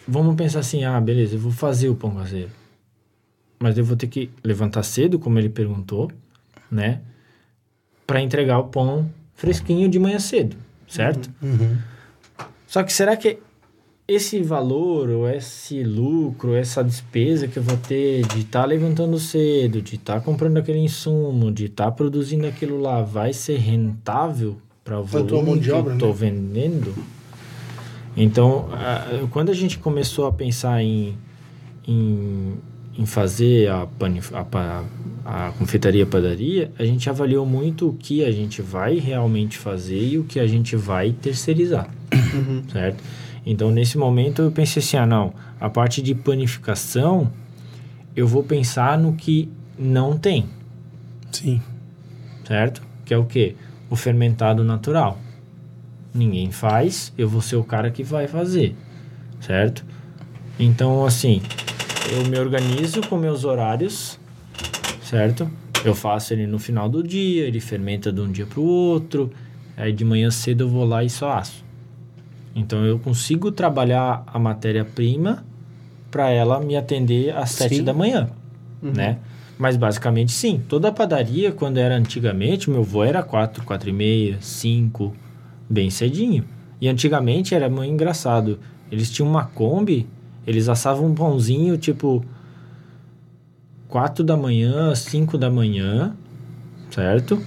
vamos 0.08 0.36
pensar 0.36 0.60
assim, 0.60 0.86
ah, 0.86 1.00
beleza, 1.00 1.36
eu 1.36 1.40
vou 1.40 1.52
fazer 1.52 1.90
o 1.90 1.96
pão 1.96 2.16
caseiro. 2.16 2.50
Mas 3.60 3.78
eu 3.78 3.84
vou 3.84 3.98
ter 3.98 4.08
que 4.08 4.30
levantar 4.44 4.82
cedo, 4.84 5.20
como 5.20 5.38
ele 5.38 5.50
perguntou, 5.50 6.10
né? 6.72 7.02
Para 8.08 8.22
entregar 8.22 8.60
o 8.60 8.70
pão 8.70 9.12
fresquinho 9.36 9.90
de 9.90 10.00
manhã 10.00 10.20
cedo, 10.20 10.56
certo? 10.88 11.30
Uhum. 11.42 11.78
Só 12.66 12.82
que 12.82 12.94
será 12.94 13.18
que 13.18 13.40
esse 14.08 14.42
valor, 14.42 15.10
ou 15.10 15.30
esse 15.30 15.84
lucro, 15.84 16.54
essa 16.56 16.84
despesa 16.84 17.48
que 17.48 17.58
eu 17.58 17.64
vou 17.64 17.78
ter 17.78 18.26
de 18.28 18.42
estar 18.42 18.66
levantando 18.66 19.18
cedo, 19.18 19.82
de 19.82 19.96
estar 19.96 20.20
comprando 20.22 20.58
aquele 20.58 20.80
insumo, 20.80 21.52
de 21.52 21.66
estar 21.66 21.92
produzindo 21.92 22.46
aquilo 22.46 22.80
lá, 22.82 23.02
vai 23.02 23.32
ser 23.34 23.58
rentável 23.60 24.58
para 24.84 25.00
o 25.00 25.04
volume 25.04 25.60
que 25.62 25.70
eu 25.70 25.94
estou 25.94 26.10
né? 26.10 26.16
vendendo? 26.16 26.94
Então, 28.16 28.68
a- 28.74 29.26
quando 29.32 29.50
a 29.50 29.54
gente 29.54 29.80
começou 29.80 30.28
a 30.28 30.32
pensar 30.34 30.84
em, 30.84 31.16
em, 31.88 32.54
em 32.98 33.06
fazer 33.06 33.70
a, 33.70 33.88
panif- 33.88 34.34
a, 34.36 34.44
pa- 34.44 34.84
a 35.26 35.52
confeitaria 35.58 36.06
padaria, 36.06 36.72
a 36.78 36.84
gente 36.84 37.10
avaliou 37.10 37.46
muito 37.46 37.88
o 37.90 37.94
que 37.94 38.24
a 38.24 38.32
gente 38.32 38.62
vai 38.62 39.00
realmente 39.00 39.58
fazer 39.58 40.00
e 40.00 40.18
o 40.20 40.26
que 40.26 40.40
a 40.40 40.46
gente 40.46 40.76
vai 40.76 41.12
terceirizar, 41.14 41.90
certo? 42.72 43.02
Então, 43.46 43.72
nesse 43.72 43.98
momento, 43.98 44.42
eu 44.42 44.52
pensei 44.52 44.82
assim, 44.82 44.98
ah, 44.98 45.06
não, 45.06 45.34
a 45.60 45.70
parte 45.70 46.02
de 46.02 46.16
panificação, 46.16 47.32
eu 48.16 48.28
vou 48.28 48.44
pensar 48.44 48.98
no 48.98 49.14
que 49.14 49.50
não 49.78 50.18
tem, 50.18 50.46
Sim. 51.32 51.62
certo? 52.48 52.82
Que 53.04 53.14
é 53.14 53.18
o 53.18 53.26
quê? 53.26 53.56
O 53.90 53.96
fermentado 53.96 54.64
natural. 54.64 55.20
Ninguém 56.14 56.52
faz, 56.52 57.12
eu 57.18 57.28
vou 57.28 57.42
ser 57.42 57.56
o 57.56 57.64
cara 57.64 57.90
que 57.90 58.04
vai 58.04 58.28
fazer, 58.28 58.76
certo? 59.42 59.84
Então, 60.60 61.06
assim, 61.06 61.42
eu 62.12 62.24
me 62.28 62.38
organizo 62.38 63.02
com 63.08 63.18
meus 63.18 63.44
horários, 63.44 64.20
certo? 65.02 65.50
Eu 65.84 65.96
faço 65.96 66.34
ele 66.34 66.48
no 66.48 66.60
final 66.60 66.88
do 66.88 67.04
dia, 67.04 67.46
ele 67.46 67.60
fermenta 67.60 68.12
de 68.12 68.22
um 68.22 68.32
dia 68.32 68.46
para 68.46 68.60
o 68.60 68.64
outro, 68.64 69.32
aí 69.76 69.92
de 69.92 70.06
manhã 70.06 70.30
cedo 70.30 70.66
eu 70.66 70.70
vou 70.70 70.86
lá 70.86 71.04
e 71.04 71.10
só 71.10 71.32
asso. 71.32 71.64
Então, 72.56 72.86
eu 72.86 73.00
consigo 73.00 73.52
trabalhar 73.52 74.24
a 74.28 74.38
matéria-prima 74.38 75.44
para 76.12 76.30
ela 76.30 76.60
me 76.60 76.76
atender 76.76 77.36
às 77.36 77.50
sete 77.52 77.82
da 77.82 77.94
manhã, 77.94 78.30
né? 78.82 79.18
Mas 79.58 79.78
basicamente 79.78 80.32
sim, 80.32 80.62
toda 80.68 80.90
a 80.90 80.92
padaria, 80.92 81.52
quando 81.52 81.78
era 81.78 81.96
antigamente, 81.96 82.70
meu 82.70 82.82
avô 82.82 83.04
era 83.04 83.24
4, 83.24 83.64
4 83.64 83.90
e 83.90 83.94
meia, 83.94 84.38
5, 84.42 85.16
bem 85.70 85.90
cedinho. 85.90 86.44
E 86.82 86.88
antigamente 86.88 87.56
era 87.56 87.70
muito 87.70 87.92
engraçado. 87.92 88.60
Eles 88.92 89.10
tinham 89.10 89.30
uma 89.30 89.46
Kombi, 89.46 90.08
eles 90.46 90.68
assavam 90.70 91.08
um 91.08 91.16
pãozinho 91.16 91.78
tipo 91.78 92.24
4 93.88 94.24
da 94.24 94.36
manhã, 94.36 94.94
5 94.94 95.38
da 95.38 95.50
manhã, 95.50 96.16
certo? 96.92 97.42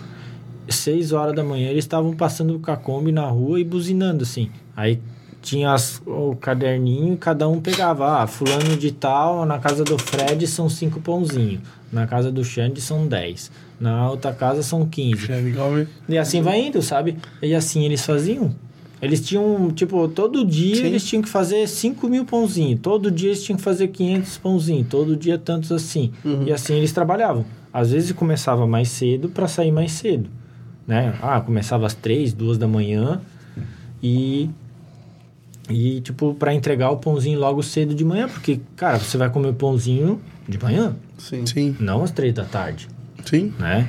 6 0.69 1.13
horas 1.13 1.35
da 1.35 1.45
manhã 1.45 1.69
eles 1.69 1.85
estavam 1.85 2.17
passando 2.17 2.59
com 2.59 2.71
a 2.71 2.77
Kombi 2.77 3.13
na 3.13 3.27
rua 3.27 3.61
e 3.61 3.65
buzinando 3.65 4.23
assim. 4.23 4.51
Aí 4.77 5.01
tinha 5.43 5.73
as- 5.73 6.03
o 6.07 6.37
caderninho, 6.37 7.17
cada 7.17 7.49
um 7.49 7.61
pegava, 7.61 8.23
ah, 8.23 8.27
fulano 8.27 8.77
de 8.77 8.91
tal, 8.93 9.47
na 9.47 9.59
casa 9.59 9.83
do 9.85 9.97
Fred 9.99 10.47
são 10.47 10.69
cinco 10.69 11.01
pãozinhos, 11.01 11.61
na 11.93 12.07
casa 12.07 12.31
do 12.31 12.45
Xande 12.45 12.81
são 12.81 13.07
10, 13.07 13.51
na 13.81 14.11
outra 14.11 14.33
casa 14.33 14.63
são 14.63 14.85
15. 14.87 15.27
Já 15.27 15.37
legal, 15.37 15.71
né? 15.73 15.87
E 16.09 16.19
assim 16.19 16.43
vai 16.43 16.61
indo, 16.67 16.83
sabe? 16.83 17.17
E 17.41 17.55
assim 17.55 17.85
eles 17.85 18.05
faziam. 18.05 18.55
Eles 19.01 19.21
tinham, 19.25 19.71
tipo, 19.71 20.09
todo 20.09 20.45
dia 20.45 20.77
Sim. 20.77 20.87
eles 20.87 21.05
tinham 21.05 21.23
que 21.23 21.29
fazer 21.29 21.69
5 21.69 22.09
mil 22.09 22.25
pãozinhos. 22.25 22.81
Todo 22.83 23.11
dia 23.11 23.29
eles 23.29 23.45
tinham 23.45 23.57
que 23.59 23.63
fazer 23.63 23.89
500 23.89 24.39
pãozinhos. 24.39 24.87
Todo 24.89 25.15
dia 25.15 25.37
tantos 25.39 25.71
assim. 25.71 26.13
E 26.47 26.51
assim 26.51 26.75
eles 26.75 26.93
trabalhavam. 26.93 27.45
Às 27.71 27.91
vezes 27.93 28.11
começava 28.13 28.67
mais 28.67 28.89
cedo 28.89 29.29
para 29.29 29.47
sair 29.47 29.71
mais 29.71 29.93
cedo. 29.93 30.31
Né? 30.87 31.15
Ah, 31.21 31.39
começava 31.43 31.85
às 31.87 31.93
3, 31.93 32.33
2 32.33 32.57
da 32.57 32.67
manhã. 32.67 33.21
E, 34.03 34.49
e 35.69 36.01
tipo, 36.01 36.35
para 36.35 36.55
entregar 36.55 36.91
o 36.91 36.97
pãozinho 36.97 37.39
logo 37.39 37.63
cedo 37.63 37.95
de 37.95 38.05
manhã. 38.05 38.29
Porque, 38.29 38.61
cara, 38.77 38.99
você 38.99 39.17
vai 39.19 39.29
comer 39.31 39.53
pãozinho 39.55 40.21
de 40.49 40.59
manhã, 40.63 40.95
Sim. 41.19 41.45
Sim. 41.47 41.77
não 41.81 42.03
às 42.05 42.11
3 42.13 42.33
da 42.35 42.45
tarde 42.45 42.89
Sim. 43.25 43.53
né? 43.59 43.89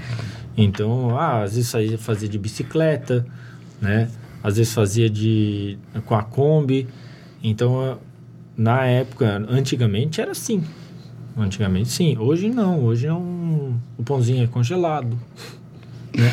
Então, 0.57 1.15
ah, 1.17 1.43
às 1.43 1.53
vezes 1.55 1.69
saía- 1.69 1.97
fazia 1.99 2.27
de 2.27 2.37
bicicleta, 2.39 3.25
né? 3.79 4.09
Às 4.43 4.57
vezes 4.57 4.73
fazia 4.73 5.07
de 5.09 5.77
com 6.05 6.15
a 6.15 6.23
Kombi. 6.23 6.87
Então, 7.43 7.79
ah, 7.79 7.97
na 8.57 8.83
época, 8.85 9.45
antigamente 9.49 10.19
era 10.19 10.31
assim. 10.31 10.63
Antigamente 11.37 11.89
sim. 11.89 12.17
Hoje 12.17 12.49
não. 12.49 12.83
Hoje 12.83 13.05
é 13.05 13.13
um 13.13 13.75
o 13.97 14.03
pãozinho 14.03 14.43
é 14.43 14.47
congelado. 14.47 15.15
Né? 16.17 16.31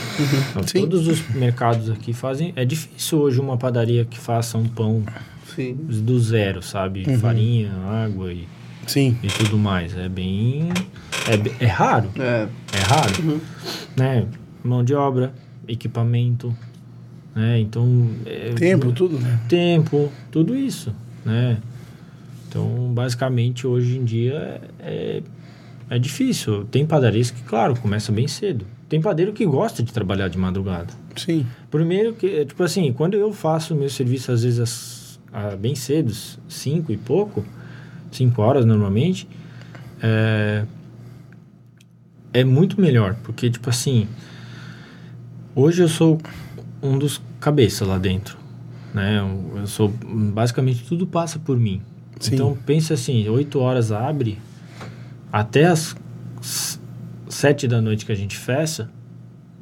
Então, 0.50 0.62
Sim. 0.66 0.80
todos 0.80 1.06
os 1.06 1.28
mercados 1.34 1.90
aqui 1.90 2.14
fazem. 2.14 2.54
É 2.56 2.64
difícil 2.64 3.18
hoje 3.18 3.38
uma 3.38 3.58
padaria 3.58 4.06
que 4.06 4.18
faça 4.18 4.56
um 4.56 4.66
pão 4.66 5.02
Sim. 5.54 5.74
do 5.74 6.18
zero, 6.20 6.62
sabe? 6.62 7.04
Farinha, 7.18 7.72
água 7.86 8.32
e, 8.32 8.46
Sim. 8.86 9.16
e 9.22 9.28
tudo 9.28 9.56
mais. 9.58 9.96
É 9.96 10.08
bem. 10.08 10.68
É, 11.28 11.64
é 11.64 11.66
raro. 11.66 12.10
É. 12.18 12.48
É 12.72 12.80
raro, 12.80 13.40
né? 13.96 14.26
Mão 14.62 14.82
de 14.84 14.94
obra, 14.94 15.32
equipamento, 15.68 16.54
né? 17.34 17.58
Então... 17.60 18.08
é- 18.26 18.52
Tempo, 18.54 18.92
tudo, 18.92 19.18
né? 19.18 19.40
Tempo, 19.48 20.10
tudo 20.30 20.56
isso, 20.56 20.94
né? 21.24 21.58
Então, 22.48 22.92
basicamente, 22.94 23.66
hoje 23.66 23.96
em 23.98 24.04
dia 24.04 24.60
é, 24.78 25.22
é 25.90 25.98
difícil. 25.98 26.64
Tem 26.70 26.86
padarias 26.86 27.30
que, 27.30 27.42
claro, 27.42 27.74
começa 27.76 28.12
bem 28.12 28.28
cedo. 28.28 28.64
Tem 28.88 29.00
padeiro 29.00 29.32
que 29.32 29.44
gosta 29.44 29.82
de 29.82 29.92
trabalhar 29.92 30.28
de 30.28 30.38
madrugada. 30.38 30.92
Sim. 31.16 31.44
Primeiro 31.70 32.12
que, 32.12 32.44
tipo 32.44 32.62
assim, 32.62 32.92
quando 32.92 33.14
eu 33.14 33.32
faço 33.32 33.74
meu 33.74 33.88
serviço, 33.90 34.30
às 34.30 34.44
vezes, 34.44 34.60
às- 34.60 35.03
ah, 35.34 35.56
bem 35.56 35.74
cedo, 35.74 36.12
cinco 36.48 36.92
e 36.92 36.96
pouco, 36.96 37.44
cinco 38.12 38.40
horas 38.40 38.64
normalmente, 38.64 39.28
é, 40.00 40.64
é 42.32 42.44
muito 42.44 42.80
melhor, 42.80 43.16
porque, 43.24 43.50
tipo 43.50 43.68
assim, 43.68 44.06
hoje 45.56 45.82
eu 45.82 45.88
sou 45.88 46.20
um 46.80 46.96
dos 46.96 47.20
cabeças 47.40 47.86
lá 47.86 47.98
dentro, 47.98 48.38
né? 48.94 49.18
Eu, 49.56 49.66
sou, 49.66 49.88
basicamente, 49.88 50.84
tudo 50.84 51.04
passa 51.04 51.38
por 51.40 51.58
mim. 51.58 51.82
Sim. 52.20 52.34
Então, 52.34 52.56
pensa 52.64 52.94
assim, 52.94 53.28
oito 53.28 53.58
horas 53.58 53.90
abre, 53.90 54.38
até 55.32 55.64
as 55.64 55.96
sete 57.28 57.66
da 57.66 57.80
noite 57.80 58.06
que 58.06 58.12
a 58.12 58.14
gente 58.14 58.36
fecha, 58.36 58.88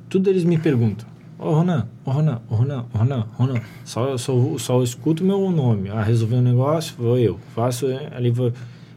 tudo 0.08 0.28
eles 0.28 0.44
me 0.44 0.58
perguntam. 0.58 1.06
Ô 1.42 1.54
Ronan, 1.54 1.88
ô 2.04 2.10
Ronan, 2.12 2.40
ô 2.48 2.54
Ronan, 2.54 2.84
ô 2.94 2.98
Ronan, 2.98 3.26
Ronan. 3.32 3.60
Só, 3.84 4.16
só, 4.16 4.32
só 4.58 4.80
escuto 4.80 5.24
meu 5.24 5.50
nome. 5.50 5.90
Ah, 5.90 6.00
resolver 6.00 6.36
um 6.36 6.40
negócio, 6.40 6.94
vou 6.96 7.18
eu. 7.18 7.36
Faço 7.52 7.88
é, 7.88 8.10
ali, 8.14 8.30
vou. 8.30 8.52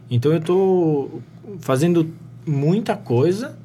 Então 0.08 0.32
eu 0.32 0.40
tô 0.40 1.20
fazendo 1.58 2.08
muita 2.46 2.94
coisa 2.94 3.58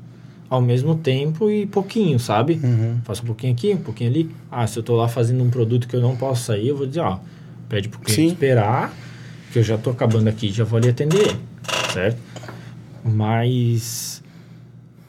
ao 0.50 0.60
mesmo 0.60 0.96
tempo 0.96 1.48
e 1.48 1.68
pouquinho, 1.68 2.20
sabe? 2.20 2.60
Uhum. 2.64 2.98
Faço 3.04 3.22
um 3.22 3.28
pouquinho 3.28 3.54
aqui, 3.54 3.72
um 3.72 3.84
pouquinho 3.84 4.10
ali. 4.10 4.32
Ah, 4.50 4.66
se 4.66 4.80
eu 4.80 4.84
tô 4.84 4.96
lá 4.96 5.08
fazendo 5.08 5.44
um 5.44 5.52
produto 5.52 5.88
que 5.88 5.96
eu 5.96 6.02
não 6.02 6.16
posso 6.16 6.46
sair, 6.46 6.70
eu 6.70 6.76
vou 6.76 6.88
dizer, 6.88 7.02
ó, 7.02 7.20
pede 7.70 7.88
pro 7.88 8.00
cliente 8.00 8.22
Sim. 8.22 8.34
esperar, 8.34 8.92
que 9.54 9.60
eu 9.60 9.64
já 9.64 9.78
tô 9.78 9.92
acabando 9.92 10.28
aqui, 10.28 10.52
já 10.52 10.64
vou 10.64 10.78
ali 10.78 10.90
atender, 10.90 11.38
certo? 11.94 12.18
Mas 13.04 14.21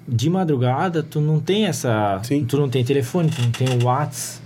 de 0.06 0.28
madrugada 0.30 1.02
tu 1.02 1.20
não 1.20 1.38
tem 1.40 1.66
essa, 1.66 2.20
Sim. 2.24 2.44
tu 2.44 2.56
não 2.58 2.68
tem 2.68 2.84
telefone, 2.84 3.30
tu 3.30 3.40
não 3.42 3.50
tem 3.50 3.68
o 3.80 3.84
WhatsApp, 3.84 4.42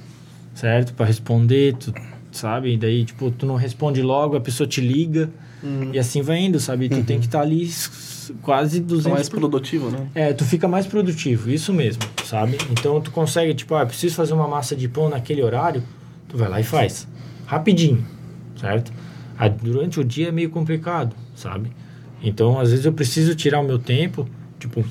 certo? 0.54 0.94
Para 0.94 1.06
responder, 1.06 1.74
tu 1.76 1.92
sabe? 2.30 2.74
E 2.74 2.76
daí 2.76 3.04
tipo, 3.04 3.30
tu 3.30 3.46
não 3.46 3.56
responde 3.56 4.02
logo, 4.02 4.36
a 4.36 4.40
pessoa 4.40 4.66
te 4.66 4.80
liga 4.80 5.30
e 5.92 5.98
assim 5.98 6.20
vai 6.22 6.38
indo, 6.40 6.60
sabe? 6.60 6.88
Tu 6.88 7.02
tem 7.02 7.18
que 7.18 7.26
estar 7.26 7.40
ali 7.40 7.64
s- 7.64 8.32
quase 8.42 8.78
200 8.80 9.12
mais 9.12 9.28
produtivo, 9.28 9.90
né? 9.90 10.06
é, 10.14 10.32
tu 10.32 10.44
fica 10.44 10.68
mais 10.68 10.86
produtivo, 10.86 11.50
isso 11.50 11.72
mesmo, 11.72 12.02
sabe? 12.24 12.58
Então 12.70 13.00
tu 13.00 13.10
consegue, 13.10 13.54
tipo, 13.54 13.74
ah, 13.74 13.84
preciso 13.86 14.14
fazer 14.14 14.34
uma 14.34 14.46
massa 14.46 14.76
de 14.76 14.86
pão 14.88 15.08
naquele 15.08 15.42
horário, 15.42 15.82
tu 16.28 16.36
vai 16.36 16.48
lá 16.48 16.60
e 16.60 16.64
faz. 16.64 17.08
Rapidinho, 17.46 18.04
certo? 18.60 18.92
Ah, 19.38 19.48
durante 19.48 19.98
o 19.98 20.04
dia 20.04 20.28
é 20.28 20.32
meio 20.32 20.50
complicado, 20.50 21.16
sabe? 21.34 21.70
Então, 22.22 22.58
às 22.60 22.70
vezes 22.70 22.84
eu 22.84 22.92
preciso 22.92 23.34
tirar 23.34 23.60
o 23.60 23.64
meu 23.64 23.78
tempo, 23.78 24.28
tipo, 24.58 24.84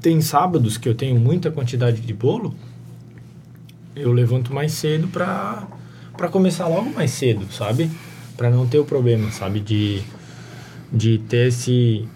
tem 0.00 0.20
sábados 0.20 0.78
que 0.78 0.88
eu 0.88 0.94
tenho 0.94 1.18
muita 1.18 1.50
quantidade 1.50 2.00
de 2.00 2.12
bolo, 2.12 2.54
eu 3.94 4.12
levanto 4.12 4.52
mais 4.52 4.72
cedo 4.72 5.08
pra, 5.08 5.66
pra 6.16 6.28
começar 6.28 6.66
logo 6.66 6.90
mais 6.90 7.10
cedo, 7.10 7.46
sabe? 7.52 7.90
Pra 8.36 8.50
não 8.50 8.66
ter 8.66 8.78
o 8.78 8.84
problema, 8.84 9.30
sabe? 9.30 9.60
De, 9.60 10.02
de 10.92 11.18
ter 11.18 11.48
esse, 11.48 12.08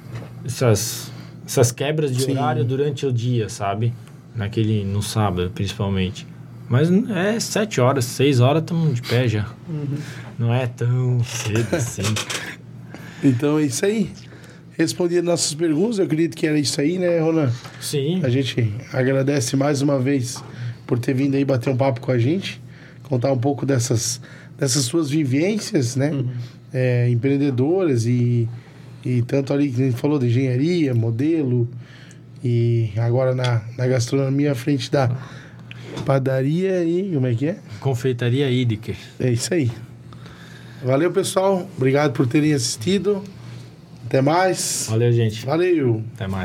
essas, 0.45 1.13
essas 1.47 1.71
quebras 1.71 2.15
de 2.15 2.23
Sim. 2.23 2.33
horário 2.33 2.65
durante 2.65 3.07
o 3.07 3.13
dia, 3.13 3.49
sabe? 3.49 3.93
Naquele, 4.35 4.85
no 4.85 5.03
sábado, 5.03 5.51
principalmente. 5.55 6.27
Mas 6.69 6.91
é 6.91 7.39
sete 7.39 7.81
horas, 7.81 8.07
seis 8.07 8.41
horas 8.41 8.63
estamos 8.63 8.95
de 8.95 9.03
pé 9.03 9.29
já. 9.29 9.47
Não 10.39 10.53
é 10.53 10.67
tão 10.67 11.23
cedo 11.23 11.75
assim. 11.75 12.03
Então 13.27 13.59
é 13.59 13.63
isso 13.63 13.87
aí. 13.87 14.11
Respondi 14.77 15.19
as 15.19 15.25
nossas 15.25 15.55
perguntas, 15.55 15.99
eu 15.99 16.05
acredito 16.05 16.37
que 16.37 16.47
era 16.47 16.59
isso 16.59 16.81
aí, 16.81 16.99
né, 16.99 17.21
Ronan? 17.21 17.51
Sim. 17.81 18.21
A 18.25 18.29
gente 18.29 18.75
agradece 18.93 19.57
mais 19.57 19.81
uma 19.83 20.01
vez 20.01 20.43
por 20.87 20.99
ter 20.99 21.15
vindo 21.15 21.37
aí 21.37 21.45
bater 21.45 21.71
um 21.71 21.77
papo 21.77 22.01
com 22.01 22.11
a 22.11 22.19
gente. 22.19 22.61
contar 23.05 23.33
um 23.33 23.39
pouco 23.39 23.65
dessas, 23.65 24.21
dessas 24.59 24.85
suas 24.85 25.11
vivências, 25.11 25.95
né? 25.95 26.11
É, 26.73 27.09
empreendedoras 27.09 28.05
e, 28.07 28.49
e 29.05 29.23
tanto 29.23 29.53
ali 29.53 29.71
que 29.71 29.81
a 29.81 29.85
gente 29.85 29.97
falou 29.97 30.19
de 30.19 30.27
engenharia, 30.27 30.93
modelo 30.93 31.69
e 32.43 32.91
agora 32.97 33.35
na, 33.35 33.63
na 33.79 33.87
gastronomia 33.87 34.53
à 34.53 34.55
frente 34.55 34.91
da 34.91 35.11
padaria 36.05 36.85
e 36.85 37.13
como 37.15 37.27
é 37.27 37.35
que 37.35 37.47
é? 37.47 37.59
Confeitaria 37.79 38.51
Idiker. 38.51 38.97
É 39.21 39.31
isso 39.31 39.55
aí. 39.55 39.71
Valeu, 40.83 41.13
pessoal. 41.13 41.69
Obrigado 41.77 42.13
por 42.13 42.27
terem 42.27 42.53
assistido. 42.53 43.23
Até 44.07 44.21
mais. 44.21 44.87
Valeu, 44.89 45.13
gente. 45.13 45.45
Valeu. 45.45 46.03
Até 46.15 46.27
mais. 46.27 46.43